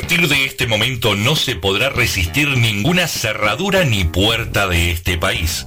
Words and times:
partir 0.00 0.28
de 0.28 0.46
este 0.46 0.66
momento 0.66 1.14
no 1.14 1.36
se 1.36 1.56
podrá 1.56 1.90
resistir 1.90 2.48
ninguna 2.56 3.06
cerradura 3.06 3.84
ni 3.84 4.04
puerta 4.04 4.66
de 4.66 4.92
este 4.92 5.18
país. 5.18 5.66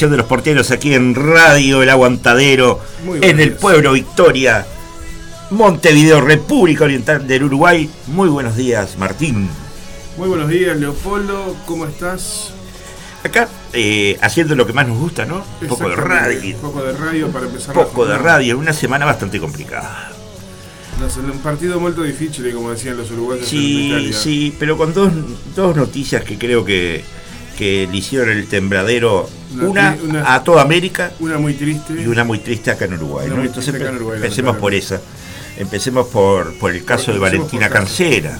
De 0.00 0.16
los 0.16 0.24
porteros 0.26 0.70
aquí 0.70 0.94
en 0.94 1.14
Radio 1.14 1.82
El 1.82 1.90
Aguantadero, 1.90 2.80
en 3.20 3.40
el 3.40 3.52
pueblo 3.52 3.92
Victoria, 3.92 4.66
Montevideo, 5.50 6.22
República 6.22 6.84
Oriental 6.84 7.26
del 7.26 7.44
Uruguay. 7.44 7.90
Muy 8.06 8.30
buenos 8.30 8.56
días, 8.56 8.96
Martín. 8.96 9.50
Muy 10.16 10.28
buenos 10.28 10.48
días, 10.48 10.78
Leopoldo. 10.78 11.54
¿Cómo 11.66 11.84
estás? 11.84 12.54
Acá, 13.22 13.48
eh, 13.74 14.16
haciendo 14.22 14.54
lo 14.54 14.66
que 14.66 14.72
más 14.72 14.88
nos 14.88 14.96
gusta, 14.98 15.26
¿no? 15.26 15.44
Un 15.60 15.68
poco 15.68 15.90
de 15.90 15.96
radio. 15.96 16.56
Un 16.56 16.62
poco 16.62 16.82
de 16.82 16.92
radio 16.94 17.28
para 17.28 17.44
empezar. 17.44 17.76
Un 17.76 17.84
poco 17.84 18.06
de 18.06 18.16
radio, 18.16 18.58
una 18.58 18.72
semana 18.72 19.04
bastante 19.04 19.38
complicada. 19.38 20.10
un 21.18 21.38
partido 21.40 21.78
muy 21.78 21.92
difícil, 21.92 22.50
como 22.54 22.70
decían 22.70 22.96
los 22.96 23.10
uruguayos. 23.10 23.46
Sí, 23.46 24.10
sí, 24.14 24.56
pero 24.58 24.78
con 24.78 24.94
dos, 24.94 25.12
dos 25.54 25.76
noticias 25.76 26.24
que 26.24 26.38
creo 26.38 26.64
que 26.64 27.04
que 27.56 27.88
le 27.90 27.96
hicieron 27.96 28.30
el 28.30 28.46
tembladero, 28.48 29.28
una, 29.60 29.96
a 30.26 30.42
toda 30.42 30.62
América. 30.62 31.12
Una 31.20 31.38
muy 31.38 31.54
triste. 31.54 31.94
Y 31.94 32.06
una 32.06 32.24
muy 32.24 32.38
triste 32.38 32.70
acá 32.70 32.86
en 32.86 32.94
Uruguay. 32.94 33.28
Entonces 33.30 33.74
empecemos 33.74 34.56
por 34.56 34.74
esa. 34.74 35.00
Empecemos 35.56 36.08
por, 36.08 36.54
por 36.58 36.70
el 36.70 36.84
caso 36.84 37.12
de 37.12 37.18
Valentina 37.18 37.68
Cancera. 37.68 38.38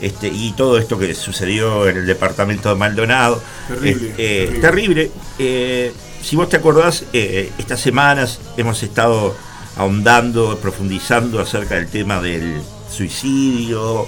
Este, 0.00 0.28
y 0.28 0.52
todo 0.52 0.78
esto 0.78 0.98
que 0.98 1.14
sucedió 1.14 1.86
en 1.88 1.98
el 1.98 2.06
departamento 2.06 2.70
de 2.70 2.74
Maldonado. 2.74 3.42
Terrible. 3.68 4.14
Eh, 4.16 4.58
terrible. 4.60 5.10
Eh, 5.38 5.92
si 6.22 6.36
vos 6.36 6.48
te 6.48 6.56
acordás, 6.56 7.04
eh, 7.12 7.52
estas 7.58 7.80
semanas 7.80 8.40
hemos 8.56 8.82
estado 8.82 9.36
ahondando, 9.76 10.58
profundizando 10.58 11.40
acerca 11.40 11.74
del 11.74 11.88
tema 11.88 12.20
del 12.20 12.62
suicidio, 12.90 14.06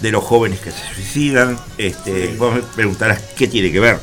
de 0.00 0.10
los 0.10 0.24
jóvenes 0.24 0.60
que 0.60 0.70
se 0.70 0.94
suicidan. 0.94 1.58
Este, 1.76 2.34
Vos 2.38 2.54
me 2.54 2.62
preguntarás 2.62 3.20
qué 3.36 3.46
tiene 3.46 3.72
que 3.72 3.80
ver. 3.80 3.98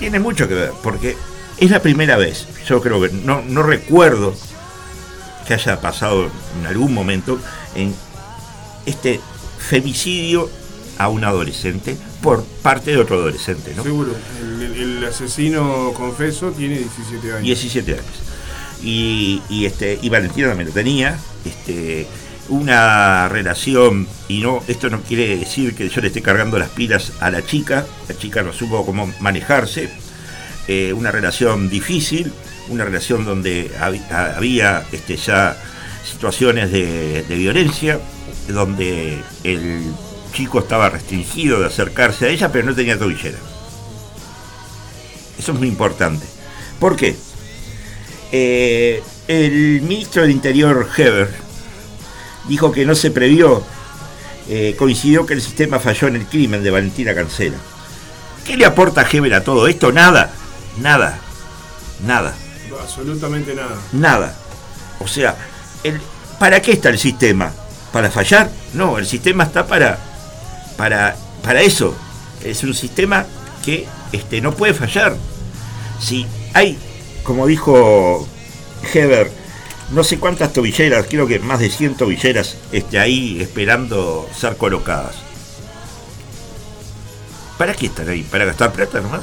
Tiene 0.00 0.18
mucho 0.18 0.48
que 0.48 0.54
ver, 0.54 0.72
porque 0.82 1.16
es 1.58 1.70
la 1.70 1.80
primera 1.80 2.16
vez, 2.16 2.48
yo 2.66 2.80
creo 2.80 3.00
que 3.00 3.10
no, 3.10 3.42
no 3.42 3.62
recuerdo 3.62 4.34
que 5.46 5.54
haya 5.54 5.80
pasado 5.80 6.30
en 6.58 6.66
algún 6.66 6.94
momento 6.94 7.38
en 7.74 7.94
este 8.86 9.20
femicidio 9.58 10.48
a 10.98 11.08
un 11.08 11.22
adolescente 11.22 11.96
por 12.22 12.44
parte 12.62 12.92
de 12.92 12.96
otro 12.98 13.16
adolescente, 13.16 13.74
¿no? 13.76 13.82
Seguro, 13.82 14.12
el, 14.74 15.04
asesino 15.04 15.92
confeso 15.94 16.50
tiene 16.52 16.78
17 16.78 17.32
años. 17.32 17.42
17 17.42 17.92
años. 17.92 18.04
Y, 18.82 19.42
y, 19.48 19.66
este, 19.66 19.98
y 20.00 20.08
Valentina 20.08 20.48
también 20.48 20.68
lo 20.68 20.74
tenía. 20.74 21.18
Este, 21.44 22.06
una 22.50 23.28
relación, 23.28 24.06
y 24.28 24.40
no, 24.40 24.62
esto 24.66 24.90
no 24.90 25.00
quiere 25.00 25.38
decir 25.38 25.74
que 25.74 25.88
yo 25.88 26.00
le 26.00 26.08
esté 26.08 26.20
cargando 26.20 26.58
las 26.58 26.70
pilas 26.70 27.12
a 27.20 27.30
la 27.30 27.44
chica, 27.44 27.86
la 28.08 28.16
chica 28.16 28.42
no 28.42 28.52
supo 28.52 28.84
cómo 28.84 29.12
manejarse, 29.20 29.88
eh, 30.68 30.92
una 30.92 31.10
relación 31.10 31.70
difícil, 31.70 32.32
una 32.68 32.84
relación 32.84 33.24
donde 33.24 33.70
había 33.80 34.84
este, 34.92 35.16
ya 35.16 35.56
situaciones 36.04 36.70
de, 36.72 37.24
violencia, 37.28 38.00
donde 38.48 39.18
el 39.44 39.82
chico 40.32 40.60
estaba 40.60 40.90
restringido 40.90 41.60
de 41.60 41.66
acercarse 41.66 42.26
a 42.26 42.28
ella, 42.28 42.50
pero 42.52 42.66
no 42.66 42.74
tenía 42.74 42.98
tobillera. 42.98 43.38
Eso 45.38 45.52
es 45.52 45.58
muy 45.58 45.68
importante. 45.68 46.26
¿Por 46.78 46.96
qué? 46.96 47.16
Eh, 48.32 49.02
el 49.28 49.82
ministro 49.82 50.22
del 50.22 50.30
Interior, 50.32 50.88
Heber, 50.96 51.49
dijo 52.50 52.72
que 52.72 52.84
no 52.84 52.96
se 52.96 53.12
previó, 53.12 53.62
eh, 54.48 54.74
coincidió 54.76 55.24
que 55.24 55.34
el 55.34 55.40
sistema 55.40 55.78
falló 55.78 56.08
en 56.08 56.16
el 56.16 56.26
crimen 56.26 56.64
de 56.64 56.70
Valentina 56.72 57.14
Cancela. 57.14 57.56
¿Qué 58.44 58.56
le 58.56 58.66
aporta 58.66 59.06
Heber 59.08 59.34
a 59.34 59.44
todo 59.44 59.68
esto? 59.68 59.92
Nada, 59.92 60.32
nada, 60.80 61.20
nada. 62.04 62.34
Absolutamente 62.82 63.54
nada. 63.54 63.76
Nada. 63.92 64.36
O 64.98 65.06
sea, 65.06 65.36
el, 65.84 66.00
¿para 66.40 66.60
qué 66.60 66.72
está 66.72 66.88
el 66.88 66.98
sistema? 66.98 67.52
¿Para 67.92 68.10
fallar? 68.10 68.50
No, 68.74 68.98
el 68.98 69.06
sistema 69.06 69.44
está 69.44 69.68
para, 69.68 70.00
para, 70.76 71.14
para 71.44 71.62
eso. 71.62 71.94
Es 72.42 72.64
un 72.64 72.74
sistema 72.74 73.26
que 73.64 73.86
este, 74.10 74.40
no 74.40 74.52
puede 74.56 74.74
fallar. 74.74 75.16
Si 76.00 76.26
hay, 76.52 76.76
como 77.22 77.46
dijo 77.46 78.26
Heber, 78.92 79.39
no 79.92 80.04
sé 80.04 80.18
cuántas 80.18 80.52
tobilleras, 80.52 81.06
creo 81.08 81.26
que 81.26 81.38
más 81.40 81.58
de 81.58 81.68
100 81.68 81.96
tobilleras 81.96 82.56
este, 82.70 82.98
ahí 82.98 83.40
esperando 83.40 84.28
ser 84.36 84.56
colocadas. 84.56 85.16
¿Para 87.58 87.74
qué 87.74 87.86
están 87.86 88.08
ahí? 88.08 88.22
¿Para 88.22 88.44
gastar 88.44 88.72
plata 88.72 89.00
nomás? 89.00 89.22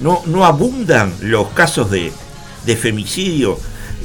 No, 0.00 0.22
no 0.26 0.44
abundan 0.44 1.14
los 1.20 1.48
casos 1.50 1.90
de, 1.90 2.12
femicidio. 2.76 3.58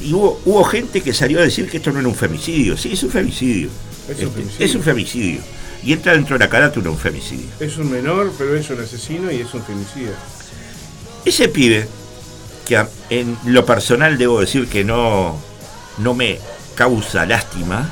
Y 0.03 0.13
hubo, 0.13 0.39
hubo, 0.45 0.63
gente 0.63 1.01
que 1.01 1.11
salió 1.11 1.39
a 1.39 1.41
decir 1.41 1.69
que 1.69 1.77
esto 1.77 1.91
no 1.91 1.99
era 1.99 2.07
un 2.07 2.15
femicidio. 2.15 2.77
Sí, 2.77 2.93
es 2.93 3.01
un 3.03 3.09
femicidio. 3.09 3.69
Es 4.07 4.19
un, 4.19 4.27
este, 4.27 4.27
femicidio. 4.27 4.65
Es 4.65 4.75
un 4.75 4.83
femicidio. 4.83 5.41
Y 5.83 5.93
entra 5.93 6.13
dentro 6.13 6.37
de 6.37 6.45
la 6.45 6.49
carátula 6.49 6.91
un 6.91 6.97
femicidio. 6.97 7.47
Es 7.59 7.77
un 7.77 7.91
menor, 7.91 8.31
pero 8.37 8.55
es 8.55 8.69
un 8.69 8.79
asesino 8.79 9.31
y 9.31 9.41
es 9.41 9.53
un 9.53 9.63
femicidio. 9.63 10.11
Ese 11.25 11.49
pibe 11.49 11.87
que 12.67 12.85
en 13.09 13.37
lo 13.45 13.65
personal 13.65 14.17
debo 14.17 14.41
decir 14.41 14.67
que 14.67 14.83
no, 14.83 15.39
no 15.99 16.13
me 16.13 16.39
causa 16.75 17.25
lástima 17.25 17.89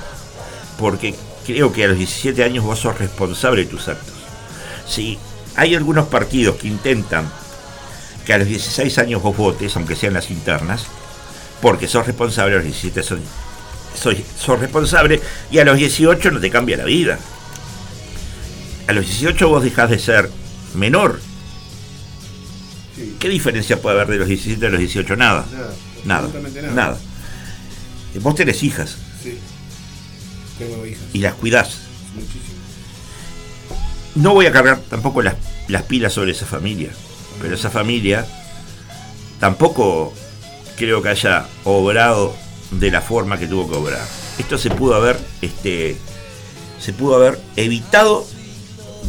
porque 0.78 1.16
creo 1.46 1.72
que 1.72 1.86
a 1.86 1.88
los 1.88 1.98
17 1.98 2.44
años 2.44 2.64
vos 2.64 2.80
sos 2.80 2.98
responsable 2.98 3.64
de 3.64 3.70
tus 3.70 3.88
actos. 3.88 4.14
Si 4.88 5.18
hay 5.56 5.76
algunos 5.76 6.08
partidos 6.08 6.58
que 6.58 6.68
intentan 6.68 7.32
que 8.26 8.34
a 8.34 8.38
los 8.38 8.48
16 8.48 8.98
años 8.98 9.22
vos 9.22 9.38
votes, 9.38 9.76
aunque 9.76 9.96
sean 9.96 10.14
las 10.14 10.30
internas, 10.30 10.86
porque 11.62 11.88
sos 11.88 12.06
responsable, 12.06 12.56
a 12.56 12.58
los 12.58 12.66
17 12.66 13.04
son, 13.04 13.22
sos 13.96 14.60
responsable 14.60 15.22
y 15.52 15.60
a 15.60 15.66
los 15.66 15.78
18 15.78 16.32
no 16.32 16.40
te 16.40 16.50
cambia 16.50 16.78
la 16.78 16.86
vida. 16.86 17.18
A 18.88 18.94
los 18.94 19.06
18 19.06 19.48
vos 19.48 19.64
dejás 19.64 19.90
de 19.90 20.00
ser 20.00 20.30
menor. 20.74 21.20
¿Qué 23.20 23.30
diferencia 23.30 23.82
puede 23.82 23.96
haber 23.96 24.08
de 24.08 24.18
los 24.18 24.28
17 24.28 24.66
a 24.66 24.70
los 24.70 24.80
18? 24.80 25.16
Nada. 25.16 25.46
Nada. 26.06 26.30
Nada. 26.32 26.72
nada. 26.74 26.98
Vos 28.22 28.36
tenés 28.36 28.64
hijas. 28.64 28.98
Sí. 29.22 29.38
Tengo 30.58 30.86
hijas. 30.86 31.04
Y 31.14 31.20
las 31.20 31.34
cuidás. 31.34 31.80
Muchísimo. 32.14 32.56
No 34.16 34.34
voy 34.34 34.46
a 34.46 34.52
cargar 34.52 34.80
tampoco 34.90 35.22
las, 35.22 35.36
las 35.68 35.84
pilas 35.84 36.14
sobre 36.14 36.32
esa 36.32 36.46
familia. 36.46 36.90
Pero 37.42 37.56
esa 37.56 37.70
familia 37.70 38.26
tampoco 39.40 40.14
creo 40.78 41.02
que 41.02 41.10
haya 41.10 41.48
obrado 41.66 42.36
de 42.72 42.92
la 42.92 43.02
forma 43.02 43.38
que 43.38 43.48
tuvo 43.48 43.70
que 43.70 43.76
obrar. 43.76 44.08
Esto 44.38 44.58
se 44.58 44.70
pudo 44.70 44.96
haber, 44.96 45.18
este, 45.42 45.98
se 46.80 46.94
pudo 46.94 47.16
haber 47.16 47.40
evitado 47.56 48.26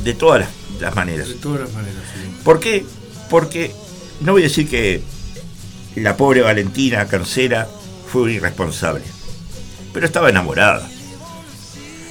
de 0.04 0.14
todas 0.14 0.48
las, 0.80 0.94
maneras. 0.94 1.28
De 1.28 1.34
todas 1.34 1.60
las 1.60 1.72
maneras, 1.72 2.02
sí. 2.14 2.36
¿Por 2.44 2.60
qué? 2.60 2.84
Porque 3.28 3.72
no 4.20 4.32
voy 4.32 4.42
a 4.42 4.44
decir 4.44 4.68
que 4.68 5.02
la 5.96 6.16
pobre 6.16 6.42
Valentina 6.42 7.06
Cancera 7.06 7.68
fue 8.06 8.22
un 8.22 8.30
irresponsable, 8.30 9.02
pero 9.92 10.06
estaba 10.06 10.30
enamorada. 10.30 10.88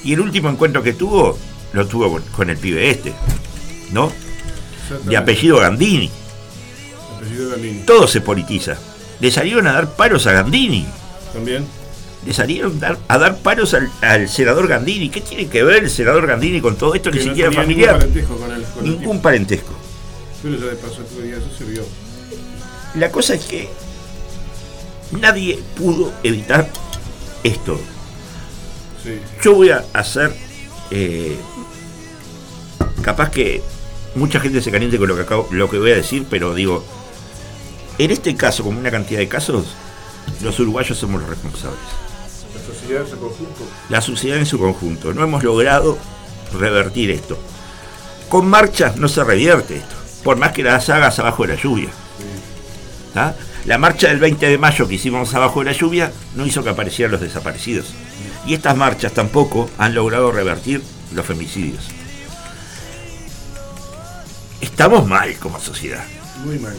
Y 0.03 0.13
el 0.13 0.19
último 0.19 0.49
encuentro 0.49 0.83
que 0.83 0.93
tuvo, 0.93 1.37
lo 1.73 1.87
tuvo 1.87 2.21
con, 2.35 2.49
el 2.49 2.57
pibe 2.57 2.89
este, 2.89 3.13
¿no? 3.91 4.11
De 5.05 5.17
apellido 5.17 5.57
Gandini. 5.57 6.11
Apellido 7.17 7.49
Gandini. 7.51 7.79
Todo 7.81 8.07
se 8.07 8.21
politiza. 8.21 8.77
Le 9.19 9.31
salieron 9.31 9.65
a 9.67 9.73
dar 9.73 9.95
paros 9.95 10.27
a 10.27 10.33
Gandini. 10.33 10.85
También. 11.33 11.65
Le 12.25 12.33
salieron 12.33 12.79
a 13.07 13.17
dar 13.17 13.37
paros 13.37 13.75
al, 14.01 14.29
senador 14.29 14.67
Gandini. 14.67 15.09
¿Qué 15.09 15.21
tiene 15.21 15.47
que 15.47 15.63
ver 15.63 15.83
el 15.83 15.89
senador 15.89 16.27
Gandini 16.27 16.61
con 16.61 16.75
todo 16.75 16.93
esto? 16.93 17.11
Ni 17.11 17.21
siquiera 17.21 17.51
familiar. 17.51 17.99
Ningún 18.07 18.39
parentesco. 18.39 18.73
Con 18.75 18.85
ningún 18.85 19.21
parentesco. 19.21 19.84
Pero 20.45 20.59
ya 20.59 20.65
de 20.67 20.75
paso, 20.75 21.01
eso 21.01 21.57
se 21.57 21.63
vio. 21.63 21.83
La 22.93 23.11
cosa 23.11 23.33
es 23.33 23.45
que 23.45 23.67
nadie 25.19 25.57
pudo 25.75 26.13
evitar 26.21 26.69
esto. 27.43 27.79
Yo 29.41 29.55
voy 29.55 29.71
a 29.71 29.83
hacer, 29.91 30.35
eh, 30.91 31.35
capaz 33.01 33.31
que 33.31 33.63
mucha 34.13 34.39
gente 34.39 34.61
se 34.61 34.69
caliente 34.69 34.99
con 34.99 35.07
lo 35.07 35.15
que, 35.15 35.23
acabo, 35.23 35.47
lo 35.49 35.67
que 35.67 35.79
voy 35.79 35.93
a 35.93 35.95
decir, 35.95 36.27
pero 36.29 36.53
digo, 36.53 36.85
en 37.97 38.11
este 38.11 38.35
caso, 38.35 38.63
como 38.63 38.79
una 38.79 38.91
cantidad 38.91 39.21
de 39.21 39.27
casos, 39.27 39.65
los 40.43 40.59
uruguayos 40.59 40.95
somos 40.95 41.21
los 41.21 41.29
responsables. 41.31 41.79
La 42.53 42.61
sociedad 42.61 43.01
en 43.01 43.09
su 43.09 43.17
conjunto. 43.17 43.63
La 43.89 44.01
sociedad 44.01 44.37
en 44.37 44.45
su 44.45 44.59
conjunto. 44.59 45.11
No 45.11 45.23
hemos 45.23 45.43
logrado 45.43 45.97
revertir 46.53 47.09
esto. 47.09 47.35
Con 48.29 48.47
marchas 48.47 48.97
no 48.97 49.07
se 49.07 49.23
revierte 49.23 49.77
esto, 49.77 49.95
por 50.25 50.37
más 50.37 50.53
que 50.53 50.63
las 50.63 50.89
hagas 50.89 51.19
abajo 51.19 51.45
de 51.45 51.53
la 51.53 51.61
lluvia. 51.61 51.89
La 53.65 53.77
marcha 53.77 54.07
del 54.07 54.19
20 54.19 54.49
de 54.49 54.57
mayo 54.57 54.87
que 54.87 54.95
hicimos 54.95 55.31
abajo 55.35 55.59
de 55.59 55.67
la 55.67 55.77
lluvia 55.77 56.11
no 56.35 56.47
hizo 56.47 56.63
que 56.63 56.71
aparecieran 56.71 57.11
los 57.11 57.21
desaparecidos. 57.21 57.93
Y 58.47 58.55
estas 58.55 58.75
marchas 58.75 59.13
tampoco 59.13 59.69
han 59.77 59.93
logrado 59.93 60.31
revertir 60.31 60.81
los 61.13 61.23
femicidios. 61.27 61.85
Estamos 64.61 65.07
mal 65.07 65.35
como 65.37 65.59
sociedad. 65.59 66.03
Muy 66.43 66.57
mal. 66.57 66.75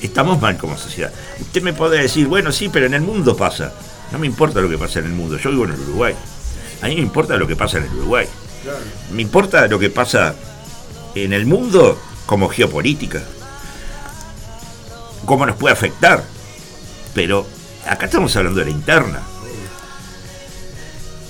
Estamos 0.00 0.40
mal 0.40 0.56
como 0.56 0.78
sociedad. 0.78 1.12
Usted 1.40 1.62
me 1.62 1.72
puede 1.72 2.00
decir, 2.00 2.28
bueno, 2.28 2.52
sí, 2.52 2.68
pero 2.68 2.86
en 2.86 2.94
el 2.94 3.02
mundo 3.02 3.36
pasa. 3.36 3.72
No 4.12 4.20
me 4.20 4.28
importa 4.28 4.60
lo 4.60 4.68
que 4.68 4.78
pasa 4.78 5.00
en 5.00 5.06
el 5.06 5.12
mundo. 5.12 5.36
Yo 5.36 5.50
vivo 5.50 5.64
en 5.64 5.72
el 5.72 5.80
Uruguay. 5.80 6.14
A 6.80 6.86
mí 6.86 6.94
me 6.94 7.02
importa 7.02 7.36
lo 7.36 7.48
que 7.48 7.56
pasa 7.56 7.78
en 7.78 7.84
el 7.84 7.92
Uruguay. 7.92 8.28
Me 9.12 9.20
importa 9.20 9.66
lo 9.66 9.80
que 9.80 9.90
pasa 9.90 10.36
en 11.16 11.32
el 11.32 11.44
mundo 11.44 11.98
como 12.26 12.48
geopolítica 12.48 13.22
cómo 15.24 15.46
nos 15.46 15.56
puede 15.56 15.72
afectar. 15.72 16.24
Pero 17.14 17.46
acá 17.86 18.06
estamos 18.06 18.34
hablando 18.36 18.60
de 18.60 18.66
la 18.66 18.70
interna. 18.72 19.22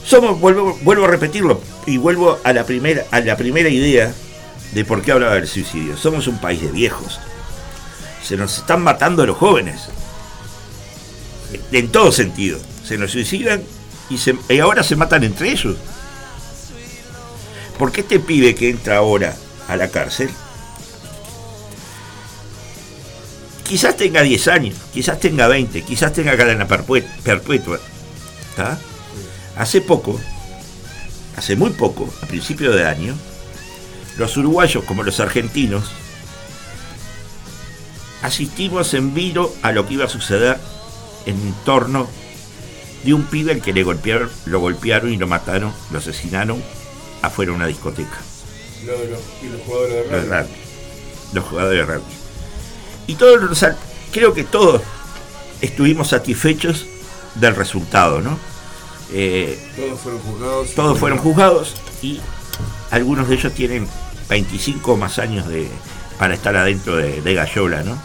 Somos, 0.05 0.38
vuelvo, 0.38 0.79
vuelvo 0.82 1.05
a 1.05 1.08
repetirlo, 1.08 1.61
y 1.87 1.96
vuelvo 1.96 2.38
a 2.44 2.52
la, 2.52 2.64
primera, 2.64 3.05
a 3.11 3.20
la 3.20 3.37
primera 3.37 3.69
idea 3.69 4.12
de 4.73 4.85
por 4.85 5.02
qué 5.02 5.12
hablaba 5.12 5.35
del 5.35 5.49
suicidio. 5.49 5.96
Somos 5.96 6.26
un 6.26 6.38
país 6.38 6.61
de 6.61 6.70
viejos. 6.70 7.20
Se 8.23 8.37
nos 8.37 8.58
están 8.58 8.82
matando 8.82 9.26
los 9.26 9.37
jóvenes. 9.37 9.88
En 11.73 11.88
todo 11.88 12.12
sentido. 12.12 12.58
Se 12.85 12.99
nos 12.99 13.12
suicidan 13.12 13.62
y, 14.11 14.19
se, 14.19 14.37
y 14.49 14.58
ahora 14.58 14.82
se 14.82 14.96
matan 14.96 15.25
entre 15.25 15.50
ellos. 15.50 15.76
¿Por 17.79 17.93
qué 17.93 18.02
este 18.02 18.20
pibe 18.20 18.55
que 18.55 18.70
entra 18.70 18.99
ahora 18.99 19.35
a 19.69 19.76
la 19.76 19.88
cárcel 19.88 20.31
quizás 23.64 23.96
tenga 23.96 24.22
10 24.22 24.49
años, 24.49 24.76
quizás 24.93 25.19
tenga 25.19 25.49
20, 25.49 25.82
quizás 25.82 26.12
tenga 26.12 26.37
cadena 26.37 26.66
perpetua. 26.66 27.81
Hace 29.56 29.81
poco, 29.81 30.20
hace 31.37 31.56
muy 31.56 31.70
poco, 31.70 32.12
a 32.22 32.26
principio 32.26 32.72
de 32.72 32.87
año, 32.87 33.14
los 34.16 34.37
uruguayos 34.37 34.84
como 34.84 35.02
los 35.02 35.19
argentinos 35.20 35.90
asistimos 38.22 38.94
en 38.94 39.12
vilo 39.12 39.52
a 39.62 39.72
lo 39.72 39.87
que 39.87 39.94
iba 39.94 40.05
a 40.06 40.08
suceder 40.08 40.58
en 41.26 41.55
torno 41.64 42.08
de 43.05 43.12
un 43.12 43.25
pibe 43.25 43.52
al 43.52 43.60
que 43.60 43.72
le 43.72 43.82
golpearon, 43.82 44.31
lo 44.46 44.60
golpearon 44.60 45.12
y 45.12 45.17
lo 45.17 45.26
mataron, 45.26 45.72
lo 45.90 45.99
asesinaron 45.99 46.62
afuera 47.22 47.52
de 47.52 47.56
una 47.56 47.67
discoteca. 47.67 48.19
y 48.82 49.49
los 49.49 49.60
jugadores 49.67 50.10
de 50.10 50.20
rugby. 50.22 50.55
Los 51.32 51.44
jugadores 51.44 51.87
de 51.87 51.94
rugby. 51.94 52.23
Y 53.06 53.14
todos, 53.16 53.64
creo 54.12 54.32
que 54.34 54.44
todos 54.44 54.82
estuvimos 55.60 56.08
satisfechos 56.08 56.86
del 57.34 57.55
resultado, 57.55 58.20
¿no? 58.20 58.38
Eh, 59.12 59.58
todos 59.76 60.00
fueron 60.00 60.20
juzgados. 60.20 60.74
Todos 60.74 60.98
fueron 60.98 61.19
juzgados 61.19 61.74
y 62.02 62.20
algunos 62.90 63.29
de 63.29 63.34
ellos 63.34 63.52
tienen 63.52 63.88
25 64.29 64.96
más 64.96 65.19
años 65.19 65.46
de, 65.48 65.69
para 66.19 66.34
estar 66.34 66.56
adentro 66.56 66.96
de, 66.96 67.20
de 67.20 67.34
Gallola, 67.34 67.82
¿no? 67.82 67.98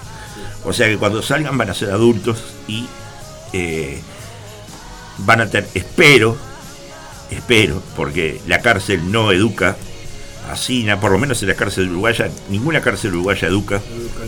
O 0.65 0.73
sea 0.73 0.87
que 0.87 0.97
cuando 0.97 1.21
salgan 1.21 1.57
van 1.57 1.69
a 1.69 1.73
ser 1.73 1.91
adultos 1.91 2.43
y 2.67 2.87
eh, 3.53 4.01
van 5.19 5.41
a 5.41 5.49
tener, 5.49 5.69
espero, 5.73 6.37
espero, 7.31 7.81
porque 7.95 8.41
la 8.47 8.61
cárcel 8.61 9.11
no 9.11 9.31
educa 9.31 9.77
a 10.49 10.57
Sina, 10.57 10.99
por 10.99 11.11
lo 11.11 11.19
menos 11.19 11.41
en 11.41 11.49
la 11.49 11.55
cárcel 11.55 11.89
uruguaya, 11.89 12.29
ninguna 12.49 12.81
cárcel 12.81 13.11
uruguaya 13.13 13.47
educa 13.47 13.81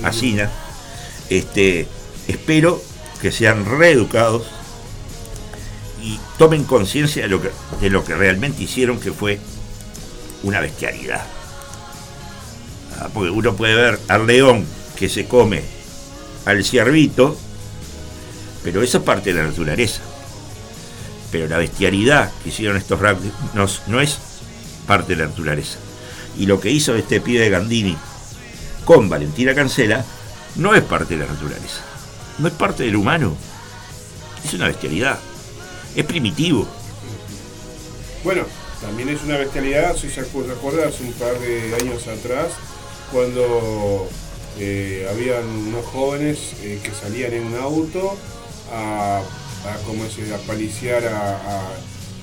a 0.03 0.13
Sina. 0.13 0.49
Este, 1.29 1.87
espero 2.27 2.81
que 3.21 3.31
sean 3.31 3.65
reeducados 3.65 4.43
y 6.01 6.19
tomen 6.37 6.63
conciencia 6.63 7.23
de, 7.23 7.29
lo 7.29 7.41
que, 7.41 7.51
de 7.79 7.89
lo 7.89 8.03
que 8.03 8.15
realmente 8.15 8.63
hicieron, 8.63 8.99
que 8.99 9.11
fue 9.11 9.39
una 10.43 10.59
bestialidad. 10.59 11.25
Ah, 12.99 13.09
porque 13.13 13.31
uno 13.31 13.55
puede 13.55 13.75
ver 13.75 13.99
al 14.07 14.27
león 14.27 14.65
que 14.95 15.09
se 15.09 15.25
come 15.25 15.63
al 16.45 16.63
ciervito, 16.63 17.35
pero 18.63 18.83
eso 18.83 18.99
es 18.99 19.03
parte 19.03 19.33
de 19.33 19.41
la 19.41 19.47
naturaleza. 19.47 20.01
Pero 21.31 21.47
la 21.47 21.57
bestialidad 21.57 22.31
que 22.43 22.49
hicieron 22.49 22.77
estos 22.77 22.99
rugby 22.99 23.31
no 23.87 24.01
es 24.01 24.19
parte 24.85 25.15
de 25.15 25.23
la 25.23 25.29
naturaleza. 25.29 25.77
Y 26.41 26.47
lo 26.47 26.59
que 26.59 26.71
hizo 26.71 26.95
este 26.95 27.21
pibe 27.21 27.41
de 27.41 27.51
Gandini 27.51 27.95
con 28.83 29.07
Valentina 29.07 29.53
Cancela 29.53 30.03
no 30.55 30.73
es 30.73 30.81
parte 30.81 31.15
de 31.15 31.23
la 31.23 31.31
naturaleza, 31.31 31.83
no 32.39 32.47
es 32.47 32.53
parte 32.55 32.81
del 32.81 32.95
humano, 32.95 33.37
es 34.43 34.51
una 34.55 34.65
bestialidad, 34.65 35.19
es 35.95 36.03
primitivo. 36.03 36.67
Bueno, 38.23 38.45
también 38.81 39.09
es 39.09 39.21
una 39.21 39.37
bestialidad, 39.37 39.95
si 39.95 40.09
se 40.09 40.21
acuerda, 40.21 40.87
hace 40.87 41.03
un 41.03 41.13
par 41.13 41.37
de 41.39 41.75
años 41.75 42.07
atrás, 42.07 42.47
cuando 43.11 44.09
eh, 44.57 45.07
habían 45.11 45.47
unos 45.47 45.85
jóvenes 45.85 46.53
eh, 46.63 46.79
que 46.83 46.89
salían 46.89 47.33
en 47.33 47.45
un 47.45 47.55
auto 47.55 48.17
a, 48.73 49.21
a, 49.21 49.73
a 49.75 50.37
paliciar 50.47 51.05
a, 51.05 51.35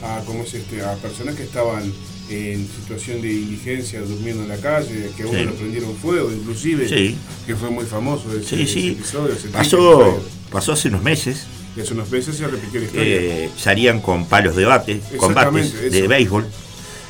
a, 0.02 0.16
a, 0.16 0.22
este, 0.52 0.84
a 0.84 0.94
personas 0.96 1.36
que 1.36 1.44
estaban 1.44 1.94
en 2.30 2.68
situación 2.68 3.22
de 3.22 3.32
indigencia 3.32 4.00
durmiendo 4.02 4.42
en 4.42 4.48
la 4.50 4.56
calle, 4.58 5.10
que 5.16 5.22
a 5.22 5.26
uno 5.26 5.44
lo 5.44 5.54
prendieron 5.54 5.96
fuego, 5.96 6.30
inclusive, 6.32 7.14
que 7.46 7.56
fue 7.56 7.70
muy 7.70 7.84
famoso 7.86 8.24
ese, 8.36 8.62
episodio. 8.62 9.34
pasó, 9.52 10.22
pasó 10.50 10.72
hace 10.72 10.88
unos 10.88 11.02
meses, 11.02 11.46
Y 11.76 11.80
hace 11.80 11.94
unos 11.94 12.10
meses 12.10 12.36
se 12.36 12.46
repitió 12.46 12.80
la 12.80 12.86
historia. 12.86 13.04
eh, 13.06 13.50
salían 13.56 14.00
con 14.00 14.26
palos 14.26 14.56
de 14.56 14.64
bate, 14.64 15.00
combates 15.16 15.90
de 15.92 16.06
béisbol, 16.08 16.46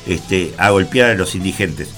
este, 0.07 0.53
a 0.57 0.69
golpear 0.69 1.11
a 1.11 1.13
los 1.15 1.35
indigentes. 1.35 1.89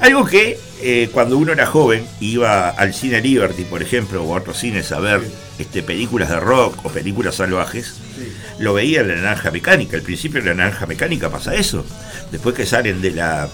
Algo 0.00 0.24
que 0.26 0.58
eh, 0.82 1.08
cuando 1.12 1.38
uno 1.38 1.52
era 1.52 1.66
joven 1.66 2.04
iba 2.20 2.68
al 2.68 2.92
cine 2.94 3.20
Liberty, 3.20 3.64
por 3.64 3.80
ejemplo, 3.80 4.22
o 4.24 4.34
a 4.34 4.38
otros 4.40 4.58
cines 4.58 4.90
a 4.92 4.98
ver 5.00 5.20
Sí. 5.20 5.62
este, 5.62 5.82
películas 5.84 6.28
de 6.30 6.40
rock 6.40 6.84
o 6.84 6.88
películas 6.90 7.36
salvajes, 7.36 7.86
Sí. 7.86 8.03
Lo 8.58 8.74
veía 8.74 9.00
en 9.00 9.08
la 9.08 9.14
naranja 9.16 9.50
mecánica. 9.50 9.96
Al 9.96 10.02
principio 10.02 10.40
en 10.40 10.46
la 10.46 10.54
naranja 10.54 10.86
mecánica 10.86 11.30
pasa 11.30 11.54
eso. 11.54 11.84
Después 12.30 12.54
que 12.54 12.66
salen 12.66 13.00
de 13.02 13.10
la, 13.12 13.48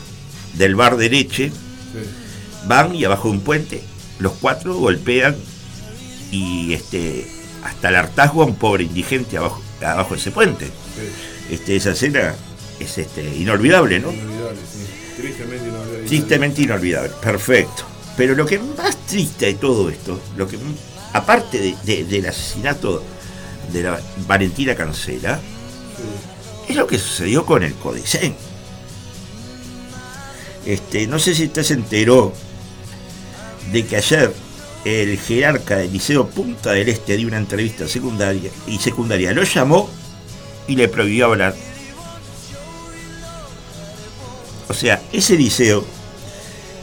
del 0.55 0.75
bar 0.75 0.97
de 0.97 1.09
leche, 1.11 1.51
Sí. 1.51 1.99
van 2.67 2.95
y 2.95 3.05
abajo 3.05 3.29
de 3.29 3.35
un 3.35 3.41
puente, 3.41 3.83
los 4.21 4.33
cuatro 4.41 4.75
golpean 4.77 5.35
y 6.31 6.73
este 6.75 7.27
hasta 7.65 7.89
el 7.89 7.97
hartazgo 7.97 8.43
a 8.43 8.47
un 8.47 8.55
pobre 8.57 8.85
indigente 8.85 9.37
abajo, 9.37 9.61
abajo 9.83 10.15
de 10.15 10.21
ese 10.21 10.31
puente. 10.31 10.67
Sí. 10.67 11.55
Este, 11.55 11.77
esa 11.77 11.91
escena 11.91 12.35
es 12.79 12.97
este, 12.97 13.23
inolvidable, 13.37 13.99
¿no? 13.99 14.13
Inolvidable, 14.13 14.61
sí. 14.73 14.87
Tristemente 15.21 15.69
inolvidable. 15.69 16.07
Tristemente 16.07 16.63
inolvidable, 16.63 17.11
perfecto. 17.21 17.83
Pero 18.17 18.35
lo 18.35 18.47
que 18.47 18.59
más 18.59 18.97
triste 19.07 19.47
de 19.47 19.55
todo 19.55 19.91
esto, 19.91 20.21
lo 20.37 20.47
que 20.47 20.57
aparte 21.13 21.59
de- 21.59 21.77
de- 21.85 22.05
del 22.05 22.27
asesinato 22.27 23.03
de 23.73 23.83
la 23.83 24.01
Valentina 24.27 24.75
Cancela, 24.75 25.37
Sí. 25.97 26.73
es 26.73 26.77
lo 26.77 26.87
que 26.87 26.99
sucedió 26.99 27.45
con 27.47 27.63
el 27.63 27.75
Codicen. 27.75 28.35
Este, 30.67 31.07
no 31.07 31.19
sé 31.19 31.35
si 31.35 31.45
usted 31.47 31.63
se 31.63 31.75
enteró 31.75 32.33
de 33.73 33.87
que 33.87 33.97
ayer 33.97 34.33
el 34.85 35.19
jerarca 35.19 35.77
del 35.77 35.93
Liceo 35.93 36.27
Punta 36.29 36.73
del 36.73 36.89
Este 36.89 37.17
dio 37.17 37.29
una 37.29 37.39
entrevista 37.39 37.87
secundaria 37.89 38.51
y 38.67 38.79
secundaria 38.79 39.33
lo 39.33 39.43
llamó 39.43 39.89
y 40.69 40.77
le 40.77 40.89
prohibió 40.89 41.27
hablar. 41.27 41.55
O 44.69 44.75
sea, 44.75 45.03
ese 45.13 45.37
liceo, 45.37 45.85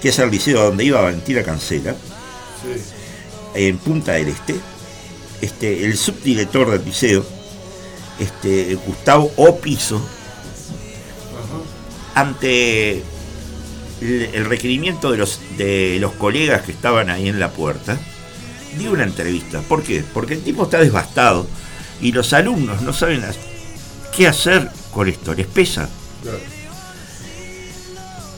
que 0.01 0.10
es 0.10 0.20
el 0.20 0.29
liceo 0.29 0.63
donde 0.65 0.84
iba 0.84 1.01
Valentina 1.01 1.41
Cancela, 1.44 1.94
Sí. 1.94 2.82
en 3.56 3.77
Punta 3.77 4.13
del 4.13 4.27
Este, 4.29 4.56
este, 5.41 5.86
el 5.86 5.98
subdirector 5.98 6.72
del 6.72 6.86
liceo, 6.86 7.25
este, 8.20 8.75
Gustavo 8.86 9.32
Opiso, 9.38 9.98
Ajá. 9.98 12.22
ante 12.22 13.03
el, 14.01 14.29
el 14.34 14.46
requerimiento 14.46 15.12
de 15.12 15.17
los, 15.17 15.39
de 15.58 15.98
los 16.00 16.13
colegas 16.13 16.63
que 16.63 16.72
estaban 16.72 17.10
ahí 17.10 17.29
en 17.29 17.39
la 17.39 17.51
puerta, 17.51 17.98
dio 18.77 18.91
una 18.91 19.03
entrevista. 19.03 19.62
¿Por 19.62 19.84
qué? 19.84 20.03
Porque 20.13 20.36
el 20.36 20.44
tipo 20.44 20.63
está 20.63 20.79
devastado 20.79 21.48
y 22.01 22.12
los 22.12 22.34
alumnos 22.34 22.82
no 22.82 22.94
saben 22.94 23.24
qué 24.15 24.27
hacer 24.27 24.70
con 24.91 25.08
esto, 25.08 25.34
les 25.34 25.48
pesa. 25.48 25.89
Claro. 26.24 26.39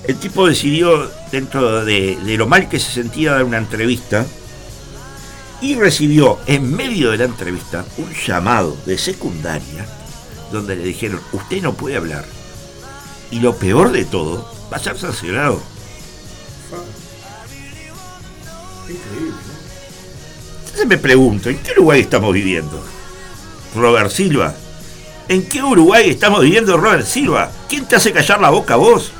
El 0.08 0.15
tipo 0.15 0.48
decidió, 0.48 1.12
dentro 1.32 1.86
de, 1.86 2.18
de 2.25 2.38
lo 2.38 2.48
mal 2.48 2.68
que 2.68 2.79
se 2.79 2.91
sentía, 2.91 3.34
dar 3.34 3.44
una 3.44 3.58
entrevista 3.58 4.25
y 5.62 5.75
recibió 5.75 6.39
en 6.46 6.75
medio 6.75 7.12
de 7.12 7.18
la 7.18 7.25
entrevista 7.25 7.86
un 7.98 8.13
llamado 8.13 8.78
de 8.86 8.98
secundaria 8.98 9.86
donde 10.51 10.75
le 10.75 10.84
dijeron, 10.84 11.22
usted 11.32 11.62
no 11.62 11.74
puede 11.74 11.98
hablar. 11.98 12.25
Y 13.32 13.39
lo 13.39 13.56
peor 13.56 13.92
de 13.92 14.06
todo, 14.06 14.51
va 14.72 14.78
a 14.78 14.80
ser 14.80 14.98
sancionado. 14.98 15.62
Increíble, 18.88 19.38
¿no? 19.48 19.60
Entonces 20.62 20.88
me 20.88 20.98
pregunto, 20.98 21.50
¿en 21.50 21.60
qué 21.60 21.74
Uruguay 21.74 22.01
estamos 22.01 22.34
viviendo? 22.34 22.84
Robert 23.75 24.12
Silva. 24.12 24.56
¿En 25.28 25.44
qué 25.44 25.62
Uruguay 25.62 26.10
estamos 26.10 26.42
viviendo, 26.42 26.75
Robert 26.78 27.06
Silva? 27.06 27.51
¿Quién 27.68 27.86
te 27.86 27.96
hace 27.96 28.12
callar 28.12 28.42
la 28.42 28.50
boca 28.50 28.75
vos? 28.78 29.12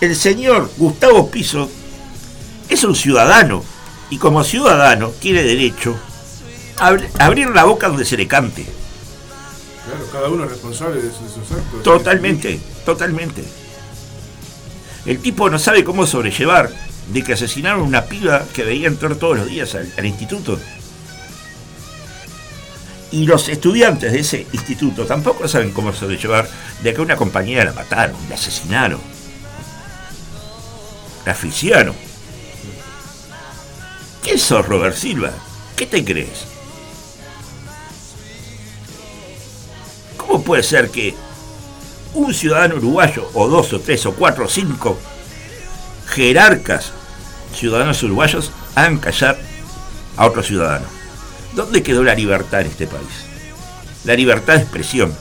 El 0.00 0.14
señor 0.14 0.70
Gustavo 0.76 1.30
Piso 1.30 1.70
es 2.68 2.84
un 2.84 2.94
ciudadano 2.94 3.64
y 4.10 4.18
como 4.18 4.42
ciudadano 4.44 5.10
tiene 5.10 5.42
derecho 5.42 5.96
a 6.78 6.90
abri- 6.92 7.08
a 7.18 7.26
abrir 7.26 7.48
la 7.50 7.64
boca 7.64 7.88
donde 7.88 8.04
se 8.04 8.16
le 8.16 8.26
cante. 8.26 8.64
Claro, 9.86 10.06
cada 10.12 10.28
uno 10.28 10.44
es 10.44 10.50
responsable 10.50 11.00
de 11.00 11.10
sus, 11.10 11.50
actos. 11.56 11.82
Totalmente, 11.82 12.60
totalmente. 12.84 13.44
El 15.06 15.18
tipo 15.20 15.48
no 15.48 15.58
sabe 15.58 15.84
cómo 15.84 16.06
sobrellevar 16.06 16.70
de 17.12 17.22
que 17.24 17.32
asesinaron 17.32 17.80
a 17.80 17.84
una 17.84 18.04
piba 18.04 18.44
que 18.52 18.64
veía 18.64 18.88
entrar 18.88 19.14
todos 19.16 19.38
los 19.38 19.46
días 19.46 19.74
al, 19.74 19.90
al 19.96 20.04
instituto. 20.06 20.58
Y 23.10 23.24
los 23.26 23.48
estudiantes 23.48 24.12
de 24.12 24.20
ese 24.20 24.46
instituto 24.52 25.06
tampoco 25.06 25.48
saben 25.48 25.72
cómo 25.72 25.94
sobrellevar 25.94 26.46
de 26.82 26.92
que 26.92 27.00
una 27.00 27.16
compañera 27.16 27.64
la 27.64 27.72
mataron, 27.72 28.16
la 28.28 28.34
asesinaron, 28.34 29.00
la 31.24 31.32
asfixiaron. 31.32 31.94
¿Quién 34.28 34.38
sos, 34.38 34.68
Robert 34.68 34.94
Silva? 34.94 35.30
¿Qué 35.74 35.86
te 35.86 36.04
crees? 36.04 36.44
¿Cómo 40.18 40.42
puede 40.42 40.62
ser 40.62 40.90
que 40.90 41.14
un 42.12 42.34
ciudadano 42.34 42.74
uruguayo, 42.74 43.30
o 43.32 43.48
dos, 43.48 43.72
o 43.72 43.80
tres, 43.80 44.04
o 44.04 44.12
cuatro, 44.12 44.44
o 44.44 44.48
cinco 44.48 44.98
jerarcas 46.08 46.92
ciudadanos 47.54 48.02
uruguayos 48.02 48.50
hagan 48.74 48.98
callar 48.98 49.38
a 50.18 50.26
otro 50.26 50.42
ciudadano? 50.42 50.84
¿Dónde 51.54 51.82
quedó 51.82 52.04
la 52.04 52.14
libertad 52.14 52.60
en 52.60 52.66
este 52.66 52.86
país? 52.86 53.24
La 54.04 54.12
libertad 54.12 54.56
de 54.56 54.60
expresión, 54.60 55.16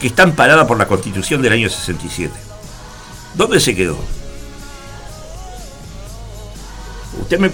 que 0.00 0.06
está 0.06 0.22
amparada 0.22 0.66
por 0.66 0.78
la 0.78 0.88
Constitución 0.88 1.42
del 1.42 1.52
año 1.52 1.68
67. 1.68 2.32
¿Dónde 3.34 3.60
se 3.60 3.76
quedó? 3.76 3.98
Usted 7.20 7.38
me 7.38 7.50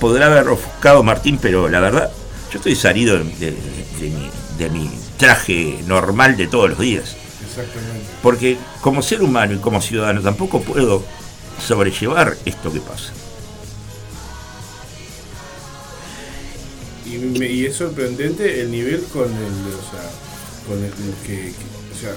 podrá 0.00 0.26
haber 0.26 0.48
ofuscado, 0.48 1.02
Martín, 1.02 1.38
pero 1.40 1.68
la 1.68 1.78
verdad, 1.80 2.10
yo 2.50 2.58
estoy 2.58 2.74
salido 2.74 3.18
de, 3.18 3.24
de- 3.24 3.56
de 4.00 4.08
mi, 4.08 4.30
de 4.58 4.70
mi 4.70 4.90
traje 5.18 5.78
normal 5.86 6.36
de 6.36 6.46
todos 6.48 6.70
los 6.70 6.78
días. 6.78 7.16
Exactamente. 7.46 8.06
Porque 8.22 8.56
como 8.80 9.02
ser 9.02 9.22
humano 9.22 9.54
y 9.54 9.58
como 9.58 9.80
ciudadano 9.82 10.22
tampoco 10.22 10.60
puedo 10.62 11.04
sobrellevar 11.66 12.36
esto 12.46 12.72
que 12.72 12.80
pasa. 12.80 13.12
Y, 17.06 17.66
es 17.66 17.76
sorprendente 17.76 18.60
el 18.60 18.70
nivel 18.70 19.02
con 19.12 19.24
el, 19.24 19.74
o 19.74 19.90
sea, 19.90 20.10
con 20.66 20.82
el 20.82 20.92
que, 21.26 21.36
que- 21.52 21.96
o 21.96 22.00
sea, 22.00 22.14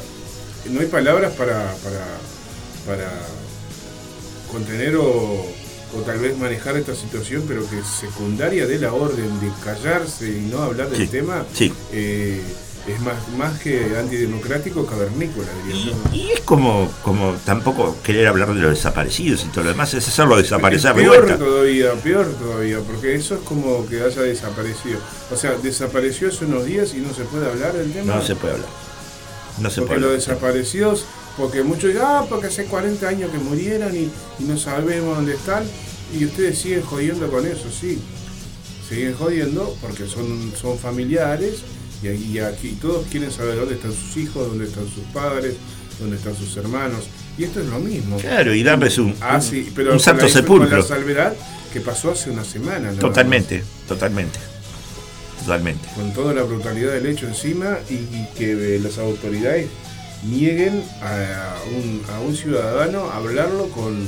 no 0.71 0.79
hay 0.79 0.85
palabras 0.85 1.33
para, 1.33 1.73
para, 1.83 2.05
para 2.85 3.11
contener 4.51 4.95
o, 4.95 5.45
o 5.97 6.01
tal 6.01 6.19
vez 6.19 6.37
manejar 6.37 6.75
esta 6.77 6.95
situación, 6.95 7.43
pero 7.47 7.61
que 7.69 7.81
secundaria 7.83 8.65
de 8.67 8.79
la 8.79 8.93
orden 8.93 9.39
de 9.39 9.49
callarse 9.63 10.27
y 10.29 10.49
no 10.51 10.61
hablar 10.63 10.89
del 10.89 11.01
Sí, 11.01 11.07
tema, 11.07 11.45
sí. 11.53 11.73
eh, 11.91 12.41
es 12.85 12.99
más, 12.99 13.15
más 13.37 13.59
que 13.61 13.95
antidemocrático, 13.97 14.85
cavernícola, 14.85 15.47
diría 15.65 15.93
Y, 16.11 16.17
y 16.17 16.31
es 16.31 16.41
como, 16.41 16.91
como 17.01 17.31
tampoco 17.45 17.95
querer 18.03 18.27
hablar 18.27 18.53
de 18.53 18.59
los 18.61 18.71
desaparecidos 18.71 19.45
y 19.45 19.47
todo 19.47 19.63
lo 19.63 19.69
demás, 19.69 19.93
es 19.93 20.05
hacerlo 20.05 20.35
desaparecer 20.35 20.93
de 20.93 21.03
peor 21.03 21.37
todavía, 21.37 21.93
peor 21.93 22.27
todavía, 22.33 22.79
porque 22.79 23.15
eso 23.15 23.35
es 23.35 23.41
como 23.41 23.85
que 23.87 24.01
haya 24.01 24.21
desaparecido. 24.23 24.99
O 25.31 25.37
sea, 25.37 25.53
desapareció 25.63 26.27
hace 26.27 26.43
unos 26.43 26.65
días 26.65 26.93
y 26.93 26.97
no 26.97 27.13
se 27.13 27.23
puede 27.23 27.49
hablar 27.49 27.71
del 27.73 27.93
tema. 27.93 28.15
No 28.15 28.21
se 28.21 28.35
puede 28.35 28.55
hablar. 28.55 28.69
No 29.59 29.69
se 29.69 29.81
porque 29.81 29.95
puede 29.95 30.01
los 30.01 30.11
desaparecidos, 30.25 31.05
porque 31.37 31.63
muchos 31.63 31.85
dicen, 31.93 32.01
ah, 32.05 32.25
porque 32.29 32.47
hace 32.47 32.65
40 32.65 33.07
años 33.07 33.31
que 33.31 33.37
murieron 33.39 33.95
y, 33.95 34.09
y 34.39 34.43
no 34.47 34.57
sabemos 34.57 35.15
dónde 35.15 35.33
están, 35.33 35.63
y 36.17 36.25
ustedes 36.25 36.59
siguen 36.59 36.81
jodiendo 36.83 37.29
con 37.31 37.45
eso, 37.45 37.65
sí. 37.71 37.99
Siguen 38.87 39.13
jodiendo 39.15 39.75
porque 39.81 40.05
son, 40.07 40.51
son 40.59 40.77
familiares 40.77 41.63
y, 42.03 42.07
aquí- 42.09 42.29
y 42.33 42.39
aquí 42.39 42.77
todos 42.81 43.05
quieren 43.09 43.31
saber 43.31 43.55
dónde 43.55 43.75
están 43.75 43.93
sus 43.93 44.17
hijos, 44.17 44.47
dónde 44.47 44.65
están 44.65 44.85
sus 44.85 45.03
padres, 45.13 45.55
dónde 45.99 46.17
están 46.17 46.35
sus 46.35 46.55
hermanos. 46.57 47.05
Y 47.37 47.45
esto 47.45 47.61
es 47.61 47.65
lo 47.67 47.79
mismo. 47.79 48.17
Claro, 48.17 48.53
y 48.53 48.61
darles 48.61 48.97
un, 48.99 49.15
Ah, 49.21 49.41
sí, 49.41 49.71
pero 49.75 49.93
un 49.93 49.99
santo 49.99 50.25
la- 50.25 50.31
sepulcro. 50.31 50.77
la 50.77 50.83
salvedad 50.83 51.33
que 51.71 51.81
pasó 51.81 52.11
hace 52.11 52.29
una 52.29 52.43
semana. 52.43 52.89
más. 52.91 52.99
Totalmente, 52.99 53.63
totalmente. 53.87 54.37
Totalmente. 55.39 55.87
Con 55.95 56.13
toda 56.13 56.33
la 56.33 56.43
brutalidad 56.43 56.93
del 56.93 57.05
hecho 57.07 57.27
encima 57.27 57.79
y, 57.89 57.93
y 57.95 58.27
que 58.37 58.75
eh, 58.75 58.79
las 58.79 58.97
autoridades 58.97 59.67
nieguen 60.25 60.83
a 61.01 61.55
un, 61.75 62.01
a 62.13 62.19
un 62.19 62.35
ciudadano 62.35 63.11
hablarlo 63.11 63.67
con, 63.69 64.07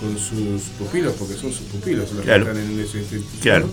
con 0.00 0.18
sus 0.18 0.62
pupilos, 0.78 1.14
porque 1.18 1.34
son 1.34 1.52
sus 1.52 1.66
pupilos 1.66 2.12
los 2.12 2.24
Claro. 2.24 2.44
que 2.44 2.50
están 2.52 2.64
en 2.70 2.80
ese 2.80 2.98
instituto. 2.98 3.38
Claro. 3.42 3.68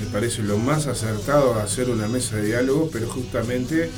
Me 0.00 0.06
parece 0.06 0.42
lo 0.42 0.58
más 0.58 0.86
acertado 0.86 1.54
hacer 1.58 1.90
una 1.90 2.06
mesa 2.06 2.36
de 2.36 2.46
diálogo, 2.46 2.88
pero 2.92 3.08
justamente 3.08 3.90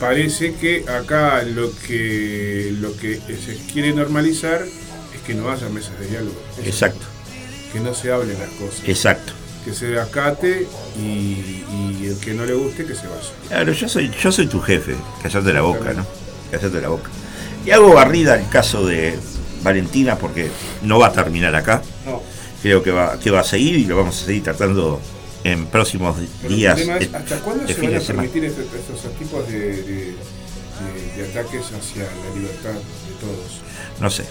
parece 0.00 0.54
que 0.54 0.84
acá 0.88 1.42
lo 1.44 1.70
que 1.86 2.74
lo 2.80 2.96
que 2.96 3.16
se 3.44 3.56
quiere 3.72 3.92
normalizar 3.92 4.62
es 4.64 5.20
que 5.24 5.34
no 5.34 5.48
haya 5.50 5.68
mesas 5.68 5.98
de 6.00 6.08
diálogo. 6.08 6.40
Exacto, 6.64 7.06
Que 7.72 7.78
no 7.78 7.94
se 7.94 8.10
hablen 8.10 8.36
las 8.38 8.50
cosas. 8.50 8.82
exacto. 8.88 9.32
Que 9.64 9.72
se 9.72 9.98
acate 9.98 10.66
y, 10.98 12.06
el 12.06 12.18
que 12.18 12.34
no 12.34 12.44
le 12.44 12.54
guste 12.54 12.84
que 12.84 12.94
se 12.94 13.06
vaya. 13.06 13.30
Claro, 13.48 13.72
yo 13.72 13.88
soy, 13.88 14.10
yo 14.10 14.32
soy 14.32 14.46
tu 14.46 14.60
jefe, 14.60 14.94
callate 15.22 15.52
la 15.52 15.62
boca, 15.62 15.92
¿no? 15.92 16.04
Callate 16.50 16.80
la 16.80 16.88
boca. 16.88 17.10
Y 17.64 17.70
hago 17.70 17.94
barrida 17.94 18.36
el 18.36 18.48
caso 18.48 18.84
de 18.86 19.18
Valentina 19.62 20.16
porque 20.16 20.50
no 20.82 20.98
va 20.98 21.08
a 21.08 21.12
terminar 21.12 21.54
acá. 21.54 21.82
No. 22.04 22.22
Creo 22.60 22.82
que 22.82 22.90
va, 22.90 23.18
que 23.18 23.30
va 23.30 23.40
a 23.40 23.44
seguir 23.44 23.76
y 23.76 23.84
lo 23.84 23.96
vamos 23.96 24.20
a 24.22 24.26
seguir 24.26 24.42
tratando 24.42 25.00
en 25.44 25.66
próximos 25.66 26.16
días. 26.48 26.80
¿Hasta 26.88 27.38
cuándo 27.40 27.66
se 27.66 27.80
van 27.80 27.96
a 27.96 28.00
permitir 28.00 28.44
estos, 28.44 29.18
tipos 29.18 29.48
de, 29.48 30.14
ataques 31.30 31.66
hacia 31.66 32.04
la 32.04 32.34
libertad 32.34 32.72
de 32.72 33.14
todos? 33.20 33.60
No 34.00 34.10
sé, 34.10 34.24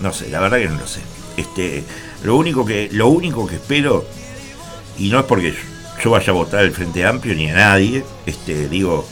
no 0.00 0.12
sé, 0.12 0.28
la 0.28 0.40
verdad 0.40 0.58
que 0.58 0.68
no 0.68 0.78
lo 0.78 0.86
sé. 0.86 1.00
Este, 1.36 1.84
lo 2.24 2.36
único 2.36 2.64
que, 2.64 2.88
lo 2.92 3.08
único 3.08 3.46
que 3.46 3.56
espero, 3.56 4.04
y 4.98 5.08
no 5.10 5.20
es 5.20 5.24
porque 5.26 5.54
yo, 6.02 6.10
vaya 6.10 6.30
a 6.30 6.34
votar 6.34 6.64
el 6.64 6.72
Frente 6.72 7.04
Amplio 7.04 7.34
ni 7.34 7.50
a 7.50 7.54
nadie, 7.54 8.04
este, 8.26 8.68
digo, 8.68 9.06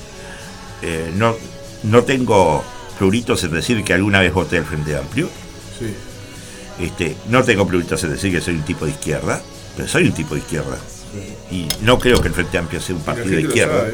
eh, 0.83 1.11
no, 1.15 1.37
no 1.83 2.05
tengo 2.05 2.65
pluritos 2.99 3.43
en 3.45 3.53
decir 3.53 3.83
que 3.85 3.95
alguna 3.95 4.21
vez 4.21 4.33
voté 4.33 4.59
el 4.59 4.65
Frente 4.65 4.97
Amplio. 4.97 5.29
Este, 6.81 7.17
no 7.29 7.45
tengo 7.45 7.67
pluritos 7.67 8.03
en 8.05 8.11
decir 8.11 8.33
que 8.33 8.41
soy 8.41 8.55
un 8.55 8.65
tipo 8.65 8.85
de 8.85 8.93
izquierda, 8.93 9.43
pero 9.77 9.89
soy 9.89 10.05
un 10.05 10.13
tipo 10.13 10.35
de 10.35 10.41
izquierda. 10.41 10.79
Y 11.51 11.69
no 11.83 11.99
creo 11.99 12.21
que 12.21 12.29
el 12.29 12.35
Frente 12.35 12.59
Amplio 12.59 12.81
sea 12.81 12.97
un 12.97 13.03
partido 13.03 13.37
de 13.37 13.43
izquierda. 13.43 13.87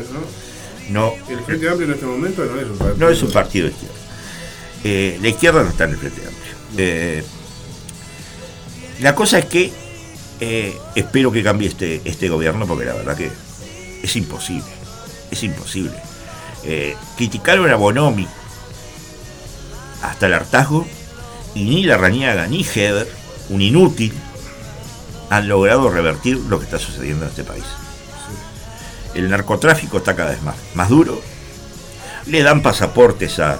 ¿no? 0.90 1.12
El 1.28 1.40
Frente 1.40 1.68
Amplio 1.68 1.86
en 1.86 1.94
este 1.94 2.06
momento 2.06 2.44
no 2.44 2.60
es 2.60 2.66
un 2.68 2.78
partido. 2.78 2.96
No 2.96 3.08
es 3.08 3.22
un 3.22 3.30
partido 3.32 3.66
de 3.66 3.72
izquierda. 3.72 3.96
Eh, 4.82 5.18
la 5.20 5.28
izquierda 5.28 5.62
no 5.62 5.68
está 5.68 5.84
en 5.84 5.90
el 5.90 5.96
Frente 5.96 6.20
Amplio. 6.20 6.52
Eh, 6.78 7.24
la 9.00 9.14
cosa 9.14 9.38
es 9.38 9.46
que 9.46 9.72
eh, 10.40 10.78
espero 10.94 11.30
que 11.30 11.42
cambie 11.42 11.68
este, 11.68 12.00
este 12.04 12.28
gobierno 12.28 12.66
porque 12.66 12.84
la 12.84 12.94
verdad 12.94 13.16
que 13.16 13.30
es 14.02 14.16
imposible. 14.16 14.68
Es 15.30 15.42
imposible. 15.42 15.96
criticaron 17.16 17.70
a 17.70 17.76
Bonomi 17.76 18.26
hasta 20.02 20.26
el 20.26 20.34
hartazgo 20.34 20.86
y 21.54 21.64
ni 21.64 21.84
la 21.84 21.96
Rañaga 21.96 22.46
ni 22.46 22.64
Heber, 22.64 23.08
un 23.48 23.62
inútil, 23.62 24.12
han 25.30 25.48
logrado 25.48 25.88
revertir 25.90 26.36
lo 26.36 26.58
que 26.58 26.64
está 26.64 26.78
sucediendo 26.78 27.24
en 27.24 27.30
este 27.30 27.44
país. 27.44 27.64
El 29.14 29.28
narcotráfico 29.28 29.98
está 29.98 30.14
cada 30.14 30.30
vez 30.30 30.42
más, 30.42 30.56
más 30.74 30.88
duro. 30.88 31.20
Le 32.26 32.42
dan 32.42 32.62
pasaportes 32.62 33.38
a, 33.38 33.58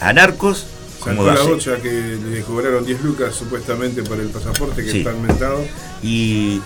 a, 0.00 0.12
narcos. 0.12 0.66
Como 1.04 1.24
la 1.24 1.42
bocha 1.42 1.76
que 1.80 1.90
le 1.90 2.42
cobraron 2.42 2.84
10 2.84 3.02
lucas 3.02 3.34
supuestamente 3.34 4.02
por 4.02 4.20
el 4.20 4.28
pasaporte 4.28 4.84
que 4.84 4.98
está 4.98 5.12
inventado. 5.12 5.64
Y, 6.02 6.60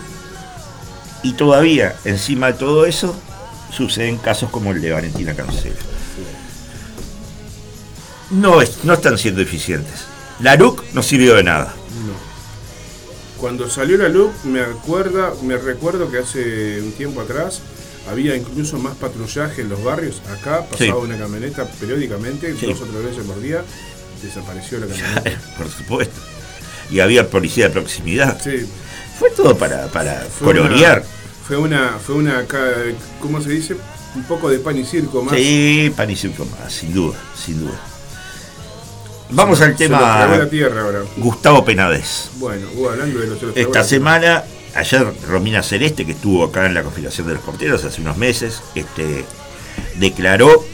y 1.23 1.33
todavía, 1.33 1.97
encima 2.05 2.49
de 2.49 2.52
todo 2.55 2.85
eso, 2.87 3.16
suceden 3.73 4.19
casos 4.19 4.50
como 4.50 4.73
el 4.73 4.81
de 4.83 4.93
Valentina 4.93 5.35
Cancela. 5.35 5.76
No, 8.31 8.61
es, 8.61 8.85
no 8.85 8.95
están 8.95 9.16
siendo 9.19 9.40
eficientes. 9.40 10.05
La 10.40 10.57
LUC 10.57 10.83
no 10.93 11.02
sirvió 11.02 11.35
de 11.35 11.45
nada. 11.45 11.75
Cuando 13.38 13.69
salió 13.69 13.99
la 13.99 14.09
luz, 14.09 14.33
me 14.45 14.61
acuerda, 14.61 15.33
me 15.43 15.57
recuerdo 15.57 16.11
que 16.11 16.19
hace 16.19 16.81
un 16.81 16.93
tiempo 16.93 17.21
atrás 17.21 17.61
había 18.11 18.35
incluso 18.37 18.78
más 18.78 18.95
patrullaje 18.97 19.62
en 19.62 19.69
los 19.69 19.83
barrios. 19.83 20.23
Acá 20.38 20.66
pasaba 20.71 20.99
una 20.99 21.19
camioneta 21.19 21.64
periódicamente, 21.78 22.52
dos 22.55 22.81
o 22.81 22.85
tres 22.85 23.05
veces 23.05 23.25
por 23.25 23.40
día, 23.40 23.62
desapareció 24.23 24.79
la 24.79 24.87
camioneta. 24.87 25.41
por 25.59 25.69
supuesto. 25.69 26.21
Y 26.91 27.01
había 27.01 27.29
policía 27.29 27.67
de 27.67 27.71
proximidad. 27.71 28.41
Sí. 28.43 28.67
Fue 29.19 29.31
todo 29.31 29.57
para, 29.57 29.87
para 29.89 30.27
colorear. 30.43 31.03
fue 31.47 31.57
una, 31.57 31.99
fue 31.99 32.17
una, 32.17 32.45
¿cómo 33.21 33.41
se 33.41 33.50
dice? 33.50 33.76
Un 34.15 34.25
poco 34.25 34.50
de 34.50 34.59
pan 34.59 34.79
y 34.79 34.85
circo 34.85 35.23
más. 35.23 35.35
Sí, 35.35 35.93
pan 35.97 36.11
y 36.11 36.17
circo 36.17 36.45
más, 36.47 36.73
sin 36.73 36.93
duda, 36.93 37.19
sin 37.35 37.61
duda. 37.61 37.79
Vamos 39.31 39.61
al 39.61 39.75
tema 39.75 40.47
Gustavo 41.17 41.65
Penades. 41.65 42.31
Bueno, 42.37 42.69
hablando 42.89 43.21
de 43.21 43.26
los 43.26 43.57
Esta 43.57 43.83
semana, 43.83 44.45
ayer 44.75 45.07
Romina 45.26 45.63
Celeste, 45.63 46.07
que 46.07 46.13
estuvo 46.13 46.45
acá 46.45 46.67
en 46.67 46.75
la 46.75 46.83
configuración 46.83 47.26
de 47.26 47.35
los 47.35 47.43
porteros 47.43 47.85
hace 47.85 48.00
unos 48.00 48.17
meses, 48.17 48.63
este, 48.75 49.25
declaró, 49.97 50.65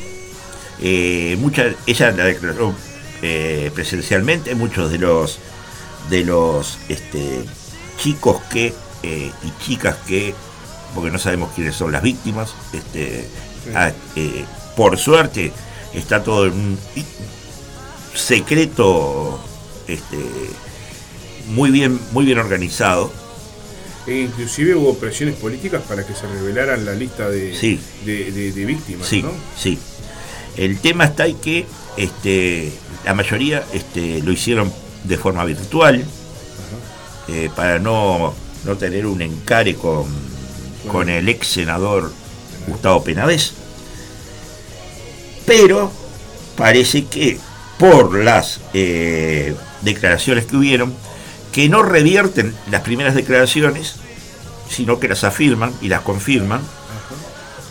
eh, 0.81 1.39
ella 1.87 2.11
la 2.11 2.25
declaró 2.25 2.75
eh, 3.23 3.71
presencialmente, 3.75 4.55
muchos 4.55 4.91
de 4.91 4.99
los 4.99 5.39
de 6.11 6.25
los 6.25 6.79
este, 6.89 7.45
chicos 7.97 8.41
que 8.51 8.75
eh, 9.03 9.31
y 9.43 9.65
chicas 9.65 9.97
que, 10.07 10.35
porque 10.95 11.11
no 11.11 11.19
sabemos 11.19 11.53
quiénes 11.55 11.77
son 11.77 11.93
las 11.93 12.03
víctimas, 12.03 12.55
este, 12.73 13.27
ah, 13.75 13.93
por 14.77 14.99
suerte 14.99 15.53
está 15.95 16.23
todo 16.23 16.47
en 16.47 16.79
secreto 18.15 19.41
este, 19.87 20.17
muy, 21.49 21.71
bien, 21.71 21.99
muy 22.13 22.25
bien 22.25 22.39
organizado. 22.39 23.13
E 24.07 24.21
inclusive 24.21 24.75
hubo 24.75 24.95
presiones 24.99 25.37
políticas 25.37 25.83
para 25.83 26.05
que 26.05 26.15
se 26.15 26.27
revelaran 26.27 26.85
la 26.85 26.93
lista 26.95 27.29
de, 27.29 27.79
de, 28.05 28.65
víctimas. 28.65 29.07
Sí, 29.07 29.25
sí. 29.57 29.79
El 30.57 30.81
tema 30.81 31.05
está 31.05 31.25
ahí 31.25 31.35
que 31.35 31.67
este, 31.97 32.73
la 33.05 33.15
mayoría 33.15 33.65
este, 33.73 34.23
lo 34.23 34.33
hicieron 34.33 34.73
de 35.05 35.17
forma 35.17 35.45
virtual 35.45 36.05
eh, 37.29 37.51
para 37.55 37.79
no, 37.79 38.35
no, 38.65 38.77
tener 38.77 39.07
un 39.07 39.23
encare 39.23 39.75
con, 39.75 40.07
con 40.91 41.09
el 41.09 41.29
ex 41.29 41.47
senador 41.49 42.13
Gustavo 42.67 43.03
Penades. 43.03 43.55
Pero 45.47 45.91
parece 46.57 47.07
que 47.07 47.39
por 47.79 48.15
las 48.23 48.61
eh, 48.75 49.55
declaraciones 49.83 50.47
que 50.47 50.57
hubieron, 50.57 50.95
que 51.53 51.69
no 51.69 51.83
revierten 51.83 52.55
las 52.71 52.83
primeras 52.83 53.15
declaraciones, 53.15 53.97
sino 54.69 55.01
que 55.01 55.09
las 55.09 55.25
afirman 55.25 55.73
y 55.81 55.89
las 55.89 56.03
confirman. 56.03 56.61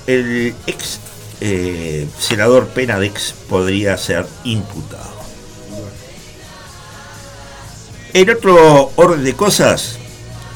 El 0.08 0.54
ex 0.68 1.00
eh, 1.40 2.08
senador 2.20 2.68
Penadex 2.68 3.34
podría 3.48 3.98
ser 3.98 4.28
imputado. 4.44 5.11
En 8.14 8.30
otro 8.30 8.92
orden 8.96 9.24
de 9.24 9.34
cosas, 9.34 9.98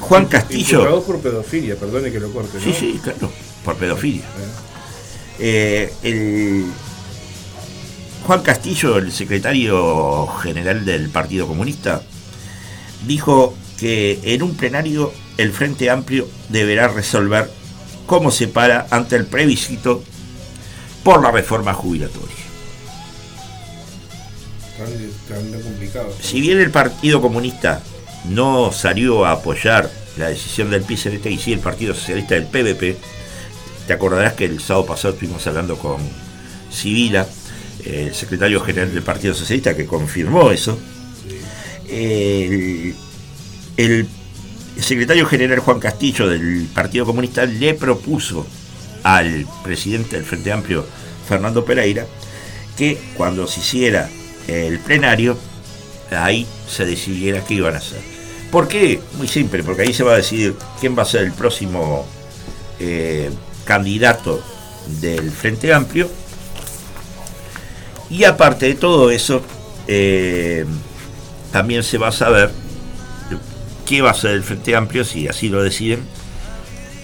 Juan 0.01 0.25
Castillo. 0.25 1.03
Por 1.03 1.19
pedofilia, 1.19 1.75
perdone 1.75 2.11
que 2.11 2.19
lo 2.19 2.31
corte. 2.31 2.59
Sí, 2.59 2.73
sí, 2.73 2.99
claro, 3.01 3.31
por 3.63 3.75
pedofilia. 3.75 4.25
Eh, 5.39 5.91
el 6.03 6.65
Juan 8.25 8.41
Castillo, 8.41 8.97
el 8.97 9.11
secretario 9.11 10.27
general 10.41 10.85
del 10.85 11.09
Partido 11.09 11.47
Comunista, 11.47 12.01
dijo 13.05 13.55
que 13.79 14.19
en 14.23 14.43
un 14.43 14.55
plenario 14.55 15.13
el 15.37 15.51
Frente 15.51 15.89
Amplio 15.89 16.27
deberá 16.49 16.87
resolver 16.87 17.51
cómo 18.05 18.31
se 18.31 18.47
para 18.47 18.87
ante 18.89 19.15
el 19.15 19.25
plebiscito 19.25 20.03
por 21.03 21.21
la 21.21 21.31
reforma 21.31 21.73
jubilatoria. 21.73 22.44
Si 26.21 26.41
bien 26.41 26.59
el 26.59 26.71
Partido 26.71 27.21
Comunista 27.21 27.81
no 28.29 28.71
salió 28.71 29.25
a 29.25 29.31
apoyar 29.31 29.89
la 30.17 30.29
decisión 30.29 30.69
del 30.69 30.81
PCDT 30.81 31.27
y 31.27 31.37
sí 31.37 31.53
el 31.53 31.59
Partido 31.59 31.93
Socialista 31.93 32.35
del 32.35 32.45
PVP, 32.45 32.97
te 33.87 33.93
acordarás 33.93 34.33
que 34.33 34.45
el 34.45 34.59
sábado 34.59 34.85
pasado 34.85 35.13
estuvimos 35.13 35.45
hablando 35.47 35.77
con 35.77 35.97
Civila 36.71 37.27
el 37.85 38.13
secretario 38.15 38.59
general 38.61 38.93
del 38.93 39.03
Partido 39.03 39.33
Socialista 39.33 39.75
que 39.75 39.85
confirmó 39.85 40.51
eso. 40.51 40.77
El, 41.87 42.95
secretario 44.79 45.25
general 45.25 45.59
Juan 45.59 45.79
Castillo 45.79 46.27
del 46.27 46.67
Partido 46.73 47.05
Comunista 47.05 47.45
le 47.45 47.75
propuso 47.75 48.45
al 49.03 49.45
presidente 49.63 50.17
del 50.17 50.25
Frente 50.25 50.51
Amplio, 50.51 50.85
Fernando 51.27 51.63
Pereira, 51.63 52.05
que 52.75 52.97
cuando 53.15 53.47
se 53.47 53.61
hiciera 53.61 54.09
el 54.47 54.79
plenario, 54.79 55.37
ahí 56.11 56.45
se 56.67 56.85
decidiera 56.85 57.43
qué 57.43 57.55
iban 57.55 57.75
a 57.75 57.77
hacer. 57.77 58.01
¿Por 58.51 58.67
qué? 58.67 59.01
Muy 59.17 59.27
simple, 59.27 59.63
porque 59.63 59.83
ahí 59.83 59.93
se 59.93 60.03
va 60.03 60.13
a 60.13 60.17
decidir 60.17 60.55
quién 60.79 60.97
va 60.97 61.03
a 61.03 61.05
ser 61.05 61.23
el 61.23 61.33
próximo 61.33 62.05
eh, 62.79 63.29
candidato 63.65 64.41
del 65.01 65.31
Frente 65.31 65.73
Amplio 65.73 66.09
y 68.09 68.23
aparte 68.23 68.67
de 68.67 68.75
todo 68.75 69.09
eso, 69.09 69.41
eh, 69.87 70.65
también 71.51 71.83
se 71.83 71.97
va 71.97 72.09
a 72.09 72.11
saber 72.11 72.51
qué 73.85 74.01
va 74.01 74.11
a 74.11 74.13
ser 74.13 74.31
el 74.31 74.43
Frente 74.43 74.75
Amplio, 74.75 75.03
si 75.03 75.27
así 75.27 75.49
lo 75.49 75.63
deciden, 75.63 76.01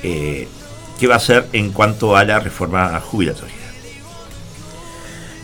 eh, 0.04 0.47
qué 0.99 1.08
va 1.08 1.15
a 1.15 1.19
ser 1.19 1.47
en 1.54 1.71
cuanto 1.71 2.15
a 2.15 2.23
la 2.23 2.39
reforma 2.39 2.99
jubilatoria. 2.99 3.56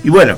Y 0.04 0.10
bueno, 0.10 0.38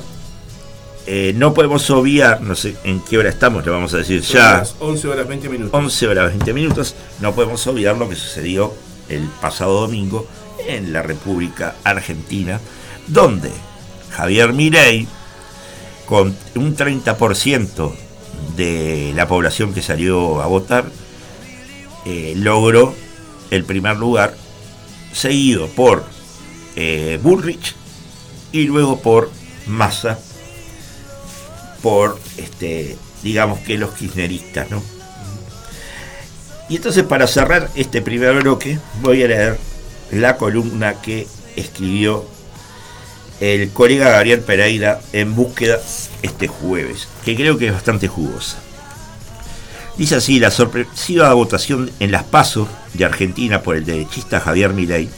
eh, 1.12 1.32
no 1.34 1.52
podemos 1.52 1.90
obviar, 1.90 2.40
no 2.40 2.54
sé 2.54 2.76
en 2.84 3.00
qué 3.00 3.18
hora 3.18 3.30
estamos, 3.30 3.64
le 3.64 3.72
vamos 3.72 3.92
a 3.94 3.96
decir 3.96 4.20
ya. 4.20 4.62
11 4.78 5.08
horas 5.08 5.26
20 5.26 5.48
minutos. 5.48 5.74
11 5.74 6.06
horas 6.06 6.28
20 6.28 6.52
minutos. 6.52 6.94
No 7.18 7.34
podemos 7.34 7.66
obviar 7.66 7.96
lo 7.96 8.08
que 8.08 8.14
sucedió 8.14 8.72
el 9.08 9.22
pasado 9.40 9.80
domingo 9.80 10.28
en 10.68 10.92
la 10.92 11.02
República 11.02 11.74
Argentina, 11.82 12.60
donde 13.08 13.50
Javier 14.10 14.52
Mirey, 14.52 15.08
con 16.06 16.36
un 16.54 16.76
30% 16.76 17.92
de 18.56 19.12
la 19.16 19.26
población 19.26 19.74
que 19.74 19.82
salió 19.82 20.40
a 20.40 20.46
votar, 20.46 20.84
eh, 22.06 22.34
logró 22.36 22.94
el 23.50 23.64
primer 23.64 23.96
lugar, 23.96 24.36
seguido 25.12 25.66
por 25.66 26.04
eh, 26.76 27.18
Bullrich 27.20 27.74
y 28.52 28.62
luego 28.62 29.00
por 29.00 29.28
Massa, 29.66 30.20
por 31.82 32.18
este, 32.36 32.96
digamos 33.22 33.60
que 33.60 33.78
los 33.78 33.90
kirchneristas, 33.90 34.70
¿no? 34.70 34.82
Y 36.68 36.76
entonces 36.76 37.04
para 37.04 37.26
cerrar 37.26 37.68
este 37.74 38.00
primer 38.00 38.42
bloque 38.42 38.78
voy 39.02 39.22
a 39.22 39.28
leer 39.28 39.58
la 40.12 40.36
columna 40.36 41.00
que 41.00 41.26
escribió 41.56 42.24
el 43.40 43.70
colega 43.70 44.10
Gabriel 44.10 44.40
Pereira 44.40 45.00
en 45.12 45.34
búsqueda 45.34 45.80
este 46.22 46.46
jueves, 46.46 47.08
que 47.24 47.34
creo 47.34 47.58
que 47.58 47.68
es 47.68 47.72
bastante 47.72 48.06
jugosa. 48.06 48.58
Dice 49.96 50.16
así, 50.16 50.38
la 50.38 50.50
sorpresiva 50.50 51.32
votación 51.34 51.90
en 52.00 52.12
las 52.12 52.24
pasos 52.24 52.68
de 52.94 53.04
Argentina 53.04 53.62
por 53.62 53.76
el 53.76 53.84
derechista 53.84 54.40
Javier 54.40 54.72
Milei 54.72 55.08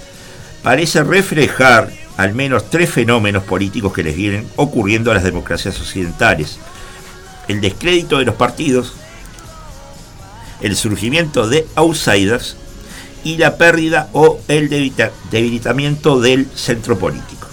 parece 0.63 1.03
reflejar 1.05 1.93
al 2.17 2.35
menos 2.35 2.71
tres 2.71 2.91
fenómenos 2.91 3.45
políticos 3.45 3.93
que 3.93 4.03
les 4.03 4.17
vienen 4.17 4.47
ocurriendo 4.57 5.11
a 5.11 5.15
las 5.15 5.25
democracias 5.25 5.81
occidentales. 5.81 6.59
El 7.49 7.61
descrédito 7.61 8.19
de 8.19 8.25
los 8.25 8.35
partidos, 8.35 8.95
el 10.61 10.77
surgimiento 10.77 11.49
de 11.49 11.67
outsiders 11.75 12.57
y 13.25 13.37
la 13.37 13.57
pérdida 13.57 14.09
o 14.13 14.41
el 14.49 14.69
debilitamiento 15.31 16.21
del 16.21 16.47
centro 16.55 16.99
político. 16.99 17.49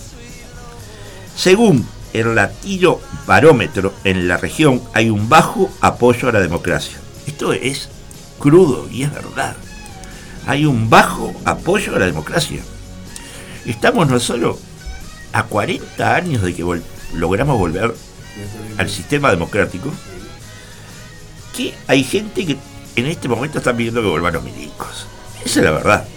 Según 1.35 1.87
el 2.13 2.35
latino 2.35 2.99
barómetro 3.25 3.93
en 4.03 4.27
la 4.27 4.37
región 4.37 4.81
hay 4.93 5.09
un 5.09 5.29
bajo 5.29 5.71
apoyo 5.79 6.29
a 6.29 6.31
la 6.31 6.39
democracia. 6.39 6.97
Esto 7.27 7.53
es 7.53 7.89
crudo 8.39 8.87
y 8.91 9.03
es 9.03 9.13
verdad. 9.13 9.55
Hay 10.47 10.65
un 10.65 10.89
bajo 10.89 11.33
apoyo 11.45 11.95
a 11.95 11.99
la 11.99 12.05
democracia. 12.05 12.61
Estamos 13.69 14.09
no 14.09 14.19
solo 14.19 14.57
a 15.31 15.43
40 15.43 16.15
años 16.15 16.41
de 16.41 16.55
que 16.55 16.65
logramos 17.13 17.59
volver 17.59 17.93
al 18.79 18.89
sistema 18.89 19.29
democrático, 19.29 19.93
que 21.55 21.75
hay 21.85 22.03
gente 22.03 22.47
que 22.47 22.57
en 22.95 23.05
este 23.05 23.27
momento 23.27 23.59
está 23.59 23.77
pidiendo 23.77 24.01
que 24.01 24.07
vuelvan 24.07 24.33
los 24.33 24.43
milicos. 24.43 25.05
Esa 25.45 25.59
es 25.59 25.65
la 25.65 25.69
verdad. 25.69 26.07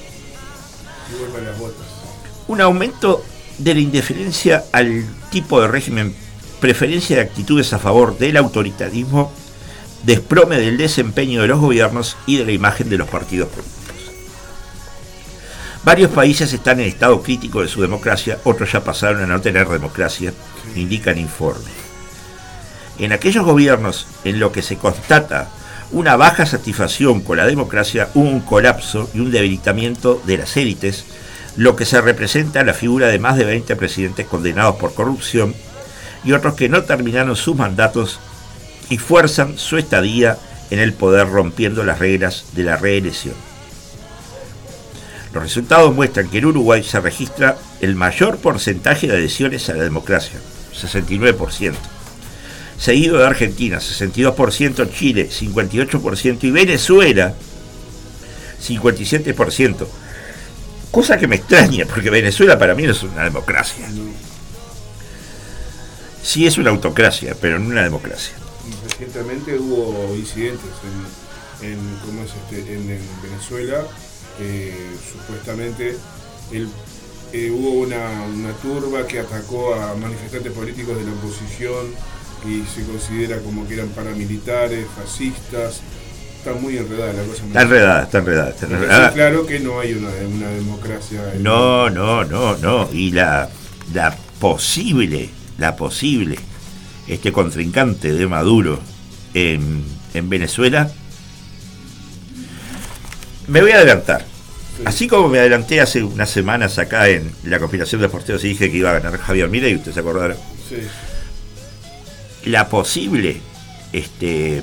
Un 2.49 2.63
aumento 2.63 3.23
de 3.59 3.75
la 3.75 3.81
indiferencia 3.81 4.65
al 4.73 5.05
tipo 5.31 5.61
de 5.61 5.69
régimen, 5.69 6.15
preferencia 6.59 7.17
de 7.17 7.23
actitudes 7.23 7.75
a 7.75 7.79
favor 7.79 8.17
del 8.17 8.39
autoritarismo, 8.39 9.31
desprome 10.05 10.59
del 10.59 10.79
desempeño 10.79 11.43
de 11.43 11.49
los 11.49 11.61
gobiernos 11.61 12.17
y 12.25 12.39
de 12.39 12.47
la 12.47 12.53
imagen 12.53 12.89
de 12.89 12.97
los 12.97 13.11
partidos 13.11 13.51
políticos. 13.51 13.82
Varios 15.85 16.13
países 16.13 16.53
están 16.53 16.79
en 16.79 16.87
estado 16.87 17.23
crítico 17.23 17.61
de 17.61 17.67
su 17.67 17.83
democracia, 17.83 18.39
otros 18.45 18.71
ya 18.71 18.85
pasaron 18.85 19.21
a 19.25 19.27
no 19.27 19.41
tener 19.41 19.69
democracia, 19.69 20.33
indican 20.77 21.19
informes. 21.19 21.73
En 23.01 23.13
aquellos 23.13 23.45
gobiernos 23.45 24.07
en 24.23 24.39
los 24.39 24.53
que 24.53 24.63
se 24.63 24.77
constata 24.77 25.49
una 25.91 26.15
baja 26.15 26.47
satisfacción 26.47 27.21
con 27.21 27.37
la 27.37 27.47
democracia, 27.47 28.11
un 28.15 28.41
colapso 28.41 29.11
y 29.13 29.19
un 29.19 29.33
debilitamiento 29.33 30.23
de 30.25 30.39
las 30.39 30.57
élites, 30.57 31.05
lo 31.57 31.75
que 31.75 31.85
se 31.85 32.01
representa 32.01 32.63
la 32.63 32.75
figura 32.75 33.09
de 33.09 33.19
más 33.19 33.37
de 33.37 33.45
20 33.45 33.75
presidentes 33.75 34.27
condenados 34.27 34.77
por 34.77 34.95
corrupción 34.95 35.53
y 36.25 36.31
otros 36.31 36.55
que 36.55 36.69
no 36.69 36.85
terminaron 36.85 37.35
sus 37.35 37.57
mandatos 37.57 38.21
y 38.89 38.99
fuerzan 38.99 39.59
su 39.59 39.79
estadía 39.79 40.39
en 40.71 40.79
el 40.79 40.93
poder 40.93 41.29
rompiendo 41.29 41.83
las 41.83 41.99
reglas 41.99 42.45
de 42.53 42.63
la 42.63 42.77
reelección. 42.77 43.35
Los 45.33 45.43
resultados 45.43 45.95
muestran 45.95 46.29
que 46.29 46.39
en 46.39 46.47
Uruguay 46.47 46.83
se 46.83 47.01
registra 47.01 47.57
el 47.81 47.95
mayor 47.95 48.39
porcentaje 48.39 49.07
de 49.07 49.15
adhesiones 49.15 49.69
a 49.69 49.75
la 49.75 49.85
democracia, 49.85 50.39
69% 50.75 51.75
seguido 52.83 53.19
de 53.19 53.27
Argentina, 53.27 53.79
62%, 53.79 54.91
Chile, 54.93 55.31
58% 55.31 56.39
y 56.43 56.51
Venezuela, 56.51 57.33
57%. 58.61 59.87
Cosa 60.91 61.17
que 61.17 61.29
me 61.29 61.37
extraña, 61.37 61.87
porque 61.87 62.11
Venezuela 62.11 62.59
para 62.59 62.75
mí 62.75 62.83
no 62.83 62.91
es 62.91 63.03
una 63.05 63.23
democracia. 63.23 63.89
Sí 66.25 66.45
es 66.45 66.59
una 66.59 66.71
autocracia, 66.71 67.37
pero 67.41 67.61
no 67.61 67.69
una 67.69 67.85
democracia. 67.85 68.35
Recientemente 68.85 69.57
hubo 69.57 70.17
incidentes 70.17 70.71
en, 71.63 71.79
este, 72.21 72.65
Venezuela, 73.23 73.85
supuestamente 75.13 75.97
eh, 77.33 77.51
hubo 77.51 77.81
una, 77.81 78.23
una 78.23 78.53
turba 78.55 79.07
que 79.07 79.21
atacó 79.21 79.75
a 79.75 79.95
manifestantes 79.95 80.53
políticos 80.53 80.99
de 80.99 81.05
la 81.05 81.13
oposición 81.13 81.87
y 82.47 82.63
se 82.67 82.85
considera 82.85 83.39
como 83.39 83.67
que 83.67 83.75
eran 83.75 83.89
paramilitares, 83.89 84.87
fascistas. 84.97 85.81
Está 86.39 86.55
muy 86.55 86.77
enredada 86.77 87.13
la 87.13 87.23
cosa. 87.23 87.47
Está 87.47 87.63
enredada, 87.63 88.03
está 88.03 88.19
enredada. 88.19 88.51
Está 88.51 89.13
claro 89.13 89.47
que 89.47 89.61
no 89.61 89.81
hay 89.81 89.95
una, 89.95 90.11
democracia. 90.11 91.21
No, 91.39 91.89
no, 91.89 92.25
no, 92.25 92.57
no. 92.57 92.89
Y 92.93 93.13
la, 93.13 93.49
la 93.95 94.17
posible, 94.41 95.31
la 95.57 95.77
posible, 95.77 96.37
este 97.07 97.33
contrincante 97.33 98.13
de 98.13 98.27
Maduro 98.27 98.81
en, 99.35 99.85
en 100.15 100.29
Venezuela, 100.29 100.91
me 103.53 103.61
voy 103.61 103.71
a 103.71 103.77
adelantar. 103.77 104.25
Así 104.85 105.07
como 105.07 105.29
me 105.29 105.39
adelanté 105.39 105.81
hace 105.81 106.03
unas 106.03 106.31
semanas 106.31 106.79
acá 106.79 107.09
en 107.09 107.31
la 107.45 107.59
conspiración 107.59 108.01
de 108.01 108.09
porteros 108.09 108.43
y 108.45 108.49
dije 108.49 108.71
que 108.71 108.79
iba 108.79 108.91
a 108.91 108.99
ganar 108.99 109.19
Javier 109.19 109.55
y 109.55 109.77
ustedes 109.77 109.95
se 109.95 110.01
acordaron. 110.01 110.37
Sí 110.69 110.77
la 112.45 112.69
posible 112.69 113.41
este, 113.93 114.63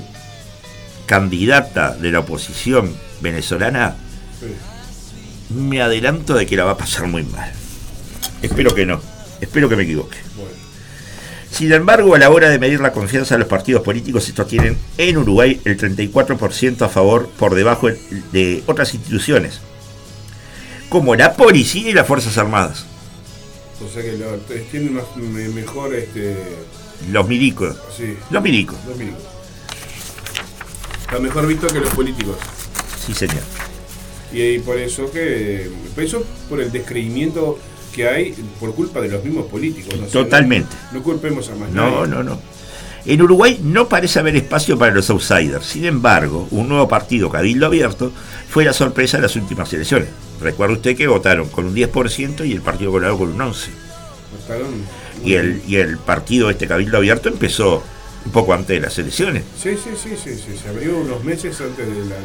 candidata 1.06 1.94
de 1.94 2.12
la 2.12 2.20
oposición 2.20 2.94
venezolana, 3.20 3.96
me 5.50 5.82
adelanto 5.82 6.34
de 6.34 6.46
que 6.46 6.56
la 6.56 6.64
va 6.64 6.72
a 6.72 6.76
pasar 6.76 7.06
muy 7.06 7.22
mal. 7.24 7.50
Espero 8.42 8.74
que 8.74 8.86
no, 8.86 9.00
espero 9.40 9.68
que 9.68 9.76
me 9.76 9.84
equivoque. 9.84 10.18
Sin 11.50 11.72
embargo, 11.72 12.14
a 12.14 12.18
la 12.18 12.30
hora 12.30 12.48
de 12.48 12.58
medir 12.58 12.80
la 12.80 12.92
confianza 12.92 13.34
de 13.34 13.40
los 13.40 13.48
partidos 13.48 13.82
políticos, 13.82 14.28
estos 14.28 14.46
tienen 14.46 14.78
en 14.98 15.16
Uruguay 15.18 15.60
el 15.64 15.76
34% 15.76 16.82
a 16.82 16.88
favor 16.88 17.28
por 17.38 17.54
debajo 17.54 17.88
de 18.32 18.62
otras 18.66 18.94
instituciones, 18.94 19.60
como 20.88 21.16
la 21.16 21.34
policía 21.34 21.90
y 21.90 21.92
las 21.92 22.06
Fuerzas 22.06 22.38
Armadas. 22.38 22.86
O 23.84 23.88
sea 23.88 24.02
que 24.02 24.12
tienen 24.70 25.00
mejor 25.54 25.94
este, 25.94 26.36
los 27.08 27.26
milicos. 27.26 27.76
Sí. 27.96 28.16
Los 28.30 28.42
milicos. 28.42 28.76
Los 28.86 28.96
milicos. 28.96 29.22
Está 31.00 31.18
mejor 31.18 31.46
visto 31.46 31.66
que 31.68 31.80
los 31.80 31.90
políticos. 31.90 32.36
Sí, 33.04 33.14
señor. 33.14 33.42
Y, 34.32 34.58
por 34.60 34.78
eso 34.78 35.10
que. 35.10 35.70
Por 35.94 36.04
eso 36.04 36.24
por 36.48 36.60
el 36.60 36.70
descreimiento 36.70 37.58
que 37.94 38.08
hay 38.08 38.34
por 38.58 38.74
culpa 38.74 39.00
de 39.00 39.08
los 39.08 39.24
mismos 39.24 39.46
políticos. 39.46 39.94
Totalmente. 40.10 40.74
No, 40.92 41.02
culpemos 41.02 41.48
a 41.48 41.54
más 41.54 41.70
No, 41.70 42.06
no, 42.06 42.22
no. 42.22 42.38
En 43.06 43.22
Uruguay 43.22 43.58
no 43.62 43.88
parece 43.88 44.18
haber 44.18 44.36
espacio 44.36 44.78
para 44.78 44.92
los 44.92 45.08
outsiders. 45.08 45.64
Sin 45.64 45.86
embargo, 45.86 46.46
un 46.50 46.68
nuevo 46.68 46.86
partido, 46.86 47.30
Cabildo 47.30 47.66
Abierto, 47.66 48.12
fue 48.48 48.64
la 48.64 48.74
sorpresa 48.74 49.16
de 49.16 49.22
las 49.22 49.36
últimas 49.36 49.72
elecciones. 49.72 50.08
Recuerda 50.40 50.74
usted 50.74 50.96
que 50.96 51.06
votaron 51.06 51.48
con 51.48 51.66
un 51.66 51.74
10% 51.74 52.46
y 52.46 52.52
el 52.52 52.60
Partido 52.60 52.90
Colorado 52.92 53.18
con 53.18 53.30
un 53.30 53.38
11%. 53.38 53.68
Votaron 54.32 55.00
y 55.24 55.34
el, 55.34 55.62
y 55.66 55.76
el 55.76 55.98
partido, 55.98 56.50
este 56.50 56.66
Cabildo 56.66 56.98
Abierto, 56.98 57.28
empezó 57.28 57.82
un 58.24 58.32
poco 58.32 58.52
antes 58.52 58.68
de 58.68 58.80
las 58.80 58.98
elecciones. 58.98 59.44
Sí, 59.60 59.70
sí, 59.76 59.90
sí, 59.96 60.10
sí, 60.22 60.34
sí. 60.34 60.56
se 60.56 60.68
abrió 60.68 60.98
unos 60.98 61.24
meses 61.24 61.60
antes 61.60 61.86
de 61.86 62.04
la, 62.06 62.16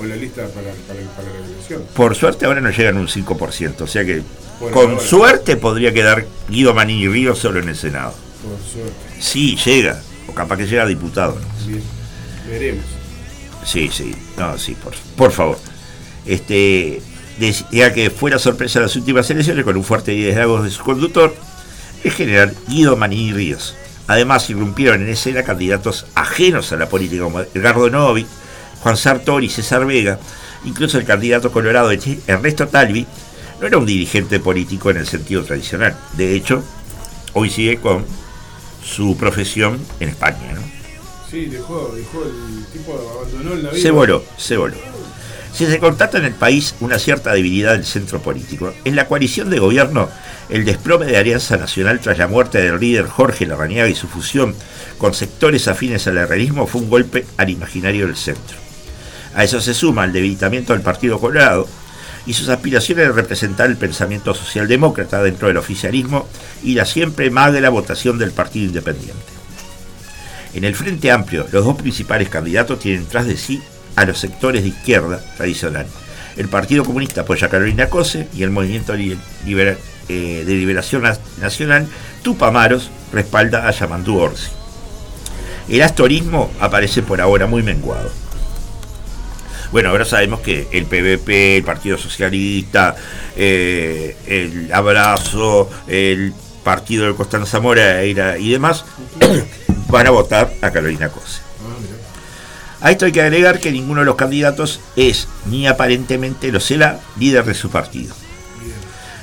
con 0.00 0.08
la 0.08 0.16
lista 0.16 0.46
para, 0.48 0.68
la 0.68 1.46
elección. 1.46 1.84
Por 1.94 2.16
suerte 2.16 2.46
ahora 2.46 2.62
no 2.62 2.70
llegan 2.70 2.96
un 2.96 3.06
5%, 3.06 3.82
o 3.82 3.86
sea 3.86 4.02
que 4.02 4.22
con 4.72 4.98
suerte 4.98 5.58
podría 5.58 5.92
quedar 5.92 6.26
Guido 6.48 6.72
Manini 6.72 7.06
Río 7.06 7.34
solo 7.34 7.60
en 7.60 7.68
el 7.68 7.76
Senado. 7.76 8.14
Por 8.42 8.58
suerte. 8.66 8.96
Sí, 9.18 9.56
llega, 9.56 10.00
o 10.26 10.32
capaz 10.32 10.56
que 10.56 10.66
llega 10.66 10.86
diputado. 10.86 11.38
Bien, 11.66 11.82
veremos. 12.48 12.84
Sí, 13.62 13.90
sí, 13.92 14.14
no, 14.38 14.56
sí, 14.56 14.74
por, 14.74 14.94
por 15.16 15.32
favor. 15.32 15.58
Este, 16.24 17.02
decía 17.38 17.92
que 17.92 18.08
fue 18.08 18.30
la 18.30 18.38
sorpresa 18.38 18.80
las 18.80 18.96
últimas 18.96 19.28
elecciones 19.28 19.66
con 19.66 19.76
un 19.76 19.84
fuerte 19.84 20.12
liderazgo 20.12 20.62
de 20.62 20.70
su 20.70 20.82
conductor, 20.82 21.34
el 22.04 22.10
general 22.10 22.56
Guido 22.68 22.96
Manini 22.96 23.34
Ríos, 23.34 23.76
Además, 24.06 24.50
irrumpieron 24.50 25.02
en 25.02 25.10
escena 25.10 25.44
candidatos 25.44 26.06
ajenos 26.16 26.72
a 26.72 26.76
la 26.76 26.88
política, 26.88 27.22
como 27.22 27.42
Edgardo 27.42 27.88
Novi, 27.90 28.26
Juan 28.82 28.96
Sartori, 28.96 29.48
César 29.48 29.86
Vega, 29.86 30.18
incluso 30.64 30.98
el 30.98 31.04
candidato 31.04 31.52
colorado 31.52 31.90
Ernesto 32.26 32.68
Talvi, 32.68 33.06
no 33.60 33.66
era 33.66 33.78
un 33.78 33.86
dirigente 33.86 34.40
político 34.40 34.90
en 34.90 34.98
el 34.98 35.06
sentido 35.06 35.44
tradicional. 35.44 35.96
De 36.14 36.34
hecho, 36.34 36.64
hoy 37.34 37.50
sigue 37.50 37.76
con 37.76 38.04
su 38.82 39.16
profesión 39.16 39.78
en 40.00 40.08
España. 40.08 40.52
¿no? 40.54 40.62
Sí, 41.30 41.46
dejó, 41.46 41.92
dejó 41.94 42.24
el 42.24 42.64
tipo, 42.72 42.92
abandonó 42.92 43.54
la 43.56 43.70
vida. 43.70 43.82
Se 43.82 43.90
voló, 43.90 44.24
se 44.36 44.56
voló. 44.56 44.76
Si 45.52 45.66
se 45.66 45.78
constata 45.78 46.18
en 46.18 46.24
el 46.24 46.32
país 46.32 46.74
una 46.80 46.98
cierta 46.98 47.32
debilidad 47.32 47.72
del 47.72 47.84
centro 47.84 48.20
político, 48.20 48.72
en 48.84 48.96
la 48.96 49.06
coalición 49.06 49.50
de 49.50 49.58
gobierno, 49.58 50.08
el 50.48 50.64
desplome 50.64 51.06
de 51.06 51.16
Alianza 51.16 51.56
Nacional 51.56 52.00
tras 52.00 52.18
la 52.18 52.28
muerte 52.28 52.62
del 52.62 52.78
líder 52.78 53.06
Jorge 53.06 53.46
Larrañaga 53.46 53.88
y 53.88 53.94
su 53.94 54.06
fusión 54.06 54.54
con 54.96 55.12
sectores 55.12 55.68
afines 55.68 56.06
al 56.06 56.18
herrerismo 56.18 56.66
fue 56.66 56.80
un 56.80 56.88
golpe 56.88 57.26
al 57.36 57.50
imaginario 57.50 58.06
del 58.06 58.16
centro. 58.16 58.59
A 59.34 59.44
eso 59.44 59.60
se 59.60 59.74
suma 59.74 60.04
el 60.04 60.12
debilitamiento 60.12 60.72
del 60.72 60.82
Partido 60.82 61.18
Colorado, 61.18 61.68
y 62.26 62.34
sus 62.34 62.48
aspiraciones 62.48 63.06
de 63.06 63.12
representar 63.12 63.68
el 63.70 63.76
pensamiento 63.76 64.34
socialdemócrata 64.34 65.22
dentro 65.22 65.48
del 65.48 65.56
oficialismo 65.56 66.28
y 66.62 66.74
la 66.74 66.84
siempre 66.84 67.30
magra 67.30 67.70
votación 67.70 68.18
del 68.18 68.32
Partido 68.32 68.66
Independiente. 68.66 69.32
En 70.54 70.64
el 70.64 70.74
Frente 70.74 71.10
Amplio, 71.10 71.46
los 71.52 71.64
dos 71.64 71.76
principales 71.76 72.28
candidatos 72.28 72.78
tienen 72.80 73.06
tras 73.06 73.26
de 73.26 73.36
sí 73.36 73.62
a 73.96 74.04
los 74.04 74.18
sectores 74.18 74.62
de 74.62 74.68
izquierda 74.68 75.20
tradicional. 75.36 75.86
El 76.36 76.48
Partido 76.48 76.84
Comunista 76.84 77.22
apoya 77.22 77.46
a 77.46 77.50
Carolina 77.50 77.88
Cose 77.88 78.28
y 78.34 78.42
el 78.42 78.50
Movimiento 78.50 78.94
eh, 78.94 79.16
de 80.08 80.44
Liberación 80.54 81.02
Nacional, 81.40 81.88
Tupamaros, 82.22 82.90
respalda 83.12 83.68
a 83.68 83.70
Yamandú 83.70 84.18
Orsi. 84.18 84.50
El 85.68 85.82
astorismo 85.82 86.50
aparece 86.60 87.02
por 87.02 87.20
ahora 87.20 87.46
muy 87.46 87.62
menguado. 87.62 88.10
Bueno, 89.72 89.90
ahora 89.90 90.04
sabemos 90.04 90.40
que 90.40 90.66
el 90.72 90.86
PVP, 90.86 91.58
el 91.58 91.64
Partido 91.64 91.96
Socialista, 91.96 92.96
eh, 93.36 94.16
el 94.26 94.72
Abrazo, 94.72 95.70
el 95.86 96.32
Partido 96.64 97.04
del 97.04 97.14
Constanza 97.14 97.60
Moreira 97.60 98.36
y 98.38 98.50
demás 98.50 98.84
van 99.88 100.06
a 100.06 100.10
votar 100.10 100.52
a 100.60 100.70
Carolina 100.70 101.08
Cose. 101.08 101.40
A 102.80 102.90
esto 102.90 103.04
hay 103.04 103.12
que 103.12 103.20
agregar 103.20 103.60
que 103.60 103.70
ninguno 103.70 104.00
de 104.00 104.06
los 104.06 104.16
candidatos 104.16 104.80
es, 104.96 105.28
ni 105.46 105.66
aparentemente 105.66 106.50
lo 106.50 106.60
será, 106.60 106.98
líder 107.18 107.44
de 107.44 107.54
su 107.54 107.70
partido. 107.70 108.14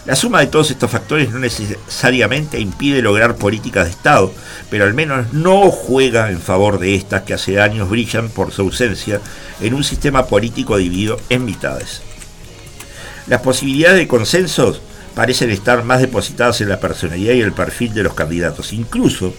La 0.08 0.16
suma 0.16 0.40
de 0.40 0.48
todos 0.48 0.72
estos 0.72 0.90
factores 0.90 1.32
no 1.32 1.40
necesariamente 1.40 2.62
impide 2.62 3.02
lograr 3.02 3.36
políticas 3.36 3.84
de 3.84 3.92
Estado, 3.92 4.34
pero 4.70 4.86
al 4.86 4.94
menos 4.94 5.34
no 5.34 5.70
juega 5.70 6.32
en 6.32 6.40
favor 6.40 6.80
de 6.80 6.96
estas 6.96 7.24
que 7.24 7.34
hace 7.34 7.60
años 7.60 7.90
brillan 7.90 8.30
por 8.30 8.54
su 8.54 8.62
ausencia 8.62 9.20
en 9.60 9.74
un 9.74 9.84
sistema 9.84 10.28
político 10.28 10.78
dividido 10.78 11.20
en 11.30 11.44
mitades. 11.44 12.02
Las 13.28 13.42
posibilidades 13.42 14.00
de 14.00 14.08
consensos 14.08 14.80
parecen 15.14 15.50
estar 15.50 15.84
más 15.84 16.00
depositadas 16.00 16.62
en 16.62 16.70
la 16.70 16.80
personalidad 16.80 17.34
y 17.34 17.42
el 17.42 17.52
perfil 17.52 17.94
de 17.94 18.04
los 18.04 18.14
candidatos, 18.14 18.72
incluso 18.72 19.34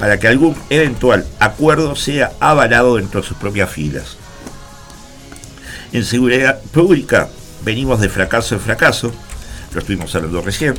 para 0.00 0.18
que 0.18 0.26
algún 0.26 0.56
eventual 0.70 1.24
acuerdo 1.38 1.94
sea 1.94 2.32
avalado 2.40 2.96
dentro 2.96 3.20
de 3.20 3.28
sus 3.28 3.36
propias 3.36 3.70
filas. 3.70 4.16
En 5.92 6.04
seguridad 6.04 6.60
pública 6.72 7.28
venimos 7.64 8.00
de 8.00 8.08
fracaso 8.08 8.56
en 8.56 8.60
fracaso, 8.60 9.12
lo 9.72 9.80
estuvimos 9.80 10.14
hablando 10.14 10.42
recién, 10.42 10.74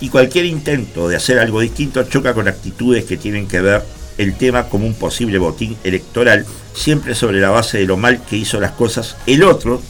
y 0.00 0.08
cualquier 0.08 0.44
intento 0.44 1.08
de 1.08 1.16
hacer 1.16 1.38
algo 1.38 1.60
distinto 1.60 2.02
choca 2.04 2.34
con 2.34 2.48
actitudes 2.48 3.04
que 3.04 3.16
tienen 3.16 3.46
que 3.46 3.60
ver 3.60 3.84
el 4.18 4.36
tema 4.36 4.68
como 4.68 4.86
un 4.86 4.94
posible 4.94 5.38
botín 5.38 5.76
electoral, 5.84 6.46
siempre 6.74 7.14
sobre 7.14 7.40
la 7.40 7.50
base 7.50 7.78
de 7.78 7.86
lo 7.86 7.96
mal 7.96 8.22
que 8.24 8.36
hizo 8.36 8.60
las 8.60 8.72
cosas 8.72 9.16
el 9.26 9.42
otro, 9.42 9.82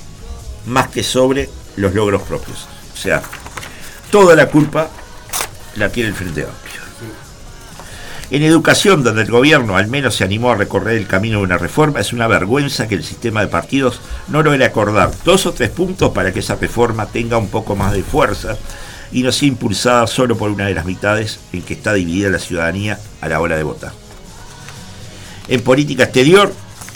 más 0.67 0.89
que 0.89 1.03
sobre 1.03 1.49
los 1.77 1.95
logros 1.95 2.23
propios. 2.23 2.67
O 2.95 2.97
sea, 2.97 3.23
toda 4.11 4.35
la 4.35 4.49
culpa 4.49 4.91
la 5.77 5.91
tiene 5.91 6.11
el 6.11 6.15
Frente. 6.15 6.47
En 8.35 8.43
educación, 8.43 9.05
donde 9.05 9.23
el 9.23 9.31
gobierno 9.31 9.77
al 9.77 9.87
menos 9.87 10.17
se 10.17 10.25
animó 10.25 10.51
a 10.51 10.57
recorrer 10.57 10.97
el 10.97 11.07
camino 11.07 11.39
de 11.39 11.45
una 11.45 11.57
reforma, 11.57 12.01
es 12.01 12.13
una 12.13 12.27
vergüenza 12.27 12.89
que 12.89 12.97
el 12.97 13.05
sistema 13.05 13.43
de 13.43 13.47
partidos 13.47 14.01
no 14.27 14.43
logre 14.43 14.65
acordar 14.65 15.13
dos 15.25 15.47
o 15.47 15.53
tres 15.53 15.71
puntos 15.71 16.11
para 16.11 16.33
que 16.33 16.41
esa 16.41 16.57
reforma 16.57 17.07
tenga 17.07 17.39
un 17.39 17.47
poco 17.47 17.77
más 17.77 17.93
de 17.93 18.03
fuerza 18.03 18.57
y 19.13 19.23
no 19.23 19.31
sea 19.31 19.47
impulsada 19.47 20.09
solo 20.09 20.37
por 20.37 20.51
una 20.51 20.67
de 20.67 20.75
las 20.75 20.85
mitades 20.85 21.39
en 21.53 21.63
que 21.63 21.75
está 21.75 21.93
dividida 21.93 22.29
la 22.29 22.41
ciudadanía 22.41 22.99
a 23.21 23.29
la 23.29 23.41
hora 23.41 23.57
de 23.57 23.63
votar. 23.63 23.93
En 25.47 25.61
política 25.61 26.03
exterior, 26.03 26.53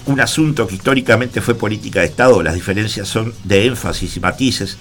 un 0.07 0.19
asunto 0.19 0.67
que 0.67 0.75
históricamente 0.75 1.41
fue 1.41 1.55
política 1.55 2.01
de 2.01 2.07
Estado, 2.07 2.43
las 2.43 2.55
diferencias 2.55 3.07
son 3.07 3.33
de 3.45 3.65
énfasis 3.67 4.17
y 4.17 4.19
matices, 4.19 4.77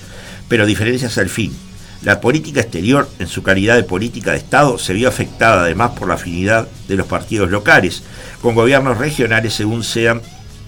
pero 0.47 0.65
diferencias 0.65 1.19
al 1.19 1.29
fin. 1.29 1.55
La 2.03 2.21
política 2.21 2.61
exterior, 2.61 3.09
en 3.17 3.27
su 3.27 3.41
calidad 3.41 3.75
de 3.75 3.83
política 3.83 4.31
de 4.31 4.37
Estado, 4.37 4.77
se 4.77 4.93
vio 4.93 5.09
afectada 5.09 5.61
además 5.61 5.91
por 5.91 6.07
la 6.07 6.13
afinidad 6.13 6.67
de 6.87 6.95
los 6.95 7.07
partidos 7.07 7.49
locales, 7.49 8.03
con 8.41 8.53
gobiernos 8.53 8.97
regionales 8.97 9.53
según 9.53 9.83
sean 9.83 10.21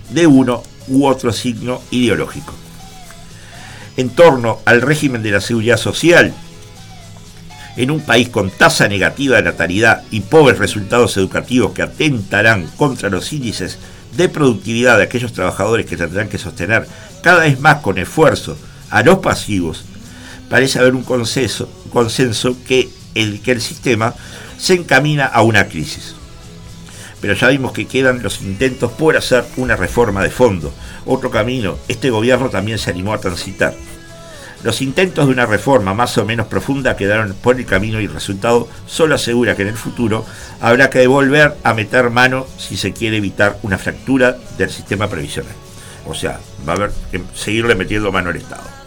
de 0.09 0.25
uno 0.25 0.63
u 0.87 1.05
otro 1.05 1.31
signo 1.31 1.81
ideológico. 1.91 2.53
En 3.95 4.09
torno 4.09 4.59
al 4.65 4.81
régimen 4.81 5.21
de 5.21 5.31
la 5.31 5.41
seguridad 5.41 5.77
social, 5.77 6.33
en 7.77 7.91
un 7.91 8.01
país 8.01 8.29
con 8.29 8.49
tasa 8.49 8.87
negativa 8.87 9.37
de 9.37 9.43
natalidad 9.43 10.03
y 10.09 10.21
pobres 10.21 10.57
resultados 10.57 11.15
educativos 11.17 11.73
que 11.73 11.83
atentarán 11.83 12.67
contra 12.75 13.09
los 13.09 13.31
índices 13.31 13.77
de 14.17 14.29
productividad 14.29 14.97
de 14.97 15.03
aquellos 15.03 15.33
trabajadores 15.33 15.85
que 15.85 15.95
tendrán 15.95 16.27
que 16.27 16.39
sostener 16.39 16.87
cada 17.21 17.41
vez 17.41 17.59
más 17.59 17.77
con 17.77 17.99
esfuerzo 17.99 18.57
a 18.89 19.03
los 19.03 19.19
pasivos 19.19 19.85
parece 20.49 20.79
haber 20.79 20.95
un 20.95 21.03
consenso, 21.03 21.67
que, 22.67 22.89
el, 23.15 23.41
que 23.41 23.51
el 23.51 23.62
sistema 23.62 24.13
se 24.57 24.73
encamina 24.73 25.25
a 25.25 25.41
una 25.41 25.67
crisis. 25.67 26.15
Pero 27.21 27.33
ya 27.33 27.49
vimos 27.49 27.73
que 27.73 27.85
quedan 27.85 28.23
los 28.23 28.41
intentos 28.41 28.91
por 28.91 29.17
hacer 29.17 29.45
una 29.57 29.75
reforma 29.75 30.23
de 30.23 30.29
fondo. 30.29 30.73
Otro 31.05 31.29
camino, 31.29 31.77
este 31.88 32.09
gobierno 32.09 32.49
también 32.49 32.79
se 32.79 32.91
animó 32.91 33.13
a 33.13 33.19
transitar. 33.19 33.73
Los 34.63 34.81
intentos 34.81 35.25
de 35.25 35.31
una 35.31 35.45
reforma 35.45 35.93
más 35.93 36.17
o 36.17 36.25
menos 36.25 36.47
profunda 36.47 36.97
quedaron 36.97 37.33
por 37.33 37.57
el 37.57 37.65
camino 37.65 38.01
y 38.01 38.05
el 38.05 38.13
resultado 38.13 38.67
solo 38.88 39.15
asegura 39.15 39.55
que 39.55 39.62
en 39.62 39.69
el 39.69 39.77
futuro 39.77 40.25
habrá 40.59 40.89
que 40.89 41.07
volver 41.07 41.55
a 41.63 41.73
meter 41.73 42.09
mano 42.09 42.45
si 42.57 42.75
se 42.75 42.91
quiere 42.91 43.17
evitar 43.17 43.57
una 43.63 43.77
fractura 43.77 44.38
del 44.57 44.69
sistema 44.69 45.07
previsional. 45.07 45.53
O 46.05 46.13
sea, 46.13 46.39
va 46.67 46.73
a 46.73 46.75
haber 46.75 46.91
que 47.12 47.21
seguirle 47.35 47.75
metiendo 47.75 48.12
mano 48.12 48.29
al 48.31 48.35
Estado. 48.35 48.78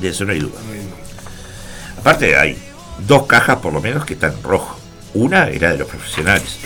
De 0.00 0.08
eso 0.08 0.24
no 0.24 0.32
hay 0.32 0.40
duda. 0.40 0.58
Aparte 1.98 2.36
hay 2.36 2.56
dos 3.06 3.26
cajas 3.26 3.58
por 3.58 3.72
lo 3.72 3.80
menos 3.80 4.04
que 4.04 4.14
están 4.14 4.32
en 4.32 4.42
rojo. 4.42 4.78
Una 5.14 5.48
era 5.48 5.72
de 5.72 5.78
los 5.78 5.88
profesionales. 5.88 6.58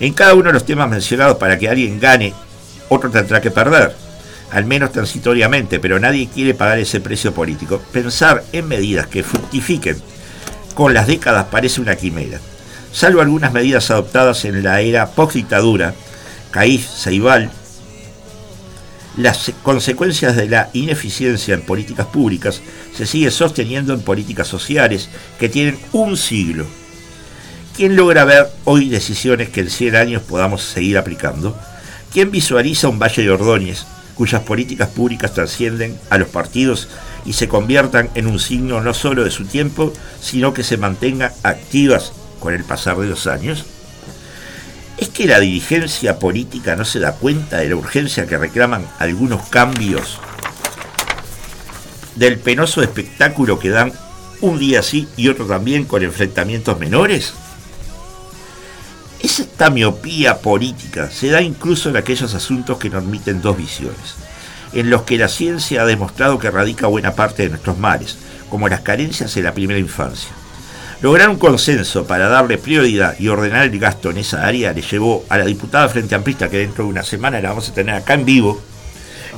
En 0.00 0.12
cada 0.12 0.34
uno 0.34 0.44
de 0.44 0.54
los 0.54 0.66
temas 0.66 0.88
mencionados 0.88 1.36
para 1.36 1.58
que 1.58 1.68
alguien 1.68 2.00
gane, 2.00 2.34
otro 2.88 3.10
tendrá 3.10 3.40
que 3.40 3.50
perder. 3.50 3.94
Al 4.50 4.64
menos 4.64 4.92
transitoriamente, 4.92 5.80
pero 5.80 5.98
nadie 5.98 6.28
quiere 6.28 6.54
pagar 6.54 6.78
ese 6.78 7.00
precio 7.00 7.32
político. 7.32 7.80
Pensar 7.92 8.44
en 8.52 8.68
medidas 8.68 9.06
que 9.06 9.22
fructifiquen 9.22 10.00
con 10.74 10.92
las 10.94 11.06
décadas 11.06 11.46
parece 11.50 11.80
una 11.80 11.96
quimera. 11.96 12.38
Salvo 12.92 13.20
algunas 13.20 13.52
medidas 13.52 13.90
adoptadas 13.90 14.44
en 14.44 14.62
la 14.62 14.80
era 14.80 15.06
post-dictadura, 15.06 15.94
Caís, 16.50 16.86
Ceibal, 16.86 17.50
las 19.16 19.52
consecuencias 19.62 20.34
de 20.34 20.48
la 20.48 20.70
ineficiencia 20.72 21.54
en 21.54 21.62
políticas 21.62 22.06
públicas 22.06 22.60
se 22.96 23.06
sigue 23.06 23.30
sosteniendo 23.30 23.94
en 23.94 24.00
políticas 24.00 24.48
sociales 24.48 25.08
que 25.38 25.48
tienen 25.48 25.78
un 25.92 26.16
siglo. 26.16 26.66
¿Quién 27.76 27.96
logra 27.96 28.24
ver 28.24 28.48
hoy 28.64 28.88
decisiones 28.88 29.48
que 29.50 29.60
en 29.60 29.70
100 29.70 29.96
años 29.96 30.22
podamos 30.22 30.62
seguir 30.62 30.98
aplicando? 30.98 31.56
¿Quién 32.12 32.30
visualiza 32.30 32.88
un 32.88 32.98
Valle 32.98 33.22
de 33.22 33.30
Ordóñez 33.30 33.84
cuyas 34.14 34.42
políticas 34.42 34.88
públicas 34.88 35.34
trascienden 35.34 35.98
a 36.10 36.18
los 36.18 36.28
partidos 36.28 36.88
y 37.24 37.32
se 37.32 37.48
conviertan 37.48 38.10
en 38.14 38.28
un 38.28 38.38
signo 38.38 38.80
no 38.80 38.94
solo 38.94 39.24
de 39.24 39.32
su 39.32 39.44
tiempo, 39.44 39.92
sino 40.20 40.54
que 40.54 40.62
se 40.62 40.76
mantengan 40.76 41.32
activas 41.42 42.12
con 42.38 42.54
el 42.54 42.62
pasar 42.62 42.96
de 42.98 43.08
los 43.08 43.26
años? 43.26 43.64
¿Es 44.96 45.08
que 45.08 45.26
la 45.26 45.40
dirigencia 45.40 46.18
política 46.18 46.76
no 46.76 46.84
se 46.84 47.00
da 47.00 47.12
cuenta 47.12 47.58
de 47.58 47.68
la 47.68 47.76
urgencia 47.76 48.26
que 48.26 48.38
reclaman 48.38 48.86
algunos 48.98 49.48
cambios 49.48 50.18
del 52.14 52.38
penoso 52.38 52.82
espectáculo 52.82 53.58
que 53.58 53.70
dan 53.70 53.92
un 54.40 54.58
día 54.58 54.82
sí 54.82 55.08
y 55.16 55.28
otro 55.28 55.46
también 55.46 55.84
con 55.84 56.02
enfrentamientos 56.02 56.78
menores? 56.78 57.34
Esta 59.20 59.70
miopía 59.70 60.38
política 60.38 61.10
se 61.10 61.28
da 61.28 61.40
incluso 61.40 61.88
en 61.88 61.96
aquellos 61.96 62.34
asuntos 62.34 62.78
que 62.78 62.90
nos 62.90 63.02
admiten 63.02 63.40
dos 63.40 63.56
visiones, 63.56 64.16
en 64.72 64.90
los 64.90 65.02
que 65.02 65.16
la 65.16 65.28
ciencia 65.28 65.82
ha 65.82 65.86
demostrado 65.86 66.38
que 66.38 66.50
radica 66.50 66.86
buena 66.86 67.14
parte 67.14 67.44
de 67.44 67.48
nuestros 67.48 67.78
males, 67.78 68.18
como 68.50 68.68
las 68.68 68.80
carencias 68.80 69.36
en 69.36 69.44
la 69.44 69.54
primera 69.54 69.80
infancia. 69.80 70.30
Lograr 71.00 71.28
un 71.28 71.38
consenso 71.38 72.06
para 72.06 72.28
darle 72.28 72.56
prioridad 72.56 73.18
y 73.18 73.28
ordenar 73.28 73.66
el 73.66 73.78
gasto 73.78 74.10
en 74.10 74.18
esa 74.18 74.46
área 74.46 74.72
le 74.72 74.82
llevó 74.82 75.24
a 75.28 75.38
la 75.38 75.44
diputada 75.44 75.88
Frente 75.88 76.14
Amplista, 76.14 76.48
que 76.48 76.58
dentro 76.58 76.84
de 76.84 76.90
una 76.90 77.02
semana 77.02 77.40
la 77.40 77.50
vamos 77.50 77.68
a 77.68 77.74
tener 77.74 77.94
acá 77.94 78.14
en 78.14 78.24
vivo, 78.24 78.62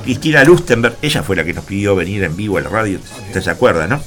Cristina 0.03 0.43
Lustenberg, 0.43 0.97
ella 1.01 1.23
fue 1.23 1.35
la 1.35 1.43
que 1.43 1.53
nos 1.53 1.65
pidió 1.65 1.95
venir 1.95 2.23
en 2.23 2.35
vivo 2.35 2.57
a 2.57 2.61
la 2.61 2.69
radio, 2.69 2.99
usted 3.27 3.41
se 3.41 3.49
acuerda, 3.49 3.87
¿no? 3.87 4.01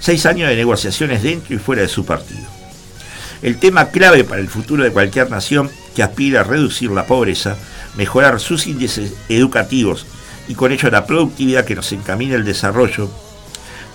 Seis 0.00 0.24
años 0.24 0.48
de 0.48 0.56
negociaciones 0.56 1.22
dentro 1.22 1.54
y 1.54 1.58
fuera 1.58 1.82
de 1.82 1.88
su 1.88 2.06
partido. 2.06 2.46
El 3.42 3.58
tema 3.58 3.88
clave 3.88 4.24
para 4.24 4.40
el 4.40 4.48
futuro 4.48 4.82
de 4.82 4.92
cualquier 4.92 5.30
nación 5.30 5.70
que 5.94 6.02
aspira 6.02 6.40
a 6.40 6.44
reducir 6.44 6.90
la 6.90 7.06
pobreza, 7.06 7.56
mejorar 7.96 8.40
sus 8.40 8.66
índices 8.66 9.12
educativos 9.28 10.06
y 10.48 10.54
con 10.54 10.72
ello 10.72 10.90
la 10.90 11.06
productividad 11.06 11.64
que 11.64 11.74
nos 11.74 11.92
encamina 11.92 12.36
el 12.36 12.44
desarrollo, 12.44 13.10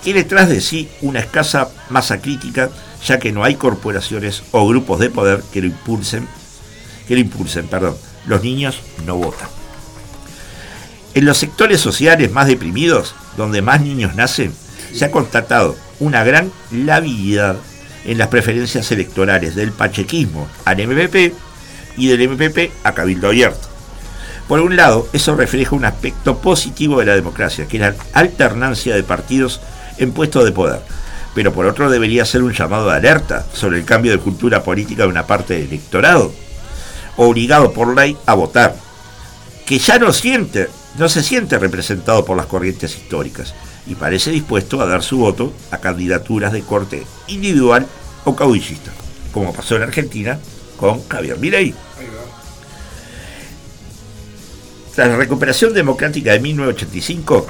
tiene 0.02 0.24
tras 0.24 0.48
de 0.48 0.60
sí 0.60 0.88
una 1.00 1.20
escasa 1.20 1.70
masa 1.90 2.20
crítica, 2.20 2.70
ya 3.06 3.18
que 3.18 3.32
no 3.32 3.44
hay 3.44 3.54
corporaciones 3.54 4.42
o 4.50 4.66
grupos 4.66 5.00
de 5.00 5.10
poder 5.10 5.42
que 5.52 5.60
lo 5.60 5.66
impulsen, 5.68 6.28
que 7.06 7.14
lo 7.14 7.20
impulsen, 7.20 7.66
perdón. 7.68 7.96
Los 8.26 8.42
niños 8.42 8.80
no 9.06 9.16
votan. 9.16 9.48
En 11.14 11.24
los 11.24 11.38
sectores 11.38 11.80
sociales 11.80 12.32
más 12.32 12.46
deprimidos, 12.46 13.14
donde 13.36 13.62
más 13.62 13.80
niños 13.80 14.14
nacen, 14.14 14.54
se 14.92 15.04
ha 15.04 15.10
constatado 15.10 15.76
una 16.00 16.24
gran 16.24 16.50
labilidad 16.70 17.56
en 18.04 18.18
las 18.18 18.28
preferencias 18.28 18.90
electorales 18.90 19.54
del 19.54 19.72
pachequismo 19.72 20.48
al 20.64 20.86
MPP 20.86 21.34
y 21.96 22.08
del 22.08 22.28
MPP 22.28 22.72
a 22.84 22.92
Cabildo 22.92 23.28
Abierto. 23.28 23.68
Por 24.48 24.60
un 24.60 24.76
lado, 24.76 25.08
eso 25.12 25.34
refleja 25.36 25.76
un 25.76 25.84
aspecto 25.84 26.38
positivo 26.38 26.98
de 26.98 27.06
la 27.06 27.14
democracia, 27.14 27.66
que 27.66 27.76
es 27.76 27.82
la 27.82 27.94
alternancia 28.12 28.94
de 28.94 29.02
partidos 29.02 29.60
en 29.98 30.12
puestos 30.12 30.44
de 30.44 30.52
poder. 30.52 30.80
Pero 31.34 31.52
por 31.52 31.66
otro 31.66 31.90
debería 31.90 32.24
ser 32.24 32.42
un 32.42 32.52
llamado 32.52 32.88
de 32.88 32.96
alerta 32.96 33.46
sobre 33.52 33.78
el 33.78 33.84
cambio 33.84 34.12
de 34.12 34.18
cultura 34.18 34.62
política 34.62 35.04
de 35.04 35.08
una 35.08 35.26
parte 35.26 35.54
del 35.54 35.68
electorado, 35.68 36.32
obligado 37.16 37.72
por 37.72 37.94
ley 37.96 38.16
a 38.26 38.34
votar, 38.34 38.76
que 39.66 39.78
ya 39.78 39.98
no 39.98 40.12
siente, 40.12 40.68
no 40.98 41.08
se 41.08 41.22
siente 41.22 41.58
representado 41.58 42.24
por 42.24 42.36
las 42.36 42.46
corrientes 42.46 42.96
históricas 42.96 43.54
y 43.86 43.94
parece 43.94 44.30
dispuesto 44.30 44.80
a 44.80 44.86
dar 44.86 45.02
su 45.02 45.18
voto 45.18 45.52
a 45.70 45.78
candidaturas 45.78 46.52
de 46.52 46.62
corte 46.62 47.06
individual 47.28 47.86
o 48.24 48.36
caudillista, 48.36 48.92
como 49.32 49.52
pasó 49.52 49.76
en 49.76 49.82
Argentina 49.82 50.38
con 50.76 51.06
Javier 51.08 51.38
Milei. 51.38 51.74
Tras 54.94 55.08
la 55.08 55.16
recuperación 55.16 55.72
democrática 55.72 56.32
de 56.32 56.40
1985, 56.40 57.46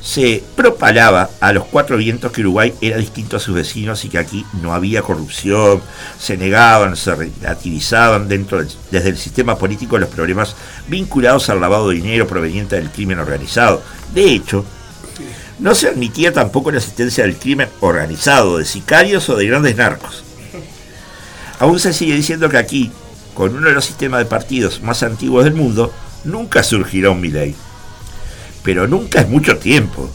se 0.00 0.42
propalaba 0.56 1.28
a 1.40 1.52
los 1.52 1.64
cuatro 1.64 1.96
vientos 1.96 2.32
que 2.32 2.40
Uruguay 2.42 2.72
era 2.80 2.96
distinto 2.96 3.36
a 3.36 3.40
sus 3.40 3.54
vecinos 3.54 4.04
y 4.04 4.08
que 4.08 4.18
aquí 4.18 4.46
no 4.62 4.72
había 4.72 5.02
corrupción, 5.02 5.82
se 6.18 6.36
negaban, 6.36 6.96
se 6.96 7.14
relativizaban 7.14 8.28
dentro 8.28 8.64
desde 8.90 9.08
el 9.08 9.18
sistema 9.18 9.58
político 9.58 9.98
los 9.98 10.08
problemas 10.08 10.54
vinculados 10.86 11.48
al 11.50 11.60
lavado 11.60 11.88
de 11.88 11.96
dinero 11.96 12.26
proveniente 12.26 12.76
del 12.76 12.90
crimen 12.90 13.18
organizado. 13.18 13.82
De 14.14 14.32
hecho, 14.32 14.64
no 15.58 15.74
se 15.74 15.88
admitía 15.88 16.32
tampoco 16.32 16.70
la 16.70 16.78
existencia 16.78 17.24
del 17.24 17.36
crimen 17.36 17.68
organizado, 17.80 18.58
de 18.58 18.64
sicarios 18.64 19.28
o 19.28 19.36
de 19.36 19.46
grandes 19.46 19.76
narcos. 19.76 20.22
Aún 21.58 21.80
se 21.80 21.92
sigue 21.92 22.14
diciendo 22.14 22.48
que 22.48 22.56
aquí, 22.56 22.92
con 23.34 23.56
uno 23.56 23.68
de 23.68 23.74
los 23.74 23.84
sistemas 23.84 24.20
de 24.20 24.26
partidos 24.26 24.80
más 24.80 25.02
antiguos 25.02 25.44
del 25.44 25.54
mundo, 25.54 25.92
nunca 26.22 26.62
surgirá 26.62 27.10
un 27.10 27.20
Milei 27.20 27.56
pero 28.62 28.86
nunca 28.86 29.20
es 29.20 29.28
mucho 29.28 29.58
tiempo. 29.58 30.10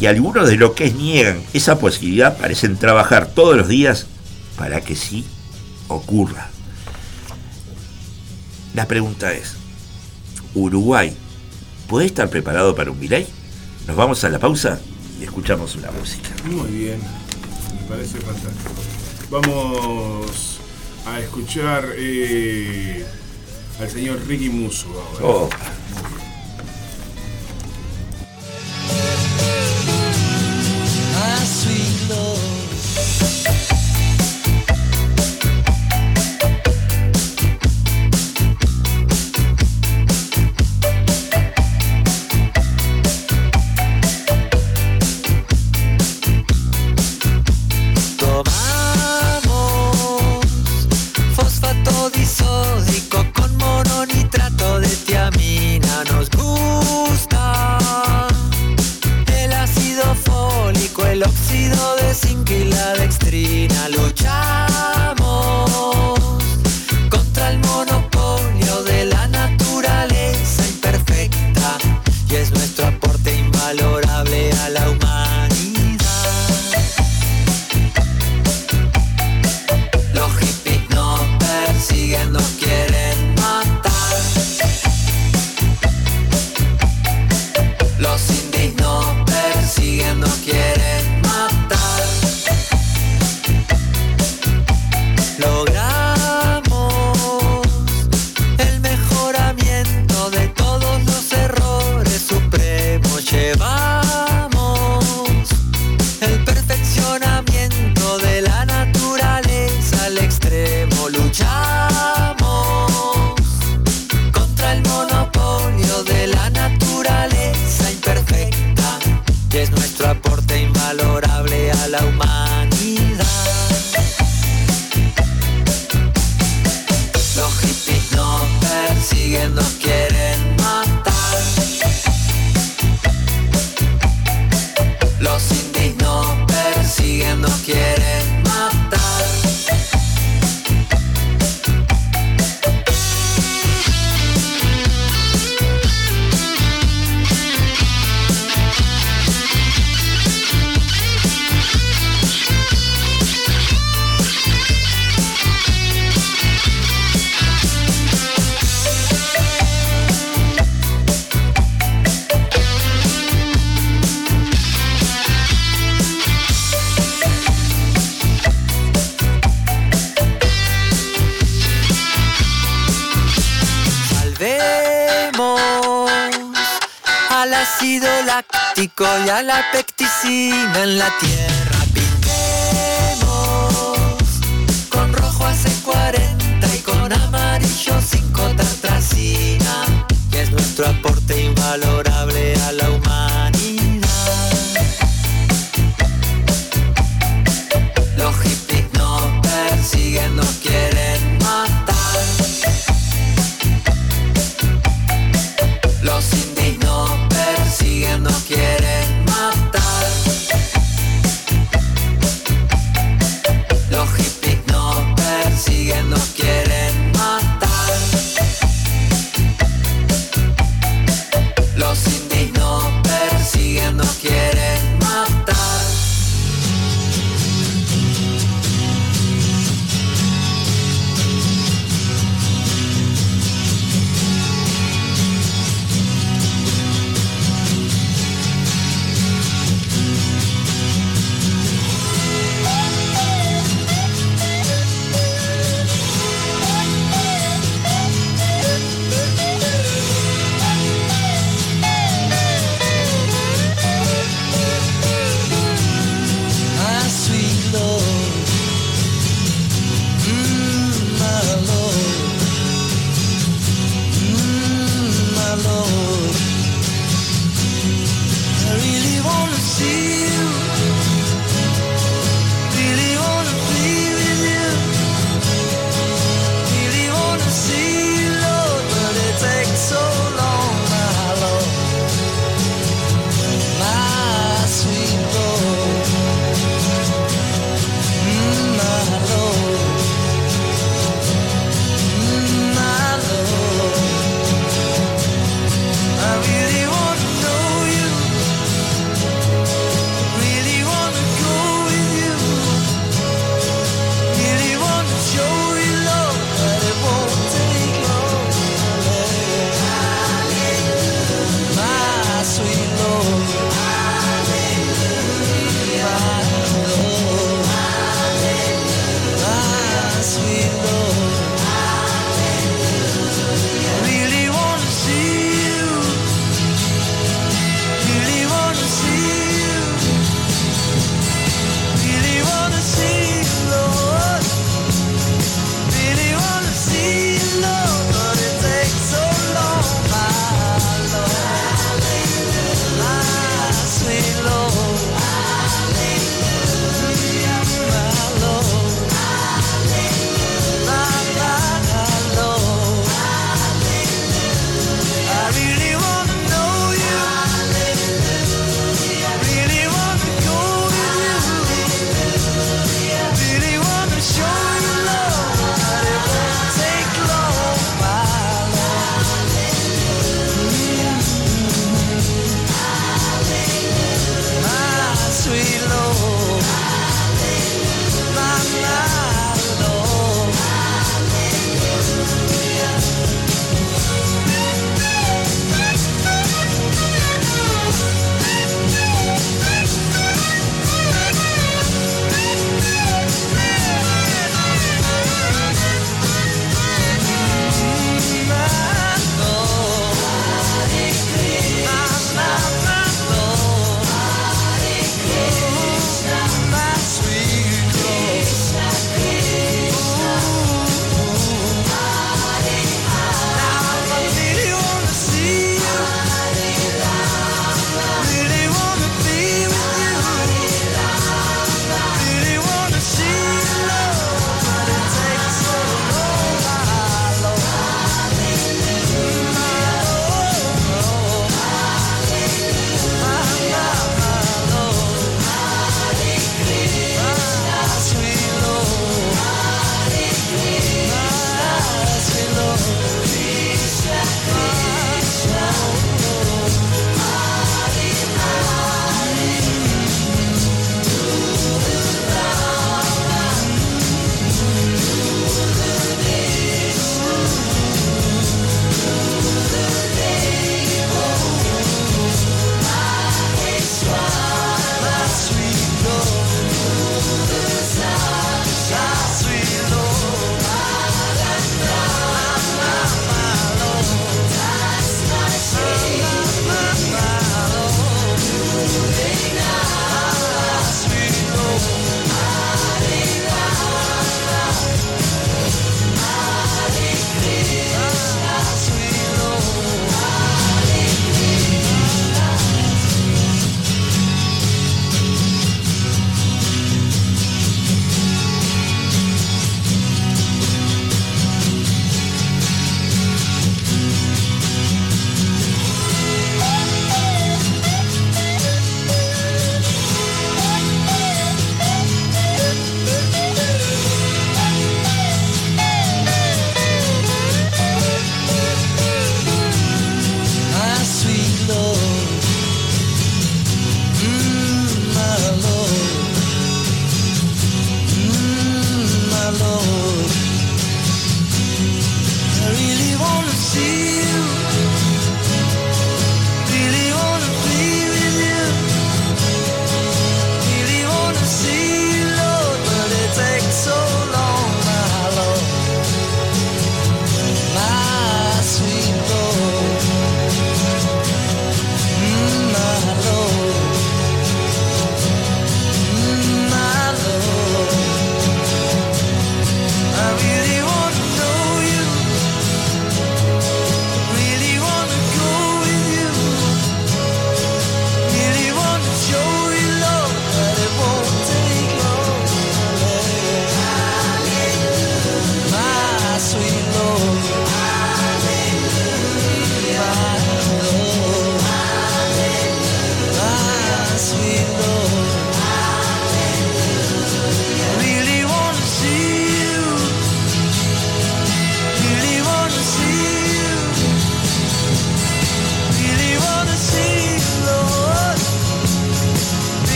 Y 0.00 0.06
algunos 0.06 0.48
de 0.48 0.56
los 0.56 0.72
que 0.72 0.90
niegan 0.90 1.42
esa 1.52 1.78
posibilidad 1.78 2.36
parecen 2.36 2.76
trabajar 2.76 3.28
todos 3.28 3.56
los 3.56 3.68
días 3.68 4.06
para 4.56 4.80
que 4.80 4.96
sí 4.96 5.24
ocurra. 5.88 6.48
La 8.74 8.88
pregunta 8.88 9.32
es, 9.32 9.54
¿Uruguay 10.54 11.14
puede 11.88 12.06
estar 12.06 12.28
preparado 12.30 12.74
para 12.74 12.90
un 12.90 12.98
Milei? 12.98 13.26
Nos 13.86 13.96
vamos 13.96 14.24
a 14.24 14.28
la 14.28 14.38
pausa 14.38 14.80
y 15.20 15.24
escuchamos 15.24 15.76
una 15.76 15.90
música. 15.90 16.30
Muy 16.44 16.70
bien, 16.70 17.00
me 17.80 17.88
parece 17.88 18.18
fantástico. 18.18 18.72
Vamos 19.30 20.58
a 21.06 21.20
escuchar 21.20 21.86
eh, 21.96 23.04
al 23.80 23.90
señor 23.90 24.20
Ricky 24.26 24.48
Musso 24.48 24.88
ahora. 24.88 25.26
Oh. 25.26 25.48
Y 31.32 31.34
a 31.34 31.38
la 32.08 32.51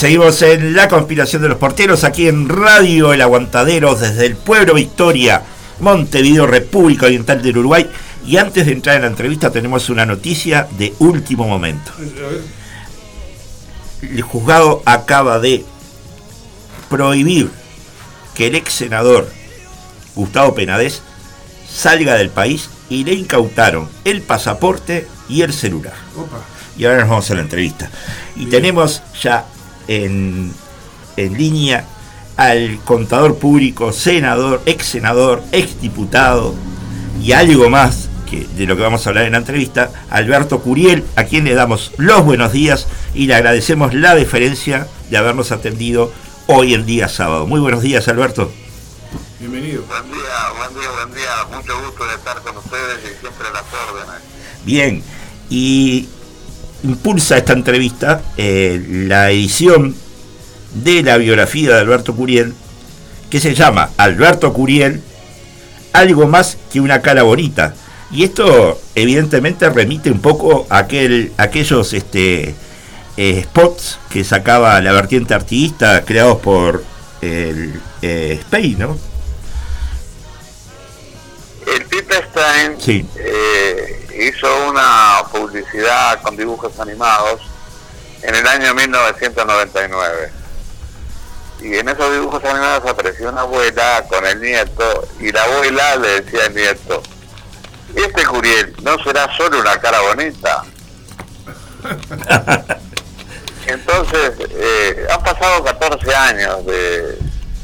seguimos 0.00 0.40
en 0.40 0.74
la 0.74 0.88
conspiración 0.88 1.42
de 1.42 1.48
los 1.48 1.58
porteros 1.58 2.04
aquí 2.04 2.26
en 2.26 2.48
Radio 2.48 3.12
El 3.12 3.20
Aguantadero 3.20 3.94
desde 3.94 4.24
el 4.24 4.34
pueblo 4.34 4.72
Victoria, 4.72 5.42
Montevideo, 5.80 6.46
República 6.46 7.04
Oriental 7.04 7.42
del 7.42 7.58
Uruguay. 7.58 7.86
Y 8.24 8.38
antes 8.38 8.64
de 8.64 8.72
entrar 8.72 8.96
en 8.96 9.02
la 9.02 9.08
entrevista 9.08 9.50
tenemos 9.52 9.90
una 9.90 10.06
noticia 10.06 10.66
de 10.78 10.94
último 11.00 11.46
momento. 11.46 11.92
El 14.00 14.22
juzgado 14.22 14.82
acaba 14.86 15.38
de 15.38 15.66
prohibir 16.88 17.50
que 18.34 18.46
el 18.46 18.54
ex 18.54 18.72
senador 18.72 19.30
Gustavo 20.14 20.54
Penades 20.54 21.02
salga 21.70 22.14
del 22.14 22.30
país 22.30 22.70
y 22.88 23.04
le 23.04 23.12
incautaron 23.12 23.86
el 24.06 24.22
pasaporte 24.22 25.06
y 25.28 25.42
el 25.42 25.52
celular. 25.52 25.92
opa. 26.16 26.38
Y 26.78 26.86
ahora 26.86 27.00
nos 27.00 27.10
vamos 27.10 27.30
a 27.30 27.34
la 27.34 27.42
entrevista. 27.42 27.90
Y 28.34 28.46
Bien. 28.46 28.50
tenemos 28.50 29.02
ya 29.20 29.44
en, 29.90 30.52
en 31.16 31.36
línea 31.36 31.84
al 32.36 32.78
contador 32.84 33.36
público, 33.36 33.92
senador, 33.92 34.62
ex 34.64 34.86
senador, 34.86 35.42
ex 35.52 35.80
diputado 35.80 36.54
y 37.20 37.32
algo 37.32 37.68
más 37.68 38.08
que, 38.30 38.46
de 38.56 38.66
lo 38.66 38.76
que 38.76 38.82
vamos 38.82 39.04
a 39.04 39.10
hablar 39.10 39.26
en 39.26 39.32
la 39.32 39.38
entrevista, 39.38 39.90
Alberto 40.08 40.60
Curiel, 40.60 41.04
a 41.16 41.24
quien 41.24 41.44
le 41.44 41.54
damos 41.54 41.92
los 41.98 42.24
buenos 42.24 42.52
días 42.52 42.86
y 43.14 43.26
le 43.26 43.34
agradecemos 43.34 43.92
la 43.92 44.14
deferencia 44.14 44.86
de 45.10 45.16
habernos 45.16 45.50
atendido 45.50 46.12
hoy 46.46 46.72
en 46.72 46.86
día 46.86 47.08
sábado. 47.08 47.46
Muy 47.48 47.60
buenos 47.60 47.82
días, 47.82 48.06
Alberto. 48.06 48.50
Bienvenido. 49.40 49.82
Buen 49.82 50.04
día, 50.12 50.52
buen 50.56 50.80
día, 50.80 50.90
buen 50.92 51.14
día. 51.14 51.56
Mucho 51.56 51.84
gusto 51.84 52.06
de 52.06 52.14
estar 52.14 52.40
con 52.42 52.56
ustedes 52.56 52.98
y 53.04 53.20
siempre 53.20 53.48
a 53.48 53.52
las 53.52 53.64
órdenes. 53.90 54.22
Bien, 54.64 55.02
y 55.50 56.08
impulsa 56.82 57.36
esta 57.36 57.52
entrevista 57.52 58.22
eh, 58.36 58.84
la 59.06 59.30
edición 59.30 59.94
de 60.74 61.02
la 61.02 61.16
biografía 61.16 61.74
de 61.74 61.80
Alberto 61.80 62.14
Curiel, 62.14 62.54
que 63.28 63.40
se 63.40 63.54
llama 63.54 63.90
Alberto 63.96 64.52
Curiel, 64.52 65.00
algo 65.92 66.26
más 66.26 66.56
que 66.72 66.80
una 66.80 67.00
cara 67.02 67.22
bonita. 67.22 67.74
Y 68.12 68.24
esto 68.24 68.80
evidentemente 68.94 69.68
remite 69.70 70.10
un 70.10 70.20
poco 70.20 70.66
a 70.68 70.78
aquel, 70.78 71.32
a 71.36 71.44
aquellos 71.44 71.92
este, 71.92 72.54
eh, 73.16 73.42
spots 73.44 73.98
que 74.08 74.24
sacaba 74.24 74.80
la 74.80 74.92
vertiente 74.92 75.34
artista 75.34 76.04
creados 76.04 76.38
por 76.40 76.84
el 77.20 77.80
eh, 78.02 78.38
Spain, 78.40 78.78
¿no? 78.78 78.98
El 81.72 81.84
Pipe 81.84 82.14
Stein 82.14 82.80
Sí. 82.80 83.06
eh, 83.16 83.99
hizo 84.18 84.68
una 84.68 85.22
publicidad 85.32 86.20
con 86.22 86.36
dibujos 86.36 86.78
animados 86.80 87.40
en 88.22 88.34
el 88.34 88.46
año 88.46 88.74
1999. 88.74 90.32
Y 91.62 91.76
en 91.76 91.88
esos 91.88 92.12
dibujos 92.12 92.42
animados 92.44 92.90
apareció 92.90 93.28
una 93.28 93.42
abuela 93.42 94.04
con 94.08 94.24
el 94.26 94.40
nieto 94.40 95.08
y 95.20 95.30
la 95.30 95.44
abuela 95.44 95.96
le 95.96 96.20
decía 96.22 96.46
al 96.46 96.54
nieto, 96.54 97.02
este 97.94 98.24
Curiel 98.24 98.74
no 98.82 98.96
será 99.02 99.28
solo 99.36 99.60
una 99.60 99.78
cara 99.80 100.00
bonita. 100.00 100.64
Entonces, 103.66 104.32
eh, 104.50 105.06
han 105.10 105.22
pasado 105.22 105.62
14 105.64 106.14
años 106.14 106.64
de, 106.66 107.18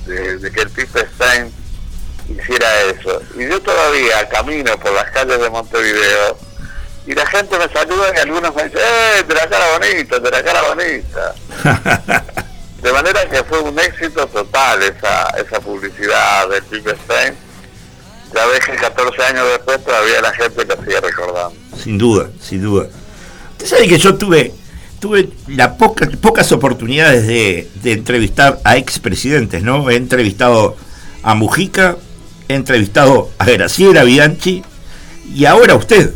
de- 0.07 0.39
de 0.39 0.53
que 0.53 0.61
el 0.61 0.71
Pipe 0.71 1.07
Stein 1.15 1.53
hiciera 2.29 2.83
eso. 2.83 3.23
Y 3.39 3.49
yo 3.49 3.61
todavía 3.61 4.29
camino 4.29 4.79
por 4.79 4.93
las 4.93 5.11
calles 5.11 5.41
de 5.41 5.51
Montevideo 5.51 6.39
y 7.07 7.15
la 7.15 7.27
gente 7.27 7.57
me 7.59 7.69
saluda 7.73 8.13
y 8.15 8.19
algunos 8.19 8.55
me 8.55 8.65
dicen, 8.65 8.81
¡eh, 8.83 9.23
de 9.27 9.35
la 9.35 9.49
cara 9.49 9.65
bonita, 9.79 10.19
de 10.19 10.31
la 10.31 10.43
cara 10.43 10.63
bonita! 10.69 11.35
De 12.83 12.93
manera 12.93 13.29
que 13.29 13.43
fue 13.45 13.61
un 13.63 13.77
éxito 13.81 14.27
total 14.29 14.81
esa, 14.83 15.29
esa 15.31 15.61
publicidad 15.61 16.49
del 16.51 16.63
Pipe 16.65 16.95
Stein. 17.05 17.35
Ya 18.35 18.47
ves 18.47 18.61
que 18.65 18.77
14 18.77 19.23
años 19.25 19.47
después 19.49 19.83
todavía 19.83 20.21
la 20.21 20.33
gente 20.33 20.65
lo 20.65 20.77
sigue 20.85 21.01
recordando. 21.01 21.55
Sin 21.83 21.97
duda, 21.99 22.29
sin 22.41 22.63
duda. 22.63 22.87
Usted 23.53 23.67
sabe 23.67 23.89
que 23.89 23.99
yo 23.99 24.15
tuve, 24.17 24.53
tuve 25.01 25.31
la 25.49 25.77
poca- 25.77 26.09
pocas 26.21 26.53
oportunidades 26.53 27.27
de, 27.27 27.69
de 27.83 27.93
entrevistar 27.93 28.61
a 28.63 28.77
expresidentes, 28.77 29.63
¿no? 29.63 29.91
He 29.91 29.97
entrevistado 29.97 30.77
a 31.23 31.35
Mujica, 31.35 31.97
he 32.49 32.55
entrevistado 32.55 33.31
a 33.39 33.45
Graciela 33.45 34.05
Bianchi 34.05 34.65
y 35.35 35.45
ahora 35.45 35.75
usted. 35.75 36.13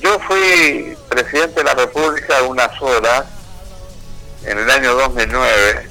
Yo 0.00 0.18
fui 0.20 0.96
presidente 1.08 1.60
de 1.60 1.64
la 1.64 1.74
República 1.74 2.42
unas 2.42 2.70
horas 2.80 3.24
en 4.44 4.58
el 4.58 4.70
año 4.70 4.94
2009. 4.94 5.88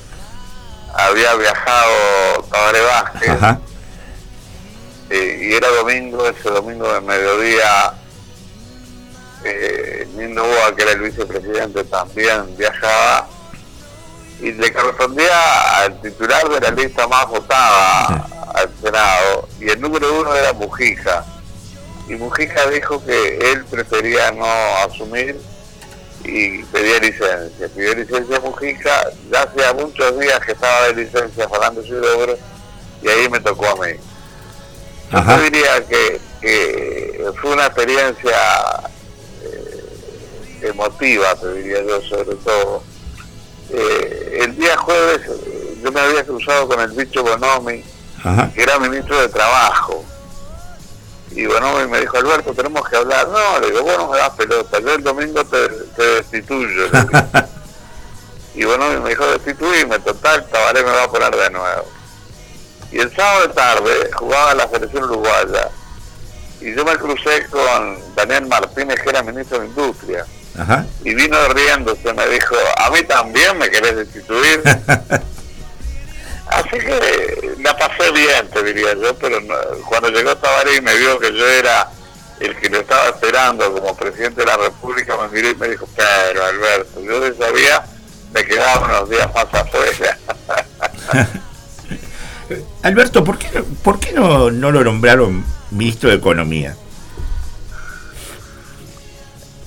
Había 0.95 1.35
viajado 1.35 2.43
Tabaré 2.49 2.81
Vázquez 2.81 3.29
Ajá. 3.29 3.59
eh, 5.09 5.39
y 5.49 5.53
era 5.53 5.67
domingo, 5.69 6.27
ese 6.27 6.49
domingo 6.49 6.91
de 6.91 7.01
mediodía. 7.01 7.93
Eh, 9.43 10.07
Nino 10.15 10.43
Boa, 10.43 10.75
que 10.75 10.81
era 10.81 10.91
el 10.93 10.99
vicepresidente, 11.01 11.83
también 11.85 12.57
viajaba 12.57 13.27
y 14.41 14.51
le 14.53 14.71
correspondía 14.71 15.79
al 15.79 16.01
titular 16.01 16.47
de 16.49 16.59
la 16.59 16.71
lista 16.71 17.07
más 17.07 17.27
votada 17.27 18.27
al 18.55 18.69
Senado 18.81 19.47
y 19.59 19.69
el 19.69 19.81
número 19.81 20.19
uno 20.19 20.33
era 20.33 20.53
Mujica 20.53 21.25
y 22.09 22.15
Mujica 22.15 22.67
dijo 22.71 23.03
que 23.05 23.37
él 23.51 23.65
prefería 23.65 24.31
no 24.31 24.45
asumir 24.83 25.39
y 26.23 26.63
pedía 26.63 26.99
licencia. 26.99 27.67
Pidió 27.69 27.93
licencia 27.93 28.37
a 28.37 28.39
Mujica, 28.39 29.11
ya 29.31 29.43
hacía 29.43 29.73
muchos 29.73 30.19
días 30.19 30.39
que 30.39 30.53
estaba 30.53 30.87
de 30.87 31.03
licencia 31.03 31.47
Fernando 31.47 31.83
Silvestre 31.83 32.37
y 33.03 33.07
ahí 33.09 33.29
me 33.29 33.39
tocó 33.39 33.67
a 33.67 33.85
mí. 33.85 33.93
Ajá. 35.11 35.37
Yo 35.37 35.43
diría 35.43 35.85
que, 35.85 36.19
que 36.41 37.25
fue 37.39 37.51
una 37.51 37.67
experiencia 37.67 38.37
eh, 39.43 40.63
emotiva, 40.63 41.35
te 41.35 41.53
diría 41.53 41.83
yo, 41.83 42.01
sobre 42.01 42.35
todo. 42.37 42.83
Eh, 43.71 44.39
el 44.41 44.55
día 44.55 44.77
jueves 44.77 45.21
eh, 45.27 45.77
yo 45.83 45.91
me 45.91 45.99
había 45.99 46.25
cruzado 46.25 46.67
con 46.67 46.79
el 46.79 46.91
bicho 46.91 47.23
Bonomi, 47.23 47.83
Ajá. 48.23 48.51
que 48.53 48.63
era 48.63 48.79
ministro 48.79 49.19
de 49.21 49.29
Trabajo. 49.29 50.03
Y 51.31 51.45
Bonomi 51.45 51.87
me 51.87 51.99
dijo, 52.01 52.17
Alberto, 52.17 52.53
tenemos 52.53 52.87
que 52.89 52.95
hablar. 52.95 53.27
No, 53.27 53.59
le 53.59 53.67
digo, 53.67 53.83
vos 53.83 53.97
no 53.97 54.09
me 54.09 54.17
das 54.17 54.31
pelota, 54.31 54.79
yo 54.79 54.95
el 54.95 55.03
domingo 55.03 55.45
te, 55.45 55.69
te 55.95 56.03
destituyo. 56.03 56.87
y 58.55 58.63
Bonomi 58.65 58.97
me 58.97 59.09
dijo, 59.09 59.25
destituirme, 59.27 59.99
total, 59.99 60.45
Tabaré 60.49 60.83
me 60.83 60.91
va 60.91 61.03
a 61.03 61.11
poner 61.11 61.35
de 61.35 61.49
nuevo. 61.51 61.85
Y 62.91 62.99
el 62.99 63.15
sábado 63.15 63.47
de 63.47 63.53
tarde 63.53 64.11
jugaba 64.13 64.55
la 64.55 64.67
selección 64.67 65.03
uruguaya. 65.03 65.69
Y 66.59 66.73
yo 66.73 66.83
me 66.83 66.97
crucé 66.97 67.45
con 67.49 67.97
Daniel 68.15 68.47
Martínez, 68.47 68.99
que 69.01 69.09
era 69.09 69.21
ministro 69.21 69.59
de 69.59 69.67
Industria. 69.67 70.25
Ajá. 70.59 70.85
Y 71.05 71.13
vino 71.15 71.37
riéndose, 71.53 72.13
me 72.13 72.27
dijo, 72.27 72.55
a 72.77 72.89
mí 72.91 73.01
también 73.03 73.57
me 73.57 73.69
querés 73.69 73.95
destituir. 73.95 74.61
Así 76.47 76.69
que 76.79 77.55
la 77.59 77.77
pasé 77.77 78.11
bien, 78.11 78.49
te 78.51 78.63
diría 78.63 78.93
yo, 78.95 79.15
pero 79.15 79.39
no- 79.41 79.55
cuando 79.87 80.09
llegó 80.09 80.35
Tabaré 80.35 80.77
y 80.77 80.81
me 80.81 80.95
vio 80.97 81.19
que 81.19 81.31
yo 81.31 81.47
era 81.47 81.87
el 82.39 82.55
que 82.57 82.69
lo 82.69 82.79
estaba 82.79 83.09
esperando 83.09 83.71
como 83.73 83.95
presidente 83.95 84.41
de 84.41 84.47
la 84.47 84.57
República, 84.57 85.15
me 85.17 85.27
miró 85.27 85.49
y 85.51 85.55
me 85.55 85.69
dijo, 85.69 85.87
pero 85.95 86.43
Alberto, 86.45 87.01
yo 87.01 87.19
de 87.19 87.29
esa 87.29 87.51
vía 87.51 87.83
me 88.33 88.43
quedaba 88.45 88.85
unos 88.85 89.09
días 89.09 89.29
más 89.33 89.45
afuera. 89.53 90.17
Alberto, 92.81 93.23
¿por 93.23 93.37
qué, 93.37 93.47
por 93.83 93.99
qué 93.99 94.11
no, 94.13 94.49
no 94.49 94.71
lo 94.71 94.83
nombraron 94.83 95.45
ministro 95.71 96.09
de 96.09 96.15
Economía? 96.15 96.75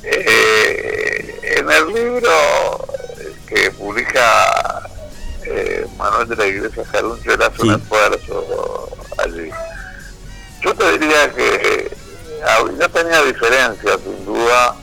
Eh, 0.05 1.40
en 1.59 1.70
el 1.70 1.86
libro 1.92 2.88
que 3.46 3.70
publica 3.72 4.88
eh, 5.44 5.86
Manuel 5.96 6.28
de 6.28 6.36
la 6.36 6.46
Iglesia 6.46 6.84
Jaruncho, 6.90 7.32
él 7.32 7.42
hace 7.42 7.62
un 7.62 7.68
Sí. 7.68 7.80
esfuerzo 7.82 8.88
allí. 9.18 9.50
Yo 10.62 10.74
te 10.74 10.98
diría 10.98 11.30
que 11.32 11.90
ah, 12.46 12.64
yo 12.80 12.88
tenía 12.90 13.22
diferencias, 13.22 13.98
sin 14.03 14.24
duda, 14.24 14.74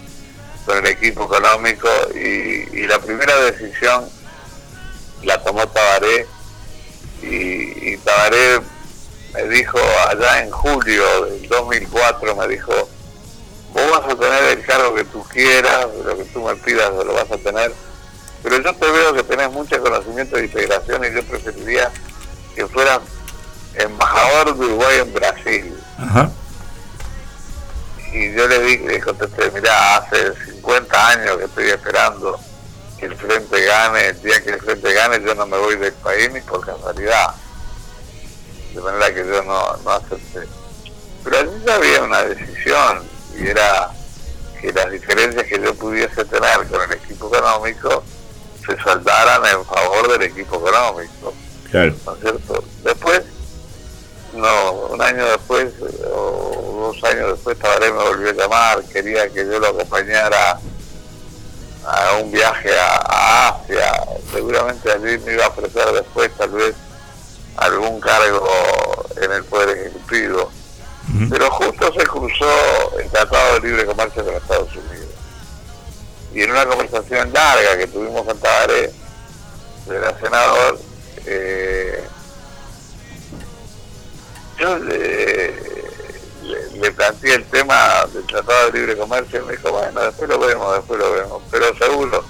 con 0.66 0.78
el 0.78 0.88
equipo 0.88 1.24
económico 1.26 1.90
y, 2.14 2.68
y 2.78 2.88
la 2.88 3.00
primera 3.00 3.36
decisión 3.38 4.08
la 5.24 5.42
tomó 5.44 5.68
Tabaré 5.68 6.28
y, 7.22 7.92
y 7.94 7.98
Tabaré 7.98 8.62
me 9.34 9.44
dijo 9.46 9.78
allá 10.10 10.44
en 10.44 10.52
julio 10.52 11.26
del 11.26 11.48
2004, 11.50 12.36
me 12.36 12.48
dijo, 12.48 12.72
vos 13.74 13.92
vas 13.92 14.14
a 14.14 14.16
tener 14.18 14.44
el 14.58 14.66
cargo 14.66 14.96
que 14.96 15.04
tú 15.06 15.24
quieras, 15.26 15.88
lo 16.04 16.18
que 16.18 16.26
tú 16.26 16.44
me 16.44 16.56
pidas 16.56 16.92
lo 16.92 17.14
vas 17.14 17.32
a 17.32 17.38
tener, 17.38 17.74
pero 18.44 18.58
yo 18.62 18.74
te 18.74 18.92
veo 18.92 19.14
que 19.14 19.24
tenés 19.24 19.52
mucho 19.52 19.82
conocimiento 19.82 20.36
de 20.36 20.46
integración 20.46 21.04
y 21.04 21.14
yo 21.14 21.24
preferiría 21.24 21.92
que 22.56 22.68
fueras 22.68 23.00
embajador 23.76 24.58
de 24.58 24.66
Uruguay 24.66 25.00
en 25.00 25.14
Brasil. 25.14 25.80
Ajá. 25.98 26.32
Y 28.14 28.34
yo 28.34 28.48
le 28.48 28.60
dije, 28.62 28.88
le 28.88 29.02
contesté, 29.02 29.52
mirá, 29.52 29.98
hace 29.98 30.34
50 30.46 31.08
años 31.10 31.38
que 31.38 31.44
estoy 31.46 31.70
esperando 31.70 32.40
que 32.98 33.06
el 33.06 33.16
frente 33.16 33.66
gane, 33.66 34.08
el 34.08 34.22
día 34.22 34.44
que 34.44 34.50
el 34.52 34.60
frente 34.60 34.94
gane 34.94 35.22
yo 35.24 35.36
no 35.36 35.46
me 35.46 35.58
voy 35.58 35.76
del 35.76 35.94
país 35.94 36.32
ni 36.34 36.42
por 36.42 36.66
casualidad. 36.66 37.36
De 38.74 38.82
manera 38.82 39.14
que 39.14 39.26
yo 39.26 39.44
no, 39.44 39.78
no 39.78 39.92
acepté. 39.92 40.48
Pero 41.24 41.38
allí 41.38 41.64
ya 41.66 41.76
había 41.76 42.04
una 42.04 42.24
decisión 42.24 43.04
y 43.38 43.48
era 43.48 43.92
que 44.60 44.72
las 44.74 44.92
diferencias 44.92 45.46
que 45.46 45.60
yo 45.62 45.74
pudiese 45.76 46.26
tener 46.26 46.68
con 46.68 46.82
el 46.82 46.92
equipo 46.94 47.28
económico 47.34 48.04
se 48.66 48.78
saldaran 48.84 49.46
en 49.46 49.66
favor 49.66 50.12
del 50.12 50.24
equipo 50.24 50.56
económico. 50.58 51.34
Claro. 51.72 51.94
¿no 52.06 52.14
es 52.14 52.20
cierto? 52.22 52.64
Después, 52.84 53.22
no, 54.34 54.72
un 54.92 55.02
año 55.02 55.26
después 55.26 55.74
o 56.12 56.94
dos 56.94 57.04
años 57.04 57.32
después 57.32 57.58
Tabaré 57.60 57.92
me 57.92 58.04
volvió 58.04 58.30
a 58.30 58.34
llamar, 58.34 58.84
quería 58.86 59.30
que 59.30 59.46
yo 59.46 59.60
lo 59.60 59.68
acompañara 59.68 60.60
a 61.86 62.18
un 62.22 62.32
viaje 62.32 62.70
a, 62.78 62.96
a 62.98 63.48
Asia, 63.50 64.04
seguramente 64.32 64.92
allí 64.92 65.18
me 65.20 65.34
iba 65.34 65.46
a 65.46 65.50
ofrecer 65.50 65.92
después 65.94 66.32
tal 66.38 66.50
vez 66.50 66.76
algún 67.58 68.00
cargo 68.00 69.06
en 69.22 69.32
el 69.32 69.44
Poder 69.46 69.78
Ejecutivo, 69.78 70.52
Pero 71.30 71.50
justo 71.52 71.92
se 71.94 72.06
cruzó 72.06 73.00
el 73.00 73.10
Tratado 73.10 73.56
de 73.60 73.68
Libre 73.68 73.86
Comercio 73.86 74.24
con 74.24 74.36
Estados 74.36 74.70
Unidos. 74.76 75.10
Y 76.34 76.44
en 76.44 76.52
una 76.52 76.66
conversación 76.66 77.34
larga 77.34 77.78
que 77.78 77.88
tuvimos 77.88 78.24
con 78.26 78.38
Tabaré, 78.40 78.92
era 79.90 80.20
senador, 80.20 80.80
eh, 81.26 82.04
yo 84.60 84.78
le, 84.78 85.52
le- 86.44 86.72
le 86.80 86.92
planteé 86.92 87.36
el 87.36 87.46
tema 87.46 88.06
del 88.14 88.26
Tratado 88.28 88.70
de 88.72 88.80
Libre 88.80 88.98
Comercio 88.98 89.42
y 89.42 89.46
me 89.46 89.52
dijo, 89.54 89.72
bueno, 89.72 90.02
después 90.02 90.30
lo 90.30 90.40
vemos, 90.40 90.76
después 90.76 91.00
lo 91.00 91.12
vemos. 91.14 91.42
Pero 91.50 91.76
seguro, 91.78 92.24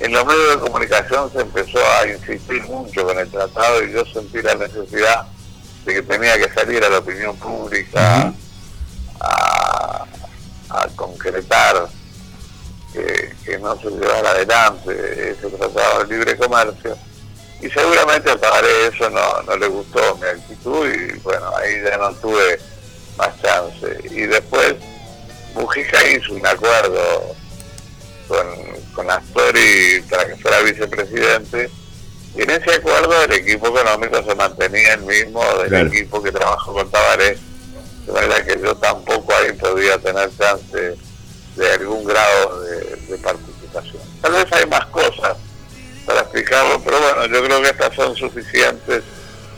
en 0.00 0.12
los 0.12 0.24
medios 0.24 0.50
de 0.54 0.58
comunicación 0.60 1.30
se 1.32 1.40
empezó 1.40 1.78
a 2.00 2.06
insistir 2.08 2.62
mucho 2.64 3.04
con 3.04 3.18
el 3.18 3.30
tratado 3.30 3.82
y 3.84 3.92
yo 3.92 4.04
sentí 4.06 4.40
la 4.42 4.54
necesidad 4.54 5.26
de 5.84 5.94
que 5.94 6.02
tenía 6.02 6.36
que 6.38 6.52
salir 6.52 6.82
a 6.84 6.88
la 6.88 6.98
opinión 6.98 7.36
pública 7.36 8.32
a, 9.20 10.04
a 10.70 10.88
concretar 10.96 11.88
que, 12.92 13.34
que 13.44 13.58
no 13.58 13.76
se 13.76 13.90
llevara 13.90 14.30
adelante 14.30 15.30
ese 15.30 15.48
tratado 15.50 16.04
de 16.04 16.14
libre 16.14 16.36
comercio. 16.36 16.96
Y 17.60 17.70
seguramente 17.70 18.30
al 18.30 18.40
Tabaré 18.40 18.88
eso 18.88 19.08
no, 19.10 19.42
no 19.42 19.56
le 19.56 19.66
gustó 19.68 20.16
mi 20.16 20.26
actitud 20.26 20.86
y 20.86 21.12
bueno, 21.18 21.50
ahí 21.56 21.82
ya 21.82 21.96
no 21.96 22.12
tuve 22.14 22.58
más 23.16 23.30
chance. 23.40 23.98
Y 24.10 24.22
después 24.22 24.74
Mujica 25.54 26.08
hizo 26.08 26.34
un 26.34 26.46
acuerdo 26.46 27.34
con, 28.28 28.46
con 28.94 29.10
Astori 29.10 30.02
para 30.10 30.26
que 30.26 30.36
fuera 30.36 30.60
vicepresidente 30.60 31.70
y 32.36 32.42
en 32.42 32.50
ese 32.50 32.74
acuerdo 32.74 33.22
el 33.24 33.32
equipo 33.32 33.68
económico 33.68 34.22
se 34.22 34.34
mantenía 34.34 34.94
el 34.94 35.02
mismo 35.02 35.42
del 35.58 35.68
Claro. 35.68 35.88
equipo 35.88 36.22
que 36.22 36.32
trabajó 36.32 36.72
con 36.72 36.90
Tabaré, 36.90 37.38
de 38.06 38.12
manera 38.12 38.44
que 38.44 38.58
yo 38.62 38.74
tampoco 38.76 39.32
ahí 39.34 39.52
podía 39.52 39.98
tener 39.98 40.30
chance 40.36 40.96
de 41.56 41.70
algún 41.72 42.04
grado 42.04 42.60
de, 42.62 42.96
de 43.08 43.18
participación. 43.18 44.02
Tal 44.20 44.32
vez 44.32 44.46
hay 44.52 44.66
más 44.66 44.86
cosas 44.86 45.36
para 46.04 46.20
explicarlo, 46.20 46.80
pero 46.84 46.98
bueno, 47.00 47.26
yo 47.26 47.44
creo 47.44 47.62
que 47.62 47.68
estas 47.68 47.94
son 47.94 48.14
suficientes 48.16 49.02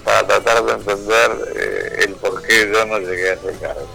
para 0.05 0.27
tratar 0.27 0.63
de 0.65 0.73
entender 0.75 1.31
eh, 1.57 2.05
el 2.07 2.15
por 2.15 2.41
qué 2.43 2.71
yo 2.73 2.85
no 2.87 2.99
llegué 2.99 3.31
a 3.31 3.33
ese 3.35 3.59
cargo. 3.61 3.89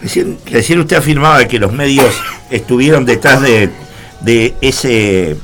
Recién, 0.00 0.38
recién 0.46 0.80
usted 0.80 0.96
afirmaba 0.96 1.46
que 1.46 1.58
los 1.58 1.72
medios 1.72 2.14
estuvieron 2.50 3.04
detrás 3.04 3.42
de, 3.42 3.70
de 4.20 4.54
ese 4.60 5.36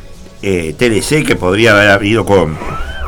eh, 0.43 0.75
TDC 0.77 1.27
que 1.27 1.37
podría 1.37 1.73
haber 1.73 1.91
habido 1.91 2.25
con, 2.25 2.57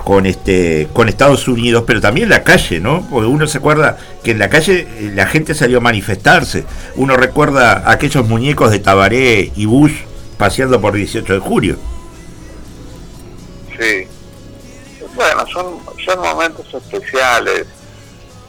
con 0.04 0.26
este 0.26 0.88
con 0.92 1.08
Estados 1.08 1.48
Unidos, 1.48 1.84
pero 1.86 2.00
también 2.00 2.28
la 2.28 2.42
calle, 2.42 2.80
¿no? 2.80 3.06
Porque 3.08 3.26
uno 3.26 3.46
se 3.46 3.58
acuerda 3.58 3.98
que 4.22 4.32
en 4.32 4.38
la 4.38 4.48
calle 4.48 4.86
eh, 4.98 5.12
la 5.14 5.26
gente 5.26 5.54
salió 5.54 5.78
a 5.78 5.80
manifestarse. 5.80 6.64
Uno 6.96 7.16
recuerda 7.16 7.90
aquellos 7.90 8.26
muñecos 8.28 8.70
de 8.70 8.78
Tabaré 8.80 9.52
y 9.54 9.66
Bush 9.66 9.94
paseando 10.36 10.80
por 10.80 10.94
18 10.94 11.34
de 11.34 11.38
julio. 11.38 11.76
Sí. 13.78 14.06
Bueno, 15.14 15.46
son, 15.46 15.78
son 16.04 16.20
momentos 16.20 16.66
especiales 16.72 17.66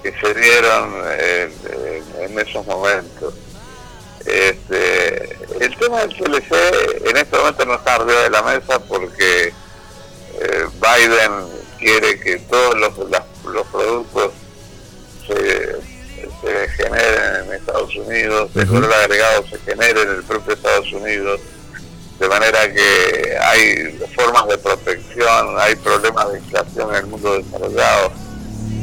que 0.01 0.11
se 0.11 0.33
dieron 0.33 0.91
eh, 1.19 1.51
en 2.21 2.39
esos 2.39 2.65
momentos. 2.65 3.33
Este, 4.25 5.37
el 5.59 5.75
tema 5.77 5.99
del 6.05 6.15
TLC 6.15 6.51
en 7.09 7.17
este 7.17 7.37
momento 7.37 7.65
no 7.65 7.75
está 7.75 7.95
arriba 7.95 8.21
de 8.21 8.29
la 8.29 8.41
mesa 8.41 8.79
porque 8.79 9.47
eh, 9.47 10.65
Biden 10.81 11.31
quiere 11.77 12.19
que 12.19 12.37
todos 12.39 12.75
los, 12.79 13.09
las- 13.09 13.23
los 13.45 13.67
productos 13.67 14.31
se, 15.27 15.75
se 16.41 16.69
generen 16.69 17.45
en 17.45 17.53
Estados 17.53 17.93
Unidos, 17.95 18.49
el 18.55 18.65
valor 18.65 18.93
agregado 18.93 19.45
se 19.47 19.57
genere 19.59 20.01
en 20.01 20.09
el 20.09 20.23
propio 20.23 20.53
Estados 20.53 20.91
Unidos, 20.93 21.41
de 22.19 22.27
manera 22.29 22.71
que 22.73 23.37
hay 23.41 23.99
formas 24.15 24.47
de 24.47 24.57
protección, 24.57 25.55
hay 25.59 25.75
problemas 25.75 26.31
de 26.31 26.39
inflación 26.39 26.89
en 26.91 26.95
el 26.95 27.05
mundo 27.07 27.37
desarrollado, 27.41 28.13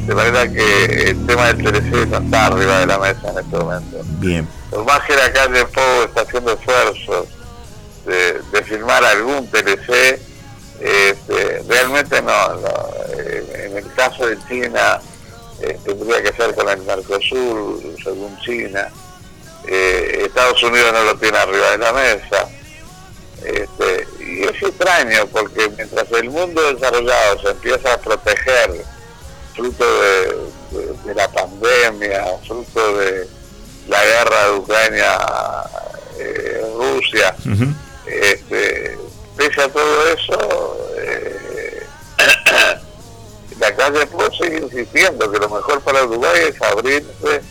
de 0.05 0.15
manera 0.15 0.47
que 0.51 1.09
el 1.09 1.25
tema 1.25 1.53
del 1.53 1.57
TLC 1.57 2.07
no 2.07 2.17
está 2.17 2.45
arriba 2.47 2.79
de 2.79 2.85
la 2.87 2.97
mesa 2.97 3.29
en 3.29 3.37
este 3.37 3.57
momento. 3.57 3.97
Bien. 4.19 4.47
Por 4.69 4.85
más 4.85 5.01
que 5.01 5.15
la 5.15 5.31
calle 5.31 5.65
Pou 5.65 6.03
está 6.05 6.21
haciendo 6.21 6.53
esfuerzos 6.53 7.27
de, 8.05 8.41
de 8.51 8.63
firmar 8.63 9.03
algún 9.03 9.47
TLC, 9.47 10.19
este, 10.79 11.63
realmente 11.67 12.21
no, 12.21 12.55
no, 12.55 12.89
eh, 13.15 13.67
en 13.67 13.77
el 13.77 13.93
caso 13.93 14.25
de 14.25 14.37
China 14.47 14.99
eh, 15.61 15.77
tendría 15.85 16.23
que 16.23 16.33
ser 16.33 16.55
con 16.55 16.67
el 16.67 16.81
Mercosur, 16.81 17.79
según 18.03 18.35
China. 18.39 18.89
Eh, 19.67 20.23
Estados 20.25 20.61
Unidos 20.63 20.91
no 20.91 21.03
lo 21.03 21.15
tiene 21.17 21.37
arriba 21.37 21.71
de 21.71 21.77
la 21.77 21.93
mesa. 21.93 22.49
Este, 23.43 24.07
y 24.19 24.43
es 24.43 24.61
extraño 24.61 25.27
porque 25.31 25.69
mientras 25.69 26.11
el 26.11 26.29
mundo 26.29 26.73
desarrollado 26.73 27.41
se 27.41 27.49
empieza 27.49 27.93
a 27.93 27.97
proteger 27.97 28.83
fruto 29.55 29.85
de, 30.01 30.35
de- 30.71 30.93
de 31.05 31.13
la 31.15 31.27
pandemia, 31.31 32.23
fruto 32.47 32.97
de 32.97 33.27
la 33.87 34.03
guerra 34.05 34.45
de 34.47 34.51
Ucrania-Rusia, 36.17 37.35
Ujú. 37.45 37.65
este, 38.05 38.97
pese 39.37 39.61
a 39.61 39.69
todo 39.69 40.07
eso, 40.07 40.77
eh, 40.97 41.83
la 43.59 43.75
calle 43.75 44.05
Pou 44.07 44.29
sigue 44.33 44.59
insistiendo 44.59 45.31
que 45.31 45.39
lo 45.39 45.49
mejor 45.49 45.81
para 45.81 46.03
Uruguay 46.05 46.41
es 46.49 46.61
abrirse 46.61 47.41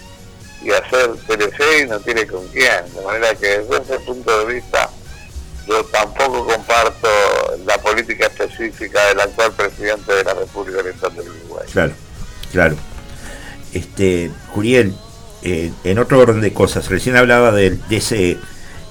y 0.63 0.71
hacer 0.73 1.11
TLC 1.27 1.83
y 1.83 1.87
no 1.87 2.01
tiene 2.01 2.27
con 2.27 2.47
quién. 2.49 2.93
De 2.95 3.01
manera 3.03 3.35
que 3.35 3.61
desde 3.61 3.77
ese 3.83 3.99
punto 4.01 4.39
de 4.47 4.55
vista 4.55 4.91
yo 5.71 5.85
tampoco 5.85 6.47
comparto 6.47 7.09
la 7.65 7.79
política 7.79 8.27
específica 8.27 9.07
del 9.09 9.21
actual 9.21 9.53
presidente 9.53 10.13
de 10.13 10.25
la 10.25 10.35
República 10.35 10.81
Oriental 10.81 11.15
del 11.15 11.29
Uruguay. 11.29 11.67
Claro, 11.73 11.93
claro. 12.51 12.77
Este, 13.73 14.31
Juriel, 14.49 14.95
eh, 15.43 15.71
en 15.85 15.99
otro 15.99 16.19
orden 16.19 16.41
de 16.41 16.53
cosas, 16.53 16.89
recién 16.89 17.17
hablaba 17.17 17.53
de, 17.53 17.79
ese 17.91 18.39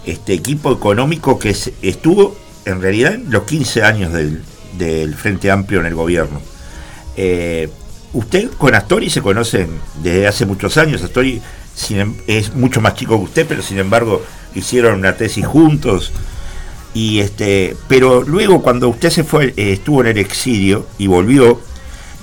este 0.06 0.34
equipo 0.34 0.72
económico 0.72 1.38
que 1.38 1.56
estuvo 1.82 2.36
en 2.66 2.82
realidad 2.82 3.14
en 3.14 3.30
los 3.30 3.44
15 3.44 3.84
años 3.84 4.14
del, 4.14 4.42
del 4.78 5.14
Frente 5.16 5.52
Amplio 5.52 5.82
en 5.82 5.86
el 5.86 5.96
gobierno. 5.96 6.42
Eh, 7.18 7.70
usted 8.14 8.50
con 8.58 8.74
Astori 8.74 9.10
se 9.10 9.22
conocen 9.22 9.80
desde 10.02 10.28
hace 10.28 10.46
muchos 10.46 10.78
años. 10.78 11.04
Astori 11.04 11.42
em- 11.90 12.16
es 12.28 12.54
mucho 12.56 12.80
más 12.80 12.96
chico 12.96 13.18
que 13.18 13.26
usted, 13.26 13.46
pero 13.48 13.62
sin 13.62 13.80
embargo 13.80 14.24
hicieron 14.56 15.00
una 15.00 15.18
tesis 15.18 15.46
juntos. 15.46 16.14
Y 16.94 17.20
este, 17.20 17.78
pero 17.88 18.24
luego 18.24 18.62
cuando 18.62 18.90
usted 18.90 19.10
se 19.10 19.24
fue, 19.24 19.54
eh, 19.58 19.74
estuvo 19.74 20.02
en 20.02 20.08
el 20.08 20.18
exilio 20.18 20.88
y 20.98 21.08
volvió, 21.08 21.62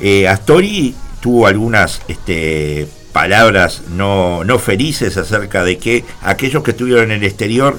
eh, 0.01 0.29
Astori 0.29 0.95
tuvo 1.21 1.47
algunas 1.47 2.03
este, 2.09 2.89
palabras 3.13 3.83
no, 3.89 4.45
no 4.45 4.59
felices 4.59 5.17
acerca 5.17 5.65
de 5.65 5.79
que 5.79 6.05
aquellos 6.23 6.63
que 6.63 6.73
estuvieron 6.73 7.11
en 7.11 7.23
el 7.23 7.25
exterior 7.25 7.79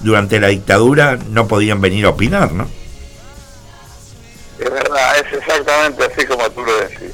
durante 0.00 0.38
la 0.38 0.48
dictadura 0.48 1.18
no 1.30 1.48
podían 1.48 1.80
venir 1.80 2.06
a 2.06 2.10
opinar, 2.10 2.52
¿no? 2.52 2.68
Es 4.58 4.70
verdad, 4.70 5.18
es 5.18 5.32
exactamente 5.32 6.04
así 6.04 6.26
como 6.26 6.48
tú 6.50 6.62
lo 6.64 6.76
decís. 6.80 7.12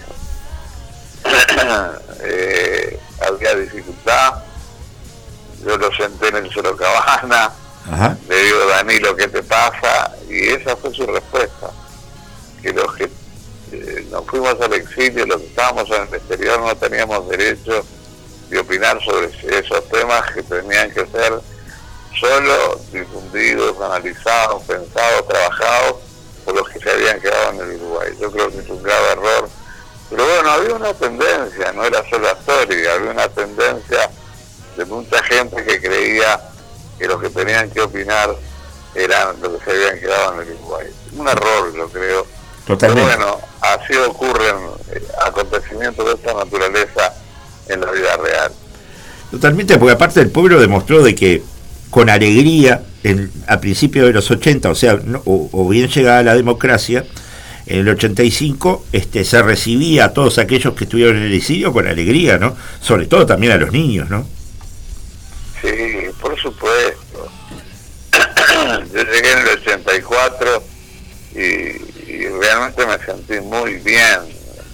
Eh, 2.24 3.00
había 3.26 3.56
dificultad, 3.56 4.44
yo 5.66 5.76
lo 5.76 5.92
senté 5.92 6.28
en 6.28 6.36
el 6.36 6.52
Sorocabana, 6.52 7.50
Ajá. 7.90 8.16
le 8.28 8.42
digo, 8.44 8.66
Danilo, 8.66 9.16
¿qué 9.16 9.28
te 9.28 9.42
pasa? 9.42 10.12
Y 10.28 10.48
esa 10.48 10.76
fue 10.76 10.92
su 10.94 11.06
respuesta, 11.06 11.70
que 12.62 12.72
los 12.72 12.94
que 12.94 13.10
eh, 13.72 14.06
nos 14.10 14.26
fuimos 14.26 14.60
al 14.60 14.72
exilio, 14.74 15.26
los 15.26 15.40
que 15.40 15.46
estábamos 15.46 15.90
en 15.90 16.02
el 16.02 16.14
exterior, 16.14 16.60
no 16.60 16.76
teníamos 16.76 17.28
derecho 17.28 17.84
de 18.50 18.58
opinar 18.58 19.02
sobre 19.02 19.30
esos 19.58 19.88
temas 19.88 20.30
que 20.32 20.42
tenían 20.42 20.90
que 20.90 21.06
ser 21.06 21.40
solo 22.20 22.80
difundidos, 22.92 23.80
analizados, 23.80 24.62
pensados, 24.64 25.26
trabajados 25.26 25.96
por 26.44 26.54
los 26.54 26.68
que 26.68 26.78
se 26.78 26.90
habían 26.90 27.20
quedado 27.20 27.50
en 27.50 27.60
el 27.60 27.76
Uruguay. 27.76 28.12
Yo 28.20 28.30
creo 28.30 28.50
que 28.50 28.58
es 28.58 28.68
un 28.68 28.82
grave 28.82 29.12
error. 29.12 29.48
Pero 30.10 30.24
bueno, 30.26 30.50
había 30.50 30.74
una 30.74 30.92
tendencia, 30.92 31.72
no 31.72 31.84
era 31.84 32.04
solo 32.10 32.28
Astori, 32.28 32.86
había 32.86 33.10
una 33.10 33.28
tendencia 33.28 34.10
de 34.76 34.84
mucha 34.84 35.22
gente 35.24 35.64
que 35.64 35.80
creía 35.80 36.38
que 37.02 37.08
los 37.08 37.20
que 37.20 37.30
tenían 37.30 37.68
que 37.70 37.80
opinar 37.80 38.30
eran 38.94 39.34
los 39.42 39.52
que 39.58 39.64
se 39.64 39.70
habían 39.72 39.98
quedado 39.98 40.34
en 40.40 40.46
el 40.48 40.54
Uruguay. 40.54 40.86
Un 41.16 41.26
error, 41.28 41.74
yo 41.76 41.88
creo. 41.88 42.26
Totalmente. 42.64 43.10
Pero 43.10 43.26
bueno, 43.26 43.40
así 43.60 43.94
ocurren 43.96 44.54
eh, 44.92 45.02
acontecimientos 45.26 46.06
de 46.06 46.12
esta 46.14 46.32
naturaleza 46.34 47.12
en 47.68 47.80
la 47.80 47.90
vida 47.90 48.16
real. 48.18 48.52
Totalmente, 49.32 49.78
porque 49.78 49.94
aparte 49.94 50.20
el 50.20 50.30
pueblo 50.30 50.60
demostró 50.60 51.02
de 51.02 51.14
que 51.16 51.42
con 51.90 52.08
alegría, 52.08 52.82
en, 53.02 53.32
a 53.48 53.58
principios 53.60 54.06
de 54.06 54.12
los 54.12 54.30
80, 54.30 54.70
o 54.70 54.74
sea, 54.76 55.00
no- 55.04 55.22
o, 55.24 55.48
o 55.52 55.68
bien 55.68 55.88
llegada 55.88 56.22
la 56.22 56.34
democracia, 56.36 57.04
en 57.66 57.78
el 57.80 57.88
85 57.88 58.84
este, 58.92 59.24
se 59.24 59.42
recibía 59.42 60.04
a 60.06 60.12
todos 60.12 60.38
aquellos 60.38 60.74
que 60.74 60.84
estuvieron 60.84 61.16
en 61.16 61.24
el 61.24 61.34
exilio 61.34 61.72
con 61.72 61.86
alegría, 61.88 62.38
¿no? 62.38 62.54
Sobre 62.80 63.06
todo 63.06 63.26
también 63.26 63.52
a 63.54 63.56
los 63.56 63.72
niños, 63.72 64.08
¿no? 64.08 64.24
Sí, 65.60 65.68
por 66.22 66.38
supuesto. 66.40 67.30
Yo 68.94 69.02
llegué 69.02 69.32
en 69.32 69.38
el 69.40 69.48
84 69.58 70.62
y, 71.34 71.38
y 72.10 72.28
realmente 72.40 72.86
me 72.86 72.98
sentí 73.04 73.40
muy 73.40 73.74
bien. 73.76 74.20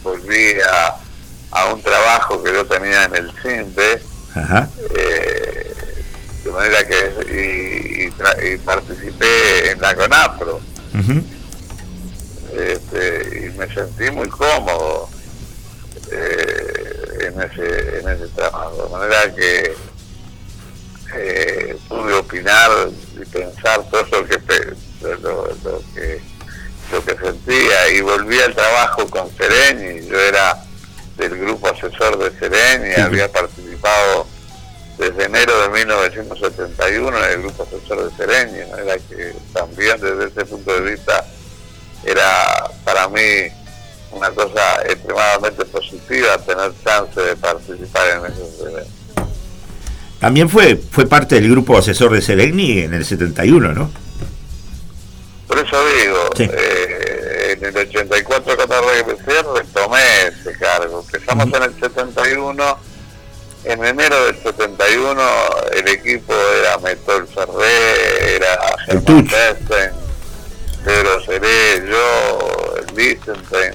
Volví 0.03 0.55
a, 0.61 0.94
a 1.53 1.72
un 1.72 1.82
trabajo 1.82 2.42
que 2.42 2.53
yo 2.53 2.64
tenía 2.66 3.05
en 3.05 3.16
el 3.16 3.32
CINDE, 3.42 4.01
Ajá. 4.34 4.68
eh, 4.96 5.74
de 6.44 6.51
manera 6.51 6.86
que 6.86 7.12
y, 7.32 8.53
y 8.55 8.59
participé 8.59 9.72
en 9.72 9.80
la 9.80 9.94
CONAPRO 9.96 10.61
este, 12.57 13.46
y 13.46 13.59
me 13.59 13.72
sentí 13.74 14.11
muy 14.11 14.28
cómodo 14.28 15.09
eh, 16.11 17.28
en 17.28 17.42
ese 17.42 17.99
en 18.01 18.09
ese 18.09 18.28
trabajo 18.28 18.84
de 18.84 18.90
manera 18.99 19.34
que 19.34 19.74
eh, 21.14 21.76
pude 21.88 22.14
opinar 22.14 22.70
y 23.20 23.24
pensar 23.24 23.82
todo 23.90 24.02
lo 24.11 24.26
que 24.26 24.38
lo, 25.00 25.46
lo 25.46 25.82
que 25.94 26.20
lo 26.92 27.04
que 27.04 27.16
sentía 27.16 27.88
y 27.90 28.00
volví 28.00 28.40
al 28.40 28.54
trabajo 28.54 29.06
con 29.09 29.30
Sereni 29.36 30.06
yo 30.06 30.18
era 30.18 30.56
del 31.16 31.38
grupo 31.38 31.68
asesor 31.68 32.18
de 32.18 32.38
Sereni 32.38 32.94
Sí. 32.94 33.00
había 33.00 33.30
participado 33.30 34.26
desde 34.96 35.24
enero 35.24 35.61
de 35.62 35.68
1971 35.68 37.18
en 37.18 37.32
el 37.32 37.42
grupo 37.42 37.62
asesor 37.64 38.11
de 38.11 38.16
Sereni 38.16 38.70
manera 38.70 38.96
que 39.09 39.34
también 39.52 40.00
desde 40.00 40.26
ese 40.28 40.44
punto 40.46 40.72
de 40.72 40.90
vista 40.92 41.24
era 42.04 42.70
para 42.84 43.09
mí 43.09 43.48
una 44.11 44.30
cosa 44.30 44.82
extremadamente 44.86 45.64
positiva 45.66 46.38
tener 46.38 46.72
chance 46.82 47.20
de 47.20 47.36
participar 47.36 48.09
en 48.09 48.32
esos 48.32 48.61
eventos. 48.61 48.97
También 50.20 50.48
fue, 50.48 50.76
fue 50.90 51.06
parte 51.06 51.36
del 51.36 51.50
grupo 51.50 51.78
asesor 51.78 52.12
de 52.12 52.20
Seregni 52.22 52.80
en 52.80 52.94
el 52.94 53.04
71, 53.04 53.72
¿no? 53.72 53.90
Por 55.46 55.58
eso 55.58 55.76
digo, 56.02 56.30
Sí. 56.36 56.48
eh, 56.52 57.56
en 57.58 57.64
el 57.64 57.76
84 57.76 58.56
cuando 58.56 58.80
regresé 58.90 59.42
retomé 59.54 60.00
ese 60.26 60.52
cargo. 60.58 61.04
Empezamos 61.06 61.46
Ujú. 61.46 61.56
en 61.56 61.62
el 61.62 61.80
71, 61.80 62.78
en 63.64 63.84
enero 63.84 64.24
del 64.26 64.36
71 64.42 65.22
el 65.74 65.88
equipo 65.88 66.34
era 66.60 66.78
Metol 66.78 67.26
Ferré, 67.28 68.36
era 68.36 68.54
El 68.88 69.00
Germán 69.00 69.04
Tuch. 69.04 69.30
Besten, 69.30 69.92
Pedro 70.84 71.24
Seré, 71.24 71.84
yo, 71.88 72.74
el 72.76 72.96
Lichtenstein, 72.96 73.72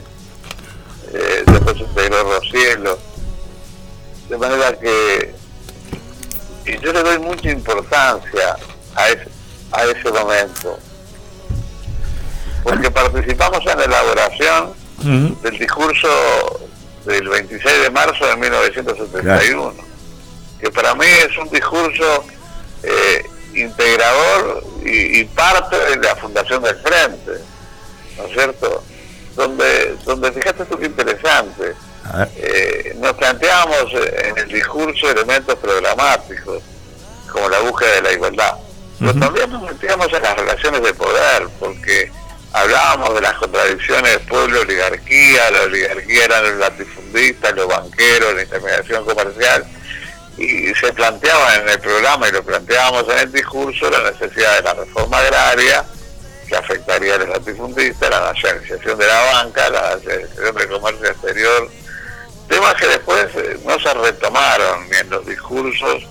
eh, 1.13 1.43
después 1.47 1.77
se 1.77 1.83
integró 1.83 2.23
Rocielo. 2.23 2.99
De 4.29 4.37
manera 4.37 4.77
que 4.79 5.33
y 6.65 6.77
yo 6.79 6.93
le 6.93 7.03
doy 7.03 7.19
mucha 7.19 7.49
importancia 7.51 8.55
a 8.95 9.09
ese, 9.09 9.27
a 9.71 9.83
ese 9.85 10.11
momento. 10.11 10.79
Porque 12.63 12.89
participamos 12.91 13.59
en 13.65 13.77
la 13.77 13.83
elaboración 13.85 14.73
del 15.41 15.57
discurso 15.57 16.07
del 17.05 17.27
26 17.27 17.81
de 17.83 17.89
marzo 17.89 18.25
de 18.25 18.37
1971, 18.37 19.73
que 20.61 20.71
para 20.71 20.95
mí 20.95 21.05
es 21.05 21.37
un 21.37 21.49
discurso 21.49 22.23
eh, 22.83 23.25
integrador 23.53 24.63
y, 24.85 25.19
y 25.19 25.23
parte 25.25 25.75
de 25.77 25.97
la 25.97 26.15
fundación 26.15 26.63
del 26.63 26.75
Frente, 26.77 27.31
¿no 28.17 28.25
es 28.25 28.31
cierto? 28.31 28.83
Donde, 29.35 29.97
donde 30.05 30.31
fíjate 30.31 30.63
tú 30.65 30.77
qué 30.77 30.85
interesante. 30.85 31.73
Eh, 32.35 32.95
nos 32.99 33.13
planteamos 33.13 33.93
eh, 33.93 34.29
en 34.29 34.37
el 34.37 34.47
discurso 34.49 35.09
elementos 35.09 35.57
programáticos, 35.59 36.61
como 37.31 37.49
la 37.49 37.59
búsqueda 37.59 37.95
de 37.95 38.01
la 38.01 38.11
igualdad. 38.13 38.53
Pero 38.99 39.13
también 39.15 39.49
nos 39.49 39.63
metíamos 39.63 40.07
en 40.13 40.21
las 40.21 40.37
relaciones 40.37 40.81
de 40.83 40.93
poder, 40.93 41.47
porque 41.59 42.11
hablábamos 42.53 43.15
de 43.15 43.21
las 43.21 43.33
contradicciones 43.33 44.19
pueblo-oligarquía, 44.29 45.51
la 45.51 45.61
oligarquía 45.63 46.25
eran 46.25 46.43
los 46.43 46.57
latifundistas, 46.57 47.55
los 47.55 47.67
banqueros, 47.67 48.35
la 48.35 48.43
intermediación 48.43 49.05
comercial, 49.05 49.65
y 50.37 50.73
se 50.75 50.93
planteaba 50.93 51.55
en 51.55 51.69
el 51.69 51.79
programa 51.79 52.27
y 52.27 52.31
lo 52.31 52.43
planteábamos 52.43 53.05
en 53.09 53.19
el 53.19 53.31
discurso 53.31 53.89
la 53.89 54.11
necesidad 54.11 54.55
de 54.57 54.61
la 54.61 54.73
reforma 54.73 55.17
agraria, 55.17 55.85
que 56.47 56.55
afectaría 56.55 57.15
a 57.15 57.17
los 57.19 57.29
latifundistas, 57.29 58.09
la 58.09 58.31
nacionalización 58.31 58.97
de 58.97 59.07
la 59.07 59.21
banca, 59.33 59.69
la 59.69 59.95
nacionalización 59.95 60.55
del 60.55 60.69
comercio 60.69 61.07
exterior, 61.07 61.69
temas 62.47 62.73
que 62.75 62.87
después 62.87 63.27
eh, 63.35 63.59
no 63.65 63.79
se 63.79 63.93
retomaron 63.93 64.89
ni 64.89 64.97
en 64.97 65.09
los 65.09 65.25
discursos 65.25 66.03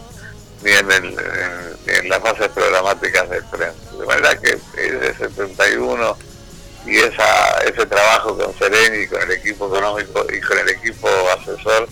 ni 0.62 0.70
en, 0.70 0.90
el, 0.92 2.08
las 2.08 2.22
bases 2.22 2.48
programáticas 2.48 3.28
del 3.28 3.44
frente. 3.44 3.96
De 3.98 4.06
manera 4.06 4.38
que 4.38 4.56
desde 4.76 5.14
71 5.14 6.16
y 6.86 6.96
esa, 6.98 7.58
ese 7.64 7.86
trabajo 7.86 8.36
con 8.36 8.56
Sereni, 8.58 9.06
con 9.06 9.22
el 9.22 9.32
equipo 9.32 9.66
económico 9.66 10.24
y 10.32 10.40
con 10.40 10.58
el 10.58 10.68
equipo 10.68 11.08
asesor, 11.38 11.88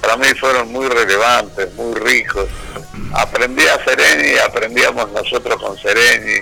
para 0.00 0.16
mí 0.16 0.26
fueron 0.38 0.70
muy 0.70 0.88
relevantes, 0.88 1.72
muy 1.74 1.94
ricos. 1.94 2.48
Aprendí 3.14 3.66
a 3.66 3.84
Sereni, 3.84 4.38
aprendíamos 4.38 5.10
nosotros 5.10 5.60
con 5.60 5.76
Sereni, 5.78 6.40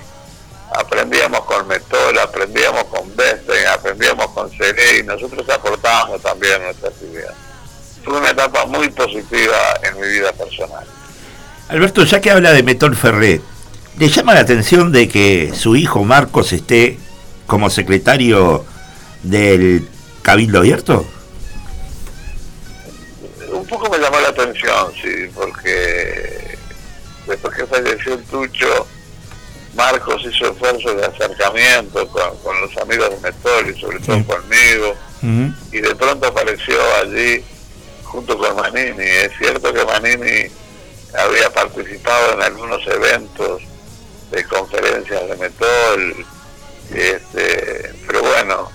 aprendíamos 0.73 1.41
con 1.45 1.67
Metol, 1.67 2.19
aprendíamos 2.19 2.85
con 2.85 3.15
Besten, 3.17 3.67
aprendíamos 3.69 4.27
con 4.29 4.51
Sereni, 4.51 5.01
y 5.01 5.03
nosotros 5.03 5.49
aportábamos 5.49 6.21
también 6.23 6.63
nuestras 6.63 6.95
ideas. 7.03 7.35
Fue 8.05 8.19
una 8.19 8.31
etapa 8.31 8.67
muy 8.67 8.89
positiva 8.91 9.57
en 9.83 10.01
mi 10.01 10.09
vida 10.09 10.33
personal. 10.33 10.85
Alberto, 11.69 12.05
ya 12.05 12.21
que 12.21 12.31
habla 12.31 12.53
de 12.53 12.63
Metón 12.63 12.95
Ferré, 12.95 13.41
¿le 13.99 14.09
llama 14.09 14.35
la 14.35 14.41
atención 14.41 14.93
de 14.93 15.09
que 15.09 15.53
su 15.55 15.77
hijo 15.77 16.05
Marcos 16.05 16.53
esté 16.53 16.99
como 17.47 17.71
secretario 17.71 18.65
del 19.23 19.89
Cabildo 20.23 20.59
Abierto? 20.59 21.07
Un 23.51 23.67
poco 23.67 23.89
me 23.89 23.99
llamó 23.99 24.21
la 24.21 24.29
atención, 24.29 24.93
sí, 25.01 25.31
porque 25.35 26.59
después 27.27 27.57
que 27.57 27.67
falleció 27.67 28.15
el 28.15 28.23
Tucho, 28.25 28.87
Marcos 29.75 30.23
hizo 30.25 30.51
esfuerzos 30.53 30.97
de 30.97 31.07
acercamiento 31.07 32.07
con, 32.09 32.37
con 32.39 32.61
los 32.61 32.77
amigos 32.79 33.11
de 33.11 33.19
Metol 33.21 33.71
y 33.71 33.81
sobre 33.81 33.99
todo 34.01 34.17
Sí. 34.17 34.25
conmigo, 34.25 34.95
y 35.73 35.81
de 35.81 35.95
pronto 35.95 36.27
apareció 36.27 36.79
allí 37.03 37.43
junto 38.03 38.37
con 38.37 38.55
Manini. 38.57 39.05
Es 39.07 39.33
cierto 39.39 39.73
que 39.73 39.85
Manini 39.85 40.51
había 41.19 41.51
participado 41.51 42.35
en 42.35 42.43
algunos 42.43 42.87
eventos 42.87 43.63
de 44.31 44.45
conferencias 44.45 45.29
de 45.29 45.37
Metol, 45.37 46.27
este, 46.93 47.93
pero 48.07 48.23
bueno, 48.23 48.71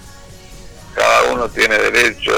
cada 0.95 1.23
uno 1.31 1.47
tiene 1.49 1.77
derecho 1.77 2.31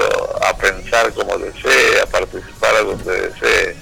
a 0.45 0.55
pensar 0.57 1.13
como 1.13 1.37
desee, 1.37 2.01
a 2.01 2.05
participar 2.07 2.75
a 2.75 2.81
donde 2.83 3.29
desee. 3.29 3.75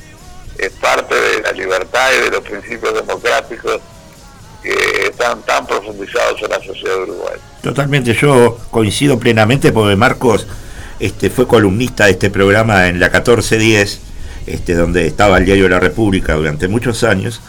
Es 0.57 0.71
parte 0.73 1.15
de 1.15 1.41
la 1.41 1.51
libertad 1.53 2.11
y 2.17 2.21
de 2.21 2.29
los 2.31 2.41
principios 2.41 2.93
democráticos 2.93 3.81
que 4.61 5.07
están 5.09 5.41
tan 5.43 5.65
profundizados 5.65 6.41
en 6.41 6.49
la 6.49 6.61
sociedad 6.61 7.01
uruguaya. 7.03 7.39
Totalmente, 7.61 8.13
yo 8.13 8.57
coincido 8.71 9.19
plenamente 9.19 9.71
porque 9.71 9.95
Marcos 9.95 10.47
este, 10.99 11.29
fue 11.29 11.47
columnista 11.47 12.05
de 12.05 12.11
este 12.11 12.29
programa 12.29 12.87
en 12.87 12.99
la 12.99 13.07
1410, 13.07 13.99
este, 14.47 14.75
donde 14.75 15.07
estaba 15.07 15.37
el 15.37 15.45
diario 15.45 15.65
de 15.65 15.69
la 15.69 15.79
República 15.79 16.35
durante 16.35 16.67
muchos 16.67 17.03
años, 17.03 17.41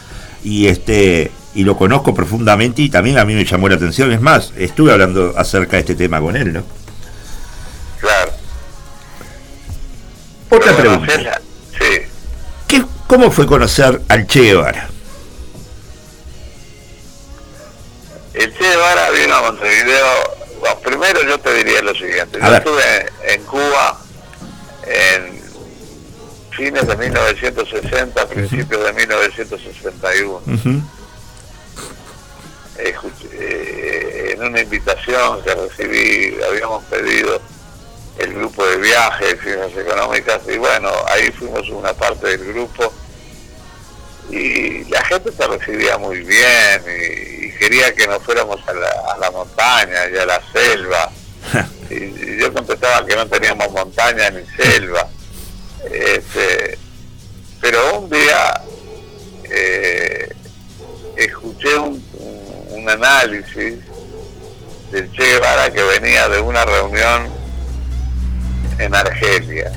y 0.43 0.67
este 0.67 1.31
y 1.53 1.65
lo 1.65 1.75
conozco 1.75 2.13
profundamente 2.13 2.81
y 2.81 2.89
también 2.89 3.17
a 3.17 3.25
mí 3.25 3.33
me 3.33 3.43
llamó 3.43 3.67
la 3.67 3.75
atención. 3.75 4.11
Es 4.11 4.21
más, 4.21 4.53
estuve 4.57 4.91
hablando 4.91 5.33
acerca 5.35 5.75
de 5.75 5.81
este 5.81 5.95
tema 5.95 6.21
con 6.21 6.35
él, 6.37 6.53
¿no? 6.53 6.63
Claro. 7.99 8.31
Otra 10.49 10.75
Pero 10.75 10.89
bueno, 10.91 11.05
pregunta. 11.05 11.41
Sí, 11.77 12.01
¿Qué, 12.67 12.83
¿Cómo 13.07 13.31
fue 13.31 13.45
conocer 13.45 14.01
al 14.07 14.27
Che 14.27 14.41
Guevara? 14.41 14.89
El 18.41 18.51
Che 18.57 18.63
Guevara 18.63 19.11
vino 19.11 19.35
a 19.35 19.41
Montevideo. 19.41 20.37
Bueno, 20.59 20.79
primero 20.79 21.21
yo 21.21 21.39
te 21.39 21.53
diría 21.53 21.81
lo 21.83 21.93
siguiente. 21.93 22.39
A 22.41 22.45
yo 22.45 22.51
ver. 22.51 22.57
estuve 22.57 23.33
en 23.33 23.43
Cuba 23.43 24.01
en 24.87 25.41
fines 26.49 26.87
de 26.87 26.97
1960, 26.97 28.27
principios 28.27 28.83
de 28.83 28.93
1961. 28.93 30.41
Ujú. 30.47 30.81
Escuché, 32.79 33.27
eh, 33.33 34.33
en 34.33 34.43
una 34.43 34.59
invitación 34.59 35.43
que 35.43 35.53
recibí, 35.53 36.35
habíamos 36.43 36.83
pedido 36.85 37.39
el 38.17 38.33
grupo 38.33 38.65
de 38.65 38.77
viaje 38.77 39.35
de 39.35 39.41
ciencias 39.41 39.85
económicas 39.85 40.41
y 40.47 40.57
bueno, 40.57 40.89
ahí 41.09 41.31
fuimos 41.31 41.69
una 41.69 41.93
parte 41.93 42.37
del 42.37 42.53
grupo 42.53 42.91
y 44.29 44.85
la 44.85 45.03
gente 45.05 45.31
te 45.31 45.47
recibía 45.47 45.97
muy 45.97 46.19
bien 46.21 46.81
y, 46.87 47.45
y 47.47 47.51
quería 47.57 47.93
que 47.93 48.07
nos 48.07 48.23
fuéramos 48.23 48.59
a 48.67 48.73
la, 48.73 48.89
a 49.13 49.17
la 49.17 49.31
montaña 49.31 50.09
y 50.13 50.17
a 50.17 50.25
la 50.25 50.41
selva. 50.53 51.11
Y, 51.91 51.95
y 51.95 52.37
yo 52.39 52.53
contestaba 52.53 53.05
que 53.05 53.17
no 53.17 53.27
teníamos 53.27 53.69
montaña 53.73 54.29
ni 54.29 54.45
selva. 54.55 55.09
Este, 55.91 56.77
pero 57.59 57.99
un 57.99 58.09
día 58.09 58.61
eh, 59.43 60.29
escuché 61.17 61.75
un, 61.77 62.01
un- 62.13 62.65
un 62.79 62.89
análisis 62.89 63.75
del 64.91 65.11
Che 65.11 65.21
Guevara 65.33 65.69
que 65.73 65.83
venía 65.83 66.29
de 66.29 66.39
una 66.39 66.63
reunión 66.63 67.29
en 68.79 68.95
Argelia. 68.95 69.71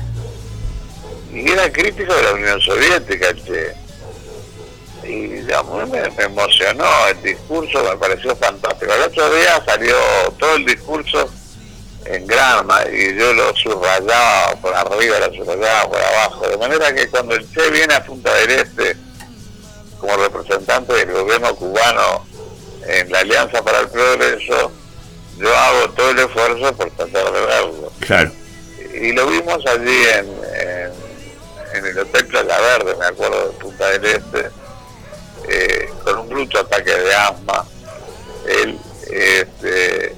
Y 1.33 1.51
era 1.51 1.69
crítico 1.69 2.13
de 2.15 2.23
la 2.23 2.31
Unión 2.33 2.61
Soviética 2.61 3.27
el 3.27 3.43
Che 3.43 3.75
y 5.07 5.11
mí 5.11 5.91
me, 5.91 6.09
me 6.09 6.23
emocionó 6.23 6.85
el 7.09 7.21
discurso, 7.21 7.83
me 7.83 7.97
pareció 7.97 8.35
fantástico. 8.35 8.93
El 8.93 9.03
otro 9.03 9.29
día 9.35 9.63
salió 9.65 9.95
todo 10.39 10.55
el 10.55 10.65
discurso 10.65 11.29
en 12.05 12.27
grama 12.27 12.83
y 12.91 13.17
yo 13.17 13.33
lo 13.33 13.55
subrayaba 13.55 14.55
por 14.61 14.73
arriba, 14.75 15.19
lo 15.19 15.33
subrayaba 15.33 15.89
por 15.89 16.01
abajo, 16.01 16.47
de 16.47 16.57
manera 16.57 16.93
que 16.93 17.07
cuando 17.09 17.35
el 17.35 17.51
Che 17.51 17.69
viene 17.71 17.93
a 17.95 18.03
Punta 18.03 18.33
del 18.33 18.51
Este 18.51 18.95
como 19.99 20.15
representante 20.17 20.93
del 20.93 21.11
gobierno 21.11 21.55
cubano 21.55 22.25
en 22.87 23.11
la 23.11 23.19
Alianza 23.19 23.63
para 23.63 23.79
el 23.79 23.89
Progreso, 23.89 24.71
yo 25.37 25.57
hago 25.57 25.89
todo 25.91 26.11
el 26.11 26.19
esfuerzo 26.19 26.73
por 26.75 26.91
tratar 26.91 27.31
de 27.31 27.41
verlo. 27.41 27.91
Claro. 27.99 28.31
Y 28.93 29.11
lo 29.11 29.25
vimos 29.27 29.65
allí 29.65 30.03
en, 30.13 30.27
en, 30.59 30.93
en 31.73 31.85
el 31.85 31.99
Hotel 31.99 32.27
Playa 32.27 32.59
Verde, 32.59 32.95
me 32.95 33.05
acuerdo, 33.05 33.47
de 33.47 33.53
Punta 33.53 33.87
del 33.87 34.05
Este, 34.05 34.49
eh, 35.47 35.89
con 36.03 36.19
un 36.19 36.29
bruto 36.29 36.59
ataque 36.59 36.91
de 36.91 37.13
asma. 37.13 37.65
Él, 38.47 38.77
este, 39.09 40.15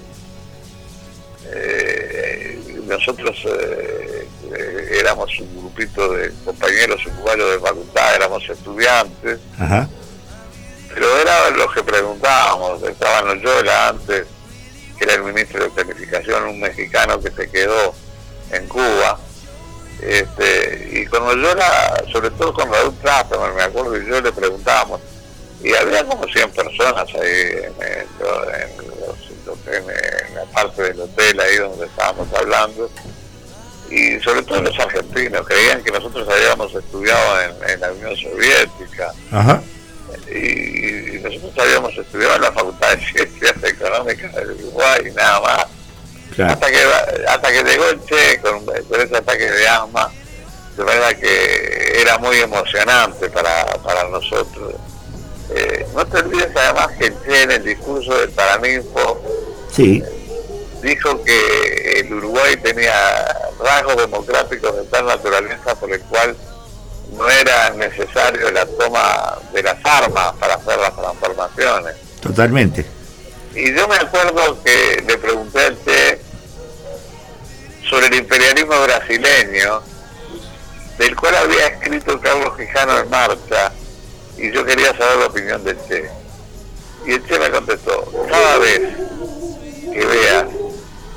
eh, 1.45 2.81
nosotros 2.85 3.37
eh, 3.45 4.27
éramos 4.99 5.39
un 5.39 5.57
grupito 5.57 6.13
de 6.13 6.31
compañeros 6.43 7.05
uruguayos 7.05 7.51
de 7.51 7.59
facultad, 7.59 8.15
éramos 8.15 8.49
estudiantes, 8.49 9.39
Ajá. 9.59 9.87
pero 10.93 11.17
era 11.19 11.49
los 11.51 11.73
que 11.73 11.83
preguntábamos, 11.83 12.81
estaba 12.83 13.21
Noyola 13.33 13.89
antes, 13.89 14.25
que 14.97 15.03
era 15.03 15.15
el 15.15 15.23
ministro 15.23 15.63
de 15.63 15.69
Planificación, 15.69 16.43
un 16.43 16.59
mexicano 16.59 17.19
que 17.19 17.31
se 17.31 17.49
quedó 17.49 17.93
en 18.51 18.67
Cuba, 18.67 19.19
este, 20.01 20.89
y 20.93 21.05
con 21.05 21.25
Noyola, 21.25 22.03
sobre 22.11 22.31
todo 22.31 22.53
con 22.53 22.71
Raúl 22.71 22.95
Trasterman, 22.99 23.55
me 23.55 23.63
acuerdo, 23.63 23.97
y 23.97 24.07
yo 24.07 24.21
le 24.21 24.31
preguntábamos, 24.31 25.01
y 25.63 25.73
había 25.73 26.05
como 26.05 26.25
100 26.27 26.51
personas 26.51 27.07
ahí 27.15 27.41
en, 27.41 27.87
en 27.87 28.07
lo- 28.19 28.53
en 28.53 28.77
los- 28.77 29.27
en 29.67 30.35
la 30.35 30.43
parte 30.53 30.81
del 30.83 30.99
hotel 31.01 31.39
ahí 31.39 31.55
donde 31.57 31.85
estábamos 31.85 32.27
hablando, 32.33 32.89
y 33.89 34.19
sobre 34.19 34.41
todo 34.43 34.61
los 34.61 34.77
argentinos, 34.79 35.45
creían 35.47 35.81
que 35.83 35.91
nosotros 35.91 36.27
habíamos 36.29 36.73
estudiado 36.75 37.41
en- 37.41 37.69
en 37.69 37.79
la 37.81 37.91
Unión 37.91 38.15
Soviética, 38.17 39.13
Ajá. 39.31 39.61
y, 40.29 41.15
y 41.15 41.19
nosotros 41.21 41.53
habíamos 41.57 41.97
estudiado 41.97 42.35
en 42.35 42.41
la 42.41 42.51
Facultad 42.51 42.95
de 42.97 43.05
Ciencias 43.05 43.63
Económicas 43.63 44.35
del 44.35 44.51
Uruguay 44.51 45.01
y 45.07 45.11
nada 45.11 45.39
más. 45.41 45.65
Claro. 46.35 46.53
Hasta 46.53 46.67
que 46.69 46.77
hasta 47.27 47.51
que 47.51 47.63
llegó 47.63 47.89
el 47.89 48.05
Che 48.05 48.39
con, 48.41 48.63
con 48.65 49.01
ese 49.01 49.17
ataque 49.17 49.49
de 49.49 49.67
asma, 49.67 50.11
de 50.75 50.83
verdad 50.83 51.15
que 51.17 52.01
era 52.01 52.17
muy 52.19 52.37
emocionante 52.39 53.29
para, 53.29 53.65
para 53.83 54.03
nosotros. 54.09 54.73
Eh, 55.49 55.85
no 55.95 56.05
te 56.05 56.17
olvides 56.17 56.49
además 56.55 56.89
que 56.99 57.05
el 57.07 57.15
Che 57.23 57.41
en 57.43 57.51
el 57.51 57.63
discurso 57.63 58.13
del 58.17 58.29
Paraninfo 58.31 59.21
Sí. 59.71 60.03
dijo 60.81 61.23
que 61.23 61.99
el 62.01 62.13
Uruguay 62.13 62.57
tenía 62.57 62.93
rasgos 63.63 63.95
democráticos 63.97 64.75
de 64.75 64.83
tal 64.85 65.05
naturaleza 65.05 65.75
por 65.75 65.91
el 65.91 66.01
cual 66.01 66.35
no 67.13 67.29
era 67.29 67.69
necesario 67.71 68.51
la 68.51 68.65
toma 68.65 69.37
de 69.53 69.63
las 69.63 69.77
armas 69.85 70.33
para 70.39 70.55
hacer 70.55 70.77
las 70.79 70.95
transformaciones. 70.95 71.95
Totalmente. 72.21 72.85
Y 73.55 73.73
yo 73.73 73.87
me 73.87 73.95
acuerdo 73.95 74.61
que 74.63 75.03
le 75.07 75.17
pregunté 75.17 75.59
al 75.65 75.77
Che 75.85 76.21
sobre 77.89 78.07
el 78.07 78.15
imperialismo 78.15 78.81
brasileño, 78.83 79.81
del 80.97 81.15
cual 81.15 81.35
había 81.35 81.67
escrito 81.67 82.19
Carlos 82.19 82.57
Quijano 82.57 82.99
en 82.99 83.09
marcha, 83.09 83.71
y 84.37 84.51
yo 84.51 84.65
quería 84.65 84.95
saber 84.97 85.17
la 85.19 85.25
opinión 85.27 85.63
del 85.63 85.77
Che. 85.87 86.09
Y 87.05 87.13
el 87.13 87.25
Che 87.25 87.39
me 87.39 87.49
contestó, 87.49 88.11
cada 88.29 88.57
vez 88.59 88.81
que 89.93 90.05
veas 90.05 90.45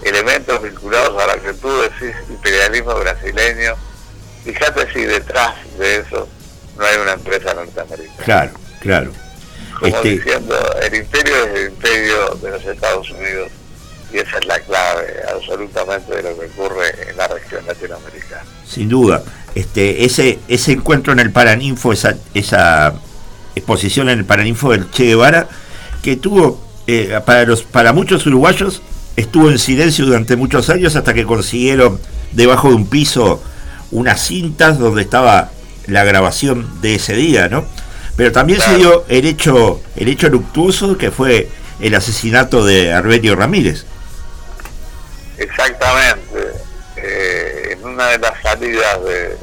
elementos 0.02 0.62
vinculados 0.62 1.22
a 1.22 1.26
la 1.26 1.36
que 1.36 1.52
tú 1.54 1.68
decís 1.82 2.16
imperialismo 2.28 2.94
brasileño, 2.94 3.74
fíjate 4.44 4.92
si 4.92 5.04
detrás 5.04 5.54
de 5.78 5.96
eso 5.96 6.28
no 6.78 6.84
hay 6.84 6.96
una 6.98 7.12
empresa 7.12 7.52
norteamericana. 7.54 8.24
Claro, 8.24 8.52
claro. 8.80 9.12
Como 9.78 9.96
Este, 9.96 10.08
diciendo, 10.10 10.56
el 10.82 10.94
imperio 10.94 11.36
es 11.44 11.54
el 11.60 11.66
imperio 11.70 12.34
de 12.42 12.50
los 12.50 12.64
Estados 12.64 13.10
Unidos 13.10 13.50
y 14.12 14.18
esa 14.18 14.38
es 14.38 14.46
la 14.46 14.58
clave 14.60 15.20
absolutamente 15.34 16.14
de 16.16 16.22
lo 16.22 16.38
que 16.38 16.46
ocurre 16.46 16.90
en 17.08 17.16
la 17.16 17.28
región 17.28 17.64
latinoamericana. 17.66 18.44
sin 18.66 18.88
duda. 18.88 19.22
Este, 19.54 20.04
ese, 20.04 20.38
ese 20.48 20.72
encuentro 20.72 21.12
en 21.12 21.18
el 21.20 21.30
Paraninfo, 21.32 21.92
esa, 21.92 22.14
esa 22.34 22.92
exposición 23.54 24.08
en 24.08 24.18
el 24.20 24.24
Paraninfo 24.24 24.70
del 24.72 24.90
Che 24.90 25.04
Guevara, 25.04 25.48
que 26.02 26.16
tuvo, 26.16 26.60
eh, 26.86 27.20
para, 27.24 27.44
los, 27.44 27.62
para 27.62 27.92
muchos 27.92 28.26
uruguayos, 28.26 28.82
estuvo 29.16 29.50
en 29.50 29.58
silencio 29.58 30.06
durante 30.06 30.36
muchos 30.36 30.70
años 30.70 30.96
hasta 30.96 31.14
que 31.14 31.24
consiguieron 31.24 32.00
debajo 32.32 32.68
de 32.68 32.74
un 32.74 32.86
piso 32.86 33.42
unas 33.90 34.20
cintas 34.20 34.78
donde 34.78 35.02
estaba 35.02 35.50
la 35.86 36.04
grabación 36.04 36.80
de 36.80 36.94
ese 36.94 37.14
día, 37.14 37.48
¿no? 37.48 37.64
Pero 38.16 38.32
también 38.32 38.60
se 38.60 38.76
dio 38.76 39.04
el 39.08 39.26
hecho, 39.26 39.80
el 39.96 40.08
hecho 40.08 40.28
luctuoso 40.28 40.96
que 40.98 41.10
fue 41.10 41.48
el 41.80 41.94
asesinato 41.94 42.64
de 42.64 42.92
Arbelio 42.92 43.34
Ramírez. 43.34 43.84
Exactamente. 45.38 46.52
Eh, 46.96 47.70
en 47.72 47.84
una 47.84 48.08
de 48.08 48.18
las 48.18 48.40
salidas 48.42 49.04
de, 49.04 49.38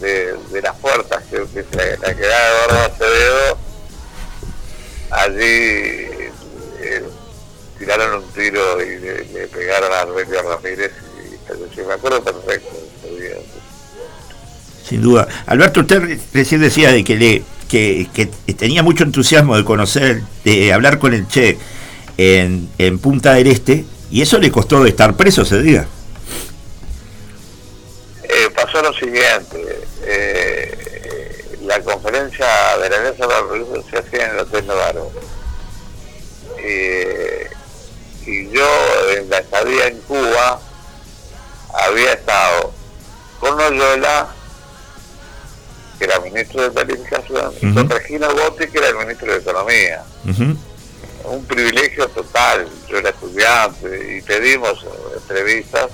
de, 0.00 0.62
las 0.62 0.76
puertas, 0.76 1.22
que 1.30 1.36
es 1.36 1.66
la, 1.74 2.08
la 2.08 2.14
que 2.14 2.22
da 2.22 2.48
Eduardo 2.48 2.94
Acevedo, 2.94 3.58
allí 5.10 5.42
eh, 6.80 7.02
tiraron 7.78 8.22
un 8.22 8.30
tiro 8.32 8.82
y 8.82 8.98
le, 8.98 9.46
pegaron 9.48 9.92
a 9.92 10.00
Arbelio 10.00 10.42
Ramírez 10.42 10.92
y 11.76 11.80
me 11.80 11.94
acuerdo 11.94 12.22
perfecto. 12.22 12.76
Sin 14.86 15.02
duda. 15.02 15.28
Alberto, 15.46 15.80
usted 15.80 16.00
re- 16.00 16.18
recién 16.32 16.60
decía 16.60 16.90
de 16.92 17.04
que, 17.04 17.16
le, 17.16 17.42
que, 17.68 18.08
que 18.12 18.26
tenía 18.54 18.82
mucho 18.82 19.04
entusiasmo 19.04 19.56
de 19.56 19.64
conocer, 19.64 20.22
de 20.44 20.72
hablar 20.72 20.98
con 20.98 21.14
el 21.14 21.28
Che 21.28 21.58
en, 22.16 22.68
en 22.78 22.98
Punta 22.98 23.34
del 23.34 23.46
Este, 23.48 23.84
y 24.10 24.22
eso 24.22 24.38
le 24.38 24.50
costó 24.50 24.84
estar 24.86 25.14
preso 25.14 25.42
ese 25.42 25.62
día. 25.62 25.86
Siguiente, 28.98 29.80
eh, 30.02 31.58
la 31.62 31.80
conferencia 31.80 32.46
de 32.78 32.90
la 32.90 32.96
Alianza 32.96 33.26
para 33.26 33.38
el 33.40 33.46
Progreso 33.46 33.88
se 33.90 33.98
hacía 33.98 34.26
en 34.26 34.30
el 34.32 34.38
Hotel 34.40 34.66
Novaro. 34.66 35.10
Eh, 36.58 37.48
y 38.26 38.50
yo 38.50 38.66
en 39.16 39.30
la 39.30 39.38
estadía 39.38 39.86
en 39.86 40.00
Cuba 40.02 40.60
había 41.74 42.12
estado 42.12 42.72
con 43.40 43.56
Loyola, 43.56 44.28
que 45.98 46.04
era 46.04 46.20
ministro 46.20 46.62
de 46.62 46.70
Planificación, 46.70 47.54
y 47.60 47.74
con. 47.74 47.88
Regina 47.88 48.28
Botti, 48.28 48.66
que 48.68 48.78
era 48.78 48.88
el 48.88 48.96
ministro 48.96 49.32
de 49.32 49.38
Economía 49.38 50.04
un 51.30 51.44
privilegio 51.44 52.08
total. 52.08 52.68
Yo 52.88 52.98
era 52.98 53.10
estudiante 53.10 54.16
y 54.16 54.22
pedimos 54.22 54.84
entrevistas 55.14 55.88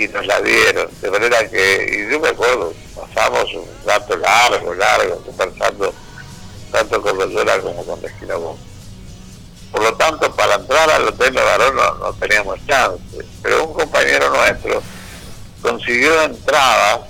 y 0.00 0.08
nos 0.08 0.26
la 0.26 0.40
dieron. 0.40 0.88
De 1.00 1.10
manera 1.10 1.48
que, 1.48 2.06
y 2.06 2.10
yo 2.10 2.20
me 2.20 2.28
acuerdo, 2.28 2.72
pasamos 2.94 3.52
un 3.54 3.66
rato 3.86 4.16
largo, 4.16 4.74
largo, 4.74 5.16
conversando 5.26 5.92
tanto 6.72 7.02
con 7.02 7.18
Loyola 7.18 7.58
como 7.60 7.84
con 7.84 8.00
Botti. 8.00 8.14
Por 9.70 9.82
lo 9.82 9.94
tanto, 9.94 10.34
para 10.34 10.54
entrar 10.54 10.90
al 10.90 11.08
Hotel 11.08 11.34
Navarro 11.34 11.72
no, 11.74 11.94
no 11.94 12.12
teníamos 12.14 12.58
chance. 12.66 13.24
Pero 13.42 13.66
un 13.66 13.74
compañero 13.74 14.30
nuestro 14.30 14.82
consiguió 15.62 16.22
entradas 16.22 17.00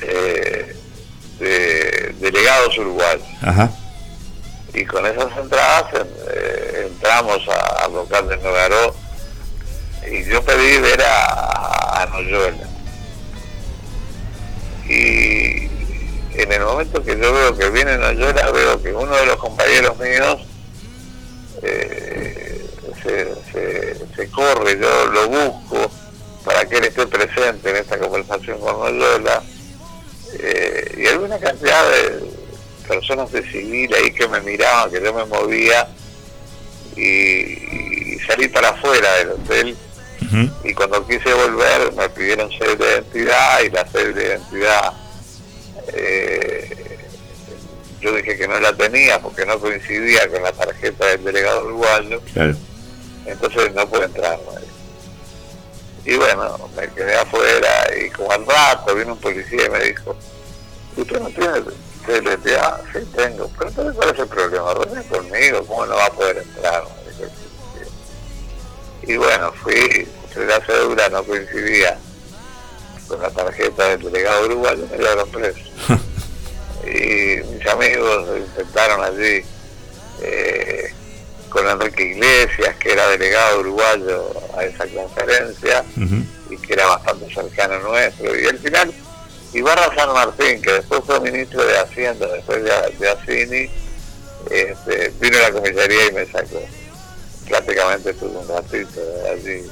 eh, 0.00 0.76
de 1.38 2.14
delegados 2.18 2.78
uruguayos. 2.78 3.26
Ajá. 3.42 3.70
Y 4.74 4.84
con 4.84 5.04
esas 5.06 5.36
entradas 5.36 5.84
eh, 5.94 6.88
entramos 6.88 7.40
al 7.82 7.92
local 7.92 8.28
de 8.28 8.36
Nogaró 8.38 8.94
y 10.10 10.24
yo 10.24 10.42
pedí 10.42 10.78
ver 10.78 11.02
a, 11.02 12.02
a. 12.02 12.08
Y 14.88 15.68
en 16.34 16.52
el 16.52 16.60
momento 16.62 17.02
que 17.02 17.18
yo 17.18 17.32
veo 17.32 17.56
que 17.56 17.68
viene 17.70 17.98
Noyola, 17.98 18.50
veo 18.50 18.82
que 18.82 18.92
uno 18.92 19.14
de 19.14 19.26
los 19.26 19.36
compañeros 19.36 19.98
míos 19.98 20.40
eh, 21.62 22.66
se, 23.02 24.30
corre, 24.30 24.78
yo 24.78 25.06
lo 25.06 25.28
busco 25.28 25.90
para 26.44 26.64
que 26.64 26.78
él 26.78 26.84
esté 26.84 27.06
presente 27.06 27.70
en 27.70 27.76
esta 27.76 27.98
conversación 27.98 28.58
con 28.60 28.78
Noyola. 28.78 29.42
Eh, 30.40 30.94
y 30.98 31.06
había 31.06 31.20
una 31.20 31.38
cantidad 31.38 31.90
de 31.90 32.30
personas 32.86 33.30
de 33.32 33.42
civil 33.50 33.92
ahí 33.94 34.12
que 34.12 34.28
me 34.28 34.40
miraban, 34.40 34.90
que 34.90 35.02
yo 35.02 35.12
me 35.12 35.24
movía 35.24 35.88
y 36.96 38.18
salí 38.26 38.48
para 38.48 38.70
afuera 38.70 39.14
del 39.16 39.30
hotel 39.30 39.76
Y 40.64 40.74
cuando 40.74 41.06
quise 41.06 41.32
volver 41.32 41.92
me 41.94 42.08
pidieron 42.10 42.50
cédula 42.50 42.84
de 42.86 42.92
identidad 42.96 43.60
y 43.62 43.70
la 43.70 43.84
cédula 43.86 44.14
de 44.16 44.26
identidad 44.26 44.92
eh, 45.94 46.98
yo 48.00 48.12
dije 48.14 48.36
que 48.36 48.46
no 48.48 48.60
la 48.60 48.72
tenía 48.76 49.18
porque 49.20 49.44
no 49.46 49.58
coincidía 49.58 50.28
con 50.28 50.42
la 50.42 50.52
tarjeta 50.52 51.06
del 51.06 51.24
delegado 51.24 51.64
uruguayo 51.64 52.20
Claro. 52.32 52.54
entonces 53.26 53.74
no 53.74 53.88
pude 53.88 54.04
entrar 54.04 54.38
y 56.04 56.14
bueno 56.16 56.70
me 56.76 56.88
quedé 56.88 57.16
afuera 57.16 57.86
y 58.00 58.10
como 58.10 58.30
al 58.32 58.46
rato 58.46 58.94
vino 58.94 59.12
un 59.14 59.18
policía 59.20 59.66
y 59.66 59.70
me 59.70 59.80
dijo 59.84 60.14
¿usted 60.96 61.20
no 61.20 61.28
tiene 61.30 61.52
cédula 62.06 62.30
de 62.30 62.30
identidad? 62.30 62.80
sí 62.92 62.98
tengo 63.16 63.50
pero 63.58 63.70
entonces 63.70 63.94
cuál 63.96 64.10
es 64.14 64.18
el 64.20 64.28
problema 64.28 64.74
venga 64.74 65.02
conmigo 65.04 65.64
¿cómo 65.66 65.86
no 65.86 65.94
va 65.96 66.04
a 66.06 66.10
poder 66.12 66.38
entrar? 66.38 66.84
Y 69.02 69.16
bueno 69.16 69.52
fui 69.62 70.06
la 70.36 70.60
cédula 70.64 71.08
no 71.08 71.24
coincidía 71.24 71.98
con 73.06 73.20
la 73.20 73.30
tarjeta 73.30 73.88
del 73.88 74.02
delegado 74.02 74.46
uruguayo 74.46 74.86
me 74.90 74.98
llevaron 74.98 75.30
preso 75.30 75.60
y 76.84 77.42
mis 77.52 77.66
amigos 77.66 78.28
intentaron 78.38 79.02
allí 79.02 79.44
eh, 80.22 80.92
con 81.48 81.66
Enrique 81.66 82.04
Iglesias, 82.04 82.76
que 82.76 82.92
era 82.92 83.08
delegado 83.08 83.60
uruguayo 83.60 84.32
a 84.56 84.64
esa 84.64 84.86
conferencia 84.86 85.84
y 86.50 86.56
que 86.58 86.72
era 86.74 86.86
bastante 86.86 87.32
cercano 87.32 87.78
nuestro. 87.80 88.38
Y 88.38 88.46
al 88.46 88.58
final, 88.58 88.92
Ibarra 89.52 89.94
San 89.94 90.12
Martín, 90.12 90.60
que 90.60 90.72
después 90.72 91.00
fue 91.06 91.20
ministro 91.20 91.64
de 91.64 91.78
Hacienda, 91.78 92.26
después 92.26 92.62
de, 92.62 92.70
de 92.98 93.10
Assini, 93.10 93.70
este, 94.50 95.12
vino 95.20 95.38
a 95.38 95.42
la 95.42 95.52
comisaría 95.52 96.06
y 96.06 96.12
me 96.12 96.26
sacó. 96.26 96.60
Prácticamente 97.48 98.12
tuve 98.14 98.38
un 98.38 98.48
ratito 98.48 99.00
allí 99.32 99.62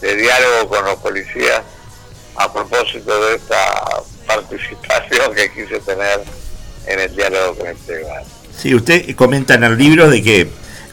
de 0.00 0.16
diálogo 0.16 0.68
con 0.68 0.84
los 0.84 0.96
policías 0.96 1.62
a 2.36 2.52
propósito 2.52 3.18
de 3.26 3.36
esta 3.36 4.02
participación 4.26 5.34
que 5.34 5.50
quise 5.52 5.80
tener 5.80 6.22
en 6.86 7.00
el 7.00 7.16
diálogo 7.16 7.56
con 7.56 7.66
Che 7.86 7.98
Guevara. 7.98 8.24
Sí, 8.56 8.74
usted 8.74 9.14
comenta 9.14 9.54
en 9.54 9.64
el 9.64 9.76
libro 9.76 10.08
de 10.10 10.22
que 10.22 10.48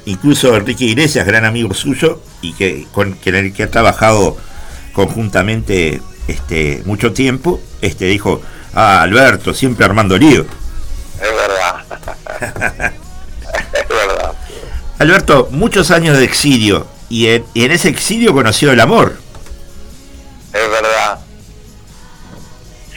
incluso 0.06 0.56
Enrique 0.56 0.86
Iglesias, 0.86 1.26
gran 1.26 1.46
amigo 1.46 1.74
suyo, 1.74 2.22
y 2.42 2.54
que 2.54 2.88
con 2.92 3.14
que 3.16 3.30
en 3.30 3.36
el 3.38 3.54
que 3.54 3.64
ha 3.64 3.72
trabajado 3.72 4.38
conjuntamente 4.94 6.02
este 6.28 6.82
mucho 6.86 7.14
tiempo, 7.14 7.60
este 7.82 8.06
dijo, 8.06 8.42
ah, 8.74 9.02
Alberto, 9.02 9.54
siempre 9.54 9.86
armando 9.86 10.18
lío. 10.18 10.46
Es 11.22 11.32
verdad. 11.36 12.94
es 13.74 13.88
verdad. 13.88 14.34
Alberto, 15.00 15.48
muchos 15.52 15.92
años 15.92 16.18
de 16.18 16.26
exilio, 16.26 16.88
y 17.14 17.28
en, 17.28 17.46
y 17.54 17.64
en 17.66 17.72
ese 17.72 17.90
exilio 17.90 18.34
conoció 18.34 18.72
el 18.72 18.80
amor. 18.80 19.16
Es 20.52 20.70
verdad. 20.72 21.20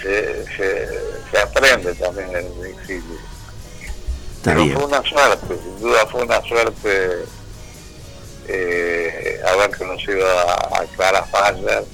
Se, 0.01 0.45
se, 0.57 0.89
se 1.31 1.39
aprende 1.39 1.93
también 1.97 2.31
en 2.31 2.37
el 2.37 2.67
exilio. 2.79 3.19
Está 4.37 4.53
Pero 4.53 4.63
bien. 4.65 4.75
fue 4.77 4.85
una 4.87 5.03
suerte, 5.03 5.47
sin 5.63 5.81
duda 5.81 6.07
fue 6.07 6.23
una 6.23 6.41
suerte 6.43 7.25
eh, 8.49 9.41
haber 9.47 9.77
conocido 9.77 10.27
a, 10.27 10.53
a 10.81 10.85
Clara 10.97 11.23
Faller. 11.25 11.85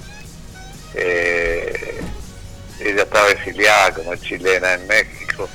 Eh, 0.94 2.00
ella 2.78 3.02
estaba 3.02 3.28
exiliada 3.30 3.94
como 3.94 4.14
chilena 4.16 4.74
en 4.74 4.86
México 4.86 5.48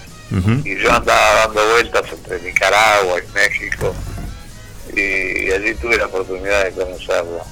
y 0.66 0.76
yo 0.78 0.92
andaba 0.92 1.46
dando 1.46 1.66
vueltas 1.72 2.04
entre 2.12 2.42
Nicaragua 2.42 3.20
y 3.20 3.32
México 3.34 3.96
y 4.98 5.52
allí 5.52 5.76
tuve 5.76 5.98
la 5.98 6.08
oportunidad 6.08 6.66
de 6.66 6.72
conocerla. 6.72 7.44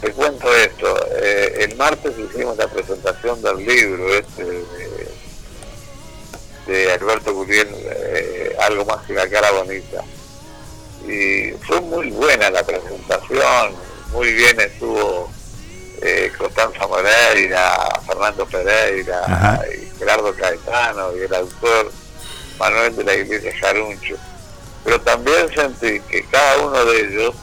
Te 0.00 0.12
cuento 0.12 0.54
esto, 0.54 1.06
eh, 1.16 1.66
el 1.68 1.76
martes 1.76 2.14
hicimos 2.18 2.56
la 2.56 2.68
presentación 2.68 3.42
del 3.42 3.56
libro 3.58 4.14
este 4.14 4.44
de, 4.44 5.08
de 6.66 6.92
Alberto 6.92 7.34
Guriel, 7.34 7.68
eh, 7.72 8.56
Algo 8.60 8.84
más 8.84 9.04
que 9.06 9.14
la 9.14 9.28
cara 9.28 9.50
bonita. 9.50 10.04
Y 11.06 11.50
fue 11.66 11.80
muy 11.80 12.10
buena 12.10 12.50
la 12.50 12.64
presentación, 12.64 13.74
muy 14.12 14.32
bien 14.32 14.60
estuvo 14.60 15.30
eh, 16.00 16.30
Constanza 16.38 16.86
Moreira, 16.86 18.00
Fernando 18.06 18.46
Pereira, 18.46 19.64
y 19.72 19.98
Gerardo 19.98 20.32
Caetano 20.34 21.16
y 21.16 21.22
el 21.22 21.34
autor 21.34 21.90
Manuel 22.58 22.94
de 22.94 23.04
la 23.04 23.14
Iglesia 23.14 23.52
Jaruncho. 23.58 24.16
Pero 24.88 25.02
también 25.02 25.50
sentí 25.54 26.00
que 26.08 26.24
cada 26.30 26.56
uno 26.64 26.82
de 26.86 27.00
ellos 27.02 27.34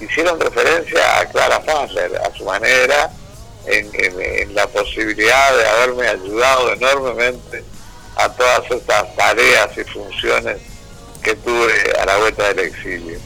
hicieron 0.00 0.40
referencia 0.40 1.18
a 1.20 1.26
Clara 1.26 1.60
Fassler, 1.60 2.10
a 2.16 2.34
su 2.34 2.42
manera, 2.46 3.10
en, 3.66 3.90
en- 3.92 4.22
en 4.22 4.54
la 4.54 4.66
posibilidad 4.66 5.54
de 5.58 5.68
haberme 5.68 6.08
ayudado 6.08 6.72
enormemente 6.72 7.62
a 8.16 8.30
todas 8.30 8.62
estas 8.70 9.14
tareas 9.14 9.68
y 9.76 9.84
funciones 9.84 10.56
que 11.22 11.34
tuve 11.34 11.92
a 12.00 12.06
la 12.06 12.16
vuelta 12.16 12.48
del 12.54 12.60
exilio. 12.60 13.18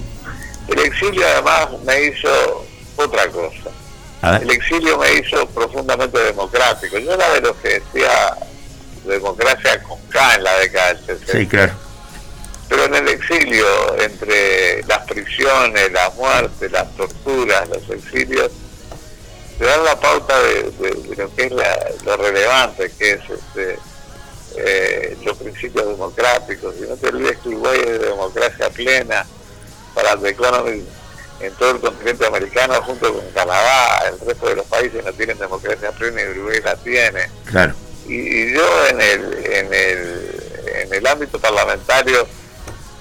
El 0.66 0.80
exilio 0.80 1.24
además 1.28 1.68
me 1.84 2.02
hizo 2.06 2.66
otra 2.96 3.28
cosa. 3.28 3.70
El 4.42 4.50
exilio 4.50 4.98
me 4.98 5.12
hizo 5.14 5.46
profundamente 5.50 6.18
democrático. 6.18 6.98
Yo 6.98 7.12
era 7.14 7.34
de 7.34 7.40
los 7.40 7.56
que 7.58 7.78
decía 7.78 8.36
democracia 9.04 9.80
con 9.84 10.00
K 10.08 10.34
en 10.34 10.42
la 10.42 10.58
década 10.58 10.94
del 10.94 11.06
60 11.06 11.32
Sí, 11.38 11.46
claro. 11.46 11.72
Pero 12.70 12.84
en 12.84 12.94
el 12.94 13.08
exilio, 13.08 13.66
entre 13.98 14.82
las 14.84 15.04
prisiones, 15.06 15.90
la 15.92 16.08
muerte, 16.10 16.70
las 16.70 16.88
torturas, 16.96 17.68
los 17.68 17.90
exilios, 17.90 18.50
te 19.58 19.64
dan 19.66 19.84
la 19.84 19.98
pauta 20.00 20.38
de, 20.40 20.70
de- 20.78 20.90
de 21.08 21.16
lo 21.16 21.34
que 21.34 21.44
es 21.46 21.52
la- 21.52 21.90
lo 22.04 22.16
relevante 22.16 22.90
que 22.96 23.10
es 23.10 23.20
este, 23.28 23.76
eh, 24.56 25.16
los 25.24 25.36
principios 25.36 25.86
democráticos. 25.88 26.74
Y 26.78 26.82
no 26.88 26.96
te 26.96 27.08
olvides 27.08 27.38
que 27.38 27.48
Uruguay 27.50 27.80
es 27.80 27.86
de 27.90 27.98
democracia 27.98 28.70
plena 28.70 29.26
para 29.94 30.16
The 30.16 30.28
Economist 30.30 30.86
en 31.40 31.52
todo 31.54 31.70
el 31.72 31.80
continente 31.80 32.24
americano, 32.26 32.74
junto 32.82 33.12
con 33.14 33.28
Canadá, 33.32 34.08
el 34.08 34.20
resto 34.26 34.46
de 34.48 34.56
los 34.56 34.66
países 34.66 35.04
no 35.04 35.12
tienen 35.12 35.38
democracia 35.38 35.90
plena 35.92 36.22
y 36.22 36.28
Uruguay 36.38 36.60
la 36.62 36.76
tiene 36.76 37.28
Claro. 37.46 37.74
y, 38.06 38.14
y 38.14 38.52
yo 38.54 38.86
en 38.88 39.00
el, 39.00 39.46
en 39.46 39.74
el 39.74 40.36
en 40.82 40.94
el 40.94 41.06
ámbito 41.06 41.38
parlamentario 41.38 42.26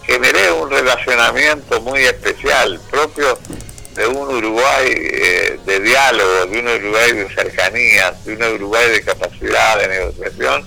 generé 0.09 0.51
un 0.51 0.71
relacionamiento 0.71 1.79
muy 1.81 1.99
especial 2.01 2.79
propio 2.89 3.37
de 3.95 4.07
un 4.07 4.35
Uruguay 4.35 4.87
eh, 4.87 5.59
de 5.65 5.79
diálogo, 5.81 6.47
de 6.47 6.59
un 6.59 6.67
Uruguay 6.67 7.11
de 7.11 7.29
cercanías, 7.29 8.25
de 8.25 8.33
un 8.33 8.43
Uruguay 8.55 8.89
de 8.89 9.03
capacidad 9.03 9.79
de 9.79 9.87
negociación 9.87 10.65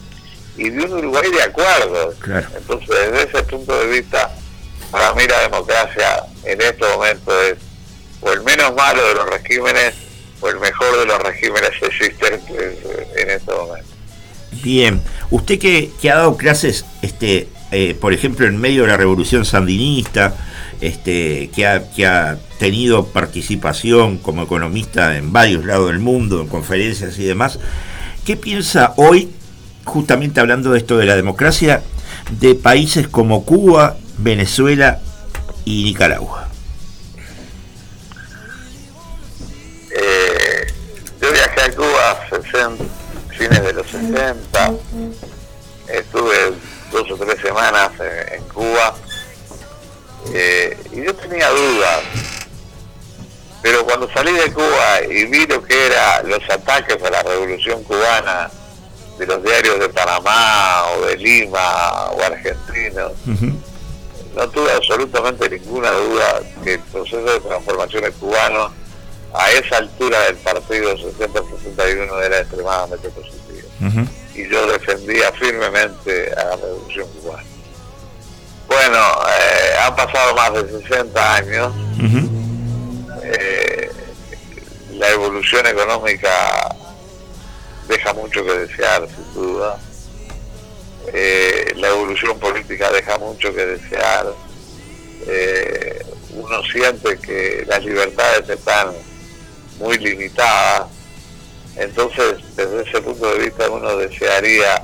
y 0.57 0.71
de 0.71 0.85
un 0.85 0.93
Uruguay 0.93 1.31
de 1.31 1.43
acuerdos. 1.43 2.15
Claro. 2.21 2.47
Entonces, 2.57 2.89
desde 2.89 3.23
ese 3.23 3.43
punto 3.45 3.77
de 3.81 3.87
vista, 3.87 4.31
para 4.93 5.13
mí 5.15 5.27
la 5.27 5.41
democracia 5.41 6.25
en 6.45 6.61
este 6.61 6.87
momento 6.87 7.43
es 7.43 7.57
o 8.21 8.31
el 8.31 8.43
menos 8.43 8.73
malo 8.77 9.05
de 9.09 9.15
los 9.15 9.29
regímenes 9.29 9.95
o 10.41 10.49
el 10.49 10.61
mejor 10.61 10.99
de 11.01 11.07
los 11.07 11.19
regímenes 11.19 11.71
existentes 11.81 12.41
eh, 12.51 13.09
en 13.17 13.31
este 13.31 13.53
momento. 13.53 13.89
Bien, 14.63 15.03
usted 15.31 15.59
que, 15.59 15.91
que 16.01 16.11
ha 16.11 16.17
dado 16.17 16.37
clases, 16.37 16.85
este, 17.01 17.49
eh, 17.73 17.97
por 18.01 18.13
ejemplo, 18.13 18.47
en 18.47 18.59
medio 18.59 18.83
de 18.83 18.89
la 18.89 18.97
revolución 18.97 19.45
sandinista, 19.45 20.35
este, 20.81 21.51
que, 21.55 21.67
ha, 21.67 21.91
que 21.91 22.07
ha 22.07 22.39
tenido 22.59 23.07
participación 23.07 24.19
como 24.19 24.43
economista 24.43 25.17
en 25.17 25.33
varios 25.33 25.65
lados 25.65 25.89
del 25.89 25.99
mundo, 25.99 26.41
en 26.41 26.49
conferencias 26.49 27.19
y 27.19 27.25
demás, 27.25 27.59
¿qué 28.25 28.37
piensa 28.37 28.95
hoy, 28.97 29.31
justamente 29.85 30.41
hablando 30.41 30.71
de 30.73 30.79
esto 30.79 30.99
de 30.99 31.07
la 31.07 31.17
democracia, 31.17 31.83
de 32.41 32.55
países 32.55 33.09
como 33.09 33.45
Cuba, 33.45 33.97
Venezuela 34.19 35.01
y 35.65 35.85
Nicaragua. 35.85 36.49
Eh, 39.91 40.73
yo 41.21 41.33
viajé 41.33 41.61
a 41.61 41.73
Cuba 41.75 42.27
60, 42.31 42.85
fines 43.37 43.63
de 43.63 43.73
los 43.73 43.87
60, 43.87 44.73
estuve 45.89 46.55
dos 47.09 47.21
o 47.21 47.25
tres 47.25 47.41
semanas 47.41 47.91
en, 48.01 48.35
en 48.35 48.45
Cuba 48.49 48.95
eh, 50.33 50.77
y 50.93 51.05
yo 51.05 51.15
tenía 51.15 51.49
dudas, 51.51 52.01
pero 53.61 53.85
cuando 53.85 54.09
salí 54.13 54.33
de 54.33 54.53
Cuba 54.53 55.03
y 55.09 55.25
vi 55.27 55.47
lo 55.47 55.63
que 55.63 55.87
eran 55.87 56.29
los 56.29 56.49
ataques 56.49 57.03
a 57.03 57.11
la 57.11 57.23
revolución 57.23 57.83
cubana 57.85 58.51
de 59.19 59.27
los 59.27 59.43
diarios 59.43 59.79
de 59.81 59.89
Panamá 59.89 60.85
o 60.93 61.07
de 61.07 61.17
Lima 61.17 62.11
o 62.13 62.23
argentinos, 62.23 63.13
no 63.27 64.49
tuve 64.49 64.73
absolutamente 64.73 65.51
ninguna 65.51 65.91
duda 65.91 66.41
que 66.65 66.75
el 66.75 66.81
proceso 66.81 67.23
de 67.23 67.41
transformación 67.41 68.13
cubano 68.19 68.73
a 69.35 69.51
esa 69.51 69.79
altura 69.79 70.21
del 70.21 70.37
partido 70.37 70.95
60-61 70.97 72.25
era 72.25 72.41
extremadamente 72.41 73.09
positivo. 73.11 73.69
Ujú. 73.81 74.07
Y 74.35 74.49
yo 74.49 74.67
defendía 74.67 75.31
firmemente 75.33 76.33
a 76.33 76.45
la 76.45 76.57
revolución 76.57 77.09
cubana. 77.09 77.45
Bueno, 78.73 78.99
eh, 79.29 79.77
han 79.85 79.95
pasado 79.95 80.35
más 80.35 80.55
de 80.55 80.83
60 80.83 81.35
años, 81.35 81.73
eh, 83.23 83.91
la 84.93 85.11
evolución 85.11 85.67
económica 85.67 86.75
deja 87.87 88.15
mucho 88.15 88.43
que 88.43 88.53
desear, 88.53 89.07
sin 89.09 89.35
duda. 89.35 89.79
Eh, 91.13 91.73
la 91.77 91.89
evolución 91.89 92.39
política 92.39 92.91
deja 92.91 93.19
mucho 93.19 93.55
que 93.55 93.67
desear. 93.67 94.33
Uno 96.35 96.63
siente 96.63 97.19
que 97.19 97.65
las 97.67 97.85
libertades 97.85 98.49
están 98.49 98.93
muy 99.79 99.99
limitadas. 99.99 100.87
Entonces, 101.77 102.37
desde 102.57 102.83
ese 102.83 103.01
punto 103.01 103.33
de 103.33 103.39
vista, 103.39 103.71
uno 103.71 103.97
desearía 103.97 104.83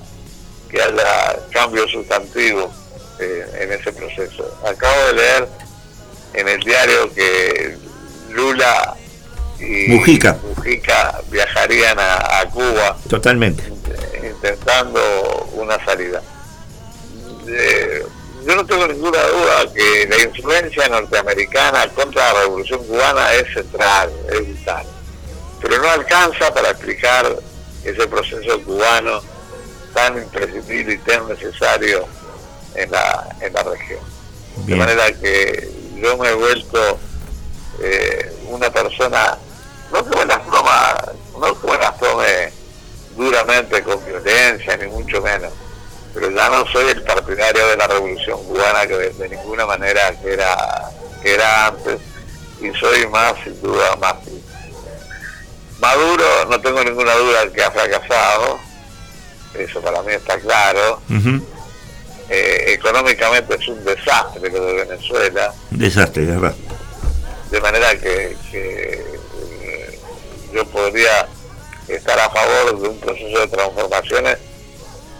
que 0.70 0.80
haya 0.82 1.38
cambios 1.50 1.90
sustantivos 1.90 2.70
eh, 3.20 3.44
en 3.60 3.72
ese 3.72 3.92
proceso. 3.92 4.58
Acabo 4.66 5.06
de 5.08 5.12
leer 5.14 5.48
en 6.34 6.48
el 6.48 6.60
diario 6.60 7.12
que 7.14 7.76
Lula 8.30 8.94
y 9.58 9.88
Mujica. 9.88 10.38
Mujica 10.42 11.20
viajarían 11.30 11.98
a, 11.98 12.40
a 12.40 12.50
Cuba 12.50 12.96
Totalmente. 13.08 13.64
intentando 14.22 15.00
una 15.54 15.82
salida. 15.84 16.22
Eh, 17.46 18.04
yo 18.46 18.54
no 18.56 18.64
tengo 18.64 18.86
ninguna 18.86 19.22
duda 19.22 19.72
que 19.74 20.06
la 20.08 20.22
influencia 20.22 20.88
norteamericana 20.88 21.88
contra 21.88 22.32
la 22.32 22.40
revolución 22.42 22.84
cubana 22.86 23.32
es 23.34 23.52
central, 23.52 24.10
es 24.32 24.46
vital, 24.46 24.86
pero 25.60 25.78
no 25.78 25.90
alcanza 25.90 26.52
para 26.52 26.70
explicar 26.70 27.36
ese 27.84 28.06
proceso 28.06 28.62
cubano 28.64 29.20
tan 29.94 30.18
imprescindible 30.18 30.94
y 30.94 30.98
tan 30.98 31.28
necesario 31.28 32.06
en 32.74 32.90
la, 32.90 33.36
en 33.40 33.52
la 33.52 33.62
región. 33.62 34.00
De 34.66 34.74
manera 34.74 35.12
que 35.12 35.70
yo 35.96 36.16
me 36.16 36.30
he 36.30 36.34
vuelto 36.34 36.98
eh, 37.80 38.36
una 38.48 38.70
persona, 38.70 39.38
no 39.92 40.04
que 40.04 40.16
me 40.16 40.26
las 40.26 40.44
toma, 40.46 40.96
no 41.38 41.60
que 41.60 41.66
me 41.66 41.78
las 41.78 41.98
tome 41.98 42.52
duramente 43.16 43.82
con 43.82 44.04
violencia, 44.04 44.76
ni 44.76 44.86
mucho 44.88 45.20
menos, 45.22 45.52
pero 46.14 46.30
ya 46.30 46.48
no 46.48 46.66
soy 46.66 46.88
el 46.90 47.02
partidario 47.02 47.66
de 47.68 47.76
la 47.76 47.86
revolución 47.86 48.42
cubana 48.44 48.86
que 48.86 48.96
de, 48.96 49.10
de 49.10 49.28
ninguna 49.28 49.66
manera 49.66 50.12
que 50.20 50.32
era, 50.34 50.90
que 51.22 51.34
era 51.34 51.66
antes, 51.66 52.00
y 52.60 52.72
soy 52.78 53.06
más, 53.08 53.34
sin 53.44 53.60
duda, 53.60 53.96
más. 53.96 54.16
Maduro, 55.80 56.44
no 56.50 56.60
tengo 56.60 56.82
ninguna 56.82 57.14
duda 57.14 57.50
que 57.52 57.62
ha 57.62 57.70
fracasado, 57.70 58.58
eso 59.54 59.80
para 59.80 60.02
mí 60.02 60.12
está 60.12 60.38
claro. 60.40 61.00
Eh, 62.30 62.64
económicamente 62.74 63.54
es 63.54 63.68
un 63.68 63.82
desastre 63.84 64.50
lo 64.50 64.64
de 64.66 64.84
Venezuela, 64.84 65.54
desastre, 65.70 66.26
de 66.26 66.32
verdad. 66.36 66.54
de 67.50 67.60
manera 67.62 67.92
que, 67.98 68.36
que, 68.50 69.04
eh, 69.62 69.98
yo 70.52 70.64
podría 70.66 71.26
estar 71.88 72.18
a 72.18 72.28
favor 72.28 72.82
de 72.82 72.88
un 72.88 73.00
proceso 73.00 73.38
de 73.40 73.46
transformaciones, 73.48 74.36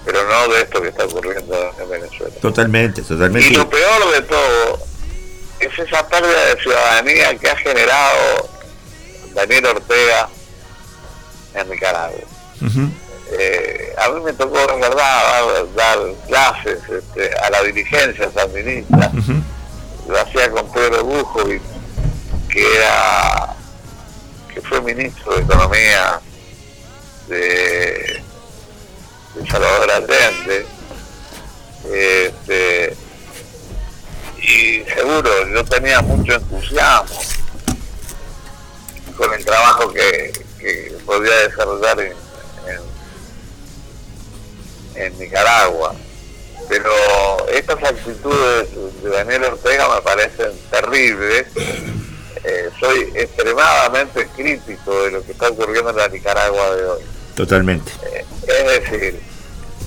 pero 0.05 0.23
no 0.29 0.49
de 0.53 0.61
esto 0.63 0.83
que 0.83 0.89
está 0.89 1.05
ocurriendo 1.07 1.75
en 1.81 1.89
Venezuela. 1.89 2.35
Totalmente, 2.43 3.01
Y 3.01 3.05
totalmente. 3.05 3.51
lo 3.57 3.71
peor 3.71 4.13
de 4.13 4.23
todo 4.23 4.79
es 5.61 5.79
esa 5.79 6.07
pérdida 6.09 6.45
de 6.55 6.61
ciudadanía 6.61 7.35
que 7.39 7.49
ha 7.51 7.57
generado 7.57 8.51
Daniel 9.35 9.65
Ortega 9.67 10.29
en 11.63 11.71
Nicaragua. 11.71 12.19
Eh, 13.31 13.95
a 13.99 14.09
mí 14.09 14.21
me 14.23 14.33
tocó 14.33 14.59
en 14.73 14.81
verdad 14.81 14.97
dar, 14.97 15.75
dar 15.75 15.99
clases 16.27 16.79
este, 16.89 17.31
a 17.39 17.51
la 17.51 17.63
dirigencia 17.63 18.31
sandinista 18.33 19.13
Ujú. 19.15 19.43
lo 20.09 20.19
hacía 20.19 20.51
con 20.51 20.73
Pedro 20.73 21.05
Bujovic, 21.05 21.61
que 22.49 22.77
era 22.77 23.55
que 24.53 24.63
fue 24.63 24.81
ministro 24.81 25.35
de 25.35 25.43
Economía 25.43 26.21
de, 27.29 28.23
de 29.35 29.51
Salvador 29.51 29.91
Allende. 29.91 30.67
Este, 31.85 32.97
y 34.41 34.83
seguro, 34.85 35.31
yo 35.55 35.65
tenía 35.65 36.01
mucho 36.01 36.35
entusiasmo 36.35 37.21
con 39.17 39.35
el 39.35 39.45
trabajo 39.45 39.93
que, 39.93 40.33
que 40.59 40.97
podía 41.07 41.35
desarrollar 41.49 42.01
en, 42.01 42.13
en, 44.97 45.03
en 45.03 45.19
Nicaragua 45.19 45.95
pero 46.69 46.93
estas 47.49 47.83
actitudes 47.83 48.69
de 49.03 49.11
Daniel 49.11 49.45
Ortega 49.45 49.89
me 49.95 50.03
parecen 50.03 50.53
terribles. 50.71 51.47
Eh, 52.45 52.71
soy 52.79 53.13
extremadamente 53.15 54.27
crítico 54.37 55.03
de 55.05 55.11
lo 55.13 55.25
que 55.25 55.33
está 55.33 55.49
ocurriendo 55.49 55.91
en 55.91 55.97
la 55.97 56.09
Nicaragua 56.09 56.77
de 56.77 56.85
hoy. 56.85 57.03
Totalmente. 57.35 57.91
Eh, 58.13 58.25
es 58.47 58.91
decir, 58.91 59.21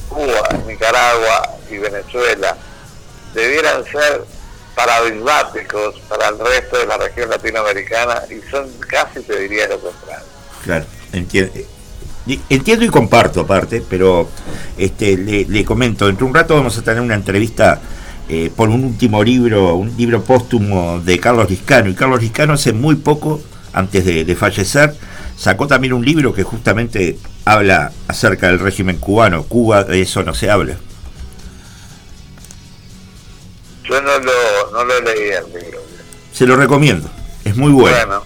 Cuba, 0.09 0.49
Nicaragua 0.67 1.57
y 1.69 1.77
Venezuela 1.77 2.57
debieran 3.33 3.85
ser 3.85 4.23
paradigmáticos 4.75 5.99
para 6.09 6.29
el 6.29 6.39
resto 6.39 6.77
de 6.79 6.85
la 6.87 6.97
región 6.97 7.29
latinoamericana 7.29 8.23
y 8.29 8.41
son 8.49 8.71
casi, 8.79 9.21
te 9.21 9.37
diría, 9.39 9.67
lo 9.67 9.79
contrario. 9.79 10.30
Claro, 10.63 10.85
entiendo. 11.13 11.51
Entiendo 12.49 12.85
y 12.85 12.89
comparto 12.89 13.41
aparte, 13.41 13.83
pero 13.89 14.29
este, 14.77 15.17
le, 15.17 15.45
le 15.45 15.65
comento, 15.65 16.05
dentro 16.05 16.25
de 16.25 16.29
un 16.29 16.35
rato 16.35 16.55
vamos 16.55 16.77
a 16.77 16.83
tener 16.83 17.01
una 17.01 17.15
entrevista 17.15 17.81
eh, 18.29 18.51
por 18.55 18.69
un 18.69 18.83
último 18.83 19.23
libro, 19.23 19.75
un 19.75 19.97
libro 19.97 20.23
póstumo 20.23 20.99
de 20.99 21.19
Carlos 21.19 21.49
Liscano. 21.49 21.89
Y 21.89 21.95
Carlos 21.95 22.21
Liscano 22.21 22.53
hace 22.53 22.73
muy 22.73 22.95
poco, 22.95 23.41
antes 23.73 24.05
de, 24.05 24.23
de 24.23 24.35
fallecer, 24.35 24.95
sacó 25.35 25.65
también 25.67 25.93
un 25.93 26.05
libro 26.05 26.31
que 26.31 26.43
justamente 26.43 27.17
habla 27.43 27.91
acerca 28.07 28.47
del 28.47 28.59
régimen 28.59 28.97
cubano. 28.97 29.43
Cuba, 29.43 29.83
de 29.83 30.01
eso 30.01 30.23
no 30.23 30.35
se 30.35 30.51
habla. 30.51 30.77
Yo 33.83 33.99
no 33.99 34.19
lo, 34.19 34.71
no 34.71 34.85
lo 34.85 35.01
leí 35.01 35.31
el 35.31 35.61
libro. 35.63 35.81
Se 36.31 36.45
lo 36.45 36.55
recomiendo, 36.55 37.09
es 37.43 37.57
muy 37.57 37.71
bueno. 37.71 37.97
Bueno, 37.97 38.23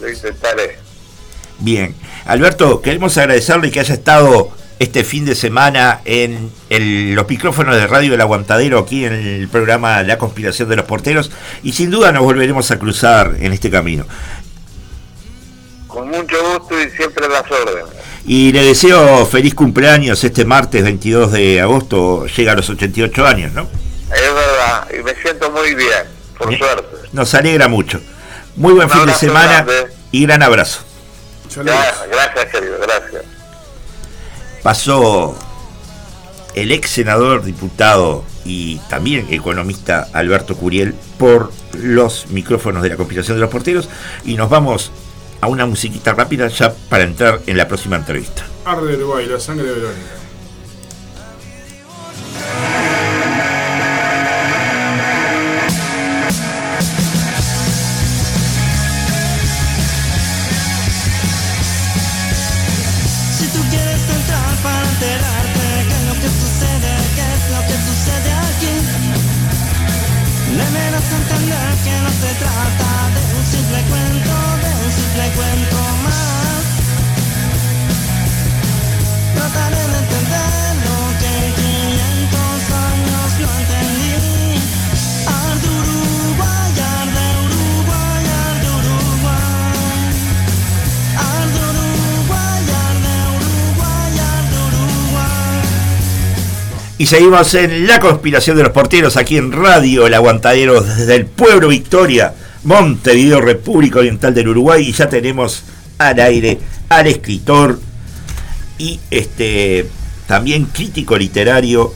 lo 0.00 0.10
intentaré. 0.10 0.83
Bien, 1.58 1.94
Alberto, 2.26 2.80
queremos 2.82 3.16
agradecerle 3.16 3.70
que 3.70 3.80
haya 3.80 3.94
estado 3.94 4.50
este 4.78 5.04
fin 5.04 5.24
de 5.24 5.34
semana 5.34 6.00
en 6.04 6.50
el- 6.68 7.14
los 7.14 7.28
micrófonos 7.28 7.76
de 7.76 7.86
Radio 7.86 8.14
El 8.14 8.20
Aguantadero, 8.20 8.78
aquí 8.80 9.04
en 9.04 9.12
el 9.12 9.48
programa 9.48 10.02
La 10.02 10.18
Conspiración 10.18 10.68
de 10.68 10.76
los 10.76 10.84
Porteros, 10.84 11.30
y 11.62 11.72
sin 11.72 11.90
duda 11.90 12.10
nos 12.12 12.22
volveremos 12.24 12.70
a 12.70 12.78
cruzar 12.78 13.36
en 13.40 13.52
este 13.52 13.70
camino. 13.70 14.04
Con 15.86 16.08
mucho 16.08 16.36
gusto 16.58 16.74
y 16.80 16.90
siempre 16.90 17.28
las 17.28 17.44
órdenes. 17.50 17.84
Y 18.26 18.52
le 18.52 18.64
deseo 18.64 19.24
feliz 19.26 19.54
cumpleaños 19.54 20.24
este 20.24 20.44
martes 20.44 20.82
22 20.82 21.30
de 21.30 21.60
agosto, 21.60 22.26
llega 22.26 22.52
a 22.52 22.56
los 22.56 22.68
88 22.68 23.26
años, 23.26 23.52
¿no? 23.52 23.62
Es 23.62 24.34
verdad, 24.34 24.88
y 24.98 25.02
me 25.04 25.14
siento 25.22 25.50
muy 25.52 25.74
bien, 25.74 26.02
por 26.36 26.56
suerte. 26.56 26.96
Nos 27.12 27.32
alegra 27.34 27.68
mucho. 27.68 28.00
Muy 28.56 28.72
buen 28.72 28.86
Un 28.86 28.92
fin 28.92 29.06
de 29.06 29.14
semana 29.14 29.62
grande. 29.62 29.92
y 30.10 30.22
gran 30.26 30.42
abrazo. 30.42 30.80
Gracias, 31.62 32.46
querido, 32.50 32.78
gracias. 32.80 33.22
pasó 34.62 35.36
el 36.54 36.72
ex 36.72 36.90
senador, 36.90 37.42
diputado 37.42 38.24
y 38.44 38.78
también 38.88 39.26
economista 39.30 40.08
Alberto 40.12 40.56
Curiel 40.56 40.94
por 41.18 41.52
los 41.72 42.28
micrófonos 42.28 42.82
de 42.82 42.90
la 42.90 42.96
conspiración 42.96 43.36
de 43.36 43.40
los 43.40 43.50
porteros 43.50 43.88
y 44.24 44.34
nos 44.34 44.48
vamos 44.48 44.92
a 45.40 45.48
una 45.48 45.66
musiquita 45.66 46.14
rápida 46.14 46.48
ya 46.48 46.72
para 46.88 47.04
entrar 47.04 47.40
en 47.46 47.56
la 47.56 47.68
próxima 47.68 47.96
entrevista. 47.96 48.44
Arde 48.64 48.96
Uruguay, 48.96 49.26
la 49.26 49.40
sangre 49.40 49.66
de 49.66 49.74
Verónica. 49.74 50.24
cuento 75.34 75.76
más. 76.04 76.64
Entender 79.34 80.74
lo 80.84 80.98
que 81.20 81.34
500 81.60 82.40
años 82.88 83.28
no 83.40 83.48
entendí. 83.60 84.04
Y 96.96 97.06
seguimos 97.06 97.52
en 97.54 97.86
la 97.86 98.00
conspiración 98.00 98.56
de 98.56 98.62
los 98.62 98.72
porteros 98.72 99.16
aquí 99.16 99.36
en 99.36 99.52
Radio 99.52 100.06
El 100.06 100.14
Aguantadero 100.14 100.80
desde 100.80 101.16
el 101.16 101.26
pueblo 101.26 101.68
Victoria 101.68 102.32
Montevideo, 102.64 103.40
República 103.40 104.00
Oriental 104.00 104.34
del 104.34 104.48
Uruguay. 104.48 104.88
Y 104.88 104.92
ya 104.92 105.08
tenemos 105.08 105.62
al 105.98 106.18
aire 106.20 106.58
al 106.88 107.06
escritor 107.06 107.78
y 108.78 109.00
este 109.10 109.88
también 110.26 110.64
crítico 110.66 111.16
literario 111.16 111.92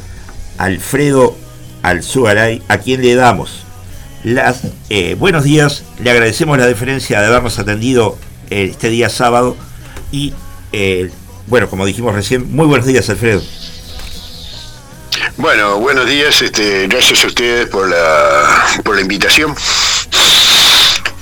Alfredo 0.59 1.37
Alzugaray, 1.83 2.63
a 2.69 2.79
quien 2.79 3.03
le 3.03 3.15
damos 3.15 3.65
las 4.25 4.63
eh, 4.91 5.15
buenos 5.15 5.45
días, 5.45 5.85
le 6.03 6.11
agradecemos 6.11 6.59
la 6.59 6.67
deferencia 6.67 7.21
de 7.21 7.27
habernos 7.27 7.59
atendido 7.59 8.19
eh, 8.51 8.69
este 8.71 8.91
día 8.91 9.09
sábado 9.09 9.57
y 10.11 10.35
eh, 10.73 11.11
bueno, 11.47 11.71
como 11.71 11.87
dijimos 11.87 12.15
recién, 12.15 12.53
muy 12.53 12.67
buenos 12.67 12.87
días 12.87 13.09
Alfredo. 13.09 13.43
Bueno, 15.37 15.79
buenos 15.79 16.07
días, 16.07 16.43
este, 16.43 16.89
gracias 16.89 17.23
a 17.25 17.29
ustedes 17.29 17.69
por 17.69 17.89
la, 17.89 18.83
por 18.83 18.97
la 18.97 19.03
invitación. 19.03 19.55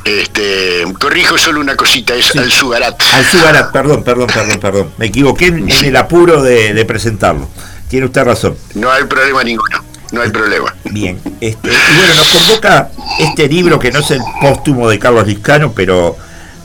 Este, 0.06 0.84
corrijo 1.00 1.36
solo 1.36 1.60
una 1.60 1.74
cosita, 1.74 2.14
es 2.14 2.26
Sí. 2.26 2.38
Alzugarat. 2.38 3.02
Alzugarat, 3.12 3.72
perdón, 3.72 4.04
perdón, 4.04 4.28
perdón, 4.32 4.60
perdón. 4.60 4.90
Me 4.98 5.06
equivoqué 5.06 5.46
en, 5.46 5.68
en 5.68 5.84
el 5.84 5.96
apuro 5.96 6.42
de, 6.42 6.74
de 6.74 6.84
presentarlo. 6.84 7.48
Tiene 7.88 8.06
usted 8.06 8.22
razón. 8.24 8.56
No 8.74 8.90
hay 8.90 9.04
problema 9.04 9.42
ninguno, 9.42 9.84
no 10.12 10.22
hay 10.22 10.30
problema. 10.30 10.74
Bien, 10.84 11.18
este, 11.40 11.68
y 11.68 11.96
bueno, 11.96 12.14
nos 12.14 12.28
convoca 12.28 12.90
este 13.18 13.48
libro 13.48 13.78
que 13.80 13.90
no 13.90 13.98
es 13.98 14.10
el 14.12 14.20
póstumo 14.40 14.88
de 14.88 14.98
Carlos 15.00 15.26
Liscano, 15.26 15.72
pero 15.72 16.16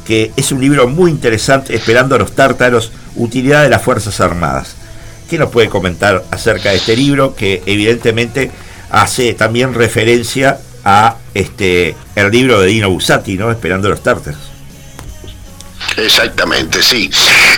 que 0.06 0.32
es 0.36 0.52
un 0.52 0.62
libro 0.62 0.88
muy 0.88 1.10
interesante, 1.10 1.76
Esperando 1.76 2.16
a 2.16 2.20
los 2.20 2.34
tártaros, 2.36 2.92
utilidad 3.16 3.64
de 3.64 3.70
las 3.70 3.82
Fuerzas 3.82 4.20
Armadas. 4.22 4.76
¿Qué 5.30 5.40
nos 5.40 5.50
puede 5.50 5.70
comentar 5.70 6.24
acerca 6.30 6.70
de 6.70 6.76
este 6.76 6.96
libro 6.96 7.36
que 7.36 7.64
evidentemente 7.66 8.52
hace 8.92 9.34
también 9.34 9.74
referencia 9.74 10.60
a 10.84 11.16
este 11.34 11.96
el 12.16 12.32
libro 12.32 12.60
de 12.62 12.68
Dino 12.68 12.90
Bussati, 12.90 13.38
¿no? 13.38 13.52
Esperando 13.52 13.90
los 13.90 14.02
tártaros. 14.02 14.40
Exactamente, 15.98 16.82
sí. 16.82 17.10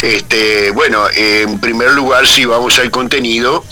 Este, 0.01 0.71
bueno, 0.71 1.05
en 1.15 1.59
primer 1.59 1.91
lugar, 1.91 2.27
si 2.27 2.45
vamos 2.45 2.79
al 2.79 2.89
contenido, 2.89 3.63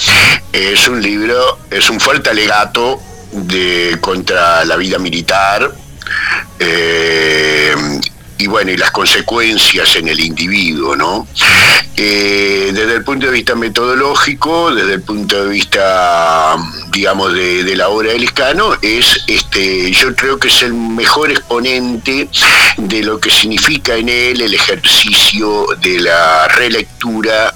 es 0.54 0.88
un 0.88 1.02
libro, 1.02 1.60
es 1.70 1.90
un 1.90 2.00
fuerte 2.00 2.30
alegato 2.30 3.02
de 3.32 3.98
contra 4.02 4.64
la 4.66 4.76
vida 4.76 5.00
militar 5.00 5.72
eh, 6.60 7.76
y 8.42 8.48
bueno, 8.48 8.72
y 8.72 8.78
las 8.78 8.90
consecuencias 8.90 9.96
en 9.98 10.08
el 10.08 10.20
individuo, 10.20 10.96
¿no? 10.96 11.28
Eh, 11.96 12.72
desde 12.74 12.96
el 12.96 13.04
punto 13.04 13.28
de 13.28 13.34
vista 13.34 13.54
metodológico, 13.54 14.74
desde 14.74 14.96
el 14.96 15.02
punto 15.04 15.44
de 15.44 15.50
vista, 15.52 16.56
digamos, 16.90 17.34
de, 17.36 17.76
la 17.76 17.90
obra 17.90 18.14
de 18.14 18.18
Liscano, 18.18 18.74
es, 18.82 19.26
este, 19.28 19.92
yo 19.92 20.16
creo 20.16 20.40
que 20.40 20.48
es 20.48 20.64
el 20.64 20.74
mejor 20.74 21.30
exponente 21.30 22.28
de 22.78 23.04
lo 23.04 23.20
que 23.20 23.30
significa 23.30 23.96
en 23.96 24.10
él 24.10 24.42
el 24.42 24.56
ejercicio 24.56 25.68
de 25.80 26.00
la 26.00 26.48
relectura 26.48 27.54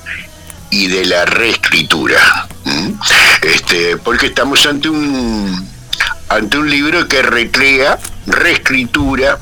y 0.70 0.86
de 0.86 1.06
la 1.06 1.26
reescritura. 1.26 2.48
Este, 3.42 3.98
porque 3.98 4.28
estamos 4.28 4.64
ante 4.68 4.90
un 4.90 5.68
ante 6.30 6.58
un 6.58 6.70
libro 6.70 7.08
que 7.08 7.22
recrea, 7.22 8.00
reescritura, 8.26 9.40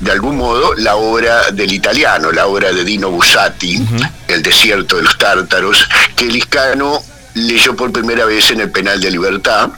de 0.00 0.12
algún 0.12 0.36
modo, 0.36 0.74
la 0.74 0.96
obra 0.96 1.50
del 1.50 1.72
italiano, 1.72 2.32
la 2.32 2.46
obra 2.46 2.72
de 2.72 2.84
Dino 2.84 3.10
Bussati, 3.10 3.80
El 4.28 4.42
desierto 4.42 4.96
de 4.96 5.02
los 5.02 5.16
tártaros, 5.18 5.88
que 6.16 6.26
Liscano 6.26 7.02
leyó 7.34 7.74
por 7.76 7.92
primera 7.92 8.24
vez 8.24 8.50
en 8.50 8.60
el 8.60 8.70
penal 8.70 9.00
de 9.00 9.10
libertad, 9.10 9.70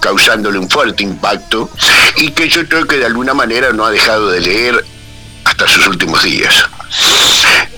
causándole 0.00 0.58
un 0.58 0.68
fuerte 0.68 1.02
impacto, 1.02 1.70
y 2.16 2.30
que 2.30 2.48
yo 2.48 2.66
creo 2.68 2.86
que 2.86 2.98
de 2.98 3.06
alguna 3.06 3.34
manera 3.34 3.72
no 3.72 3.84
ha 3.84 3.90
dejado 3.90 4.30
de 4.30 4.40
leer 4.40 4.84
hasta 5.44 5.68
sus 5.68 5.86
últimos 5.86 6.22
días. 6.22 6.64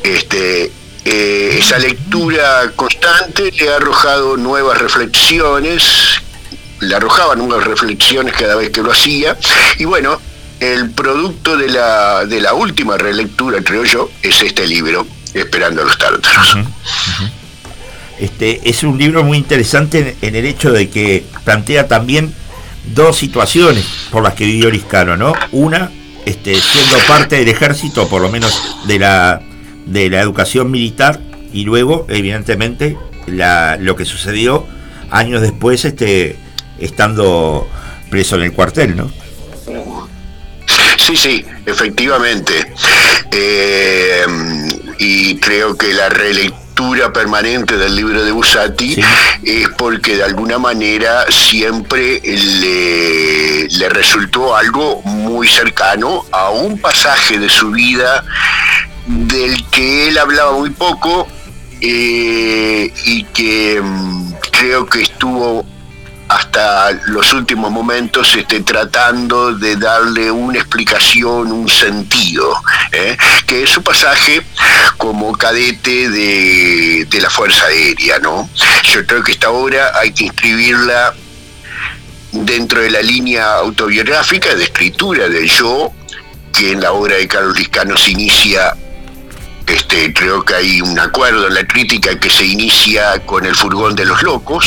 Este, 0.02 0.72
eh, 1.04 1.58
esa 1.58 1.78
lectura 1.78 2.70
constante 2.76 3.50
le 3.52 3.70
ha 3.70 3.76
arrojado 3.76 4.36
nuevas 4.36 4.78
reflexiones, 4.78 6.20
le 6.80 6.94
arrojaba 6.94 7.34
nuevas 7.34 7.66
reflexiones 7.66 8.34
cada 8.34 8.54
vez 8.56 8.70
que 8.70 8.82
lo 8.82 8.92
hacía, 8.92 9.36
y 9.78 9.84
bueno, 9.84 10.20
el 10.60 10.90
producto 10.90 11.56
de 11.56 11.68
la, 11.68 12.24
de 12.24 12.40
la 12.40 12.54
última 12.54 12.96
relectura, 12.96 13.58
creo 13.62 13.84
yo, 13.84 14.10
es 14.22 14.42
este 14.42 14.66
libro, 14.66 15.06
Esperando 15.34 15.82
a 15.82 15.84
los 15.84 15.98
tártaros. 15.98 16.56
Este, 18.18 18.68
es 18.68 18.82
un 18.82 18.98
libro 18.98 19.22
muy 19.22 19.36
interesante 19.38 20.16
en, 20.20 20.34
el 20.34 20.46
hecho 20.46 20.72
de 20.72 20.88
que 20.88 21.24
plantea 21.44 21.86
también 21.86 22.34
dos 22.94 23.18
situaciones 23.18 23.84
por 24.10 24.22
las 24.22 24.34
que 24.34 24.46
vivió 24.46 24.70
Liscano, 24.70 25.16
¿no? 25.16 25.34
Una, 25.52 25.90
este, 26.24 26.54
siendo 26.54 26.96
parte 27.06 27.36
del 27.36 27.48
ejército, 27.48 28.08
por 28.08 28.22
lo 28.22 28.30
menos 28.30 28.58
de 28.86 28.98
la, 28.98 29.40
de 29.86 30.08
la 30.10 30.20
educación 30.20 30.70
militar, 30.70 31.20
y 31.52 31.64
luego, 31.64 32.06
evidentemente, 32.08 32.96
la, 33.26 33.76
lo 33.78 33.94
que 33.96 34.06
sucedió 34.06 34.66
años 35.10 35.42
después, 35.42 35.84
este, 35.84 36.36
estando 36.80 37.68
preso 38.10 38.36
en 38.36 38.42
el 38.42 38.52
cuartel, 38.52 38.96
¿no? 38.96 39.10
Sí, 41.08 41.16
sí, 41.16 41.44
efectivamente. 41.64 42.70
Eh, 43.30 44.26
y 44.98 45.36
creo 45.38 45.74
que 45.76 45.94
la 45.94 46.10
relectura 46.10 47.12
permanente 47.12 47.76
del 47.78 47.96
libro 47.96 48.22
de 48.24 48.30
Busati 48.30 48.94
Sí. 48.96 49.00
es 49.42 49.68
porque 49.70 50.16
de 50.16 50.24
alguna 50.24 50.58
manera 50.58 51.24
siempre 51.30 52.20
le, 52.22 53.68
le 53.68 53.88
resultó 53.88 54.54
algo 54.54 55.00
muy 55.02 55.48
cercano 55.48 56.26
a 56.30 56.50
un 56.50 56.78
pasaje 56.78 57.38
de 57.38 57.48
su 57.48 57.70
vida 57.70 58.22
del 59.06 59.64
que 59.70 60.08
él 60.08 60.18
hablaba 60.18 60.52
muy 60.52 60.70
poco 60.70 61.26
eh, 61.80 62.92
y 63.06 63.24
que 63.24 63.80
mm, 63.82 64.32
creo 64.52 64.84
que 64.86 65.02
estuvo 65.02 65.64
hasta 66.28 66.92
los 67.06 67.32
últimos 67.32 67.70
momentos 67.70 68.34
este, 68.36 68.60
tratando 68.60 69.52
de 69.54 69.76
darle 69.76 70.30
una 70.30 70.58
explicación, 70.58 71.50
un 71.50 71.68
sentido, 71.68 72.54
¿eh? 72.92 73.16
que 73.46 73.62
es 73.62 73.70
su 73.70 73.82
pasaje 73.82 74.42
como 74.98 75.32
cadete 75.32 76.10
de, 76.10 77.06
de 77.08 77.20
la 77.20 77.30
Fuerza 77.30 77.66
Aérea. 77.66 78.18
¿no? 78.18 78.48
Yo 78.92 79.06
creo 79.06 79.22
que 79.22 79.32
esta 79.32 79.50
obra 79.50 79.92
hay 79.98 80.12
que 80.12 80.24
inscribirla 80.24 81.14
dentro 82.32 82.80
de 82.80 82.90
la 82.90 83.00
línea 83.00 83.54
autobiográfica 83.54 84.54
de 84.54 84.64
escritura 84.64 85.28
del 85.28 85.48
yo, 85.48 85.92
que 86.52 86.72
en 86.72 86.82
la 86.82 86.92
obra 86.92 87.16
de 87.16 87.26
Carlos 87.26 87.58
Liscano 87.58 87.96
se 87.96 88.10
inicia 88.10 88.76
este, 89.68 90.12
creo 90.12 90.44
que 90.44 90.54
hay 90.54 90.80
un 90.80 90.98
acuerdo 90.98 91.46
en 91.46 91.54
la 91.54 91.66
crítica 91.66 92.18
que 92.18 92.30
se 92.30 92.44
inicia 92.44 93.18
con 93.26 93.44
el 93.44 93.54
furgón 93.54 93.94
de 93.94 94.04
los 94.04 94.22
locos, 94.22 94.66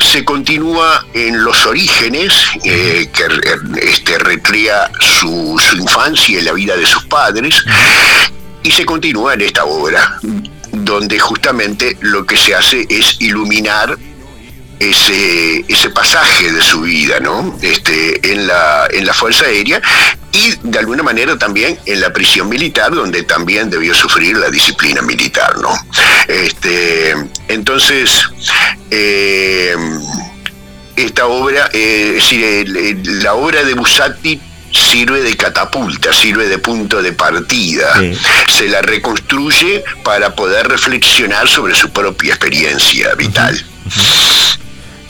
se 0.00 0.24
continúa 0.24 1.04
en 1.14 1.42
los 1.42 1.66
orígenes, 1.66 2.32
eh, 2.64 3.08
que 3.12 3.24
eh, 3.24 3.56
este, 3.82 4.18
recrea 4.18 4.90
su, 5.00 5.58
su 5.58 5.76
infancia 5.76 6.40
y 6.40 6.42
la 6.42 6.52
vida 6.52 6.76
de 6.76 6.86
sus 6.86 7.04
padres, 7.04 7.64
y 8.62 8.70
se 8.70 8.84
continúa 8.84 9.34
en 9.34 9.42
esta 9.42 9.64
obra, 9.64 10.18
donde 10.72 11.18
justamente 11.18 11.96
lo 12.00 12.26
que 12.26 12.36
se 12.36 12.54
hace 12.54 12.86
es 12.88 13.16
iluminar 13.20 13.96
ese, 14.78 15.64
ese 15.68 15.90
pasaje 15.90 16.52
de 16.52 16.62
su 16.62 16.82
vida, 16.82 17.20
¿no? 17.20 17.56
Este, 17.62 18.32
en 18.32 18.46
la, 18.46 18.86
en 18.90 19.06
la 19.06 19.14
Fuerza 19.14 19.46
Aérea 19.46 19.80
y 20.32 20.54
de 20.62 20.78
alguna 20.78 21.02
manera 21.02 21.38
también 21.38 21.78
en 21.86 22.00
la 22.00 22.12
prisión 22.12 22.48
militar, 22.48 22.94
donde 22.94 23.22
también 23.22 23.70
debió 23.70 23.94
sufrir 23.94 24.36
la 24.36 24.50
disciplina 24.50 25.02
militar, 25.02 25.56
¿no? 25.58 25.70
Este, 26.28 27.14
entonces, 27.48 28.28
eh, 28.90 29.74
esta 30.96 31.26
obra, 31.26 31.70
eh, 31.72 32.14
es 32.16 32.30
decir, 32.30 32.68
la 33.22 33.34
obra 33.34 33.62
de 33.62 33.74
Busatti 33.74 34.40
sirve 34.72 35.22
de 35.22 35.36
catapulta, 35.36 36.12
sirve 36.12 36.48
de 36.48 36.58
punto 36.58 37.02
de 37.02 37.12
partida. 37.12 37.98
Sí. 37.98 38.18
Se 38.48 38.68
la 38.68 38.82
reconstruye 38.82 39.84
para 40.02 40.34
poder 40.34 40.68
reflexionar 40.68 41.48
sobre 41.48 41.74
su 41.74 41.90
propia 41.90 42.34
experiencia 42.34 43.14
vital. 43.14 43.64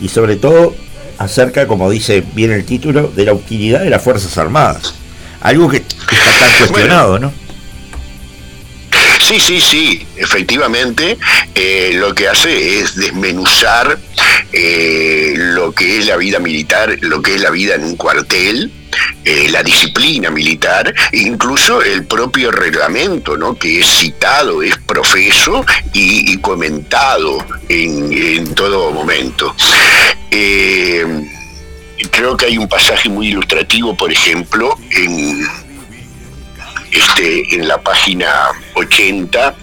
Y 0.00 0.08
sobre 0.08 0.36
todo 0.36 0.74
acerca, 1.18 1.66
como 1.66 1.90
dice 1.90 2.22
bien 2.34 2.52
el 2.52 2.64
título, 2.64 3.10
de 3.14 3.24
la 3.24 3.32
utilidad 3.32 3.80
de 3.80 3.90
las 3.90 4.02
Fuerzas 4.02 4.36
Armadas. 4.38 4.94
Algo 5.40 5.68
que 5.68 5.78
está 5.78 5.98
tan 6.40 6.50
cuestionado, 6.58 7.18
¿no? 7.18 7.45
Sí, 9.26 9.40
sí, 9.40 9.60
sí, 9.60 10.06
efectivamente, 10.14 11.18
eh, 11.52 11.90
lo 11.94 12.14
que 12.14 12.28
hace 12.28 12.78
es 12.78 12.94
desmenuzar 12.94 13.98
eh, 14.52 15.34
lo 15.36 15.72
que 15.72 15.98
es 15.98 16.06
la 16.06 16.16
vida 16.16 16.38
militar, 16.38 16.96
lo 17.00 17.20
que 17.20 17.34
es 17.34 17.40
la 17.40 17.50
vida 17.50 17.74
en 17.74 17.82
un 17.82 17.96
cuartel, 17.96 18.70
eh, 19.24 19.48
la 19.50 19.64
disciplina 19.64 20.30
militar, 20.30 20.94
incluso 21.10 21.82
el 21.82 22.06
propio 22.06 22.52
reglamento, 22.52 23.36
¿no? 23.36 23.56
que 23.56 23.80
es 23.80 23.88
citado, 23.88 24.62
es 24.62 24.78
profeso 24.86 25.66
y, 25.92 26.38
comentado 26.38 27.44
en, 27.68 28.54
todo 28.54 28.92
momento. 28.92 29.56
Creo 32.12 32.36
que 32.36 32.46
hay 32.46 32.58
un 32.58 32.68
pasaje 32.68 33.08
muy 33.08 33.26
ilustrativo, 33.26 33.96
por 33.96 34.12
ejemplo, 34.12 34.78
en, 34.90 35.65
este, 36.96 37.54
en 37.54 37.68
la 37.68 37.78
página 37.78 38.50
80, 38.74 39.54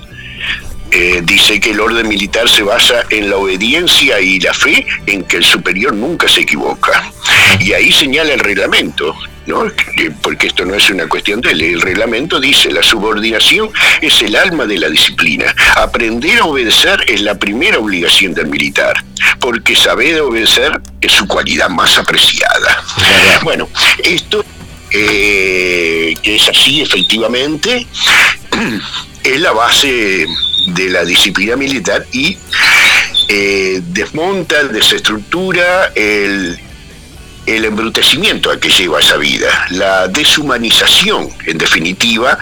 eh, 0.92 1.22
dice 1.24 1.60
que 1.60 1.72
el 1.72 1.80
orden 1.80 2.08
militar 2.08 2.48
se 2.48 2.62
basa 2.62 3.04
en 3.10 3.30
la 3.30 3.38
obediencia 3.38 4.20
y 4.20 4.40
la 4.40 4.54
fe 4.54 4.86
en 5.08 5.24
que 5.24 5.38
el 5.38 5.44
superior 5.44 5.94
nunca 5.94 6.28
se 6.30 6.42
equivoca. 6.42 7.12
Y 7.60 7.74
ahí 7.74 7.92
señala 7.92 8.34
el 8.34 8.40
reglamento, 8.40 9.16
¿no? 9.48 9.66
porque 10.22 10.48
esto 10.48 10.66
no 10.66 10.76
es 10.76 10.88
una 10.92 11.08
cuestión 11.08 11.42
de 11.42 11.56
ley. 11.56 11.74
El 11.74 11.82
reglamento 11.82 12.40
dice, 12.40 12.72
la 12.72 12.84
subordinación 12.84 13.72
es 14.02 14.22
el 14.22 14.36
alma 14.36 14.66
de 14.66 14.78
la 14.78 14.90
disciplina. 14.90 15.56
Aprender 15.76 16.40
a 16.40 16.46
obedecer 16.46 17.04
es 17.08 17.22
la 17.22 17.40
primera 17.40 17.80
obligación 17.80 18.36
del 18.36 18.48
militar, 18.48 19.04
porque 19.40 19.76
saber 19.76 20.22
obedecer 20.22 20.80
es 21.02 21.12
su 21.12 21.28
cualidad 21.28 21.70
más 21.70 21.98
apreciada. 21.98 22.84
Bueno, 23.42 23.68
esto 24.04 24.46
eh, 24.94 26.14
que 26.22 26.36
es 26.36 26.48
así 26.48 26.82
efectivamente, 26.82 27.88
es 29.24 29.42
la 29.42 29.52
base 29.52 30.28
de 30.68 30.90
la 30.90 31.04
disciplina 31.04 31.56
militar 31.56 32.06
y 32.12 32.38
eh, 33.28 33.82
desmonta, 33.88 34.64
desestructura 34.66 35.92
el, 35.96 36.60
el 37.46 37.66
embrutecimiento 37.66 38.52
a 38.52 38.60
que 38.60 38.70
lleva 38.70 39.00
esa 39.00 39.18
vida, 39.18 39.66
la 39.72 40.08
deshumanización, 40.08 41.30
en 41.46 41.58
definitiva, 41.58 42.38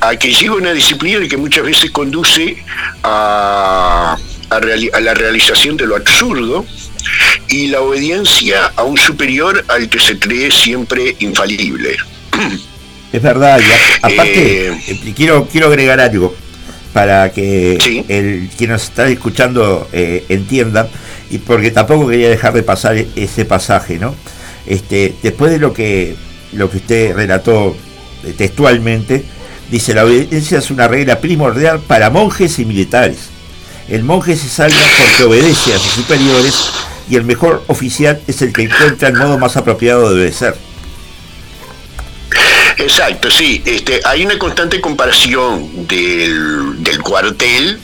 a 0.00 0.16
que 0.16 0.32
lleva 0.32 0.56
una 0.56 0.72
disciplina 0.72 1.26
que 1.26 1.36
muchas 1.36 1.64
veces 1.64 1.90
conduce 1.90 2.62
a, 3.02 4.16
a, 4.50 4.56
a 4.56 5.00
la 5.00 5.14
realización 5.14 5.76
de 5.76 5.86
lo 5.86 5.96
absurdo, 5.96 6.64
y 7.48 7.68
la 7.68 7.80
obediencia 7.80 8.72
a 8.76 8.84
un 8.84 8.96
superior 8.96 9.64
al 9.68 9.88
que 9.88 9.98
se 9.98 10.18
cree 10.18 10.50
siempre 10.50 11.16
infalible. 11.20 11.96
Es 13.12 13.20
verdad, 13.20 13.58
y 13.58 14.06
aparte, 14.06 14.68
eh, 14.68 15.12
quiero, 15.16 15.48
quiero 15.50 15.66
agregar 15.66 15.98
algo 15.98 16.32
para 16.92 17.32
que 17.32 17.76
¿sí? 17.80 18.04
el 18.08 18.48
quien 18.56 18.70
nos 18.70 18.84
está 18.84 19.08
escuchando 19.08 19.88
eh, 19.92 20.24
entienda, 20.28 20.88
y 21.28 21.38
porque 21.38 21.72
tampoco 21.72 22.08
quería 22.08 22.28
dejar 22.28 22.52
de 22.52 22.62
pasar 22.62 22.96
ese 23.16 23.44
pasaje, 23.44 23.98
¿no? 23.98 24.14
Este, 24.66 25.14
después 25.22 25.50
de 25.50 25.58
lo 25.58 25.72
que, 25.72 26.14
lo 26.52 26.70
que 26.70 26.76
usted 26.76 27.14
relató 27.14 27.76
eh, 28.24 28.32
textualmente, 28.36 29.24
dice, 29.70 29.94
la 29.94 30.04
obediencia 30.04 30.58
es 30.58 30.70
una 30.70 30.86
regla 30.86 31.20
primordial 31.20 31.80
para 31.80 32.10
monjes 32.10 32.58
y 32.60 32.64
militares. 32.64 33.18
El 33.90 34.04
monje 34.04 34.36
se 34.36 34.48
salva 34.48 34.76
porque 34.98 35.24
obedece 35.24 35.74
a 35.74 35.78
sus 35.78 35.92
superiores 35.92 36.70
y 37.10 37.16
el 37.16 37.24
mejor 37.24 37.64
oficial 37.66 38.22
es 38.28 38.40
el 38.40 38.52
que 38.52 38.62
encuentra 38.62 39.08
el 39.08 39.14
modo 39.14 39.36
más 39.36 39.56
apropiado 39.56 40.08
de 40.08 40.14
obedecer. 40.14 40.56
Exacto, 42.78 43.32
sí. 43.32 43.60
Este, 43.66 44.00
hay 44.04 44.24
una 44.24 44.38
constante 44.38 44.80
comparación 44.80 45.88
del, 45.88 46.82
del 46.84 47.02
cuartel 47.02 47.80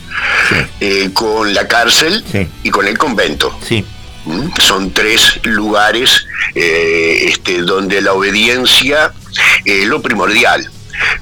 sí. 0.49 0.55
eh, 0.81 1.11
con 1.12 1.53
la 1.53 1.66
cárcel 1.66 2.24
sí. 2.31 2.47
y 2.62 2.70
con 2.70 2.87
el 2.87 2.97
convento. 2.97 3.59
Sí. 3.66 3.85
¿Mm? 4.27 4.51
Son 4.61 4.93
tres 4.93 5.41
lugares 5.43 6.24
eh, 6.55 7.24
este, 7.24 7.62
donde 7.62 8.01
la 8.01 8.12
obediencia 8.12 9.12
es 9.65 9.87
lo 9.87 10.01
primordial 10.01 10.70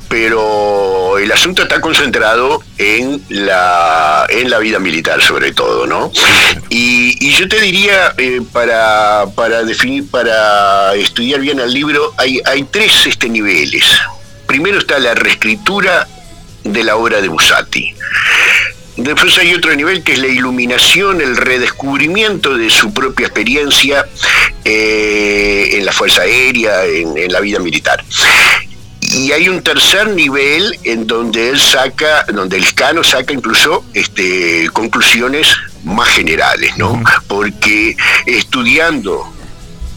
pero 0.09 1.19
el 1.19 1.31
asunto 1.33 1.63
está 1.63 1.81
concentrado 1.81 2.63
en 2.79 3.21
la, 3.29 4.27
en 4.29 4.51
la 4.51 4.59
vida 4.59 4.79
militar 4.79 5.23
sobre 5.23 5.53
todo, 5.53 5.87
¿no? 5.87 6.13
Y, 6.69 7.33
yo 7.35 7.49
te 7.49 7.61
diría, 7.61 8.15
eh, 8.17 8.41
para, 8.53 9.25
para 9.35 9.65
definir, 9.65 10.09
para 10.09 10.95
estudiar 10.95 11.41
bien 11.41 11.59
el 11.59 11.73
libro, 11.73 12.15
hay, 12.17 12.41
hay 12.45 12.63
tres 12.65 13.07
este, 13.07 13.29
niveles. 13.29 13.85
Primero 14.47 14.79
está 14.79 15.01
la 15.01 15.15
reescritura 15.15 16.07
de 16.63 16.85
la 16.85 16.95
obra 16.95 17.21
de 17.21 17.27
Busati. 17.27 17.93
Después 18.97 19.37
hay 19.39 19.53
otro 19.53 19.75
nivel 19.75 20.05
que 20.05 20.13
es 20.13 20.21
la 20.21 20.29
iluminación, 20.29 21.21
el 21.21 21.37
redescubrimiento 21.37 22.57
de 22.57 22.71
su 22.71 22.95
propia 22.95 23.27
experiencia 23.27 24.07
eh, 24.65 25.71
en 25.73 25.85
la 25.85 25.91
Fuerza 25.91 26.23
Aérea, 26.23 26.85
en 26.85 27.33
la 27.33 27.41
vida 27.41 27.59
militar 27.59 28.05
y 29.15 29.33
hay 29.33 29.49
un 29.49 29.63
tercer 29.63 30.09
nivel 30.09 30.79
en 30.83 31.07
donde 31.07 31.51
él 31.51 31.61
saca, 31.61 32.25
donde 32.33 32.57
el 32.57 32.75
Cano 32.75 33.05
saca 33.05 33.33
incluso 33.33 33.85
este, 33.95 34.69
conclusiones 34.73 35.57
más 35.85 36.09
generales, 36.09 36.77
¿no? 36.79 37.01
Porque 37.29 37.97
estudiando, 38.27 39.33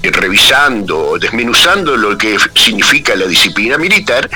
revisando, 0.04 1.18
desmenuzando 1.20 1.98
lo 1.98 2.18
que 2.18 2.38
significa 2.54 3.16
la 3.16 3.26
disciplina 3.26 3.78
militar, 3.78 4.30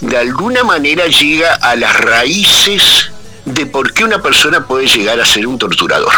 de 0.00 0.16
alguna 0.16 0.62
manera 0.62 1.06
llega 1.06 1.54
a 1.54 1.74
las 1.74 1.98
raíces 2.00 3.10
de 3.44 3.66
por 3.66 3.92
qué 3.92 4.04
una 4.04 4.22
persona 4.22 4.66
puede 4.66 4.86
llegar 4.86 5.20
a 5.20 5.26
ser 5.26 5.46
un 5.46 5.58
torturador. 5.58 6.12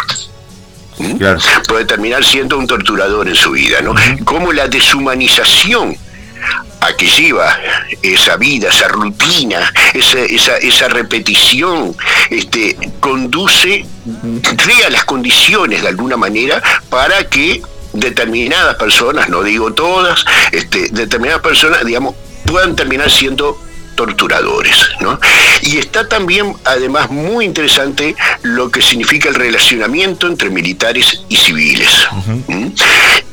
¿Mm? 0.98 1.16
Claro. 1.16 1.38
Puede 1.66 1.86
terminar 1.86 2.22
siendo 2.22 2.58
un 2.58 2.66
torturador 2.66 3.28
en 3.28 3.34
su 3.34 3.52
vida, 3.52 3.80
¿no? 3.80 3.92
Uh 3.92 3.94
-huh. 3.94 4.24
Como 4.24 4.52
la 4.52 4.68
deshumanización 4.68 5.96
a 6.80 6.92
que 6.94 7.06
lleva 7.06 7.58
esa 8.02 8.36
vida, 8.36 8.68
esa 8.68 8.88
rutina, 8.88 9.72
esa, 9.92 10.20
esa, 10.20 10.56
esa 10.56 10.88
repetición, 10.88 11.96
este, 12.30 12.76
conduce, 13.00 13.84
crea 14.56 14.90
las 14.90 15.04
condiciones 15.04 15.82
de 15.82 15.88
alguna 15.88 16.16
manera 16.16 16.62
para 16.88 17.24
que 17.24 17.62
determinadas 17.92 18.76
personas, 18.76 19.28
no 19.28 19.42
digo 19.42 19.72
todas, 19.72 20.24
este, 20.52 20.88
determinadas 20.90 21.42
personas, 21.42 21.84
digamos, 21.84 22.14
puedan 22.46 22.76
terminar 22.76 23.10
siendo 23.10 23.60
torturadores. 23.94 24.88
¿no? 25.00 25.18
Y 25.62 25.78
está 25.78 26.08
también, 26.08 26.54
además, 26.64 27.10
muy 27.10 27.44
interesante 27.44 28.16
lo 28.42 28.70
que 28.70 28.80
significa 28.80 29.28
el 29.28 29.34
relacionamiento 29.34 30.26
entre 30.26 30.50
militares 30.50 31.22
y 31.28 31.36
civiles. 31.36 32.08
Uh 32.12 32.16
-huh. 32.16 32.44
¿Mm? 32.48 32.72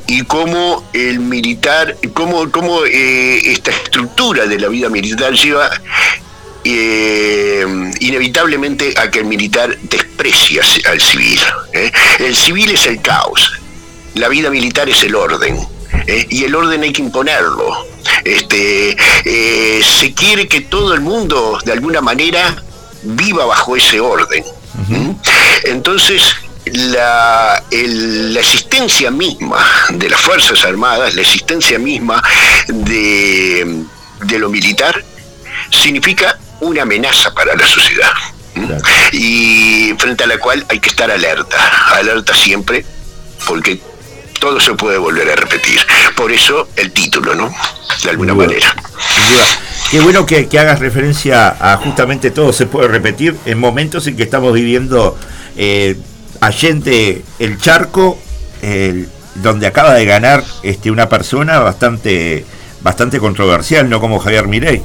Y 0.08 0.24
cómo 0.24 0.84
el 0.94 1.20
militar, 1.20 1.98
cómo, 2.14 2.50
cómo 2.50 2.86
eh, 2.86 3.52
esta 3.52 3.72
estructura 3.72 4.46
de 4.46 4.58
la 4.60 4.70
vida 4.70 4.90
militar 4.90 5.34
lleva 5.34 5.70
eh, 6.64 7.66
inevitablemente 8.00 8.94
a 8.98 9.10
que 9.12 9.20
el 9.20 9.26
militar 9.26 9.78
desprecia 9.84 10.62
al 10.90 11.02
civil. 11.02 11.40
¿eh? 11.74 11.92
El 12.20 12.36
civil 12.36 12.72
es 12.72 12.86
el 12.88 13.02
caos, 13.02 13.54
la 14.16 14.28
vida 14.30 14.50
militar 14.50 14.90
es 14.90 15.04
el 15.04 15.16
orden. 15.16 15.58
¿eh? 16.08 16.26
y 16.30 16.44
el 16.44 16.56
orden 16.56 16.84
hay 16.84 16.92
que 16.92 17.02
imponerlo. 17.02 17.86
Este, 18.24 18.98
se 19.84 20.14
quiere 20.14 20.48
que 20.48 20.62
todo 20.62 20.94
el 20.94 21.02
mundo, 21.02 21.58
de 21.66 21.72
alguna 21.74 22.02
manera, 22.02 22.62
viva 23.04 23.46
bajo 23.46 23.76
ese 23.76 24.00
orden. 24.00 24.44
Uh 24.44 24.94
-huh. 24.94 25.18
Entonces, 25.66 26.36
la, 26.74 27.64
el, 27.72 28.34
la, 28.34 28.40
existencia 28.40 29.12
misma 29.12 29.66
de 29.90 30.10
las 30.10 30.20
Fuerzas 30.22 30.64
Armadas, 30.64 31.16
la 31.16 31.22
existencia 31.22 31.80
misma 31.80 32.22
de, 32.68 33.84
de 34.22 34.40
lo 34.40 34.50
militar, 34.50 35.04
significa 35.70 36.38
una 36.62 36.84
amenaza 36.84 37.34
para 37.34 37.56
la 37.56 37.68
sociedad. 37.68 38.12
Claro. 38.54 38.78
Y 39.12 39.94
frente 39.98 40.24
a 40.24 40.28
la 40.28 40.40
cual 40.40 40.66
hay 40.70 40.80
que 40.80 40.90
estar 40.90 41.12
alerta, 41.12 41.58
alerta 41.96 42.34
siempre, 42.34 42.84
porque 43.46 43.80
todo 44.40 44.60
se 44.60 44.74
puede 44.74 44.98
volver 44.98 45.30
a 45.30 45.36
repetir. 45.36 45.80
Por 46.16 46.32
eso 46.32 46.70
el 46.76 46.92
título, 46.92 47.36
¿no? 47.36 47.54
De 48.04 48.10
alguna 48.10 48.34
Sin 48.34 48.42
manera. 48.42 48.76
Sin 49.14 49.34
duda. 49.34 49.46
Qué 49.92 50.00
bueno 50.02 50.26
que, 50.26 50.48
que, 50.48 50.60
hagas 50.60 50.80
referencia 50.80 51.56
a 51.60 51.78
justamente 51.78 52.32
todo 52.32 52.52
se 52.52 52.66
puede 52.66 52.88
repetir 52.90 53.38
en 53.46 53.58
momentos 53.58 54.06
en 54.08 54.18
que 54.18 54.24
estamos 54.24 54.54
viviendo 54.54 55.18
eh, 55.56 55.96
allende 56.42 57.24
el 57.40 57.60
charco, 57.60 58.18
donde 59.36 59.68
acaba 59.68 59.94
de 59.94 60.06
ganar 60.06 60.44
este, 60.64 60.92
una 60.92 61.08
persona 61.10 61.60
bastante, 61.60 62.46
bastante 62.82 63.20
controversial, 63.20 63.90
no 63.90 64.00
como 64.00 64.20
Javier 64.20 64.48
Mirey. 64.48 64.82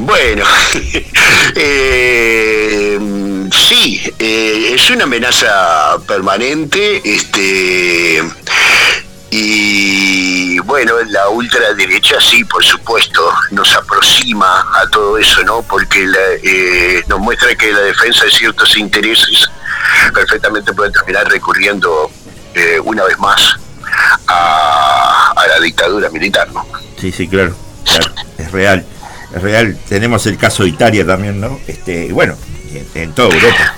Bueno, 0.00 0.44
eh, 1.54 2.98
sí, 3.52 4.00
eh, 4.18 4.72
es 4.74 4.90
una 4.90 5.04
amenaza 5.04 5.98
permanente, 6.06 7.00
este, 7.04 8.22
y 9.30 10.58
bueno, 10.60 10.94
la 11.08 11.28
ultraderecha 11.28 12.20
sí, 12.20 12.44
por 12.44 12.64
supuesto, 12.64 13.30
nos 13.50 13.74
aproxima 13.76 14.60
a 14.74 14.88
todo 14.90 15.18
eso, 15.18 15.42
¿no? 15.44 15.62
Porque 15.62 16.06
la, 16.06 16.18
eh, 16.42 17.02
nos 17.08 17.18
muestra 17.20 17.54
que 17.54 17.72
la 17.72 17.80
defensa 17.80 18.24
de 18.24 18.30
ciertos 18.30 18.76
intereses 18.76 19.50
perfectamente 20.14 20.72
puede 20.72 20.90
terminar 20.92 21.28
recurriendo 21.28 22.10
eh, 22.54 22.80
una 22.82 23.04
vez 23.04 23.18
más 23.18 23.56
a, 24.26 25.32
a 25.36 25.46
la 25.46 25.60
dictadura 25.60 26.08
militar, 26.10 26.50
¿no? 26.52 26.66
Sí, 26.98 27.12
sí, 27.12 27.28
claro, 27.28 27.54
claro, 27.84 28.12
es 28.38 28.50
real, 28.50 28.86
es 29.34 29.42
real. 29.42 29.78
Tenemos 29.88 30.26
el 30.26 30.38
caso 30.38 30.62
de 30.62 30.70
Italia 30.70 31.06
también, 31.06 31.40
¿no? 31.40 31.60
Este, 31.66 32.12
bueno, 32.12 32.34
en, 32.72 32.88
en 32.94 33.12
toda 33.12 33.34
Europa. 33.34 33.74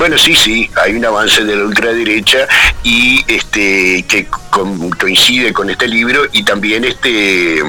Bueno, 0.00 0.16
sí, 0.16 0.34
sí, 0.34 0.70
hay 0.82 0.94
un 0.94 1.04
avance 1.04 1.44
de 1.44 1.54
la 1.56 1.64
ultraderecha 1.64 2.48
y 2.82 3.22
este 3.28 4.02
que 4.08 4.26
con- 4.48 4.88
coincide 4.92 5.52
con 5.52 5.68
este 5.68 5.86
libro 5.86 6.22
y 6.32 6.42
también 6.42 6.84
este 6.84 7.62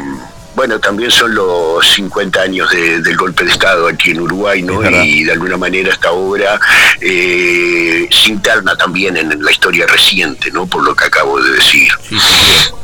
bueno, 0.56 0.80
también 0.80 1.12
son 1.12 1.36
los 1.36 1.86
50 1.94 2.42
años 2.42 2.70
de- 2.72 3.02
del 3.02 3.18
golpe 3.18 3.44
de 3.44 3.52
Estado 3.52 3.86
aquí 3.88 4.12
en 4.12 4.22
Uruguay, 4.22 4.62
¿no? 4.62 4.80
Y 5.04 5.26
de 5.26 5.34
alguna 5.34 5.58
manera 5.58 5.92
esta 5.92 6.12
obra 6.14 6.58
eh, 7.02 8.08
se 8.10 8.30
interna 8.30 8.78
también 8.78 9.18
en 9.18 9.44
la 9.44 9.52
historia 9.52 9.86
reciente, 9.88 10.52
¿no? 10.52 10.66
Por 10.68 10.84
lo 10.86 10.96
que 10.96 11.06
acabo 11.06 11.42
de 11.42 11.52
decir. 11.52 11.90
Sí, 12.08 12.18
sin 12.18 12.38
duda. 12.40 12.78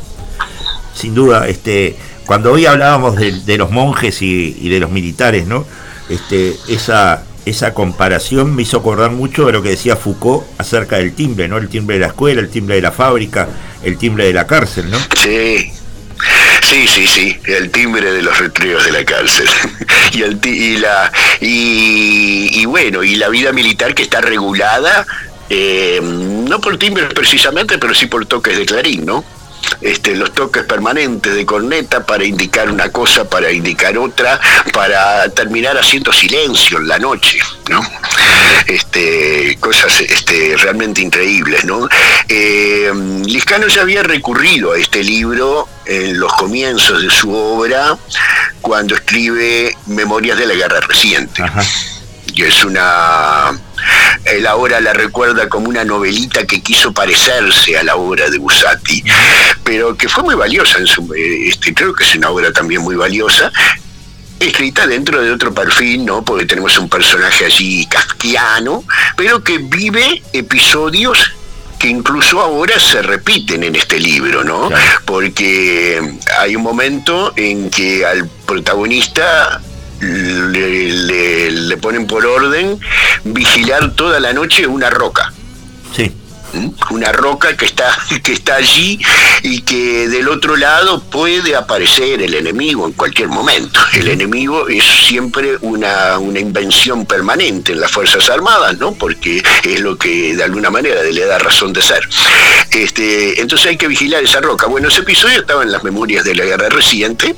Sin 0.94 1.14
duda, 1.14 1.48
este, 1.48 1.96
cuando 2.26 2.52
hoy 2.52 2.66
hablábamos 2.66 3.16
de, 3.16 3.32
de 3.32 3.56
los 3.56 3.70
monjes 3.70 4.20
y, 4.20 4.56
y 4.60 4.68
de 4.68 4.78
los 4.80 4.90
militares, 4.90 5.46
¿no? 5.46 5.64
Este, 6.10 6.54
esa, 6.68 7.22
esa 7.44 7.74
comparación 7.74 8.54
me 8.54 8.62
hizo 8.62 8.78
acordar 8.78 9.10
mucho 9.10 9.46
de 9.46 9.52
lo 9.52 9.62
que 9.62 9.70
decía 9.70 9.96
Foucault 9.96 10.44
acerca 10.58 10.98
del 10.98 11.14
timbre, 11.14 11.48
¿no? 11.48 11.58
El 11.58 11.68
timbre 11.68 11.96
de 11.96 12.00
la 12.00 12.08
escuela, 12.08 12.40
el 12.40 12.50
timbre 12.50 12.76
de 12.76 12.82
la 12.82 12.92
fábrica, 12.92 13.48
el 13.82 13.96
timbre 13.96 14.26
de 14.26 14.32
la 14.32 14.46
cárcel, 14.46 14.90
¿no? 14.90 14.98
Sí. 15.16 15.72
Sí, 16.62 16.86
sí, 16.86 17.06
sí, 17.06 17.38
el 17.46 17.70
timbre 17.70 18.12
de 18.12 18.20
los 18.20 18.36
retreos 18.36 18.84
de 18.84 18.92
la 18.92 19.04
cárcel. 19.04 19.48
y, 20.12 20.22
el 20.22 20.38
y, 20.44 20.76
la, 20.76 21.10
y, 21.40 22.60
y 22.60 22.66
bueno, 22.66 23.02
y 23.02 23.14
la 23.14 23.28
vida 23.28 23.52
militar 23.52 23.94
que 23.94 24.02
está 24.02 24.20
regulada, 24.20 25.06
eh, 25.48 26.00
no 26.02 26.60
por 26.60 26.76
timbres 26.76 27.08
precisamente, 27.14 27.78
pero 27.78 27.94
sí 27.94 28.06
por 28.06 28.26
toques 28.26 28.58
de 28.58 28.66
clarín, 28.66 29.06
¿no? 29.06 29.24
Este, 29.80 30.16
los 30.16 30.32
toques 30.32 30.64
permanentes 30.64 31.34
de 31.34 31.46
corneta 31.46 32.04
para 32.04 32.24
indicar 32.24 32.70
una 32.70 32.90
cosa, 32.90 33.28
para 33.28 33.52
indicar 33.52 33.96
otra, 33.96 34.40
para 34.72 35.28
terminar 35.28 35.78
haciendo 35.78 36.12
silencio 36.12 36.78
en 36.78 36.88
la 36.88 36.98
noche, 36.98 37.38
¿no? 37.68 37.80
Este, 38.66 39.56
cosas 39.60 40.00
este, 40.00 40.56
realmente 40.56 41.00
increíbles, 41.00 41.64
¿no? 41.64 41.88
Eh, 42.28 42.92
Liscano 43.24 43.68
ya 43.68 43.82
había 43.82 44.02
recurrido 44.02 44.72
a 44.72 44.78
este 44.78 45.04
libro 45.04 45.68
en 45.86 46.18
los 46.18 46.32
comienzos 46.34 47.00
de 47.00 47.10
su 47.10 47.32
obra 47.32 47.96
cuando 48.60 48.94
escribe 48.94 49.76
Memorias 49.86 50.38
de 50.38 50.46
la 50.46 50.54
Guerra 50.54 50.80
Reciente. 50.80 51.42
Y 52.34 52.42
es 52.42 52.64
una 52.64 53.58
él 54.24 54.46
ahora 54.46 54.80
la 54.80 54.92
recuerda 54.92 55.48
como 55.48 55.68
una 55.68 55.84
novelita 55.84 56.46
que 56.46 56.60
quiso 56.60 56.92
parecerse 56.92 57.78
a 57.78 57.82
la 57.82 57.96
obra 57.96 58.28
de 58.28 58.38
Busati, 58.38 59.02
pero 59.64 59.96
que 59.96 60.08
fue 60.08 60.22
muy 60.22 60.34
valiosa 60.34 60.78
en 60.78 60.86
su 60.86 61.08
este 61.14 61.74
creo 61.74 61.94
que 61.94 62.04
es 62.04 62.14
una 62.14 62.30
obra 62.30 62.52
también 62.52 62.82
muy 62.82 62.96
valiosa 62.96 63.52
escrita 64.40 64.86
dentro 64.86 65.20
de 65.20 65.32
otro 65.32 65.52
perfil, 65.52 66.04
¿no? 66.04 66.24
Porque 66.24 66.46
tenemos 66.46 66.78
un 66.78 66.88
personaje 66.88 67.44
allí 67.44 67.86
kafkiano, 67.86 68.84
pero 69.16 69.42
que 69.42 69.58
vive 69.58 70.22
episodios 70.32 71.32
que 71.78 71.88
incluso 71.88 72.40
ahora 72.40 72.78
se 72.80 73.02
repiten 73.02 73.62
en 73.62 73.76
este 73.76 74.00
libro, 74.00 74.42
¿no? 74.42 74.68
Claro. 74.68 75.00
Porque 75.04 76.18
hay 76.40 76.56
un 76.56 76.62
momento 76.62 77.32
en 77.36 77.70
que 77.70 78.04
al 78.04 78.28
protagonista 78.46 79.60
le, 80.00 80.92
le- 80.92 81.50
le 81.50 81.76
ponen 81.76 82.06
por 82.06 82.24
orden 82.26 82.78
vigilar 83.24 83.92
toda 83.94 84.20
la 84.20 84.32
noche 84.32 84.66
una 84.66 84.90
roca. 84.90 85.32
Sí. 85.94 86.12
Una 86.90 87.12
roca 87.12 87.56
que 87.56 87.66
está 87.66 87.96
que 88.22 88.32
está 88.32 88.56
allí 88.56 88.98
y 89.42 89.60
que 89.62 90.08
del 90.08 90.28
otro 90.28 90.56
lado 90.56 91.00
puede 91.00 91.54
aparecer 91.54 92.22
el 92.22 92.34
enemigo 92.34 92.86
en 92.86 92.92
cualquier 92.92 93.28
momento. 93.28 93.80
El 93.94 94.08
enemigo 94.08 94.68
es 94.68 94.84
siempre 94.84 95.56
una, 95.60 96.18
una 96.18 96.40
invención 96.40 97.06
permanente 97.06 97.72
en 97.72 97.80
las 97.80 97.90
Fuerzas 97.90 98.28
Armadas, 98.30 98.78
¿no? 98.78 98.92
Porque 98.92 99.42
es 99.64 99.80
lo 99.80 99.96
que 99.96 100.36
de 100.36 100.44
alguna 100.44 100.70
manera 100.70 101.02
le 101.02 101.24
da 101.24 101.38
razón 101.38 101.72
de 101.72 101.82
ser. 101.82 102.08
Este, 102.70 103.40
entonces 103.40 103.68
hay 103.68 103.76
que 103.76 103.88
vigilar 103.88 104.22
esa 104.22 104.40
roca. 104.40 104.66
Bueno, 104.66 104.88
ese 104.88 105.00
episodio 105.00 105.40
estaba 105.40 105.62
en 105.62 105.72
las 105.72 105.84
memorias 105.84 106.24
de 106.24 106.34
la 106.34 106.44
guerra 106.44 106.68
reciente 106.68 107.36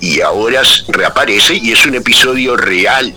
y 0.00 0.20
ahora 0.20 0.62
reaparece 0.88 1.54
y 1.54 1.72
es 1.72 1.84
un 1.86 1.94
episodio 1.94 2.56
real. 2.56 3.14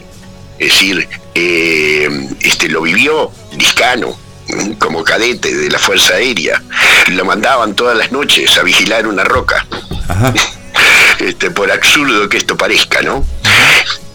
Es 0.57 0.73
decir, 0.73 1.07
eh, 1.33 2.29
este 2.39 2.69
lo 2.69 2.81
vivió 2.81 3.31
Liscano, 3.57 4.17
como 4.79 5.03
cadete 5.03 5.53
de 5.53 5.69
la 5.69 5.79
Fuerza 5.79 6.15
Aérea. 6.15 6.61
Lo 7.11 7.25
mandaban 7.25 7.75
todas 7.75 7.97
las 7.97 8.11
noches 8.11 8.57
a 8.57 8.63
vigilar 8.63 9.07
una 9.07 9.23
roca, 9.23 9.65
ajá. 10.07 10.33
este, 11.19 11.51
por 11.51 11.71
absurdo 11.71 12.29
que 12.29 12.37
esto 12.37 12.57
parezca, 12.57 13.01
¿no? 13.01 13.25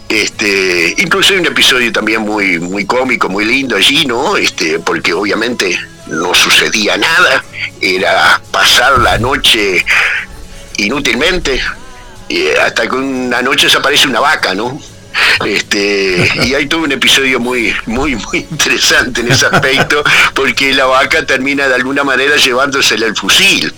Este, 0.09 0.95
incluso 0.99 1.33
hay 1.33 1.39
un 1.39 1.47
episodio 1.47 1.93
también 1.93 2.23
muy, 2.23 2.59
muy 2.59 2.85
cómico, 2.85 3.29
muy 3.29 3.45
lindo 3.45 3.77
allí, 3.77 4.07
¿no? 4.07 4.37
Este, 4.37 4.81
porque 4.81 5.13
obviamente 5.13 5.79
no 6.09 6.35
sucedía 6.35 6.97
nada, 6.97 7.45
era 7.81 8.41
pasar 8.51 8.99
la 8.99 9.19
noche 9.19 9.85
inútilmente, 10.79 11.61
eh, 12.29 12.55
hasta 12.61 12.89
que 12.89 12.97
una 12.97 13.41
noche 13.43 13.67
desaparece 13.67 14.09
una 14.09 14.21
vaca, 14.21 14.55
¿no? 14.55 14.81
Este, 15.45 16.29
y 16.45 16.55
hay 16.55 16.67
todo 16.67 16.83
un 16.83 16.93
episodio 16.93 17.41
muy, 17.41 17.75
muy, 17.87 18.17
muy 18.17 18.47
interesante 18.51 19.21
en 19.23 19.33
ese 19.33 19.47
aspecto, 19.47 20.03
porque 20.35 20.73
la 20.75 20.87
vaca 20.87 21.25
termina 21.25 21.67
de 21.69 21.75
alguna 21.75 22.05
manera 22.05 22.37
llevándosele 22.37 23.07
el 23.07 23.17
fusil. 23.17 23.73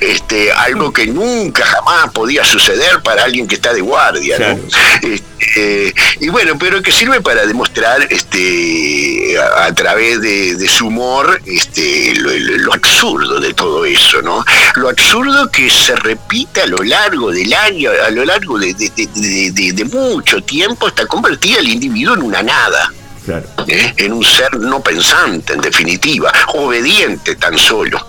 Este, 0.00 0.50
algo 0.52 0.92
que 0.92 1.06
nunca 1.06 1.64
jamás 1.64 2.10
podía 2.12 2.44
suceder 2.44 3.00
para 3.02 3.22
alguien 3.24 3.46
que 3.46 3.54
está 3.54 3.72
de 3.72 3.80
guardia, 3.80 4.36
¿no? 4.38 4.58
Claro. 4.58 4.68
Este, 5.02 5.94
y 6.20 6.28
bueno, 6.28 6.54
pero 6.58 6.82
que 6.82 6.90
sirve 6.90 7.20
para 7.20 7.46
demostrar 7.46 8.06
este 8.10 9.38
a, 9.38 9.66
a 9.66 9.74
través 9.74 10.20
de, 10.20 10.56
de 10.56 10.68
su 10.68 10.86
humor 10.88 11.40
este 11.46 12.14
lo, 12.16 12.30
lo- 12.32 12.72
absurdo 12.72 13.38
de 13.38 13.52
todo 13.54 13.84
eso, 13.84 14.22
¿no? 14.22 14.44
Lo 14.76 14.88
absurdo 14.88 15.48
que 15.50 15.68
se 15.70 15.94
repite 15.96 16.62
a 16.62 16.66
lo 16.66 16.78
largo 16.82 17.30
del 17.30 17.52
año, 17.52 17.90
a 18.04 18.10
lo 18.10 18.24
largo 18.24 18.58
de 18.58 19.84
mucho 19.92 20.42
tiempo, 20.42 20.86
hasta 20.86 21.06
convertir 21.06 21.58
al 21.58 21.68
individuo 21.68 22.14
en 22.14 22.22
una 22.22 22.42
nada. 22.42 22.92
Claro. 23.24 23.46
¿eh? 23.68 23.94
en 23.98 24.12
un 24.14 24.24
ser 24.24 24.52
no 24.58 24.80
pensante, 24.82 25.52
en 25.52 25.60
definitiva, 25.60 26.32
obediente 26.54 27.36
tan 27.36 27.56
solo. 27.56 28.04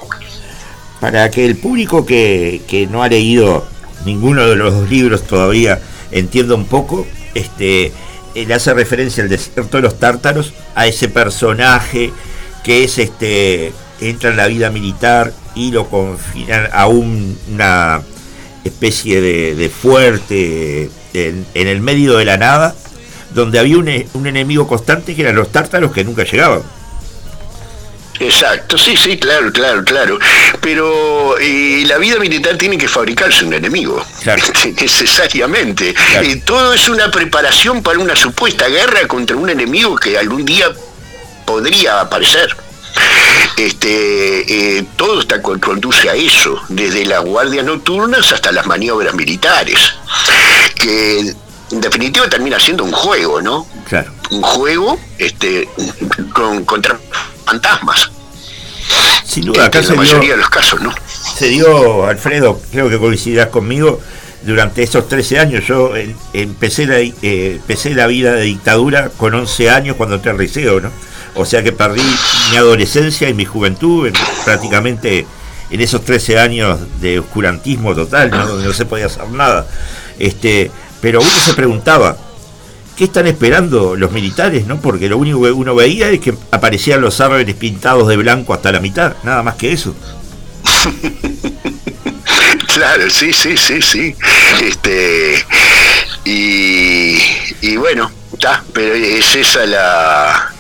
Para 1.04 1.30
que 1.30 1.46
el 1.46 1.58
público 1.58 2.06
que, 2.06 2.62
que 2.66 2.88
no 2.88 3.04
ha 3.04 3.10
leído 3.10 3.66
ninguno 4.06 4.48
de 4.48 4.56
los 4.56 4.90
libros 4.90 5.24
todavía 5.24 5.82
entienda 6.12 6.56
un 6.56 6.64
poco, 6.64 7.06
este, 7.34 7.92
le 8.34 8.54
hace 8.54 8.74
referencia 8.74 9.22
al 9.22 9.28
desierto 9.28 9.76
de 9.76 9.84
los 9.84 10.00
tártaros, 10.00 10.54
a 10.76 10.88
ese 10.88 11.10
personaje 11.10 12.14
que 12.64 12.86
es 12.86 13.00
este 13.00 13.74
entra 14.00 14.30
en 14.30 14.38
la 14.38 14.48
vida 14.48 14.70
militar 14.70 15.34
y 15.56 15.72
lo 15.72 15.90
confinan 15.90 16.70
a 16.72 16.88
un- 16.88 17.38
una 17.52 18.02
especie 18.64 19.20
de, 19.20 19.70
fuerte 19.70 20.90
en, 21.14 21.46
en 21.54 21.68
el 21.68 21.82
medio 21.82 22.16
de 22.16 22.24
la 22.24 22.38
nada, 22.38 22.76
donde 23.36 23.60
había 23.60 23.78
un, 23.78 23.90
un 24.14 24.26
enemigo 24.28 24.70
constante 24.70 25.16
que 25.16 25.24
eran 25.24 25.36
los 25.36 25.52
tártaros 25.52 25.92
que 25.92 26.06
nunca 26.06 26.24
llegaban. 26.24 26.62
Exacto, 28.20 28.78
sí, 28.78 28.96
sí, 28.96 29.18
claro, 29.18 29.52
claro, 29.52 29.84
claro. 29.84 30.20
Pero 30.62 31.38
eh, 31.40 31.84
la 31.88 31.98
vida 31.98 32.18
militar 32.20 32.58
tiene 32.58 32.78
que 32.78 32.88
fabricarse 32.88 33.44
un 33.46 33.54
enemigo, 33.54 34.06
Claro. 34.22 34.44
necesariamente. 34.82 35.94
Claro. 35.94 36.28
Eh, 36.28 36.42
todo 36.46 36.74
es 36.74 36.88
una 36.90 37.10
preparación 37.12 37.82
para 37.84 38.00
una 38.00 38.16
supuesta 38.16 38.68
guerra 38.68 39.08
contra 39.08 39.36
un 39.36 39.50
enemigo 39.50 39.96
que 39.96 40.18
algún 40.18 40.46
día 40.46 40.68
podría 41.46 42.02
aparecer. 42.02 42.56
Este, 43.58 44.78
eh, 44.80 44.86
todo 44.96 45.20
está 45.22 45.42
con- 45.42 45.60
conduce 45.60 46.10
a 46.10 46.14
eso, 46.14 46.62
desde 46.70 47.06
las 47.06 47.24
guardias 47.24 47.66
nocturnas 47.66 48.32
hasta 48.32 48.52
las 48.52 48.66
maniobras 48.66 49.14
militares, 49.14 49.94
que 50.76 51.20
en 51.72 51.82
definitiva 51.82 52.28
termina 52.30 52.60
siendo 52.60 52.84
un 52.84 52.92
juego, 52.92 53.42
¿no? 53.42 53.68
Claro. 53.88 54.12
Un 54.32 54.42
juego 54.42 55.00
este, 55.18 55.68
con, 56.34 56.64
contra 56.66 57.00
fantasmas. 57.46 58.10
Sin 59.26 59.46
duda, 59.46 59.66
acá 59.66 59.80
en 59.80 59.86
se 59.86 59.92
la 59.92 59.98
mayoría 59.98 60.20
dio, 60.22 60.32
de 60.36 60.38
los 60.42 60.50
casos, 60.50 60.82
¿no? 60.82 60.94
se 61.38 61.48
dio, 61.48 62.06
Alfredo, 62.06 62.60
creo 62.72 62.90
que 62.90 62.98
coincidirás 63.00 63.48
conmigo, 63.48 64.00
durante 64.44 64.84
esos 64.84 65.08
13 65.08 65.40
años. 65.40 65.64
Yo 65.66 65.96
eh, 65.96 66.16
empecé, 66.34 66.86
la, 66.86 67.00
eh, 67.00 67.14
empecé 67.22 67.96
la 67.96 68.08
vida 68.08 68.34
de 68.34 68.42
dictadura 68.44 69.10
con 69.18 69.34
11 69.34 69.70
años 69.70 69.96
cuando 69.96 70.16
entré 70.16 70.32
al 70.32 70.38
liceo, 70.38 70.82
¿no? 70.82 70.92
O 71.36 71.46
sea 71.46 71.64
que 71.64 71.72
perdí 71.72 72.04
mi 72.52 72.58
adolescencia 72.58 73.28
y 73.30 73.34
mi 73.34 73.46
juventud 73.46 74.06
en- 74.08 74.14
prácticamente 74.46 75.26
en 75.72 75.82
esos 75.82 76.04
13 76.06 76.38
años 76.38 76.80
de 77.02 77.20
oscurantismo 77.20 77.96
total, 77.96 78.30
¿no? 78.30 78.46
donde 78.46 78.68
no 78.68 78.74
se 78.74 78.86
podía 78.86 79.08
hacer 79.08 79.28
nada. 79.30 79.66
Este, 80.20 80.70
pero 81.02 81.22
uno 81.22 81.30
se 81.32 81.54
preguntaba, 81.56 82.16
¿qué 82.96 83.06
están 83.06 83.28
esperando 83.28 83.96
los 83.96 84.12
militares? 84.12 84.66
¿no? 84.68 84.80
Porque 84.80 85.10
lo 85.10 85.18
único 85.18 85.44
que 85.44 85.52
uno 85.52 85.76
veía 85.76 86.10
es 86.10 86.20
que 86.20 86.34
aparecían 86.52 87.02
los 87.02 87.20
árboles 87.22 87.56
pintados 87.56 88.08
de 88.08 88.18
blanco 88.18 88.54
hasta 88.54 88.72
la 88.72 88.80
mitad, 88.80 89.16
nada 89.24 89.44
más 89.44 89.56
que 89.56 89.72
eso. 89.72 89.96
Claro, 92.74 93.08
sí, 93.08 93.32
sí, 93.34 93.56
sí, 93.56 93.82
sí. 93.84 94.16
Este, 94.64 95.46
y, 96.26 97.18
y 97.62 97.76
bueno, 97.76 98.12
está, 98.34 98.64
pero 98.74 98.96
es 98.96 99.36
esa 99.36 99.64
la, 99.68 100.53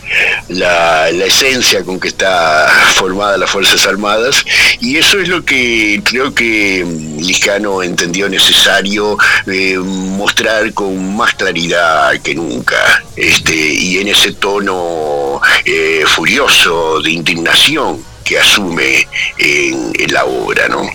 la, 0.50 1.12
la 1.12 1.26
esencia 1.26 1.84
con 1.84 2.00
que 2.00 2.10
está 2.10 2.68
formada 2.96 3.38
las 3.38 3.50
Fuerzas 3.50 3.86
Armadas 3.86 4.46
y 4.80 4.98
eso 4.98 5.20
es 5.20 5.28
lo 5.28 5.44
que 5.44 6.02
creo 6.04 6.34
que 6.34 6.84
mm, 6.86 7.20
Liscano 7.20 7.84
entendió 7.84 8.30
necesario 8.30 9.18
eh, 9.48 9.78
mostrar 9.78 10.74
con 10.74 11.16
más 11.16 11.34
claridad 11.34 12.20
que 12.22 12.36
nunca 12.36 13.04
este, 13.16 13.56
y 13.56 14.00
en 14.00 14.08
ese 14.08 14.34
tono 14.34 15.42
eh, 15.66 16.04
furioso 16.08 17.02
de 17.02 17.12
indignación 17.12 18.04
que 18.24 18.40
asume 18.40 19.08
en, 19.38 19.92
en 20.00 20.14
la 20.14 20.26
obra, 20.26 20.68
¿no? 20.68 20.90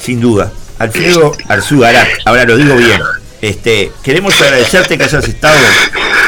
Sin 0.00 0.20
duda. 0.20 0.52
Alfredo 0.78 1.32
Arzúgara, 1.48 2.08
ahora 2.24 2.44
lo 2.44 2.56
digo 2.56 2.74
bien. 2.76 3.00
Este, 3.42 3.92
queremos 4.02 4.40
agradecerte 4.40 4.96
que 4.96 5.04
hayas 5.04 5.26
estado 5.28 5.58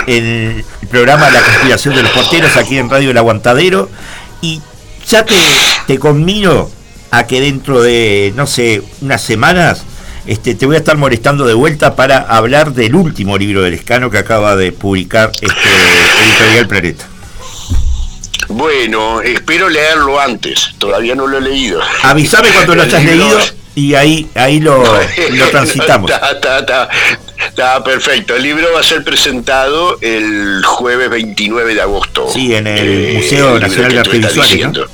en 0.07 0.65
programa 0.93 1.31
La 1.31 1.41
conspiración 1.41 1.97
de 1.97 2.03
los 2.03 2.13
porteros 2.13 2.55
aquí 2.59 2.77
en 2.77 2.91
Radio 2.91 3.11
El 3.11 3.17
Aguantadero 3.17 3.89
y 4.43 4.61
ya 5.09 5.25
te, 5.25 5.35
te 5.87 5.99
conmino 5.99 6.71
a 7.11 7.27
que 7.27 7.41
dentro 7.41 7.81
de, 7.81 8.33
no 8.37 8.47
sé, 8.47 8.83
unas 9.01 9.23
semanas 9.23 9.85
este, 10.27 10.55
te 10.55 10.67
voy 10.67 10.77
a 10.77 10.79
estar 10.81 10.99
molestando 10.99 11.47
de 11.47 11.55
vuelta 11.55 11.97
para 11.97 12.19
hablar 12.19 12.75
del 12.75 12.95
último 12.95 13.39
libro 13.39 13.63
del 13.63 13.73
Escano 13.73 14.11
que 14.11 14.19
acaba 14.19 14.55
de 14.55 14.71
publicar 14.71 15.33
este, 15.41 15.69
Editorial 16.27 16.69
Planeta. 16.69 17.09
Bueno, 18.49 19.23
espero 19.23 19.71
leerlo 19.71 20.21
antes, 20.21 20.75
todavía 20.77 21.15
no 21.15 21.27
lo 21.27 21.39
he 21.39 21.41
leído. 21.41 21.81
Avísame 22.03 22.49
cuando 22.51 22.75
lo 22.75 22.83
hayas 22.83 23.03
leído 23.03 23.41
y 23.75 23.95
ahí, 23.95 24.29
ahí 24.35 24.61
lo, 24.61 24.83
lo 24.83 25.49
transitamos. 25.51 26.11
Está, 26.33 26.59
está, 26.59 26.89
está, 27.49 27.85
perfecto. 27.85 28.35
El 28.37 28.43
libro 28.43 28.67
va 28.75 28.81
a 28.81 28.83
ser 28.83 29.03
presentado 29.05 29.99
el 30.01 30.63
jueves 30.65 31.09
29 31.11 31.75
de 31.75 31.81
agosto. 31.83 32.29
Sí, 32.33 32.55
en 32.55 32.67
el 32.67 32.89
Eh, 32.89 33.13
Museo 33.17 33.59
Nacional 33.59 33.93
de 33.93 33.99
Arte 34.01 34.19
Visuales, 34.19 34.69
¿no? 34.73 34.85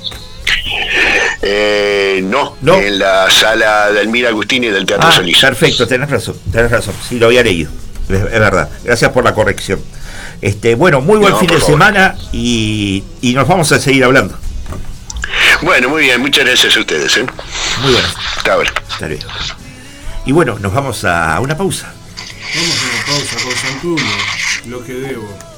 Eh, 1.43 2.21
no, 2.25 2.57
No. 2.63 2.75
en 2.79 2.99
la 2.99 3.31
sala 3.31 3.91
de 3.93 4.01
Elmira 4.01 4.29
Agustini 4.31 4.69
del 4.69 4.87
Teatro 4.87 5.09
Ah, 5.09 5.13
Solís. 5.13 5.39
perfecto, 5.39 5.87
tenés 5.87 6.11
razón, 6.11 6.37
tenés 6.51 6.71
razón. 6.71 6.95
Sí, 7.09 7.19
lo 7.19 7.27
había 7.27 7.43
leído. 7.43 7.71
Es, 8.09 8.17
es 8.17 8.41
verdad. 8.41 8.69
Gracias 8.85 9.11
por 9.13 9.25
la 9.25 9.35
corrección. 9.35 9.81
Este, 10.41 10.75
bueno, 10.75 11.01
muy 11.01 11.19
buen 11.19 11.33
No, 11.33 11.39
fin 11.39 11.49
de 11.49 11.55
favor. 11.59 11.71
semana 11.71 12.17
y, 12.33 13.03
y 13.21 13.35
nos 13.35 13.47
vamos 13.47 13.71
a 13.73 13.79
seguir 13.79 14.05
hablando. 14.05 14.37
Bueno, 15.63 15.89
muy 15.89 16.03
bien, 16.03 16.21
muchas 16.21 16.45
gracias 16.45 16.77
a 16.77 16.81
ustedes. 16.81 17.17
¿eh? 17.17 17.27
Muy 17.83 17.93
buenas. 17.93 18.15
Hasta 18.37 18.53
ahora. 18.53 18.73
Hasta 18.91 19.09
luego. 19.09 19.25
Y 20.25 20.33
bueno, 20.33 20.59
nos 20.59 20.73
vamos 20.73 21.05
a 21.05 21.39
una 21.41 21.57
pausa. 21.57 21.93
Vamos 22.55 22.77
a 22.79 22.85
una 22.85 23.07
pausa 23.07 23.37
con 23.45 23.53
Santuno, 23.53 24.13
lo 24.67 24.85
que 24.85 24.93
debo. 24.95 25.58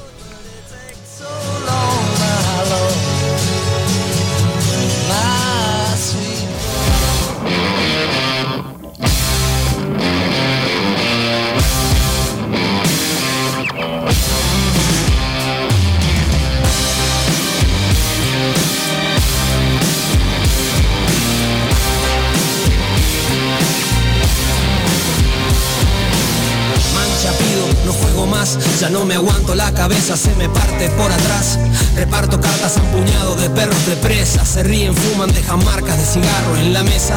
Ya 28.81 28.89
no 28.91 29.05
me 29.05 29.15
aguanto 29.15 29.55
la 29.55 29.73
cabeza, 29.73 30.17
se 30.17 30.35
me 30.37 30.49
parte 30.49 30.89
por 30.91 31.11
atrás. 31.11 31.59
Reparto 31.95 32.41
cartas 32.41 32.77
a 32.77 32.83
un 32.83 32.89
puñado 32.91 33.35
de 33.37 33.51
perros 33.51 33.87
de 33.87 33.97
presa, 33.97 34.45
se 34.45 34.63
ríen, 34.63 34.95
fuman, 34.95 35.33
dejan 35.33 35.65
marcas 35.65 35.99
de 35.99 36.05
cigarro 36.05 36.57
en 36.57 36.73
la 36.73 36.83
mesa. 36.83 37.15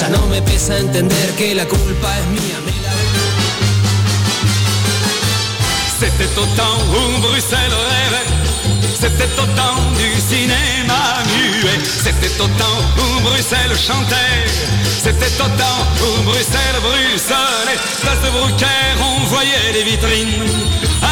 Ya 0.00 0.08
no 0.08 0.26
me 0.26 0.42
pesa 0.42 0.78
entender 0.78 1.30
que 1.36 1.54
la 1.54 1.66
culpa 1.66 2.18
es 2.18 2.26
mía, 2.28 2.58
me 2.66 2.72
la 2.82 2.94
C'était 5.98 6.38
au 6.38 6.46
temps 6.56 6.80
où 6.90 7.20
Bruxelles 7.22 7.72
rêvait, 7.90 8.33
c'était 9.04 9.38
au 9.38 9.46
temps 9.54 9.82
du 9.98 10.18
cinéma 10.18 11.20
muet, 11.28 11.78
c'était 11.84 12.40
au 12.40 12.46
temps 12.46 12.80
où 12.96 13.20
Bruxelles 13.20 13.76
chantait, 13.76 14.46
c'était 15.02 15.42
au 15.42 15.48
temps 15.60 15.82
où 16.00 16.22
Bruxelles 16.22 16.80
bruxelait, 16.80 17.78
place 18.00 18.20
de 18.24 18.30
Brucaire 18.30 18.96
on 19.02 19.24
voyait 19.26 19.72
les 19.74 19.84
vitrines, 19.84 20.48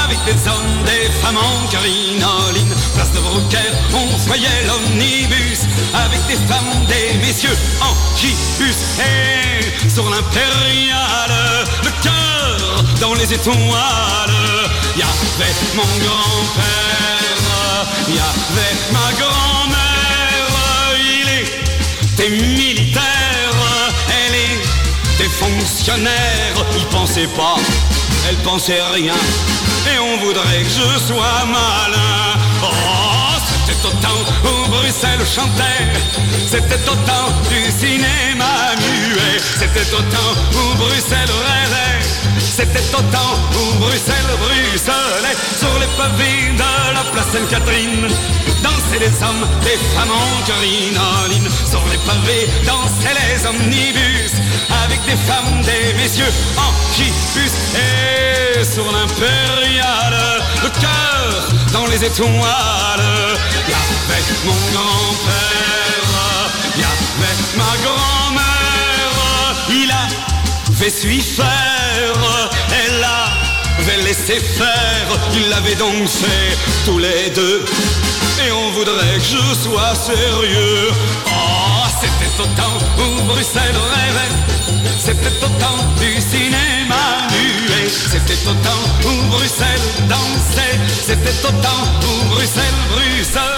avec 0.05 0.19
des 0.25 0.49
hommes, 0.49 0.85
des 0.87 1.11
femmes 1.21 1.37
en 1.37 1.67
crinoline, 1.69 2.75
place 2.95 3.13
de 3.13 3.21
Brucaire 3.21 3.75
on 3.93 4.07
voyait 4.27 4.65
l'omnibus, 4.67 5.61
avec 5.93 6.27
des 6.29 6.41
femmes, 6.49 6.87
des 6.89 7.19
messieurs 7.19 7.59
en 7.83 7.95
gibus, 8.17 8.77
et 9.01 9.91
sur 9.91 10.09
l'impériale, 10.09 11.65
le 11.85 11.91
cœur 12.03 12.85
dans 13.01 13.15
les 13.15 13.35
étoiles, 13.35 13.55
il 14.97 15.01
y 15.01 15.03
avait 15.03 15.55
mon 15.75 15.83
grand-père, 15.83 17.42
il 18.09 18.15
y 18.17 18.19
avait 18.19 18.77
ma 18.93 19.13
grand-mère, 19.21 20.49
il 20.97 21.29
était 22.07 22.31
militaire, 22.31 23.55
elle 24.09 24.35
était 24.35 25.31
fonctionnaire, 25.31 26.55
il 26.77 26.87
pensait 26.87 27.29
pas, 27.29 27.57
elle 28.29 28.37
pensait 28.39 28.83
rien, 28.93 29.15
et 29.93 29.99
on 29.99 30.19
voudrait 30.25 30.63
que 30.63 30.71
je 30.71 30.99
sois 31.07 31.45
malin. 31.47 32.39
Oh, 32.63 32.69
c'était 33.47 33.87
au 33.87 33.91
temps 33.91 34.23
où 34.45 34.62
Bruxelles 34.73 35.27
chantait, 35.27 35.85
c'était 36.47 36.83
au 36.91 36.97
temps 37.07 37.31
du 37.51 37.71
cinéma 37.71 38.73
muet, 38.79 39.39
c'était 39.59 39.93
au 39.95 40.03
temps 40.15 40.33
où 40.55 40.75
Bruxelles 40.77 41.35
rêvait, 41.47 42.01
c'était 42.41 42.95
au 42.97 43.03
temps 43.13 43.35
où 43.55 43.79
Bruxelles 43.81 44.33
bruxelait 44.41 45.37
sur 45.59 45.75
les 45.79 45.91
pavés 45.99 46.53
de 46.57 46.95
la 46.95 47.05
place 47.13 47.31
Sainte-Catherine. 47.33 48.09
Dansaient 48.63 49.01
les 49.01 49.23
hommes, 49.27 49.45
les 49.65 49.79
femmes 49.95 50.15
en 50.15 50.43
crinoline, 50.47 51.49
sur 51.69 51.83
les 51.91 51.99
pavés 52.09 52.49
dansaient 52.65 53.17
les 53.21 53.47
omnibus, 53.47 54.35
avec 54.85 55.01
des 55.05 55.19
femmes, 55.29 55.61
des 55.63 55.93
messieurs 56.01 56.33
en 56.57 56.71
gibus, 56.97 57.53
et 57.75 58.65
sur 58.65 58.85
l'impériale, 58.85 60.43
le 60.63 60.71
cœur 60.81 61.49
dans 61.73 61.87
les 61.87 62.05
étoiles. 62.05 62.31
Il 63.67 63.71
y 63.71 63.75
avait 63.75 64.25
mon 64.45 64.62
grand-père, 64.73 66.53
il 66.75 66.81
y 66.81 66.85
avait 66.85 67.39
ma 67.57 67.73
grand-mère, 67.85 69.55
il 69.71 69.91
avait 69.91 70.91
su 70.91 71.21
faire, 71.21 72.51
elle 72.71 73.05
avait 73.79 74.03
laissé 74.03 74.41
faire, 74.41 75.09
ils 75.35 75.49
l'avaient 75.49 75.75
donc 75.75 76.07
fait 76.07 76.57
tous 76.85 76.99
les 76.99 77.31
deux. 77.31 77.65
Et 78.47 78.51
on 78.51 78.71
voudrait 78.73 79.19
que 79.19 79.25
je 79.25 79.55
sois 79.55 79.95
sérieux. 79.95 80.91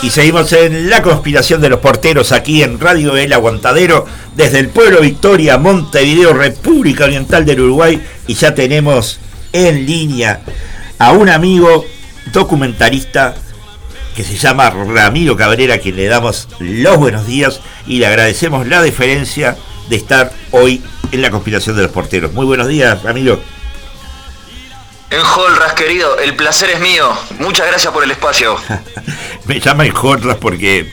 Y 0.03 0.11
seguimos 0.11 0.53
en 0.53 0.91
la 0.91 1.01
conspiración 1.01 1.63
de 1.63 1.71
los 1.71 1.81
porteros 1.81 2.33
aquí 2.33 2.63
en 2.63 2.79
Radio 2.79 3.17
El 3.17 3.33
Aguantadero, 3.33 4.05
desde 4.37 4.59
el 4.59 4.69
pueblo 4.69 5.01
Victoria, 5.01 5.57
Montevideo, 5.57 6.35
República 6.35 7.05
Oriental 7.05 7.47
del 7.47 7.61
Uruguay. 7.61 8.03
Y 8.27 8.35
ya 8.35 8.55
tenemos 8.55 9.19
en 9.53 9.87
línea 9.87 10.43
a 10.99 11.13
un 11.13 11.31
amigo 11.31 11.87
documentarista 12.33 13.35
que 14.15 14.25
se 14.25 14.37
llama 14.37 14.71
Ramiro 14.71 15.37
Cabrera, 15.37 15.75
a 15.75 15.79
quien 15.79 15.97
le 15.97 16.07
damos 16.07 16.49
los 16.61 16.97
buenos 16.97 17.27
días 17.27 17.61
y 17.87 17.99
le 17.99 18.07
agradecemos 18.07 18.67
la 18.67 18.81
deferencia 18.81 19.57
de 19.89 19.97
estar 19.97 20.33
hoy 20.53 20.83
en 21.13 21.21
la 21.23 21.31
conspiración 21.31 21.77
de 21.77 21.83
los 21.83 21.91
porteros. 21.91 22.33
Muy 22.33 22.47
buenos 22.47 22.69
días, 22.69 23.03
Ramiro. 23.03 23.41
En 25.11 25.21
Holras, 25.21 25.75
querido, 25.75 26.19
el 26.19 26.35
placer 26.35 26.71
es 26.71 26.81
mío. 26.81 27.13
Muchas 27.39 27.67
gracias 27.67 27.93
por 27.93 28.03
el 28.05 28.11
espacio. 28.11 28.57
Me 29.47 29.61
llaman 29.61 29.93
Holras 30.01 30.39
porque 30.41 30.93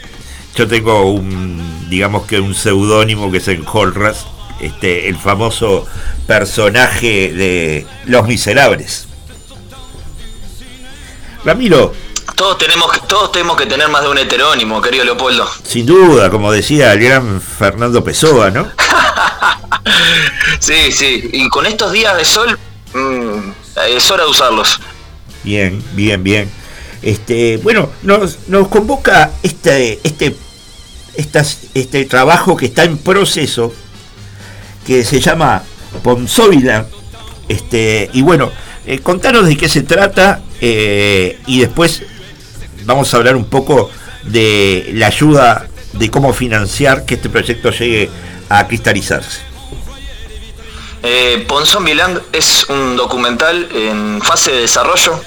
yo 0.56 0.68
tengo 0.68 1.11
un, 1.11 1.89
digamos 1.89 2.26
que 2.26 2.39
un 2.39 2.53
seudónimo 2.53 3.31
que 3.31 3.38
es 3.38 3.48
en 3.48 3.64
Holras, 3.65 4.26
este, 4.60 5.10
el 5.10 5.18
famoso 5.18 5.88
personaje 6.27 7.34
de 7.34 7.85
Los 8.06 8.27
Miserables. 8.27 9.07
Ramiro, 11.43 11.93
Todos 12.36 12.58
tenemos, 12.58 12.91
que- 12.91 12.99
todos 13.08 13.32
tenemos 13.32 13.56
que 13.58 13.66
tener 13.66 13.88
más 13.90 14.02
de 14.03 14.10
un 14.10 14.18
heterónimo, 14.18 14.82
querido 14.82 15.03
Leopoldo. 15.06 15.48
sin 15.64 15.86
duda, 15.86 16.30
como 16.30 16.52
decía 16.52 16.91
el 16.94 16.99
gran 16.99 17.41
Fernando 17.41 18.03
Pessoa, 18.03 18.49
¿no? 18.52 18.68
Sí, 20.60 20.91
sí. 20.91 21.30
Y 21.34 21.49
con 21.49 21.66
estos 21.66 21.91
días 21.91 22.16
de 22.18 22.24
sol, 22.26 22.58
mm, 22.94 23.52
es 23.95 24.12
hora 24.12 24.24
de 24.26 24.30
usarlos. 24.30 24.80
Bien, 25.44 25.84
bien, 25.94 26.24
bien. 26.24 26.52
Este, 27.02 27.58
bueno, 27.58 27.90
nos, 28.03 28.48
nos 28.48 28.68
convoca 28.68 29.32
este, 29.41 29.99
este, 30.03 30.36
estas- 31.16 31.58
este 31.74 32.06
trabajo 32.06 32.56
que 32.56 32.68
está 32.68 32.84
en 32.84 32.98
proceso, 32.99 33.74
que 34.86 35.03
se 35.03 35.20
llama 35.20 35.64
Ponsóvila. 36.03 36.86
Este, 37.48 38.10
y 38.14 38.22
bueno, 38.22 38.52
eh, 38.86 38.99
contanos 38.99 39.48
de 39.48 39.58
qué 39.58 39.68
se 39.68 39.82
trata 39.82 40.41
eh, 40.62 41.40
y 41.48 41.60
después 41.62 42.03
vamos 42.86 43.14
a 43.14 43.18
hablar 43.18 43.36
un 43.36 43.45
poco 43.45 43.90
de 44.24 44.91
la 44.94 45.08
ayuda 45.08 45.68
de 45.94 46.10
cómo 46.10 46.34
financiar 46.34 47.06
que 47.06 47.16
este 47.16 47.30
proyecto 47.30 47.72
llegue 47.72 48.10
a 48.49 48.68
cristalizarse. 48.68 49.40
Eh, 51.03 51.45
Ponzón 51.48 51.86
es 52.32 52.70
un 52.70 52.95
documental 52.95 53.68
en 53.74 54.22
fase 54.22 54.52
de 54.52 54.62
desarrollo 54.62 55.20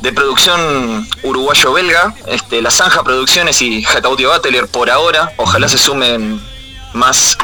de 0.00 0.12
producción 0.12 1.06
uruguayo-belga, 1.22 2.14
este, 2.26 2.62
La 2.62 2.70
Zanja 2.70 3.02
Producciones 3.02 3.60
y 3.60 3.82
Jacaudio 3.82 4.30
Batelier 4.30 4.66
por 4.66 4.88
ahora, 4.88 5.32
ojalá 5.36 5.68
se 5.68 5.76
sumen 5.76 6.40
más 6.94 7.36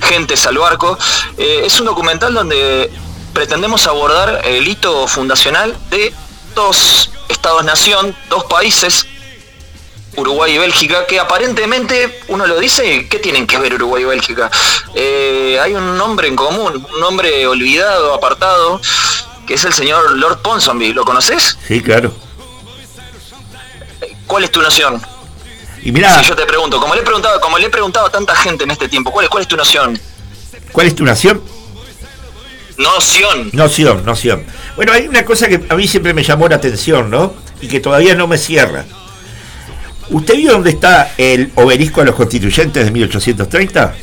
gentes 0.00 0.46
al 0.46 0.56
barco. 0.56 0.98
Eh, 1.36 1.62
es 1.64 1.78
un 1.80 1.86
documental 1.86 2.32
donde 2.32 2.90
pretendemos 3.34 3.86
abordar 3.86 4.40
el 4.44 4.66
hito 4.66 5.06
fundacional 5.06 5.76
de 5.90 6.14
dos 6.54 7.10
estados-nación, 7.28 8.14
dos 8.28 8.44
países, 8.44 9.06
Uruguay 10.16 10.54
y 10.54 10.58
Bélgica, 10.58 11.06
que 11.06 11.20
aparentemente 11.20 12.22
uno 12.28 12.46
lo 12.46 12.58
dice, 12.58 13.08
¿qué 13.08 13.18
tienen 13.18 13.46
que 13.46 13.58
ver 13.58 13.74
Uruguay 13.74 14.02
y 14.02 14.06
Bélgica? 14.06 14.50
Eh, 14.94 15.58
hay 15.62 15.74
un 15.74 15.96
nombre 15.96 16.28
en 16.28 16.36
común, 16.36 16.86
un 16.92 17.00
nombre 17.00 17.46
olvidado, 17.46 18.14
apartado, 18.14 18.80
que 19.46 19.54
es 19.54 19.64
el 19.64 19.72
señor 19.72 20.12
Lord 20.12 20.42
Ponsonby. 20.42 20.92
¿Lo 20.92 21.04
conoces? 21.04 21.56
Sí, 21.66 21.80
claro. 21.80 22.12
¿Cuál 24.26 24.44
es 24.44 24.50
tu 24.50 24.60
noción? 24.60 25.00
Y 25.82 25.92
mira, 25.92 26.18
Si 26.18 26.28
yo 26.28 26.36
te 26.36 26.44
pregunto, 26.44 26.80
como 26.80 26.94
le 26.94 27.00
he 27.00 27.04
preguntado, 27.04 27.40
como 27.40 27.56
le 27.58 27.66
he 27.66 27.70
preguntado 27.70 28.06
a 28.06 28.10
tanta 28.10 28.34
gente 28.34 28.64
en 28.64 28.70
este 28.72 28.88
tiempo, 28.88 29.10
¿cuál 29.10 29.24
es, 29.24 29.30
cuál 29.30 29.42
es 29.42 29.48
tu 29.48 29.56
noción? 29.56 29.98
¿cuál 30.72 30.86
es 30.86 30.94
tu 30.94 31.04
nación? 31.04 31.42
Noción. 32.78 33.50
Noción, 33.52 34.04
noción. 34.04 34.44
Bueno, 34.76 34.92
hay 34.92 35.08
una 35.08 35.24
cosa 35.24 35.48
que 35.48 35.60
a 35.68 35.74
mí 35.74 35.88
siempre 35.88 36.14
me 36.14 36.22
llamó 36.22 36.48
la 36.48 36.56
atención, 36.56 37.10
¿no? 37.10 37.34
Y 37.60 37.66
que 37.66 37.80
todavía 37.80 38.14
no 38.14 38.28
me 38.28 38.38
cierra. 38.38 38.84
¿Usted 40.10 40.36
vio 40.36 40.52
dónde 40.52 40.70
está 40.70 41.12
el 41.18 41.50
obelisco 41.56 42.00
a 42.00 42.04
los 42.04 42.14
constituyentes 42.14 42.84
de 42.84 42.90
1830? 42.90 43.94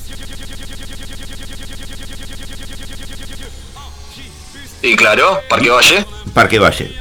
Y 4.81 4.95
claro, 4.97 5.39
Parque 5.49 5.69
Valle. 5.69 6.05
Parque 6.33 6.59
Valle. 6.59 6.95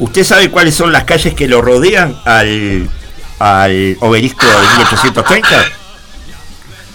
¿Usted 0.00 0.24
sabe 0.24 0.50
cuáles 0.50 0.74
son 0.74 0.92
las 0.92 1.04
calles 1.04 1.34
que 1.34 1.46
lo 1.46 1.62
rodean 1.62 2.20
al, 2.24 2.90
al 3.38 3.96
obelisco 4.00 4.44
de 4.44 4.76
1830? 4.76 5.72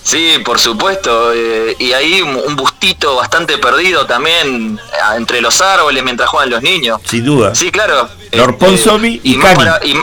Sí, 0.04 0.38
por 0.44 0.60
supuesto. 0.60 1.32
eh, 1.34 1.76
y 1.80 1.94
ahí 1.94 2.22
un, 2.22 2.56
bustito 2.56 3.16
bastante 3.16 3.58
perdido 3.58 4.06
también 4.06 4.80
eh, 4.94 5.16
entre 5.16 5.42
los 5.42 5.62
árboles 5.62 6.04
mientras 6.04 6.30
juegan 6.30 6.50
los 6.50 6.62
niños. 6.62 7.00
Sin 7.06 7.24
duda. 7.26 7.54
Sí, 7.56 7.72
claro. 7.72 8.10
Lord 8.32 8.58
Ponsonby 8.58 9.22
y 9.24 9.38
Canning. 9.40 9.56
para- 9.58 9.80
y, 9.86 9.96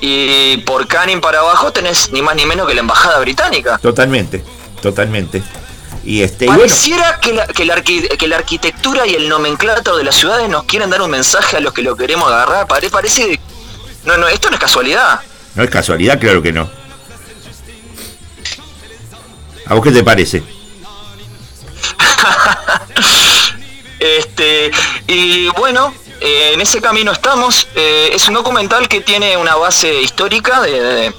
y 0.00 0.56
por 0.58 0.86
Canning 0.86 1.20
para 1.20 1.40
abajo 1.40 1.72
tenés 1.72 2.10
ni 2.12 2.22
más 2.22 2.36
ni 2.36 2.44
menos 2.46 2.66
que 2.68 2.74
la 2.74 2.80
embajada 2.80 3.18
británica. 3.20 3.78
Totalmente, 3.78 4.44
totalmente. 4.82 5.42
Y 6.04 6.22
este, 6.22 6.44
y 6.44 6.48
bueno, 6.48 6.60
Pareciera 6.62 7.18
que 7.20 7.32
la, 7.32 7.46
que, 7.46 7.64
la 7.64 7.76
arqui- 7.76 8.16
que 8.16 8.28
la 8.28 8.36
arquitectura 8.36 9.06
y 9.06 9.14
el 9.14 9.28
nomenclato 9.28 9.96
de 9.96 10.04
las 10.04 10.14
ciudades 10.16 10.48
nos 10.50 10.64
quieren 10.64 10.90
dar 10.90 11.00
un 11.00 11.10
mensaje 11.10 11.56
a 11.56 11.60
los 11.60 11.72
que 11.72 11.82
lo 11.82 11.96
queremos 11.96 12.30
agarrar. 12.30 12.66
Pare- 12.66 12.90
parece. 12.90 13.40
No, 14.04 14.18
no, 14.18 14.28
esto 14.28 14.50
no 14.50 14.54
es 14.56 14.60
casualidad. 14.60 15.20
no 15.54 15.62
es 15.64 15.70
casualidad, 15.70 16.20
claro 16.20 16.42
que 16.42 16.52
no. 16.52 16.68
¿A 19.66 19.74
vos 19.74 19.82
qué 19.82 19.90
te 19.90 20.04
parece? 20.04 20.42
Este, 24.04 24.70
y 25.06 25.48
bueno, 25.56 25.94
eh, 26.20 26.50
en 26.52 26.60
ese 26.60 26.80
camino 26.80 27.12
estamos. 27.12 27.68
Eh, 27.74 28.10
es 28.12 28.28
un 28.28 28.34
documental 28.34 28.86
que 28.86 29.00
tiene 29.00 29.34
una 29.36 29.54
base 29.56 30.02
histórica 30.02 30.60
de, 30.60 31.14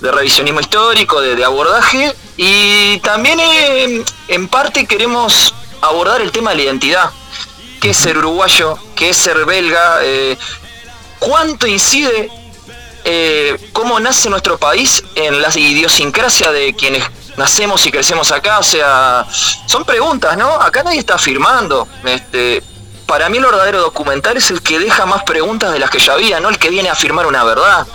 revisionismo 0.00 0.60
histórico, 0.60 1.20
de, 1.20 1.44
abordaje, 1.44 2.12
y 2.36 2.98
también 2.98 3.38
eh, 3.38 4.04
en 4.26 4.48
parte 4.48 4.86
queremos 4.86 5.54
abordar 5.80 6.20
el 6.20 6.32
tema 6.32 6.50
de 6.50 6.56
la 6.56 6.62
identidad. 6.62 7.10
¿Qué 7.80 7.90
es 7.90 7.96
ser 7.96 8.18
uruguayo? 8.18 8.76
¿Qué 8.96 9.10
es 9.10 9.16
ser 9.16 9.44
belga? 9.44 10.00
¿Cuánto 11.18 11.66
incide 11.66 12.28
cómo 13.72 14.00
nace 14.00 14.28
nuestro 14.28 14.58
país 14.58 15.02
en 15.14 15.40
la 15.40 15.48
idiosincrasia 15.48 16.50
de 16.52 16.74
quienes 16.74 17.04
nacemos 17.36 17.84
y 17.86 17.90
crecemos 17.90 18.30
acá? 18.32 18.58
O 18.58 18.62
sea, 18.62 19.26
son 19.66 19.84
preguntas, 19.84 20.36
¿no? 20.36 20.48
Acá 20.54 20.82
nadie 20.82 20.98
está 20.98 21.14
afirmando. 21.14 21.86
Este, 22.04 22.62
para 23.06 23.28
mí 23.28 23.38
el 23.38 23.44
verdadero 23.44 23.80
documental 23.80 24.36
es 24.36 24.50
el 24.50 24.62
que 24.62 24.78
deja 24.78 25.06
más 25.06 25.24
preguntas 25.24 25.72
de 25.72 25.78
las 25.78 25.90
que 25.90 25.98
ya 25.98 26.12
había, 26.12 26.40
no 26.40 26.48
el 26.48 26.58
que 26.58 26.70
viene 26.70 26.88
a 26.88 26.92
afirmar 26.92 27.26
una 27.26 27.42
verdad. 27.44 27.86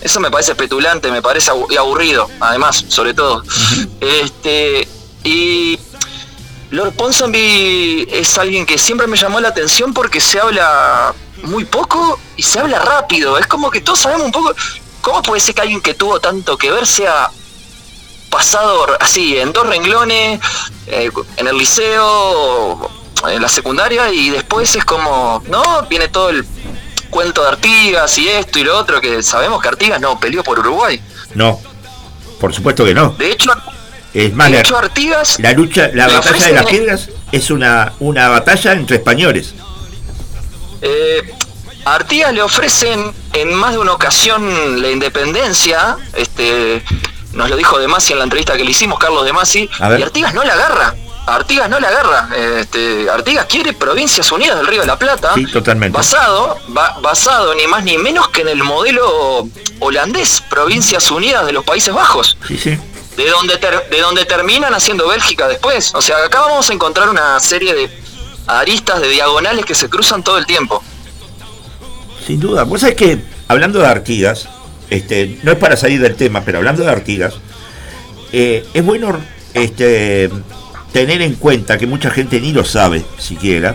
Eso 0.00 0.18
me 0.18 0.30
parece 0.30 0.54
petulante, 0.54 1.10
me 1.10 1.22
parece 1.22 1.50
aburrido, 1.50 2.28
además, 2.40 2.84
sobre 2.88 3.14
todo. 3.14 3.42
Este, 4.00 4.88
y 5.22 5.78
Lord 6.70 6.94
Ponsonby 6.94 8.08
es 8.10 8.38
alguien 8.38 8.64
que 8.64 8.78
siempre 8.78 9.06
me 9.06 9.16
llamó 9.16 9.40
la 9.40 9.48
atención 9.48 9.92
porque 9.92 10.20
se 10.20 10.40
habla 10.40 11.14
muy 11.42 11.64
poco 11.66 12.18
y 12.36 12.42
se 12.42 12.58
habla 12.58 12.78
rápido. 12.78 13.36
Es 13.38 13.46
como 13.46 13.70
que 13.70 13.80
todos 13.80 14.00
sabemos 14.00 14.24
un 14.24 14.32
poco. 14.32 14.54
¿Cómo 15.02 15.22
puede 15.22 15.40
ser 15.40 15.54
que 15.54 15.60
alguien 15.60 15.80
que 15.82 15.94
tuvo 15.94 16.18
tanto 16.18 16.56
que 16.56 16.70
ver 16.70 16.86
sea 16.86 17.30
pasado 18.32 18.86
así 18.98 19.38
en 19.38 19.52
dos 19.52 19.66
renglones, 19.66 20.40
eh, 20.86 21.10
en 21.36 21.46
el 21.46 21.56
liceo, 21.56 22.90
en 23.28 23.42
la 23.42 23.48
secundaria 23.48 24.10
y 24.10 24.30
después 24.30 24.74
es 24.74 24.84
como, 24.84 25.42
no, 25.48 25.86
viene 25.88 26.08
todo 26.08 26.30
el 26.30 26.44
cuento 27.10 27.42
de 27.42 27.48
Artigas 27.48 28.16
y 28.18 28.28
esto 28.28 28.58
y 28.58 28.64
lo 28.64 28.76
otro 28.76 29.00
que 29.00 29.22
sabemos 29.22 29.60
que 29.62 29.68
Artigas 29.68 30.00
no 30.00 30.18
peleó 30.18 30.42
por 30.42 30.58
Uruguay. 30.58 31.00
No, 31.34 31.60
por 32.40 32.54
supuesto 32.54 32.84
que 32.84 32.94
no. 32.94 33.10
De 33.10 33.30
hecho, 33.30 33.52
Es 34.14 34.32
más, 34.34 34.48
de 34.48 34.54
la, 34.54 34.60
hecho 34.60 34.78
Artigas 34.78 35.38
la 35.38 35.52
lucha, 35.52 35.90
la 35.92 36.08
batalla 36.08 36.46
de 36.46 36.52
las 36.54 36.66
piedras 36.66 37.10
es 37.30 37.50
una, 37.50 37.92
una 38.00 38.28
batalla 38.28 38.72
entre 38.72 38.96
españoles. 38.96 39.54
Eh, 40.80 41.34
a 41.84 41.94
Artigas 41.96 42.32
le 42.32 42.42
ofrecen 42.42 43.12
en 43.34 43.54
más 43.54 43.72
de 43.72 43.78
una 43.78 43.92
ocasión 43.92 44.80
la 44.80 44.90
independencia, 44.90 45.96
este, 46.14 46.82
nos 47.32 47.48
lo 47.50 47.56
dijo 47.56 47.78
De 47.78 47.88
Masi 47.88 48.12
en 48.12 48.18
la 48.18 48.24
entrevista 48.24 48.56
que 48.56 48.64
le 48.64 48.70
hicimos, 48.70 48.98
Carlos 48.98 49.24
De 49.24 49.32
Masi, 49.32 49.68
A 49.80 49.88
ver. 49.88 50.00
y 50.00 50.02
Artigas 50.02 50.34
no 50.34 50.42
la 50.44 50.52
agarra. 50.54 50.94
Artigas 51.24 51.68
no 51.70 51.78
la 51.78 51.88
agarra. 51.88 52.28
Este, 52.36 53.08
Artigas 53.08 53.46
quiere 53.46 53.72
Provincias 53.74 54.30
Unidas 54.32 54.56
del 54.56 54.66
Río 54.66 54.80
de 54.80 54.86
la 54.88 54.98
Plata, 54.98 55.32
Sí, 55.34 55.46
totalmente. 55.46 55.96
basado, 55.96 56.58
ba- 56.68 56.96
basado 57.00 57.54
ni 57.54 57.66
más 57.68 57.84
ni 57.84 57.96
menos 57.96 58.28
que 58.30 58.40
en 58.42 58.48
el 58.48 58.62
modelo 58.64 59.48
holandés, 59.78 60.42
Provincias 60.50 61.10
Unidas 61.12 61.46
de 61.46 61.52
los 61.52 61.64
Países 61.64 61.94
Bajos 61.94 62.36
Sí, 62.48 62.58
sí. 62.58 62.76
de 63.16 63.30
donde 63.30 63.56
ter- 63.58 63.88
de 63.88 64.00
donde 64.00 64.24
terminan 64.24 64.74
haciendo 64.74 65.06
Bélgica 65.08 65.46
después. 65.46 65.94
O 65.94 66.02
sea, 66.02 66.16
acá 66.24 66.40
vamos 66.40 66.68
a 66.70 66.72
encontrar 66.72 67.08
una 67.08 67.38
serie 67.38 67.72
de 67.74 68.02
aristas, 68.48 69.00
de 69.00 69.08
diagonales 69.08 69.64
que 69.64 69.76
se 69.76 69.88
cruzan 69.88 70.24
todo 70.24 70.38
el 70.38 70.46
tiempo. 70.46 70.82
Sin 72.26 72.40
duda. 72.40 72.64
Vos 72.64 72.80
sabés 72.80 72.96
que, 72.96 73.18
hablando 73.48 73.78
de 73.78 73.86
Artigas, 73.86 74.48
este, 74.92 75.38
no 75.42 75.52
es 75.52 75.58
para 75.58 75.74
salir 75.74 76.00
del 76.00 76.16
tema, 76.16 76.42
pero 76.44 76.58
hablando 76.58 76.84
de 76.84 76.90
Artigas, 76.90 77.34
eh, 78.30 78.62
es 78.74 78.84
bueno 78.84 79.18
este, 79.54 80.28
tener 80.92 81.22
en 81.22 81.34
cuenta 81.36 81.78
que 81.78 81.86
mucha 81.86 82.10
gente 82.10 82.38
ni 82.40 82.52
lo 82.52 82.62
sabe 82.62 83.02
siquiera, 83.18 83.74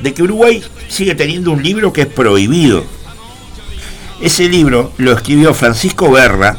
de 0.00 0.14
que 0.14 0.22
Uruguay 0.22 0.62
sigue 0.88 1.14
teniendo 1.14 1.50
un 1.50 1.62
libro 1.62 1.92
que 1.92 2.02
es 2.02 2.06
prohibido. 2.06 2.82
Ese 4.22 4.48
libro 4.48 4.92
lo 4.96 5.12
escribió 5.12 5.52
Francisco 5.52 6.10
Berra, 6.10 6.58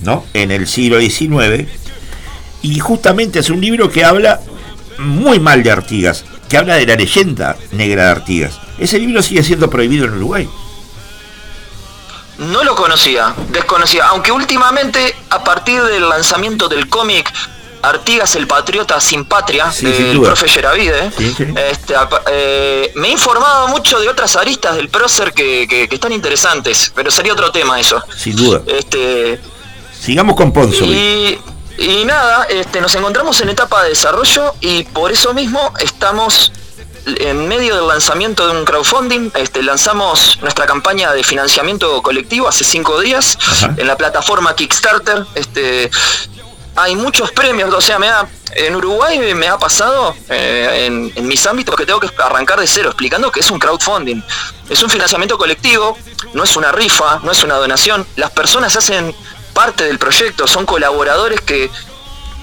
¿no? 0.00 0.26
En 0.34 0.50
el 0.50 0.66
siglo 0.66 1.00
XIX, 1.00 1.66
y 2.60 2.78
justamente 2.78 3.38
es 3.38 3.48
un 3.48 3.62
libro 3.62 3.90
que 3.90 4.04
habla 4.04 4.40
muy 4.98 5.40
mal 5.40 5.62
de 5.62 5.70
Artigas, 5.70 6.26
que 6.50 6.58
habla 6.58 6.74
de 6.74 6.86
la 6.86 6.96
leyenda 6.96 7.56
negra 7.72 8.04
de 8.04 8.10
Artigas. 8.10 8.60
Ese 8.78 8.98
libro 8.98 9.22
sigue 9.22 9.42
siendo 9.42 9.70
prohibido 9.70 10.04
en 10.04 10.12
Uruguay. 10.12 10.46
No 12.38 12.64
lo 12.64 12.74
conocía, 12.74 13.34
desconocía, 13.50 14.06
aunque 14.08 14.32
últimamente 14.32 15.14
a 15.30 15.44
partir 15.44 15.82
del 15.82 16.08
lanzamiento 16.08 16.68
del 16.68 16.88
cómic 16.88 17.32
Artigas 17.82 18.34
el 18.34 18.46
Patriota 18.46 18.98
sin 18.98 19.26
Patria, 19.26 19.70
Sí, 19.70 19.80
sin 19.86 19.92
del 19.92 20.16
duda. 20.16 20.28
profe 20.28 20.48
Yeravide. 20.48 21.12
Sí, 21.18 21.34
sí. 21.36 21.44
Este, 21.54 21.94
eh, 22.32 22.90
me 22.94 23.08
he 23.08 23.10
informado 23.10 23.68
mucho 23.68 24.00
de 24.00 24.08
otras 24.08 24.36
aristas 24.36 24.74
del 24.76 24.88
prócer 24.88 25.34
que, 25.34 25.66
que- 25.68 25.86
que 25.86 25.94
están 25.94 26.10
interesantes, 26.12 26.90
pero 26.94 27.10
sería 27.10 27.34
otro 27.34 27.52
tema 27.52 27.78
eso. 27.78 28.02
Sin 28.16 28.36
duda. 28.36 28.62
Este, 28.66 29.38
Sigamos 30.00 30.34
con 30.34 30.50
Ponzo. 30.50 30.84
y, 30.86 31.38
y 31.76 32.04
nada, 32.06 32.44
este, 32.48 32.80
nos 32.80 32.94
encontramos 32.94 33.38
en 33.42 33.50
etapa 33.50 33.82
de 33.82 33.90
desarrollo 33.90 34.54
y 34.62 34.84
por 34.84 35.12
eso 35.12 35.34
mismo 35.34 35.72
estamos 35.80 36.52
en 37.06 37.48
medio 37.48 37.76
del 37.76 37.86
lanzamiento 37.88 38.46
de 38.46 38.58
un 38.58 38.64
crowdfunding. 38.64 39.30
Este, 39.34 39.62
lanzamos 39.62 40.38
nuestra 40.42 40.66
campaña 40.66 41.12
de 41.12 41.22
financiamiento 41.22 42.02
colectivo 42.02 42.48
hace 42.48 42.64
cinco 42.64 43.00
días 43.00 43.38
Ajá. 43.46 43.74
en 43.76 43.86
la 43.86 43.96
plataforma 43.96 44.54
Kickstarter. 44.54 45.24
Este, 45.34 45.90
hay 46.76 46.96
muchos 46.96 47.30
premios, 47.32 47.72
o 47.72 47.80
sea, 47.80 47.98
me 47.98 48.08
ha- 48.08 48.26
en 48.56 48.76
Uruguay 48.76 49.34
me 49.34 49.48
ha 49.48 49.58
pasado 49.58 50.14
eh, 50.28 50.84
en, 50.86 51.12
en 51.14 51.26
mis 51.26 51.44
ámbitos 51.46 51.74
que 51.76 51.86
tengo 51.86 51.98
que 52.00 52.08
arrancar 52.18 52.60
de 52.60 52.66
cero 52.68 52.88
explicando 52.90 53.30
que 53.32 53.40
es 53.40 53.50
un 53.50 53.58
crowdfunding. 53.58 54.22
Es 54.70 54.82
un 54.82 54.90
financiamiento 54.90 55.36
colectivo, 55.36 55.96
no 56.34 56.44
es 56.44 56.56
una 56.56 56.70
rifa, 56.72 57.20
no 57.22 57.32
es 57.32 57.42
una 57.42 57.56
donación. 57.56 58.06
Las 58.16 58.30
personas 58.30 58.74
hacen 58.76 59.14
parte 59.52 59.84
del 59.84 59.98
proyecto, 59.98 60.46
son 60.46 60.66
colaboradores 60.66 61.40
que 61.40 61.70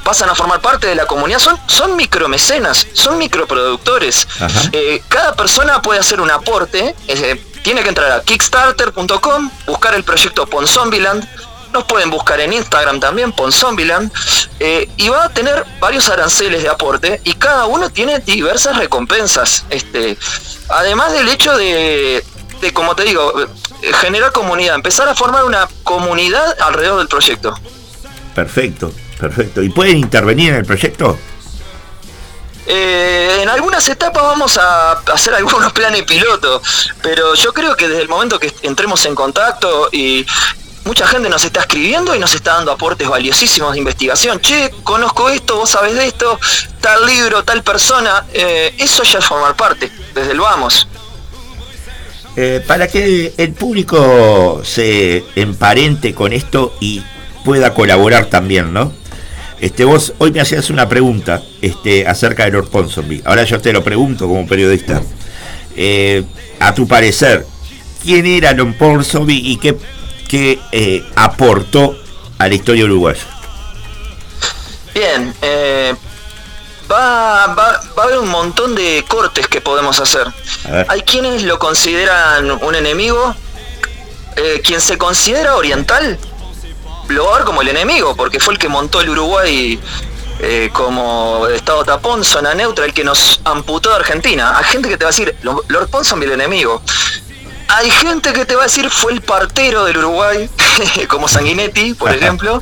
pasan 0.04 0.30
a 0.30 0.36
formar 0.36 0.62
parte 0.62 0.88
de 0.88 0.96
la 0.96 1.06
comunidad, 1.06 1.40
son, 1.40 1.60
son 1.68 1.96
micromecenas, 1.96 2.88
son 2.94 3.18
microproductores. 3.18 4.28
Eh, 4.72 5.02
cada 5.08 5.36
persona 5.36 5.82
puede 5.82 6.00
hacer 6.00 6.22
un 6.22 6.32
aporte, 6.32 6.96
eh, 7.08 7.44
tiene 7.64 7.84
que 7.84 7.90
entrar 7.90 8.12
a 8.12 8.22
kickstarter.com, 8.22 9.52
buscar 9.66 9.94
el 9.96 10.04
proyecto 10.04 10.48
Ponzombieland, 10.48 11.28
nos 11.72 11.86
pueden 11.86 12.10
buscar 12.10 12.40
en 12.40 12.52
Instagram 12.54 13.00
también, 13.00 13.32
Ponzombieland, 13.32 14.12
eh, 14.60 14.90
y 14.98 15.10
va 15.10 15.26
a 15.26 15.30
tener 15.30 15.66
varios 15.80 16.10
aranceles 16.10 16.64
de 16.64 16.70
aporte 16.70 17.22
y 17.24 17.34
cada 17.36 17.66
uno 17.66 17.90
tiene 17.90 18.20
diversas 18.20 18.78
recompensas. 18.78 19.66
Este, 19.70 20.18
además 20.70 21.14
del 21.14 21.30
hecho 21.30 21.56
de, 21.56 22.26
de, 22.60 22.74
como 22.74 22.96
te 22.96 23.04
digo, 23.04 23.34
generar 24.02 24.32
comunidad, 24.32 24.76
empezar 24.76 25.08
a 25.08 25.16
formar 25.16 25.46
una 25.46 25.68
comunidad 25.84 26.60
alrededor 26.62 27.00
del 27.00 27.08
proyecto. 27.08 27.58
Perfecto, 28.36 28.94
perfecto. 29.22 29.62
¿Y 29.62 29.70
pueden 29.70 29.98
intervenir 29.98 30.50
en 30.50 30.56
el 30.56 30.66
proyecto? 30.66 31.18
Eh, 32.66 33.40
en 33.42 33.50
algunas 33.50 33.88
etapas 33.88 34.24
vamos 34.24 34.58
a 34.58 34.94
hacer 35.14 35.34
algunos 35.34 35.72
planes 35.78 36.04
piloto, 36.04 36.62
pero 37.02 37.36
yo 37.36 37.54
creo 37.54 37.76
que 37.76 37.88
desde 37.88 38.02
el 38.02 38.10
momento 38.10 38.40
que 38.40 38.52
entremos 38.64 39.06
en 39.06 39.16
contacto 39.16 39.90
y 39.92 40.26
mucha 40.86 41.06
gente 41.06 41.30
nos 41.30 41.44
está 41.46 41.62
escribiendo 41.62 42.16
y 42.16 42.20
nos 42.20 42.34
está 42.34 42.54
dando 42.56 42.72
aportes 42.72 43.08
valiosísimos 43.08 43.74
de 43.74 43.80
investigación. 43.80 44.40
Che, 44.42 44.72
conozco 44.84 45.30
esto, 45.30 45.58
vos 45.58 45.70
sabés 45.70 45.96
de 45.96 46.08
esto, 46.08 46.40
tal 46.80 47.06
libro, 47.06 47.44
tal 47.44 47.64
persona, 47.64 48.26
eh, 48.34 48.74
eso 48.78 49.04
ya 49.04 49.20
es 49.20 49.26
formar 49.26 49.56
parte, 49.56 49.92
desde 50.14 50.32
el 50.32 50.40
vamos. 50.40 50.88
Eh, 52.38 52.64
para 52.66 52.88
que 52.88 53.34
el 53.38 53.54
público 53.54 54.62
se 54.64 55.26
emparente 55.36 56.16
con 56.16 56.32
esto 56.32 56.74
y 56.80 57.04
pueda 57.44 57.74
colaborar 57.74 58.28
también, 58.28 58.72
¿no? 58.74 59.01
Este, 59.62 59.86
vos 59.86 60.14
hoy 60.18 60.32
me 60.32 60.42
hacías 60.42 60.72
una 60.72 60.90
pregunta 60.90 61.44
este, 61.62 62.08
acerca 62.08 62.46
de 62.46 62.52
Lord 62.52 62.70
Ponsonby. 62.70 63.22
Ahora 63.24 63.44
yo 63.44 63.62
te 63.62 63.72
lo 63.72 63.84
pregunto 63.84 64.28
como 64.28 64.48
periodista. 64.48 65.04
Eh, 65.76 66.24
a 66.60 66.74
tu 66.74 66.88
parecer, 66.88 67.46
¿quién 68.04 68.26
era 68.26 68.54
Lord 68.54 68.76
Ponsonby 68.76 69.52
y 69.52 69.58
qué, 69.58 69.78
qué 70.28 70.60
eh, 70.72 71.06
aportó 71.16 71.96
a 72.40 72.48
la 72.48 72.56
historia 72.56 72.86
uruguaya? 72.86 73.22
Bien, 74.96 75.32
eh, 75.44 75.94
va, 76.92 77.54
va, 77.54 77.82
va 77.96 78.02
a 78.02 78.06
haber 78.06 78.18
un 78.18 78.30
montón 78.30 78.74
de 78.74 79.06
cortes 79.08 79.48
que 79.48 79.62
podemos 79.62 80.00
hacer. 80.00 80.26
Hay 80.88 81.02
quienes 81.02 81.44
lo 81.44 81.60
consideran 81.60 82.50
un 82.50 82.74
enemigo, 82.74 83.36
quien 84.64 84.82
se 84.82 84.98
considera 84.98 85.56
oriental 85.56 86.18
lo 87.12 87.26
va 87.26 87.36
a 87.36 87.38
ver 87.40 87.46
como 87.46 87.62
el 87.62 87.68
enemigo, 87.70 88.16
porque 88.16 88.40
fue 88.40 88.54
el 88.54 88.60
que 88.60 88.68
montó 88.68 89.02
el 89.02 89.10
Uruguay 89.10 89.80
eh, 90.40 90.70
como 90.74 91.48
estado 91.48 91.84
tapón, 91.84 92.24
zona 92.24 92.54
neutra, 92.56 92.86
el 92.86 92.94
que 92.94 93.04
nos 93.04 93.40
amputó 93.44 93.90
de 93.90 93.96
Argentina. 93.98 94.58
Hay 94.58 94.64
gente 94.66 94.90
que 94.90 94.98
te 94.98 95.06
va 95.06 95.10
a 95.10 95.12
decir, 95.12 95.36
"Lo- 95.44 95.64
Lord 95.68 95.90
Ponsonby 95.90 96.26
el 96.26 96.32
enemigo. 96.34 96.82
Hay 97.68 97.90
gente 97.90 98.34
que 98.34 98.44
te 98.46 98.56
va 98.56 98.64
a 98.64 98.66
decir 98.66 98.90
fue 98.90 99.14
el 99.14 99.22
partero 99.22 99.86
del 99.86 99.98
Uruguay, 99.98 100.50
como 101.10 101.28
Sanguinetti, 101.30 101.94
por 101.94 102.12
ejemplo, 102.14 102.60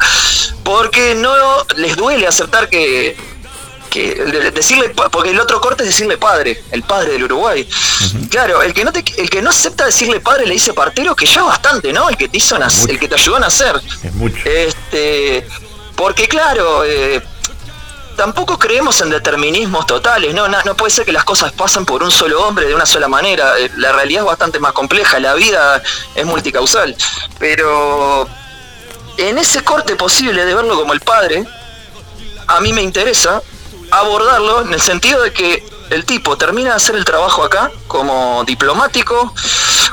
porque 0.63 1.15
no 1.15 1.33
les 1.77 1.95
duele 1.95 2.27
aceptar 2.27 2.69
que, 2.69 3.17
que 3.89 4.15
de- 4.15 4.51
decirle, 4.51 4.89
porque 4.89 5.31
el 5.31 5.39
otro 5.39 5.59
corte 5.59 5.83
es 5.83 5.89
decirle 5.89 6.17
padre, 6.17 6.63
el 6.71 6.83
padre 6.83 7.13
del 7.13 7.23
Uruguay. 7.25 7.67
Claro, 8.29 8.61
el 8.61 8.73
que 8.73 8.83
no 8.85 8.91
te, 8.93 9.03
el 9.17 9.29
que 9.29 9.41
no 9.41 9.49
acepta 9.49 9.85
decirle 9.85 10.19
padre 10.19 10.45
le 10.45 10.53
dice 10.53 10.73
partero, 10.73 11.15
que 11.15 11.25
ya 11.25 11.43
bastante, 11.43 11.91
¿no? 11.91 12.09
El 12.09 12.15
que 12.17 12.29
te 12.29 12.37
hizo 12.37 12.57
nac- 12.57 12.87
el 12.89 12.99
que 12.99 13.07
te 13.07 13.15
ayudó 13.15 13.37
a 13.37 13.39
nacer. 13.41 13.81
Es 14.03 14.13
mucho. 14.13 14.37
Este, 14.45 15.47
porque 15.95 16.27
claro, 16.27 16.83
eh, 16.85 17.21
tampoco 18.15 18.57
creemos 18.59 18.99
en 19.01 19.09
determinismos 19.09 19.85
totales, 19.85 20.33
¿no? 20.33 20.47
No 20.47 20.75
puede 20.75 20.91
ser 20.91 21.05
que 21.05 21.11
las 21.11 21.23
cosas 21.23 21.51
pasen 21.53 21.85
por 21.85 22.03
un 22.03 22.11
solo 22.11 22.45
hombre 22.45 22.67
de 22.67 22.75
una 22.75 22.85
sola 22.85 23.07
manera. 23.07 23.57
Eh, 23.59 23.71
La 23.77 23.91
realidad 23.93 24.21
es 24.23 24.27
bastante 24.27 24.59
más 24.59 24.73
compleja, 24.73 25.19
la 25.19 25.33
vida 25.35 25.81
es 26.15 26.25
multicausal. 26.25 26.95
Pero 27.39 28.27
en 29.17 29.37
ese 29.37 29.63
corte 29.63 29.95
posible 29.95 30.45
de 30.45 30.53
verlo 30.53 30.75
como 30.77 30.93
el 30.93 30.99
padre, 31.01 31.45
a 32.47 32.59
mí 32.61 32.73
me 32.73 32.81
interesa 32.81 33.41
abordarlo 33.91 34.61
en 34.61 34.73
el 34.73 34.81
sentido 34.81 35.21
de 35.21 35.33
que 35.33 35.63
el 35.89 36.05
tipo 36.05 36.37
termina 36.37 36.71
de 36.71 36.75
hacer 36.75 36.95
el 36.95 37.05
trabajo 37.05 37.43
acá 37.43 37.71
como 37.87 38.43
diplomático, 38.45 39.33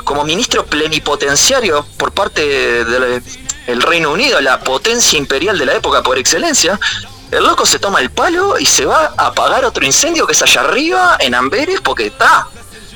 como 0.03 0.23
ministro 0.23 0.65
plenipotenciario 0.65 1.85
por 1.97 2.11
parte 2.11 2.85
del 2.85 3.23
el 3.67 3.81
Reino 3.81 4.11
Unido, 4.11 4.39
la 4.41 4.59
potencia 4.61 5.17
imperial 5.17 5.57
de 5.57 5.65
la 5.65 5.73
época 5.73 6.01
por 6.01 6.17
excelencia. 6.17 6.79
El 7.29 7.43
loco 7.43 7.65
se 7.65 7.79
toma 7.79 7.99
el 7.99 8.09
palo 8.09 8.57
y 8.57 8.65
se 8.65 8.85
va 8.85 9.13
a 9.17 9.27
apagar 9.27 9.65
otro 9.65 9.85
incendio 9.85 10.25
que 10.25 10.31
es 10.31 10.41
allá 10.41 10.61
arriba, 10.61 11.17
en 11.19 11.35
Amberes, 11.35 11.81
porque 11.81 12.07
está. 12.07 12.47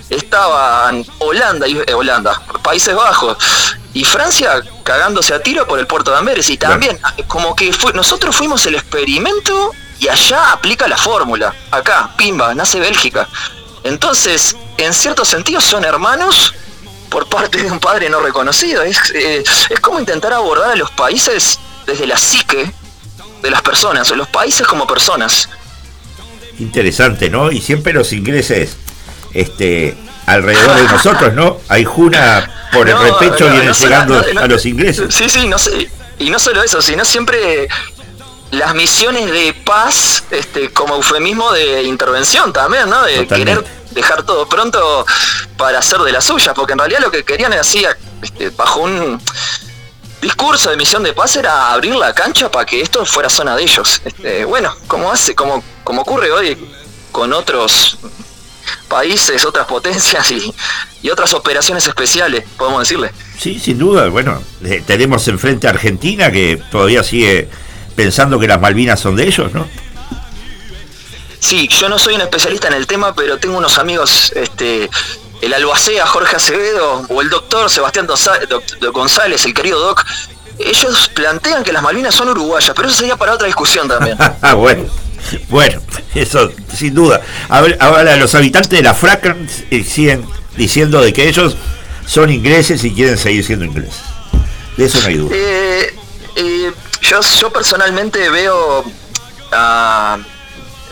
Estaban 0.10 1.06
Holanda 1.20 1.68
y 1.68 1.78
eh, 1.78 1.94
Holanda, 1.94 2.42
Países 2.64 2.96
Bajos 2.96 3.38
y 3.94 4.04
Francia 4.04 4.62
cagándose 4.84 5.34
a 5.34 5.42
tiro 5.42 5.68
por 5.68 5.80
el 5.80 5.88
puerto 5.88 6.12
de 6.12 6.18
Amberes. 6.18 6.50
Y 6.50 6.58
también, 6.58 6.98
como 7.28 7.56
que 7.56 7.74
fue, 7.74 7.92
nosotros 7.94 8.36
fuimos 8.36 8.66
el 8.66 8.76
experimento 8.76 9.72
y 10.02 10.10
allá 10.10 10.52
aplica 10.52 10.88
la 10.88 10.98
fórmula. 10.98 11.54
Acá, 11.70 12.10
pimba, 12.18 12.56
nace 12.56 12.80
Bélgica. 12.80 13.30
Entonces, 13.84 14.58
en 14.78 14.94
cierto 14.96 15.24
sentido 15.24 15.62
son 15.62 15.86
hermanos 15.86 16.56
por 17.10 17.28
parte 17.28 17.62
de 17.62 17.72
un 17.72 17.80
padre 17.80 18.10
no 18.10 18.20
reconocido. 18.20 18.82
Es, 18.82 18.98
eh, 19.14 19.44
es 19.70 19.80
como 19.80 20.00
intentar 20.00 20.34
abordar 20.34 20.72
a 20.72 20.76
los 20.76 20.90
países 20.90 21.60
desde 21.86 22.08
la 22.08 22.18
psique 22.18 22.72
de 23.44 23.52
las 23.52 23.62
personas, 23.62 24.10
o 24.10 24.16
los 24.16 24.28
países 24.28 24.66
como 24.66 24.88
personas. 24.88 25.50
Interesante, 26.58 27.30
¿no? 27.30 27.52
Y 27.52 27.62
siempre 27.62 27.94
los 27.94 28.12
ingleses 28.12 28.78
este, 29.34 29.96
alrededor 30.26 30.78
de 30.78 30.84
nosotros, 30.84 31.34
¿no? 31.34 31.60
Hay 31.68 31.86
Juna 31.86 32.70
por 32.74 32.90
el 32.90 32.96
No, 32.96 33.04
repecho 33.04 33.46
no, 33.46 33.52
vienen 33.52 33.68
no 33.68 33.74
llegando 33.74 34.26
a 34.42 34.48
los 34.48 34.66
ingleses. 34.66 35.14
Sí, 35.14 35.30
sí, 35.30 35.48
no 35.48 35.60
sé. 35.60 35.92
Y 36.18 36.32
no 36.32 36.40
solo 36.40 36.64
eso, 36.64 36.82
sino 36.82 37.06
siempre 37.06 37.68
las 38.52 38.76
misiones 38.76 39.32
de 39.32 39.54
paz 39.66 40.24
este, 40.32 40.72
como 40.72 40.96
eufemismo 40.96 41.52
de 41.52 41.84
intervención 41.84 42.52
también, 42.52 42.90
¿no? 42.90 43.04
De 43.04 43.20
Totalmente. 43.24 43.36
querer 43.36 43.82
dejar 43.92 44.24
todo 44.24 44.48
pronto 44.48 45.06
para 45.58 45.80
hacer 45.80 46.00
de 46.00 46.12
las 46.12 46.26
suyas, 46.26 46.54
porque 46.56 46.74
en 46.74 46.80
realidad 46.80 47.00
lo 47.02 47.12
que 47.12 47.24
querían 47.24 47.52
era 47.54 47.62
así, 47.62 47.86
este, 48.22 48.50
bajo 48.52 48.82
un 48.82 49.22
discurso 50.22 50.70
de 50.70 50.78
misión 50.78 51.02
de 51.04 51.14
paz 51.14 51.36
era 51.36 51.74
abrir 51.74 51.96
la 51.96 52.14
cancha 52.14 52.52
para 52.52 52.66
que 52.66 52.82
esto 52.82 53.06
fuera 53.06 53.30
zona 53.30 53.56
de 53.56 53.64
ellos. 53.64 54.02
Este, 54.06 54.46
bueno, 54.46 54.76
como 54.88 55.12
hace, 55.12 55.34
como, 55.34 55.64
como 55.84 56.02
ocurre 56.02 56.32
hoy 56.32 56.58
con 57.12 57.34
otros 57.34 57.98
países, 58.88 59.46
otras 59.46 59.66
potencias 59.66 60.30
y, 60.32 60.54
y 61.02 61.10
otras 61.10 61.34
operaciones 61.34 61.88
especiales, 61.88 62.44
podemos 62.58 62.82
decirle. 62.82 63.12
Sí, 63.40 63.60
sin 63.60 63.80
duda. 63.80 64.10
Bueno, 64.10 64.42
eh, 64.64 64.84
tenemos 64.86 65.28
enfrente 65.28 65.68
a 65.68 65.72
Argentina 65.72 66.32
que 66.32 66.62
todavía 66.70 67.04
sigue 67.04 67.50
pensando 68.02 68.40
que 68.40 68.48
las 68.48 68.60
Malvinas 68.60 69.00
son 69.00 69.16
de 69.16 69.28
ellos, 69.28 69.54
¿no? 69.54 69.68
Sí, 71.40 71.68
yo 71.68 71.88
no 71.88 72.00
soy 72.00 72.16
un 72.16 72.22
especialista 72.22 72.68
en 72.68 72.74
el 72.74 72.88
tema, 72.88 73.14
pero 73.14 73.38
tengo 73.38 73.60
unos 73.60 73.78
amigos, 73.78 74.32
este, 74.36 74.90
el 75.40 75.54
albacea 75.54 76.08
Jorge 76.08 76.36
Acevedo 76.36 77.06
o 77.08 77.22
el 77.22 77.30
doctor 77.30 77.70
Sebastián 77.70 78.08
González, 78.92 79.46
el 79.46 79.54
querido 79.54 79.80
Doc. 79.80 80.04
Ellos 80.58 81.12
plantean 81.14 81.64
que 81.64 81.72
las 81.72 81.84
Malvinas 81.84 82.16
son 82.16 82.30
uruguayas, 82.30 82.74
pero 82.76 82.88
eso 82.88 82.98
sería 82.98 83.18
para 83.18 83.34
otra 83.36 83.46
discusión 83.46 83.88
también. 83.88 84.18
Ah, 84.42 84.56
bueno. 84.56 84.86
Bueno, 85.50 85.80
eso 86.16 86.52
sin 86.76 86.96
duda. 86.96 87.22
Ahora 87.50 88.16
los 88.18 88.34
habitantes 88.34 88.72
de 88.72 88.82
la 88.82 88.96
Falklands 88.96 89.64
eh, 89.70 89.84
siguen 89.84 90.26
diciendo 90.58 91.00
de 91.02 91.14
que 91.14 91.28
ellos 91.28 91.56
son 92.08 92.32
ingleses 92.32 92.84
y 92.84 92.92
quieren 92.92 93.20
seguir 93.20 93.46
siendo 93.46 93.66
ingleses. 93.66 94.02
De 94.76 94.86
eso 94.86 95.00
no 95.02 95.08
hay 95.08 95.18
duda. 95.18 95.36
Eh, 95.36 95.96
eh, 96.36 96.72
yo, 97.02 97.20
yo 97.22 97.52
personalmente 97.52 98.30
veo 98.30 98.86
a 99.52 100.18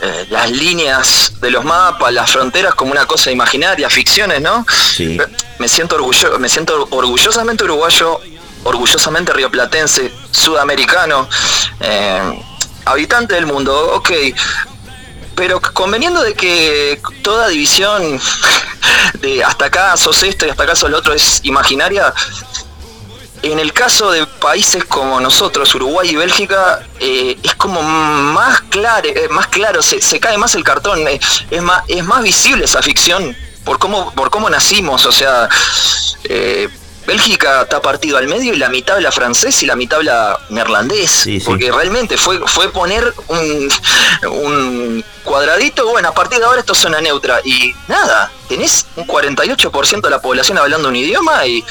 eh, 0.02 0.26
las 0.30 0.50
líneas 0.50 1.34
de 1.40 1.50
los 1.50 1.62
mapas, 1.62 2.10
las 2.12 2.30
fronteras 2.30 2.74
como 2.74 2.92
una 2.92 3.06
cosa 3.06 3.30
imaginaria, 3.30 3.90
ficciones, 3.90 4.40
¿no? 4.40 4.64
Sí. 4.94 5.18
Me 5.58 5.68
siento 5.68 5.96
orgullo, 5.96 6.38
me 6.38 6.48
siento 6.48 6.88
orgullosamente 6.90 7.64
uruguayo, 7.64 8.18
orgullosamente 8.64 9.32
rioplatense, 9.34 10.10
sudamericano, 10.30 11.28
eh, 11.80 12.42
habitante 12.86 13.34
del 13.34 13.44
mundo, 13.44 13.94
ok. 13.94 14.10
Pero 15.34 15.60
conveniendo 15.60 16.22
de 16.22 16.32
que 16.32 17.00
toda 17.22 17.48
división 17.48 18.18
de 19.20 19.44
hasta 19.44 19.66
acá 19.66 19.96
sos 19.98 20.22
esto 20.22 20.46
y 20.46 20.50
hasta 20.50 20.62
acá 20.62 20.74
sos 20.74 20.90
lo 20.90 20.96
otro 20.96 21.12
es 21.12 21.40
imaginaria, 21.42 22.12
en 23.42 23.58
el 23.58 23.72
caso 23.72 24.10
de 24.10 24.26
países 24.26 24.84
como 24.84 25.20
nosotros, 25.20 25.74
Uruguay 25.74 26.10
y 26.10 26.16
Bélgica, 26.16 26.86
eh, 26.98 27.38
es 27.42 27.54
como 27.54 27.82
más 27.82 28.60
claro, 28.62 29.08
eh, 29.08 29.28
más 29.30 29.46
claro, 29.48 29.82
se, 29.82 30.20
cae 30.20 30.36
más 30.36 30.54
el 30.54 30.64
cartón, 30.64 31.06
eh, 31.08 31.20
es 31.50 31.62
más, 31.62 31.82
es 31.88 32.04
más 32.04 32.22
visible 32.22 32.64
esa 32.64 32.82
ficción 32.82 33.36
por 33.64 33.78
cómo, 33.78 34.12
por 34.12 34.30
cómo 34.30 34.50
nacimos, 34.50 35.06
o 35.06 35.12
sea, 35.12 35.48
Bélgica 37.14 37.62
está 37.62 37.82
partido 37.82 38.18
al 38.18 38.28
medio 38.28 38.54
y 38.54 38.56
la 38.56 38.68
mitad 38.68 38.94
habla 38.96 39.10
francés 39.10 39.60
y 39.64 39.66
la 39.66 39.74
mitad 39.74 39.98
habla 39.98 40.38
neerlandés, 40.48 41.10
Sí, 41.10 41.40
sí. 41.40 41.44
porque 41.44 41.72
realmente 41.72 42.16
fue, 42.16 42.38
fue 42.46 42.70
poner 42.70 43.12
un, 43.26 43.68
un 44.30 45.04
cuadradito, 45.24 45.88
bueno, 45.90 46.08
a 46.10 46.14
partir 46.14 46.38
de 46.38 46.44
ahora 46.44 46.60
esto 46.60 46.72
es 46.74 46.78
zona 46.78 47.00
neutra, 47.00 47.40
y 47.44 47.74
nada, 47.88 48.30
tenés 48.48 48.86
un 48.94 49.08
48% 49.08 50.00
de 50.02 50.10
la 50.10 50.22
población 50.22 50.58
hablando 50.58 50.88
un 50.88 50.94
idioma 50.94 51.44
y, 51.46 51.64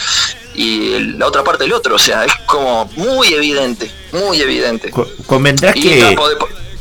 la 1.17 1.25
otra 1.27 1.41
parte 1.41 1.63
el 1.63 1.71
otro, 1.71 1.95
o 1.95 1.99
sea, 1.99 2.25
es 2.25 2.33
como 2.45 2.85
muy 2.97 3.33
evidente, 3.33 3.89
muy 4.11 4.41
evidente. 4.41 4.91
Co- 4.91 5.07
Convendrás 5.25 5.73
Y 5.77 5.81
que, 5.83 6.17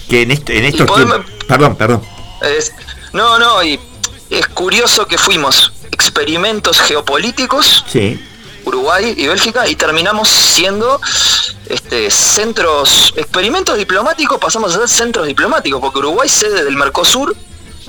que 0.09 0.22
en, 0.22 0.30
este- 0.32 0.59
en 0.59 0.64
estos 0.64 0.85
podemos- 0.89 1.24
tiempos... 1.24 1.44
Perdón, 1.47 1.76
perdón. 1.76 2.02
Es- 2.43 2.72
no, 3.12 3.39
no, 3.39 3.62
y 3.62 3.78
es 4.30 4.48
curioso 4.48 5.06
que 5.06 5.16
fuimos 5.16 5.72
experimentos 5.93 6.80
geopolíticos, 6.80 7.85
Sí, 7.93 8.20
Uruguay 8.69 9.15
y 9.16 9.27
Bélgica, 9.27 9.69
y 9.69 9.74
terminamos 9.74 10.28
siendo 10.28 11.01
este, 11.69 12.11
centros, 12.11 13.12
experimentos 13.16 13.77
diplomáticos, 13.77 14.39
pasamos 14.39 14.74
a 14.74 14.78
ser 14.81 14.89
centros 14.89 15.27
diplomáticos, 15.27 15.81
porque 15.81 15.99
Uruguay 15.99 16.28
sede 16.28 16.65
del 16.65 16.77
Mercosur, 16.77 17.36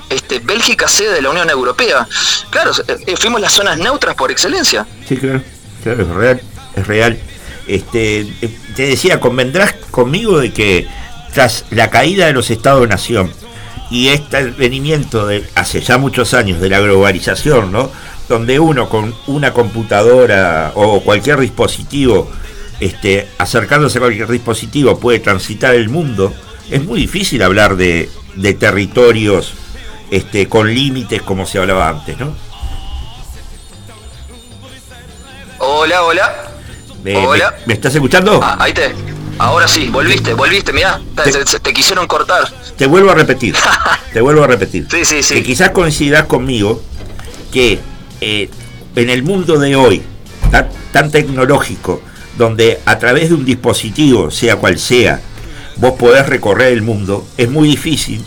este, 0.08 0.40
Bélgica 0.40 0.88
sede 0.88 1.14
de 1.14 1.22
la 1.22 1.30
Unión 1.30 1.48
Europea. 1.48 2.06
Claro, 2.50 2.72
eh, 2.88 3.16
fuimos 3.16 3.40
las 3.40 3.52
zonas 3.52 3.78
neutras 3.78 4.14
por 4.14 4.30
excelencia. 4.30 4.86
sí, 5.08 5.16
claro. 5.16 5.42
Claro, 5.82 6.02
es 6.02 6.08
real. 6.08 6.40
Es 6.76 6.86
real. 6.86 7.18
Este, 7.66 8.20
eh, 8.20 8.58
te 8.76 8.82
decía, 8.86 9.20
convendrás 9.20 9.74
conmigo 9.90 10.38
de 10.38 10.52
que 10.52 10.86
tras 11.32 11.64
la 11.70 11.90
caída 11.90 12.26
de 12.26 12.32
los 12.32 12.50
estados-nación 12.50 13.32
y 13.90 14.08
este 14.08 14.36
advenimiento 14.38 15.26
de 15.26 15.48
hace 15.54 15.80
ya 15.80 15.98
muchos 15.98 16.34
años 16.34 16.60
de 16.60 16.68
la 16.68 16.80
globalización, 16.80 17.72
¿no? 17.72 17.90
Donde 18.30 18.60
uno 18.60 18.88
con 18.88 19.12
una 19.26 19.52
computadora 19.52 20.70
o 20.76 21.00
cualquier 21.00 21.40
dispositivo, 21.40 22.30
este, 22.78 23.26
acercándose 23.38 23.98
a 23.98 24.02
cualquier 24.02 24.28
dispositivo, 24.28 25.00
puede 25.00 25.18
transitar 25.18 25.74
el 25.74 25.88
mundo, 25.88 26.32
es 26.70 26.84
muy 26.84 27.00
difícil 27.00 27.42
hablar 27.42 27.74
de, 27.74 28.08
de 28.36 28.54
territorios 28.54 29.54
este, 30.12 30.48
con 30.48 30.72
límites 30.72 31.22
como 31.22 31.44
se 31.44 31.58
hablaba 31.58 31.88
antes, 31.88 32.20
¿no? 32.20 32.36
Hola, 35.58 36.04
hola. 36.04 36.44
¿Me, 37.02 37.16
Hola. 37.16 37.56
me 37.66 37.74
estás 37.74 37.92
escuchando? 37.96 38.38
Ah, 38.40 38.58
ahí 38.60 38.72
te. 38.72 38.94
Ahora 39.38 39.66
sí, 39.66 39.88
volviste, 39.88 40.34
volviste, 40.34 40.72
mirá. 40.72 41.00
Te- 41.16 41.32
Te, 41.32 41.44
te- 41.44 41.58
te 41.58 41.72
quisieron 41.72 42.06
cortar. 42.06 42.48
Te 42.76 42.86
vuelvo 42.86 43.10
a 43.10 43.14
repetir. 43.16 43.56
te 44.12 44.20
vuelvo 44.20 44.44
a 44.44 44.46
repetir. 44.46 44.86
Sí, 44.88 45.04
sí, 45.04 45.20
sí. 45.24 45.34
Que 45.34 45.42
quizás 45.42 45.70
coincidas 45.70 46.26
conmigo 46.26 46.80
que 47.52 47.80
eh, 48.20 48.50
en 48.96 49.10
el 49.10 49.22
mundo 49.22 49.58
de 49.58 49.76
hoy, 49.76 50.02
tan, 50.50 50.68
tan 50.92 51.10
tecnológico, 51.10 52.02
donde 52.36 52.80
a 52.86 52.98
través 52.98 53.28
de 53.28 53.34
un 53.34 53.44
dispositivo, 53.44 54.30
sea 54.30 54.56
cual 54.56 54.78
sea, 54.78 55.20
vos 55.76 55.94
podés 55.98 56.26
recorrer 56.26 56.72
el 56.72 56.82
mundo, 56.82 57.26
es 57.36 57.48
muy 57.48 57.68
difícil 57.68 58.24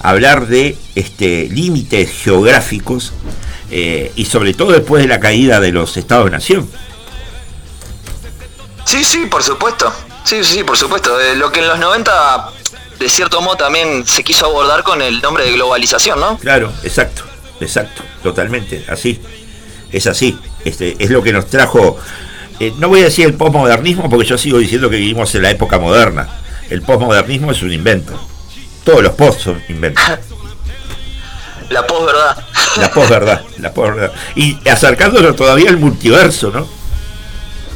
hablar 0.00 0.46
de 0.46 0.76
este, 0.94 1.48
límites 1.48 2.10
geográficos 2.10 3.12
eh, 3.70 4.12
y 4.16 4.26
sobre 4.26 4.52
todo 4.52 4.72
después 4.72 5.02
de 5.02 5.08
la 5.08 5.18
caída 5.18 5.60
de 5.60 5.72
los 5.72 5.96
Estados-Nación. 5.96 6.68
Sí, 8.84 9.02
sí, 9.02 9.26
por 9.26 9.42
supuesto. 9.42 9.92
Sí, 10.24 10.44
sí, 10.44 10.62
por 10.62 10.76
supuesto. 10.76 11.18
Eh, 11.20 11.34
lo 11.36 11.50
que 11.50 11.60
en 11.60 11.68
los 11.68 11.78
90, 11.78 12.50
de 12.98 13.08
cierto 13.08 13.40
modo, 13.40 13.56
también 13.56 14.06
se 14.06 14.22
quiso 14.22 14.46
abordar 14.46 14.82
con 14.82 15.00
el 15.00 15.20
nombre 15.22 15.44
de 15.44 15.52
globalización, 15.52 16.20
¿no? 16.20 16.38
Claro, 16.38 16.70
exacto, 16.82 17.24
exacto, 17.64 18.02
totalmente, 18.22 18.84
así, 18.88 19.20
es 19.92 20.06
así, 20.06 20.38
este, 20.64 20.96
es 20.98 21.10
lo 21.10 21.22
que 21.22 21.32
nos 21.32 21.46
trajo, 21.46 21.98
eh, 22.60 22.72
no 22.78 22.88
voy 22.88 23.00
a 23.00 23.04
decir 23.04 23.26
el 23.26 23.34
posmodernismo 23.34 24.08
porque 24.08 24.26
yo 24.26 24.38
sigo 24.38 24.58
diciendo 24.58 24.88
que 24.88 24.96
vivimos 24.96 25.34
en 25.34 25.42
la 25.42 25.50
época 25.50 25.78
moderna, 25.78 26.28
el 26.70 26.82
posmodernismo 26.82 27.50
es 27.50 27.62
un 27.62 27.72
invento, 27.72 28.12
todos 28.84 29.02
los 29.02 29.12
post 29.12 29.40
son 29.40 29.62
inventos, 29.68 30.04
La 31.70 31.86
posverdad. 31.86 32.44
la 32.76 32.90
posverdad, 32.90 33.42
la 33.58 33.72
posverdad, 33.72 34.12
y 34.36 34.58
acercándonos 34.68 35.34
todavía 35.34 35.70
al 35.70 35.78
multiverso, 35.78 36.50
¿no? 36.50 36.68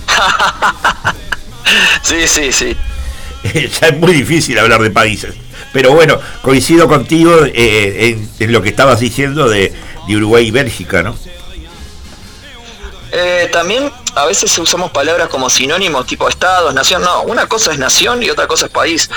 Sí, 2.02 2.26
sí, 2.26 2.52
sí. 2.52 2.76
ya 3.80 3.88
es 3.88 3.98
muy 3.98 4.12
difícil 4.12 4.58
hablar 4.58 4.80
de 4.80 4.90
países. 4.90 5.34
Pero 5.72 5.92
bueno, 5.92 6.18
coincido 6.42 6.88
contigo 6.88 7.44
eh, 7.44 8.16
en, 8.16 8.30
en 8.38 8.52
lo 8.52 8.62
que 8.62 8.70
estabas 8.70 9.00
diciendo 9.00 9.48
de, 9.48 9.72
de 10.06 10.16
Uruguay 10.16 10.46
y 10.46 10.50
Bélgica, 10.50 11.02
¿no? 11.02 11.14
Eh, 13.10 13.48
también 13.52 13.90
a 14.14 14.26
veces 14.26 14.56
usamos 14.58 14.90
palabras 14.90 15.28
como 15.28 15.48
sinónimos 15.48 16.06
tipo 16.06 16.28
estados, 16.28 16.74
nación. 16.74 17.02
No, 17.02 17.22
una 17.22 17.46
cosa 17.46 17.72
es 17.72 17.78
nación 17.78 18.22
y 18.22 18.30
otra 18.30 18.46
cosa 18.46 18.66
es 18.66 18.72
país. 18.72 19.10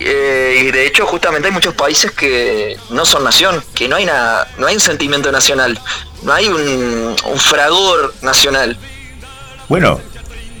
Eh, 0.00 0.62
y 0.66 0.70
de 0.72 0.86
hecho 0.86 1.06
justamente 1.06 1.48
hay 1.48 1.54
muchos 1.54 1.74
países 1.74 2.10
que 2.10 2.76
no 2.90 3.04
son 3.04 3.22
nación, 3.22 3.62
que 3.74 3.86
no 3.88 3.96
hay, 3.96 4.04
na- 4.04 4.46
no 4.58 4.66
hay 4.66 4.74
un 4.74 4.80
sentimiento 4.80 5.30
nacional, 5.30 5.78
no 6.22 6.32
hay 6.32 6.48
un, 6.48 7.14
un 7.24 7.38
fragor 7.38 8.12
nacional. 8.20 8.76
Bueno, 9.68 10.00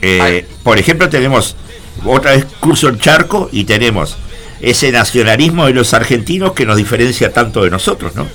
eh, 0.00 0.46
por 0.62 0.78
ejemplo, 0.78 1.08
tenemos 1.10 1.56
otra 2.04 2.32
vez 2.32 2.46
cruzo 2.60 2.88
el 2.88 3.00
charco 3.00 3.48
y 3.50 3.64
tenemos 3.64 4.16
ese 4.60 4.90
nacionalismo 4.92 5.66
de 5.66 5.72
los 5.74 5.92
argentinos 5.94 6.52
que 6.52 6.64
nos 6.66 6.76
diferencia 6.76 7.32
tanto 7.32 7.62
de 7.62 7.70
nosotros, 7.70 8.14
¿no? 8.14 8.26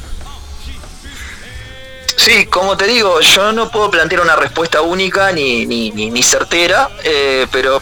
Sí, 2.16 2.46
como 2.48 2.76
te 2.76 2.86
digo, 2.86 3.22
yo 3.22 3.52
no 3.54 3.70
puedo 3.70 3.90
plantear 3.90 4.22
una 4.22 4.36
respuesta 4.36 4.82
única 4.82 5.32
ni, 5.32 5.66
ni, 5.66 5.90
ni, 5.92 6.22
certera, 6.22 6.90
eh, 7.04 7.48
pero 7.52 7.82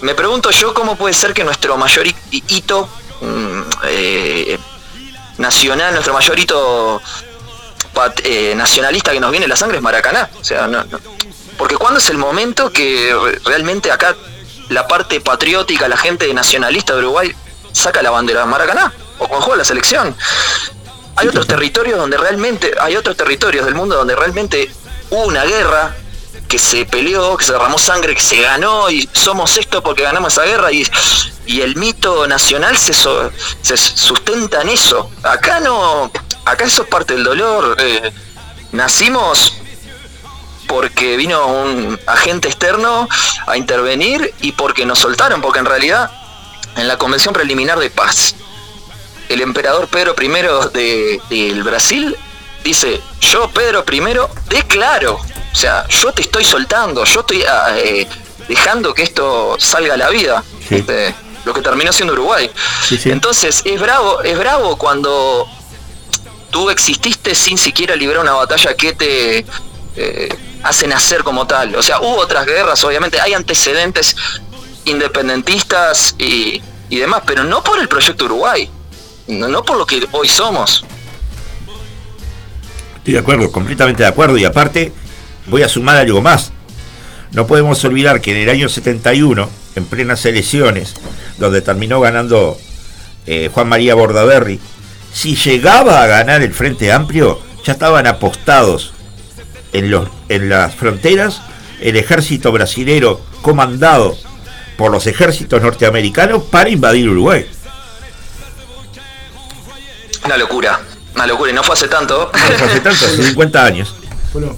me 0.00 0.14
pregunto 0.14 0.50
yo 0.50 0.72
cómo 0.72 0.96
puede 0.96 1.12
ser 1.14 1.34
que 1.34 1.44
nuestro 1.44 1.76
mayor 1.76 2.06
hi- 2.06 2.42
hito 2.48 2.88
mm, 3.20 3.60
eh, 3.84 4.58
nacional, 5.38 5.92
nuestro 5.92 6.14
mayor 6.14 6.38
hito 6.38 7.02
eh, 8.24 8.54
nacionalista 8.56 9.12
que 9.12 9.20
nos 9.20 9.30
viene 9.30 9.44
en 9.44 9.50
la 9.50 9.56
sangre 9.56 9.76
es 9.76 9.82
Maracaná. 9.82 10.30
O 10.40 10.44
sea, 10.44 10.66
no- 10.66 10.82
no. 10.84 10.98
porque 11.58 11.76
cuando 11.76 12.00
es 12.00 12.08
el 12.08 12.16
momento 12.18 12.72
que 12.72 13.14
re- 13.22 13.38
realmente 13.44 13.90
acá 13.92 14.16
la 14.70 14.88
parte 14.88 15.20
patriótica, 15.20 15.86
la 15.86 15.96
gente 15.98 16.32
nacionalista 16.32 16.94
de 16.94 17.00
Uruguay 17.00 17.32
saca 17.76 18.02
la 18.02 18.10
bandera 18.10 18.40
de 18.40 18.46
Maracaná 18.46 18.92
o 19.18 19.28
cuando 19.28 19.44
juega 19.44 19.58
la 19.58 19.64
selección. 19.64 20.16
Hay 21.16 21.28
otros 21.28 21.46
territorios 21.46 21.98
donde 21.98 22.16
realmente, 22.16 22.74
hay 22.80 22.96
otros 22.96 23.16
territorios 23.16 23.64
del 23.64 23.74
mundo 23.74 23.96
donde 23.96 24.14
realmente 24.16 24.70
hubo 25.10 25.24
una 25.24 25.44
guerra 25.44 25.96
que 26.48 26.58
se 26.58 26.84
peleó, 26.84 27.36
que 27.36 27.44
se 27.44 27.52
derramó 27.52 27.78
sangre, 27.78 28.14
que 28.14 28.20
se 28.22 28.40
ganó 28.40 28.88
y 28.90 29.08
somos 29.12 29.56
esto 29.56 29.82
porque 29.82 30.02
ganamos 30.02 30.32
esa 30.34 30.44
guerra 30.44 30.70
y, 30.72 30.86
y 31.46 31.60
el 31.62 31.74
mito 31.76 32.26
nacional 32.26 32.76
se, 32.76 32.92
so- 32.92 33.30
se 33.62 33.76
sustenta 33.76 34.60
en 34.62 34.68
eso. 34.68 35.10
Acá 35.22 35.60
no, 35.60 36.10
acá 36.44 36.64
eso 36.64 36.82
es 36.82 36.88
parte 36.88 37.14
del 37.14 37.24
dolor. 37.24 37.76
eh, 37.80 38.12
nacimos 38.72 39.54
porque 40.68 41.16
vino 41.16 41.46
un 41.46 41.98
agente 42.06 42.48
externo 42.48 43.08
a 43.46 43.56
intervenir 43.56 44.34
y 44.40 44.52
porque 44.52 44.84
nos 44.84 44.98
soltaron, 44.98 45.40
porque 45.40 45.60
en 45.60 45.66
realidad 45.66 46.10
en 46.76 46.88
la 46.88 46.96
Convención 46.98 47.34
Preliminar 47.34 47.78
de 47.78 47.90
Paz, 47.90 48.34
el 49.28 49.40
emperador 49.40 49.88
Pedro 49.88 50.14
I 50.20 50.28
de, 50.72 51.20
del 51.28 51.62
Brasil 51.62 52.16
dice, 52.62 53.00
yo 53.20 53.50
Pedro 53.50 53.84
I 53.90 54.02
declaro, 54.48 55.14
o 55.14 55.56
sea, 55.56 55.86
yo 55.88 56.12
te 56.12 56.22
estoy 56.22 56.44
soltando, 56.44 57.04
yo 57.04 57.20
estoy 57.20 57.42
ah, 57.44 57.74
eh, 57.76 58.06
dejando 58.48 58.92
que 58.94 59.02
esto 59.02 59.56
salga 59.58 59.94
a 59.94 59.96
la 59.96 60.10
vida, 60.10 60.44
Sí. 60.68 60.76
este, 60.76 61.14
lo 61.44 61.54
que 61.54 61.60
terminó 61.62 61.92
siendo 61.92 62.12
Uruguay. 62.12 62.50
Sí, 62.88 62.98
sí. 62.98 63.10
Entonces 63.10 63.62
es 63.64 63.80
bravo, 63.80 64.20
es 64.22 64.36
bravo 64.36 64.76
cuando 64.76 65.46
tú 66.50 66.70
exististe 66.70 67.36
sin 67.36 67.56
siquiera 67.56 67.94
librar 67.94 68.20
una 68.20 68.32
batalla 68.32 68.74
que 68.74 68.92
te 68.92 69.46
eh, 69.94 70.28
hace 70.64 70.88
nacer 70.88 71.22
como 71.22 71.46
tal. 71.46 71.76
O 71.76 71.82
sea, 71.82 72.00
hubo 72.00 72.16
otras 72.16 72.46
guerras, 72.46 72.82
obviamente, 72.82 73.20
hay 73.20 73.34
antecedentes 73.34 74.16
independentistas 74.86 76.16
y, 76.18 76.62
demás, 76.88 77.22
pero 77.26 77.44
no 77.44 77.62
por 77.62 77.78
el 77.78 77.88
proyecto 77.88 78.24
Uruguay, 78.24 78.68
no, 79.28 79.48
no 79.48 79.62
por 79.62 79.76
lo 79.76 79.86
que 79.86 80.06
hoy 80.12 80.28
somos. 80.28 80.84
Estoy 82.96 83.14
de 83.14 83.20
acuerdo, 83.20 83.52
completamente 83.52 84.02
de 84.02 84.08
acuerdo. 84.08 84.36
Y 84.36 84.44
aparte, 84.44 84.92
voy 85.46 85.62
a 85.62 85.68
sumar 85.68 85.96
algo 85.96 86.20
más. 86.22 86.52
No 87.32 87.46
podemos 87.46 87.84
olvidar 87.84 88.20
que 88.20 88.32
en 88.32 88.38
el 88.38 88.48
año 88.48 88.68
71, 88.68 89.48
en 89.76 89.84
plenas 89.84 90.24
elecciones, 90.24 90.94
donde 91.38 91.60
terminó 91.60 92.00
ganando 92.00 92.56
eh, 93.26 93.50
Juan 93.52 93.68
María 93.68 93.94
Bordaberry, 93.94 94.58
si 95.12 95.36
llegaba 95.36 96.02
a 96.02 96.06
ganar 96.06 96.42
el 96.42 96.52
Frente 96.52 96.92
Amplio, 96.92 97.40
ya 97.64 97.72
estaban 97.72 98.06
apostados 98.06 98.92
en, 99.72 99.90
los, 99.90 100.08
en 100.28 100.48
las 100.48 100.74
fronteras 100.74 101.42
el 101.80 101.96
ejército 101.96 102.52
brasilero 102.52 103.20
comandado 103.42 104.16
por 104.76 104.90
los 104.90 105.06
ejércitos 105.06 105.62
norteamericanos 105.62 106.44
para 106.44 106.68
invadir 106.70 107.08
Uruguay. 107.08 107.46
Una 110.24 110.36
locura, 110.36 110.80
una 111.14 111.26
locura, 111.26 111.50
y 111.50 111.54
no 111.54 111.62
fue 111.62 111.74
hace 111.74 111.88
tanto. 111.88 112.30
No 112.32 112.38
fue 112.38 112.66
hace 112.66 112.80
tanto, 112.80 113.06
hace 113.06 113.22
50 113.28 113.64
años. 113.64 113.94
Bueno, 114.32 114.56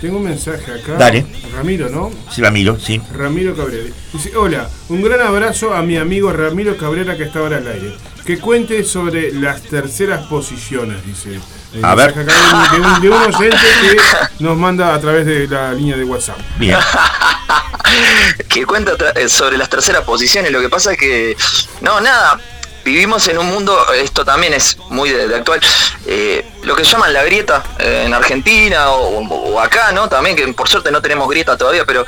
tengo 0.00 0.16
un 0.16 0.24
mensaje 0.24 0.72
acá. 0.72 0.94
Dale. 0.94 1.26
Ramiro, 1.54 1.88
¿no? 1.90 2.10
Sí, 2.34 2.40
Ramiro, 2.40 2.78
sí. 2.80 3.00
Ramiro 3.12 3.54
Cabrera. 3.54 3.90
Dice, 4.12 4.34
hola, 4.36 4.68
un 4.88 5.02
gran 5.02 5.20
abrazo 5.20 5.74
a 5.74 5.82
mi 5.82 5.96
amigo 5.98 6.32
Ramiro 6.32 6.76
Cabrera 6.76 7.16
que 7.16 7.24
está 7.24 7.40
ahora 7.40 7.58
al 7.58 7.66
aire. 7.68 7.94
Que 8.24 8.38
cuente 8.38 8.84
sobre 8.84 9.32
las 9.32 9.62
terceras 9.62 10.26
posiciones, 10.28 11.04
dice. 11.04 11.38
El 11.74 11.84
A 11.84 11.94
ver. 11.94 12.14
mensaje 12.14 12.34
acá 12.34 12.74
de, 12.74 12.80
un, 12.80 13.00
de 13.00 13.08
un 13.08 13.34
oyente 13.34 13.56
que 13.80 13.96
nos 14.44 14.56
manda 14.56 14.94
a 14.94 15.00
través 15.00 15.24
de 15.26 15.48
la 15.48 15.72
línea 15.72 15.96
de 15.96 16.04
WhatsApp. 16.04 16.38
Bien. 16.56 16.76
que 18.48 18.66
cuenta 18.66 18.92
eh, 19.14 19.28
sobre 19.28 19.56
las 19.56 19.68
terceras 19.68 20.02
posiciones. 20.02 20.52
Lo 20.52 20.60
que 20.60 20.68
pasa 20.68 20.92
es 20.92 20.98
que, 20.98 21.36
no, 21.80 22.00
nada, 22.00 22.38
vivimos 22.84 23.26
en 23.28 23.38
un 23.38 23.46
mundo, 23.46 23.78
esto 23.94 24.24
también 24.24 24.52
es 24.54 24.76
muy 24.90 25.10
de, 25.10 25.28
de 25.28 25.36
actual, 25.36 25.60
eh, 26.06 26.44
lo 26.62 26.74
que 26.76 26.84
llaman 26.84 27.12
la 27.12 27.24
grieta 27.24 27.62
eh, 27.78 28.04
en 28.06 28.14
Argentina 28.14 28.90
o, 28.90 29.18
o 29.20 29.60
acá, 29.60 29.92
¿no? 29.92 30.08
También, 30.08 30.36
que 30.36 30.46
por 30.52 30.68
suerte 30.68 30.90
no 30.90 31.00
tenemos 31.00 31.28
grieta 31.28 31.56
todavía, 31.56 31.84
pero 31.84 32.04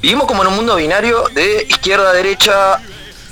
vivimos 0.00 0.26
como 0.26 0.42
en 0.42 0.48
un 0.48 0.56
mundo 0.56 0.76
binario 0.76 1.24
de 1.34 1.66
izquierda, 1.68 2.12
derecha. 2.12 2.78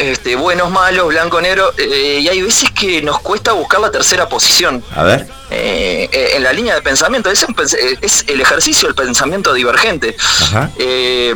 Este, 0.01 0.35
buenos, 0.35 0.71
malos, 0.71 1.09
blanco, 1.09 1.43
negro, 1.43 1.75
eh, 1.77 2.21
y 2.23 2.29
hay 2.29 2.41
veces 2.41 2.71
que 2.71 3.03
nos 3.03 3.21
cuesta 3.21 3.53
buscar 3.53 3.81
la 3.81 3.91
tercera 3.91 4.29
posición. 4.31 4.83
A 4.97 5.03
ver. 5.03 5.27
Eh, 5.51 6.09
eh, 6.11 6.31
en 6.37 6.43
la 6.43 6.55
línea 6.55 6.75
de 6.75 6.81
pensamiento, 6.81 7.31
es, 7.31 7.43
un 7.43 7.55
es 8.01 8.25
el 8.27 8.41
ejercicio 8.41 8.89
del 8.89 8.95
pensamiento 8.95 9.53
divergente. 9.53 10.17
Ajá. 10.43 10.71
Eh, 10.79 11.35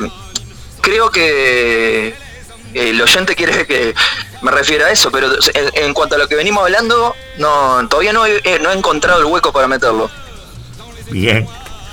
creo 0.80 1.10
que 1.10 2.14
el 2.72 3.00
oyente 3.02 3.34
quiere 3.36 3.66
que 3.66 3.94
me 4.40 4.50
refiera 4.50 4.86
a 4.86 4.90
eso, 4.90 5.10
pero 5.10 5.28
en, 5.32 5.84
en 5.84 5.92
cuanto 5.92 6.14
a 6.14 6.18
lo 6.18 6.26
que 6.26 6.34
venimos 6.34 6.64
hablando, 6.64 7.14
no 7.36 7.86
todavía 7.88 8.14
no 8.14 8.24
he, 8.24 8.58
no 8.60 8.70
he 8.70 8.74
encontrado 8.74 9.20
el 9.20 9.26
hueco 9.26 9.52
para 9.52 9.68
meterlo. 9.68 10.10
Bien, 11.10 11.46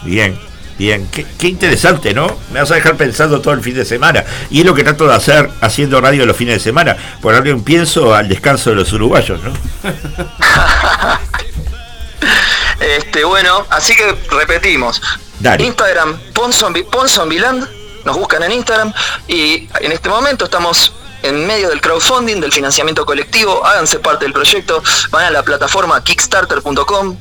bien, 0.04 0.40
bien. 0.82 1.08
Qué, 1.12 1.26
qué 1.38 1.48
interesante, 1.48 2.14
¿no? 2.14 2.38
Me 2.52 2.60
vas 2.60 2.72
a 2.72 2.76
dejar 2.76 2.96
pensando 2.98 3.40
todo 3.42 3.54
el 3.54 3.62
fin 3.62 3.76
de 3.76 3.86
semana. 3.86 4.24
Y 4.50 4.60
es 4.62 4.66
lo 4.66 4.74
que 4.74 4.84
trato 4.84 5.08
de 5.08 5.14
hacer 5.14 5.50
haciendo 5.62 6.02
radio 6.02 6.26
los 6.26 6.36
fines 6.36 6.56
de 6.56 6.60
semana. 6.60 6.98
Por 7.22 7.34
darle 7.34 7.54
un 7.54 7.64
pienso 7.64 8.14
al 8.14 8.28
descanso 8.28 8.72
de 8.72 8.76
los 8.78 8.92
uruguayos, 8.94 9.40
¿no? 9.44 9.54
Este, 12.80 13.24
bueno, 13.24 13.66
así 13.70 13.96
que 13.96 14.16
repetimos. 14.32 15.02
Dale. 15.40 15.64
Instagram, 15.64 16.20
Ponzombi- 16.34 16.84
Ponzombiland, 16.90 17.68
nos 18.06 18.18
buscan 18.18 18.42
en 18.44 18.52
Instagram 18.54 18.92
y 19.28 19.70
en 19.82 19.92
este 19.92 20.10
momento 20.10 20.46
estamos 20.46 20.92
en 21.22 21.46
medio 21.46 21.70
del 21.70 21.80
crowdfunding, 21.80 22.40
del 22.42 22.52
financiamiento 22.52 23.06
colectivo, 23.06 23.64
háganse 23.66 24.00
parte 24.00 24.26
del 24.26 24.34
proyecto, 24.34 24.82
van 25.12 25.26
a 25.26 25.30
la 25.32 25.44
plataforma 25.44 26.04
kickstarter.com, 26.04 27.18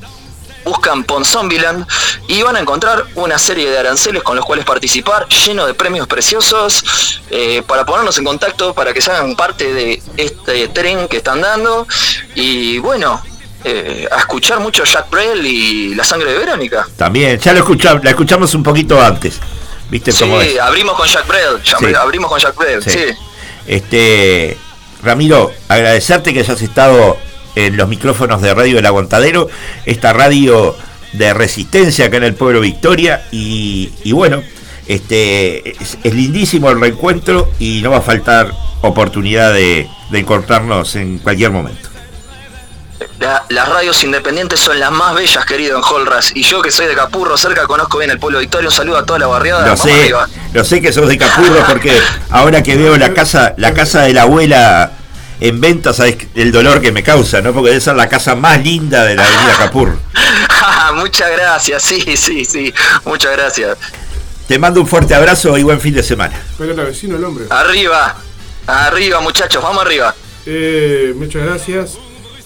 buscan 0.63 1.03
Ponzombiland 1.03 1.85
y 2.27 2.41
van 2.41 2.55
a 2.55 2.59
encontrar 2.59 3.05
una 3.15 3.37
serie 3.39 3.69
de 3.69 3.77
aranceles 3.77 4.23
con 4.23 4.35
los 4.35 4.45
cuales 4.45 4.65
participar, 4.65 5.27
lleno 5.45 5.65
de 5.65 5.73
premios 5.73 6.07
preciosos, 6.07 7.21
eh, 7.29 7.63
para 7.65 7.85
ponernos 7.85 8.17
en 8.17 8.25
contacto, 8.25 8.73
para 8.73 8.93
que 8.93 9.01
se 9.01 9.11
hagan 9.11 9.35
parte 9.35 9.73
de 9.73 10.01
este 10.17 10.67
tren 10.69 11.07
que 11.07 11.17
están 11.17 11.41
dando 11.41 11.87
y 12.35 12.77
bueno, 12.79 13.21
eh, 13.63 14.07
a 14.11 14.17
escuchar 14.19 14.59
mucho 14.59 14.83
Jack 14.83 15.09
Brel 15.09 15.45
y 15.45 15.93
La 15.95 16.03
Sangre 16.03 16.31
de 16.31 16.37
Verónica. 16.39 16.87
También, 16.97 17.39
ya 17.39 17.53
lo 17.53 17.59
escuchamos, 17.59 18.03
la 18.03 18.09
escuchamos 18.11 18.53
un 18.55 18.63
poquito 18.63 18.99
antes. 19.01 19.35
¿Viste 19.89 20.11
Sí, 20.11 20.19
cómo 20.23 20.39
es? 20.41 20.57
abrimos 20.59 20.95
con 20.95 21.07
Jack 21.07 21.27
Brel, 21.27 21.61
ya- 21.63 21.77
Sí. 21.77 21.85
abrimos 21.93 22.29
con 22.31 22.39
Jack 22.39 22.55
Brel, 22.55 22.81
Sí. 22.83 22.89
sí. 22.91 23.05
Este, 23.67 24.57
Ramiro, 25.03 25.51
agradecerte 25.67 26.33
que 26.33 26.39
hayas 26.39 26.61
estado 26.61 27.17
en 27.55 27.77
los 27.77 27.87
micrófonos 27.89 28.41
de 28.41 28.53
Radio 28.53 28.75
del 28.77 28.85
Aguantadero, 28.85 29.49
esta 29.85 30.13
radio 30.13 30.75
de 31.13 31.33
resistencia 31.33 32.05
acá 32.05 32.17
en 32.17 32.23
el 32.23 32.33
pueblo 32.35 32.61
Victoria 32.61 33.25
y, 33.31 33.91
y 34.03 34.11
bueno, 34.13 34.41
este 34.87 35.71
es, 35.81 35.97
es 36.03 36.13
lindísimo 36.13 36.69
el 36.69 36.79
reencuentro 36.79 37.49
y 37.59 37.81
no 37.81 37.91
va 37.91 37.97
a 37.97 38.01
faltar 38.01 38.51
oportunidad 38.81 39.53
de, 39.53 39.87
de 40.09 40.19
encontrarnos 40.19 40.95
en 40.95 41.19
cualquier 41.19 41.51
momento. 41.51 41.89
La- 43.19 43.43
las 43.49 43.67
radios 43.69 44.03
independientes 44.03 44.59
son 44.59 44.79
las 44.79 44.91
más 44.91 45.13
bellas, 45.15 45.45
querido 45.45 45.77
en 45.77 45.83
Holras. 45.83 46.31
Y 46.35 46.43
yo 46.43 46.61
que 46.61 46.71
soy 46.71 46.87
de 46.87 46.95
Capurro, 46.95 47.37
cerca 47.37 47.65
conozco 47.67 47.97
bien 47.99 48.09
el 48.11 48.19
pueblo 48.19 48.39
Victoria. 48.39 48.69
Un 48.69 48.73
saludo 48.75 48.97
a 48.97 49.05
toda 49.05 49.19
la 49.19 49.27
barriada. 49.27 49.67
Lo 49.67 49.77
sé, 49.77 50.11
lo 50.53 50.63
sé 50.63 50.81
que 50.81 50.91
sos 50.91 51.07
de 51.07 51.17
Capurro 51.17 51.63
porque 51.67 51.93
ahora 52.29 52.61
que 52.63 52.75
veo 52.77 52.97
la 52.97 53.13
casa, 53.13 53.53
la 53.57 53.73
casa 53.73 54.01
de 54.03 54.13
la 54.13 54.23
abuela 54.23 54.91
en 55.41 55.59
venta, 55.59 55.91
sabes 55.91 56.17
el 56.35 56.51
dolor 56.51 56.79
que 56.79 56.91
me 56.91 57.01
causa, 57.01 57.41
¿no? 57.41 57.51
Porque 57.51 57.69
debe 57.71 57.81
ser 57.81 57.95
la 57.95 58.07
casa 58.07 58.35
más 58.35 58.63
linda 58.63 59.03
de 59.03 59.15
la 59.15 59.25
avenida 59.25 59.57
Capurro. 59.57 59.97
Muchas 60.95 61.31
gracias, 61.31 61.81
sí, 61.81 62.15
sí, 62.15 62.45
sí. 62.45 62.71
Muchas 63.05 63.31
gracias. 63.35 63.77
Te 64.47 64.59
mando 64.59 64.81
un 64.81 64.87
fuerte 64.87 65.15
abrazo 65.15 65.57
y 65.57 65.63
buen 65.63 65.81
fin 65.81 65.95
de 65.95 66.03
semana. 66.03 66.39
Pero 66.59 66.73
era 66.73 66.83
vecino 66.83 67.15
el 67.15 67.23
hombre. 67.23 67.45
Arriba, 67.49 68.15
arriba, 68.67 69.19
muchachos, 69.19 69.63
vamos 69.63 69.83
arriba. 69.83 70.13
Eh, 70.45 71.13
muchas 71.15 71.43
gracias. 71.43 71.97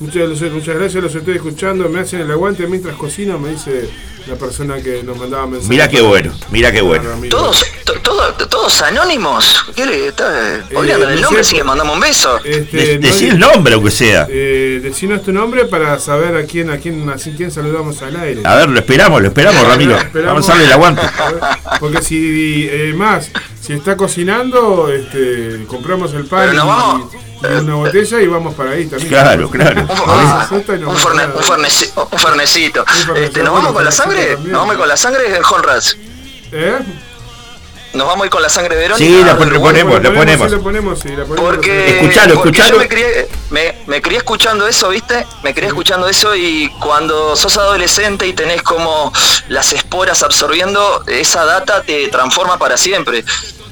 Muchas, 0.05 0.51
muchas 0.51 0.75
gracias, 0.75 1.03
los 1.03 1.15
estoy 1.15 1.35
escuchando. 1.35 1.89
Me 1.89 1.99
hacen 2.01 2.21
el 2.21 2.31
aguante 2.31 2.67
mientras 2.67 2.95
cocino, 2.95 3.39
me 3.39 3.49
dice 3.49 3.89
la 4.27 4.35
persona 4.35 4.77
que 4.81 5.01
nos 5.03 5.17
mandaba 5.17 5.45
mensajes. 5.45 5.69
Mira 5.69 5.87
qué 5.89 6.01
bueno, 6.01 6.33
mira 6.51 6.71
qué 6.71 6.81
bueno. 6.81 7.09
Todos, 7.29 7.63
to- 7.85 7.93
todo- 8.01 8.33
todos 8.33 8.81
anónimos. 8.81 9.65
¿Qué 9.75 9.85
le 9.85 10.07
está 10.07 10.61
olvidando 10.73 11.09
el 11.09 11.15
no 11.15 11.21
nombre? 11.21 11.43
sé, 11.43 11.51
Sí, 11.51 11.55
le 11.57 11.63
mandamos 11.63 11.95
un 11.95 12.01
beso. 12.01 12.39
Este, 12.43 12.77
De- 12.77 12.99
no- 12.99 13.07
decí 13.07 13.27
el 13.27 13.39
nombre 13.39 13.73
aunque 13.75 13.91
sea. 13.91 14.27
Eh, 14.29 14.79
decinos 14.83 15.23
tu 15.23 15.31
nombre 15.31 15.65
para 15.65 15.97
saber 15.99 16.35
a 16.35 16.43
quién, 16.45 16.69
a 16.69 16.77
quién, 16.77 17.09
a 17.09 17.15
quién 17.15 17.51
saludamos 17.51 18.01
al 18.01 18.15
aire. 18.17 18.41
A 18.43 18.55
ver, 18.55 18.69
lo 18.69 18.79
esperamos, 18.79 19.21
lo 19.21 19.27
esperamos, 19.27 19.67
Ramiro. 19.67 19.97
Esperamos. 19.97 20.33
Vamos 20.33 20.49
a 20.49 20.51
darle 20.53 20.65
el 20.65 20.71
aguante. 20.73 21.01
Ver, 21.01 21.79
Porque 21.79 22.01
si 22.01 22.67
eh, 22.69 22.93
más, 22.95 23.29
si 23.61 23.73
está 23.73 23.95
cocinando, 23.97 24.89
este, 24.91 25.65
compramos 25.67 26.13
el 26.13 26.25
pan 26.25 26.49
Pero 26.49 26.53
nos 26.53 26.65
y, 26.65 26.67
vamos. 26.67 27.11
Y 27.43 27.45
una 27.47 27.75
botella 27.75 28.21
y 28.21 28.27
vamos 28.27 28.55
para 28.55 28.71
ahí 28.71 28.85
también. 28.87 29.09
Claro, 29.09 29.49
claro. 29.49 29.81
Un, 29.81 29.87
Ah, 30.07 30.41
asusta 30.43 30.75
y 30.75 30.79
no 30.79 30.89
un, 30.89 30.95
pasa 30.95 31.07
forne- 31.09 31.27
nada. 31.27 31.33
un 31.37 31.43
forneci- 31.43 31.91
un 32.11 32.19
fernecito. 32.19 32.85
fernecito, 32.85 33.15
Este, 33.15 33.43
¿Nos 33.43 33.53
vamos 33.53 33.73
con 33.73 33.85
la 33.85 33.91
sangre? 33.91 34.25
también. 34.33 34.51
¿Nos 34.51 34.61
vamos 34.61 34.77
con 34.77 34.87
la 34.87 34.97
sangre 34.97 35.35
en 35.35 35.43
Honras? 35.43 35.97
¿Eh? 36.51 36.79
¿Nos 37.93 38.05
vamos 38.07 38.23
a 38.23 38.25
ir 38.25 38.29
con 38.31 38.41
la 38.41 38.49
sangre 38.49 38.75
de 38.75 38.81
Verónica? 38.81 39.05
Sí, 39.05 39.23
la 39.23 39.37
pon- 39.37 39.49
ponemos, 39.61 40.01
le 40.01 40.11
ponemos. 40.11 40.49
Sí, 40.49 40.55
lo 40.57 40.61
ponemos, 40.61 40.99
sí, 40.99 41.09
lo 41.15 41.25
ponemos. 41.25 41.49
Porque, 41.49 41.99
Escuchalo, 42.01 42.33
porque 42.35 42.49
escuchalo. 42.49 42.73
yo 42.73 42.79
me 42.81 42.87
crié, 42.89 43.27
me, 43.51 43.75
me 43.87 44.01
crié 44.01 44.17
escuchando 44.17 44.67
eso, 44.67 44.89
¿viste? 44.89 45.25
Me 45.43 45.53
crié 45.53 45.69
escuchando 45.69 46.05
eso 46.09 46.35
y 46.35 46.67
cuando 46.81 47.37
sos 47.37 47.55
adolescente 47.55 48.27
y 48.27 48.33
tenés 48.33 48.63
como 48.63 49.13
las 49.47 49.71
esporas 49.71 50.23
absorbiendo, 50.23 51.05
esa 51.07 51.45
data 51.45 51.83
te 51.83 52.09
transforma 52.09 52.57
para 52.57 52.75
siempre. 52.75 53.23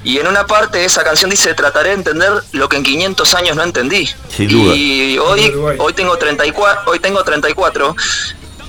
Y 0.04 0.18
en 0.20 0.28
una 0.28 0.46
parte 0.46 0.84
esa 0.84 1.04
canción 1.04 1.30
dice, 1.30 1.54
trataré 1.54 1.90
de 1.90 1.96
entender 1.96 2.32
lo 2.52 2.68
que 2.68 2.78
en 2.78 2.84
500 2.84 3.34
años 3.36 3.56
no 3.56 3.64
entendí. 3.64 4.10
Sin 4.36 4.50
duda. 4.50 4.76
Y 4.76 5.18
hoy, 5.18 5.54
hoy, 5.80 5.94
tengo 5.94 6.18
34, 6.18 6.92
hoy 6.92 7.00
tengo 7.00 7.24
34 7.24 7.96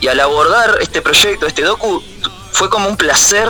y 0.00 0.08
al 0.08 0.20
abordar 0.20 0.78
este 0.80 1.02
proyecto, 1.02 1.46
este 1.46 1.62
docu, 1.62 2.02
fue 2.52 2.70
como 2.70 2.88
un 2.88 2.96
placer 2.96 3.48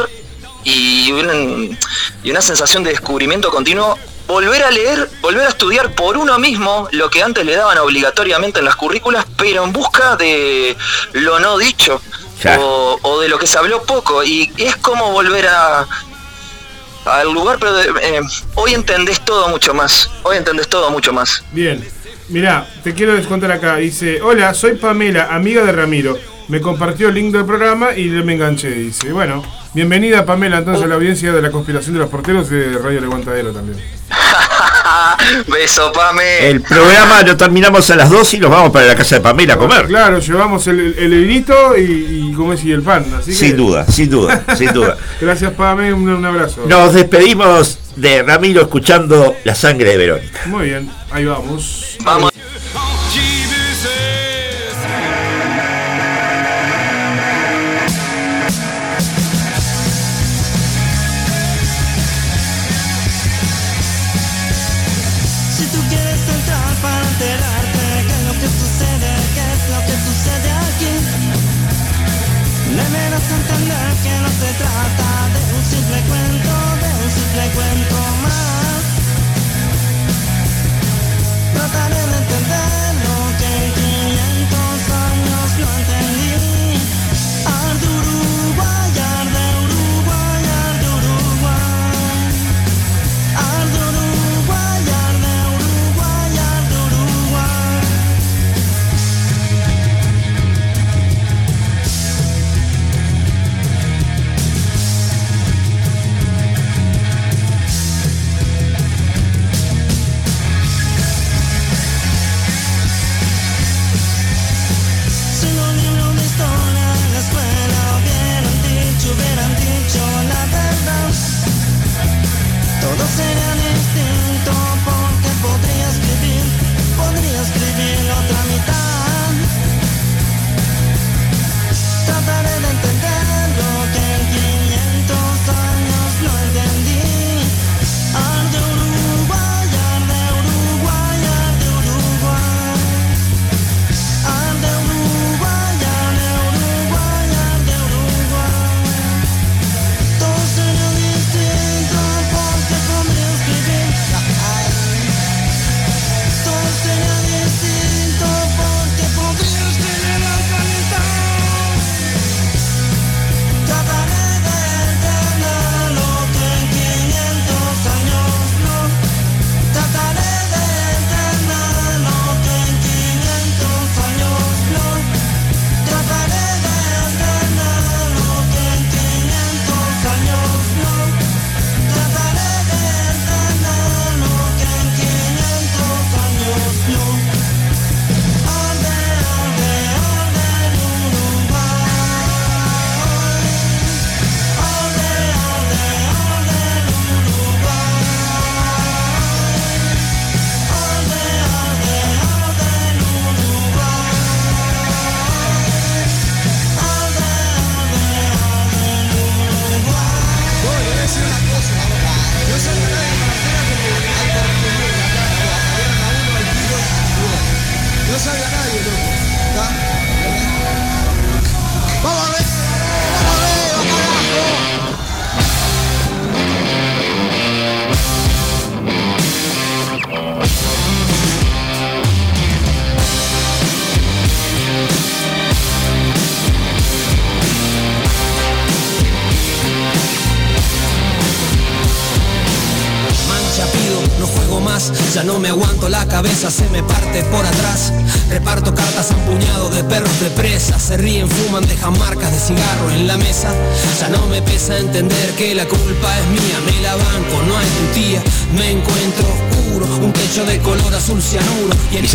y, 0.65 1.13
un- 1.13 1.79
y 2.23 2.31
una 2.31 2.41
sensación 2.41 2.83
de 2.85 2.91
descubrimiento 2.91 3.51
continuo. 3.51 3.99
Volver 4.27 4.63
a 4.65 4.71
leer, 4.71 5.11
volver 5.21 5.45
a 5.45 5.51
estudiar 5.51 5.95
por 5.95 6.17
uno 6.17 6.39
mismo 6.39 6.89
lo 6.93 7.11
que 7.11 7.23
antes 7.23 7.45
le 7.45 7.55
daban 7.57 7.77
obligatoriamente 7.77 8.61
en 8.61 8.65
las 8.65 8.75
currículas, 8.77 9.27
pero 9.37 9.63
en 9.65 9.73
busca 9.75 10.17
de 10.17 10.75
lo 11.13 11.39
no 11.41 11.59
dicho 11.59 12.01
o 13.03 13.21
de 13.21 13.29
lo 13.29 13.39
que 13.39 13.47
se 13.47 13.59
habló 13.59 13.83
poco. 13.83 14.25
Y 14.25 14.51
es 14.57 14.77
como 14.77 15.13
volver 15.13 15.47
a 15.49 15.87
al 17.05 17.33
lugar, 17.33 17.59
pero 17.61 17.75
de- 17.75 17.89
eh, 18.03 18.21
hoy 18.55 18.75
entendés 18.75 19.21
todo 19.21 19.49
mucho 19.49 19.75
más. 19.75 20.11
Hoy 20.23 20.37
entendés 20.37 20.69
todo 20.69 20.91
mucho 20.91 21.13
más. 21.13 21.43
Bien. 21.53 21.85
Mirá, 22.29 22.67
te 22.83 22.95
quiero 22.95 23.15
descontar 23.15 23.53
acá. 23.53 23.77
Dice, 23.77 24.23
hola, 24.23 24.55
soy 24.55 24.77
Pamela, 24.77 25.29
amiga 25.35 25.63
de 25.65 25.73
Ramiro. 25.73 26.19
Me 26.49 26.61
compartió 26.61 27.09
el 27.09 27.15
link 27.15 27.33
del 27.35 27.45
programa 27.45 27.97
y 27.97 28.05
me 28.09 28.35
enganché. 28.35 28.71
Dice, 28.71 29.13
bueno, 29.13 29.43
bienvenida 29.75 30.25
Pamela 30.27 30.59
entonces 30.59 30.85
a 30.85 30.87
la 30.87 30.95
audiencia 30.95 31.33
de 31.33 31.43
la 31.43 31.51
conspiración 31.51 31.95
de 31.95 32.01
los 32.01 32.09
porteros 32.11 32.49
de 32.51 32.79
Radio 32.79 32.99
El 32.99 33.05
Aguantadero 33.05 33.53
también. 33.53 33.79
Beso, 35.47 35.93
Pame. 35.93 36.49
El 36.51 36.61
programa 36.61 37.23
lo 37.23 37.37
terminamos 37.37 37.89
a 37.91 37.97
las 37.97 38.11
2 38.11 38.35
y 38.35 38.39
nos 38.39 38.51
vamos 38.51 38.71
para 38.71 38.87
la 38.87 38.95
casa 38.95 39.17
de 39.17 39.21
Pamela 39.23 39.55
a 39.55 39.57
comer. 39.59 39.87
Claro, 39.87 40.19
llevamos 40.19 40.67
el, 40.67 40.81
el, 40.81 41.13
el 41.13 41.27
vinito 41.27 41.77
y, 41.77 42.31
y 42.31 42.33
como 42.37 42.53
es, 42.53 42.65
y 42.65 42.73
el 42.73 42.83
pan. 42.83 43.05
Así 43.19 43.31
que- 43.31 43.37
Sin 43.37 43.57
duda, 43.57 43.87
sin 43.87 44.11
duda, 44.11 44.45
sin 44.57 44.73
duda. 44.73 44.97
Gracias, 45.21 45.53
Pame, 45.53 45.93
un, 45.93 46.09
un 46.09 46.25
abrazo. 46.25 46.65
Nos 46.67 46.93
despedimos 46.95 47.79
de 47.97 48.23
Ramiro 48.23 48.63
escuchando 48.63 49.37
La 49.45 49.55
sangre 49.55 49.91
de 49.91 49.97
Verónica. 49.97 50.41
Muy 50.47 50.69
bien, 50.69 50.91
ahí 51.11 51.25
vamos. 51.25 51.97
Vamos. 52.05 52.31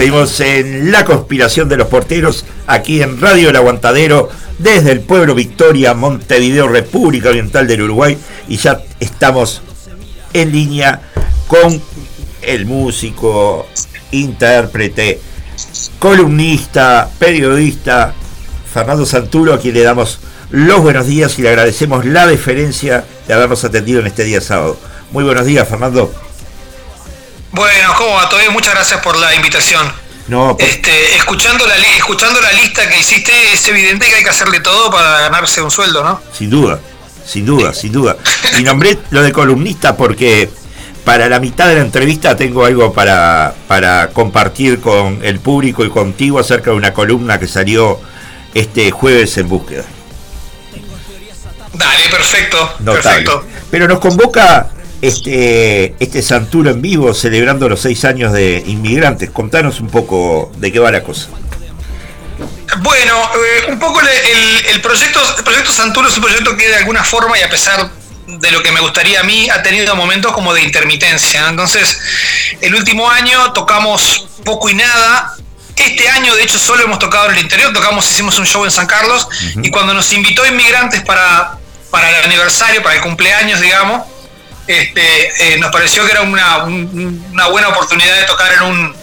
Seguimos 0.09 0.39
en 0.39 0.91
La 0.91 1.05
conspiración 1.05 1.69
de 1.69 1.77
los 1.77 1.87
porteros, 1.87 2.43
aquí 2.65 3.03
en 3.03 3.21
Radio 3.21 3.51
El 3.51 3.55
Aguantadero, 3.55 4.27
desde 4.57 4.91
el 4.91 5.01
pueblo 5.01 5.35
Victoria, 5.35 5.93
Montevideo, 5.93 6.67
República 6.67 7.29
Oriental 7.29 7.67
del 7.67 7.83
Uruguay. 7.83 8.17
Y 8.47 8.57
ya 8.57 8.81
estamos 8.99 9.61
en 10.33 10.51
línea 10.51 10.99
con 11.47 11.79
el 12.41 12.65
músico, 12.65 13.67
intérprete, 14.09 15.21
columnista, 15.99 17.07
periodista, 17.19 18.11
Fernando 18.73 19.05
Santuro, 19.05 19.53
a 19.53 19.59
quien 19.59 19.75
le 19.75 19.83
damos 19.83 20.21
los 20.49 20.81
buenos 20.81 21.05
días 21.05 21.37
y 21.37 21.43
le 21.43 21.49
agradecemos 21.49 22.03
la 22.03 22.25
deferencia 22.25 23.05
de 23.27 23.33
habernos 23.35 23.63
atendido 23.63 23.99
en 23.99 24.07
este 24.07 24.23
día 24.23 24.41
sábado. 24.41 24.75
Muy 25.11 25.23
buenos 25.23 25.45
días, 25.45 25.67
Fernando. 25.69 26.11
Bueno, 27.51 27.93
¿cómo 27.95 28.15
va? 28.15 28.27
Todavía 28.27 28.49
muchas 28.49 28.73
gracias 28.73 29.01
por 29.01 29.15
la 29.17 29.35
invitación. 29.35 29.98
No, 30.29 30.55
por- 30.55 30.67
Este, 30.67 31.15
escuchando 31.15 31.65
la 31.67 31.77
li- 31.77 31.97
escuchando 31.97 32.39
la 32.39 32.51
lista 32.53 32.87
que 32.87 32.99
hiciste, 32.99 33.31
es 33.53 33.67
evidente 33.67 34.05
que 34.07 34.15
hay 34.15 34.23
que 34.23 34.29
hacerle 34.29 34.59
todo 34.59 34.91
para 34.91 35.21
ganarse 35.21 35.61
un 35.61 35.71
sueldo, 35.71 36.03
¿no? 36.03 36.21
Sin 36.31 36.49
duda, 36.49 36.79
sin 37.25 37.45
duda, 37.45 37.73
sin 37.73 37.91
duda. 37.91 38.15
Y 38.59 38.63
nombré 38.63 38.97
lo 39.09 39.21
de 39.23 39.31
columnista 39.31 39.97
porque 39.97 40.49
para 41.03 41.27
la 41.29 41.39
mitad 41.39 41.67
de 41.67 41.75
la 41.75 41.81
entrevista 41.81 42.35
tengo 42.37 42.63
algo 42.65 42.93
para, 42.93 43.55
para 43.67 44.09
compartir 44.11 44.79
con 44.79 45.19
el 45.23 45.39
público 45.39 45.83
y 45.83 45.89
contigo 45.89 46.37
acerca 46.39 46.69
de 46.71 46.77
una 46.77 46.93
columna 46.93 47.39
que 47.39 47.47
salió 47.47 47.99
este 48.53 48.91
jueves 48.91 49.35
en 49.39 49.49
búsqueda. 49.49 49.83
Dale, 51.73 52.09
perfecto. 52.09 52.57
Notable. 52.79 53.01
Perfecto. 53.01 53.43
Pero 53.71 53.87
nos 53.87 53.99
convoca 53.99 54.69
este, 55.01 55.95
este 55.99 56.21
Santuro 56.21 56.69
en 56.71 56.81
vivo 56.81 57.13
celebrando 57.13 57.69
los 57.69 57.81
seis 57.81 58.03
años 58.05 58.33
de 58.33 58.63
inmigrantes. 58.65 59.29
Contanos 59.29 59.79
un 59.79 59.89
poco 59.89 60.51
de 60.57 60.71
qué 60.71 60.79
va 60.79 60.91
la 60.91 61.03
cosa. 61.03 61.27
Bueno, 62.81 63.15
eh, 63.35 63.71
un 63.71 63.79
poco 63.79 63.99
el, 64.01 64.07
el- 64.07 64.65
el 64.75 64.81
proyecto 64.81 65.19
el 65.37 65.43
proyecto 65.43 65.71
Santuro 65.71 66.07
es 66.07 66.15
un 66.15 66.23
proyecto 66.23 66.55
que 66.55 66.67
de 66.67 66.75
alguna 66.75 67.03
forma 67.03 67.37
y 67.37 67.41
a 67.41 67.49
pesar 67.49 67.89
de 68.27 68.51
lo 68.51 68.61
que 68.61 68.71
me 68.71 68.79
gustaría 68.79 69.21
a 69.21 69.23
mí, 69.23 69.49
ha 69.49 69.63
tenido 69.63 69.95
momentos 69.95 70.31
como 70.33 70.53
de 70.53 70.61
intermitencia. 70.61 71.41
¿no? 71.41 71.49
Entonces, 71.49 71.99
el 72.61 72.75
último 72.75 73.09
año 73.09 73.51
tocamos 73.53 74.27
poco 74.45 74.69
y 74.69 74.75
nada. 74.75 75.33
Este 75.75 76.07
año, 76.09 76.35
de 76.35 76.43
hecho, 76.43 76.59
solo 76.59 76.83
hemos 76.83 76.99
tocado 76.99 77.29
en 77.29 77.35
el 77.37 77.41
interior, 77.41 77.71
tocamos, 77.73 78.09
hicimos 78.11 78.37
un 78.37 78.45
show 78.45 78.65
en 78.65 78.71
San 78.71 78.85
Carlos, 78.85 79.27
y 79.63 79.71
cuando 79.71 79.93
nos 79.93 80.11
invitó 80.11 80.45
Inmigrantes 80.45 81.01
para, 81.03 81.57
para 81.89 82.09
el 82.19 82.25
aniversario, 82.25 82.83
para 82.83 82.95
el 82.95 83.01
cumpleaños, 83.01 83.61
digamos, 83.61 84.05
este, 84.77 85.53
eh, 85.53 85.57
nos 85.57 85.71
pareció 85.71 86.05
que 86.05 86.11
era 86.11 86.21
una, 86.21 86.57
un- 86.63 87.25
una 87.31 87.47
buena 87.47 87.69
oportunidad 87.69 88.15
de 88.17 88.23
tocar 88.25 88.53
en 88.53 88.61
un, 88.61 88.95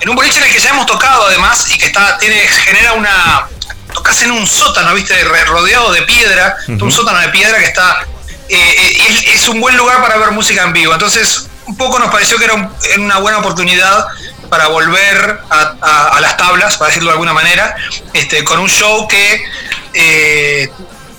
en 0.00 0.08
un 0.08 0.16
boliche 0.16 0.38
en 0.38 0.44
el 0.44 0.50
que 0.52 0.58
ya 0.58 0.70
hemos 0.70 0.86
tocado 0.86 1.26
además 1.26 1.66
y 1.70 1.76
que 1.78 1.86
está, 1.86 2.16
tiene, 2.18 2.36
genera 2.48 2.94
una. 2.94 3.46
Tocas 3.92 4.22
en 4.22 4.30
un 4.30 4.46
sótano, 4.46 4.94
viste, 4.94 5.22
rodeado 5.46 5.92
de 5.92 6.02
piedra, 6.02 6.56
un 6.68 6.92
sótano 6.92 7.18
de 7.18 7.28
piedra 7.30 7.58
que 7.58 7.64
está. 7.66 8.06
eh, 8.48 8.56
eh, 8.56 9.02
es, 9.08 9.34
es 9.42 9.48
un 9.48 9.60
buen 9.60 9.76
lugar 9.76 10.00
para 10.00 10.16
ver 10.16 10.30
música 10.30 10.62
en 10.62 10.72
vivo. 10.72 10.92
Entonces, 10.94 11.48
un 11.66 11.76
poco 11.76 11.98
nos 11.98 12.08
pareció 12.10 12.38
que 12.38 12.44
era, 12.44 12.54
un- 12.54 12.72
era 12.88 13.00
una 13.02 13.18
buena 13.18 13.38
oportunidad 13.38 14.06
para 14.48 14.68
volver 14.68 15.40
a, 15.50 15.74
a- 15.82 16.08
a 16.16 16.20
las 16.20 16.36
tablas, 16.36 16.76
para 16.78 16.88
decirlo 16.88 17.08
de 17.10 17.14
alguna 17.14 17.32
manera, 17.34 17.74
este, 18.14 18.42
con 18.44 18.58
un 18.60 18.68
show 18.70 19.06
que 19.06 19.44
eh, 19.92 20.70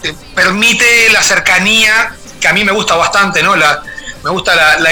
te 0.01 0.13
permite 0.33 1.09
la 1.11 1.21
cercanía, 1.21 2.13
que 2.39 2.47
a 2.47 2.53
mí 2.53 2.63
me 2.63 2.71
gusta 2.71 2.95
bastante, 2.95 3.43
¿no? 3.43 3.55
La, 3.55 3.81
me 4.23 4.29
gusta 4.29 4.55
la, 4.55 4.79
la- 4.79 4.91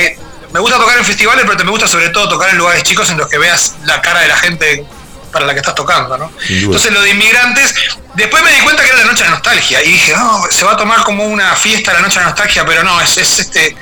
me 0.52 0.60
gusta 0.60 0.78
tocar 0.78 0.98
en 0.98 1.06
festivales, 1.06 1.44
pero 1.46 1.58
te 1.58 1.64
me 1.64 1.72
gusta 1.72 1.88
sobre 1.88 2.10
todo 2.10 2.28
tocar 2.28 2.50
en 2.50 2.58
lugares 2.58 2.82
chicos 2.84 3.10
en 3.12 3.18
los 3.18 3.28
que 3.28 3.38
veas 3.38 3.76
la 3.86 4.02
cara 4.02 4.22
de 4.22 4.28
la 4.30 4.38
gente 4.38 4.84
para 5.32 5.46
la 5.46 5.54
que 5.54 5.60
estás 5.60 5.76
tocando, 5.76 6.18
¿no? 6.18 6.32
Entonces 6.50 6.92
lo 6.92 7.02
de 7.04 7.12
inmigrantes, 7.12 7.76
después 8.16 8.42
me 8.44 8.52
di 8.52 8.60
cuenta 8.62 8.82
que 8.84 8.90
era 8.90 8.98
la 9.00 9.06
noche 9.06 9.24
de 9.26 9.30
nostalgia 9.30 9.84
y 9.84 9.92
dije, 9.92 10.14
no, 10.16 10.42
se 10.50 10.66
va 10.66 10.72
a 10.72 10.78
tomar 10.78 11.04
como 11.04 11.24
una 11.26 11.56
fiesta 11.56 11.94
la 11.94 12.00
noche 12.02 12.20
de 12.20 12.26
nostalgia, 12.26 12.66
pero 12.66 12.84
no, 12.84 13.00
es, 13.00 13.16
es 13.18 13.38
este 13.40 13.76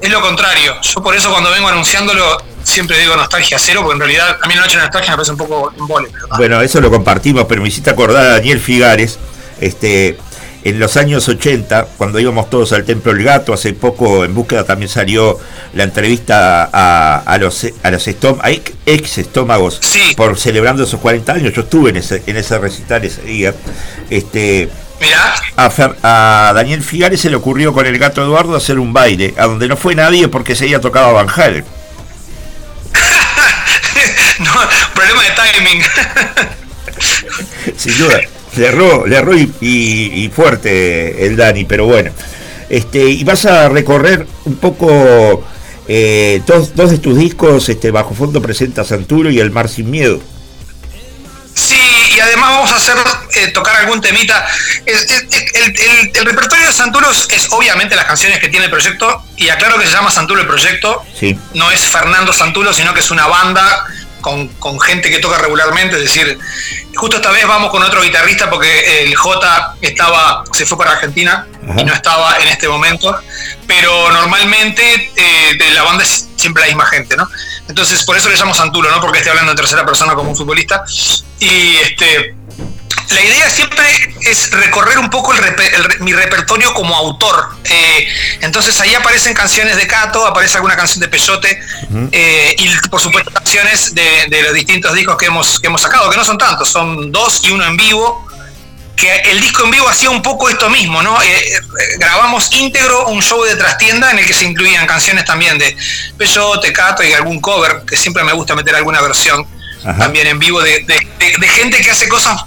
es 0.00 0.10
lo 0.10 0.20
contrario. 0.20 0.74
Yo 0.82 1.00
por 1.02 1.14
eso 1.14 1.30
cuando 1.30 1.50
vengo 1.52 1.68
anunciándolo 1.68 2.42
siempre 2.64 2.98
digo 2.98 3.14
nostalgia 3.16 3.56
cero, 3.60 3.82
porque 3.82 3.94
en 3.94 4.00
realidad 4.00 4.38
a 4.42 4.46
mí 4.48 4.54
la 4.56 4.62
noche 4.62 4.76
de 4.76 4.82
nostalgia 4.82 5.12
me 5.12 5.16
parece 5.18 5.30
un 5.32 5.38
poco 5.38 5.72
un 5.76 5.86
vole. 5.86 6.08
Bueno, 6.36 6.60
eso 6.62 6.80
lo 6.80 6.90
compartimos, 6.90 7.44
pero 7.48 7.62
me 7.62 7.68
hiciste 7.68 7.90
acordar 7.90 8.24
a 8.24 8.28
Daniel 8.30 8.58
Figares, 8.60 9.18
este, 9.60 10.18
en 10.64 10.78
los 10.80 10.96
años 10.96 11.28
80, 11.28 11.86
cuando 11.96 12.18
íbamos 12.18 12.50
todos 12.50 12.72
al 12.72 12.84
Templo 12.84 13.12
del 13.14 13.22
Gato, 13.24 13.52
hace 13.52 13.72
poco 13.74 14.24
en 14.24 14.34
búsqueda 14.34 14.64
también 14.64 14.88
salió 14.88 15.38
la 15.74 15.84
entrevista 15.84 16.68
a, 16.72 17.22
a 17.24 17.38
los 17.38 17.66
a 17.82 17.90
los 17.90 18.06
estom- 18.08 18.38
a 18.42 18.50
ex- 18.50 19.18
estómagos 19.18 19.78
Sí. 19.80 20.14
por 20.16 20.38
celebrando 20.38 20.82
esos 20.84 21.00
40 21.00 21.32
años. 21.32 21.52
Yo 21.54 21.62
estuve 21.62 21.90
en 21.90 21.96
ese, 21.98 22.22
en 22.26 22.36
ese 22.36 22.58
recital 22.58 23.04
ese 23.04 23.22
día. 23.22 23.54
Este, 24.10 24.68
Mirá, 25.00 25.34
a, 25.56 25.70
Fer- 25.70 25.94
a 26.02 26.52
Daniel 26.54 26.82
Figares 26.82 27.20
se 27.20 27.30
le 27.30 27.36
ocurrió 27.36 27.72
con 27.72 27.86
el 27.86 27.96
gato 27.98 28.20
Eduardo 28.22 28.56
hacer 28.56 28.78
un 28.80 28.92
baile, 28.92 29.34
a 29.38 29.44
donde 29.46 29.68
no 29.68 29.76
fue 29.76 29.94
nadie 29.94 30.26
porque 30.28 30.54
ese 30.54 30.64
día 30.64 30.80
tocaba 30.80 31.12
Van 31.12 31.28
Halen. 31.28 31.64
no, 34.40 34.52
problema 34.94 35.22
de 35.22 35.30
timing. 35.30 35.82
Sin 37.76 37.96
duda. 37.98 38.20
Le 38.58 38.66
erró, 38.66 39.06
le 39.06 39.16
erró 39.16 39.36
y, 39.36 39.50
y- 39.60 40.24
y 40.24 40.28
fuerte 40.28 41.26
el 41.26 41.36
Dani, 41.36 41.64
pero 41.64 41.86
bueno. 41.86 42.10
Este, 42.68 42.98
y 43.08 43.24
vas 43.24 43.46
a 43.46 43.68
recorrer 43.68 44.26
un 44.44 44.56
poco 44.56 45.42
eh, 45.86 46.42
dos, 46.46 46.74
dos 46.76 46.90
de 46.90 46.98
tus 46.98 47.16
discos, 47.16 47.68
este, 47.68 47.90
Bajo 47.90 48.14
Fondo 48.14 48.42
presenta 48.42 48.84
Santuro 48.84 49.30
y 49.30 49.40
El 49.40 49.50
Mar 49.50 49.68
Sin 49.68 49.90
Miedo. 49.90 50.20
Sí, 51.54 51.80
y 52.16 52.20
además 52.20 52.50
vamos 52.50 52.72
a 52.72 52.76
hacer 52.76 52.94
eh, 53.34 53.48
tocar 53.48 53.74
algún 53.76 54.00
temita. 54.00 54.46
Es- 54.86 55.02
es- 55.10 55.26
es- 55.30 55.54
el, 55.54 55.64
el- 55.80 56.10
el 56.16 56.24
repertorio 56.26 56.66
de 56.66 56.72
Santuros 56.72 57.26
es 57.32 57.48
obviamente 57.52 57.96
las 57.96 58.04
canciones 58.04 58.38
que 58.38 58.48
tiene 58.48 58.66
el 58.66 58.70
proyecto, 58.70 59.22
y 59.36 59.48
aclaro 59.48 59.78
que 59.78 59.86
se 59.86 59.92
llama 59.92 60.10
Santulo 60.10 60.40
el 60.42 60.46
proyecto, 60.46 61.02
Sí. 61.18 61.36
no 61.54 61.70
es 61.70 61.80
Fernando 61.80 62.32
Santulo, 62.32 62.72
sino 62.72 62.94
que 62.94 63.00
es 63.00 63.10
una 63.10 63.26
banda 63.26 63.84
con, 64.20 64.48
con 64.48 64.80
gente 64.80 65.10
que 65.10 65.18
toca 65.18 65.38
regularmente, 65.38 65.96
es 65.96 66.02
decir, 66.02 66.38
justo 66.94 67.16
esta 67.16 67.30
vez 67.30 67.46
vamos 67.46 67.70
con 67.70 67.82
otro 67.82 68.02
guitarrista 68.02 68.50
porque 68.50 69.02
el 69.02 69.14
J 69.14 69.76
estaba, 69.80 70.44
se 70.52 70.66
fue 70.66 70.78
para 70.78 70.92
Argentina 70.92 71.46
Ajá. 71.68 71.80
y 71.80 71.84
no 71.84 71.92
estaba 71.92 72.38
en 72.38 72.48
este 72.48 72.68
momento, 72.68 73.18
pero 73.66 74.10
normalmente 74.10 75.12
eh, 75.16 75.54
de 75.56 75.70
la 75.70 75.82
banda 75.82 76.04
es 76.04 76.28
siempre 76.36 76.62
la 76.62 76.68
misma 76.68 76.86
gente, 76.86 77.16
¿no? 77.16 77.28
Entonces 77.68 78.04
por 78.04 78.16
eso 78.16 78.28
le 78.28 78.36
llamo 78.36 78.54
Santulo, 78.54 78.90
no 78.90 79.00
porque 79.00 79.18
esté 79.18 79.30
hablando 79.30 79.52
en 79.52 79.56
tercera 79.56 79.84
persona 79.84 80.14
como 80.14 80.30
un 80.30 80.36
futbolista. 80.36 80.84
Y 81.40 81.76
este 81.76 82.34
la 83.10 83.20
idea 83.22 83.48
siempre 83.50 83.84
es 84.22 84.50
recorrer 84.50 84.98
un 84.98 85.08
poco 85.10 85.32
el 85.32 85.38
el 85.44 86.00
mi 86.00 86.12
repertorio 86.12 86.72
como 86.74 86.94
autor. 86.96 87.48
Eh, 87.64 88.08
entonces 88.42 88.78
ahí 88.80 88.94
aparecen 88.94 89.34
canciones 89.34 89.76
de 89.76 89.86
Cato, 89.86 90.26
aparece 90.26 90.56
alguna 90.56 90.76
canción 90.76 91.00
de 91.00 91.08
Peyote 91.08 91.60
eh, 92.12 92.54
y 92.58 92.88
por 92.88 93.00
supuesto 93.00 93.30
canciones 93.30 93.94
de, 93.94 94.26
de 94.28 94.42
los 94.42 94.52
distintos 94.54 94.94
discos 94.94 95.16
que 95.16 95.26
hemos, 95.26 95.58
que 95.60 95.68
hemos 95.68 95.80
sacado, 95.80 96.10
que 96.10 96.16
no 96.16 96.24
son 96.24 96.36
tantos, 96.38 96.68
son 96.68 97.10
dos 97.12 97.40
y 97.44 97.50
uno 97.50 97.64
en 97.64 97.76
vivo. 97.76 98.26
Que 98.94 99.14
el 99.30 99.40
disco 99.40 99.62
en 99.64 99.70
vivo 99.70 99.88
hacía 99.88 100.10
un 100.10 100.20
poco 100.22 100.48
esto 100.48 100.68
mismo, 100.68 101.00
¿no? 101.04 101.22
Eh, 101.22 101.28
eh, 101.28 101.60
grabamos 102.00 102.52
íntegro 102.52 103.06
un 103.06 103.22
show 103.22 103.44
de 103.44 103.54
trastienda 103.54 104.10
en 104.10 104.18
el 104.18 104.26
que 104.26 104.34
se 104.34 104.44
incluían 104.44 104.88
canciones 104.88 105.24
también 105.24 105.56
de 105.56 105.76
Peyote, 106.16 106.72
Cato 106.72 107.04
y 107.04 107.12
algún 107.12 107.40
cover, 107.40 107.82
que 107.88 107.96
siempre 107.96 108.24
me 108.24 108.32
gusta 108.32 108.56
meter 108.56 108.74
alguna 108.74 109.00
versión 109.00 109.46
Ajá. 109.84 109.98
también 109.98 110.26
en 110.26 110.40
vivo 110.40 110.60
de, 110.60 110.80
de- 110.80 111.06
de- 111.20 111.36
de 111.38 111.48
gente 111.48 111.80
que 111.80 111.92
hace 111.92 112.08
cosas 112.08 112.42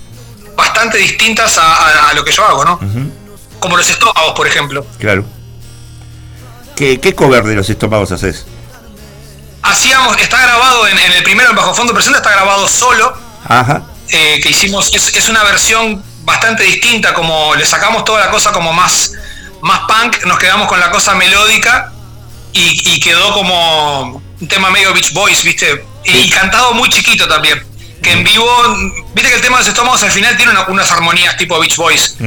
bastante 0.61 0.97
distintas 0.97 1.57
a, 1.57 1.63
a- 1.63 2.09
a 2.09 2.13
lo 2.13 2.23
que 2.23 2.31
yo 2.31 2.45
hago, 2.45 2.63
¿no? 2.63 2.79
Como 3.59 3.77
los 3.77 3.89
estómagos, 3.89 4.33
por 4.35 4.47
ejemplo. 4.47 4.85
Claro. 4.99 5.25
¿Qué, 6.75 6.99
qué 6.99 7.13
cover 7.13 7.43
de 7.43 7.55
los 7.55 7.69
estómagos 7.69 8.11
haces? 8.11 8.45
Hacíamos, 9.63 10.17
está 10.19 10.41
grabado 10.41 10.87
en, 10.87 10.97
en 10.97 11.11
el 11.11 11.23
primero, 11.23 11.49
en 11.51 11.55
Bajo 11.55 11.73
Fondo 11.75 11.93
Presenta, 11.93 12.17
está 12.17 12.31
grabado 12.31 12.67
solo, 12.67 13.13
Ajá. 13.45 13.83
eh, 14.09 14.39
que 14.41 14.49
hicimos, 14.49 14.93
es, 14.95 15.15
es 15.15 15.29
una 15.29 15.43
versión 15.43 16.03
bastante 16.23 16.63
distinta, 16.63 17.13
como 17.13 17.53
le 17.55 17.65
sacamos 17.65 18.03
toda 18.03 18.21
la 18.25 18.31
cosa 18.31 18.51
como 18.51 18.73
más, 18.73 19.13
más 19.61 19.81
punk, 19.81 20.25
nos 20.25 20.39
quedamos 20.39 20.67
con 20.67 20.79
la 20.79 20.89
cosa 20.89 21.13
melódica 21.13 21.91
y, 22.53 22.95
y 22.95 22.99
quedó 22.99 23.33
como 23.33 24.21
un 24.41 24.47
tema 24.47 24.71
medio 24.71 24.93
Beach 24.93 25.13
Boys, 25.13 25.43
¿viste? 25.43 25.85
Y, 26.05 26.29
cantado 26.31 26.73
muy 26.73 26.89
chiquito 26.89 27.27
también. 27.27 27.63
Que 28.01 28.11
en 28.13 28.23
vivo, 28.23 28.47
viste 29.13 29.29
que 29.29 29.35
el 29.35 29.41
tema 29.41 29.57
de 29.57 29.61
los 29.63 29.67
estómagos 29.67 30.01
al 30.03 30.11
final 30.11 30.35
tiene 30.35 30.51
una- 30.51 30.65
unas 30.67 30.91
armonías 30.91 31.37
tipo 31.37 31.59
Beach 31.59 31.75
Boys. 31.77 32.17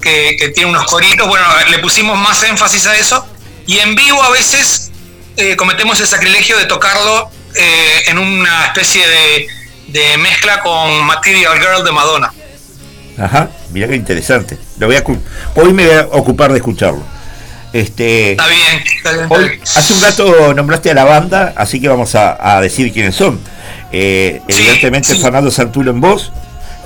Que, 0.00 0.36
que 0.38 0.48
tiene 0.48 0.70
unos 0.70 0.84
coritos, 0.86 1.28
bueno, 1.28 1.44
le 1.70 1.78
pusimos 1.78 2.18
más 2.18 2.42
énfasis 2.42 2.86
a 2.86 2.96
eso. 2.96 3.24
Y 3.66 3.78
en 3.78 3.94
vivo 3.94 4.20
a 4.22 4.30
veces 4.30 4.90
eh, 5.36 5.54
cometemos 5.56 6.00
el 6.00 6.06
sacrilegio 6.06 6.58
de 6.58 6.64
tocarlo 6.64 7.30
eh, 7.54 8.02
en 8.06 8.18
una 8.18 8.66
especie 8.66 9.06
de, 9.06 9.46
de 9.88 10.16
mezcla 10.18 10.60
con 10.62 11.04
Material 11.04 11.58
Girl 11.60 11.84
de 11.84 11.92
Madonna. 11.92 12.32
Ajá. 13.18 13.50
Mira 13.72 13.86
qué 13.86 13.94
interesante. 13.94 14.58
Lo 14.78 14.86
voy 14.86 14.96
a, 14.96 15.04
hoy 15.54 15.72
me 15.72 15.86
voy 15.86 15.94
a 15.96 16.06
ocupar 16.12 16.50
de 16.50 16.58
escucharlo. 16.58 17.02
Este, 17.72 18.32
Está 18.32 18.48
bien, 18.48 18.82
está 18.96 19.12
bien, 19.12 19.22
está 19.24 19.34
Hoy, 19.36 19.48
bien. 19.48 19.60
hace 19.76 19.92
un 19.94 20.00
rato 20.00 20.54
nombraste 20.54 20.90
a 20.90 20.94
la 20.94 21.04
banda, 21.04 21.52
así 21.56 21.80
que 21.80 21.86
vamos 21.88 22.16
a, 22.16 22.56
a 22.56 22.60
decir 22.60 22.92
quiénes 22.92 23.14
son. 23.14 23.40
Eh, 23.92 24.42
evidentemente 24.46 25.14
sí. 25.14 25.20
Fernando 25.20 25.50
Santulo 25.50 25.90
en 25.90 26.00
voz, 26.00 26.32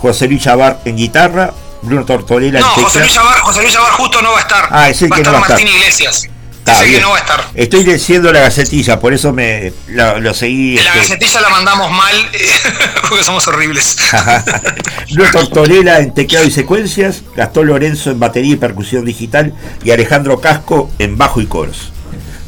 José 0.00 0.26
Luis 0.28 0.42
Chavar 0.42 0.80
en 0.84 0.96
guitarra, 0.96 1.52
Bruno 1.82 2.04
Tortorella 2.04 2.60
No, 2.60 2.66
en 2.76 2.82
José 2.84 3.00
Luis. 3.00 3.14
Llavar, 3.14 3.38
José 3.40 3.62
Luis 3.62 3.76
justo 3.76 4.22
no 4.22 4.32
va 4.32 4.38
a 4.38 4.42
estar. 4.42 4.68
Ah, 4.70 4.88
es 4.88 5.02
el 5.02 5.12
va 5.12 5.16
que 5.16 5.22
no 5.22 5.32
va 5.32 5.38
a 5.38 5.40
estar. 5.42 5.58
Martín 5.58 5.68
Iglesias. 5.68 6.28
Está 6.66 6.80
bien. 6.80 6.94
que 6.94 7.00
no 7.02 7.10
va 7.10 7.16
a 7.16 7.20
estar. 7.20 7.44
Estoy 7.54 7.84
leyendo 7.84 8.32
la 8.32 8.40
gacetilla, 8.40 8.98
por 8.98 9.12
eso 9.12 9.32
me 9.32 9.72
lo, 9.88 10.18
lo 10.20 10.32
seguí. 10.32 10.76
La 10.76 10.82
este, 10.82 10.98
gacetilla 10.98 11.40
la 11.42 11.50
mandamos 11.50 11.90
mal 11.90 12.16
eh, 12.32 12.50
porque 13.08 13.22
somos 13.22 13.46
horribles. 13.48 13.98
Bruno 15.12 15.30
Tortorella 15.30 15.98
en 15.98 16.14
teclado 16.14 16.46
y 16.46 16.50
secuencias, 16.50 17.22
Gastón 17.36 17.66
Lorenzo 17.66 18.10
en 18.10 18.18
batería 18.18 18.54
y 18.54 18.56
percusión 18.56 19.04
digital 19.04 19.52
y 19.84 19.90
Alejandro 19.90 20.40
Casco 20.40 20.90
en 20.98 21.18
bajo 21.18 21.42
y 21.42 21.46
coros. 21.46 21.92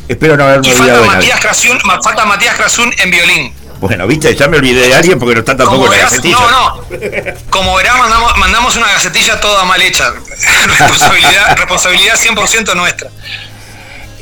Espero 0.08 0.36
no 0.36 0.44
haberme 0.44 0.68
falta 0.68 0.82
olvidado 0.82 1.06
nadie. 1.06 1.34
Matías, 1.34 2.02
falta 2.02 2.24
Matías 2.24 2.54
Krasun 2.54 2.94
en 2.98 3.10
violín. 3.10 3.65
Bueno, 3.80 4.06
viste, 4.06 4.34
ya 4.34 4.48
me 4.48 4.56
olvidé 4.56 4.88
de 4.88 4.94
alguien 4.94 5.18
porque 5.18 5.34
no 5.34 5.40
está 5.40 5.56
tampoco 5.56 5.84
en 5.84 5.90
la 5.90 5.96
verás, 5.96 6.10
gacetilla. 6.10 6.38
no, 6.38 6.50
no. 6.50 6.82
Como 7.50 7.74
verás, 7.76 7.98
mandamos, 7.98 8.36
mandamos 8.38 8.76
una 8.76 8.86
gacetilla 8.92 9.38
toda 9.40 9.64
mal 9.64 9.80
hecha. 9.82 10.12
responsabilidad, 10.66 11.56
responsabilidad 11.56 12.14
100% 12.18 12.74
nuestra. 12.74 13.10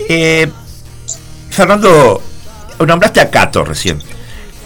Eh, 0.08 0.50
Fernando, 1.50 2.20
nombraste 2.84 3.20
a 3.20 3.30
Cato 3.30 3.64
recién. 3.64 4.02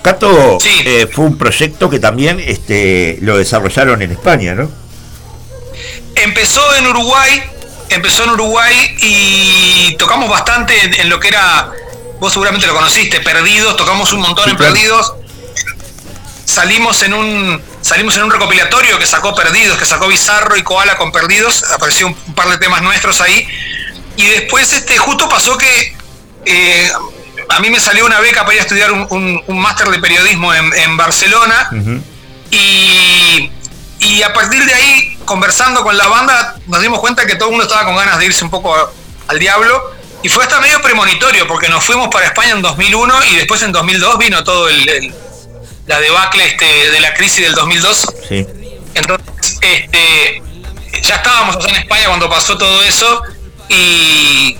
Cato 0.03 0.59
Sí. 0.61 0.71
eh, 0.87 1.07
fue 1.13 1.27
un 1.27 1.37
proyecto 1.37 1.91
que 1.91 1.99
también 1.99 2.41
este, 2.41 3.19
lo 3.21 3.37
desarrollaron 3.37 4.01
en 4.01 4.13
España, 4.13 4.55
¿no? 4.55 4.71
Empezó 6.15 6.75
en 6.77 6.87
Uruguay, 6.87 7.43
empezó 7.91 8.25
en 8.25 8.31
Uruguay 8.31 8.97
y 9.03 9.97
tocamos 9.99 10.29
bastante 10.31 10.75
en, 10.85 10.95
en 11.01 11.09
lo 11.09 11.21
que 11.21 11.29
era, 11.29 11.71
vos 12.21 12.33
seguramente 12.33 12.67
lo 12.67 12.75
conociste, 12.75 13.21
Perdidos, 13.21 13.77
tocamos 13.77 14.13
un 14.13 14.21
montón 14.21 14.45
Sí, 14.45 14.51
en 14.51 14.57
claro. 14.57 14.73
Perdidos. 14.75 15.13
Salimos 16.45 17.03
en 17.03 17.13
un 17.15 17.63
salimos 17.83 18.17
en 18.17 18.25
un 18.25 18.31
recopilatorio 18.31 18.99
que 18.99 19.07
sacó 19.07 19.35
Perdidos, 19.35 19.79
que 19.79 19.85
sacó 19.87 20.09
Bizarro 20.09 20.57
y 20.57 20.63
Koala 20.63 20.97
con 20.97 21.13
Perdidos, 21.13 21.63
apareció 21.65 22.07
un, 22.09 22.17
un 22.27 22.35
par 22.35 22.49
de 22.49 22.59
temas 22.59 22.83
nuestros 22.83 23.21
ahí. 23.21 23.47
Y 24.17 24.27
después 24.27 24.73
este, 24.73 24.97
justo 24.99 25.29
pasó 25.29 25.57
que 25.59 25.97
eh, 26.45 26.91
a 27.51 27.61
mí 27.61 27.71
me 27.71 27.79
salió 27.81 28.05
una 28.07 28.19
beca 28.21 28.41
para 28.43 28.55
ir 28.55 28.61
a 28.61 28.63
estudiar 28.63 28.93
un, 28.93 29.07
un- 29.11 29.43
un 29.47 29.61
máster 29.61 29.89
de 29.89 29.99
periodismo 29.99 30.53
en, 30.55 30.73
en 30.75 30.97
Barcelona. 30.97 31.69
Y, 32.51 33.51
y 34.01 34.23
a 34.23 34.33
partir 34.33 34.65
de 34.65 34.73
ahí, 34.75 35.19
conversando 35.27 35.83
con 35.83 35.97
la 35.97 36.09
banda, 36.09 36.57
nos 36.67 36.81
dimos 36.81 36.99
cuenta 37.01 37.27
que 37.27 37.37
todo 37.37 37.51
el 37.51 37.53
mundo 37.53 37.65
estaba 37.67 37.85
con 37.85 37.95
ganas 37.97 38.19
de 38.19 38.25
irse 38.27 38.43
un 38.43 38.51
poco 38.51 38.75
al 39.29 39.39
diablo. 39.39 39.81
Y 40.23 40.29
fue 40.29 40.43
hasta 40.45 40.61
medio 40.61 40.81
premonitorio, 40.83 41.47
porque 41.47 41.69
nos 41.69 41.85
fuimos 41.85 42.09
para 42.09 42.27
España 42.27 42.51
en 42.53 42.63
2001 42.63 43.25
y 43.31 43.37
después 43.37 43.63
en 43.63 43.73
2002 43.73 44.19
vino 44.19 44.43
todo 44.45 44.69
el, 44.69 44.89
el- 44.89 45.15
la 45.87 46.01
debacle 46.01 46.45
este, 46.47 46.91
de 46.91 47.01
la 47.01 47.15
crisis 47.15 47.43
del 47.45 47.55
2002. 47.55 48.07
Sí. 48.29 48.47
Entonces, 48.95 49.59
este, 49.63 50.43
ya 51.03 51.15
estábamos 51.17 51.57
allá 51.57 51.69
en 51.69 51.77
España 51.77 52.09
cuando 52.09 52.29
pasó 52.29 52.59
todo 52.59 52.83
eso 52.83 53.23
y, 53.69 54.57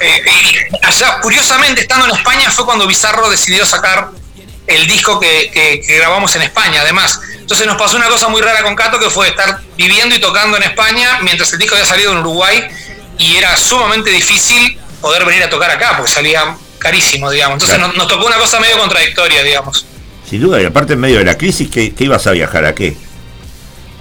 eh, 0.00 0.22
y 0.30 0.84
allá, 0.86 1.20
curiosamente, 1.20 1.82
estando 1.82 2.06
en 2.06 2.12
España 2.16 2.50
fue 2.50 2.64
cuando 2.66 2.86
Bizarro 2.86 3.30
decidió 3.30 3.64
sacar 3.64 4.10
el 4.66 4.86
disco 4.86 5.18
que, 5.20 5.50
que- 5.52 5.80
que 5.86 5.96
grabamos 5.98 6.34
en 6.36 6.42
España, 6.42 6.80
además. 6.82 7.20
Entonces 7.38 7.66
nos 7.66 7.76
pasó 7.76 7.96
una 7.96 8.08
cosa 8.08 8.28
muy 8.28 8.42
rara 8.42 8.62
con 8.64 8.74
Cato 8.74 8.98
que 8.98 9.08
fue 9.08 9.28
estar 9.28 9.60
viviendo 9.76 10.14
y 10.16 10.20
tocando 10.20 10.56
en 10.56 10.64
España 10.64 11.20
mientras 11.22 11.52
el 11.52 11.58
disco 11.60 11.76
había 11.76 11.86
salido 11.86 12.10
en 12.12 12.18
Uruguay 12.18 12.66
y 13.18 13.36
era 13.36 13.56
sumamente 13.56 14.10
difícil 14.10 14.78
poder 15.06 15.24
venir 15.24 15.42
a 15.44 15.48
tocar 15.50 15.70
acá 15.70 15.94
porque 15.96 16.10
salía 16.12 16.56
carísimo, 16.78 17.30
digamos. 17.30 17.54
Entonces 17.54 17.76
Claro. 17.76 17.88
nos, 17.92 17.96
nos 17.96 18.08
tocó 18.08 18.26
una 18.26 18.36
cosa 18.38 18.58
medio 18.60 18.76
contradictoria, 18.78 19.42
digamos. 19.44 19.86
Sin 20.28 20.40
duda, 20.40 20.60
y 20.60 20.64
aparte 20.64 20.94
en 20.94 21.00
medio 21.00 21.18
de 21.18 21.24
la 21.24 21.38
crisis, 21.38 21.70
¿qué, 21.70 21.94
qué 21.94 22.04
ibas 22.04 22.26
a 22.26 22.32
viajar 22.32 22.64
a 22.64 22.74
qué? 22.74 22.96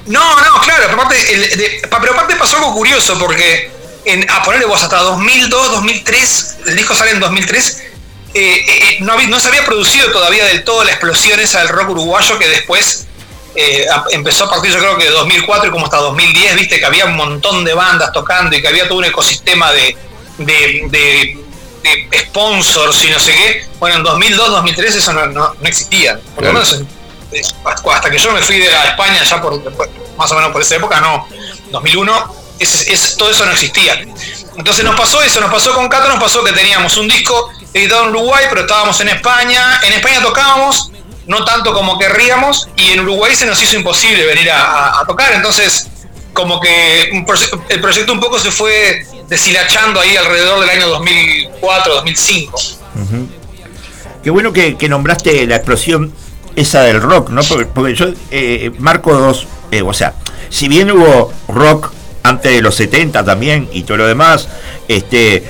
No, 0.07 0.19
no, 0.41 0.61
claro, 0.61 0.83
pero 0.89 1.01
aparte, 1.01 1.33
el- 1.33 1.57
de- 1.57 1.87
pa- 1.89 1.99
pero 1.99 2.13
aparte 2.13 2.35
pasó 2.35 2.57
algo 2.57 2.73
curioso 2.73 3.17
porque 3.19 3.71
en, 4.05 4.27
a 4.29 4.43
ponerle 4.43 4.65
vos 4.65 4.81
hasta 4.81 4.97
2002, 4.97 5.71
2003, 5.71 6.57
el 6.67 6.75
disco 6.75 6.93
sale 6.95 7.11
en 7.11 7.19
2003, 7.19 7.83
eh, 8.33 8.65
eh, 8.67 8.97
no, 9.01 9.13
había- 9.13 9.27
no 9.27 9.39
se 9.39 9.47
había 9.47 9.65
producido 9.65 10.11
todavía 10.11 10.45
del 10.45 10.63
todo 10.63 10.83
la 10.83 10.91
explosión 10.91 11.39
esa 11.39 11.59
del 11.59 11.69
rock 11.69 11.89
uruguayo 11.89 12.37
que 12.39 12.47
después 12.49 13.07
eh, 13.55 13.85
empezó 14.11 14.45
a 14.45 14.49
partir 14.49 14.71
yo 14.71 14.79
creo 14.79 14.97
que 14.97 15.05
de 15.05 15.11
2004 15.11 15.67
y 15.69 15.71
como 15.71 15.85
hasta 15.85 15.97
2010, 15.97 16.55
viste 16.55 16.77
que 16.79 16.85
había 16.85 17.05
un 17.05 17.15
montón 17.15 17.63
de 17.63 17.73
bandas 17.73 18.11
tocando 18.11 18.55
y 18.55 18.61
que 18.61 18.67
había 18.67 18.87
todo 18.87 18.97
un 18.97 19.05
ecosistema 19.05 19.71
de, 19.71 19.95
de, 20.37 20.81
de- 20.89 21.37
de 22.11 22.19
sponsors 22.19 23.03
y 23.03 23.09
no 23.09 23.19
sé 23.19 23.31
qué. 23.33 23.67
Bueno, 23.79 23.97
en 23.97 24.03
2002, 24.03 24.49
2003 24.49 24.95
eso 24.95 25.13
no, 25.13 25.27
no- 25.27 25.53
no 25.59 25.67
existía. 25.67 26.19
Por 26.33 26.43
lo 26.45 26.53
menos 26.53 26.73
en- 26.73 26.87
hasta 27.91 28.09
que 28.09 28.17
yo 28.17 28.31
me 28.31 28.41
fui 28.41 28.57
de 28.57 28.67
España 28.87 29.23
ya 29.23 29.41
por 29.41 29.61
más 30.17 30.31
o 30.31 30.35
menos 30.35 30.51
por 30.51 30.61
esa 30.61 30.75
época, 30.75 30.99
no, 31.01 31.27
2001, 31.71 32.33
ese- 32.59 32.91
ese- 32.93 33.15
todo 33.17 33.29
eso 33.31 33.45
no 33.45 33.51
existía. 33.51 34.03
Entonces 34.57 34.83
nos 34.85 34.95
pasó 34.95 35.21
eso, 35.21 35.41
nos 35.41 35.51
pasó 35.51 35.73
con 35.73 35.87
Cato, 35.89 36.07
nos 36.07 36.19
pasó 36.19 36.43
que 36.43 36.53
teníamos 36.53 36.95
un 36.97 37.07
disco 37.07 37.49
editado 37.73 38.03
en 38.05 38.09
Uruguay, 38.11 38.45
pero 38.49 38.61
estábamos 38.61 38.99
en 39.01 39.09
España, 39.09 39.79
en 39.83 39.93
España 39.93 40.21
tocábamos, 40.21 40.91
no 41.27 41.43
tanto 41.43 41.73
como 41.73 41.99
querríamos, 41.99 42.69
y 42.77 42.91
en 42.93 43.01
Uruguay 43.01 43.35
se 43.35 43.45
nos 43.45 43.61
hizo 43.61 43.75
imposible 43.75 44.25
venir 44.25 44.49
a 44.51 45.03
tocar, 45.05 45.33
entonces 45.33 45.87
como 46.35 46.59
que 46.59 47.09
el 47.69 47.81
proyecto 47.81 48.13
un 48.13 48.19
poco 48.19 48.37
se 48.37 48.51
fue 48.51 49.05
deshilachando 49.27 50.01
ahí 50.01 50.15
alrededor 50.17 50.59
del 50.59 50.69
año 50.69 50.89
2004, 50.89 51.95
2005. 51.95 52.57
Ujú. 52.57 53.27
Qué 54.21 54.29
bueno 54.29 54.51
que, 54.53 54.75
nombraste 54.89 55.47
la 55.47 55.55
explosión 55.55 56.13
esa 56.55 56.81
del 56.81 57.01
rock, 57.01 57.29
¿no? 57.29 57.41
Porque, 57.41 57.65
porque 57.65 57.95
yo 57.95 58.07
eh, 58.31 58.71
marco 58.79 59.13
dos, 59.13 59.47
eh, 59.71 59.81
o 59.81 59.93
sea, 59.93 60.13
si 60.49 60.67
bien 60.67 60.91
hubo 60.91 61.33
rock 61.47 61.91
antes 62.23 62.51
de 62.51 62.61
los 62.61 62.75
70 62.75 63.23
también 63.23 63.69
y 63.71 63.83
todo 63.83 63.97
lo 63.97 64.07
demás, 64.07 64.49
este, 64.89 65.43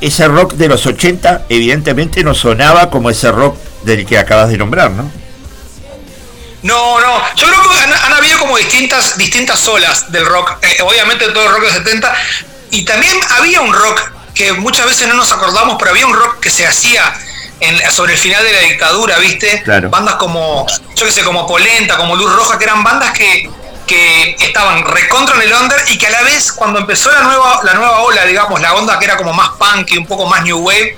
ese 0.00 0.28
rock 0.28 0.54
de 0.54 0.68
los 0.68 0.86
80 0.86 1.46
evidentemente 1.48 2.22
no 2.22 2.34
sonaba 2.34 2.90
como 2.90 3.10
ese 3.10 3.32
rock 3.32 3.56
del 3.82 4.06
que 4.06 4.18
acabas 4.18 4.50
de 4.50 4.58
nombrar, 4.58 4.92
¿no? 4.92 5.10
No, 6.62 6.98
no, 7.00 7.22
yo 7.36 7.46
creo 7.46 7.62
que 7.62 7.78
han, 7.78 7.92
han 7.92 8.12
habido 8.14 8.38
como 8.38 8.56
distintas, 8.56 9.16
distintas 9.16 9.66
olas 9.68 10.10
del 10.10 10.26
rock, 10.26 10.56
Eh, 10.62 10.78
obviamente 10.82 11.28
todo 11.28 11.44
el 11.44 11.50
rock 11.52 11.62
de 11.64 11.72
70, 11.72 12.12
y 12.70 12.84
también 12.84 13.16
había 13.38 13.60
un 13.60 13.72
rock 13.72 14.00
que 14.34 14.52
muchas 14.52 14.86
veces 14.86 15.08
no 15.08 15.14
nos 15.14 15.30
acordamos, 15.32 15.76
pero 15.78 15.92
había 15.92 16.06
un 16.06 16.14
rock 16.14 16.40
que 16.40 16.50
se 16.50 16.66
hacía 16.66 17.14
en- 17.60 17.92
sobre 17.92 18.14
el 18.14 18.18
final 18.18 18.42
de 18.44 18.52
la 18.52 18.60
dictadura, 18.60 19.18
¿viste? 19.18 19.62
Claro. 19.62 19.88
Bandas 19.90 20.16
como, 20.16 20.66
yo 20.96 21.06
qué 21.06 21.12
sé, 21.12 21.22
como 21.24 21.46
Polenta, 21.46 21.96
como 21.96 22.14
Luz 22.16 22.32
Roja, 22.32 22.58
que 22.58 22.64
eran 22.64 22.82
bandas 22.84 23.12
que, 23.12 23.48
que 23.86 24.36
estaban 24.40 24.84
recontra 24.84 25.36
en 25.36 25.42
el 25.42 25.52
under 25.54 25.80
y 25.88 25.96
que 25.98 26.06
a 26.08 26.10
la 26.10 26.22
vez 26.22 26.52
cuando 26.52 26.78
empezó 26.80 27.10
la 27.10 27.20
nueva, 27.20 27.60
la 27.62 27.74
nueva 27.74 28.00
ola, 28.00 28.24
digamos, 28.26 28.60
la 28.60 28.74
onda 28.74 28.98
que 28.98 29.04
era 29.06 29.16
como 29.16 29.32
más 29.32 29.50
punk 29.58 29.90
y 29.92 29.98
un 29.98 30.06
poco 30.06 30.26
más 30.26 30.42
new 30.42 30.58
wave, 30.58 30.96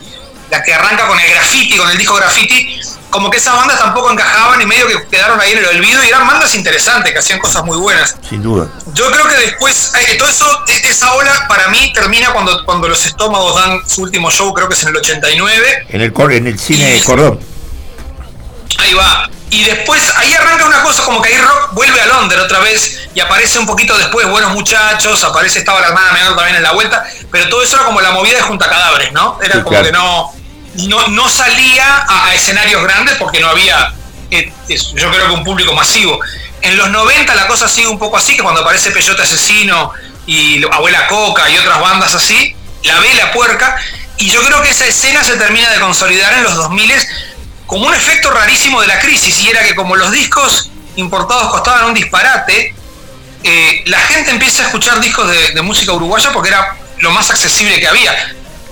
la 0.51 0.62
que 0.62 0.74
arranca 0.74 1.06
con 1.06 1.18
el 1.18 1.31
graffiti, 1.31 1.77
con 1.77 1.90
el 1.90 1.97
disco 1.98 2.14
graffiti, 2.14 2.81
como 3.10 3.28
que 3.31 3.39
esas 3.39 3.55
bandas 3.56 3.78
tampoco 3.78 4.10
encajaban 4.12 4.60
y 4.60 4.66
medio 4.66 4.86
que 4.86 5.06
quedaron 5.09 5.40
ahí 5.40 5.52
en 5.52 5.59
el 5.59 5.66
olvido 5.66 6.02
y 6.05 6.09
eran 6.09 6.27
bandas 6.27 6.55
interesantes, 6.55 7.12
que 7.12 7.18
hacían 7.18 7.39
cosas 7.40 7.64
muy 7.64 7.77
buenas. 7.78 8.16
Sin 8.28 8.43
duda. 8.43 8.68
Yo 8.94 9.10
creo 9.10 9.27
que 9.28 9.35
después, 9.36 9.93
eh, 10.09 10.16
todo 10.16 10.28
eso, 10.28 10.47
e- 10.68 10.89
esa 10.90 11.12
ola 11.14 11.47
para 11.48 11.68
mí 11.68 11.93
termina 11.93 12.32
cuando, 12.32 12.64
cuando 12.64 12.89
los 12.89 13.05
estómagos 13.05 13.56
dan 13.56 13.81
su 13.89 14.02
último 14.02 14.31
show, 14.31 14.52
creo 14.55 14.68
que 14.68 14.74
es 14.74 14.82
en 14.82 14.90
el 14.90 14.97
89, 14.97 15.86
En 15.89 16.01
el, 16.01 16.12
en 16.32 16.47
el 16.47 16.59
cine 16.59 16.85
de 16.93 17.02
Cordón. 17.02 17.40
Ahí 18.78 18.94
va. 18.94 19.28
Y 19.51 19.64
después, 19.64 20.01
ahí 20.16 20.32
arranca 20.32 20.64
una 20.66 20.81
cosa 20.85 21.02
como 21.02 21.20
que 21.20 21.28
ahí 21.35 21.39
Rock 21.40 21.72
vuelve 21.72 22.01
a 22.01 22.06
Londres 22.06 22.40
otra 22.40 22.60
vez 22.60 23.01
y 23.12 23.18
aparece 23.18 23.59
un 23.59 23.66
poquito 23.66 23.98
después 23.98 24.28
Buenos 24.28 24.52
Muchachos, 24.52 25.24
aparece, 25.24 25.59
estaba 25.59 25.81
la 25.81 25.89
hermana 25.89 26.12
menor 26.12 26.36
también 26.36 26.55
en 26.56 26.62
la 26.62 26.70
vuelta, 26.70 27.05
pero 27.32 27.48
todo 27.48 27.60
eso 27.60 27.74
era 27.74 27.85
como 27.86 28.01
la 28.01 28.12
movida 28.12 28.36
de 28.36 28.43
Junta 28.43 28.68
Cadáveres, 28.70 29.10
¿no? 29.12 29.40
Era 29.43 29.55
Sí, 29.56 29.59
como 29.62 29.70
claro. 29.70 29.86
que 29.86 29.93
no, 29.93 30.32
no, 30.74 31.09
no 31.09 31.28
salía 31.28 32.05
a, 32.09 32.34
escenarios 32.34 32.82
grandes 32.82 33.16
porque 33.16 33.40
no 33.40 33.48
había, 33.48 33.92
eh, 34.30 34.52
yo 34.68 35.10
creo 35.10 35.28
que 35.28 35.32
un 35.32 35.44
público 35.44 35.72
masivo. 35.74 36.18
En 36.62 36.76
los 36.76 36.90
90 36.90 37.34
la 37.34 37.47
cosa 37.47 37.68
sigue 37.68 37.88
un 37.88 37.98
poco 37.98 38.16
así, 38.16 38.36
que 38.36 38.42
cuando 38.42 38.60
aparece 38.60 38.90
Peyote 38.90 39.22
Asesino 39.22 39.92
y 40.26 40.62
Abuela 40.70 41.06
Coca 41.09 41.48
y 41.51 41.59
otras 41.59 41.80
bandas 41.80 42.14
así, 42.14 42.55
la 42.84 43.01
ve 43.01 43.12
la 43.14 43.32
puerca, 43.32 43.76
y 44.18 44.30
yo 44.30 44.42
creo 44.42 44.62
que 44.62 44.70
esa 44.70 44.86
escena 44.86 45.24
se 45.24 45.36
termina 45.36 45.70
de 45.70 45.80
consolidar 45.80 46.34
en 46.34 46.44
los 46.44 46.55
2000 46.55 46.92
como 47.66 47.86
un 47.86 47.94
efecto 47.94 48.30
rarísimo 48.30 48.80
de 48.80 48.88
la 48.88 48.98
crisis, 48.98 49.38
y 49.40 49.48
era 49.48 49.64
que 49.64 49.74
como 49.74 49.97
los 49.97 50.10
discos 50.12 50.70
importados 50.97 51.51
costaban 51.51 51.86
un 51.86 51.94
disparate, 51.94 52.74
eh, 53.42 53.82
la 53.86 53.98
gente 54.01 54.30
empieza 54.30 54.62
a 54.62 54.66
escuchar 54.66 55.01
discos 55.01 55.30
de 55.30 55.62
música 55.62 55.92
uruguaya 55.92 56.30
porque 56.32 56.51
era 56.51 56.76
lo 56.98 57.10
más 57.10 57.30
accesible 57.30 57.80
que 57.80 57.88
había 57.88 58.14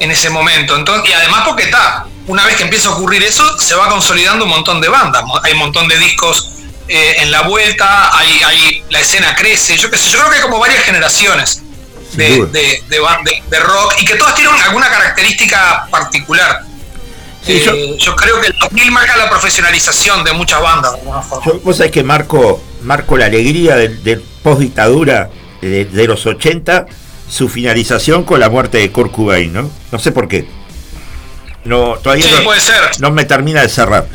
en 0.01 0.11
ese 0.11 0.31
momento. 0.31 0.77
Entonces, 0.77 1.11
y 1.11 1.13
además 1.13 1.43
porque 1.47 1.65
está, 1.65 2.07
una 2.27 2.45
vez 2.47 2.57
que 2.57 2.63
empieza 2.65 2.89
a 2.89 2.93
ocurrir 2.93 3.23
eso, 3.23 3.59
se 3.59 3.75
va 3.75 3.89
consolidando 3.89 4.45
un 4.45 4.51
montón 4.51 4.81
de 4.81 4.89
bandas, 4.89 5.23
hay 5.43 5.53
un 5.53 5.59
montón 5.59 5.89
de 5.89 5.99
discos 5.99 6.51
eh, 6.89 7.17
en 7.19 7.31
la 7.31 7.43
vuelta, 7.43 8.17
hay, 8.17 8.41
hay, 8.47 8.85
la 8.91 9.01
escena 9.01 9.35
crece, 9.35 9.77
yo 9.77 9.91
qué 9.91 9.99
sé, 9.99 10.11
yo 10.11 10.19
creo 10.19 10.31
que 10.31 10.37
hay 10.37 10.43
como 10.43 10.59
varias 10.59 10.83
generaciones 10.85 11.63
de, 12.13 12.47
de- 12.47 12.83
de 12.89 12.99
de- 13.25 13.43
de 13.51 13.61
rock 13.61 13.95
y 14.01 14.05
que 14.07 14.15
todas 14.15 14.35
tienen 14.35 14.55
alguna 14.63 14.89
característica 14.89 15.87
particular. 15.91 16.63
Sí, 17.45 17.53
Eh, 17.53 17.63
yo- 17.65 17.97
yo, 17.97 18.17
creo 18.17 18.41
que 18.41 18.49
el 18.49 18.55
2000 18.59 18.91
marca 18.91 19.17
la 19.17 19.29
profesionalización 19.31 20.25
de 20.25 20.33
muchas 20.33 20.61
bandas. 20.63 20.93
de 20.93 20.99
alguna 21.01 21.23
forma. 21.23 21.45
Yo, 21.47 21.61
vos 21.61 21.77
sabés 21.77 21.93
que 21.93 22.03
marco, 22.03 22.63
marco 22.83 23.17
la 23.17 23.27
alegría 23.27 23.77
del, 23.77 24.03
del 24.03 24.23
post-dictadura 24.43 25.31
de, 25.61 25.85
de 25.85 26.07
los 26.07 26.25
80, 26.27 26.87
su 27.31 27.49
finalización 27.49 28.25
con 28.25 28.41
la 28.41 28.49
muerte 28.49 28.79
de 28.79 28.91
Kurt 28.91 29.13
Cobain, 29.13 29.53
¿no? 29.53 29.71
No 29.93 29.99
sé 29.99 30.13
por 30.13 30.29
qué. 30.29 30.47
No, 31.65 31.97
todavía 32.03 32.25
Sí, 32.25 32.33
no, 32.37 32.45
puede 32.45 32.61
ser. 32.61 32.81
no 33.01 33.11
me 33.11 33.25
termina 33.25 33.63
de 33.63 33.69
cerrar. 33.69 34.07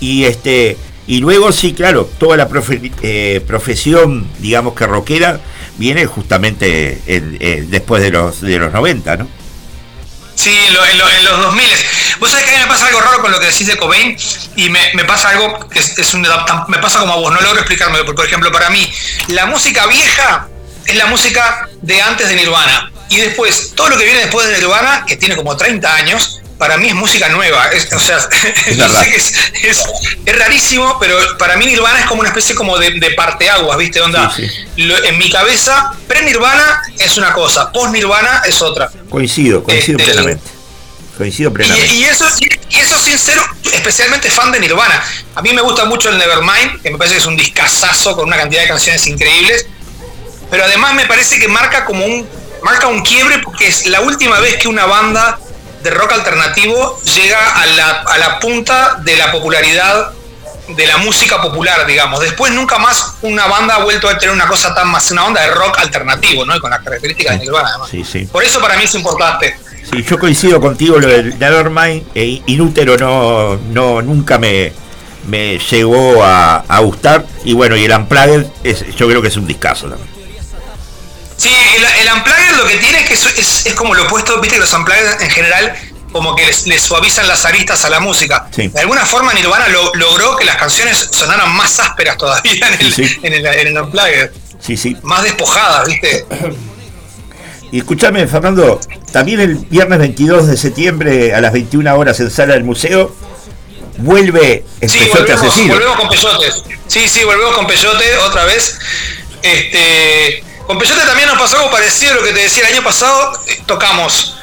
Y 0.00 0.24
este 0.24 0.76
y 1.06 1.18
luego 1.18 1.50
sí, 1.50 1.72
claro, 1.72 2.08
toda 2.18 2.36
la 2.36 2.48
profe- 2.48 2.92
eh, 3.02 3.42
profesión, 3.44 4.28
digamos 4.38 4.74
que 4.74 4.86
rockera, 4.86 5.40
viene 5.76 6.06
justamente 6.06 7.00
el- 7.06 7.36
el- 7.40 7.68
después 7.70 8.00
de 8.02 8.10
los, 8.10 8.40
de 8.40 8.58
los 8.58 8.72
90, 8.72 9.16
¿no? 9.16 9.26
Sí, 10.36 10.50
en, 10.68 10.72
lo- 10.74 10.86
en 10.86 10.98
lo- 10.98 11.08
en 11.10 11.24
los 11.24 11.38
2000. 11.42 11.66
Vos 12.20 12.30
sabés 12.30 12.44
que 12.46 12.50
a 12.52 12.54
mí 12.58 12.62
me 12.62 12.68
pasa 12.68 12.86
algo 12.86 13.00
raro 13.00 13.20
con 13.22 13.32
lo 13.32 13.40
que 13.40 13.46
decís 13.46 13.66
de 13.66 13.76
Cobain 13.76 14.16
y 14.56 14.68
me, 14.70 14.78
me 14.94 15.04
pasa 15.04 15.30
algo 15.30 15.68
que 15.68 15.80
es, 15.80 15.98
es 15.98 16.14
un, 16.14 16.24
me 16.68 16.78
pasa 16.78 17.00
como 17.00 17.14
a 17.14 17.16
vos, 17.16 17.32
no 17.32 17.40
logro 17.40 17.58
explicármelo. 17.58 18.04
Porque, 18.04 18.16
por 18.18 18.26
ejemplo, 18.26 18.52
para 18.52 18.70
mí, 18.70 18.88
la 19.28 19.46
música 19.46 19.86
vieja 19.86 20.48
es 20.90 20.96
la 20.96 21.06
música 21.06 21.68
de 21.82 22.00
antes 22.02 22.28
de 22.28 22.36
Nirvana. 22.36 22.90
Y 23.08 23.16
después, 23.18 23.72
todo 23.74 23.88
lo 23.88 23.98
que 23.98 24.04
viene 24.04 24.20
después 24.20 24.46
de 24.46 24.56
Nirvana, 24.58 25.04
que 25.06 25.16
tiene 25.16 25.34
como 25.36 25.56
30 25.56 25.94
años, 25.94 26.40
para 26.58 26.76
mí 26.76 26.88
es 26.88 26.94
música 26.94 27.28
nueva. 27.30 27.68
Es- 27.72 27.92
o 27.92 27.98
sea, 27.98 28.20
sé 28.30 28.54
que 29.10 29.16
es, 29.16 29.34
es- 29.62 29.82
es 30.26 30.38
rarísimo, 30.38 30.98
pero 31.00 31.16
para 31.38 31.56
mí 31.56 31.66
Nirvana 31.66 32.00
es 32.00 32.06
como 32.06 32.20
una 32.20 32.28
especie 32.28 32.54
como 32.54 32.78
de, 32.78 32.92
de 32.92 33.10
parteaguas, 33.12 33.76
¿viste? 33.78 34.00
Onda, 34.00 34.30
Sí, 34.34 34.46
lo- 34.76 35.02
en 35.04 35.18
mi 35.18 35.30
cabeza, 35.30 35.92
pre-Nirvana 36.06 36.82
es 36.98 37.16
una 37.16 37.32
cosa, 37.32 37.72
post-Nirvana 37.72 38.42
es 38.46 38.60
otra. 38.62 38.90
Coincido, 39.08 39.64
coincido 39.64 39.98
Este, 39.98 40.12
plenamente. 40.12 40.44
Coincido 41.18 41.52
plenamente. 41.52 41.92
Y, 41.94 41.98
y 42.00 42.04
eso, 42.04 42.26
y 42.70 42.78
eso 42.78 42.98
sin 42.98 43.18
ser 43.18 43.38
especialmente 43.72 44.30
fan 44.30 44.52
de 44.52 44.60
Nirvana. 44.60 45.02
A 45.34 45.42
mí 45.42 45.52
me 45.52 45.60
gusta 45.62 45.84
mucho 45.84 46.08
el 46.10 46.16
Nevermind, 46.18 46.80
que 46.82 46.90
me 46.90 46.96
parece 46.98 47.16
que 47.16 47.20
es 47.20 47.26
un 47.26 47.36
discazazo 47.36 48.14
con 48.14 48.26
una 48.28 48.36
cantidad 48.36 48.62
de 48.62 48.68
canciones 48.68 49.06
increíbles. 49.06 49.66
Pero 50.50 50.64
además 50.64 50.94
me 50.94 51.06
parece 51.06 51.38
que 51.38 51.48
marca 51.48 51.84
como 51.84 52.04
un, 52.04 52.28
marca 52.62 52.88
un 52.88 53.02
quiebre 53.02 53.38
porque 53.38 53.68
es 53.68 53.86
la 53.86 54.00
última 54.00 54.40
vez 54.40 54.56
que 54.56 54.68
una 54.68 54.86
banda 54.86 55.38
de 55.82 55.90
rock 55.90 56.12
alternativo 56.12 56.98
llega 57.14 57.38
a 57.62 57.66
la, 57.66 57.90
a 58.02 58.18
la 58.18 58.40
punta 58.40 59.00
de 59.02 59.16
la 59.16 59.32
popularidad 59.32 60.12
de 60.76 60.86
la 60.86 60.98
música 60.98 61.40
popular, 61.40 61.86
digamos. 61.86 62.20
Después 62.20 62.52
nunca 62.52 62.78
más 62.78 63.14
una 63.22 63.46
banda 63.46 63.76
ha 63.76 63.82
vuelto 63.82 64.08
a 64.08 64.18
tener 64.18 64.34
una 64.34 64.46
cosa 64.46 64.74
tan 64.74 64.88
más, 64.88 65.10
una 65.10 65.24
onda 65.24 65.42
de 65.42 65.50
rock 65.50 65.78
alternativo, 65.78 66.44
¿no? 66.44 66.56
Y 66.56 66.60
con 66.60 66.70
las 66.70 66.80
características 66.80 67.38
de 67.38 67.44
Nirvana, 67.44 67.68
además. 67.70 67.88
Sí, 67.90 68.04
sí. 68.04 68.26
Por 68.26 68.44
eso 68.44 68.60
para 68.60 68.76
mí 68.76 68.84
es 68.84 68.94
importante. 68.94 69.56
Sí, 69.90 70.04
yo 70.04 70.18
coincido 70.18 70.60
contigo, 70.60 70.98
lo 70.98 71.08
del 71.08 71.38
Nevermind, 71.38 72.06
e 72.14 72.42
Inútero 72.46 72.96
no, 72.96 73.56
no, 73.56 74.02
nunca 74.02 74.38
me, 74.38 74.72
me 75.26 75.58
llegó 75.58 76.22
a, 76.22 76.64
a 76.68 76.78
gustar. 76.80 77.24
Y 77.44 77.54
bueno, 77.54 77.76
y 77.76 77.84
el 77.84 77.92
Unplugged, 77.92 78.46
es, 78.62 78.94
yo 78.94 79.08
creo 79.08 79.20
que 79.22 79.28
es 79.28 79.36
un 79.36 79.46
discazo 79.46 79.88
también. 79.88 80.19
Sí, 81.40 81.48
el, 81.76 81.84
el 82.06 82.12
Unplugged 82.14 82.56
lo 82.56 82.66
que 82.66 82.76
tiene 82.76 82.98
es 83.00 83.06
que 83.08 83.14
es, 83.14 83.26
es, 83.38 83.66
es 83.66 83.74
como 83.74 83.94
lo 83.94 84.04
opuesto, 84.04 84.38
viste 84.40 84.56
que 84.56 84.60
los 84.60 84.72
Unplugged 84.74 85.22
en 85.22 85.30
general 85.30 85.74
como 86.12 86.34
que 86.34 86.44
les, 86.44 86.66
les 86.66 86.82
suavizan 86.82 87.26
las 87.28 87.44
aristas 87.44 87.84
a 87.84 87.88
la 87.90 88.00
música. 88.00 88.48
Sí. 88.54 88.68
De 88.68 88.80
alguna 88.80 89.06
forma 89.06 89.32
Nirvana 89.32 89.68
lo- 89.68 89.94
logró 89.94 90.36
que 90.36 90.44
las 90.44 90.56
canciones 90.56 91.08
sonaran 91.12 91.50
más 91.56 91.78
ásperas 91.78 92.18
todavía 92.18 92.52
en 92.68 92.80
el, 92.86 92.92
Sí, 92.92 93.06
sí. 93.06 93.18
En 93.22 93.32
el, 93.32 93.46
en 93.46 93.66
el 93.68 93.78
Unplugged, 93.80 94.30
Sí, 94.60 94.76
sí. 94.76 94.96
más 95.02 95.22
despojadas, 95.22 95.86
viste. 95.86 96.26
Y 97.72 97.78
escúchame, 97.78 98.26
Fernando, 98.26 98.80
también 99.12 99.40
el 99.40 99.54
viernes 99.54 100.00
22 100.00 100.48
de 100.48 100.56
septiembre 100.56 101.32
a 101.34 101.40
las 101.40 101.52
21 101.52 101.96
horas 101.96 102.18
en 102.20 102.28
Sala 102.30 102.54
del 102.54 102.64
Museo 102.64 103.14
vuelve 103.98 104.64
el 104.80 104.90
Sí, 104.90 104.98
Peyote 104.98 105.20
volvemos, 105.20 105.42
Asesino. 105.46 105.74
volvemos 105.74 105.96
con 105.96 106.08
Peyote. 106.08 106.52
Sí, 106.88 107.08
sí, 107.08 107.22
volvemos 107.24 107.54
con 107.54 107.66
Peyote 107.68 108.16
otra 108.18 108.44
vez. 108.44 108.76
Este, 109.42 110.42
con 110.66 110.78
Peyote 110.78 111.04
también 111.06 111.28
nos 111.28 111.38
pasó 111.38 111.56
algo 111.58 111.70
parecido 111.70 112.12
a 112.12 112.14
lo 112.16 112.22
que 112.22 112.32
te 112.32 112.40
decía 112.40 112.66
el 112.68 112.74
año 112.74 112.84
pasado. 112.84 113.32
eh, 113.48 113.62
Tocamos, 113.66 114.36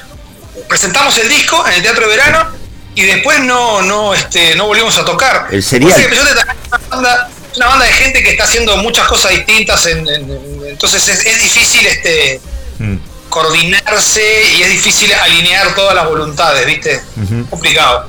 presentamos 0.68 1.18
el 1.18 1.30
disco 1.30 1.66
en 1.68 1.74
el 1.76 1.82
Teatro 1.82 2.08
de 2.08 2.16
Verano 2.16 2.50
y 2.96 3.04
después 3.04 3.40
no, 3.42 3.82
no, 3.82 4.14
este, 4.14 4.56
no 4.56 4.66
volvimos 4.68 4.98
a 4.98 5.06
tocar. 5.06 5.48
El 5.52 5.64
serial. 5.64 5.94
Que 5.96 6.10
Peyote 6.10 6.34
también 6.36 6.58
es 6.62 6.68
una 6.70 6.88
banda, 6.90 7.30
es 7.52 7.58
una 7.58 7.68
banda 7.68 7.86
de 7.86 7.94
gente 7.94 8.24
que 8.24 8.32
está 8.32 8.44
haciendo 8.44 8.78
muchas 8.78 9.08
cosas 9.08 9.32
distintas. 9.32 9.86
en- 9.86 10.08
en- 10.10 10.32
en- 10.32 10.62
entonces 10.68 11.08
es, 11.08 11.26
es 11.26 11.44
difícil 11.44 11.86
este, 11.88 12.42
Mm, 12.80 12.98
coordinarse 13.30 14.44
y 14.58 14.62
es 14.62 14.70
difícil 14.70 15.12
alinear 15.14 15.74
todas 15.76 15.96
las 15.96 16.06
voluntades, 16.08 16.66
¿viste? 16.66 17.02
ujú. 17.24 17.46
Complicado. 17.50 18.08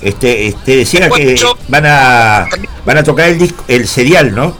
Este, 0.00 0.46
este 0.48 0.76
decía 0.76 1.00
Después 1.00 1.20
que 1.22 1.36
yo- 1.36 1.56
van 1.68 1.86
a 1.86 2.46
van 2.84 2.98
a 2.98 3.02
tocar 3.02 3.28
el 3.30 3.38
disco, 3.38 3.64
el 3.68 3.88
serial, 3.88 4.34
¿no? 4.34 4.56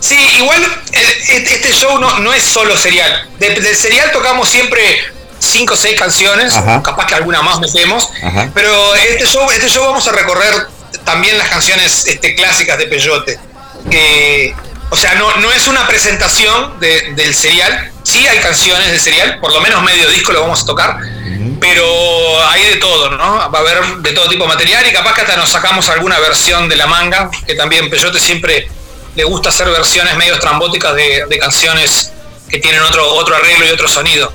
Sí, 0.00 0.16
igual 0.38 0.64
este 0.92 1.72
show 1.72 1.98
no, 1.98 2.18
no 2.20 2.32
es 2.32 2.42
solo 2.42 2.76
serial. 2.76 3.28
De- 3.38 3.54
del 3.60 3.76
serial 3.76 4.10
tocamos 4.12 4.48
siempre 4.48 4.82
cinco 5.40 5.74
o 5.74 5.76
seis 5.76 5.98
canciones, 5.98 6.54
Ajá. 6.54 6.82
capaz 6.82 7.06
que 7.06 7.14
alguna 7.14 7.42
más 7.42 7.58
metemos, 7.60 8.08
Ajá. 8.22 8.50
pero 8.54 8.94
este 8.94 9.26
show, 9.26 9.50
este 9.50 9.68
show 9.68 9.84
vamos 9.86 10.06
a 10.08 10.12
recorrer 10.12 10.52
también 11.04 11.36
las 11.38 11.48
canciones 11.48 12.06
este, 12.06 12.34
clásicas 12.34 12.78
de 12.78 12.86
Peyote. 12.86 13.38
O 14.90 14.96
sea, 14.96 15.14
no, 15.16 15.36
no 15.36 15.52
es 15.52 15.68
una 15.68 15.86
presentación 15.86 16.80
de- 16.80 17.12
del 17.14 17.34
serial, 17.34 17.92
sí 18.04 18.26
hay 18.26 18.38
canciones 18.38 18.88
del 18.88 18.98
serial, 19.00 19.38
por 19.38 19.52
lo 19.52 19.60
menos 19.60 19.82
medio 19.82 20.08
disco 20.08 20.32
lo 20.32 20.40
vamos 20.40 20.62
a 20.62 20.64
tocar, 20.66 20.96
pero 21.60 22.48
hay 22.48 22.62
de 22.64 22.76
todo, 22.76 23.10
¿no? 23.10 23.50
Va 23.50 23.58
a 23.58 23.60
haber 23.60 23.84
de 23.98 24.12
todo 24.12 24.28
tipo 24.30 24.44
de 24.44 24.48
material 24.48 24.86
y 24.86 24.92
capaz 24.92 25.14
que 25.14 25.20
hasta 25.22 25.36
nos 25.36 25.50
sacamos 25.50 25.88
alguna 25.90 26.18
versión 26.20 26.68
de 26.70 26.76
la 26.76 26.86
manga, 26.86 27.30
que 27.46 27.54
también 27.54 27.90
Peyote 27.90 28.18
siempre 28.18 28.68
le 29.18 29.24
gusta 29.24 29.48
hacer 29.48 29.68
versiones 29.68 30.16
medio 30.16 30.34
estrambóticas 30.34 30.94
de, 30.94 31.24
de 31.28 31.38
canciones 31.38 32.12
que 32.48 32.60
tienen 32.60 32.80
otro, 32.82 33.04
otro 33.14 33.34
arreglo 33.34 33.66
y 33.66 33.70
otro 33.70 33.88
sonido. 33.88 34.32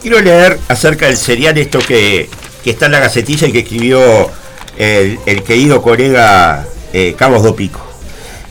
Quiero 0.00 0.20
leer 0.20 0.56
acerca 0.68 1.06
del 1.06 1.16
serial 1.16 1.58
esto 1.58 1.80
que, 1.80 2.30
que 2.62 2.70
está 2.70 2.86
en 2.86 2.92
la 2.92 3.00
gacetilla 3.00 3.48
y 3.48 3.52
que 3.52 3.58
escribió 3.58 4.30
el, 4.76 5.18
el 5.26 5.42
querido 5.42 5.82
colega 5.82 6.64
eh, 6.92 7.16
Carlos 7.18 7.42
Dopico. 7.42 7.80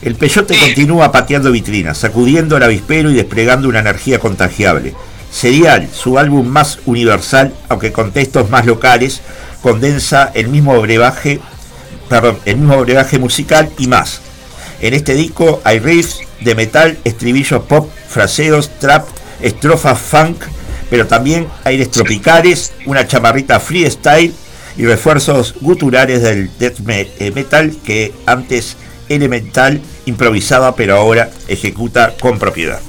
El 0.02 0.16
peyote 0.16 0.52
Sí. 0.52 0.60
continúa 0.60 1.10
pateando 1.10 1.50
vitrinas, 1.50 1.96
sacudiendo 1.96 2.58
el 2.58 2.62
avispero 2.64 3.10
y 3.10 3.14
desplegando 3.14 3.68
una 3.70 3.78
energía 3.80 4.18
contagiable. 4.18 4.94
Serial, 5.32 5.88
su 5.90 6.18
álbum 6.18 6.46
más 6.46 6.78
universal, 6.84 7.54
aunque 7.70 7.90
con 7.90 8.12
textos 8.12 8.50
más 8.50 8.66
locales, 8.66 9.22
condensa 9.62 10.30
el 10.34 10.48
mismo 10.48 10.78
brebaje, 10.82 11.40
perdón, 12.10 12.38
el 12.44 12.56
mismo 12.58 12.78
brebaje 12.82 13.18
musical 13.18 13.70
y 13.78 13.86
más. 13.86 14.20
En 14.80 14.94
este 14.94 15.14
disco 15.14 15.60
hay 15.64 15.80
riffs 15.80 16.20
de 16.40 16.54
metal, 16.54 16.98
estribillos 17.04 17.62
pop, 17.64 17.90
fraseos, 18.08 18.70
trap, 18.78 19.06
estrofas 19.40 19.98
funk, 19.98 20.42
pero 20.88 21.06
también 21.06 21.48
aires 21.64 21.90
tropicales, 21.90 22.72
una 22.86 23.06
chamarrita 23.06 23.60
freestyle 23.60 24.32
y 24.76 24.86
refuerzos 24.86 25.54
guturales 25.60 26.22
del 26.22 26.56
death 26.58 26.78
eh, 26.88 27.32
metal 27.34 27.76
que 27.84 28.14
antes 28.26 28.76
elemental 29.08 29.80
improvisaba 30.06 30.76
pero 30.76 30.96
ahora 30.96 31.30
ejecuta 31.48 32.14
con 32.20 32.38
propiedad. 32.38 32.80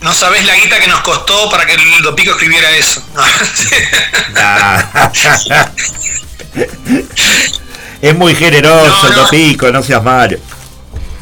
No 0.00 0.14
sabés 0.14 0.46
la 0.46 0.54
guita 0.54 0.78
que 0.78 0.86
nos 0.86 1.00
costó 1.00 1.50
para 1.50 1.66
que 1.66 1.74
el 1.74 2.02
Dopico 2.02 2.30
escribiera 2.30 2.70
eso. 2.70 3.02
es 8.02 8.14
muy 8.14 8.34
generoso 8.34 8.86
No, 9.02 9.08
el 9.08 9.16
no. 9.16 9.72
No 9.72 9.82
seas 9.82 10.02
malo. 10.02 10.36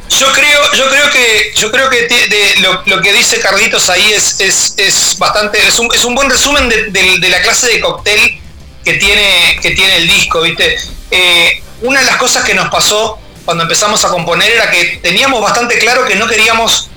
Yo 0.09 0.33
creo, 0.33 0.73
yo 0.75 0.89
creo 0.89 1.11
que, 1.11 1.53
yo 1.57 1.71
creo 1.73 1.91
que 1.91 2.03
te- 2.03 2.29
de- 2.29 2.57
lo, 2.61 2.81
lo 2.87 3.01
que 3.03 3.13
dice 3.13 3.41
Carlitos 3.41 3.91
ahí 3.91 4.13
es, 4.13 4.41
es, 4.41 4.75
es 4.77 5.19
bastante, 5.19 5.59
es 5.67 5.79
un, 5.81 5.89
es 5.93 6.05
un 6.05 6.15
buen 6.15 6.31
resumen 6.31 6.69
de, 6.69 6.91
de- 6.91 7.19
de 7.19 7.29
la 7.29 7.43
clase 7.43 7.67
de 7.67 7.81
cóctel 7.81 8.41
que 8.85 8.95
tiene, 8.95 9.59
que 9.61 9.73
tiene 9.73 9.97
el 9.97 10.07
disco, 10.07 10.43
¿viste? 10.43 10.77
Eh, 11.11 11.61
una 11.83 12.01
de 12.01 12.07
las 12.07 12.17
cosas 12.19 12.45
que 12.45 12.55
nos 12.55 12.69
pasó 12.69 13.19
cuando 13.45 13.65
empezamos 13.65 14.05
a 14.05 14.09
componer 14.09 14.49
era 14.51 14.71
que 14.71 15.01
teníamos 15.03 15.41
bastante 15.43 15.77
claro 15.79 16.05
que 16.07 16.15
no 16.15 16.29
queríamos, 16.29 16.89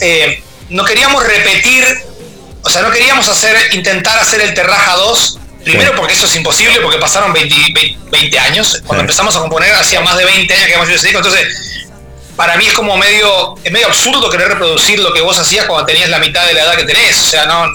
eh, 0.00 0.42
no 0.70 0.84
queríamos 0.84 1.24
repetir, 1.24 1.84
o 2.62 2.68
sea, 2.70 2.82
no 2.82 2.90
queríamos 2.90 3.28
hacer, 3.28 3.56
intentar 3.74 4.18
hacer 4.18 4.40
el 4.40 4.52
Terraja 4.54 4.96
2. 4.96 5.38
Primero 5.72 5.94
porque 5.96 6.14
eso 6.14 6.26
es 6.26 6.34
imposible, 6.36 6.80
porque 6.80 6.98
pasaron 6.98 7.32
20, 7.32 7.96
20 8.10 8.38
años. 8.38 8.82
Cuando 8.86 9.02
empezamos 9.02 9.34
a 9.36 9.40
componer 9.40 9.74
hacía 9.74 10.00
más 10.00 10.16
de 10.16 10.24
20 10.24 10.52
años 10.52 10.66
que 10.66 10.72
habíamos 10.74 10.88
hecho 10.88 10.96
ese 10.96 11.06
disco. 11.08 11.18
Entonces, 11.18 11.88
para 12.36 12.56
mí 12.56 12.66
es 12.66 12.72
como 12.72 12.96
medio, 12.96 13.56
es 13.64 13.72
medio 13.72 13.86
absurdo 13.88 14.30
querer 14.30 14.48
reproducir 14.48 14.98
lo 15.00 15.12
que 15.12 15.20
vos 15.20 15.36
hacías 15.38 15.66
cuando 15.66 15.84
tenías 15.86 16.08
la 16.08 16.18
mitad 16.18 16.46
de 16.46 16.54
la 16.54 16.62
edad 16.62 16.76
que 16.76 16.84
tenés. 16.84 17.18
O 17.18 17.30
sea, 17.30 17.46
no, 17.46 17.66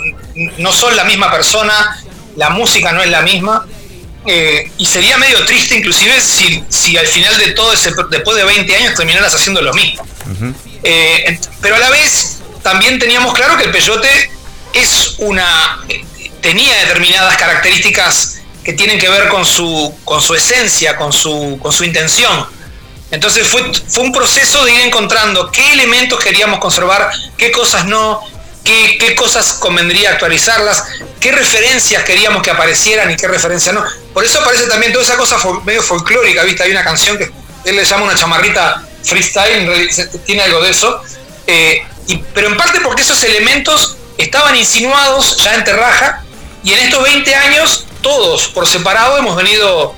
no 0.57 0.71
son 0.73 0.95
la 0.95 1.03
misma 1.03 1.31
persona, 1.31 2.01
la 2.35 2.49
música 2.49 2.91
no 2.93 3.01
es 3.03 3.09
la 3.09 3.21
misma. 3.21 3.65
eh, 4.25 4.71
y 4.77 4.85
sería 4.85 5.17
medio 5.17 5.43
triste 5.45 5.75
inclusive 5.75 6.21
si, 6.21 6.63
si 6.69 6.97
al 6.97 7.07
final 7.07 7.37
de 7.37 7.51
todo 7.51 7.73
ese, 7.73 7.91
después 8.09 8.37
de 8.37 8.45
20 8.45 8.75
años 8.75 8.95
terminaras 8.95 9.35
haciendo 9.35 9.61
lo 9.61 9.73
mismo. 9.73 10.05
Eh, 10.81 11.37
pero 11.61 11.75
a 11.75 11.79
la 11.79 11.89
vez 11.89 12.39
también 12.61 12.99
teníamos 12.99 13.33
claro 13.33 13.57
que 13.57 13.65
el 13.65 13.71
peyote 13.71 14.31
es 14.73 15.15
una 15.19 15.79
tenía 16.43 16.77
determinadas 16.81 17.37
características 17.37 18.41
que 18.63 18.73
tienen 18.73 18.99
que 18.99 19.09
ver 19.09 19.29
con 19.29 19.45
su 19.45 19.95
con 20.03 20.21
su 20.21 20.35
esencia, 20.35 20.95
con 20.95 21.11
su 21.11 21.57
con 21.59 21.73
su 21.73 21.83
intención. 21.85 22.45
Entonces 23.09 23.47
fue, 23.47 23.63
fue 23.87 24.03
un 24.03 24.11
proceso 24.11 24.63
de 24.65 24.73
ir 24.73 24.81
encontrando 24.81 25.49
qué 25.51 25.73
elementos 25.73 26.19
queríamos 26.19 26.59
conservar, 26.59 27.11
qué 27.37 27.51
cosas 27.51 27.85
no, 27.85 28.21
qué, 28.63 28.97
qué 28.99 29.15
cosas 29.15 29.53
convendría 29.53 30.11
actualizarlas, 30.11 30.83
qué 31.19 31.31
referencias 31.31 32.03
queríamos 32.03 32.41
que 32.41 32.51
aparecieran 32.51 33.11
y 33.11 33.15
qué 33.15 33.27
referencias 33.27 33.73
no. 33.73 33.83
Por 34.13 34.23
eso 34.25 34.39
aparece 34.39 34.67
también 34.67 34.91
toda 34.91 35.05
esa 35.05 35.15
cosa 35.15 35.37
medio 35.63 35.83
folclórica, 35.83 36.43
¿viste? 36.43 36.63
Hay 36.63 36.71
una 36.71 36.83
canción 36.83 37.17
que 37.17 37.31
él 37.65 37.75
le 37.75 37.85
llama 37.85 38.05
una 38.05 38.15
chamarrita 38.15 38.83
freestyle, 39.03 39.89
tiene 40.25 40.41
algo 40.41 40.61
de 40.61 40.71
eso. 40.71 41.01
Eh, 41.45 41.83
pero 42.33 42.47
en 42.47 42.57
parte 42.57 42.81
porque 42.81 43.03
esos 43.03 43.23
elementos 43.23 43.97
estaban 44.17 44.55
insinuados 44.55 45.37
ya 45.37 45.55
en 45.55 45.63
Terraja 45.63 46.23
y 46.63 46.73
en 46.73 46.79
estos 46.79 47.03
20 47.03 47.35
años 47.35 47.85
todos 48.01 48.47
por 48.49 48.67
separado 48.67 49.17
hemos 49.17 49.35
venido 49.35 49.93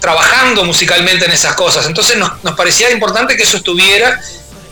trabajando 0.00 0.64
musicalmente 0.64 1.24
en 1.24 1.32
esas 1.32 1.54
cosas. 1.54 1.86
Entonces 1.86 2.16
nos, 2.16 2.42
nos 2.44 2.54
parecía 2.54 2.90
importante 2.90 3.36
que 3.36 3.42
eso 3.42 3.56
estuviera. 3.58 4.20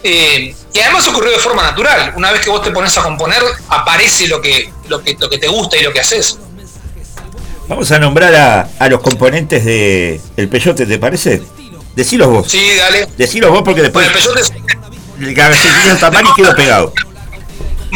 eh, 0.02 0.54
y 0.72 0.78
además 0.80 1.08
ocurrió 1.08 1.32
de 1.32 1.38
forma 1.38 1.62
natural. 1.62 2.12
Una 2.16 2.30
vez 2.30 2.42
que 2.42 2.50
vos 2.50 2.62
te 2.62 2.70
pones 2.70 2.96
a 2.98 3.02
componer, 3.02 3.42
aparece 3.68 4.28
lo 4.28 4.40
que, 4.42 4.70
lo 4.88 5.02
que, 5.02 5.16
lo 5.18 5.28
que 5.30 5.38
te 5.38 5.48
gusta 5.48 5.76
y 5.78 5.82
lo 5.82 5.92
que 5.92 6.00
haces. 6.00 6.38
Vamos 7.66 7.90
a 7.90 7.98
nombrar 7.98 8.34
a, 8.34 8.68
a 8.78 8.88
los 8.88 9.00
componentes 9.00 9.64
de 9.64 10.20
El 10.36 10.48
Peyote, 10.48 10.86
¿te 10.86 10.98
parece? 10.98 11.42
Decilos 11.96 12.28
vos. 12.28 12.50
Sí, 12.50 12.76
dale. 12.76 13.08
Decilos 13.16 13.50
vos 13.50 13.62
porque 13.64 13.82
después 13.82 14.06
Bueno, 14.06 14.18
el 14.18 14.22
peyote, 14.22 15.24
el 15.28 15.34
gacetilla 15.34 15.94
está 15.94 16.10
mal 16.10 16.24
y 16.30 16.34
quedó 16.34 16.54
pegado. 16.54 16.92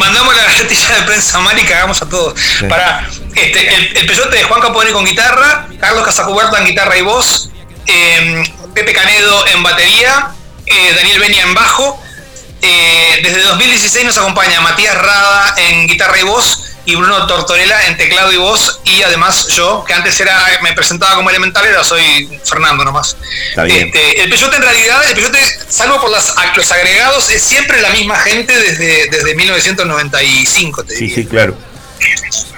Mandamos 0.01 0.35
la 0.35 0.45
cartilla 0.45 0.95
de 0.95 1.01
prensa 1.03 1.39
mal 1.39 1.57
y 1.57 1.63
cagamos 1.63 2.01
a 2.01 2.09
todos. 2.09 2.33
Para 2.67 3.07
este, 3.35 3.75
el, 3.75 3.97
el 3.97 4.05
peyote 4.07 4.35
de 4.35 4.43
Juan 4.43 4.59
Capone 4.59 4.91
con 4.91 5.05
guitarra, 5.05 5.67
Carlos 5.79 6.03
Casacuberta 6.03 6.57
en 6.59 6.65
guitarra 6.65 6.97
y 6.97 7.01
voz, 7.01 7.49
eh, 7.85 8.43
Pepe 8.73 8.93
Canedo 8.93 9.47
en 9.47 9.63
batería, 9.63 10.31
eh, 10.65 10.93
Daniel 10.95 11.19
Benia 11.19 11.43
en 11.43 11.53
bajo, 11.53 12.01
Eh, 12.63 13.21
desde 13.23 13.41
2016 13.41 14.05
nos 14.05 14.17
acompaña 14.17 14.61
Matías 14.61 14.95
Rada 14.95 15.55
en 15.57 15.87
guitarra 15.87 16.19
y 16.19 16.23
voz 16.23 16.70
y 16.85 16.95
Bruno 16.95 17.27
Tortorella 17.27 17.87
en 17.87 17.97
teclado 17.97 18.31
y 18.31 18.37
voz 18.37 18.79
y 18.85 19.03
además 19.03 19.47
yo, 19.49 19.83
que 19.85 19.93
antes 19.93 20.19
era 20.19 20.43
me 20.63 20.73
presentaba 20.73 21.15
como 21.15 21.29
elemental, 21.29 21.65
ahora 21.67 21.83
soy 21.83 22.27
Fernando 22.43 22.83
nomás. 22.83 23.15
Está 23.49 23.63
bien. 23.63 23.87
Este, 23.87 24.21
el 24.23 24.29
Peyote 24.29 24.55
en 24.55 24.61
realidad, 24.63 25.03
el 25.09 25.15
Peyote, 25.15 25.39
salvo 25.69 26.01
por 26.01 26.09
las, 26.09 26.33
los 26.55 26.71
agregados, 26.71 27.29
es 27.29 27.43
siempre 27.43 27.81
la 27.81 27.89
misma 27.91 28.15
gente 28.17 28.57
desde, 28.57 29.09
desde 29.09 29.35
1995, 29.35 30.83
te 30.83 30.95
Sí, 30.95 30.99
diría. 31.01 31.15
sí, 31.15 31.25
claro. 31.27 31.55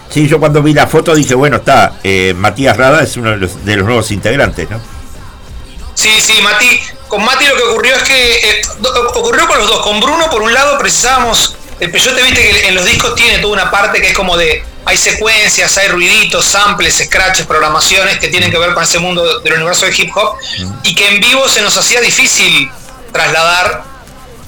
Sí, 0.09 0.27
yo 0.27 0.39
cuando 0.39 0.61
vi 0.61 0.73
la 0.73 0.87
foto 0.87 1.15
dije, 1.15 1.33
bueno, 1.33 1.57
está, 1.57 1.99
eh, 2.03 2.33
Matías 2.37 2.77
Rada 2.77 3.03
es 3.03 3.17
uno 3.17 3.31
de 3.31 3.37
los, 3.37 3.65
de 3.65 3.75
los 3.75 3.85
nuevos 3.85 4.11
integrantes, 4.11 4.69
¿no? 4.69 4.79
Sí, 5.95 6.09
sí, 6.21 6.39
Mati. 6.41 6.79
Con 7.07 7.23
Mati 7.23 7.45
lo 7.45 7.55
que 7.55 7.63
ocurrió 7.63 7.95
es 7.95 8.03
que 8.03 8.35
eh, 8.37 8.61
ocurrió 9.15 9.47
con 9.47 9.57
los 9.59 9.67
dos. 9.67 9.81
Con 9.83 9.99
Bruno, 9.99 10.29
por 10.29 10.41
un 10.41 10.53
lado, 10.53 10.77
precisábamos. 10.79 11.55
El 11.79 11.91
Peyote, 11.91 12.21
viste 12.23 12.41
que 12.41 12.67
en 12.67 12.75
los 12.75 12.85
discos 12.85 13.15
tiene 13.15 13.39
toda 13.39 13.53
una 13.53 13.71
parte 13.71 14.01
que 14.01 14.07
es 14.09 14.13
como 14.13 14.37
de. 14.37 14.63
Hay 14.85 14.97
secuencias, 14.97 15.77
hay 15.77 15.87
ruiditos, 15.87 16.43
samples, 16.45 17.01
scratches, 17.05 17.45
programaciones 17.45 18.19
que 18.19 18.27
tienen 18.27 18.51
que 18.51 18.57
ver 18.57 18.73
con 18.73 18.83
ese 18.83 18.99
mundo 18.99 19.39
del 19.39 19.53
universo 19.53 19.85
del 19.85 19.97
hip 19.99 20.11
hop. 20.15 20.37
Y 20.83 20.93
que 20.93 21.07
en 21.07 21.19
vivo 21.21 21.47
se 21.47 21.61
nos 21.61 21.75
hacía 21.77 22.01
difícil 22.01 22.69
trasladar. 23.11 23.83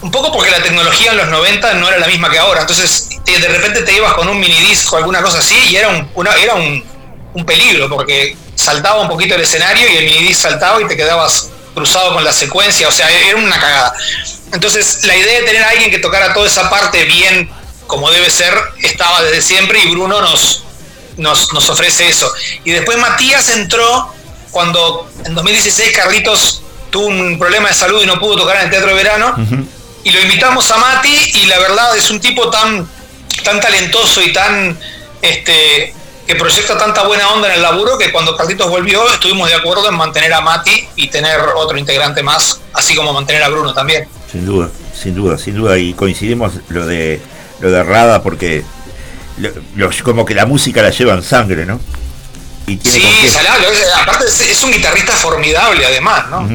Un 0.02 0.12
poco 0.12 0.32
porque 0.32 0.52
la 0.52 0.62
tecnología 0.62 1.12
en 1.12 1.18
los 1.18 1.28
90 1.30 1.74
no 1.76 1.88
era 1.88 1.98
la 1.98 2.08
misma 2.08 2.30
que 2.30 2.38
ahora. 2.38 2.62
Entonces, 2.62 3.10
de 3.26 3.48
repente 3.48 3.82
te 3.82 3.94
ibas 3.94 4.14
con 4.14 4.28
un 4.28 4.40
minidisc 4.40 4.92
o 4.94 4.98
alguna 4.98 5.22
cosa 5.22 5.40
así 5.40 5.56
y 5.70 5.76
era 5.78 5.88
un, 5.90 6.10
una- 6.16 6.36
era 6.36 6.54
un, 6.56 6.84
un 7.34 7.46
peligro 7.46 7.90
porque 7.90 8.36
saltaba 8.56 9.02
un 9.02 9.08
poquito 9.08 9.36
el 9.36 9.42
escenario 9.42 9.90
y 9.90 9.98
el 9.98 10.06
minidisc 10.06 10.42
saltaba 10.42 10.82
y 10.82 10.88
te 10.88 10.96
quedabas 10.98 11.50
cruzado 11.76 12.14
con 12.14 12.24
la 12.24 12.34
secuencia, 12.34 12.88
o 12.88 12.92
sea, 12.92 13.10
era 13.12 13.38
una 13.38 13.60
cagada. 13.60 13.94
Entonces, 14.52 15.06
la 15.06 15.16
idea 15.16 15.42
de 15.42 15.46
tener 15.46 15.64
a 15.64 15.70
alguien 15.70 15.92
que 15.92 16.00
tocara 16.00 16.34
toda 16.34 16.48
esa 16.48 16.70
parte 16.70 17.04
bien 17.06 17.50
como 17.86 18.10
debe 18.10 18.32
ser 18.32 18.54
estaba 18.82 19.22
desde 19.22 19.42
siempre 19.42 19.80
y 19.80 19.92
Bruno 19.92 20.22
nos, 20.22 20.64
nos, 21.18 21.54
nos 21.54 21.70
ofrece 21.70 22.08
eso. 22.08 22.32
Y 22.64 22.72
después 22.72 22.98
Matías 22.98 23.50
entró 23.50 24.12
cuando 24.52 25.10
en 25.26 25.36
2016 25.36 25.92
Carlitos 25.92 26.62
tuvo 26.90 27.08
un 27.08 27.38
problema 27.38 27.70
de 27.70 27.76
salud 27.76 28.02
y 28.02 28.06
no 28.06 28.20
pudo 28.20 28.38
tocar 28.38 28.56
en 28.58 28.64
el 28.64 28.70
Teatro 28.70 28.90
de 28.90 28.96
Verano 28.96 29.36
y 30.06 30.12
lo 30.12 30.22
invitamos 30.22 30.70
a 30.72 30.78
Mati 30.78 31.32
y 31.34 31.46
la 31.48 31.60
verdad 31.60 31.98
es 31.98 32.10
un 32.10 32.22
tipo 32.22 32.50
tan 32.50 32.88
tan 33.44 33.60
talentoso 33.60 34.22
y 34.22 34.32
tan 34.32 34.80
este 35.22 35.95
que 36.28 36.36
proyecta 36.36 36.78
tanta 36.78 37.04
buena 37.04 37.30
onda 37.30 37.48
en 37.50 37.56
el 37.56 37.62
laburo 37.62 37.98
que 37.98 38.12
cuando 38.12 38.36
Carlitos 38.36 38.70
volvió 38.70 39.08
estuvimos 39.14 39.48
de 39.50 39.56
acuerdo 39.56 39.88
en 39.90 39.96
mantener 39.96 40.34
a 40.34 40.42
Mati 40.42 40.88
y 40.96 41.08
tener 41.10 41.40
otro 41.56 41.78
integrante 41.78 42.24
más, 42.24 42.62
así 42.74 42.96
como 42.96 43.14
mantener 43.14 43.44
a 43.44 43.50
Bruno 43.50 43.74
también. 43.74 44.08
Sin 44.32 44.46
duda, 44.46 44.70
sin 45.00 45.14
duda, 45.16 45.38
sin 45.38 45.56
duda. 45.56 45.78
Y 45.78 45.94
coincidimos 45.94 46.54
lo 46.70 46.86
de 46.88 47.22
lo 47.60 47.72
de 47.72 47.84
Rada 47.84 48.22
porque 48.24 48.64
lo- 49.38 49.52
los- 49.76 50.02
como 50.02 50.26
que 50.26 50.34
la 50.34 50.46
música 50.46 50.82
la 50.82 50.90
lleva 50.90 51.14
en 51.14 51.24
sangre, 51.24 51.66
¿no? 51.66 51.80
Y 52.68 52.78
tiene 52.78 53.00
Sí. 53.00 53.30
Salado, 53.30 53.64
aparte 54.02 54.26
es, 54.26 54.64
un 54.64 54.72
guitarrista 54.72 55.14
formidable 55.14 55.86
además, 55.86 56.28
¿no? 56.30 56.48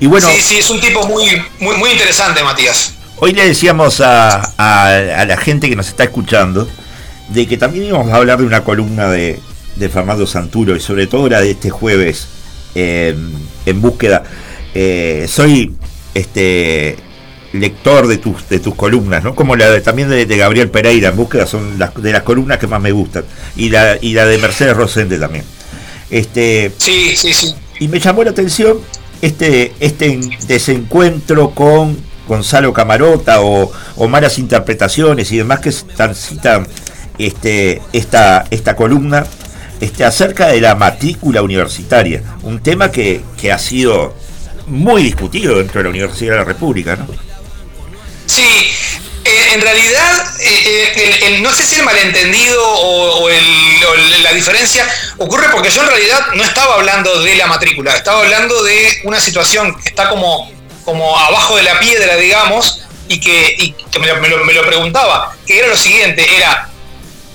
Y 0.00 0.06
bueno, 0.06 0.28
sí, 0.30 0.40
sí, 0.40 0.58
es 0.58 0.70
un 0.70 0.80
tipo 0.80 1.06
muy, 1.06 1.42
muy, 1.58 1.76
muy 1.76 1.90
interesante, 1.90 2.42
Matías. 2.42 2.94
hoy 3.18 3.32
le 3.34 3.46
decíamos 3.46 4.00
a, 4.00 4.36
a- 4.56 4.86
a 5.20 5.24
la 5.26 5.36
gente 5.36 5.68
que 5.68 5.76
nos 5.76 5.88
está 5.88 6.04
escuchando 6.04 6.66
de 7.30 7.46
que 7.46 7.56
también 7.56 7.84
íbamos 7.86 8.08
a 8.12 8.16
hablar 8.16 8.38
de 8.38 8.44
una 8.44 8.62
columna 8.64 9.08
de, 9.08 9.38
de 9.76 9.88
Fernando 9.88 10.26
Santuro 10.26 10.76
y 10.76 10.80
sobre 10.80 11.06
todo 11.06 11.28
la 11.28 11.40
de 11.40 11.52
este 11.52 11.70
jueves 11.70 12.26
eh, 12.74 13.16
en 13.66 13.80
búsqueda. 13.80 14.22
Eh, 14.74 15.26
soy 15.28 15.72
este 16.14 16.96
lector 17.52 18.06
de 18.06 18.18
tus 18.18 18.48
de 18.48 18.60
tus 18.60 18.74
columnas, 18.74 19.24
¿no? 19.24 19.34
Como 19.34 19.56
la 19.56 19.70
de, 19.70 19.80
también 19.80 20.08
de, 20.08 20.24
de 20.26 20.36
Gabriel 20.36 20.70
Pereira 20.70 21.08
en 21.08 21.16
búsqueda 21.16 21.46
son 21.46 21.78
las 21.78 21.94
de 21.94 22.12
las 22.12 22.22
columnas 22.22 22.58
que 22.58 22.68
más 22.68 22.80
me 22.80 22.92
gustan 22.92 23.24
y 23.56 23.70
la 23.70 23.96
y 24.00 24.12
la 24.12 24.26
de 24.26 24.38
Mercedes 24.38 24.76
Rosende 24.76 25.18
también. 25.18 25.44
Este 26.10 26.72
Sí, 26.78 27.12
sí, 27.16 27.32
sí. 27.32 27.54
y 27.80 27.88
me 27.88 27.98
llamó 27.98 28.22
la 28.24 28.30
atención 28.30 28.78
este, 29.22 29.72
este 29.80 30.18
desencuentro 30.46 31.50
con 31.50 31.96
Gonzalo 32.28 32.72
Camarota 32.72 33.40
o, 33.42 33.70
o 33.96 34.08
malas 34.08 34.38
interpretaciones 34.38 35.30
y 35.32 35.38
demás 35.38 35.58
que 35.60 35.72
transitan 35.96 36.66
este, 37.26 37.82
esta, 37.92 38.46
esta 38.50 38.76
columna 38.76 39.26
este, 39.80 40.04
acerca 40.04 40.48
de 40.48 40.60
la 40.60 40.74
matrícula 40.74 41.42
universitaria, 41.42 42.22
un 42.42 42.62
tema 42.62 42.90
que, 42.90 43.22
que 43.40 43.52
ha 43.52 43.58
sido 43.58 44.14
muy 44.66 45.02
discutido 45.02 45.58
dentro 45.58 45.78
de 45.78 45.84
la 45.84 45.90
Universidad 45.90 46.32
de 46.32 46.38
la 46.38 46.44
República, 46.44 46.96
¿no? 46.96 47.06
Sí, 48.26 48.70
eh, 49.24 49.54
en 49.54 49.60
realidad, 49.60 50.26
eh, 50.40 50.92
eh, 50.96 51.38
no 51.42 51.52
sé 51.52 51.64
si 51.64 51.76
el 51.76 51.84
malentendido 51.84 52.62
o, 52.62 53.28
la 54.22 54.32
diferencia 54.32 54.86
ocurre 55.18 55.48
porque 55.50 55.70
yo 55.70 55.82
en 55.82 55.88
realidad 55.88 56.26
no 56.34 56.44
estaba 56.44 56.74
hablando 56.74 57.22
de 57.22 57.34
la 57.34 57.46
matrícula, 57.46 57.96
estaba 57.96 58.20
hablando 58.20 58.62
de 58.62 59.00
una 59.04 59.20
situación 59.20 59.78
que 59.80 59.88
está 59.88 60.08
como, 60.08 60.50
como 60.84 61.18
abajo 61.18 61.56
de 61.56 61.64
la 61.64 61.78
piedra, 61.80 62.16
digamos, 62.16 62.82
y 63.08 63.20
que, 63.20 63.74
me 63.98 64.54
lo 64.54 64.66
preguntaba, 64.66 65.34
que 65.46 65.58
era 65.58 65.68
lo 65.68 65.76
siguiente, 65.76 66.24
era 66.36 66.70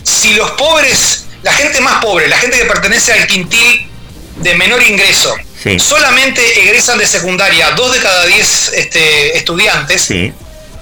si 0.05 0.33
los 0.35 0.51
pobres, 0.51 1.25
la 1.41 1.51
gente 1.53 1.81
más 1.81 2.01
pobre, 2.03 2.27
la 2.27 2.37
gente 2.37 2.57
que 2.57 2.65
pertenece 2.65 3.11
al 3.11 3.27
quintil 3.27 3.87
de 4.37 4.55
menor 4.55 4.81
ingreso, 4.83 5.35
Sí. 5.61 5.79
solamente 5.79 6.61
egresan 6.61 6.99
de 6.99 7.07
secundaria 7.07 7.71
dos 7.71 7.91
de 7.93 7.99
cada 7.99 8.25
diez 8.27 8.71
este, 8.75 9.35
estudiantes, 9.37 10.03
Sí, 10.03 10.31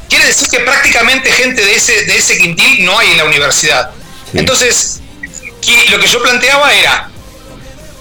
quiere 0.10 0.26
decir 0.26 0.50
que 0.50 0.60
prácticamente 0.60 1.32
gente 1.32 1.64
de 1.66 1.76
ese, 1.76 2.04
de 2.06 2.18
ese 2.18 2.38
quintil 2.38 2.84
no 2.86 3.00
hay 3.00 3.12
en 3.12 3.18
la 3.18 3.24
universidad. 3.26 3.92
Sí. 4.32 4.40
Entonces, 4.40 5.00
lo 5.90 6.00
que 6.00 6.08
yo 6.08 6.22
planteaba 6.22 6.74
era, 6.74 7.10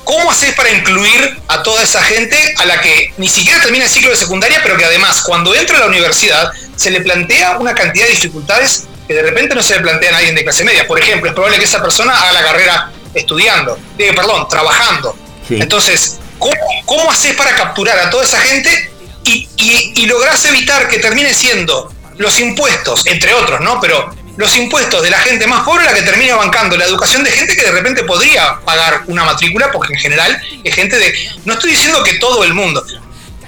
¿cómo 0.02 0.32
haces 0.32 0.54
para 0.54 0.70
incluir 0.70 1.38
a 1.46 1.62
toda 1.62 1.82
esa 1.84 2.02
gente 2.02 2.36
a 2.58 2.64
la 2.64 2.80
que 2.80 3.12
ni 3.18 3.28
siquiera 3.28 3.60
termina 3.60 3.84
el 3.84 3.90
ciclo 3.90 4.10
de 4.10 4.16
secundaria, 4.16 4.60
pero 4.62 4.76
que 4.76 4.84
además 4.84 5.22
cuando 5.22 5.54
entra 5.54 5.76
a 5.76 5.80
la 5.80 5.86
universidad 5.86 6.50
se 6.74 6.90
le 6.90 7.00
plantea 7.02 7.58
una 7.58 7.74
cantidad 7.74 8.06
de 8.06 8.12
dificultades 8.12 8.84
que 9.06 9.14
de 9.14 9.22
repente 9.22 9.54
no 9.54 9.62
se 9.62 9.74
le 9.74 9.80
plantean 9.80 10.14
a 10.14 10.18
alguien 10.18 10.34
de 10.34 10.44
clase 10.44 10.64
media? 10.64 10.86
Por 10.86 10.98
ejemplo, 10.98 11.28
es 11.28 11.34
probable 11.34 11.58
que 11.58 11.64
esa 11.64 11.82
persona 11.82 12.16
haga 12.16 12.32
la 12.32 12.42
carrera 12.42 12.92
estudiando, 13.14 13.78
eh, 13.98 14.12
perdón, 14.14 14.48
trabajando. 14.48 15.16
Sí. 15.46 15.58
Entonces, 15.60 16.18
¿cómo, 16.38 16.54
¿cómo 16.84 17.10
haces 17.10 17.34
para 17.34 17.54
capturar 17.54 17.98
a 17.98 18.10
toda 18.10 18.24
esa 18.24 18.40
gente 18.40 18.90
y, 19.24 19.48
y, 19.56 19.92
y 19.96 20.06
lográs 20.06 20.44
evitar 20.46 20.88
que 20.88 20.98
termine 20.98 21.34
siendo 21.34 21.92
los 22.18 22.38
impuestos, 22.40 23.06
entre 23.06 23.34
otros, 23.34 23.60
¿no? 23.60 23.80
Pero 23.80 24.14
los 24.36 24.56
impuestos 24.56 25.02
de 25.02 25.10
la 25.10 25.18
gente 25.18 25.46
más 25.46 25.62
pobre 25.62 25.84
la 25.84 25.94
que 25.94 26.02
termina 26.02 26.36
bancando 26.36 26.76
la 26.76 26.86
educación 26.86 27.22
de 27.22 27.30
gente 27.30 27.54
que 27.54 27.62
de 27.62 27.72
repente 27.72 28.02
podría 28.04 28.60
pagar 28.64 29.02
una 29.06 29.24
matrícula, 29.24 29.70
porque 29.70 29.92
en 29.92 29.98
general 29.98 30.40
es 30.64 30.74
gente 30.74 30.98
de... 30.98 31.14
No 31.44 31.54
estoy 31.54 31.72
diciendo 31.72 32.02
que 32.02 32.14
todo 32.14 32.44
el 32.44 32.54
mundo. 32.54 32.84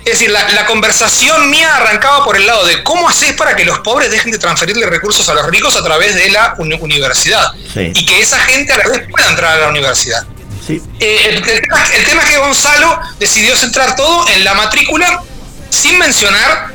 Es 0.04 0.12
decir, 0.18 0.30
la, 0.30 0.46
la 0.50 0.66
conversación 0.66 1.48
mía 1.48 1.76
arrancaba 1.76 2.24
por 2.24 2.36
el 2.36 2.46
lado 2.46 2.66
de 2.66 2.82
cómo 2.82 3.08
haces 3.08 3.32
para 3.32 3.56
que 3.56 3.64
los 3.64 3.78
pobres 3.78 4.10
dejen 4.10 4.30
de 4.32 4.38
transferirle 4.38 4.84
recursos 4.86 5.26
a 5.30 5.34
los 5.34 5.46
ricos 5.46 5.76
a 5.76 5.82
través 5.82 6.14
de 6.14 6.28
la 6.30 6.54
uni- 6.58 6.78
universidad. 6.80 7.52
Sí. 7.72 7.90
Y 7.94 8.04
que 8.04 8.20
esa 8.20 8.38
gente 8.40 8.72
a 8.72 8.76
la 8.78 8.84
vez 8.88 9.02
pueda 9.10 9.28
entrar 9.30 9.52
a 9.56 9.60
la 9.62 9.68
universidad. 9.68 10.22
sí, 10.66 10.82
Eh, 11.00 11.20
el, 11.30 11.36
el 11.48 11.60
tema, 11.62 11.84
el 11.94 12.04
tema 12.04 12.22
es 12.22 12.28
que 12.28 12.36
Gonzalo 12.38 13.00
decidió 13.18 13.56
centrar 13.56 13.96
todo 13.96 14.28
en 14.28 14.44
la 14.44 14.52
matrícula 14.54 15.22
sin 15.70 15.98
mencionar 15.98 16.68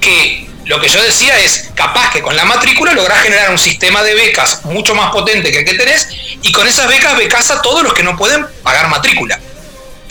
que 0.00 0.46
lo 0.66 0.78
que 0.80 0.88
yo 0.90 1.02
decía 1.02 1.38
es 1.38 1.70
capaz 1.74 2.10
que 2.12 2.20
con 2.20 2.36
la 2.36 2.44
matrícula 2.44 2.92
lográs 2.92 3.22
generar 3.22 3.50
un 3.50 3.58
sistema 3.58 4.02
de 4.02 4.14
becas 4.14 4.64
mucho 4.66 4.94
más 4.94 5.10
potente 5.10 5.50
que 5.50 5.60
el 5.60 5.64
que 5.64 5.74
tenés 5.74 6.06
y 6.42 6.52
con 6.52 6.66
esas 6.66 6.86
becas 6.88 7.16
becas 7.16 7.50
a 7.50 7.62
todos 7.62 7.82
los 7.82 7.94
que 7.94 8.02
no 8.02 8.14
pueden 8.18 8.46
pagar 8.62 8.88
matrícula, 8.88 9.40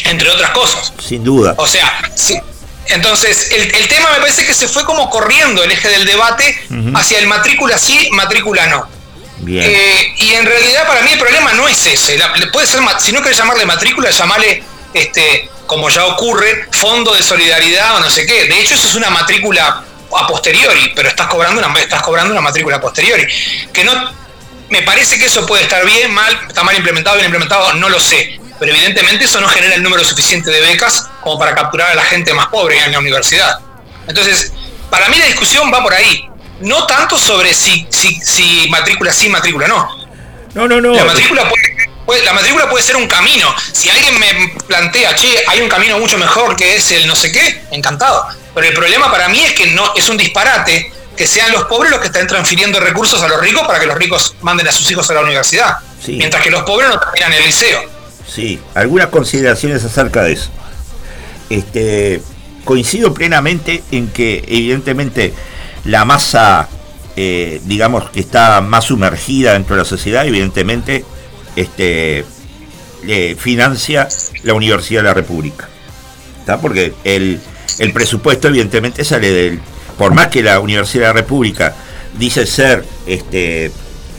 entre 0.06 0.30
otras 0.30 0.52
cosas. 0.52 0.94
sin 1.06 1.24
duda. 1.24 1.54
O 1.58 1.68
sea, 1.68 2.02
sí. 2.16 2.40
Entonces, 2.90 3.52
el, 3.52 3.76
el 3.76 3.88
tema 3.90 4.10
me 4.12 4.20
parece 4.20 4.46
que 4.46 4.54
se 4.54 4.68
fue 4.68 4.86
como 4.86 5.10
corriendo 5.10 5.62
el 5.64 5.72
eje 5.72 5.90
del 5.90 6.06
debate 6.06 6.58
hacia 6.96 7.20
el 7.20 7.28
matrícula 7.28 7.78
sí, 7.78 8.10
matrícula 8.14 8.66
no. 8.68 8.88
Bien. 9.40 9.66
Eh, 9.70 10.14
y 10.18 10.34
en 10.34 10.46
realidad 10.46 10.88
para 10.88 11.02
mí 11.02 11.12
el 11.12 11.20
problema 11.20 11.54
no 11.54 11.68
es 11.68 11.86
ese. 11.86 12.18
La- 12.18 12.34
puede 12.52 12.66
ser, 12.66 12.80
si 13.00 13.12
no 13.12 13.22
querés 13.22 13.38
llamarle 13.38 13.66
matrícula, 13.66 14.10
llamarle, 14.10 14.64
este, 14.94 15.50
como 15.66 15.90
ya 15.90 16.06
ocurre, 16.06 16.68
fondo 16.72 17.14
de 17.14 17.22
solidaridad 17.22 17.98
o 17.98 18.00
no 18.00 18.10
sé 18.10 18.26
qué. 18.26 18.46
De 18.46 18.60
hecho, 18.62 18.76
eso 18.76 18.88
es 18.88 18.96
una 18.96 19.10
matrícula 19.10 19.84
a 20.18 20.26
posteriori, 20.28 20.94
pero 20.96 21.10
estás 21.10 21.28
cobrando 21.28 21.62
una, 21.64 21.78
estás 21.82 22.02
cobrando 22.02 22.32
una 22.32 22.42
matrícula 22.42 22.78
a 22.78 22.82
posteriori. 22.82 23.28
Que 23.74 23.84
no, 23.84 24.12
me 24.70 24.82
parece 24.84 25.20
que 25.20 25.26
eso 25.26 25.46
puede 25.46 25.64
estar 25.64 25.86
bien, 25.86 26.10
mal, 26.14 26.40
está 26.48 26.64
mal 26.64 26.76
implementado, 26.76 27.18
bien 27.18 27.26
implementado, 27.26 27.74
no 27.74 27.90
lo 27.90 28.00
sé. 28.00 28.40
Pero 28.60 28.72
evidentemente 28.74 29.26
eso 29.26 29.40
no 29.40 29.48
genera 29.48 29.76
el 29.76 29.84
número 29.84 30.04
suficiente 30.04 30.50
de 30.50 30.62
becas 30.62 31.08
como 31.22 31.38
para 31.38 31.54
capturar 31.54 31.92
a 31.92 31.96
la 31.96 32.04
gente 32.04 32.34
más 32.34 32.48
pobre 32.48 32.78
en 32.84 32.92
la 32.92 33.00
universidad. 33.00 33.60
Entonces, 34.08 34.52
para 34.90 35.10
mí 35.10 35.18
la 35.18 35.26
discusión 35.26 35.72
va 35.74 35.84
por 35.84 35.94
ahí. 35.94 36.30
No 36.62 36.88
tanto 36.88 37.20
sobre 37.20 37.54
si, 37.54 37.86
si, 37.90 38.16
si 38.16 38.68
matrícula 38.70 39.14
sí, 39.14 39.30
matrícula 39.30 39.68
no. 39.68 39.88
No, 40.56 40.68
no, 40.68 40.82
no. 40.82 40.94
La 40.96 41.06
matrícula 41.06 41.48
puede, 41.48 41.90
puede- 42.06 42.24
la 42.26 42.34
matrícula 42.34 42.68
puede 42.68 42.84
ser 42.84 42.96
un 42.96 43.06
camino. 43.08 43.54
Si 43.74 43.90
alguien 43.92 44.20
me 44.20 44.54
plantea, 44.68 45.14
che, 45.16 45.44
hay 45.48 45.62
un 45.62 45.70
camino 45.70 46.00
mucho 46.00 46.18
mejor 46.18 46.56
que 46.56 46.78
es 46.78 46.92
el 46.92 47.06
no 47.08 47.16
sé 47.16 47.32
qué, 47.32 47.64
encantado. 47.72 48.26
Pero 48.56 48.66
el 48.68 48.74
problema 48.74 49.12
para 49.12 49.30
mí 49.30 49.40
es 49.44 49.54
que 49.54 49.68
no 49.68 49.94
es 49.96 50.10
un 50.10 50.18
disparate 50.18 50.92
que 51.16 51.28
sean 51.28 51.52
los 51.52 51.66
pobres 51.66 51.92
los 51.92 52.00
que 52.00 52.08
estén 52.08 52.26
transfiriendo 52.26 52.80
recursos 52.80 53.22
a 53.22 53.28
los 53.28 53.40
ricos 53.40 53.68
para 53.68 53.80
que 53.80 53.86
los 53.86 53.98
ricos 53.98 54.36
manden 54.42 54.68
a 54.68 54.72
sus 54.72 54.90
hijos 54.90 55.08
a 55.12 55.14
la 55.14 55.22
universidad. 55.22 55.78
Sí. 56.04 56.14
Mientras 56.14 56.42
que 56.42 56.50
los 56.50 56.64
pobres 56.64 56.90
no 56.90 57.00
terminan 57.00 57.34
el 57.34 57.44
liceo. 57.44 57.97
Sí, 58.28 58.60
algunas 58.74 59.08
consideraciones 59.08 59.84
acerca 59.84 60.24
de 60.24 60.34
eso. 60.34 60.50
Este, 61.50 62.22
coincido 62.66 63.14
plenamente 63.14 63.84
en 63.92 64.10
que 64.10 64.44
evidentemente 64.48 65.34
la 65.86 66.04
masa, 66.04 66.68
eh, 67.16 67.62
digamos, 67.66 68.10
que 68.10 68.20
está 68.20 68.62
más 68.62 68.86
sumergida 68.86 69.54
dentro 69.54 69.76
de 69.76 69.84
la 69.84 69.88
sociedad, 69.88 70.28
evidentemente 70.28 71.06
este, 71.56 72.26
financia 73.38 74.10
la 74.44 74.54
Universidad 74.54 75.00
de 75.00 75.08
la 75.08 75.14
República. 75.14 75.70
¿Está? 76.40 76.60
Porque 76.60 76.94
el, 77.06 77.40
el 77.80 77.94
presupuesto 77.94 78.50
evidentemente 78.50 79.04
sale 79.06 79.32
del... 79.32 79.62
Por 79.98 80.14
más 80.14 80.28
que 80.28 80.44
la 80.44 80.60
Universidad 80.60 81.04
de 81.04 81.08
la 81.08 81.14
República 81.14 81.74
dice 82.20 82.46
ser 82.46 82.86
este 83.08 83.72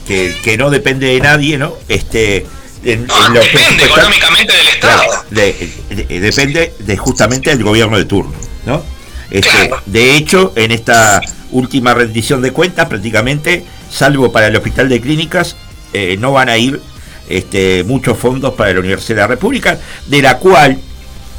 que, 0.05 0.35
que 0.43 0.57
no 0.57 0.69
depende 0.69 1.07
de 1.07 1.19
nadie, 1.21 1.57
¿no? 1.57 1.73
Este, 1.87 2.45
en- 2.83 3.05
No, 3.07 3.27
en 3.27 3.33
lo 3.33 3.39
depende 3.41 3.83
económicamente 3.85 4.53
del 4.53 4.67
Estado. 4.67 5.03
Claro, 5.03 5.23
de- 5.29 5.69
de- 5.89 6.19
depende 6.19 6.73
de 6.79 6.97
justamente 6.97 7.49
del 7.49 7.63
gobierno 7.63 7.97
de 7.97 8.05
turno, 8.05 8.33
¿no? 8.65 8.83
Este, 9.31 9.49
Claro. 9.49 9.81
De 9.85 10.15
hecho, 10.15 10.53
en 10.55 10.71
esta 10.71 11.21
última 11.51 11.93
rendición 11.93 12.41
de 12.41 12.51
cuentas, 12.51 12.87
prácticamente, 12.87 13.63
salvo 13.91 14.31
para 14.31 14.47
el 14.47 14.55
Hospital 14.55 14.89
de 14.89 15.01
Clínicas, 15.01 15.55
eh, 15.93 16.17
no 16.19 16.31
van 16.31 16.49
a 16.49 16.57
ir 16.57 16.79
este, 17.27 17.83
muchos 17.83 18.17
fondos 18.17 18.55
para 18.55 18.73
la 18.73 18.79
Universidad 18.79 19.15
de 19.17 19.21
la 19.21 19.27
República, 19.27 19.79
de 20.07 20.21
la 20.23 20.37
cual 20.39 20.79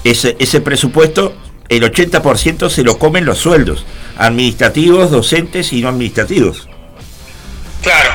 ese, 0.05 0.37
ese 0.39 0.61
presupuesto, 0.61 1.35
el 1.69 1.83
80% 1.83 2.71
se 2.71 2.85
lo 2.85 2.97
comen 2.99 3.25
los 3.25 3.39
sueldos, 3.39 3.85
administrativos, 4.17 5.11
docentes 5.11 5.73
y 5.73 5.81
no 5.83 5.89
administrativos. 5.89 6.69
Claro. 7.83 8.11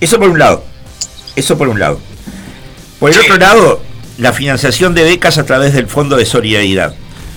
Eso 0.00 0.18
por 0.18 0.30
un 0.30 0.38
lado. 0.38 0.64
Eso 1.36 1.56
por 1.56 1.68
un 1.68 1.78
lado. 1.78 2.00
Por 3.02 3.10
el 3.10 3.18
otro 3.18 3.36
lado, 3.36 3.82
la 4.18 4.32
financiación 4.32 4.94
de 4.94 5.02
becas 5.02 5.36
a 5.36 5.44
través 5.44 5.74
del 5.74 5.88
Fondo 5.88 6.16
de 6.16 6.24
Solidaridad. 6.24 6.94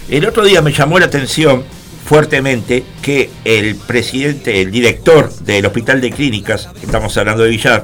El 0.08 0.28
otro 0.28 0.46
día 0.46 0.62
me 0.62 0.72
llamó 0.72 1.00
la 1.00 1.08
atención 1.08 1.64
fuertemente 2.06 2.84
que 3.02 3.32
el 3.46 3.76
presidente, 3.76 4.62
el 4.62 4.70
director 4.70 5.34
del 5.40 5.66
Hospital 5.66 6.02
de 6.02 6.12
Clínicas, 6.12 6.70
estamos 6.84 7.18
hablando 7.18 7.42
de 7.42 7.50
Villar, 7.50 7.84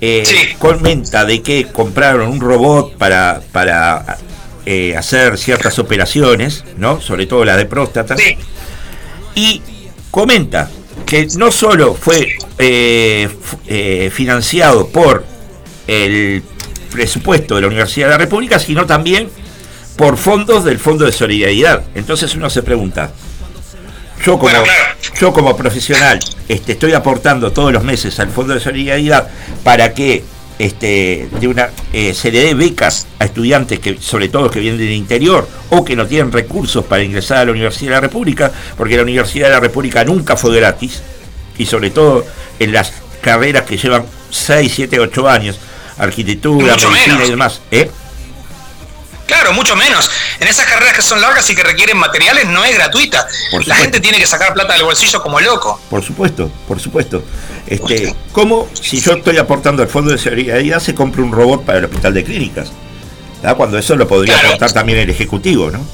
eh, 0.00 0.22
comenta 0.60 1.24
de 1.24 1.42
que 1.42 1.66
compraron 1.72 2.28
un 2.28 2.38
robot 2.38 2.96
para, 2.96 3.42
para 3.50 4.18
eh, 4.64 4.94
hacer 4.96 5.38
ciertas 5.38 5.80
operaciones, 5.80 6.62
¿no? 6.76 7.00
Sobre 7.00 7.26
todo 7.26 7.44
la 7.44 7.56
de 7.56 7.66
próstata. 7.66 8.14
Y 9.34 9.60
comenta 10.12 10.70
que 11.04 11.26
no 11.36 11.50
solo 11.50 11.94
fue 11.94 12.38
eh, 12.58 13.28
financiado 14.14 14.86
por 14.86 15.24
el 15.88 16.44
presupuesto 16.90 17.54
de 17.54 17.62
la 17.62 17.66
Universidad 17.66 18.06
de 18.06 18.12
la 18.12 18.18
República, 18.18 18.58
sino 18.58 18.86
también 18.86 19.28
por 19.96 20.16
fondos 20.16 20.64
del 20.64 20.78
Fondo 20.78 21.04
de 21.04 21.12
Solidaridad. 21.12 21.84
Entonces 21.94 22.34
uno 22.34 22.50
se 22.50 22.62
pregunta, 22.62 23.12
yo 24.24 24.38
como, 24.38 24.56
yo 25.20 25.32
como 25.32 25.56
profesional 25.56 26.18
este, 26.48 26.72
estoy 26.72 26.92
aportando 26.92 27.52
todos 27.52 27.72
los 27.72 27.82
meses 27.82 28.18
al 28.20 28.30
Fondo 28.30 28.54
de 28.54 28.60
Solidaridad 28.60 29.28
para 29.62 29.92
que 29.94 30.24
este, 30.58 31.28
de 31.38 31.48
una, 31.48 31.68
eh, 31.92 32.14
se 32.14 32.32
le 32.32 32.40
dé 32.40 32.54
becas 32.54 33.06
a 33.18 33.26
estudiantes 33.26 33.78
que, 33.78 33.98
sobre 34.00 34.28
todo 34.28 34.50
que 34.50 34.60
vienen 34.60 34.80
del 34.80 34.92
interior 34.92 35.46
o 35.70 35.84
que 35.84 35.94
no 35.94 36.06
tienen 36.06 36.32
recursos 36.32 36.84
para 36.84 37.02
ingresar 37.02 37.38
a 37.38 37.44
la 37.44 37.50
Universidad 37.50 37.90
de 37.90 37.94
la 37.96 38.00
República, 38.00 38.50
porque 38.76 38.96
la 38.96 39.02
Universidad 39.02 39.48
de 39.48 39.54
la 39.54 39.60
República 39.60 40.04
nunca 40.04 40.36
fue 40.36 40.56
gratis, 40.56 41.02
y 41.58 41.66
sobre 41.66 41.90
todo 41.90 42.24
en 42.58 42.72
las 42.72 42.92
carreras 43.20 43.64
que 43.64 43.76
llevan 43.76 44.04
6, 44.30 44.72
7, 44.74 45.00
8 45.00 45.28
años, 45.28 45.58
arquitectura, 45.98 46.72
Mucho 46.74 46.90
medicina 46.90 47.14
menos. 47.14 47.28
y 47.28 47.30
demás. 47.30 47.60
¿eh? 47.70 47.90
Claro, 49.26 49.52
mucho 49.52 49.74
menos. 49.74 50.08
En 50.38 50.46
esas 50.46 50.66
carreras 50.66 50.94
que 50.94 51.02
son 51.02 51.20
largas 51.20 51.48
y 51.50 51.56
que 51.56 51.62
requieren 51.64 51.96
materiales 51.96 52.46
no 52.46 52.64
es 52.64 52.74
gratuita. 52.76 53.26
La 53.64 53.74
gente 53.74 53.98
tiene 54.00 54.18
que 54.18 54.26
sacar 54.26 54.54
plata 54.54 54.74
del 54.74 54.84
bolsillo 54.84 55.20
como 55.20 55.40
loco. 55.40 55.80
Por 55.90 56.04
supuesto, 56.04 56.48
por 56.68 56.80
supuesto. 56.80 57.24
Este, 57.66 58.14
¿Cómo 58.32 58.68
si 58.80 59.00
yo 59.00 59.14
estoy 59.14 59.38
aportando 59.38 59.82
al 59.82 59.88
Fondo 59.88 60.12
de 60.12 60.18
Solidaridad 60.18 60.78
se 60.80 60.94
compra 60.94 61.22
un 61.22 61.32
robot 61.32 61.64
para 61.64 61.78
el 61.78 61.84
Hospital 61.86 62.14
de 62.14 62.22
Clínicas? 62.24 62.68
¿Ah? 63.42 63.54
Cuando 63.54 63.78
eso 63.78 63.96
lo 63.96 64.06
podría 64.06 64.38
aportar 64.38 64.72
también 64.72 64.98
el 64.98 65.10
Ejecutivo, 65.10 65.70
¿no? 65.72 65.84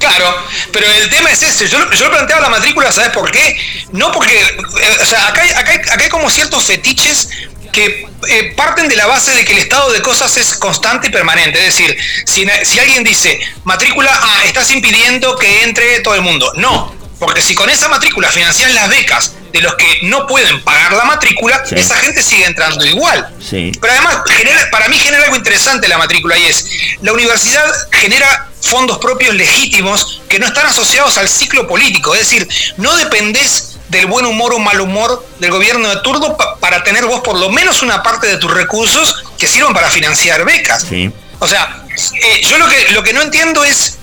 Claro, 0.00 0.34
pero 0.72 0.86
el 0.86 1.08
tema 1.10 1.30
es 1.30 1.42
ese. 1.42 1.68
Yo, 1.68 1.78
lo- 1.78 1.92
yo 1.92 2.06
lo 2.06 2.10
planteaba 2.10 2.42
la 2.42 2.48
matrícula, 2.48 2.90
¿sabes 2.90 3.10
por 3.10 3.30
qué? 3.30 3.56
No 3.92 4.10
porque. 4.10 4.32
eh, 4.40 4.96
o 5.00 5.04
sea, 5.06 5.28
acá 5.28 5.42
acá 5.56 5.96
hay 6.02 6.08
como 6.08 6.28
ciertos 6.30 6.64
fetiches 6.64 7.28
que 7.72 8.06
eh, 8.28 8.52
parten 8.56 8.88
de 8.88 8.96
la 8.96 9.06
base 9.06 9.32
de 9.32 9.44
que 9.44 9.52
el 9.52 9.58
estado 9.58 9.92
de 9.92 10.02
cosas 10.02 10.36
es 10.36 10.54
constante 10.54 11.08
y 11.08 11.10
permanente. 11.10 11.58
Es 11.58 11.76
decir, 11.76 11.96
si, 12.24 12.78
alguien 12.78 13.04
dice 13.04 13.40
matrícula, 13.64 14.10
ah, 14.12 14.42
estás 14.44 14.70
impidiendo 14.70 15.36
que 15.36 15.62
entre 15.62 16.00
todo 16.00 16.14
el 16.14 16.22
mundo. 16.22 16.52
No, 16.56 16.94
porque 17.18 17.42
si 17.42 17.54
con 17.54 17.68
esa 17.70 17.88
matrícula 17.88 18.30
financian 18.30 18.74
las 18.74 18.88
becas 18.88 19.34
de 19.52 19.60
los 19.60 19.74
que 19.74 20.00
no 20.02 20.26
pueden 20.26 20.62
pagar 20.62 20.92
la 20.92 21.04
matrícula, 21.04 21.62
Sí. 21.66 21.74
esa 21.76 21.96
gente 21.96 22.22
sigue 22.22 22.46
entrando 22.46 22.84
igual. 22.86 23.28
Sí. 23.40 23.72
Pero 23.80 23.92
además, 23.92 24.18
genera, 24.28 24.70
para 24.70 24.88
mí 24.88 24.98
genera 24.98 25.24
algo 25.24 25.36
interesante 25.36 25.88
la 25.88 25.98
matrícula 25.98 26.38
y 26.38 26.44
es, 26.44 26.66
la 27.02 27.12
universidad 27.12 27.64
genera 27.90 28.48
fondos 28.60 28.98
propios 28.98 29.34
legítimos 29.34 30.22
que 30.28 30.38
no 30.38 30.46
están 30.46 30.66
asociados 30.66 31.18
al 31.18 31.28
ciclo 31.28 31.66
político, 31.66 32.14
es 32.14 32.20
decir, 32.20 32.48
no 32.76 32.94
dependés 32.96 33.69
del 33.90 34.06
buen 34.06 34.24
humor 34.24 34.54
o 34.54 34.58
mal 34.58 34.80
humor 34.80 35.26
del 35.38 35.50
gobierno 35.50 35.88
de 35.88 35.96
turno 36.00 36.36
pa- 36.36 36.56
para 36.56 36.82
tener 36.82 37.04
vos 37.04 37.20
por 37.20 37.36
lo 37.36 37.50
menos 37.50 37.82
una 37.82 38.02
parte 38.02 38.26
de 38.28 38.36
tus 38.38 38.50
recursos 38.50 39.24
que 39.36 39.46
sirvan 39.46 39.74
para 39.74 39.90
financiar 39.90 40.44
becas. 40.44 40.86
Sí. 40.88 41.12
O 41.40 41.46
sea, 41.48 41.84
eh, 42.22 42.40
yo 42.48 42.58
lo 42.58 42.68
que, 42.68 42.88
lo 42.92 43.02
que 43.02 43.12
no 43.12 43.20
entiendo 43.22 43.64
es, 43.64 43.98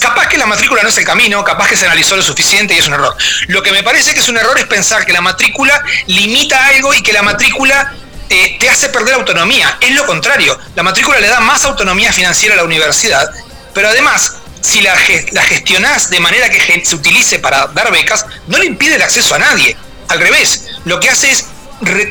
capaz 0.00 0.28
que 0.28 0.38
la 0.38 0.46
matrícula 0.46 0.82
no 0.82 0.88
es 0.88 0.96
el 0.98 1.04
camino, 1.04 1.42
capaz 1.44 1.68
que 1.68 1.76
se 1.76 1.84
analizó 1.84 2.16
lo 2.16 2.22
suficiente 2.22 2.74
y 2.74 2.78
es 2.78 2.86
un 2.86 2.94
error. 2.94 3.14
Lo 3.48 3.62
que 3.62 3.72
me 3.72 3.82
parece 3.82 4.14
que 4.14 4.20
es 4.20 4.28
un 4.28 4.36
error 4.38 4.58
es 4.58 4.66
pensar 4.66 5.04
que 5.04 5.12
la 5.12 5.20
matrícula 5.20 5.82
limita 6.06 6.66
algo 6.66 6.94
y 6.94 7.02
que 7.02 7.12
la 7.12 7.22
matrícula 7.22 7.92
eh, 8.30 8.56
te 8.60 8.70
hace 8.70 8.88
perder 8.88 9.14
autonomía. 9.14 9.76
Es 9.80 9.90
lo 9.94 10.06
contrario, 10.06 10.58
la 10.74 10.82
matrícula 10.82 11.18
le 11.20 11.28
da 11.28 11.40
más 11.40 11.64
autonomía 11.64 12.12
financiera 12.12 12.54
a 12.54 12.58
la 12.58 12.64
universidad, 12.64 13.28
pero 13.74 13.88
además, 13.88 14.36
si 14.64 14.80
la, 14.80 14.94
la 15.32 15.42
gestionás 15.42 16.08
de 16.08 16.20
manera 16.20 16.48
que 16.48 16.82
se 16.82 16.96
utilice 16.96 17.38
para 17.38 17.66
dar 17.66 17.92
becas, 17.92 18.24
no 18.46 18.56
le 18.56 18.64
impide 18.64 18.94
el 18.94 19.02
acceso 19.02 19.34
a 19.34 19.38
nadie. 19.38 19.76
Al 20.08 20.18
revés, 20.18 20.68
lo 20.86 20.98
que 20.98 21.10
hace 21.10 21.30
es 21.30 21.46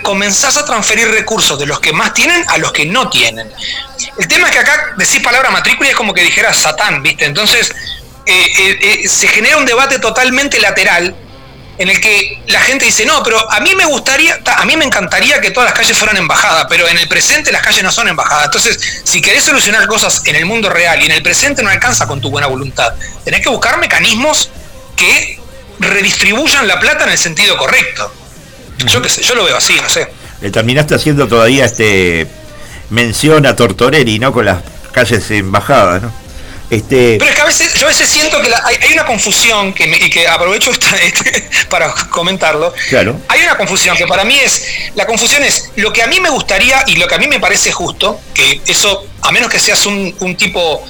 comenzás 0.03 0.57
a 0.57 0.65
transferir 0.65 1.07
recursos 1.09 1.57
de 1.57 1.65
los 1.65 1.79
que 1.79 1.93
más 1.93 2.13
tienen 2.13 2.45
a 2.49 2.59
los 2.59 2.71
que 2.71 2.85
no 2.85 3.09
tienen. 3.09 3.51
El 4.19 4.27
tema 4.27 4.49
es 4.49 4.53
que 4.53 4.59
acá 4.59 4.93
decís 4.97 5.19
palabra 5.21 5.49
matrícula 5.49 5.89
es 5.89 5.95
como 5.95 6.13
que 6.13 6.21
dijera 6.21 6.53
Satán, 6.53 7.01
¿viste? 7.01 7.25
Entonces 7.25 7.73
eh, 8.25 8.45
eh, 8.59 8.77
eh, 8.81 9.09
se 9.09 9.27
genera 9.29 9.57
un 9.57 9.65
debate 9.65 9.97
totalmente 9.97 10.59
lateral 10.59 11.15
en 11.77 11.89
el 11.89 11.99
que 11.99 12.39
la 12.47 12.61
gente 12.61 12.85
dice, 12.85 13.05
no, 13.05 13.23
pero 13.23 13.51
a 13.51 13.59
mí 13.59 13.73
me 13.75 13.85
gustaría, 13.85 14.43
ta, 14.43 14.55
a 14.55 14.65
mí 14.65 14.75
me 14.77 14.85
encantaría 14.85 15.41
que 15.41 15.51
todas 15.51 15.69
las 15.69 15.77
calles 15.77 15.97
fueran 15.97 16.17
embajada, 16.17 16.67
pero 16.67 16.87
en 16.87 16.97
el 16.97 17.07
presente 17.07 17.51
las 17.51 17.61
calles 17.61 17.83
no 17.83 17.91
son 17.91 18.07
embajadas. 18.07 18.45
Entonces, 18.45 19.01
si 19.03 19.21
querés 19.21 19.43
solucionar 19.43 19.87
cosas 19.87 20.21
en 20.25 20.35
el 20.35 20.45
mundo 20.45 20.69
real 20.69 21.01
y 21.01 21.05
en 21.05 21.11
el 21.11 21.23
presente 21.23 21.63
no 21.63 21.69
alcanza 21.69 22.07
con 22.07 22.21
tu 22.21 22.29
buena 22.29 22.47
voluntad, 22.47 22.93
tenés 23.23 23.41
que 23.41 23.49
buscar 23.49 23.79
mecanismos 23.79 24.49
que 24.95 25.39
redistribuyan 25.79 26.67
la 26.67 26.79
plata 26.79 27.05
en 27.05 27.11
el 27.11 27.17
sentido 27.17 27.57
correcto. 27.57 28.13
Yo 28.85 29.01
qué 29.01 29.09
sé, 29.09 29.23
yo 29.23 29.33
lo 29.35 29.45
veo 29.45 29.57
así, 29.57 29.75
no 29.81 29.89
sé. 29.89 30.07
Le 30.41 30.51
terminaste 30.51 30.93
haciendo 30.93 31.27
todavía 31.27 31.65
este 31.65 32.27
mención 32.89 33.45
a 33.45 33.55
Tortorelli, 33.55 34.19
¿no? 34.19 34.31
Con 34.31 34.45
las 34.45 34.59
calles 34.91 35.31
embajadas, 35.31 36.03
¿no? 36.03 36.22
Este, 36.73 37.17
Pero 37.19 37.29
es 37.29 37.35
que 37.35 37.41
a 37.41 37.45
veces, 37.45 37.73
yo 37.75 37.85
a 37.85 37.89
veces 37.89 38.09
siento 38.09 38.41
que 38.41 38.49
la- 38.49 38.61
hay, 38.65 38.77
hay 38.81 38.93
una 38.93 39.05
confusión 39.05 39.73
que, 39.73 39.87
me- 39.87 39.97
y 39.97 40.09
que 40.09 40.27
aprovecho 40.27 40.71
esta- 40.71 40.95
este, 41.01 41.49
para 41.69 41.93
comentarlo. 42.09 42.73
claro. 42.89 43.19
Hay 43.27 43.41
una 43.41 43.55
confusión 43.57 43.95
que 43.97 44.07
para 44.07 44.23
mí 44.23 44.37
es, 44.39 44.65
la 44.95 45.05
confusión 45.05 45.43
es 45.43 45.71
lo 45.75 45.91
que 45.93 46.01
a 46.03 46.07
mí 46.07 46.19
me 46.19 46.29
gustaría 46.29 46.83
y 46.87 46.95
lo 46.95 47.07
que 47.07 47.15
a 47.15 47.17
mí 47.17 47.27
me 47.27 47.39
parece 47.39 47.71
justo, 47.71 48.19
que 48.33 48.61
eso, 48.67 49.05
a 49.21 49.31
menos 49.31 49.49
que 49.49 49.59
seas 49.59 49.85
un, 49.85 50.15
un 50.19 50.35
tipo, 50.35 50.83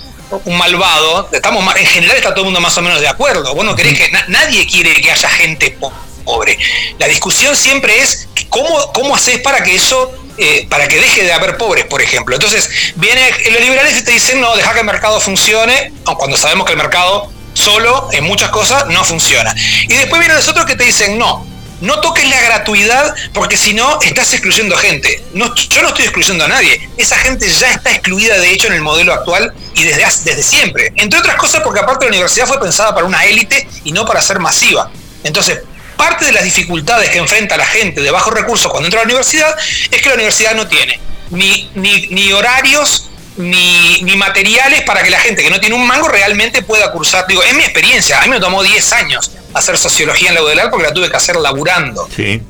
un 0.46 0.58
malvado, 0.58 1.30
estamos 1.32 1.64
en 1.76 1.86
general 1.86 2.16
está 2.18 2.30
todo 2.32 2.40
el 2.42 2.46
mundo 2.46 2.60
más 2.62 2.78
o 2.78 2.82
menos 2.82 3.00
de 3.02 3.08
acuerdo. 3.08 3.54
Vos 3.54 3.66
no 3.66 3.76
querés 3.76 3.98
que 3.98 4.10
na- 4.12 4.26
nadie 4.30 4.66
quiere 4.68 4.94
que 4.96 5.12
haya 5.12 5.30
gente 5.30 5.72
po- 5.80 5.94
pobre. 6.26 6.58
La 6.98 7.08
discusión 7.08 7.56
siempre 7.56 8.00
es 8.00 8.28
cómo, 8.50 8.92
cómo 8.94 9.16
haces 9.16 9.40
para 9.40 9.62
que 9.64 9.76
eso, 9.76 10.12
eh, 10.38 10.68
para 10.70 10.88
que 10.88 11.00
deje 11.00 11.24
de 11.24 11.34
haber 11.34 11.58
pobres, 11.58 11.86
por 11.86 12.02
ejemplo. 12.02 12.36
Entonces, 12.36 12.70
viene 12.96 13.22
los 13.52 13.62
liberales 13.62 13.98
y 14.00 14.04
te 14.04 14.12
dicen, 14.12 14.42
no, 14.42 14.56
deja 14.56 14.74
que 14.74 14.80
el 14.80 14.86
mercado 14.86 15.20
funcione, 15.20 15.94
cuando 16.18 16.38
sabemos 16.38 16.66
que 16.66 16.74
el 16.74 16.78
mercado 16.78 17.32
solo 17.54 18.10
en 18.12 18.24
muchas 18.24 18.50
cosas 18.50 18.88
no 18.88 19.04
funciona. 19.04 19.54
Y 19.84 19.94
después 19.94 20.20
vienen 20.20 20.38
los 20.38 20.48
otros 20.48 20.66
que 20.66 20.76
te 20.76 20.86
dicen, 20.86 21.18
no, 21.18 21.46
no 21.82 22.00
toques 22.00 22.28
la 22.30 22.42
gratuidad 22.42 23.14
porque 23.34 23.58
si 23.58 23.74
no 23.74 24.00
estás 24.02 24.32
excluyendo 24.34 24.76
gente. 24.78 25.24
No, 25.34 25.54
yo 25.54 25.82
no 25.82 25.90
estoy 25.90 26.06
excluyendo 26.06 26.46
a 26.46 26.48
nadie. 26.48 26.90
Esa 26.98 27.18
gente 27.18 27.48
ya 27.50 27.72
está 27.72 27.92
excluida 27.92 28.40
de 28.40 28.52
hecho 28.52 28.68
en 28.68 28.74
el 28.74 28.82
modelo 28.82 29.14
actual 29.14 29.54
y 29.76 29.84
desde, 29.84 30.04
desde 30.04 30.44
siempre. 30.44 30.94
Entre 30.96 31.20
otras 31.20 31.36
cosas 31.36 31.62
porque 31.62 31.82
aparte 31.82 32.06
la 32.06 32.12
universidad 32.12 32.48
fue 32.48 32.60
pensada 32.60 32.96
para 32.96 33.06
una 33.06 33.26
élite 33.26 33.68
y 33.84 33.92
no 33.92 34.06
para 34.06 34.22
ser 34.22 34.40
masiva. 34.40 34.90
Entonces, 35.24 35.60
parte 35.94 36.26
de 36.26 36.32
las 36.32 36.44
dificultades 36.44 37.10
que 37.10 37.18
enfrenta 37.18 37.58
la 37.58 37.66
gente 37.66 38.02
de 38.02 38.12
bajos 38.12 38.34
recursos 38.34 38.72
cuando 38.72 38.88
entra 38.88 39.02
a 39.02 39.04
la 39.04 39.08
universidad 39.08 39.56
es 39.90 40.02
que 40.02 40.10
la 40.10 40.16
universidad 40.16 40.56
no 40.56 40.68
tiene 40.68 41.00
ni, 41.30 41.70
ni, 41.76 42.32
horarios 42.32 43.10
ni, 43.38 44.02
ni 44.04 44.16
materiales 44.16 44.82
para 44.82 45.04
que 45.04 45.10
la 45.10 45.20
gente 45.20 45.44
que 45.44 45.50
no 45.50 45.60
tiene 45.60 45.76
un 45.76 45.86
mango 45.86 46.08
realmente 46.08 46.62
pueda 46.62 46.92
cursar. 46.92 47.26
Digo, 47.28 47.42
es 47.44 47.54
mi 47.56 47.64
experiencia. 47.64 48.20
A 48.20 48.22
mí 48.22 48.30
me 48.30 48.40
tomó 48.40 48.62
10 48.62 48.94
años 48.94 49.32
hacer 49.54 49.78
sociología 49.78 50.30
en 50.30 50.36
la 50.36 50.44
UDELAR 50.44 50.70
porque 50.70 50.88
la 50.88 50.94
tuve 50.94 51.10
que 51.10 51.18
hacer 51.18 51.36
laburando. 51.36 52.08
Sí. 52.16 52.42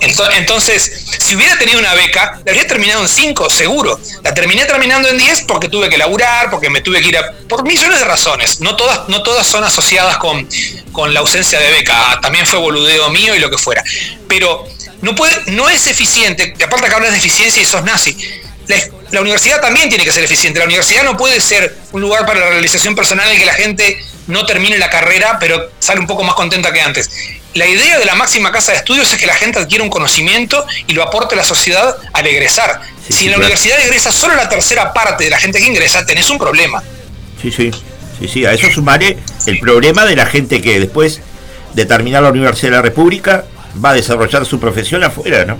Ento- 0.00 0.28
Entonces, 0.36 1.04
si 1.18 1.34
hubiera 1.34 1.58
tenido 1.58 1.78
una 1.78 1.94
beca, 1.94 2.40
la 2.44 2.52
habría 2.52 2.66
terminado 2.66 3.02
en 3.02 3.08
5, 3.08 3.50
seguro. 3.50 3.98
La 4.22 4.32
terminé 4.34 4.64
terminando 4.64 5.08
en 5.08 5.18
10 5.18 5.42
porque 5.42 5.68
tuve 5.68 5.88
que 5.90 5.98
laburar, 5.98 6.50
porque 6.50 6.70
me 6.70 6.80
tuve 6.80 7.00
que 7.02 7.08
ir 7.08 7.16
a... 7.18 7.32
por 7.48 7.64
millones 7.64 7.98
de 7.98 8.04
razones. 8.04 8.60
No 8.60 8.76
todas, 8.76 9.08
no 9.08 9.22
todas 9.22 9.46
son 9.46 9.64
asociadas 9.64 10.18
con, 10.18 10.48
con 10.92 11.12
la 11.12 11.20
ausencia 11.20 11.58
de 11.58 11.70
beca. 11.70 12.18
También 12.22 12.46
fue 12.46 12.58
boludeo 12.58 13.10
mío 13.10 13.34
y 13.34 13.38
lo 13.40 13.50
que 13.50 13.58
fuera. 13.58 13.82
Pero 14.28 14.64
no, 15.02 15.14
puede, 15.14 15.34
no 15.46 15.68
es 15.68 15.86
eficiente, 15.86 16.52
que 16.54 16.64
aparte 16.64 16.88
que 16.88 16.94
hablas 16.94 17.10
de 17.12 17.18
eficiencia 17.18 17.60
y 17.62 17.66
sos 17.66 17.82
nazi. 17.84 18.16
La, 18.68 18.76
la 19.12 19.20
universidad 19.22 19.60
también 19.60 19.88
tiene 19.88 20.04
que 20.04 20.12
ser 20.12 20.22
eficiente. 20.24 20.58
La 20.58 20.66
universidad 20.66 21.02
no 21.02 21.16
puede 21.16 21.40
ser 21.40 21.76
un 21.92 22.02
lugar 22.02 22.24
para 22.26 22.40
la 22.40 22.50
realización 22.50 22.94
personal 22.94 23.28
en 23.30 23.38
que 23.38 23.46
la 23.46 23.54
gente 23.54 23.98
no 24.26 24.44
termine 24.44 24.76
la 24.76 24.90
carrera, 24.90 25.38
pero 25.40 25.70
sale 25.78 26.00
un 26.00 26.06
poco 26.06 26.22
más 26.22 26.34
contenta 26.34 26.70
que 26.72 26.80
antes. 26.82 27.08
La 27.54 27.66
idea 27.66 27.98
de 27.98 28.04
la 28.04 28.14
máxima 28.14 28.52
casa 28.52 28.72
de 28.72 28.78
estudios 28.78 29.12
es 29.12 29.18
que 29.18 29.26
la 29.26 29.34
gente 29.34 29.58
adquiera 29.58 29.82
un 29.82 29.90
conocimiento 29.90 30.64
y 30.86 30.92
lo 30.92 31.02
aporte 31.02 31.34
a 31.34 31.38
la 31.38 31.44
sociedad 31.44 31.96
al 32.12 32.26
egresar. 32.26 32.80
Sí, 33.06 33.12
si 33.12 33.18
sí, 33.18 33.24
en 33.24 33.32
la 33.32 33.36
claro. 33.36 33.46
universidad 33.46 33.80
egresa 33.84 34.12
solo 34.12 34.34
la 34.34 34.48
tercera 34.48 34.92
parte 34.92 35.24
de 35.24 35.30
la 35.30 35.38
gente 35.38 35.58
que 35.58 35.66
ingresa, 35.66 36.04
tenés 36.04 36.28
un 36.30 36.38
problema. 36.38 36.82
Sí, 37.40 37.50
sí. 37.50 37.70
Sí, 38.18 38.28
sí. 38.28 38.44
A 38.44 38.52
eso 38.52 38.68
sumaré 38.70 39.16
el 39.46 39.60
problema 39.60 40.04
de 40.04 40.16
la 40.16 40.26
gente 40.26 40.60
que 40.60 40.78
después 40.80 41.20
de 41.74 41.86
terminar 41.86 42.22
la 42.22 42.30
Universidad 42.30 42.70
de 42.72 42.76
la 42.76 42.82
República 42.82 43.44
va 43.82 43.90
a 43.90 43.94
desarrollar 43.94 44.44
su 44.44 44.58
profesión 44.58 45.04
afuera, 45.04 45.44
¿no? 45.44 45.56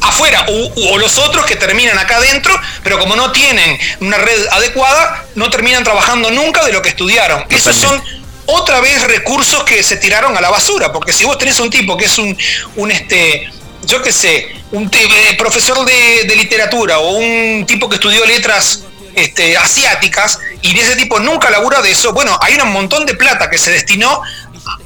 afuera 0.00 0.44
o, 0.48 0.92
o 0.92 0.98
los 0.98 1.18
otros 1.18 1.46
que 1.46 1.56
terminan 1.56 1.98
acá 1.98 2.16
adentro, 2.16 2.54
pero 2.82 2.98
como 2.98 3.16
no 3.16 3.32
tienen 3.32 3.78
una 4.00 4.18
red 4.18 4.46
adecuada, 4.52 5.24
no 5.34 5.50
terminan 5.50 5.82
trabajando 5.82 6.30
nunca 6.30 6.64
de 6.64 6.72
lo 6.72 6.82
que 6.82 6.90
estudiaron. 6.90 7.44
Esos 7.48 7.74
son 7.74 8.02
otra 8.46 8.80
vez 8.80 9.02
recursos 9.02 9.64
que 9.64 9.82
se 9.82 9.96
tiraron 9.96 10.36
a 10.36 10.40
la 10.40 10.50
basura, 10.50 10.92
porque 10.92 11.12
si 11.12 11.24
vos 11.24 11.38
tenés 11.38 11.58
un 11.60 11.70
tipo 11.70 11.96
que 11.96 12.04
es 12.06 12.18
un, 12.18 12.36
un 12.76 12.90
este, 12.90 13.48
yo 13.84 14.02
qué 14.02 14.12
sé, 14.12 14.48
un 14.72 14.90
eh, 14.92 15.34
profesor 15.38 15.84
de, 15.84 16.34
literatura 16.36 16.98
o 16.98 17.16
un 17.16 17.64
tipo 17.66 17.88
que 17.88 17.96
estudió 17.96 18.24
letras 18.26 18.82
este, 19.14 19.56
asiáticas 19.56 20.40
y 20.62 20.74
de 20.74 20.80
ese 20.80 20.96
tipo 20.96 21.20
nunca 21.20 21.50
labura 21.50 21.80
de 21.80 21.90
eso, 21.90 22.12
bueno, 22.12 22.38
hay 22.42 22.54
un 22.56 22.72
montón 22.72 23.06
de 23.06 23.14
plata 23.14 23.48
que 23.48 23.58
se 23.58 23.70
destinó 23.70 24.22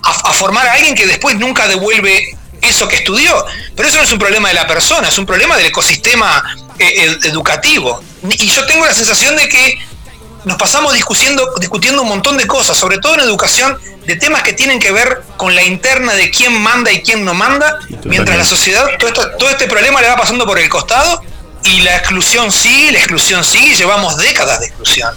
a, 0.03 0.33
formar 0.33 0.67
a 0.67 0.73
alguien 0.75 0.95
que 0.95 1.07
después 1.07 1.37
nunca 1.37 1.67
devuelve 1.67 2.37
eso 2.61 2.89
que 2.89 2.97
estudió. 2.97 3.45
Pero 3.77 3.89
eso 3.89 3.99
no 3.99 4.05
es 4.05 4.13
un 4.13 4.19
problema 4.19 4.49
de 4.49 4.55
la 4.55 4.67
persona, 4.67 5.09
es 5.09 5.19
un 5.19 5.27
problema 5.27 5.57
del 5.57 5.67
ecosistema 5.67 6.43
eh, 6.79 7.05
ed- 7.05 7.27
educativo. 7.27 8.03
Y 8.29 8.49
yo 8.49 8.67
tengo 8.67 8.85
la 8.85 8.95
sensación 8.95 9.37
de 9.37 9.49
que 9.49 9.79
nos 10.45 10.57
pasamos 10.57 10.95
discutiendo, 10.95 11.43
discutiendo 11.61 12.03
un 12.03 12.09
montón 12.09 12.37
de 12.37 12.47
cosas, 12.47 12.77
sobre 12.77 12.99
todo 12.99 13.15
en 13.15 13.21
educación, 13.21 13.77
de 14.07 14.17
temas 14.17 14.43
que 14.43 14.53
tienen 14.53 14.79
que 14.79 14.93
ver 14.93 15.23
con 15.37 15.55
la 15.55 15.63
interna 15.65 16.15
de 16.15 16.31
quién 16.31 16.53
manda 16.61 16.91
y 16.93 17.03
quién 17.03 17.25
no 17.25 17.35
manda, 17.35 17.79
mientras 18.05 18.37
la 18.39 18.45
sociedad, 18.45 18.87
todo, 18.99 19.09
esto- 19.09 19.31
todo 19.39 19.51
este 19.51 19.67
problema 19.67 20.01
le 20.01 20.09
va 20.09 20.17
pasando 20.17 20.47
por 20.47 20.59
el 20.59 20.69
costado 20.69 21.21
y 21.65 21.83
la 21.83 21.97
exclusión 21.97 22.51
sigue, 22.53 22.93
la 22.93 22.99
exclusión 22.99 23.45
sigue, 23.45 23.75
llevamos 23.75 24.17
décadas 24.17 24.61
de 24.61 24.67
exclusión. 24.67 25.11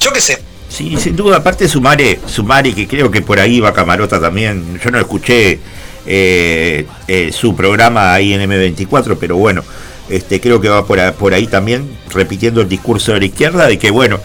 Yo 0.00 0.12
qué 0.12 0.20
sé. 0.20 0.42
Sí, 0.68 0.96
sin 1.00 1.16
duda, 1.16 1.38
aparte 1.38 1.68
Sumare, 1.68 2.20
Sumare, 2.26 2.74
que 2.74 2.86
creo 2.86 3.10
que 3.10 3.22
por 3.22 3.40
ahí 3.40 3.60
va 3.60 3.72
Camarota 3.72 4.20
también, 4.20 4.78
yo 4.84 4.90
no 4.90 4.98
escuché 4.98 5.58
eh, 6.06 6.86
eh, 7.08 7.32
su 7.32 7.56
programa 7.56 8.12
ahí 8.14 8.34
en 8.34 8.42
M24, 8.48 9.16
pero 9.18 9.36
bueno, 9.36 9.64
este 10.08 10.40
creo 10.40 10.60
que 10.60 10.68
va 10.68 10.84
por, 10.86 11.12
por 11.14 11.34
ahí 11.34 11.46
también, 11.46 11.98
repitiendo 12.10 12.60
el 12.60 12.68
discurso 12.68 13.12
de 13.12 13.20
la 13.20 13.26
izquierda, 13.26 13.66
de 13.66 13.78
que 13.78 13.90
bueno, 13.90 14.20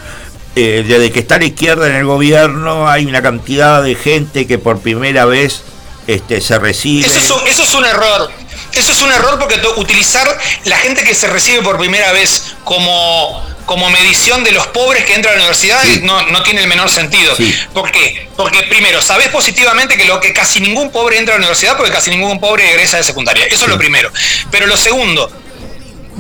eh, 0.56 0.84
desde 0.88 1.12
que 1.12 1.20
está 1.20 1.38
la 1.38 1.46
izquierda 1.46 1.88
en 1.88 1.96
el 1.96 2.06
gobierno 2.06 2.90
hay 2.90 3.06
una 3.06 3.22
cantidad 3.22 3.82
de 3.82 3.96
gente 3.96 4.48
que 4.48 4.58
por 4.58 4.80
primera 4.82 5.26
vez 5.26 5.64
este, 6.08 6.42
se 6.42 6.60
recibe. 6.60 7.08
Eso 7.08 7.18
es, 7.18 7.30
un, 7.30 7.48
eso 7.48 7.64
es 7.64 7.74
un 7.74 7.86
error. 7.86 8.30
Eso 8.74 8.92
es 8.92 9.02
un 9.02 9.12
error 9.12 9.38
porque 9.38 9.60
utilizar 9.78 10.28
la 10.66 10.78
gente 10.78 11.04
que 11.04 11.14
se 11.14 11.28
recibe 11.28 11.62
por 11.62 11.78
primera 11.78 12.12
vez 12.14 12.56
como, 12.64 13.46
como 13.66 13.90
medición 13.90 14.44
de 14.44 14.52
los 14.52 14.68
pobres 14.68 15.04
que 15.06 15.14
entran 15.14 15.34
a 15.34 15.38
la 15.38 15.44
universidad 15.44 15.84
no, 16.04 16.22
no 16.28 16.42
tiene 16.44 16.62
el 16.62 16.68
menor 16.68 16.90
sentido. 16.90 17.34
¿Por 17.74 17.92
qué? 17.92 18.30
Porque 18.38 18.64
primero, 18.64 19.02
sabes 19.02 19.28
positivamente 19.30 19.98
que 19.98 20.06
lo 20.06 20.20
que 20.20 20.32
casi 20.32 20.62
ningún 20.62 20.92
pobre 20.92 21.18
entra 21.18 21.36
a 21.36 21.38
la 21.38 21.44
universidad 21.44 21.76
porque 21.76 21.92
casi 21.92 22.12
ningún 22.12 22.40
pobre 22.40 22.70
egresa 22.72 22.98
de 22.98 23.04
secundaria. 23.04 23.46
Eso 23.46 23.66
es 23.66 23.72
lo 23.72 23.78
primero. 23.78 24.10
Pero 24.52 24.68
lo 24.68 24.78
segundo, 24.78 25.30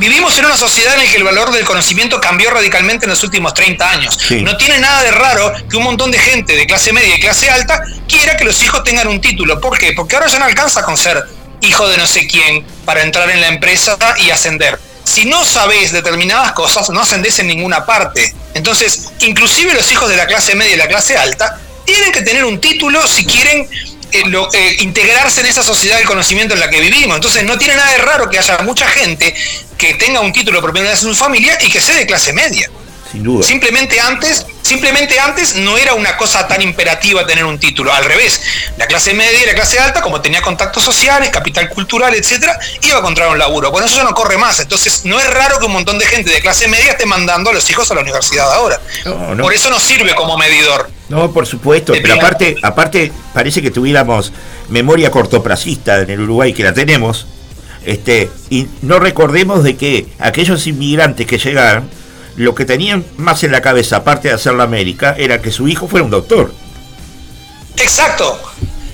Vivimos 0.01 0.35
en 0.39 0.45
una 0.45 0.57
sociedad 0.57 0.95
en 0.95 1.05
la 1.05 1.11
que 1.11 1.17
el 1.17 1.23
valor 1.23 1.51
del 1.51 1.63
conocimiento 1.63 2.19
cambió 2.19 2.49
radicalmente 2.49 3.05
en 3.05 3.11
los 3.11 3.23
últimos 3.23 3.53
30 3.53 3.87
años. 3.87 4.17
Sí. 4.27 4.41
No 4.41 4.57
tiene 4.57 4.79
nada 4.79 5.03
de 5.03 5.11
raro 5.11 5.53
que 5.69 5.77
un 5.77 5.83
montón 5.83 6.09
de 6.09 6.17
gente 6.17 6.55
de 6.55 6.65
clase 6.65 6.91
media 6.91 7.15
y 7.15 7.19
clase 7.19 7.51
alta 7.51 7.83
quiera 8.07 8.35
que 8.35 8.43
los 8.43 8.59
hijos 8.63 8.83
tengan 8.83 9.07
un 9.07 9.21
título. 9.21 9.61
¿Por 9.61 9.77
qué? 9.77 9.93
Porque 9.93 10.15
ahora 10.15 10.27
ya 10.27 10.39
no 10.39 10.45
alcanza 10.45 10.81
con 10.81 10.97
ser 10.97 11.23
hijo 11.61 11.87
de 11.87 11.97
no 11.97 12.07
sé 12.07 12.25
quién 12.25 12.65
para 12.83 13.03
entrar 13.03 13.29
en 13.29 13.41
la 13.41 13.47
empresa 13.49 13.95
y 14.17 14.31
ascender. 14.31 14.79
Si 15.03 15.25
no 15.25 15.45
sabés 15.45 15.91
determinadas 15.91 16.53
cosas, 16.53 16.89
no 16.89 17.01
ascendés 17.01 17.37
en 17.37 17.45
ninguna 17.47 17.85
parte. 17.85 18.33
Entonces, 18.55 19.09
inclusive 19.19 19.71
los 19.75 19.91
hijos 19.91 20.09
de 20.09 20.15
la 20.17 20.25
clase 20.25 20.55
media 20.55 20.73
y 20.73 20.77
la 20.77 20.87
clase 20.87 21.15
alta 21.15 21.59
tienen 21.85 22.11
que 22.11 22.23
tener 22.23 22.43
un 22.43 22.59
título 22.59 23.07
si 23.07 23.23
quieren 23.25 23.67
eh, 24.13 24.23
lo- 24.25 24.51
eh, 24.53 24.77
integrarse 24.79 25.41
en 25.41 25.47
esa 25.47 25.63
sociedad 25.63 25.97
del 25.97 26.05
conocimiento 26.07 26.53
en 26.53 26.59
la 26.59 26.69
que 26.69 26.79
vivimos. 26.81 27.15
Entonces 27.15 27.43
no 27.45 27.57
tiene 27.57 27.75
nada 27.75 27.91
de 27.91 27.97
raro 27.99 28.29
que 28.29 28.37
haya 28.39 28.57
mucha 28.59 28.87
gente 28.87 29.33
que 29.81 29.95
tenga 29.95 30.19
un 30.19 30.31
título 30.31 30.61
por 30.61 30.71
primera 30.71 30.91
vez 30.91 31.01
en 31.01 31.09
su 31.09 31.15
familia 31.15 31.57
y 31.59 31.67
que 31.67 31.81
sea 31.81 31.95
de 31.95 32.05
clase 32.05 32.31
media. 32.33 32.69
Sin 33.11 33.23
duda. 33.23 33.43
Simplemente 33.43 33.99
antes, 33.99 34.45
simplemente 34.61 35.19
antes 35.19 35.55
no 35.55 35.75
era 35.75 35.95
una 35.95 36.15
cosa 36.17 36.47
tan 36.47 36.61
imperativa 36.61 37.25
tener 37.25 37.43
un 37.43 37.57
título. 37.57 37.91
Al 37.91 38.05
revés, 38.05 38.39
la 38.77 38.85
clase 38.85 39.15
media 39.15 39.41
y 39.41 39.45
la 39.47 39.55
clase 39.55 39.79
alta, 39.79 40.01
como 40.01 40.21
tenía 40.21 40.39
contactos 40.39 40.83
sociales, 40.83 41.31
capital 41.31 41.67
cultural, 41.67 42.13
etcétera, 42.13 42.59
iba 42.83 42.97
a 42.97 42.99
encontrar 42.99 43.29
un 43.29 43.39
laburo. 43.39 43.71
Bueno, 43.71 43.87
eso 43.87 43.97
ya 43.97 44.03
no 44.03 44.13
corre 44.13 44.37
más. 44.37 44.59
Entonces, 44.59 45.03
no 45.03 45.19
es 45.19 45.27
raro 45.33 45.57
que 45.57 45.65
un 45.65 45.73
montón 45.73 45.97
de 45.97 46.05
gente 46.05 46.29
de 46.29 46.39
clase 46.41 46.67
media 46.67 46.91
esté 46.91 47.07
mandando 47.07 47.49
a 47.49 47.53
los 47.53 47.67
hijos 47.71 47.89
a 47.89 47.95
la 47.95 48.01
universidad 48.01 48.53
ahora. 48.53 48.79
No, 49.03 49.33
no. 49.33 49.43
Por 49.43 49.51
eso 49.51 49.71
no 49.71 49.79
sirve 49.79 50.13
como 50.13 50.37
medidor. 50.37 50.91
No, 51.09 51.31
por 51.31 51.47
supuesto, 51.47 51.93
pero 51.99 52.13
aparte, 52.13 52.55
aparte 52.61 53.11
parece 53.33 53.63
que 53.63 53.71
tuviéramos 53.71 54.31
memoria 54.69 55.09
cortoplacista 55.09 56.01
en 56.01 56.11
el 56.11 56.21
Uruguay, 56.21 56.53
que 56.53 56.63
la 56.63 56.73
tenemos, 56.73 57.25
este, 57.85 58.29
y 58.49 58.67
no 58.81 58.99
recordemos 58.99 59.63
de 59.63 59.75
que 59.77 60.07
aquellos 60.19 60.65
inmigrantes 60.67 61.25
que 61.27 61.37
llegaron, 61.37 61.89
lo 62.37 62.55
que 62.55 62.65
tenían 62.65 63.05
más 63.17 63.43
en 63.43 63.51
la 63.51 63.61
cabeza, 63.61 63.97
aparte 63.97 64.29
de 64.29 64.33
hacer 64.35 64.53
la 64.53 64.63
América, 64.63 65.15
era 65.17 65.41
que 65.41 65.51
su 65.51 65.67
hijo 65.67 65.87
fuera 65.87 66.05
un 66.05 66.11
doctor. 66.11 66.53
Exacto, 67.77 68.39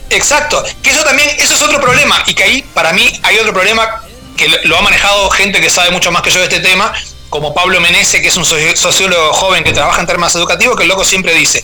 exacto. 0.09 0.63
Que 0.81 0.89
eso 0.91 1.03
también, 1.03 1.29
eso 1.37 1.53
es 1.53 1.61
otro 1.61 1.79
problema. 1.81 2.23
Y 2.27 2.33
que 2.33 2.43
ahí, 2.43 2.61
para 2.73 2.93
mí, 2.93 3.07
hay 3.23 3.37
otro 3.37 3.53
problema 3.53 4.01
que 4.35 4.47
lo- 4.65 4.77
ha 4.77 4.81
manejado 4.81 5.29
gente 5.31 5.59
que 5.61 5.69
sabe 5.69 5.91
mucho 5.91 6.11
más 6.11 6.21
que 6.21 6.29
yo 6.31 6.39
de 6.39 6.45
este 6.45 6.59
tema, 6.59 6.93
como 7.29 7.53
Pablo 7.53 7.81
Menese, 7.81 8.21
que 8.21 8.29
es 8.29 8.37
un 8.37 8.43
soci- 8.45 8.75
sociólogo 8.75 9.33
joven 9.33 9.63
que 9.63 9.73
trabaja 9.73 9.99
en 9.99 10.07
temas 10.07 10.33
educativos, 10.35 10.77
que 10.77 10.83
el 10.83 10.89
loco 10.89 11.03
siempre 11.03 11.33
dice, 11.33 11.61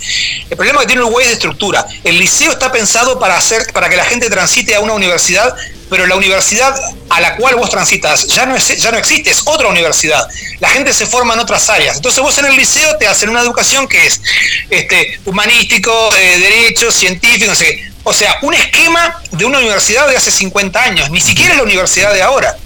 el 0.49 0.57
problema 0.57 0.81
que 0.81 0.87
tiene 0.87 1.01
Uruguay 1.03 1.23
es 1.23 1.29
de 1.29 1.33
estructura. 1.35 1.85
El 2.03 2.17
liceo 2.17 2.51
está 2.51 2.71
pensado 2.71 3.17
para 3.19 3.37
hacer, 3.37 3.71
para 3.71 3.87
que 3.89 3.95
la 3.95 4.03
gente 4.03 4.29
transite 4.29 4.75
a 4.75 4.81
una 4.81 4.93
universidad, 4.93 5.55
pero 5.93 6.07
la 6.07 6.15
universidad 6.15 6.75
a 7.11 7.21
la 7.21 7.35
cual 7.35 7.53
vos 7.55 7.69
transitas 7.69 8.25
ya 8.25 8.47
no, 8.47 8.57
ya 8.57 8.89
no 8.91 8.97
existe, 8.97 9.29
es 9.29 9.43
otra 9.45 9.67
universidad. 9.67 10.27
La 10.59 10.67
gente 10.69 10.91
se 10.91 11.05
forma 11.05 11.35
en 11.35 11.39
otras 11.39 11.69
áreas. 11.69 11.97
Entonces 11.97 12.19
vos 12.23 12.35
en 12.39 12.45
el 12.45 12.55
liceo 12.55 12.97
te 12.97 13.05
hacen 13.07 13.29
una 13.29 13.41
educación 13.41 13.87
que 13.87 14.07
es 14.07 14.19
este, 14.71 15.19
humanístico, 15.25 15.91
eh, 16.15 16.39
derecho, 16.39 16.91
científico. 16.91 17.51
O 18.05 18.11
sea, 18.11 18.39
un 18.41 18.55
esquema 18.55 19.21
de 19.29 19.45
una 19.45 19.59
universidad 19.59 20.07
de 20.07 20.17
hace 20.17 20.31
50 20.31 20.81
años, 20.81 21.11
ni 21.11 21.21
siquiera 21.21 21.51
es 21.51 21.57
la 21.57 21.63
universidad 21.63 22.11
de 22.11 22.23
ahora. 22.23 22.57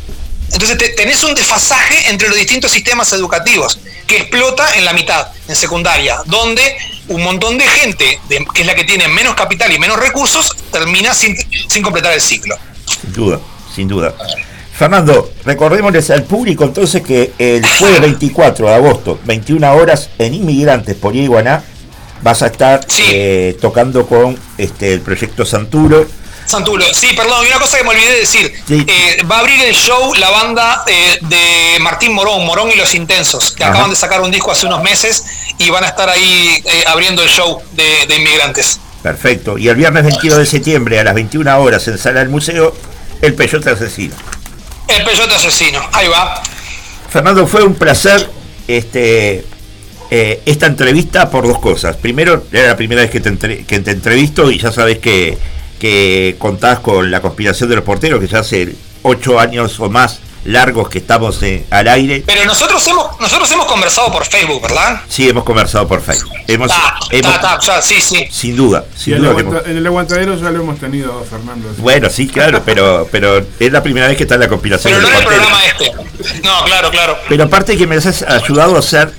Entonces 0.53 0.77
te- 0.77 0.89
tenés 0.89 1.21
un 1.25 1.35
desfasaje 1.35 2.09
entre 2.09 2.29
los 2.29 2.37
distintos 2.37 2.71
sistemas 2.71 3.11
educativos 3.11 3.77
que 4.07 4.15
explota 4.19 4.73
en 4.75 4.85
la 4.85 4.93
mitad, 4.93 5.27
en 5.49 5.55
secundaria, 5.57 6.21
donde 6.27 6.77
un 7.09 7.21
montón 7.23 7.57
de 7.57 7.67
gente, 7.67 8.21
que 8.53 8.61
es 8.61 8.65
la 8.65 8.73
que 8.73 8.85
tiene 8.85 9.09
menos 9.09 9.35
capital 9.35 9.69
y 9.73 9.79
menos 9.79 9.99
recursos, 9.99 10.55
termina 10.71 11.13
sin 11.13 11.35
completar 11.83 12.13
el 12.13 12.21
ciclo. 12.21 12.57
Sin 13.01 13.13
duda, 13.13 13.39
sin 13.73 13.87
duda. 13.87 14.13
Fernando, 14.73 15.31
recordémosles 15.43 16.11
al 16.11 16.23
público 16.23 16.63
entonces 16.63 17.01
que 17.01 17.33
el 17.39 17.65
jueves 17.79 17.99
24 18.01 18.67
de 18.67 18.73
agosto, 18.75 19.19
21 19.25 19.73
horas, 19.73 20.09
en 20.19 20.35
Inmigrantes 20.35 20.95
por 20.95 21.15
Iguaná, 21.15 21.63
vas 22.21 22.43
a 22.43 22.47
estar 22.47 22.85
eh, 23.09 23.57
tocando 23.59 24.05
con 24.05 24.37
este 24.57 24.93
el 24.93 25.01
proyecto 25.01 25.45
Santuro 25.45 26.05
Santulo. 26.47 26.85
Sí, 26.93 27.09
perdón, 27.13 27.45
y 27.45 27.47
una 27.49 27.59
cosa 27.59 27.77
que 27.77 27.83
me 27.83 27.89
olvidé 27.89 28.09
de 28.09 28.19
decir. 28.19 28.53
Sí. 28.65 28.85
Eh, 28.87 29.23
va 29.29 29.37
a 29.37 29.39
abrir 29.39 29.61
el 29.61 29.75
show 29.75 30.13
la 30.15 30.29
banda 30.29 30.83
eh, 30.87 31.19
de 31.21 31.79
Martín 31.81 32.13
Morón, 32.13 32.45
Morón 32.45 32.71
y 32.71 32.77
los 32.77 32.95
Intensos, 32.95 33.51
que 33.51 33.63
Ajá. 33.63 33.73
acaban 33.73 33.89
de 33.89 33.97
sacar 33.97 34.21
un 34.21 34.31
disco 34.31 34.51
hace 34.51 34.65
unos 34.65 34.81
meses 34.81 35.25
y 35.57 35.69
van 35.69 35.83
a 35.83 35.87
estar 35.87 36.09
ahí 36.09 36.63
eh, 36.63 36.83
abriendo 36.87 37.21
el 37.21 37.29
show 37.29 37.61
de, 37.73 38.05
de 38.07 38.15
inmigrantes. 38.15 38.79
Perfecto. 39.07 39.57
Y 39.57 39.69
el 39.69 39.75
viernes 39.75 40.03
22 40.03 40.39
de 40.39 40.45
septiembre 40.45 40.99
a 40.99 41.03
las 41.05 41.15
21 41.15 41.59
horas 41.61 41.87
en 41.87 41.97
Sala 41.97 42.19
del 42.19 42.29
Museo, 42.29 42.75
El 43.21 43.33
Peyote 43.35 43.69
Asesino. 43.69 44.13
El 44.87 45.03
Peyote 45.05 45.33
Asesino, 45.35 45.79
ahí 45.93 46.07
va. 46.09 46.41
Fernando, 47.09 47.47
fue 47.47 47.63
un 47.63 47.75
placer 47.75 48.29
este, 48.67 49.45
eh, 50.11 50.41
esta 50.45 50.65
entrevista 50.65 51.29
por 51.29 51.47
dos 51.47 51.59
cosas. 51.59 51.95
Primero, 51.95 52.43
era 52.51 52.67
la 52.67 52.75
primera 52.75 53.01
vez 53.01 53.09
que 53.11 53.21
te, 53.21 53.29
entre- 53.29 53.63
que 53.63 53.79
te 53.79 53.91
entrevisto 53.91 54.51
y 54.51 54.59
ya 54.59 54.71
sabes 54.73 54.99
que, 54.99 55.37
que 55.79 56.35
contás 56.37 56.79
con 56.79 57.09
la 57.09 57.21
conspiración 57.21 57.69
de 57.69 57.75
los 57.77 57.85
porteros, 57.85 58.19
que 58.19 58.27
ya 58.27 58.39
hace 58.39 58.75
ocho 59.03 59.39
años 59.39 59.79
o 59.79 59.89
más 59.89 60.19
largos 60.47 60.89
que 60.89 60.97
estamos 60.99 61.41
eh, 61.43 61.65
al 61.69 61.87
aire. 61.89 62.23
Pero 62.25 62.45
nosotros 62.45 62.85
hemos, 62.87 63.19
nosotros 63.19 63.51
hemos 63.51 63.65
conversado 63.65 64.11
por 64.11 64.25
Facebook, 64.25 64.61
¿verdad? 64.61 65.01
Sí, 65.09 65.27
hemos 65.29 65.43
conversado 65.43 65.87
por 65.87 66.01
Facebook. 66.01 66.33
Hemos, 66.47 66.69
Ta, 66.69 66.95
hemos- 67.11 67.33
ta, 67.33 67.41
ta, 67.41 67.59
ya, 67.59 67.81
sí, 67.81 67.99
sí. 68.01 68.25
sin 68.31 68.55
duda, 68.55 68.85
sin 68.95 69.15
en, 69.15 69.19
duda 69.23 69.31
el 69.33 69.39
hemos- 69.39 69.65
en 69.67 69.77
el 69.77 69.85
aguantadero 69.85 70.35
ya 70.37 70.49
lo 70.49 70.61
hemos 70.61 70.79
tenido, 70.79 71.23
Fernando. 71.29 71.69
así. 71.71 71.81
Bueno, 71.81 72.09
sí, 72.09 72.27
claro, 72.27 72.61
pero, 72.65 73.07
pero 73.11 73.45
es 73.59 73.71
la 73.71 73.83
primera 73.83 74.07
vez 74.07 74.15
que 74.17 74.23
está 74.23 74.35
en 74.35 74.41
la 74.41 74.47
conspiración 74.47 74.93
Pero 74.93 75.01
no 75.01 75.09
en 75.09 75.15
el 75.21 75.25
programa 75.27 75.57
este. 75.65 75.91
No, 76.43 76.63
claro, 76.65 76.89
claro. 76.91 77.17
Pero 77.27 77.43
aparte 77.43 77.77
que 77.77 77.85
me 77.85 77.95
has 77.97 78.21
ayudado 78.23 78.75
a 78.75 78.79
hacer 78.79 79.11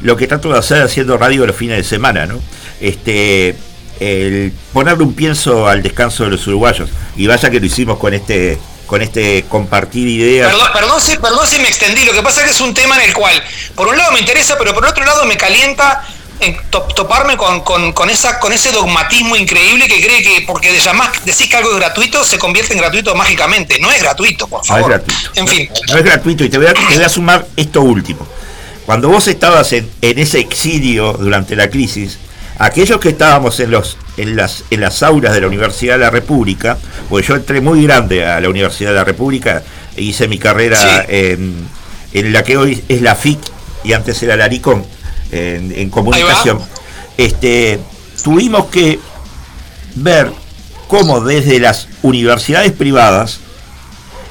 lo 0.00 0.16
que 0.16 0.26
trato 0.26 0.50
de 0.50 0.58
hacer 0.58 0.82
haciendo 0.82 1.18
radio 1.18 1.46
los 1.46 1.54
fines 1.54 1.76
de 1.76 1.84
semana, 1.84 2.24
¿no? 2.24 2.40
Este, 2.80 3.54
el 4.00 4.50
ponerle 4.72 5.04
un 5.04 5.12
pienso 5.12 5.68
al 5.68 5.82
descanso 5.82 6.24
de 6.24 6.30
los 6.30 6.46
uruguayos. 6.46 6.88
Y 7.16 7.26
vaya 7.26 7.50
que 7.50 7.60
lo 7.60 7.66
hicimos 7.66 7.98
con 7.98 8.14
este, 8.14 8.58
con 8.90 9.02
este 9.02 9.44
compartir 9.48 10.08
ideas. 10.08 10.50
Perdón, 10.50 10.68
perdón, 10.72 11.00
si, 11.00 11.16
perdón 11.16 11.46
si 11.46 11.60
me 11.60 11.68
extendí, 11.68 12.04
lo 12.04 12.12
que 12.12 12.22
pasa 12.22 12.40
es 12.40 12.46
que 12.46 12.52
es 12.54 12.60
un 12.60 12.74
tema 12.74 12.96
en 12.96 13.02
el 13.08 13.14
cual, 13.14 13.40
por 13.76 13.86
un 13.86 13.96
lado 13.96 14.10
me 14.10 14.18
interesa, 14.18 14.58
pero 14.58 14.74
por 14.74 14.84
otro 14.84 15.04
lado 15.04 15.24
me 15.26 15.36
calienta 15.36 16.04
en 16.40 16.56
to- 16.70 16.88
toparme 16.96 17.36
con, 17.36 17.60
con- 17.60 17.92
con 17.92 18.10
esa, 18.10 18.40
con 18.40 18.52
ese 18.52 18.72
dogmatismo 18.72 19.36
increíble 19.36 19.86
que 19.86 20.00
cree 20.04 20.24
que 20.24 20.40
porque 20.44 20.72
de 20.72 20.80
llamás, 20.80 21.10
decís 21.24 21.48
que 21.48 21.56
algo 21.56 21.70
es 21.70 21.76
gratuito, 21.76 22.24
se 22.24 22.36
convierte 22.36 22.72
en 22.72 22.80
gratuito 22.80 23.14
mágicamente. 23.14 23.78
No 23.78 23.92
es 23.92 24.02
gratuito, 24.02 24.48
por 24.48 24.58
No 24.58 24.62
es 24.64 24.68
favor. 24.68 24.90
gratuito. 24.90 25.30
En 25.36 25.46
fin. 25.46 25.70
No 25.88 25.96
es 25.98 26.04
gratuito. 26.04 26.42
Y 26.42 26.48
te 26.48 26.58
voy 26.58 26.66
a, 26.66 26.74
te 26.74 26.80
voy 26.96 27.04
a 27.04 27.08
sumar 27.08 27.46
esto 27.56 27.80
último. 27.82 28.26
Cuando 28.86 29.08
vos 29.08 29.28
estabas 29.28 29.72
en, 29.72 29.88
en 30.02 30.18
ese 30.18 30.40
exilio 30.40 31.12
durante 31.12 31.54
la 31.54 31.70
crisis, 31.70 32.18
aquellos 32.60 33.00
que 33.00 33.08
estábamos 33.08 33.58
en 33.60 33.70
los 33.70 33.96
en 34.16 34.36
las 34.36 34.64
en 34.70 34.80
las 34.82 35.02
aulas 35.02 35.32
de 35.34 35.40
la 35.40 35.46
Universidad 35.46 35.94
de 35.94 36.00
la 36.00 36.10
República, 36.10 36.78
pues 37.08 37.26
yo 37.26 37.34
entré 37.34 37.60
muy 37.60 37.82
grande 37.82 38.24
a 38.26 38.40
la 38.40 38.48
Universidad 38.48 38.90
de 38.90 38.96
la 38.96 39.04
República 39.04 39.62
e 39.96 40.02
hice 40.02 40.28
mi 40.28 40.38
carrera 40.38 40.76
Sí. 40.76 41.06
en, 41.08 41.54
en 42.12 42.32
la 42.32 42.44
que 42.44 42.56
hoy 42.56 42.84
es 42.88 43.00
la 43.02 43.14
FIC 43.16 43.38
y 43.82 43.94
antes 43.94 44.22
era 44.22 44.36
la 44.36 44.46
LICOM 44.46 44.82
en, 45.32 45.72
en 45.72 45.90
comunicación. 45.90 46.60
Este, 47.16 47.80
tuvimos 48.22 48.66
que 48.66 48.98
ver 49.94 50.30
cómo 50.86 51.20
desde 51.20 51.60
las 51.60 51.88
universidades 52.02 52.72
privadas 52.72 53.40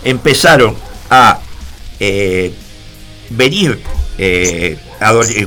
empezaron 0.03 0.75
a 1.09 1.39
eh, 1.99 2.53
venir 3.31 3.81
eh, 4.17 4.77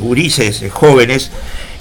gurises 0.00 0.64
jóvenes 0.72 1.30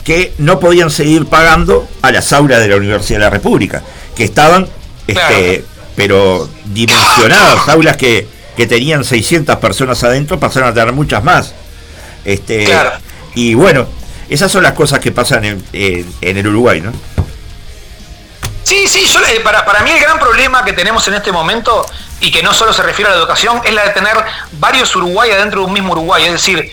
que 0.04 0.34
no 0.38 0.60
podían 0.60 0.90
seguir 0.90 1.26
pagando 1.28 1.88
a 2.02 2.12
las 2.12 2.34
aulas 2.34 2.60
de 2.60 2.68
la 2.68 2.76
Universidad 2.78 3.20
de 3.20 3.26
la 3.26 3.30
República, 3.30 3.82
que 4.16 4.24
estaban, 4.24 4.68
este, 5.08 5.64
pero 5.96 6.50
dimensionadas, 6.66 7.68
aulas 7.70 7.98
que, 7.98 8.28
que 8.58 8.66
tenían 8.68 9.04
600 9.04 9.58
personas 9.58 10.04
adentro, 10.04 10.40
pasaron 10.40 10.70
a 10.70 10.74
tener 10.74 10.92
muchas 10.94 11.24
más. 11.24 11.54
Este, 12.26 12.66
Claro. 12.66 12.92
Y 13.36 13.54
bueno, 13.54 13.88
esas 14.30 14.52
son 14.52 14.64
las 14.64 14.74
cosas 14.74 15.00
que 15.00 15.12
pasan 15.12 15.46
en, 15.46 15.64
en- 15.74 16.14
en 16.22 16.38
el 16.38 16.48
Uruguay, 16.48 16.82
¿no? 16.82 16.92
Sí, 18.64 18.88
sí, 18.88 19.06
yo, 19.06 19.20
eh, 19.26 19.40
para, 19.44 19.66
para 19.66 19.82
mí 19.82 19.92
el 19.92 20.00
gran 20.00 20.20
problema 20.20 20.64
que 20.64 20.74
tenemos 20.74 21.06
en 21.08 21.16
este 21.16 21.32
momento, 21.32 21.86
y 22.20 22.32
que 22.32 22.44
no 22.44 22.54
solo 22.54 22.72
se 22.74 22.84
refiere 22.84 23.10
a 23.12 23.16
la 23.16 23.20
educación, 23.20 23.62
es 23.66 23.74
la 23.74 23.84
de 23.86 23.90
tener 23.92 24.16
varios 24.54 24.96
Uruguay 24.96 25.32
adentro 25.32 25.62
de 25.62 25.66
un 25.68 25.74
mismo 25.74 25.92
Uruguay. 25.94 26.26
Es 26.26 26.34
decir, 26.34 26.72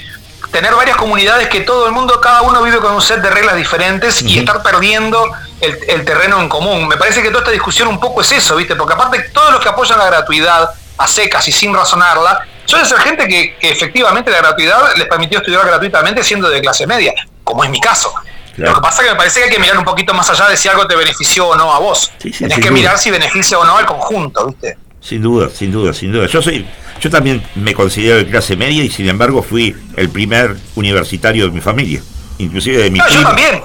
tener 0.50 0.74
varias 0.74 0.96
comunidades 0.96 1.48
que 1.48 1.60
todo 1.60 1.86
el 1.86 1.92
mundo, 1.92 2.20
cada 2.20 2.42
uno 2.42 2.62
vive 2.62 2.78
con 2.78 2.92
un 2.92 3.02
set 3.02 3.20
de 3.20 3.30
reglas 3.30 3.56
diferentes 3.56 4.22
y 4.22 4.38
estar 4.38 4.62
perdiendo 4.62 5.30
el, 5.60 5.78
el 5.88 6.04
terreno 6.04 6.40
en 6.40 6.48
común. 6.48 6.88
Me 6.88 6.96
parece 6.96 7.22
que 7.22 7.28
toda 7.28 7.40
esta 7.40 7.52
discusión 7.52 7.88
un 7.88 8.00
poco 8.00 8.22
es 8.22 8.32
eso, 8.32 8.56
¿viste? 8.56 8.74
Porque 8.76 8.94
aparte 8.94 9.20
todos 9.32 9.52
los 9.52 9.60
que 9.60 9.68
apoyan 9.68 9.98
la 9.98 10.06
gratuidad 10.06 10.70
a 10.96 11.06
secas 11.06 11.46
y 11.48 11.52
sin 11.52 11.74
razonarla, 11.74 12.46
suele 12.64 12.84
ser 12.86 12.98
gente 12.98 13.28
que, 13.28 13.56
que 13.58 13.70
efectivamente 13.70 14.30
la 14.30 14.38
gratuidad 14.38 14.94
les 14.96 15.06
permitió 15.06 15.38
estudiar 15.38 15.64
gratuitamente 15.66 16.24
siendo 16.24 16.48
de 16.48 16.60
clase 16.60 16.86
media, 16.86 17.14
como 17.44 17.62
es 17.64 17.70
mi 17.70 17.80
caso. 17.80 18.12
Claro. 18.56 18.72
Lo 18.72 18.76
que 18.78 18.82
pasa 18.82 19.02
es 19.02 19.06
que 19.08 19.12
me 19.12 19.16
parece 19.18 19.38
que 19.40 19.44
hay 19.46 19.52
que 19.52 19.60
mirar 19.60 19.78
un 19.78 19.84
poquito 19.84 20.12
más 20.14 20.28
allá 20.30 20.48
de 20.48 20.56
si 20.56 20.66
algo 20.68 20.84
te 20.88 20.96
benefició 20.96 21.46
o 21.48 21.56
no 21.56 21.72
a 21.72 21.78
vos. 21.78 22.10
Sí, 22.20 22.32
sí, 22.32 22.38
Tenés 22.40 22.56
que 22.56 22.62
duda. 22.62 22.70
mirar 22.72 22.98
si 22.98 23.10
beneficia 23.12 23.56
o 23.58 23.64
no 23.64 23.76
al 23.76 23.86
conjunto, 23.86 24.46
¿viste? 24.48 24.76
Sin 25.00 25.22
duda, 25.22 25.48
sin 25.48 25.70
duda, 25.70 25.94
sin 25.94 26.10
duda. 26.12 26.26
Yo 26.26 26.42
soy, 26.42 26.66
yo 27.00 27.10
también 27.10 27.46
me 27.54 27.74
considero 27.74 28.18
de 28.18 28.26
clase 28.26 28.56
media 28.56 28.82
y 28.82 28.90
sin 28.90 29.08
embargo 29.08 29.42
fui 29.42 29.76
el 29.96 30.08
primer 30.10 30.56
universitario 30.74 31.46
de 31.46 31.50
mi 31.50 31.60
familia, 31.60 32.00
inclusive 32.38 32.82
de 32.82 32.90
mi 32.90 32.98
No, 32.98 33.08
yo 33.08 33.22
también. 33.22 33.62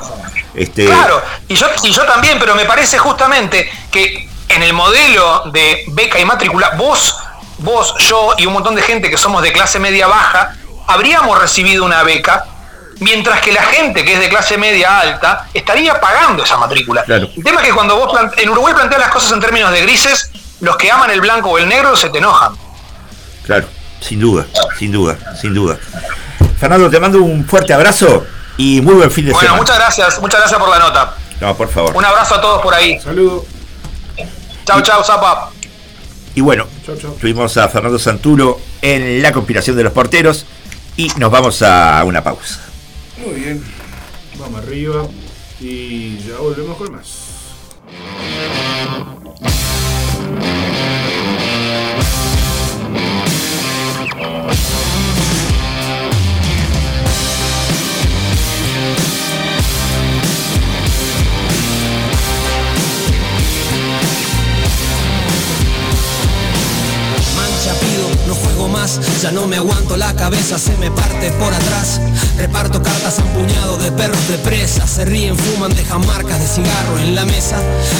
Este, 0.56 0.86
Claro, 0.86 1.22
y 1.48 1.56
yo, 1.56 1.66
y 1.84 1.92
yo 1.92 2.04
también, 2.06 2.38
pero 2.40 2.56
me 2.56 2.66
parece 2.66 2.98
justamente 2.98 3.70
que 3.92 4.30
en 4.50 4.64
el 4.64 4.74
modelo 4.74 5.44
de 5.52 5.84
beca 5.88 6.20
y 6.20 6.26
matrícula, 6.26 6.72
vos, 6.78 7.18
vos, 7.60 7.96
yo 8.00 8.36
y 8.38 8.46
un 8.46 8.54
montón 8.54 8.76
de 8.76 8.82
gente 8.82 9.10
que 9.10 9.18
somos 9.18 9.42
de 9.42 9.52
clase 9.52 9.80
media 9.80 10.08
baja, 10.08 10.56
habríamos 10.88 11.40
recibido 11.40 11.86
una 11.86 12.04
beca, 12.04 12.46
mientras 13.00 13.42
que 13.42 13.52
la 13.52 13.64
gente 13.64 14.06
que 14.06 14.14
es 14.14 14.20
de 14.20 14.30
clase 14.30 14.58
media 14.58 15.00
alta 15.00 15.48
estaría 15.54 16.00
pagando 16.00 16.44
esa 16.44 16.58
matrícula. 16.58 17.04
Claro. 17.04 17.30
El 17.36 17.44
tema 17.44 17.62
es 17.62 17.68
que 17.68 17.74
cuando 17.74 17.96
vos 17.96 18.14
en 18.38 18.50
Uruguay 18.50 18.74
planteas 18.74 19.02
las 19.02 19.12
cosas 19.12 19.32
en 19.32 19.40
términos 19.40 19.72
de 19.72 19.82
grises, 19.82 20.32
los 20.60 20.78
que 20.78 20.92
aman 20.92 21.10
el 21.10 21.22
blanco 21.22 21.50
o 21.50 21.58
el 21.58 21.68
negro 21.68 21.96
se 21.96 22.10
te 22.10 22.20
enojan. 22.20 22.56
Claro, 23.44 23.68
sin 24.00 24.20
duda, 24.20 24.46
sin 24.80 24.92
duda, 24.92 25.18
sin 25.40 25.54
duda. 25.54 25.78
Fernando, 26.60 26.90
te 26.90 27.00
mando 27.00 27.22
un 27.22 27.46
fuerte 27.46 27.74
abrazo 27.74 28.26
y 28.58 28.82
muy 28.82 28.94
buen 28.96 29.12
fin 29.12 29.26
de 29.26 29.32
Bueno, 29.32 29.48
semana. 29.48 29.62
muchas 29.62 29.78
gracias, 29.78 30.22
muchas 30.22 30.40
gracias 30.42 30.60
por 30.60 30.70
la 30.70 30.80
nota. 30.80 31.16
No, 31.42 31.56
por 31.58 31.68
favor. 31.70 31.96
Un 31.96 32.06
abrazo 32.06 32.36
a 32.36 32.42
todos 32.42 32.62
por 32.62 32.74
ahí. 32.74 33.00
Saludos. 33.02 33.44
Chau, 34.66 34.82
chau, 34.82 35.04
zapa. 35.04 35.52
Y 36.36 36.42
bueno, 36.42 36.66
Chau, 36.86 36.96
chau. 36.98 37.16
tuvimos 37.20 37.58
a 37.58 37.68
Fernando 37.68 38.00
Santulo 38.00 38.60
en 38.82 39.22
la 39.22 39.32
conspiración 39.34 39.76
de 39.76 39.84
los 39.84 39.92
porteros 39.94 40.46
y 40.96 41.10
nos 41.18 41.30
vamos 41.32 41.62
a 41.62 42.02
una 42.06 42.24
pausa. 42.24 42.60
Muy 43.18 43.34
bien. 43.42 43.64
Vamos 44.40 44.62
arriba. 44.64 45.06
Y 45.60 46.18
ya 46.20 46.38
volvemos 46.38 46.78
con 46.78 46.92
más. 46.94 47.08
Ya 69.24 69.32
no 69.32 69.48
me 69.48 69.56
aguanto 69.56 69.96
la 69.96 70.14
cabeza, 70.18 70.60
se 70.60 70.76
me 70.80 70.92
parte 70.92 71.32
por 71.40 71.54
atrás. 71.54 72.02
Reparto 72.38 72.84
cartas 72.84 73.20
a 73.20 73.24
un 73.24 73.30
puñado 73.30 73.78
de 73.78 73.90
perros 73.94 74.28
de 74.28 74.38
presa, 74.40 74.86
se 74.86 75.06
ríen, 75.06 75.38
fuman, 75.38 75.74
dejan 75.74 76.06
marcas 76.06 76.42
de 76.42 76.46
cigarro 76.46 77.00
en 77.00 77.16
la 77.16 77.24
mesa. 77.24 77.56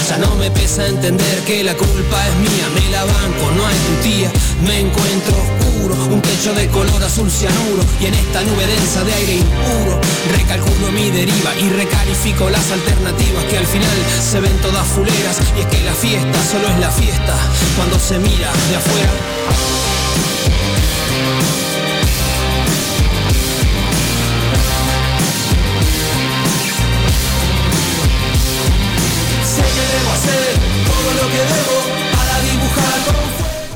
Ya 0.06 0.18
no 0.18 0.34
me 0.34 0.50
pesa 0.50 0.86
entender 0.86 1.38
que 1.46 1.64
la 1.64 1.72
culpa 1.74 2.28
es 2.28 2.36
mía, 2.36 2.66
me 2.74 2.90
la 2.90 3.04
banco, 3.04 3.50
no 3.56 3.66
hay 3.66 3.76
tu 3.86 4.02
tía. 4.02 4.30
Me 4.66 4.80
encuentro 4.80 5.34
oscuro, 5.34 5.94
un 6.12 6.20
techo 6.20 6.52
de 6.52 6.68
color 6.68 7.02
azul 7.02 7.30
cianuro 7.30 7.82
y 8.02 8.04
en 8.04 8.14
esta 8.14 8.42
nube 8.42 8.66
densa 8.66 9.02
de 9.04 9.14
aire 9.14 9.36
impuro 9.36 10.00
recalculo 10.36 10.92
mi 10.92 11.10
deriva 11.10 11.54
y 11.58 11.70
recalifico 11.70 12.50
las 12.50 12.70
alternativas 12.70 13.44
que 13.44 13.58
al 13.58 13.66
final 13.66 13.96
se 14.20 14.40
ven 14.40 14.56
todas 14.58 14.86
fuleras 14.88 15.40
y 15.56 15.60
es 15.60 15.66
que 15.68 15.84
la 15.84 15.94
fiesta 15.94 16.38
solo 16.50 16.68
es 16.68 16.80
la 16.80 16.90
fiesta 16.90 17.34
cuando 17.76 17.98
se 17.98 18.18
mira 18.18 18.50
de 18.68 18.76
afuera. 18.76 19.73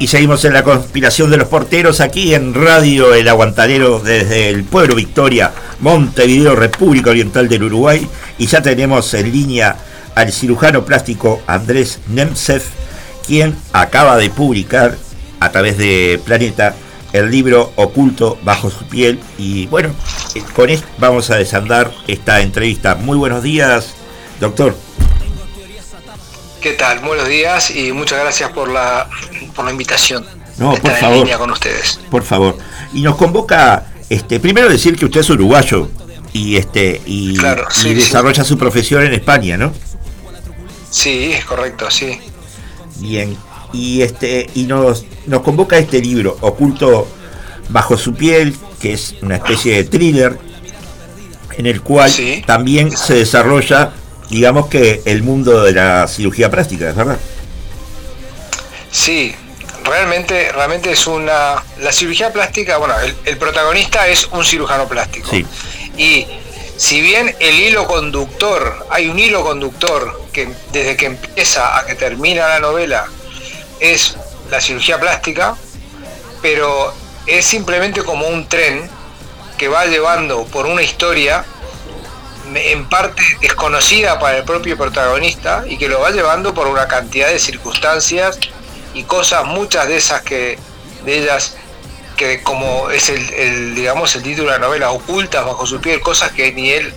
Y 0.00 0.06
seguimos 0.06 0.44
en 0.44 0.52
la 0.52 0.62
conspiración 0.62 1.28
de 1.28 1.38
los 1.38 1.48
porteros 1.48 2.00
aquí 2.00 2.32
en 2.32 2.54
Radio 2.54 3.14
El 3.14 3.26
Aguantadero 3.26 3.98
desde 3.98 4.48
el 4.48 4.62
pueblo 4.62 4.94
Victoria, 4.94 5.52
Montevideo, 5.80 6.54
República 6.54 7.10
Oriental 7.10 7.48
del 7.48 7.64
Uruguay. 7.64 8.06
Y 8.38 8.46
ya 8.46 8.62
tenemos 8.62 9.12
en 9.14 9.32
línea 9.32 9.76
al 10.14 10.32
cirujano 10.32 10.84
plástico 10.84 11.42
Andrés 11.48 11.98
Nemsev, 12.06 12.62
quien 13.26 13.56
acaba 13.72 14.16
de 14.16 14.30
publicar 14.30 14.96
a 15.40 15.50
través 15.50 15.76
de 15.78 16.20
Planeta 16.24 16.76
el 17.12 17.28
libro 17.28 17.72
Oculto 17.74 18.38
bajo 18.44 18.70
su 18.70 18.84
piel. 18.84 19.18
Y 19.36 19.66
bueno, 19.66 19.90
con 20.54 20.70
esto 20.70 20.86
vamos 20.98 21.30
a 21.30 21.36
desandar 21.36 21.90
esta 22.06 22.40
entrevista. 22.40 22.94
Muy 22.94 23.16
buenos 23.16 23.42
días, 23.42 23.94
doctor. 24.38 24.76
¿Qué 26.60 26.72
tal? 26.72 26.98
Buenos 26.98 27.28
días 27.28 27.70
y 27.70 27.92
muchas 27.92 28.18
gracias 28.18 28.50
por 28.50 28.68
la, 28.68 29.08
por 29.58 29.64
la 29.64 29.72
invitación. 29.72 30.24
No, 30.56 30.72
por 30.76 30.92
favor. 30.92 31.14
en 31.16 31.20
línea 31.24 31.36
con 31.36 31.50
ustedes. 31.50 31.98
Por 32.12 32.22
favor. 32.22 32.56
Y 32.94 33.02
nos 33.02 33.16
convoca, 33.16 33.86
este, 34.08 34.38
primero 34.38 34.68
decir 34.68 34.94
que 34.96 35.04
usted 35.06 35.18
es 35.22 35.30
uruguayo 35.30 35.90
y 36.32 36.56
este 36.56 37.02
y, 37.06 37.34
Claro, 37.36 37.66
y 37.68 37.80
sí, 37.80 37.94
desarrolla 37.94 38.44
su 38.44 38.56
profesión 38.56 39.02
en 39.04 39.14
España, 39.14 39.56
¿no? 39.56 39.72
Sí, 40.92 41.32
es 41.32 41.44
correcto, 41.44 41.90
sí. 41.90 42.20
Bien. 43.00 43.36
Y 43.72 44.02
este 44.02 44.48
y 44.54 44.62
nos 44.62 45.04
nos 45.26 45.42
convoca 45.42 45.76
este 45.76 46.00
libro 46.00 46.36
Oculto 46.40 47.08
bajo 47.70 47.98
su 47.98 48.14
piel, 48.14 48.54
que 48.80 48.92
es 48.92 49.16
una 49.22 49.36
especie 49.36 49.74
de 49.74 49.84
thriller 49.84 50.38
en 51.56 51.66
el 51.66 51.80
cual 51.82 52.08
Sí. 52.10 52.44
también 52.46 52.96
se 52.96 53.14
desarrolla, 53.14 53.90
digamos 54.30 54.68
que 54.68 55.02
el 55.04 55.24
mundo 55.24 55.64
de 55.64 55.72
la 55.72 56.06
cirugía 56.06 56.48
plástica, 56.48 56.90
¿es 56.90 56.94
verdad? 56.94 57.18
Sí, 58.90 59.34
realmente, 59.88 60.52
realmente 60.52 60.92
es 60.92 61.06
una. 61.06 61.62
La 61.78 61.92
cirugía 61.92 62.32
plástica, 62.32 62.76
bueno, 62.78 62.98
el, 63.00 63.16
el 63.24 63.38
protagonista 63.38 64.06
es 64.08 64.26
un 64.26 64.44
cirujano 64.44 64.86
plástico. 64.88 65.30
Sí. 65.30 65.46
Y 65.96 66.26
si 66.76 67.00
bien 67.00 67.34
el 67.40 67.58
hilo 67.58 67.86
conductor, 67.86 68.86
hay 68.90 69.08
un 69.08 69.18
hilo 69.18 69.42
conductor 69.42 70.22
que 70.32 70.48
desde 70.72 70.96
que 70.96 71.06
empieza 71.06 71.76
a 71.76 71.84
que 71.84 71.96
termina 71.96 72.46
la 72.46 72.60
novela 72.60 73.06
es 73.80 74.16
la 74.50 74.60
cirugía 74.60 75.00
plástica, 75.00 75.56
pero 76.40 76.94
es 77.26 77.44
simplemente 77.44 78.02
como 78.02 78.28
un 78.28 78.48
tren 78.48 78.88
que 79.56 79.68
va 79.68 79.86
llevando 79.86 80.44
por 80.46 80.66
una 80.66 80.82
historia 80.82 81.44
en 82.54 82.88
parte 82.88 83.22
desconocida 83.40 84.18
para 84.18 84.38
el 84.38 84.44
propio 84.44 84.76
protagonista 84.78 85.64
y 85.68 85.76
que 85.76 85.88
lo 85.88 86.00
va 86.00 86.10
llevando 86.10 86.54
por 86.54 86.66
una 86.66 86.86
cantidad 86.88 87.28
de 87.28 87.38
circunstancias 87.38 88.38
y 88.98 89.04
cosas, 89.04 89.44
muchas 89.44 89.86
de 89.88 89.96
esas 89.96 90.22
que 90.22 90.58
de 91.04 91.18
ellas 91.18 91.56
que 92.16 92.42
como 92.42 92.90
es 92.90 93.08
el, 93.10 93.74
digamos 93.76 94.14
el 94.16 94.22
título 94.24 94.50
de 94.50 94.58
la 94.58 94.66
novela 94.66 94.90
ocultas 94.90 95.44
bajo 95.46 95.64
su 95.66 95.80
piel 95.80 96.00
cosas 96.00 96.32
que 96.32 96.52
ni 96.52 96.70
él 96.70 96.92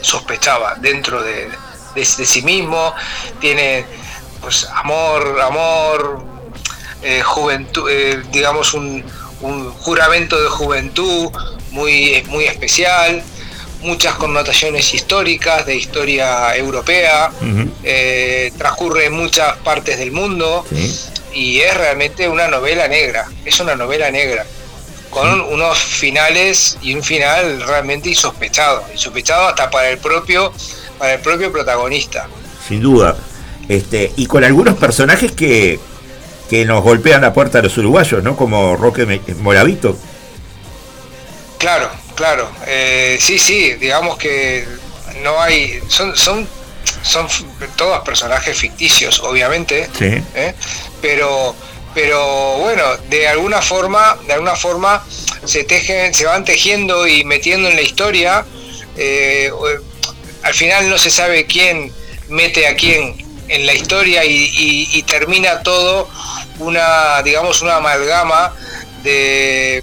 sospechaba 0.00 0.74
dentro 0.80 1.22
de, 1.22 1.46
de- 1.46 1.50
de 1.94 2.04
sí 2.04 2.42
mismo 2.42 2.92
tiene 3.40 3.86
pues 4.40 4.66
amor 4.74 5.40
amor 5.40 6.24
eh, 7.02 7.22
juventud 7.22 7.88
eh, 7.90 8.22
digamos 8.32 8.74
un, 8.74 9.04
un 9.40 9.70
juramento 9.72 10.40
de 10.40 10.48
juventud 10.48 11.30
muy 11.70 12.22
muy 12.28 12.44
especial 12.46 13.22
muchas 13.82 14.14
connotaciones 14.14 14.92
históricas 14.94 15.64
de 15.66 15.76
historia 15.76 16.56
europea 16.56 17.30
eh, 17.84 18.52
transcurre 18.58 19.06
en 19.06 19.12
muchas 19.12 19.56
partes 19.58 19.98
del 19.98 20.12
mundo 20.12 20.64
Sí. 20.70 20.98
y 21.34 21.60
es 21.60 21.74
realmente 21.76 22.28
una 22.28 22.48
novela 22.48 22.88
negra, 22.88 23.28
es 23.44 23.60
una 23.60 23.76
novela 23.76 24.10
negra, 24.10 24.44
con 25.10 25.40
unos 25.40 25.78
finales 25.78 26.78
y 26.82 26.94
un 26.94 27.02
final 27.02 27.62
realmente 27.62 28.08
insospechado, 28.08 28.84
insospechado 28.92 29.48
hasta 29.48 29.70
para 29.70 29.88
el 29.90 29.98
propio, 29.98 30.52
para 30.98 31.14
el 31.14 31.20
propio 31.20 31.52
protagonista. 31.52 32.26
Sin 32.66 32.80
duda. 32.82 33.16
Este, 33.68 34.12
y 34.16 34.26
con 34.26 34.44
algunos 34.44 34.76
personajes 34.76 35.32
que, 35.32 35.78
que 36.50 36.64
nos 36.64 36.82
golpean 36.82 37.20
la 37.22 37.32
puerta 37.32 37.58
a 37.58 37.62
los 37.62 37.76
uruguayos, 37.78 38.22
¿no? 38.22 38.36
Como 38.36 38.76
Roque 38.76 39.20
Moravito. 39.40 39.96
Claro, 41.58 41.90
claro, 42.16 42.50
eh, 42.66 43.18
sí, 43.20 43.38
sí, 43.38 43.74
digamos 43.74 44.16
que 44.18 44.66
no 45.22 45.40
hay, 45.40 45.80
son, 45.88 46.16
son, 46.16 46.48
son 47.02 47.28
todos 47.76 48.02
personajes 48.04 48.56
ficticios, 48.56 49.20
obviamente, 49.20 49.88
Sí. 49.96 50.06
¿eh? 50.34 50.54
pero 51.00 51.54
pero 51.94 52.58
bueno 52.58 52.84
de 53.08 53.26
alguna 53.26 53.62
forma 53.62 54.18
de 54.26 54.34
alguna 54.34 54.54
forma 54.54 55.02
se 55.46 55.64
tejen 55.64 56.12
se 56.12 56.26
van 56.26 56.44
tejiendo 56.44 57.06
y 57.06 57.24
metiendo 57.24 57.70
en 57.70 57.76
la 57.76 57.80
historia 57.80 58.44
eh, 58.98 59.50
al 60.42 60.52
final 60.52 60.90
no 60.90 60.98
se 60.98 61.10
sabe 61.10 61.46
quién 61.46 61.90
mete 62.28 62.66
a 62.66 62.76
quién 62.76 63.16
en 63.48 63.64
la 63.64 63.72
historia 63.72 64.26
y, 64.26 64.34
y- 64.36 64.88
y 64.92 65.02
termina 65.04 65.62
todo 65.62 66.06
una 66.58 67.22
digamos 67.22 67.62
una 67.62 67.76
amalgama 67.76 68.52
de 69.02 69.82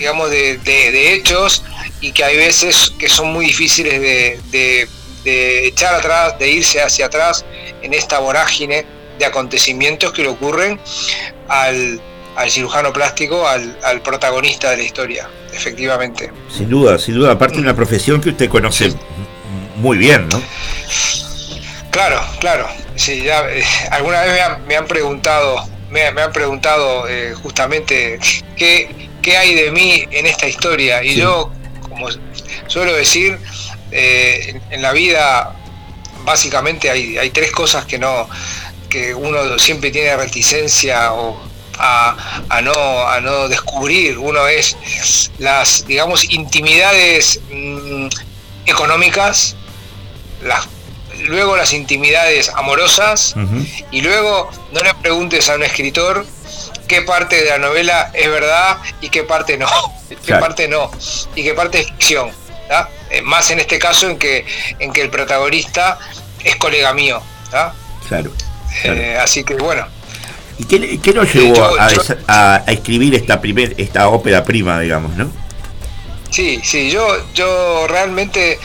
digamos 0.00 0.30
de, 0.30 0.56
de- 0.58 0.90
de 0.90 1.12
hechos 1.12 1.62
y 2.00 2.12
que 2.12 2.24
hay 2.24 2.36
veces 2.38 2.90
que 2.98 3.06
son 3.08 3.32
muy 3.34 3.44
difíciles 3.44 4.00
de, 4.50 4.88
echar 5.66 5.94
atrás 5.94 6.38
de 6.38 6.50
irse 6.50 6.80
hacia 6.80 7.04
atrás 7.06 7.44
en 7.82 7.92
esta 7.92 8.18
vorágine 8.18 8.86
de 9.18 9.26
acontecimientos 9.26 10.10
que 10.14 10.22
le 10.22 10.28
ocurren 10.28 10.80
al, 11.48 12.00
al 12.36 12.50
cirujano 12.50 12.90
plástico, 12.94 13.46
al, 13.46 13.78
al 13.84 14.00
protagonista 14.00 14.70
de 14.70 14.78
la 14.78 14.82
historia, 14.84 15.28
efectivamente. 15.52 16.32
Sin 16.56 16.70
duda, 16.70 16.98
sin 16.98 17.16
duda. 17.16 17.32
Aparte 17.32 17.56
de 17.56 17.60
una 17.60 17.76
profesión 17.76 18.22
que 18.22 18.30
usted 18.30 18.48
conoce 18.48 18.94
muy 19.76 19.98
bien, 19.98 20.26
¿no? 20.30 20.42
Claro, 21.90 22.18
claro. 22.40 22.66
Sí, 22.96 23.20
ya, 23.22 23.46
eh, 23.50 23.62
alguna 23.90 24.22
vez 24.22 24.32
me 24.32 24.40
han, 24.40 24.66
me 24.66 24.76
han 24.76 24.86
preguntado, 24.86 25.62
me, 25.90 26.10
me 26.12 26.22
han 26.22 26.32
preguntado 26.32 27.06
eh, 27.08 27.34
justamente 27.42 28.18
qué, 28.56 29.09
qué 29.22 29.36
hay 29.36 29.54
de 29.54 29.70
mí 29.70 30.04
en 30.10 30.26
esta 30.26 30.46
historia. 30.48 31.02
Y 31.02 31.10
Sí. 31.10 31.16
yo, 31.16 31.50
como 31.88 32.06
suelo 32.66 32.92
decir, 32.94 33.38
eh, 33.90 34.44
en, 34.48 34.62
en 34.70 34.82
la 34.82 34.92
vida 34.92 35.56
básicamente 36.24 36.90
hay, 36.90 37.16
hay 37.18 37.30
tres 37.30 37.50
cosas 37.50 37.84
que 37.86 37.98
no 37.98 38.28
que 38.88 39.14
uno 39.14 39.58
siempre 39.58 39.90
tiene 39.90 40.14
reticencia 40.16 41.12
o 41.12 41.40
a, 41.78 42.42
a 42.48 42.60
no 42.60 42.72
a 43.08 43.20
no 43.20 43.48
descubrir 43.48 44.18
uno 44.18 44.46
es 44.46 44.76
las 45.38 45.86
digamos 45.86 46.28
intimidades 46.30 47.40
mm, 47.50 48.08
económicas 48.66 49.56
las 50.42 50.68
luego 51.22 51.56
las 51.56 51.72
intimidades 51.72 52.50
amorosas 52.50 53.34
y 53.90 54.00
luego 54.02 54.50
no 54.72 54.82
le 54.82 54.92
preguntes 54.94 55.48
a 55.48 55.54
un 55.54 55.62
escritor 55.62 56.26
qué 56.90 57.02
parte 57.02 57.36
de 57.42 57.48
la 57.50 57.58
novela 57.58 58.10
es 58.12 58.28
verdad 58.28 58.78
y 59.00 59.08
qué 59.10 59.22
parte 59.22 59.56
no, 59.56 59.68
qué 60.08 60.16
Claro. 60.16 60.40
parte 60.46 60.66
no, 60.68 60.90
y 61.36 61.44
qué 61.44 61.54
parte 61.54 61.80
es 61.80 61.86
ficción. 61.86 62.30
¿tá? 62.68 62.88
Eh, 63.10 63.22
más 63.22 63.50
en 63.52 63.60
este 63.60 63.78
caso 63.78 64.08
en 64.08 64.18
que, 64.18 64.44
en 64.80 64.92
que 64.92 65.00
el 65.02 65.10
protagonista 65.10 65.98
es 66.44 66.56
colega 66.56 66.92
mío. 66.92 67.22
¿tá? 67.50 67.72
Claro. 68.08 68.32
claro. 68.82 69.00
Eh, 69.00 69.16
así 69.18 69.44
que 69.44 69.54
bueno, 69.54 69.86
¿Y 70.58 70.64
qué, 70.64 71.00
qué 71.00 71.12
nos 71.14 71.32
llevó 71.32 71.54
yo- 71.54 71.80
a, 71.80 71.90
yo- 71.92 72.02
desa- 72.02 72.18
a- 72.26 72.62
a 72.66 72.72
escribir 72.72 73.14
esta 73.14 73.40
primer, 73.40 73.74
esta 73.78 74.08
ópera 74.08 74.44
prima, 74.44 74.78
digamos, 74.80 75.16
¿no? 75.16 75.30
Sí, 76.30 76.60
sí, 76.62 76.90
yo, 76.90 77.06
yo 77.34 77.86
realmente, 77.88 78.58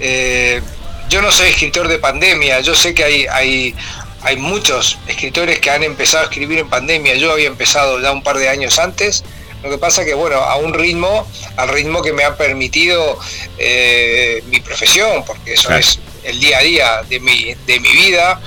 eh, 0.00 0.60
yo 1.08 1.22
no 1.22 1.30
soy 1.30 1.48
escritor 1.50 1.88
de 1.88 1.98
pandemia, 1.98 2.60
yo 2.60 2.74
sé 2.74 2.92
que 2.94 3.04
hay, 3.04 3.26
hay, 3.26 3.74
hay 4.22 4.36
muchos 4.36 4.98
escritores 5.06 5.60
que 5.60 5.70
han 5.70 5.82
empezado 5.82 6.24
a 6.24 6.26
escribir 6.28 6.58
en 6.58 6.68
pandemia, 6.68 7.14
yo 7.14 7.32
había 7.32 7.46
empezado 7.48 8.00
ya 8.00 8.12
un 8.12 8.22
par 8.22 8.38
de 8.38 8.48
años 8.48 8.78
antes, 8.78 9.24
lo 9.62 9.70
que 9.70 9.78
pasa 9.78 10.04
que, 10.04 10.14
bueno, 10.14 10.36
a 10.36 10.56
un 10.56 10.74
ritmo, 10.74 11.26
al 11.56 11.68
ritmo 11.68 12.02
que 12.02 12.12
me 12.12 12.24
ha 12.24 12.36
permitido 12.36 13.18
eh, 13.58 14.42
mi 14.46 14.60
profesión, 14.60 15.24
porque 15.24 15.54
eso 15.54 15.68
Claro. 15.68 15.80
es 15.80 15.98
el 16.24 16.38
día 16.40 16.58
a 16.58 16.62
día 16.62 17.02
de 17.08 17.20
mi, 17.20 17.54
de 17.66 17.80
mi 17.80 17.90
vida. 17.92 18.40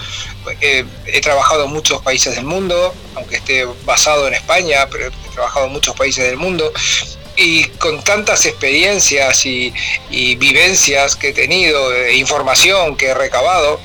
Eh, 0.62 0.86
he 1.08 1.20
trabajado 1.22 1.66
en 1.66 1.72
muchos 1.72 2.02
países 2.02 2.36
del 2.36 2.46
mundo, 2.46 2.94
aunque 3.16 3.38
esté 3.38 3.66
basado 3.86 4.28
en 4.28 4.34
España, 4.36 4.88
pero 4.90 5.08
he 5.08 5.34
trabajado 5.34 5.66
en 5.66 5.74
muchos 5.74 5.96
países 5.96 6.24
del 6.26 6.38
mundo 6.38 6.72
y 7.36 7.66
con 7.80 8.02
tantas 8.04 8.46
experiencias 8.46 9.46
y, 9.46 9.74
y 10.10 10.36
vivencias 10.36 11.16
que 11.16 11.30
he 11.30 11.34
tenido, 11.34 11.94
e 11.94 12.16
información 12.16 12.96
que 12.98 13.08
he 13.08 13.14
recabado, 13.14 13.80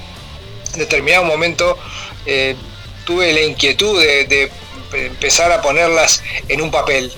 determinado 0.77 1.25
momento 1.25 1.79
eh, 2.27 2.57
tuve 3.05 3.33
la 3.33 3.43
inquietud 3.43 4.01
de, 4.01 4.51
empezar 4.93 5.51
a 5.51 5.61
ponerlas 5.61 6.23
en 6.49 6.61
un 6.61 6.71
papel. 6.71 7.13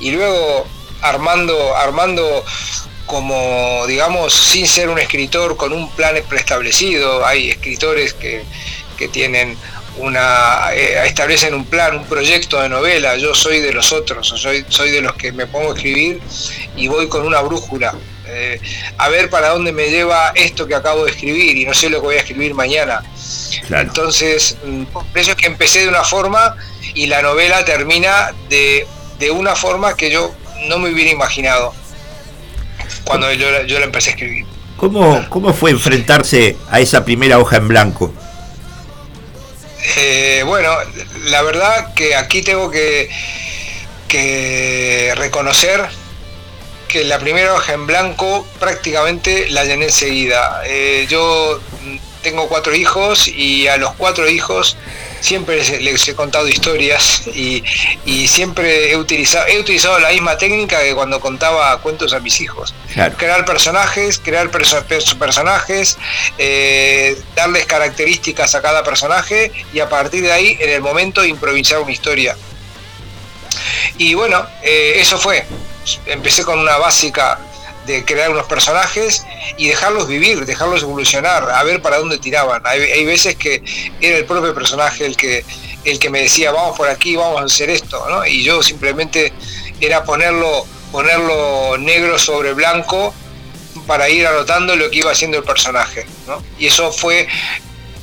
Y 0.00 0.12
luego 0.12 0.66
armando, 1.02 1.76
armando 1.76 2.44
como 3.04 3.84
digamos 3.86 4.32
sin 4.32 4.66
ser 4.66 4.88
un 4.88 4.98
escritor 4.98 5.56
con 5.56 5.72
un 5.72 5.90
plan 5.90 6.14
preestablecido, 6.28 7.26
hay 7.26 7.50
escritores 7.50 8.14
que, 8.14 8.44
que 8.96 9.08
tienen 9.08 9.58
una 9.96 10.72
eh, 10.72 11.06
establecen 11.06 11.54
un 11.54 11.64
plan, 11.64 11.96
un 11.96 12.04
proyecto 12.04 12.60
de 12.60 12.68
novela, 12.68 13.16
yo 13.16 13.34
soy 13.34 13.60
de 13.60 13.72
los 13.72 13.92
otros, 13.92 14.28
soy, 14.28 14.64
soy 14.68 14.90
de 14.90 15.00
los 15.00 15.14
que 15.14 15.32
me 15.32 15.46
pongo 15.46 15.72
a 15.72 15.74
escribir 15.74 16.20
y 16.76 16.88
voy 16.88 17.08
con 17.08 17.26
una 17.26 17.40
brújula, 17.40 17.94
eh, 18.30 18.60
a 18.98 19.08
ver 19.08 19.28
para 19.30 19.48
dónde 19.50 19.72
me 19.72 19.88
lleva 19.90 20.32
esto 20.34 20.66
que 20.66 20.74
acabo 20.74 21.04
de 21.04 21.10
escribir 21.10 21.56
y 21.56 21.64
no 21.66 21.74
sé 21.74 21.90
lo 21.90 22.00
que 22.00 22.06
voy 22.06 22.16
a 22.16 22.20
escribir 22.20 22.54
mañana. 22.54 23.02
Claro. 23.66 23.88
Entonces, 23.88 24.56
mm, 24.64 24.84
por 24.84 25.04
eso 25.14 25.30
es 25.32 25.36
que 25.36 25.46
empecé 25.46 25.80
de 25.80 25.88
una 25.88 26.04
forma 26.04 26.56
y 26.94 27.06
la 27.06 27.22
novela 27.22 27.64
termina 27.64 28.32
de, 28.48 28.86
de 29.18 29.30
una 29.30 29.54
forma 29.56 29.96
que 29.96 30.10
yo 30.10 30.34
no 30.68 30.78
me 30.78 30.90
hubiera 30.90 31.10
imaginado 31.10 31.74
cuando 33.04 33.32
yo, 33.32 33.50
la- 33.50 33.62
yo 33.64 33.78
la 33.78 33.86
empecé 33.86 34.10
a 34.10 34.12
escribir. 34.14 34.44
¿Cómo, 34.76 35.26
¿Cómo 35.28 35.52
fue 35.52 35.70
enfrentarse 35.72 36.56
a 36.70 36.80
esa 36.80 37.04
primera 37.04 37.38
hoja 37.38 37.56
en 37.56 37.68
blanco? 37.68 38.12
Eh, 39.96 40.42
bueno, 40.46 40.70
la 41.26 41.42
verdad 41.42 41.92
que 41.94 42.14
aquí 42.14 42.42
tengo 42.42 42.70
que, 42.70 43.10
que 44.08 45.12
reconocer 45.16 45.86
que 46.90 47.04
la 47.04 47.18
primera 47.18 47.54
hoja 47.54 47.72
en 47.74 47.86
blanco 47.86 48.46
prácticamente 48.58 49.48
la 49.50 49.64
llené 49.64 49.86
enseguida. 49.86 50.62
Eh, 50.66 51.06
yo 51.08 51.60
tengo 52.22 52.48
cuatro 52.48 52.74
hijos 52.74 53.28
y 53.28 53.66
a 53.68 53.76
los 53.76 53.94
cuatro 53.94 54.28
hijos 54.28 54.76
siempre 55.20 55.62
les, 55.80 56.08
he 56.08 56.14
contado 56.14 56.48
historias 56.48 57.22
y, 57.34 57.62
y 58.04 58.26
siempre 58.28 58.90
he 58.90 58.96
utilizado, 58.96 59.46
he 59.46 59.58
utilizado 59.58 59.98
la 60.00 60.10
misma 60.10 60.36
técnica 60.36 60.80
que 60.82 60.94
cuando 60.94 61.20
contaba 61.20 61.80
cuentos 61.80 62.12
a 62.12 62.20
mis 62.20 62.40
hijos 62.40 62.74
Claro. 62.92 63.14
crear 63.16 63.44
personajes, 63.44 64.18
crear 64.18 64.50
perso- 64.50 64.82
perso- 64.86 65.16
personajes, 65.18 65.96
eh, 66.38 67.16
darles 67.36 67.64
características 67.66 68.54
a 68.54 68.62
cada 68.62 68.82
personaje 68.82 69.52
y 69.72 69.80
a 69.80 69.88
partir 69.88 70.22
de 70.22 70.32
ahí, 70.32 70.56
en 70.60 70.70
el 70.70 70.80
momento, 70.82 71.24
improvisar 71.24 71.78
una 71.80 71.92
historia. 71.92 72.36
Y 73.98 74.14
bueno, 74.14 74.44
eh, 74.62 74.94
eso 74.96 75.18
fue. 75.18 75.44
Empecé 76.06 76.44
con 76.44 76.58
una 76.58 76.76
básica 76.76 77.38
de 77.86 78.04
crear 78.04 78.30
unos 78.30 78.46
personajes 78.46 79.24
y 79.56 79.68
dejarlos 79.68 80.06
vivir, 80.06 80.44
dejarlos 80.44 80.82
evolucionar, 80.82 81.50
a 81.50 81.62
ver 81.64 81.80
para 81.82 81.98
dónde 81.98 82.18
tiraban. 82.18 82.62
Hay, 82.66 83.04
veces 83.04 83.36
que 83.36 83.62
era 84.00 84.18
el 84.18 84.26
propio 84.26 84.54
personaje 84.54 85.06
el 85.06 85.16
que, 85.16 85.44
el 85.84 85.98
que 85.98 86.10
me 86.10 86.20
decía, 86.22 86.52
vamos 86.52 86.76
por 86.76 86.88
aquí, 86.88 87.16
vamos 87.16 87.40
a 87.40 87.44
hacer 87.44 87.70
esto, 87.70 88.04
¿no? 88.08 88.24
Y 88.26 88.44
yo 88.44 88.62
simplemente 88.62 89.32
era 89.80 90.04
ponerlo, 90.04 90.66
ponerlo 90.92 91.78
negro 91.78 92.18
sobre 92.18 92.52
blanco 92.52 93.14
para 93.86 94.08
ir 94.08 94.26
anotando 94.26 94.76
lo 94.76 94.90
que 94.90 94.98
iba 94.98 95.10
haciendo 95.10 95.38
el 95.38 95.44
personaje, 95.44 96.06
¿no? 96.26 96.42
Y 96.58 96.66
eso 96.66 96.92
fue 96.92 97.26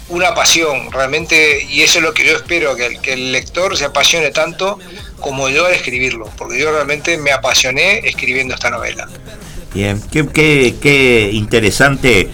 una 0.09 0.33
pasión, 0.33 0.91
realmente, 0.91 1.65
y 1.69 1.81
eso 1.81 1.97
es 1.99 2.03
lo 2.03 2.13
que 2.13 2.25
yo 2.25 2.35
espero, 2.35 2.75
que 2.75 2.85
el, 2.85 3.01
que 3.01 3.13
el 3.13 3.31
lector 3.31 3.75
se 3.75 3.85
apasione 3.85 4.31
tanto 4.31 4.79
como 5.19 5.49
yo 5.49 5.65
al 5.65 5.73
escribirlo, 5.73 6.29
porque 6.37 6.59
yo 6.59 6.71
realmente 6.71 7.17
me 7.17 7.31
apasioné 7.31 7.99
escribiendo 8.07 8.53
esta 8.53 8.69
novela. 8.69 9.07
Bien, 9.73 10.01
qué, 10.11 10.25
qué- 10.27 10.75
qué 10.81 11.29
interesante 11.33 12.29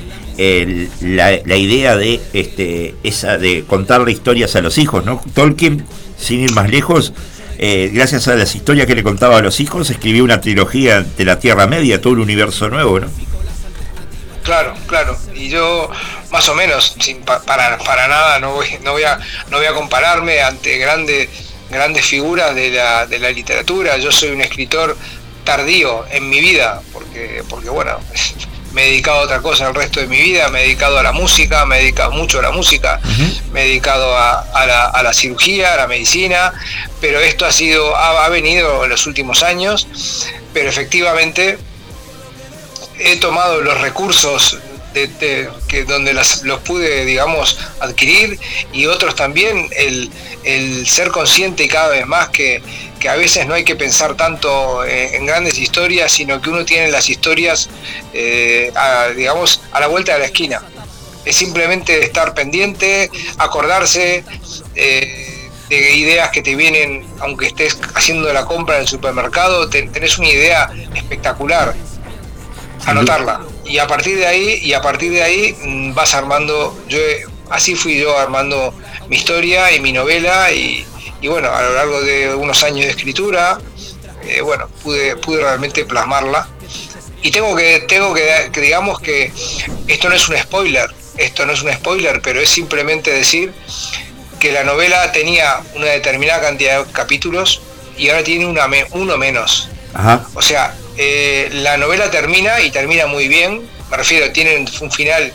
la, 1.01 1.39
la 1.45 1.55
idea 1.55 1.95
de 1.95 2.19
este 2.33 2.95
esa 3.03 3.37
de 3.37 3.63
contarle 3.65 4.11
historias 4.11 4.55
a 4.55 4.61
los 4.61 4.77
hijos, 4.77 5.05
¿no? 5.05 5.21
Tolkien, 5.33 5.85
sin 6.17 6.41
ir 6.41 6.51
más 6.53 6.69
lejos, 6.69 7.13
eh, 7.57 7.91
gracias 7.93 8.27
a 8.27 8.35
las 8.35 8.55
historias 8.55 8.87
que 8.87 8.95
le 8.95 9.03
contaba 9.03 9.37
a 9.37 9.41
los 9.41 9.59
hijos, 9.59 9.89
escribió 9.89 10.23
una 10.23 10.41
trilogía 10.41 11.01
de 11.01 11.25
la 11.25 11.39
Tierra 11.39 11.67
Media, 11.67 12.01
todo 12.01 12.13
un 12.13 12.19
universo 12.21 12.69
nuevo, 12.69 12.99
¿no? 12.99 13.07
Claro, 14.43 14.73
claro. 14.87 15.17
Y 15.33 15.49
yo, 15.49 15.89
más 16.31 16.47
o 16.49 16.55
menos, 16.55 16.95
sin 16.99 17.21
pa- 17.21 17.41
para, 17.41 17.77
para 17.77 18.07
nada, 18.07 18.39
no 18.39 18.51
voy, 18.53 18.67
no 18.83 18.91
voy 18.91 19.03
a, 19.03 19.17
no 19.49 19.57
voy 19.57 19.65
a 19.65 19.73
compararme 19.73 20.41
ante 20.41 20.77
grandes, 20.77 21.29
grandes 21.69 22.05
figuras 22.05 22.53
de 22.53 22.69
la, 22.71 23.05
de 23.05 23.19
la 23.19 23.31
literatura. 23.31 23.97
Yo 23.97 24.11
soy 24.11 24.31
un 24.31 24.41
escritor 24.41 24.97
tardío 25.43 26.05
en 26.11 26.29
mi 26.29 26.39
vida, 26.41 26.81
porque, 26.91 27.43
porque 27.49 27.69
bueno, 27.69 27.99
me 28.73 28.83
he 28.83 28.85
dedicado 28.87 29.19
a 29.19 29.23
otra 29.23 29.41
cosa 29.41 29.67
el 29.69 29.75
resto 29.75 29.99
de 29.99 30.07
mi 30.07 30.17
vida, 30.19 30.49
me 30.49 30.59
he 30.59 30.63
dedicado 30.63 30.97
a 30.97 31.03
la 31.03 31.11
música, 31.11 31.65
me 31.65 31.77
he 31.77 31.79
dedicado 31.81 32.11
mucho 32.11 32.39
a 32.39 32.41
la 32.41 32.51
música, 32.51 32.99
me 33.51 33.61
he 33.61 33.67
dedicado 33.67 34.17
a, 34.17 34.41
a 34.41 34.65
la, 34.65 34.85
a 34.85 35.03
la 35.03 35.13
cirugía, 35.13 35.73
a 35.73 35.77
la 35.77 35.87
medicina, 35.87 36.51
pero 36.99 37.19
esto 37.19 37.45
ha 37.45 37.51
sido, 37.51 37.95
ha, 37.95 38.25
ha 38.25 38.29
venido 38.29 38.83
en 38.83 38.89
los 38.89 39.05
últimos 39.05 39.43
años, 39.43 39.87
pero 40.53 40.69
efectivamente 40.69 41.57
he 43.03 43.17
tomado 43.17 43.61
los 43.61 43.79
recursos 43.81 44.59
donde 45.87 46.13
los 46.13 46.59
pude, 46.65 47.03
digamos, 47.05 47.57
adquirir 47.79 48.39
y 48.71 48.85
otros 48.85 49.15
también 49.15 49.67
el, 49.75 50.85
ser 50.87 51.09
consciente 51.09 51.67
cada 51.67 51.89
vez 51.89 52.05
más 52.05 52.29
que, 52.29 52.61
a 53.09 53.15
veces 53.15 53.45
no 53.47 53.53
hay 53.55 53.63
que 53.65 53.75
pensar 53.75 54.15
tanto 54.15 54.85
en, 54.85 55.15
en 55.15 55.25
grandes 55.25 55.57
historias, 55.57 56.11
sino 56.11 56.39
que 56.41 56.49
uno 56.49 56.63
tiene 56.63 56.89
las 56.89 57.09
historias, 57.09 57.69
eh, 58.13 58.71
a, 58.75 59.07
digamos, 59.09 59.61
a 59.71 59.79
la 59.79 59.87
vuelta 59.87 60.13
de 60.13 60.19
la 60.19 60.25
esquina. 60.25 60.61
Es 61.25 61.35
simplemente 61.37 62.03
estar 62.03 62.33
pendiente, 62.33 63.09
acordarse 63.39 64.23
eh, 64.75 65.49
de 65.69 65.95
ideas 65.95 66.29
que 66.29 66.41
te 66.41 66.55
vienen, 66.55 67.05
aunque 67.19 67.47
estés 67.47 67.77
haciendo 67.95 68.31
la 68.31 68.45
compra 68.45 68.75
en 68.75 68.81
el 68.83 68.87
supermercado, 68.87 69.69
te- 69.69 69.83
tenés 69.87 70.17
una 70.17 70.29
idea 70.29 70.69
espectacular 70.95 71.73
anotarla. 72.85 73.41
Y 73.65 73.77
a 73.77 73.87
partir 73.87 74.17
de 74.17 74.27
ahí 74.27 74.59
y 74.61 74.73
a 74.73 74.81
partir 74.81 75.11
de 75.11 75.23
ahí 75.23 75.55
mm, 75.61 75.93
vas 75.93 76.13
armando 76.13 76.77
yo 76.87 76.97
así 77.49 77.75
fui 77.75 77.97
yo 77.99 78.17
armando 78.17 78.73
mi 79.09 79.15
historia 79.17 79.71
y 79.71 79.79
mi 79.79 79.91
novela 79.91 80.51
y, 80.51 80.85
y 81.21 81.27
bueno 81.27 81.51
a 81.53 81.61
lo 81.61 81.73
largo 81.73 82.01
de 82.01 82.33
unos 82.35 82.63
años 82.63 82.85
de 82.85 82.91
escritura 82.91 83.57
eh, 84.25 84.41
bueno 84.41 84.67
pude 84.81 85.15
pude 85.17 85.41
realmente 85.41 85.85
plasmarla. 85.85 86.47
Y 87.21 87.31
tengo 87.31 87.55
que 87.55 87.85
tengo 87.87 88.13
que, 88.13 88.49
que 88.51 88.59
digamos 88.61 88.99
que 88.99 89.31
esto 89.87 90.09
no 90.09 90.15
es 90.15 90.27
un 90.27 90.37
spoiler 90.37 90.89
esto 91.17 91.45
no 91.45 91.53
es 91.53 91.61
un 91.61 91.71
spoiler 91.71 92.21
pero 92.21 92.41
es 92.41 92.49
simplemente 92.49 93.11
decir 93.11 93.53
que 94.39 94.51
la 94.51 94.63
novela 94.65 95.09
tenía 95.13 95.61
una 95.75 95.85
determinada 95.85 96.41
cantidad 96.41 96.83
de 96.85 96.91
capítulos 96.91 97.61
y 97.97 98.09
ahora 98.09 98.23
tiene 98.23 98.45
una 98.45 98.67
me- 98.67 98.87
uno 98.91 99.17
menos. 99.17 99.69
Ajá. 99.93 100.25
o 100.33 100.41
sea, 100.41 100.75
eh, 100.97 101.49
la 101.51 101.77
novela 101.77 102.09
termina 102.11 102.61
y 102.61 102.71
termina 102.71 103.07
muy 103.07 103.27
bien. 103.27 103.61
Me 103.89 103.97
refiero, 103.97 104.31
tiene 104.31 104.57
un- 104.81 104.91
final 104.91 105.31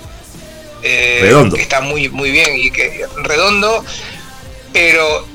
eh, 0.82 1.18
Redondo. 1.22 1.56
que 1.56 1.62
está 1.62 1.80
muy, 1.80 2.08
muy 2.08 2.30
bien 2.30 2.56
y 2.56 2.70
que 2.70 3.04
redondo, 3.22 3.84
pero 4.72 5.26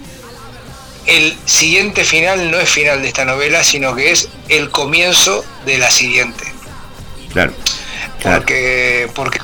el 1.05 1.35
siguiente 1.45 2.03
final 2.05 2.49
no 2.49 2.59
es 2.59 2.69
final 2.69 3.01
de 3.01 3.09
esta 3.09 3.25
novela, 3.25 3.63
sino 3.63 3.93
que 3.95 4.11
es 4.11 4.29
el 4.49 4.69
comienzo 4.69 5.43
de 5.65 5.77
la 5.77 5.91
siguiente. 5.91 6.45
Claro. 7.31 7.53
Claro. 8.21 8.37
Porque, 8.39 9.09
porque, 9.13 9.39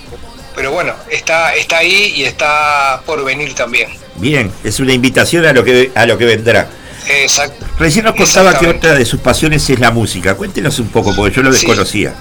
pero 0.56 0.72
bueno, 0.72 0.94
está, 1.12 1.54
está 1.56 1.80
ahí 1.80 2.14
y 2.16 2.24
está 2.24 3.02
por 3.06 3.24
venir 3.26 3.54
también. 3.56 3.90
Bien, 4.16 4.52
es 4.64 4.80
una 4.80 4.94
invitación 4.94 5.46
a 5.46 5.52
lo 5.54 5.64
que 5.66 5.92
a 5.96 6.06
lo 6.06 6.18
que 6.18 6.26
vendrá. 6.26 6.70
Exacto. 7.10 7.66
Recién 7.80 8.06
nos 8.06 8.16
contaba 8.16 8.58
que 8.58 8.68
otra 8.68 8.94
de 8.94 9.06
sus 9.06 9.20
pasiones 9.20 9.68
es 9.70 9.80
la 9.80 9.92
música. 9.92 10.36
Cuéntenos 10.36 10.78
un 10.80 10.90
poco, 10.90 11.16
porque 11.16 11.36
yo 11.36 11.42
lo 11.42 11.52
Sí. 11.52 11.66
desconocía. 11.66 12.14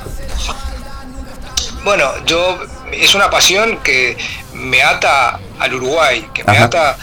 Bueno, 1.84 2.10
yo 2.26 2.58
es 2.92 3.14
una 3.14 3.30
pasión 3.30 3.78
que 3.82 4.16
me 4.54 4.82
ata 4.82 5.38
al 5.58 5.74
Uruguay, 5.74 6.26
que 6.34 6.44
me 6.44 6.58
ata 6.58 6.96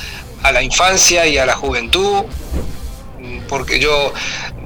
a 0.43 0.51
la 0.51 0.61
infancia 0.61 1.25
y 1.25 1.37
a 1.37 1.45
la 1.45 1.55
juventud, 1.55 2.25
porque 3.47 3.79
yo 3.79 4.13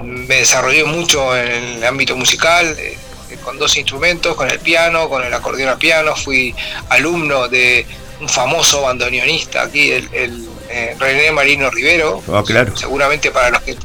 me 0.03 0.35
desarrollé 0.37 0.83
mucho 0.85 1.35
en 1.37 1.75
el 1.77 1.83
ámbito 1.85 2.15
musical, 2.17 2.75
eh, 2.79 2.97
con 3.43 3.57
dos 3.59 3.77
instrumentos, 3.77 4.35
con 4.35 4.49
el 4.49 4.59
piano, 4.59 5.07
con 5.09 5.23
el 5.23 5.33
acordeón 5.33 5.69
a 5.69 5.77
piano, 5.77 6.15
fui 6.15 6.53
alumno 6.89 7.47
de 7.47 7.85
un 8.19 8.27
famoso 8.27 8.81
bandoneonista 8.81 9.63
aquí, 9.63 9.91
el, 9.91 10.09
el, 10.13 10.48
eh, 10.69 10.95
René 10.99 11.31
Marino 11.31 11.69
Rivero, 11.69 12.23
Ah, 12.31 12.43
claro. 12.45 12.75
seguramente 12.77 13.31
para 13.31 13.49
los 13.49 13.61
que 13.63 13.75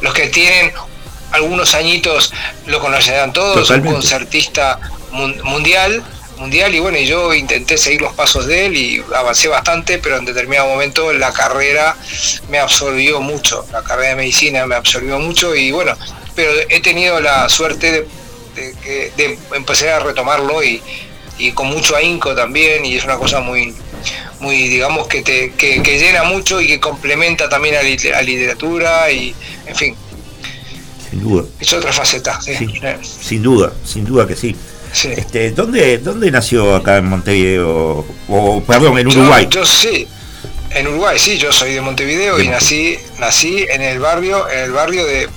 los 0.00 0.12
que 0.14 0.26
tienen 0.28 0.72
algunos 1.30 1.74
añitos 1.74 2.32
lo 2.66 2.80
conocerán 2.80 3.32
todos, 3.32 3.54
Totalmente. 3.62 3.88
un 3.88 3.94
concertista 3.94 4.78
mun- 5.12 5.40
mundial, 5.44 6.02
mundial 6.36 6.74
y 6.74 6.80
bueno, 6.80 6.98
yo 6.98 7.32
intenté 7.32 7.78
seguir 7.78 8.02
los 8.02 8.12
pasos 8.14 8.46
de 8.46 8.66
él 8.66 8.76
y 8.76 9.04
avancé 9.14 9.48
bastante, 9.48 9.98
pero 9.98 10.16
en 10.18 10.24
determinado 10.24 10.68
momento 10.68 11.12
la 11.12 11.32
carrera 11.32 11.96
me 12.48 12.58
absorbió 12.58 13.20
mucho, 13.20 13.64
la 13.72 13.82
carrera 13.82 14.10
de 14.10 14.16
medicina 14.16 14.66
me 14.66 14.74
absorbió 14.74 15.18
mucho 15.20 15.54
y 15.54 15.70
bueno, 15.70 15.96
pero 16.34 16.50
he 16.68 16.80
tenido 16.80 17.20
la 17.20 17.48
suerte 17.48 17.92
de, 17.92 18.08
de 18.56 18.74
que- 18.82 19.12
de 19.16 19.38
empezar 19.54 19.88
a 19.90 19.98
retomarlo 20.00 20.62
y, 20.64 20.82
y 21.38 21.52
con 21.52 21.68
mucho 21.68 21.94
ahínco 21.96 22.34
también 22.34 22.84
y 22.84 22.96
es 22.96 23.04
una 23.04 23.16
cosa 23.16 23.40
muy 23.40 23.74
muy 24.40 24.68
digamos 24.68 25.06
que 25.08 25.22
te 25.22 25.52
que, 25.52 25.82
que 25.82 25.98
llena 25.98 26.24
mucho 26.24 26.60
y 26.60 26.66
que 26.66 26.80
complementa 26.80 27.48
también 27.48 27.76
a 27.76 27.82
la 27.82 28.22
literatura 28.22 29.10
y 29.10 29.34
en 29.66 29.74
fin 29.76 29.96
Sin 31.10 31.20
duda. 31.22 31.44
es 31.60 31.72
otra 31.72 31.92
faceta 31.92 32.40
sí. 32.40 32.54
Sí. 32.56 32.72
Sin 33.22 33.42
duda, 33.42 33.72
sin 33.84 34.04
duda 34.04 34.26
que 34.26 34.34
sí. 34.36 34.56
sí. 34.92 35.08
Este, 35.16 35.50
¿dónde, 35.52 35.98
¿Dónde 35.98 36.30
nació 36.30 36.76
acá 36.76 36.96
en 36.98 37.06
Montevideo? 37.06 38.04
O, 38.28 38.62
perdón, 38.66 38.98
en 38.98 39.06
Uruguay. 39.08 39.46
Yo, 39.50 39.64
sí, 39.66 40.06
en 40.70 40.86
Uruguay 40.88 41.18
sí, 41.18 41.38
yo 41.38 41.52
soy 41.52 41.74
de 41.74 41.80
Montevideo 41.80 42.36
De 42.38 42.44
y 42.44 42.48
nací, 42.48 42.96
nací 43.18 43.66
en 43.70 43.82
el 43.82 43.98
barrio, 44.00 44.48
en 44.50 44.60
el 44.60 44.72
barrio 44.72 45.04
de 45.04 45.28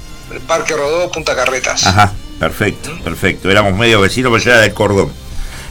Parque 0.48 0.74
Rodó, 0.76 1.12
Punta 1.12 1.36
Carretas. 1.36 1.86
Ajá, 1.86 2.12
Perfecto, 2.40 2.98
perfecto. 3.04 3.50
Éramos 3.52 3.74
medio 3.78 4.02
vecinos, 4.02 4.32
pero 4.32 4.44
yo 4.44 4.52
era 4.52 4.62
del 4.62 4.74
cordón. 4.74 5.12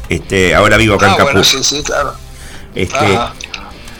Este, 0.09 0.55
ahora 0.55 0.77
vivo 0.77 0.95
acá 0.97 1.07
Ah, 1.07 1.11
en 1.13 1.17
Capuz. 1.17 1.33
bueno, 1.33 1.45
sí, 1.45 1.59
sí, 1.63 1.83
claro. 1.83 2.15
Este, 2.75 2.97
Ajá. 2.97 3.35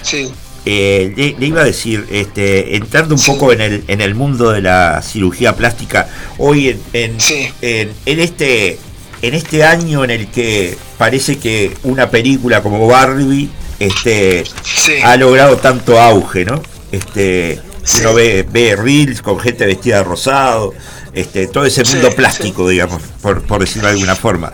Sí, 0.03 0.31
eh, 0.67 1.13
le, 1.17 1.37
le 1.39 1.47
iba 1.47 1.61
a 1.63 1.65
decir, 1.65 2.07
este, 2.11 2.77
entrando 2.77 3.15
un 3.15 3.21
poco 3.23 3.53
en 3.53 3.61
el, 3.61 3.85
en 3.89 4.01
el 4.01 4.15
mundo 4.15 4.51
de 4.51 4.61
la 4.63 5.03
cirugía 5.03 5.55
plástica, 5.57 6.09
hoy 6.39 6.69
en, 6.71 6.81
en, 6.93 7.21
en- 7.63 7.93
en 8.07 8.21
este, 8.21 8.79
en 9.23 9.35
este 9.35 9.65
año 9.65 10.05
en 10.05 10.11
el 10.11 10.29
que 10.29 10.77
parece 10.99 11.39
que 11.39 11.75
una 11.85 12.11
película 12.11 12.63
como 12.63 12.87
Barbie 12.87 13.49
este, 13.79 14.45
ha 15.05 15.17
logrado 15.17 15.57
tanto 15.59 16.01
auge, 16.01 16.45
¿no? 16.45 16.63
Este, 16.93 17.61
Uno 18.01 18.15
ve, 18.15 18.47
ve 18.51 18.77
reels 18.77 19.21
con 19.21 19.39
gente 19.39 19.67
vestida 19.67 19.99
de 19.99 20.05
rosado, 20.05 20.73
este, 21.13 21.47
todo 21.49 21.65
ese 21.67 21.83
mundo 21.85 22.09
plástico, 22.17 22.69
digamos, 22.69 23.03
por, 23.21 23.43
por 23.43 23.61
decirlo 23.61 23.89
de 23.89 23.95
alguna 23.95 24.15
forma. 24.15 24.53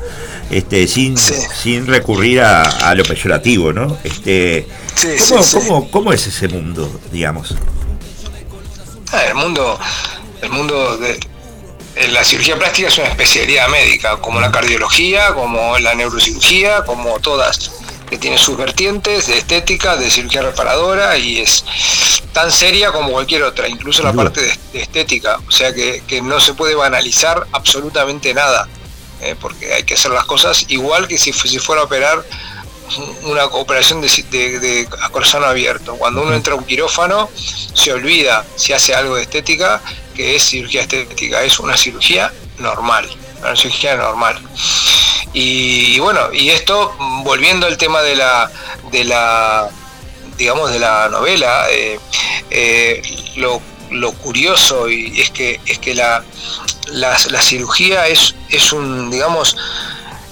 Este, 0.50 0.86
sin, 0.88 1.16
sin 1.16 1.86
recurrir 1.86 2.40
a, 2.40 2.62
a 2.62 2.94
lo 2.94 3.04
peyorativo, 3.04 3.72
¿no? 3.72 3.96
Este, 4.02 4.66
Sí, 4.96 5.08
¿cómo, 5.28 5.42
sí, 5.42 5.56
cómo- 5.58 5.90
cómo 5.90 6.12
es 6.12 6.26
ese 6.26 6.48
mundo, 6.48 6.90
digamos? 7.12 7.54
Ah, 9.12 9.22
el 9.28 9.34
mundo, 9.34 9.78
el 10.42 10.50
mundo 10.50 10.96
de 10.98 11.12
eh, 11.96 12.08
la 12.08 12.22
cirugía 12.24 12.56
plástica 12.58 12.88
es 12.88 12.98
una 12.98 13.08
especialidad 13.08 13.68
médica, 13.68 14.16
como 14.18 14.40
la 14.40 14.50
cardiología, 14.52 15.34
como 15.34 15.78
la 15.78 15.94
neurocirugía, 15.94 16.84
como 16.84 17.18
todas, 17.20 17.70
que 18.08 18.18
tiene 18.18 18.38
sus 18.38 18.56
vertientes 18.56 19.26
de 19.26 19.38
estética, 19.38 19.96
de 19.96 20.10
cirugía 20.10 20.42
reparadora 20.42 21.16
y 21.16 21.38
es 21.40 21.64
tan 22.32 22.50
seria 22.52 22.92
como 22.92 23.10
cualquier 23.10 23.42
otra, 23.42 23.68
incluso 23.68 24.02
la 24.02 24.12
parte 24.12 24.40
de 24.72 24.80
estética, 24.82 25.38
o 25.48 25.50
sea 25.50 25.72
que, 25.74 26.02
que 26.06 26.22
no 26.22 26.38
se 26.40 26.54
puede 26.54 26.74
banalizar 26.76 27.46
absolutamente 27.52 28.32
nada, 28.34 28.68
eh, 29.23 29.36
porque 29.40 29.73
hay 29.74 29.82
que 29.84 29.94
hacer 29.94 30.10
las 30.12 30.24
cosas 30.24 30.65
igual 30.68 31.08
que 31.08 31.18
si, 31.18 31.32
si 31.32 31.58
fuera 31.58 31.82
a 31.82 31.84
operar 31.84 32.24
una 33.23 33.44
operación 33.44 34.00
de, 34.00 34.08
de, 34.31 34.58
de 34.58 34.89
a 35.00 35.10
corazón 35.10 35.44
abierto. 35.44 35.94
Cuando 35.97 36.23
uno 36.23 36.34
entra 36.34 36.55
a 36.55 36.57
un 36.57 36.65
quirófano, 36.65 37.31
se 37.73 37.92
olvida 37.92 38.44
si 38.57 38.73
hace 38.73 38.94
algo 38.94 39.16
de 39.16 39.23
estética, 39.23 39.81
que 40.15 40.34
es 40.36 40.44
cirugía 40.44 40.82
estética, 40.82 41.42
es 41.44 41.58
una 41.60 41.76
cirugía 41.76 42.32
normal, 42.58 43.08
una 43.40 43.55
cirugía 43.55 43.97
normal. 43.97 44.40
Y, 45.32 45.94
y 45.94 45.99
bueno, 46.00 46.32
y 46.32 46.50
esto, 46.50 46.97
volviendo 47.23 47.66
al 47.66 47.78
tema 47.78 48.02
de 48.02 48.16
la, 48.16 48.50
de 48.90 49.05
la 49.05 49.70
digamos, 50.36 50.73
de 50.73 50.78
la 50.78 51.08
novela, 51.10 51.66
eh, 51.70 52.00
eh, 52.50 53.02
lo, 53.36 53.60
lo 53.90 54.12
curioso 54.12 54.88
y 54.88 55.20
es 55.20 55.30
que 55.30 55.60
es 55.66 55.78
que 55.78 55.94
la, 55.94 56.22
la, 56.92 57.16
la 57.30 57.42
cirugía 57.42 58.06
es, 58.08 58.34
es 58.48 58.72
un, 58.72 59.10
digamos, 59.10 59.56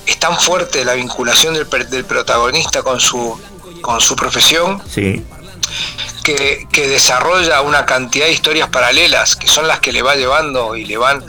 es 0.06 0.18
tan 0.18 0.38
fuerte 0.38 0.84
la 0.84 0.94
vinculación 0.94 1.54
del, 1.54 1.68
del 1.90 2.04
protagonista 2.04 2.82
con 2.82 2.98
su, 3.00 3.38
con 3.80 4.00
su 4.00 4.16
profesión 4.16 4.82
Sí, 4.88 5.22
que, 6.24 6.66
que 6.72 6.88
desarrolla 6.88 7.60
una 7.62 7.84
cantidad 7.86 8.26
de 8.26 8.32
historias 8.32 8.68
paralelas 8.68 9.34
que 9.36 9.48
son 9.48 9.66
las 9.66 9.80
que 9.80 9.92
le 9.92 10.02
va 10.02 10.14
llevando 10.14 10.76
y 10.76 10.84
le 10.84 10.96
van, 10.96 11.24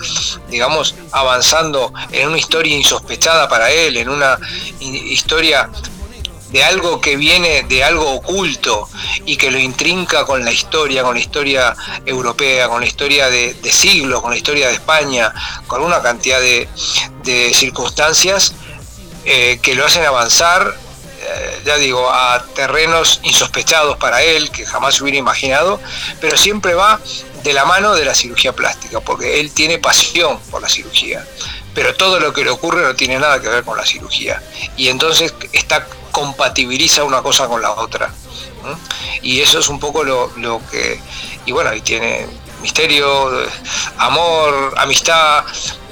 digamos, 0.50 0.96
avanzando 1.12 1.94
en 2.12 2.28
una 2.30 2.38
historia 2.38 2.76
insospechada 2.76 3.48
para 3.50 3.72
él, 3.72 3.98
en 3.98 4.10
una 4.10 4.38
hi- 4.80 5.12
historia 5.14 5.70
de 6.52 6.64
algo 6.64 7.00
que 7.00 7.16
viene 7.16 7.64
de 7.64 7.84
algo 7.84 8.12
oculto 8.12 8.90
y 9.26 9.38
que 9.38 9.52
lo 9.52 9.60
intrinca 9.60 10.26
con 10.26 10.44
la 10.44 10.52
historia, 10.52 11.04
con 11.04 11.14
la 11.14 11.20
historia 11.20 11.76
europea, 12.06 12.68
con 12.68 12.82
la 12.82 12.88
historia 12.88 13.30
de, 13.30 13.56
siglos, 13.72 14.22
con 14.22 14.32
la 14.32 14.38
historia 14.38 14.68
de 14.68 14.74
España, 14.74 15.34
con 15.68 15.84
una 15.84 16.02
cantidad 16.02 16.40
de, 16.40 16.68
circunstancias 17.54 18.54
eh, 19.24 19.60
que 19.62 19.76
lo 19.76 19.86
hacen 19.86 20.04
avanzar, 20.04 20.76
eh, 21.22 21.62
ya 21.64 21.78
digo, 21.78 22.10
a 22.10 22.44
terrenos 22.56 23.20
insospechados 23.22 23.98
para 23.98 24.24
él, 24.24 24.50
que 24.50 24.66
jamás 24.66 25.00
hubiera 25.00 25.20
imaginado, 25.20 25.80
pero 26.20 26.36
siempre 26.38 26.74
va 26.74 27.00
de 27.44 27.54
la 27.54 27.66
mano 27.66 27.94
de 27.94 28.06
la 28.06 28.16
cirugía 28.16 28.54
plástica, 28.54 29.00
porque 29.00 29.40
él 29.40 29.52
tiene 29.52 29.78
pasión 29.78 30.40
por 30.50 30.62
la 30.62 30.70
cirugía, 30.70 31.26
pero 31.74 31.96
todo 31.96 32.20
lo 32.20 32.34
que 32.34 32.44
le 32.44 32.50
ocurre 32.50 32.84
no 32.84 32.96
tiene 32.96 33.20
nada 33.20 33.42
que 33.42 33.48
ver 33.48 33.64
con 33.64 33.78
la 33.78 33.86
cirugía, 33.86 34.42
y 34.76 34.90
entonces 34.90 35.34
está 35.54 35.86
compatibiliza 36.12 37.04
una 37.04 37.22
cosa 37.22 37.48
con 37.48 37.62
la 37.62 37.72
otra. 37.72 38.12
Y 39.22 39.40
eso 39.42 39.60
es 39.60 39.70
un 39.70 39.80
poco 39.80 40.04
lo, 40.04 40.32
lo 40.38 40.62
que, 40.70 41.00
y 41.46 41.52
bueno, 41.52 41.74
y 41.74 41.82
tiene 41.82 42.28
misterio, 42.62 43.44
eh, 43.44 43.50
amor, 43.98 44.74
amistad, 44.78 45.46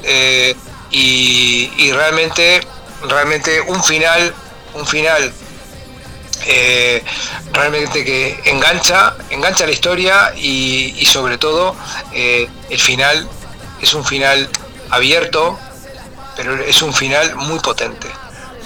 eh, 0.03 0.55
y, 0.91 1.71
y 1.77 1.91
realmente, 1.91 2.61
realmente 3.07 3.61
un 3.61 3.83
final, 3.83 4.33
un 4.73 4.85
final 4.85 5.33
eh, 6.45 7.03
realmente 7.51 8.03
que 8.03 8.39
engancha, 8.45 9.15
engancha 9.29 9.65
la 9.65 9.71
historia 9.71 10.33
y, 10.35 11.05
sobre 11.05 11.37
todo 11.37 11.75
el 12.13 12.79
final 12.79 13.27
es 13.81 13.93
un 13.93 14.03
final 14.03 14.49
abierto, 14.89 15.59
pero 16.37 16.55
es 16.63 16.81
un 16.81 16.93
final 16.93 17.35
muy 17.35 17.59
potente. 17.59 18.07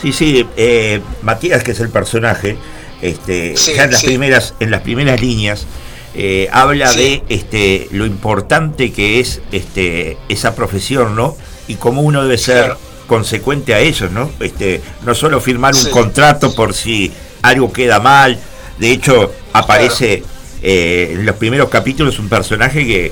sí, 0.02 0.12
sí. 0.14 0.46
eh, 0.58 1.02
Matías, 1.24 1.64
que 1.64 1.72
es 1.72 1.80
el 1.80 1.90
personaje, 1.90 2.58
este, 3.02 3.56
Sí, 3.58 3.74
ya 3.76 3.86
en 3.86 3.92
las 3.92 4.02
sí. 4.02 4.08
primeras, 4.08 4.54
en 4.60 4.70
las 4.72 4.82
primeras 4.82 5.20
líneas, 5.22 5.66
eh, 6.14 6.50
habla 6.52 6.88
Sí. 6.92 7.00
de 7.00 7.24
este, 7.36 7.88
lo 7.92 8.06
importante 8.06 8.92
que 8.92 9.20
es 9.20 9.42
este, 9.52 10.18
esa 10.30 10.54
profesión, 10.56 11.16
¿no? 11.16 11.36
Y 11.68 11.76
cómo 11.76 12.02
uno 12.02 12.22
debe 12.22 12.38
ser 12.38 12.76
consecuente 13.08 13.74
a 13.74 13.80
ello, 13.80 14.10
¿no? 14.10 14.30
Este, 14.40 14.82
no 15.04 15.16
solo 15.16 15.40
firmar 15.42 15.74
un 15.76 15.90
contrato 15.90 16.54
por 16.54 16.74
si 16.74 17.12
algo 17.42 17.72
queda 17.72 18.00
mal. 18.00 18.40
De 18.78 18.92
hecho, 18.92 19.34
aparece 19.54 20.24
eh, 20.64 21.12
en 21.14 21.26
los 21.26 21.36
primeros 21.38 21.70
capítulos 21.70 22.20
un 22.20 22.30
personaje 22.30 22.86
que, 22.86 23.12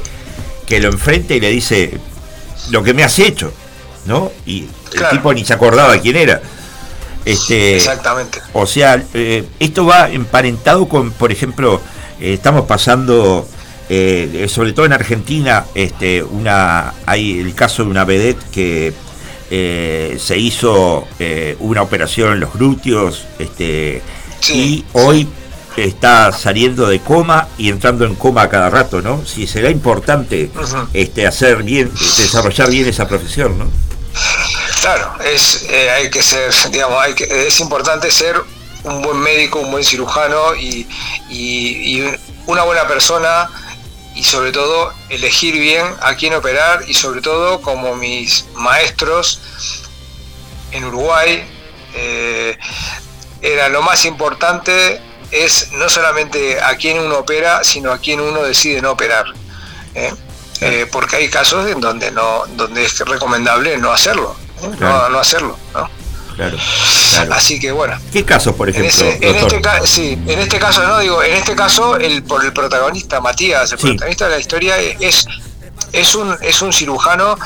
que 0.66 0.80
lo 0.80 0.90
enfrenta 0.90 1.34
y 1.34 1.40
le 1.40 1.50
dice 1.50 1.98
lo 2.72 2.84
que 2.84 2.94
me 2.94 3.04
has 3.04 3.18
hecho, 3.20 3.52
¿no? 4.06 4.32
Y 4.46 4.68
el 4.94 5.10
tipo 5.10 5.34
ni 5.34 5.46
se 5.46 5.54
acordaba 5.54 5.98
quién 6.00 6.16
era. 6.16 6.42
Este, 7.26 7.76
Exactamente. 7.76 8.40
o 8.54 8.66
sea, 8.66 9.04
eh, 9.14 9.46
esto 9.60 9.86
va 9.86 10.10
emparentado 10.10 10.88
con, 10.88 11.12
por 11.12 11.32
ejemplo, 11.32 11.82
eh, 12.20 12.34
estamos 12.34 12.66
pasando, 12.66 13.48
eh, 13.90 14.48
sobre 14.50 14.74
todo 14.74 14.86
en 14.86 14.94
Argentina, 14.94 15.66
este, 15.76 16.24
una, 16.24 16.94
hay 17.06 17.40
el 17.40 17.54
caso 17.54 17.84
de 17.84 17.90
una 17.90 18.06
vedette 18.06 18.42
que 18.52 18.94
eh, 19.52 20.18
se 20.20 20.38
hizo 20.38 21.08
eh, 21.18 21.56
una 21.60 21.82
operación 21.82 22.34
en 22.34 22.40
los 22.40 22.54
glúteos, 22.54 23.26
este, 23.40 24.02
y 24.54 24.86
hoy 24.94 25.28
está 25.76 26.32
saliendo 26.32 26.88
de 26.88 27.00
coma 27.00 27.48
y 27.58 27.70
entrando 27.70 28.06
en 28.06 28.14
coma 28.14 28.44
a 28.44 28.50
cada 28.50 28.70
rato, 28.70 29.02
¿no? 29.02 29.26
Si 29.26 29.48
será 29.48 29.72
importante 29.72 30.52
este, 30.94 31.26
hacer 31.26 31.64
bien, 31.64 31.90
desarrollar 32.18 32.70
bien 32.70 32.88
esa 32.88 33.08
profesión, 33.08 33.58
¿no? 33.58 33.66
Claro, 34.82 35.16
es, 35.24 35.66
eh, 35.70 35.90
hay 35.90 36.10
que 36.10 36.24
ser, 36.24 36.54
digamos, 36.72 37.02
hay 37.02 37.14
que, 37.14 37.48
es 37.48 37.60
importante 37.60 38.10
ser 38.12 38.42
un 38.84 39.02
buen 39.02 39.18
médico, 39.18 39.60
un 39.60 39.72
buen 39.72 39.84
cirujano 39.84 40.56
y, 40.56 40.88
una 42.46 42.64
buena 42.64 42.88
persona 42.88 43.48
y 44.16 44.24
sobre 44.24 44.52
todo 44.52 44.92
elegir 45.10 45.54
bien 45.54 45.86
a 46.02 46.16
quién 46.16 46.34
operar 46.34 46.84
y 46.88 46.96
sobre 46.96 47.22
todo 47.22 47.62
como 47.62 47.96
mis 47.96 48.46
maestros 48.56 49.40
en 50.72 50.86
Uruguay 50.86 51.44
eh, 51.94 52.58
era 53.42 53.70
lo 53.70 53.84
más 53.84 54.06
importante 54.06 55.00
es 55.32 55.72
no 55.74 55.90
solamente 55.90 56.60
a 56.60 56.76
quién 56.76 57.00
uno 57.00 57.20
opera, 57.20 57.64
sino 57.64 57.92
a 57.92 58.00
quién 58.00 58.20
uno 58.20 58.42
decide 58.42 58.82
no 58.82 58.92
operar. 58.92 59.26
¿eh? 59.94 60.12
Eh, 60.62 60.88
porque 60.92 61.16
hay 61.18 61.30
casos 61.30 61.70
en 61.70 61.80
donde 61.80 62.12
no, 62.12 62.44
donde 62.56 62.84
es 62.86 63.00
recomendable 63.00 63.78
no 63.78 63.92
hacerlo, 63.92 64.36
¿eh? 64.62 64.68
no, 64.68 64.78
Claro. 64.78 65.10
no 65.10 65.20
hacerlo, 65.20 65.58
¿no? 65.74 65.90
Claro, 66.36 66.58
claro. 67.12 67.34
Así 67.34 67.60
que 67.60 67.72
bueno. 67.72 67.98
¿Qué 68.14 68.24
casos, 68.26 68.56
por 68.56 68.70
En, 68.70 68.76
ejemplo, 68.76 69.06
ese- 69.06 69.26
en 69.28 69.40
doctor? 69.50 69.76
este 69.76 69.88
sí, 69.88 70.18
en 70.28 70.40
este 70.40 70.58
caso 70.60 70.82
no 70.88 71.00
digo, 71.00 71.22
en 71.24 71.34
este 71.34 71.56
caso 71.56 71.98
el 71.98 72.24
por 72.24 72.44
el 72.46 72.54
protagonista 72.54 73.20
Matías, 73.22 73.72
el 73.74 73.80
Sí. 73.80 73.88
protagonista 73.88 74.26
de 74.26 74.32
la 74.36 74.40
historia 74.40 74.78
es 74.80 75.26
es 75.92 76.16
un 76.16 76.38
es 76.42 76.62
un 76.62 76.72
cirujano 76.74 77.38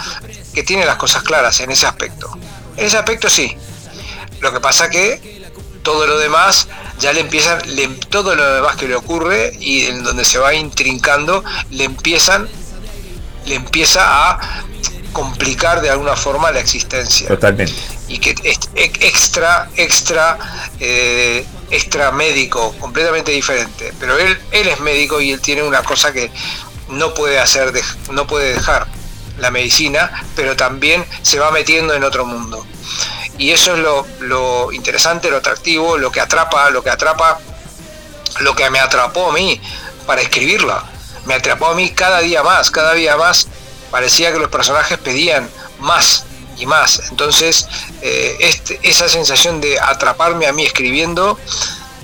que 0.53 0.63
tiene 0.63 0.85
las 0.85 0.97
cosas 0.97 1.23
claras 1.23 1.59
en 1.59 1.71
ese 1.71 1.85
aspecto. 1.87 2.35
En 2.77 2.85
ese 2.85 2.97
aspecto 2.97 3.29
sí. 3.29 3.55
Lo 4.41 4.51
que 4.53 4.59
pasa 4.59 4.89
que 4.89 5.43
todo 5.83 6.05
lo 6.07 6.17
demás 6.17 6.67
ya 6.99 7.13
le 7.13 7.21
empiezan 7.21 7.59
le- 7.75 7.87
todo 8.09 8.35
lo 8.35 8.53
demás 8.55 8.75
que 8.75 8.87
le 8.87 8.95
ocurre 8.95 9.55
y 9.59 9.85
en 9.85 10.03
donde 10.03 10.23
se 10.25 10.37
va 10.39 10.53
intrincando 10.53 11.43
le 11.71 11.85
empiezan 11.85 12.47
le 13.45 13.55
empieza 13.55 14.01
a 14.31 14.39
complicar 15.11 15.81
de 15.81 15.89
alguna 15.91 16.15
forma 16.15 16.51
la 16.51 16.59
existencia 16.59 17.27
Totalmente. 17.27 17.73
y 18.07 18.17
que 18.17 18.31
es 18.43 18.57
ex- 18.75 18.97
extra, 19.01 19.69
extra, 19.75 20.37
eh, 20.79 21.45
extra 21.69 22.11
médico, 22.11 22.73
completamente 22.79 23.31
diferente. 23.31 23.93
Pero 23.99 24.17
él, 24.17 24.39
él 24.51 24.67
es 24.67 24.79
médico 24.79 25.21
y 25.21 25.31
él 25.31 25.39
tiene 25.39 25.61
una 25.63 25.83
cosa 25.83 26.11
que 26.11 26.31
no 26.89 27.13
puede 27.13 27.39
hacer, 27.39 27.71
no 28.11 28.25
puede 28.27 28.53
dejar, 28.55 28.87
la 29.37 29.49
medicina, 29.49 30.11
pero 30.35 30.55
también 30.55 31.03
se 31.23 31.39
va 31.39 31.49
metiendo 31.51 31.93
en 31.95 32.03
otro 32.03 32.25
mundo. 32.25 32.65
Y 33.39 33.49
eso 33.51 33.73
es 33.73 33.79
lo, 33.79 34.05
lo 34.19 34.71
interesante, 34.71 35.29
lo 35.31 35.37
atractivo, 35.37 35.97
lo 35.97 36.11
que 36.11 36.21
atrapa, 36.21 36.69
lo 36.69 36.83
que 36.83 36.91
atrapa, 36.91 37.39
lo 38.41 38.55
que 38.55 38.69
me 38.69 38.79
atrapó 38.79 39.31
a 39.31 39.33
mí 39.33 39.59
para 40.05 40.21
escribirla. 40.21 40.83
Me 41.25 41.33
atrapó 41.35 41.67
a 41.67 41.75
mí 41.75 41.89
cada 41.91 42.19
día 42.19 42.43
más, 42.43 42.71
cada 42.71 42.93
día 42.93 43.17
más. 43.17 43.47
Parecía 43.91 44.31
que 44.31 44.39
los 44.39 44.49
personajes 44.49 44.97
pedían 44.97 45.49
más 45.79 46.25
y 46.57 46.65
más. 46.65 47.01
Entonces, 47.09 47.67
eh, 48.01 48.37
este- 48.39 48.79
esa 48.83 49.07
sensación 49.07 49.61
de 49.61 49.79
atraparme 49.79 50.47
a 50.47 50.53
mí 50.53 50.65
escribiendo 50.65 51.39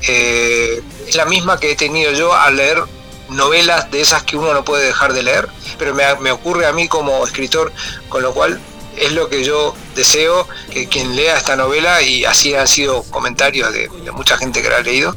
eh, 0.07 0.81
es 1.07 1.15
la 1.15 1.25
misma 1.25 1.59
que 1.59 1.71
he 1.71 1.75
tenido 1.75 2.11
yo 2.13 2.33
al 2.33 2.55
leer 2.55 2.81
novelas 3.29 3.91
de 3.91 4.01
esas 4.01 4.23
que 4.23 4.37
uno 4.37 4.53
no 4.53 4.63
puede 4.63 4.85
dejar 4.85 5.13
de 5.13 5.23
leer, 5.23 5.49
pero 5.77 5.93
me, 5.93 6.31
ocurre 6.31 6.65
a 6.65 6.73
mí 6.73 6.87
como 6.87 7.25
escritor, 7.25 7.71
con 8.07 8.23
lo 8.23 8.33
cual 8.33 8.59
es 8.97 9.11
lo 9.11 9.29
que 9.29 9.43
yo 9.43 9.75
deseo 9.95 10.47
que 10.71 10.87
quien 10.87 11.15
lea 11.15 11.37
esta 11.37 11.55
novela, 11.55 12.01
y 12.01 12.25
así 12.25 12.55
han 12.55 12.67
sido 12.67 13.03
comentarios 13.03 13.71
de, 13.71 13.87
de 13.87 14.11
mucha 14.11 14.37
gente 14.37 14.61
que 14.61 14.69
la 14.69 14.77
ha 14.77 14.81
leído, 14.81 15.15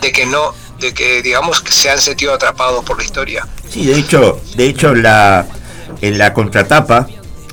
de 0.00 0.12
que 0.12 0.26
no, 0.26 0.54
de 0.80 0.92
que 0.94 1.22
digamos 1.22 1.60
que 1.60 1.72
se 1.72 1.90
han 1.90 2.00
sentido 2.00 2.32
atrapados 2.34 2.84
por 2.84 2.96
la 2.98 3.04
historia. 3.04 3.46
Sí, 3.68 3.86
de 3.86 3.98
hecho, 3.98 4.40
de 4.56 4.66
hecho 4.66 4.94
la, 4.94 5.46
en 6.00 6.18
la 6.18 6.32
contratapa, 6.32 7.06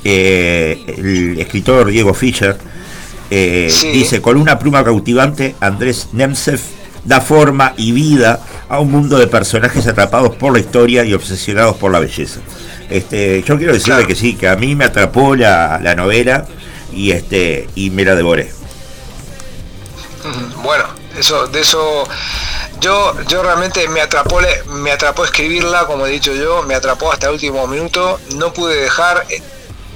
eh, 0.03 0.83
el 0.97 1.39
escritor 1.39 1.87
Diego 1.87 2.13
Fischer 2.13 2.57
eh, 3.29 3.67
Sí. 3.69 3.91
dice, 3.91 4.21
con 4.21 4.37
una 4.37 4.57
pluma 4.57 4.83
cautivante, 4.83 5.55
Andrés 5.59 6.07
Nemsev 6.13 6.59
da 7.03 7.19
forma 7.21 7.73
y 7.77 7.91
vida 7.91 8.39
a 8.69 8.79
un 8.79 8.91
mundo 8.91 9.17
de 9.17 9.27
personajes 9.27 9.85
atrapados 9.87 10.35
por 10.35 10.53
la 10.53 10.59
historia 10.59 11.03
y 11.03 11.13
obsesionados 11.13 11.75
por 11.77 11.91
la 11.91 11.99
belleza. 11.99 12.39
Este, 12.89 13.43
yo 13.43 13.57
quiero 13.57 13.73
decirle 13.73 13.95
Claro. 13.95 14.07
que 14.07 14.15
sí, 14.15 14.35
que 14.35 14.47
a 14.47 14.55
mí 14.55 14.75
me 14.75 14.85
atrapó 14.85 15.35
la, 15.35 15.77
la 15.81 15.93
novela 15.95 16.45
y 16.93 17.11
este 17.11 17.67
y 17.75 17.89
me 17.89 18.05
la 18.05 18.15
devoré. 18.15 18.51
Bueno, 20.63 20.85
eso, 21.17 21.47
de 21.47 21.61
eso, 21.61 22.07
yo, 22.79 23.13
yo 23.27 23.43
realmente 23.43 23.87
me 23.89 24.01
atrapó, 24.01 24.39
me 24.67 24.91
atrapó 24.91 25.23
escribirla, 25.25 25.85
como 25.85 26.05
he 26.05 26.11
dicho 26.11 26.33
yo, 26.33 26.63
me 26.63 26.75
atrapó 26.75 27.11
hasta 27.11 27.27
el 27.27 27.33
último 27.33 27.67
minuto, 27.67 28.19
no 28.35 28.53
pude 28.53 28.75
dejar, 28.75 29.25
eh, 29.29 29.41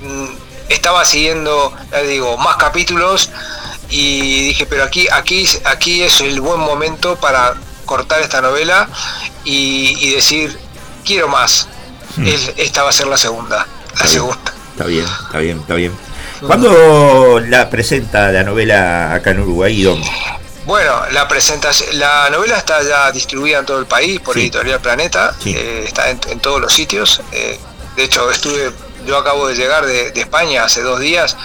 mm, 0.03 0.25
estaba 0.69 1.03
siguiendo, 1.05 1.73
ya 1.91 1.99
digo, 2.01 2.37
más 2.37 2.55
capítulos 2.57 3.29
y 3.89 4.47
dije, 4.47 4.65
pero 4.65 4.83
aquí, 4.83 5.07
aquí, 5.11 5.45
aquí 5.65 6.01
es 6.03 6.21
el 6.21 6.39
buen 6.41 6.59
momento 6.59 7.15
para 7.17 7.55
cortar 7.85 8.21
esta 8.21 8.41
novela 8.41 8.87
y, 9.43 9.95
y 9.99 10.15
decir, 10.15 10.57
quiero 11.05 11.27
más. 11.27 11.67
Es- 12.25 12.51
esta 12.57 12.83
va 12.83 12.89
a 12.89 12.93
ser 12.93 13.07
la 13.07 13.17
segunda, 13.17 13.57
la 13.57 13.65
Está 13.93 14.03
bien. 14.03 14.09
segunda. 14.13 14.53
Está 14.71 14.85
bien, 14.85 15.05
está 15.25 15.37
bien, 15.39 15.59
está 15.59 15.73
bien. 15.75 15.93
¿Cuándo 16.45 17.39
la 17.39 17.69
presenta 17.69 18.31
la 18.31 18.43
novela 18.43 19.13
acá 19.13 19.31
en 19.31 19.41
Uruguay 19.41 19.81
dónde? 19.83 20.09
Bueno, 20.65 21.01
la 21.11 21.27
presentación, 21.27 21.97
la 21.99 22.29
novela 22.29 22.57
está 22.57 22.83
ya 22.83 23.11
distribuida 23.11 23.59
en 23.59 23.65
todo 23.65 23.79
el 23.79 23.87
país 23.87 24.19
por 24.19 24.35
Sí. 24.35 24.41
Editorial 24.41 24.79
Planeta, 24.79 25.33
Sí. 25.41 25.53
eh, 25.57 25.85
está 25.87 26.09
en, 26.09 26.19
en 26.27 26.39
todos 26.39 26.61
los 26.61 26.71
sitios. 26.73 27.21
eh, 27.31 27.59
de 27.95 28.03
hecho, 28.05 28.29
estuve, 28.31 28.71
yo 29.05 29.17
acabo 29.17 29.47
de 29.47 29.55
llegar 29.55 29.85
de, 29.85 30.11
de 30.11 30.21
España 30.21 30.63
hace 30.63 30.81
dos 30.81 30.99
días, 30.99 31.35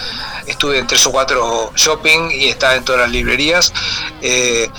estuve 0.45 0.77
en 0.79 0.87
tres 0.87 1.05
o 1.07 1.11
cuatro 1.11 1.73
shopping 1.75 2.29
y 2.31 2.47
está 2.47 2.75
en 2.75 2.85
todas 2.85 3.01
las 3.01 3.09
librerías. 3.11 3.73
eh, 4.21 4.69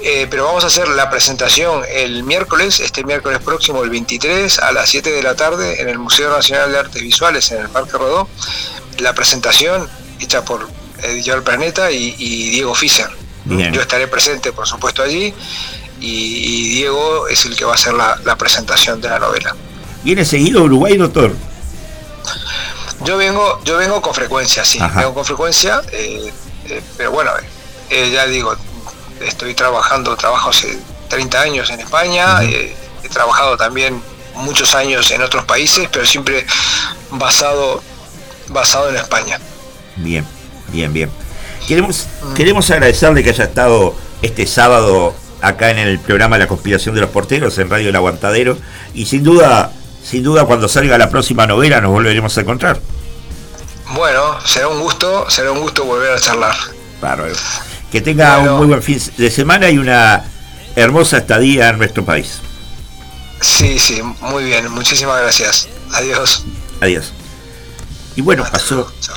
eh, 0.00 0.26
pero 0.30 0.44
vamos 0.44 0.62
a 0.62 0.66
hacer 0.66 0.88
la 0.88 1.08
presentación 1.08 1.82
el 1.90 2.22
miércoles, 2.22 2.80
este 2.80 3.02
miércoles 3.02 3.38
próximo, 3.42 3.82
el 3.82 3.88
23, 3.88 4.58
a 4.58 4.70
las 4.72 4.90
7 4.90 5.10
de 5.10 5.22
la 5.22 5.34
tarde, 5.34 5.80
en 5.80 5.88
el 5.88 5.98
Museo 5.98 6.28
Nacional 6.30 6.70
de 6.70 6.78
Artes 6.78 7.00
Visuales, 7.02 7.50
en 7.50 7.62
el 7.62 7.68
Parque 7.70 7.92
Rodó. 7.96 8.28
La 8.98 9.14
presentación 9.14 9.88
hecha 10.20 10.44
por 10.44 10.68
Editorial 11.02 11.42
Planeta 11.42 11.90
y, 11.90 12.14
y 12.18 12.50
Diego 12.50 12.74
Fischer. 12.74 13.08
Bien. 13.46 13.72
Yo 13.72 13.80
estaré 13.80 14.06
presente, 14.08 14.52
por 14.52 14.66
supuesto, 14.66 15.02
allí. 15.02 15.32
Y, 16.00 16.06
y 16.06 16.68
Diego 16.68 17.26
es 17.28 17.44
el 17.46 17.56
que 17.56 17.64
va 17.64 17.72
a 17.72 17.74
hacer 17.74 17.94
la, 17.94 18.20
la 18.24 18.36
presentación 18.36 19.00
de 19.00 19.08
la 19.08 19.18
novela. 19.18 19.54
¿Viene 20.02 20.24
seguido 20.24 20.60
a 20.60 20.62
Uruguay, 20.64 20.96
doctor? 20.96 21.34
Yo 23.04 23.16
vengo, 23.16 23.60
yo 23.64 23.76
vengo 23.76 24.00
con 24.00 24.14
frecuencia, 24.14 24.64
sí, 24.64 24.78
Ajá. 24.80 25.00
vengo 25.00 25.14
con 25.14 25.24
frecuencia, 25.24 25.82
eh, 25.92 26.32
eh, 26.68 26.82
pero 26.96 27.10
bueno, 27.12 27.30
eh, 27.90 28.10
ya 28.12 28.26
digo, 28.26 28.54
estoy 29.20 29.54
trabajando, 29.54 30.16
trabajo 30.16 30.50
hace 30.50 30.78
30 31.08 31.40
años 31.40 31.70
en 31.70 31.80
España, 31.80 32.42
he 32.42 32.74
trabajado 33.12 33.56
también 33.56 34.02
muchos 34.34 34.74
años 34.74 35.10
en 35.10 35.22
otros 35.22 35.44
países, 35.44 35.88
pero 35.92 36.06
siempre 36.06 36.46
basado, 37.10 37.82
basado 38.48 38.88
en 38.90 38.96
España. 38.96 39.38
Bien, 39.96 40.26
bien, 40.68 40.92
bien. 40.92 41.10
Queremos, 41.66 42.06
queremos 42.34 42.70
agradecerle 42.70 43.22
que 43.24 43.30
haya 43.30 43.44
estado 43.44 43.94
este 44.22 44.46
sábado 44.46 45.14
acá 45.40 45.70
en 45.70 45.78
el 45.78 45.98
programa 45.98 46.38
La 46.38 46.46
Conspiración 46.46 46.94
de 46.94 47.00
los 47.00 47.10
Porteros 47.10 47.58
en 47.58 47.68
Radio 47.70 47.88
El 47.88 47.96
Aguantadero 47.96 48.56
y 48.94 49.06
sin 49.06 49.22
duda, 49.24 49.72
sin 50.04 50.22
duda 50.22 50.44
cuando 50.44 50.68
salga 50.68 50.96
la 50.96 51.10
próxima 51.10 51.46
novela 51.46 51.80
nos 51.80 51.90
volveremos 51.90 52.36
a 52.38 52.40
encontrar. 52.40 52.80
Bueno, 53.94 54.40
será 54.44 54.68
un 54.68 54.80
gusto, 54.80 55.28
será 55.28 55.52
un 55.52 55.60
gusto 55.60 55.84
volver 55.84 56.12
a 56.12 56.20
charlar. 56.20 56.54
Bárbaro. 57.00 57.34
Que 57.90 58.00
tenga 58.00 58.36
Bueno. 58.38 58.52
un 58.54 58.58
muy 58.58 58.66
buen 58.68 58.82
fin 58.82 59.00
de 59.16 59.30
semana 59.30 59.68
y 59.70 59.78
una 59.78 60.24
hermosa 60.76 61.18
estadía 61.18 61.68
en 61.70 61.78
nuestro 61.78 62.04
país. 62.04 62.40
Sí, 63.40 63.78
sí, 63.78 64.02
muy 64.20 64.44
bien, 64.44 64.70
muchísimas 64.70 65.20
gracias. 65.20 65.68
Adiós. 65.92 66.44
Adiós. 66.80 67.12
Y 68.16 68.22
bueno, 68.22 68.42
Hasta 68.44 68.58
pasó 68.58 68.74
luego, 68.76 68.92
chao. 69.00 69.16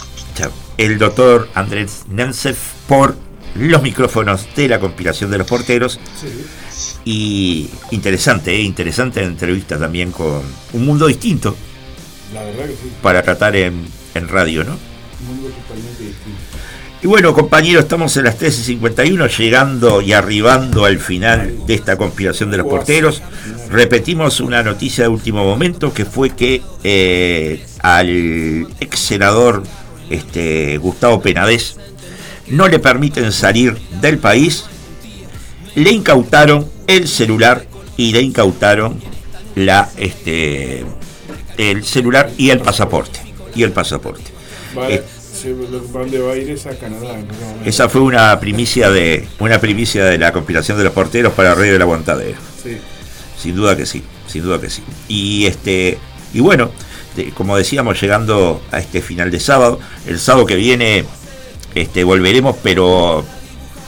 El 0.79 0.97
doctor 0.97 1.49
Andrés 1.55 2.05
Nemsev 2.09 2.55
por 2.87 3.17
los 3.55 3.81
micrófonos 3.81 4.47
de 4.55 4.69
la 4.69 4.79
conspiración 4.79 5.29
de 5.29 5.37
los 5.37 5.45
porteros. 5.45 5.99
Y 7.03 7.69
interesante, 7.91 8.55
¿eh? 8.55 8.61
interesante 8.61 9.21
entrevista 9.21 9.77
también 9.77 10.11
con 10.11 10.41
un 10.73 10.85
mundo 10.85 11.07
distinto 11.07 11.55
La 12.33 12.43
verdad 12.43 12.65
que 12.65 12.73
sí, 12.73 12.91
para 13.01 13.21
tratar 13.23 13.57
en, 13.57 13.85
en 14.13 14.27
radio, 14.29 14.63
¿no? 14.63 14.77
un 15.19 15.27
mundo 15.27 15.49
totalmente 15.49 16.03
distinto. 16.03 16.39
Y 17.01 17.07
bueno, 17.07 17.33
compañeros, 17.33 17.83
estamos 17.83 18.15
en 18.17 18.25
las 18.25 18.37
13.51, 18.39 19.37
llegando 19.37 20.01
y 20.01 20.11
arribando 20.11 20.83
al 20.83 20.99
final 20.99 21.65
de 21.65 21.73
esta 21.73 21.95
conspiración 21.95 22.51
de 22.51 22.57
los 22.57 22.67
porteros. 22.67 23.21
Repetimos 23.69 24.41
una 24.41 24.63
noticia 24.63 25.05
de 25.05 25.09
último 25.09 25.45
momento, 25.45 25.93
que 25.93 26.03
fue 26.03 26.31
que 26.31 26.61
eh, 26.83 27.65
al 27.81 28.67
ex 28.81 28.99
senador 28.99 29.63
este, 30.09 30.77
Gustavo 30.77 31.21
Penadez 31.21 31.75
no 32.47 32.67
le 32.67 32.79
permiten 32.79 33.31
salir 33.31 33.77
del 34.01 34.17
país, 34.17 34.65
le 35.75 35.91
incautaron 35.91 36.67
el 36.87 37.07
celular 37.07 37.65
y 37.97 38.11
le 38.11 38.21
incautaron 38.21 38.99
la 39.55 39.89
este 39.97 40.83
el 41.57 41.83
celular 41.83 42.31
y 42.37 42.49
el 42.49 42.59
pasaporte 42.59 43.19
y 43.53 43.63
el 43.63 43.71
pasaporte. 43.71 44.23
Va, 44.77 44.89
Eh, 44.89 45.03
se, 45.33 45.49
lo- 45.49 45.79
¿Dónde 45.79 46.19
va 46.19 46.33
a 46.33 46.37
ir 46.37 46.49
es 46.49 46.65
a 46.65 46.71
Canadá? 46.77 47.17
¿no? 47.17 47.65
Esa 47.65 47.87
fue 47.89 48.01
una 48.01 48.39
primicia 48.39 48.89
de 48.89 49.27
una 49.39 49.59
primicia 49.59 50.05
de 50.05 50.17
la 50.17 50.31
compilación 50.31 50.77
de 50.77 50.83
los 50.85 50.93
porteros 50.93 51.33
para 51.33 51.53
Radio 51.55 51.73
del 51.73 51.81
Aguantadero. 51.81 52.37
Sí. 52.63 52.77
Sin 53.41 53.55
duda 53.55 53.75
que 53.77 53.85
sí, 53.85 54.03
sin 54.27 54.43
duda 54.43 54.59
que 54.59 54.69
sí. 54.69 54.81
Y 55.07 55.45
este 55.45 55.97
y 56.33 56.39
bueno, 56.39 56.71
de- 57.15 57.31
como 57.31 57.57
decíamos 57.57 57.99
llegando 58.01 58.61
a 58.71 58.79
este 58.79 59.01
final 59.01 59.31
de 59.31 59.39
sábado, 59.39 59.79
el 60.07 60.19
sábado 60.19 60.45
que 60.45 60.55
viene 60.55 61.05
este 61.75 62.03
volveremos, 62.03 62.55
pero 62.63 63.23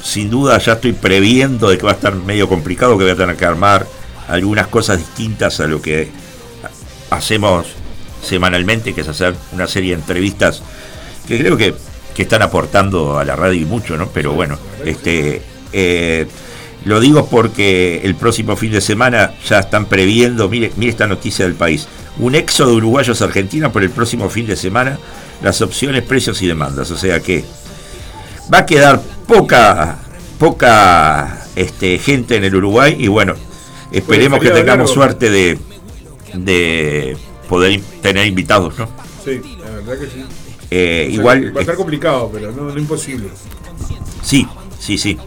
sin 0.04 0.30
duda 0.30 0.58
ya 0.58 0.74
estoy 0.74 0.94
previendo 0.94 1.70
de 1.70 1.78
que 1.78 1.84
va 1.86 1.92
a 1.92 1.96
estar 1.96 2.14
medio 2.16 2.48
complicado, 2.50 2.98
que 2.98 3.04
voy 3.04 3.14
a 3.14 3.16
tener 3.18 3.36
que 3.36 3.46
armar 3.46 3.86
algunas 4.28 4.68
cosas 4.68 4.98
distintas 5.00 5.60
a 5.60 5.68
lo 5.68 5.82
que 5.82 6.10
hacemos 7.10 7.68
semanalmente, 8.24 8.94
que 8.94 9.02
es 9.02 9.08
hacer 9.08 9.36
una 9.52 9.68
serie 9.68 9.92
de 9.96 10.02
entrevistas 10.02 10.62
que 11.28 11.38
creo 11.40 11.58
que, 11.58 11.74
que 12.16 12.24
están 12.24 12.42
aportando 12.42 13.18
a 13.20 13.26
la 13.26 13.36
radio 13.36 13.62
y 13.62 13.66
mucho, 13.66 13.98
¿no? 13.98 14.08
Pero 14.10 14.34
bueno, 14.34 14.58
este 14.86 15.42
eh, 15.74 16.28
lo 16.86 17.00
digo 17.00 17.28
porque 17.28 18.02
el 18.04 18.16
próximo 18.16 18.56
fin 18.56 18.72
de 18.72 18.82
semana 18.82 19.34
ya 19.48 19.60
están 19.60 19.86
previendo, 19.86 20.50
mire, 20.50 20.72
mire 20.78 20.92
esta 20.92 21.08
noticia 21.08 21.46
del 21.46 21.56
país, 21.56 21.88
un 22.20 22.36
éxodo 22.36 22.72
de 22.72 22.76
uruguayos 22.78 23.22
a 23.22 23.26
Argentina 23.26 23.72
por 23.72 23.84
el 23.84 23.90
próximo 23.90 24.30
fin 24.30 24.46
de 24.48 24.56
semana, 24.56 24.98
las 25.42 25.62
opciones, 25.62 26.04
precios 26.04 26.42
y 26.42 26.48
demandas. 26.48 26.92
O 26.92 26.98
sea 26.98 27.20
que 27.20 27.44
va 28.54 28.60
a 28.60 28.66
quedar 28.66 29.02
poca, 29.28 29.98
poca 30.40 31.46
este, 31.56 31.98
gente 32.00 32.36
en 32.36 32.44
el 32.44 32.56
Uruguay 32.56 32.96
y 32.98 33.08
bueno, 33.08 33.36
esperemos 33.92 34.40
que 34.40 34.50
tengamos 34.50 34.90
largo. 34.90 34.94
suerte 34.94 35.30
de, 35.30 35.58
de 36.34 37.18
poder 37.50 37.80
tener 38.02 38.28
invitados, 38.28 38.78
¿no? 38.78 38.90
Sí, 39.24 39.42
la 39.64 39.70
verdad 39.72 40.00
que 40.00 40.06
sí. 40.08 40.26
Eh, 40.70 41.06
O 41.08 41.12
sea, 41.12 41.20
igual, 41.20 41.56
Va 41.56 41.60
a 41.60 41.62
estar 41.62 41.76
complicado, 41.76 42.30
pero 42.34 42.52
no, 42.52 42.64
no 42.64 42.78
imposible. 42.80 43.30
sí, 44.24 44.48
sí, 44.80 44.98
sí. 44.98 45.18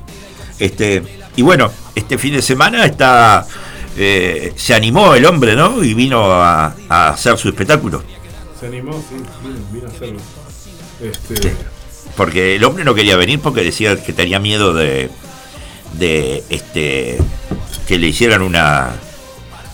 Este, 0.59 1.03
y 1.37 1.43
bueno, 1.43 1.71
este 1.95 2.17
fin 2.17 2.33
de 2.35 2.43
semana 2.43 2.85
está 2.87 3.47
eh, 3.97 4.53
se 4.57 4.75
animó 4.75 5.15
el 5.15 5.25
hombre, 5.27 5.55
¿no? 5.57 5.83
Y 5.83 5.95
vino 5.95 6.33
a, 6.33 6.75
a 6.89 7.09
hacer 7.11 7.37
su 7.39 7.49
espectáculo. 7.49 8.03
Se 8.59 8.67
animó, 8.67 8.93
sí, 9.09 9.17
vino, 9.43 9.59
vino 9.73 9.87
a 9.89 9.91
hacerlo. 9.91 10.21
Este, 11.01 11.55
Porque 12.17 12.57
el 12.57 12.65
hombre 12.65 12.85
no 12.85 12.95
quería 12.95 13.17
venir 13.17 13.41
porque 13.41 13.63
decía 13.63 14.03
que 14.03 14.13
tenía 14.13 14.39
miedo 14.39 14.73
de, 14.73 15.11
de 15.95 16.43
este 16.51 17.19
que 17.89 17.99
le 17.99 18.07
hicieran 18.07 18.43
una 18.43 18.93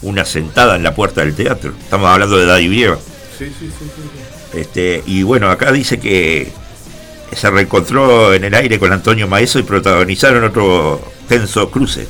una 0.03 0.25
sentada 0.25 0.77
en 0.77 0.83
la 0.83 0.95
puerta 0.95 1.21
del 1.21 1.35
teatro. 1.35 1.75
Estamos 1.79 2.09
hablando 2.09 2.37
de 2.39 2.47
Daddy 2.47 2.69
Brieva. 2.69 2.97
sí, 3.39 3.47
sí, 3.47 3.53
sí, 3.59 3.71
sí, 3.79 4.03
sí. 4.53 4.59
Este, 4.59 5.03
y 5.07 5.23
bueno, 5.23 5.49
acá 5.51 5.71
dice 5.71 6.01
que 6.01 6.51
se 7.33 7.51
reencontró 7.51 8.35
en 8.35 8.43
el 8.45 8.55
aire 8.55 8.79
con 8.81 8.93
Antonio 8.93 9.29
Maeso 9.29 9.59
y 9.59 9.63
protagonizaron 9.63 10.43
otro 10.43 11.01
tenso 11.29 11.71
cruce. 11.71 12.09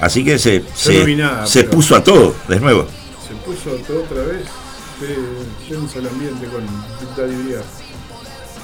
Así 0.00 0.24
que 0.24 0.38
se, 0.38 0.62
se, 0.74 0.98
no 1.00 1.04
vi 1.06 1.16
nada, 1.16 1.46
se 1.46 1.64
puso 1.64 1.96
a 1.96 2.04
todo 2.04 2.34
de 2.48 2.60
nuevo. 2.60 2.86
se 3.26 3.34
puso 3.48 3.70
todo 3.86 4.02
otra 4.02 4.22
vez. 4.22 4.42
Tenso 5.68 5.98
el 5.98 6.08
ambiente 6.08 6.46
con 6.46 6.64
Brieva. 7.44 7.62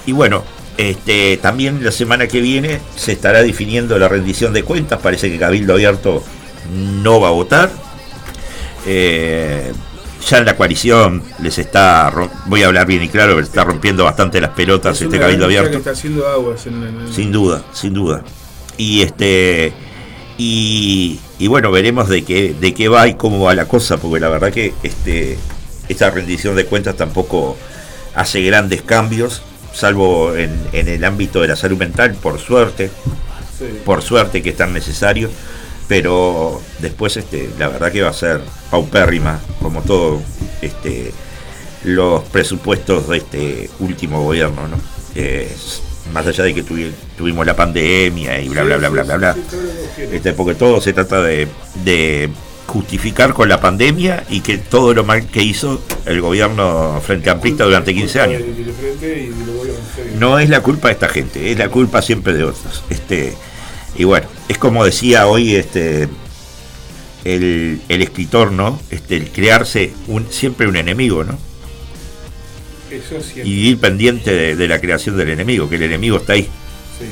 Y 0.05 0.11
bueno, 0.11 0.43
este, 0.77 1.37
también 1.37 1.83
la 1.83 1.91
semana 1.91 2.27
que 2.27 2.41
viene 2.41 2.79
se 2.95 3.11
estará 3.13 3.41
definiendo 3.43 3.97
la 3.99 4.07
rendición 4.07 4.51
de 4.53 4.63
cuentas. 4.63 4.99
Parece 5.01 5.29
que 5.31 5.37
Cabildo 5.37 5.73
Abierto 5.73 6.23
no 6.71 7.19
va 7.19 7.27
a 7.29 7.31
votar. 7.31 7.71
Eh, 8.85 9.71
ya 10.27 10.37
en 10.37 10.45
la 10.45 10.55
coalición 10.55 11.21
les 11.41 11.57
está, 11.57 12.11
voy 12.45 12.63
a 12.63 12.67
hablar 12.67 12.87
bien 12.87 13.03
y 13.03 13.09
claro, 13.09 13.37
les 13.39 13.47
está 13.49 13.63
rompiendo 13.63 14.05
bastante 14.05 14.39
las 14.41 14.51
pelotas 14.51 14.95
Es 14.97 15.03
este 15.03 15.17
una 15.17 15.25
Cabildo 15.25 15.45
Abierto. 15.45 15.71
que 15.71 15.77
está 15.77 15.91
haciendo 15.91 16.27
aguas 16.27 16.65
en, 16.65 16.83
en- 16.83 17.13
Sin 17.13 17.31
duda, 17.31 17.63
sin 17.73 17.93
duda. 17.93 18.23
Y 18.77 19.01
este 19.01 19.73
y, 20.37 21.19
y 21.39 21.47
bueno, 21.47 21.71
veremos 21.71 22.09
de 22.09 22.23
qué 22.23 22.53
de 22.53 22.73
qué 22.73 22.87
va 22.87 23.07
y 23.07 23.15
cómo 23.15 23.43
va 23.43 23.55
la 23.55 23.67
cosa, 23.67 23.97
porque 23.97 24.19
la 24.19 24.29
verdad 24.29 24.51
que 24.51 24.73
este 24.83 25.37
esta 25.89 26.09
rendición 26.09 26.55
de 26.55 26.65
cuentas 26.65 26.95
tampoco 26.95 27.57
hace 28.15 28.41
grandes 28.41 28.81
cambios, 28.81 29.41
salvo 29.73 30.35
en, 30.35 30.51
en 30.71 30.87
el 30.87 31.03
ámbito 31.03 31.41
de 31.41 31.47
la 31.47 31.55
salud 31.55 31.77
mental, 31.77 32.15
por 32.15 32.39
suerte, 32.39 32.89
sí. 33.57 33.65
por 33.83 34.01
suerte 34.01 34.41
que 34.41 34.51
es 34.51 34.57
tan 34.57 34.73
necesario, 34.73 35.29
pero 35.87 36.61
después 36.79 37.17
este 37.17 37.49
la 37.57 37.67
verdad 37.67 37.91
que 37.91 38.01
va 38.01 38.09
a 38.09 38.13
ser 38.13 38.41
paupérrima, 38.69 39.39
como 39.61 39.81
todo 39.81 40.21
este 40.61 41.11
los 41.83 42.23
presupuestos 42.23 43.09
de 43.09 43.17
este 43.17 43.69
último 43.79 44.23
gobierno, 44.23 44.67
¿no? 44.67 44.77
Más 46.11 46.25
allá 46.27 46.43
de 46.43 46.53
que 46.53 46.63
tuvi- 46.65 46.91
tuvimos 47.17 47.45
la 47.45 47.55
pandemia 47.55 48.39
y 48.41 48.49
bla 48.49 48.63
bla 48.63 48.77
bla 48.77 48.89
bla 48.89 49.03
bla 49.03 49.17
bla. 49.17 49.35
Este, 50.11 50.33
porque 50.33 50.55
todo 50.55 50.81
se 50.81 50.93
trata 50.93 51.21
de, 51.21 51.47
justificar 52.65 53.33
con 53.33 53.49
la 53.49 53.59
pandemia 53.59 54.23
y 54.29 54.39
que 54.39 54.57
todo 54.57 54.93
lo 54.93 55.03
mal 55.03 55.27
que 55.27 55.43
hizo 55.43 55.81
el 56.05 56.21
gobierno 56.21 56.99
frente 57.05 57.29
amplista 57.29 57.65
durante 57.65 57.93
15 57.93 58.19
años. 58.21 58.41
No 60.17 60.39
es 60.39 60.49
la 60.49 60.61
culpa 60.61 60.87
de 60.87 60.93
esta 60.93 61.09
gente, 61.09 61.51
es 61.51 61.57
la 61.59 61.69
culpa 61.69 62.01
siempre 62.01 62.33
de 62.33 62.45
otros. 62.45 62.83
Este, 62.89 63.33
y 63.95 64.05
bueno, 64.05 64.27
es 64.47 64.57
como 64.57 64.83
decía 64.85 65.27
hoy 65.27 65.55
este 65.55 66.07
el, 67.25 67.81
el 67.89 68.01
escritor, 68.01 68.51
¿no? 68.51 68.79
Este, 68.89 69.17
el 69.17 69.29
crearse 69.31 69.93
un, 70.07 70.27
siempre 70.31 70.67
un 70.67 70.75
enemigo, 70.75 71.23
¿no? 71.23 71.37
Eso 72.93 73.21
sí. 73.21 73.41
Y 73.43 73.69
ir 73.69 73.79
pendiente 73.79 74.31
de, 74.31 74.55
de 74.55 74.67
la 74.67 74.79
creación 74.79 75.17
del 75.17 75.29
enemigo, 75.29 75.67
que 75.69 75.75
el 75.75 75.83
enemigo 75.83 76.17
está 76.17 76.33
ahí. 76.33 76.43
sí. 76.99 77.05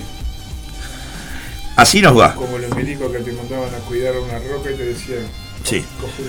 Así 1.78 2.02
nos 2.02 2.18
va. 2.20 2.36
Como 2.36 2.58
los 2.58 2.76
milicos 2.76 3.12
que 3.12 3.20
te 3.20 3.32
mandaban 3.32 3.74
a 3.74 3.78
cuidar 3.80 4.14
una 4.20 4.38
roca 4.40 4.70
y 4.72 4.76
te 4.76 4.86
decían, 4.86 5.24
Sí, 5.64 5.84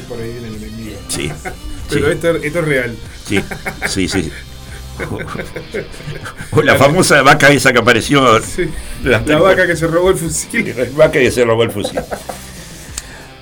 por 0.09 0.19
ahí 0.21 0.31
viene 0.33 0.49
el 0.49 0.55
enemigo. 0.55 0.99
sí. 1.09 1.31
Pero 1.91 2.07
sí. 2.07 2.13
esto, 2.13 2.37
esto 2.37 2.59
es 2.61 2.65
real. 2.65 2.97
Sí, 3.29 3.41
sí, 3.89 4.09
sí. 4.09 4.31
O 6.53 6.63
la 6.63 6.77
famosa 6.77 7.23
vaca 7.23 7.51
esa 7.51 7.73
que 7.73 7.79
apareció 7.81 8.41
Sí. 8.41 8.69
La 9.03 9.19
vaca 9.19 9.67
que 9.67 9.77
se 9.77 9.87
robó 9.87 10.11
el 10.11 10.17
fusil. 10.17 10.75
la 10.77 10.85
vaca 10.97 11.13
que 11.19 11.31
se 11.31 11.45
robó 11.45 11.63
el 11.65 11.71
fusil. 11.71 12.01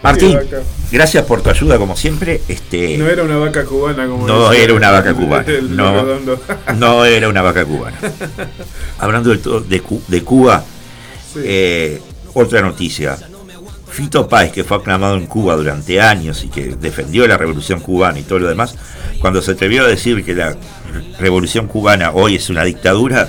Martín, 0.03 0.39
gracias 0.91 1.25
por 1.27 1.43
tu 1.43 1.51
ayuda 1.51 1.77
como 1.79 1.97
siempre. 1.97 2.41
Este 2.49 2.97
No 2.97 3.07
era 3.07 3.23
una 3.23 3.37
vaca 3.37 3.65
cubana 3.65 4.07
como 4.07 4.27
No 4.27 4.53
era 4.53 4.73
una 4.75 4.91
vaca 4.91 5.13
cubana. 5.15 5.47
No, 5.63 6.05
no 6.77 7.05
era 7.05 7.29
una 7.29 7.43
vaca 7.43 7.65
cubana. 7.65 7.97
Hablando 8.99 9.31
de, 9.35 9.83
de 10.09 10.23
Cuba, 10.23 10.65
Sí. 11.33 11.41
eh, 11.45 12.01
otra 12.35 12.61
noticia. 12.63 13.17
Fito 13.89 14.29
Páez, 14.29 14.53
que 14.53 14.63
fue 14.65 14.77
aclamado 14.79 15.17
en 15.17 15.27
Cuba 15.27 15.57
durante 15.57 16.01
años 16.01 16.45
y 16.45 16.49
que 16.49 16.77
defendió 16.81 17.27
la 17.27 17.37
revolución 17.37 17.81
cubana 17.81 18.19
y 18.21 18.23
todo 18.23 18.39
lo 18.39 18.49
demás, 18.49 18.77
cuando 19.21 19.43
se 19.43 19.51
atrevió 19.53 19.85
a 19.85 19.89
decir 19.89 20.25
que 20.25 20.35
la 20.35 20.57
revolución 21.19 21.67
cubana 21.67 22.13
hoy 22.13 22.37
es 22.37 22.49
una 22.51 22.63
dictadura, 22.65 23.29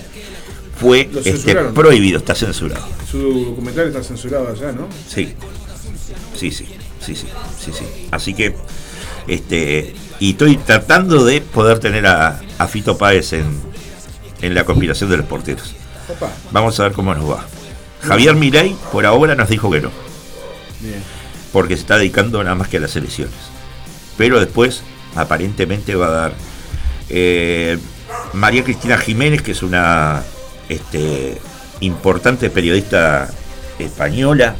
fue 0.79 1.09
este, 1.25 1.55
prohibido, 1.55 2.19
está 2.19 2.35
censurado. 2.35 2.85
Su 3.09 3.45
documental 3.45 3.87
está 3.87 4.03
censurado 4.03 4.49
allá, 4.49 4.71
¿no? 4.71 4.87
Sí, 5.07 5.33
sí, 6.49 6.65
sí, 6.65 6.65
sí, 7.05 7.15
sí, 7.15 7.27
sí, 7.59 7.71
sí. 7.71 8.07
Así 8.09 8.33
que, 8.33 8.55
este, 9.27 9.93
y 10.19 10.31
estoy 10.31 10.57
tratando 10.57 11.23
de 11.23 11.41
poder 11.41 11.77
tener 11.79 12.07
a, 12.07 12.39
a 12.57 12.67
Fito 12.67 12.97
Páez 12.97 13.33
en, 13.33 13.45
en 14.41 14.55
la 14.55 14.63
conspiración 14.63 15.09
de 15.09 15.17
los 15.17 15.25
porteros. 15.27 15.75
Vamos 16.51 16.79
a 16.79 16.83
ver 16.83 16.93
cómo 16.93 17.13
nos 17.13 17.29
va. 17.29 17.45
Javier 18.01 18.35
Milei 18.35 18.75
por 18.91 19.05
ahora 19.05 19.35
nos 19.35 19.49
dijo 19.49 19.69
que 19.69 19.81
no, 19.81 19.91
Bien. 20.79 21.03
porque 21.53 21.75
se 21.75 21.81
está 21.81 21.97
dedicando 21.97 22.43
nada 22.43 22.55
más 22.55 22.67
que 22.67 22.77
a 22.77 22.79
las 22.79 22.95
elecciones. 22.95 23.35
Pero 24.17 24.39
después, 24.39 24.81
aparentemente, 25.15 25.93
va 25.93 26.07
a 26.07 26.11
dar 26.11 26.33
eh, 27.09 27.77
María 28.33 28.63
Cristina 28.63 28.97
Jiménez, 28.97 29.43
que 29.43 29.51
es 29.51 29.61
una 29.61 30.23
este, 30.69 31.39
importante 31.81 32.49
periodista 32.49 33.29
española, 33.77 34.55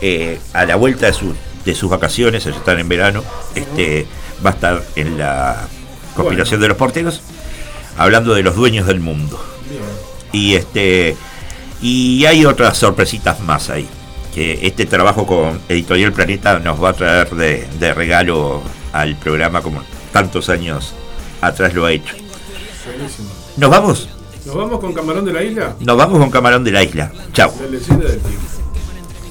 eh, 0.00 0.38
a 0.52 0.64
la 0.66 0.76
vuelta 0.76 1.06
de, 1.06 1.12
su- 1.12 1.34
de 1.64 1.74
sus 1.74 1.90
vacaciones, 1.90 2.44
ellos 2.46 2.58
están 2.58 2.78
en 2.78 2.88
verano, 2.88 3.22
este, 3.54 4.06
va 4.44 4.50
a 4.50 4.52
estar 4.54 4.82
en 4.96 5.18
la 5.18 5.66
conspiración 6.14 6.58
Bueno. 6.58 6.62
de 6.62 6.68
los 6.68 6.76
porteros, 6.78 7.20
hablando 7.98 8.34
de 8.34 8.42
los 8.42 8.56
dueños 8.56 8.86
del 8.86 9.00
mundo. 9.00 9.38
Bien. 9.68 9.82
Y 10.32 10.54
este 10.54 11.16
y 11.82 12.24
hay 12.26 12.44
otras 12.44 12.76
sorpresitas 12.78 13.40
más 13.40 13.70
ahí. 13.70 13.88
Que 14.34 14.60
este 14.66 14.86
trabajo 14.86 15.26
con 15.26 15.60
Editorial 15.68 16.12
Planeta 16.12 16.58
nos 16.60 16.82
va 16.82 16.90
a 16.90 16.92
traer 16.92 17.30
de, 17.30 17.66
de 17.80 17.92
regalo 17.94 18.62
al 18.92 19.16
programa 19.16 19.60
como 19.60 19.82
tantos 20.12 20.48
años 20.48 20.94
atrás 21.40 21.74
lo 21.74 21.84
ha 21.86 21.92
hecho. 21.92 22.14
Buenísimo. 22.86 23.28
¿Nos 23.56 23.70
vamos? 23.70 24.08
¿Nos 24.46 24.54
vamos 24.54 24.78
con 24.78 24.92
Camarón 24.94 25.24
de 25.24 25.32
la 25.32 25.42
Isla? 25.42 25.74
Nos 25.80 25.96
vamos 25.96 26.18
con 26.20 26.30
Camarón 26.30 26.62
de 26.62 26.70
la 26.70 26.82
Isla. 26.84 27.10
Chao. 27.32 27.52
La. 27.60 28.59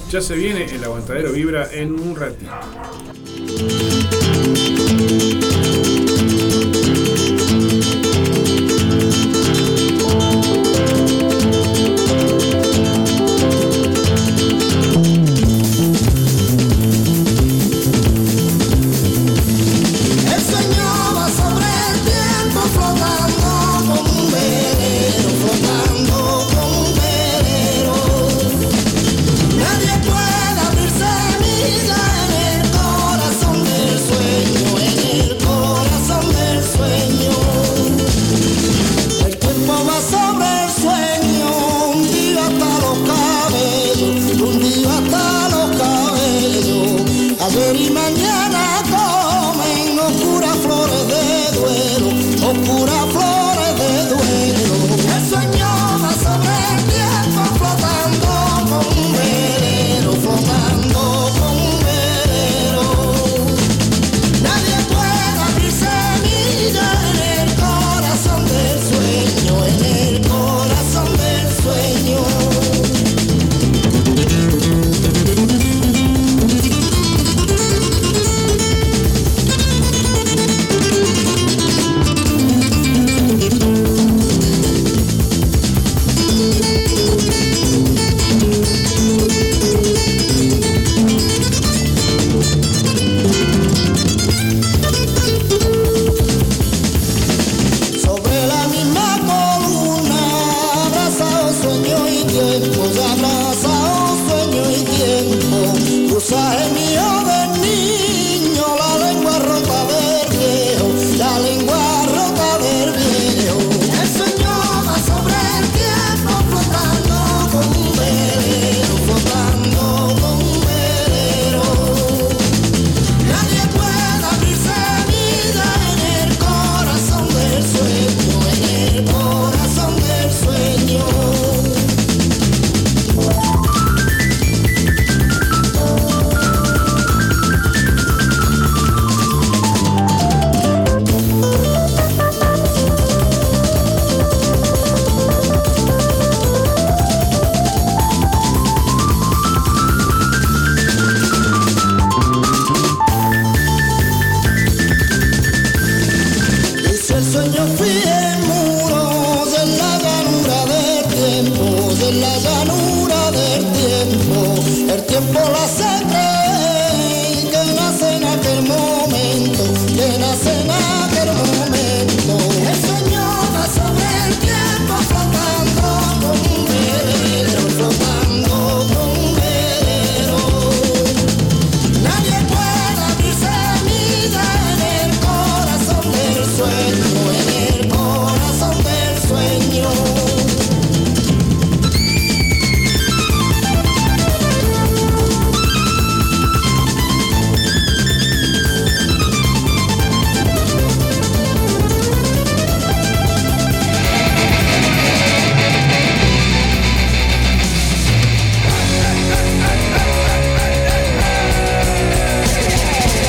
Ya 0.10 0.22
se 0.22 0.36
viene 0.36 0.66
el 0.66 0.84
aguantadero 0.84 1.32
vibra 1.32 1.70
en 1.72 1.94
un 2.00 2.16
ratito. 2.16 2.52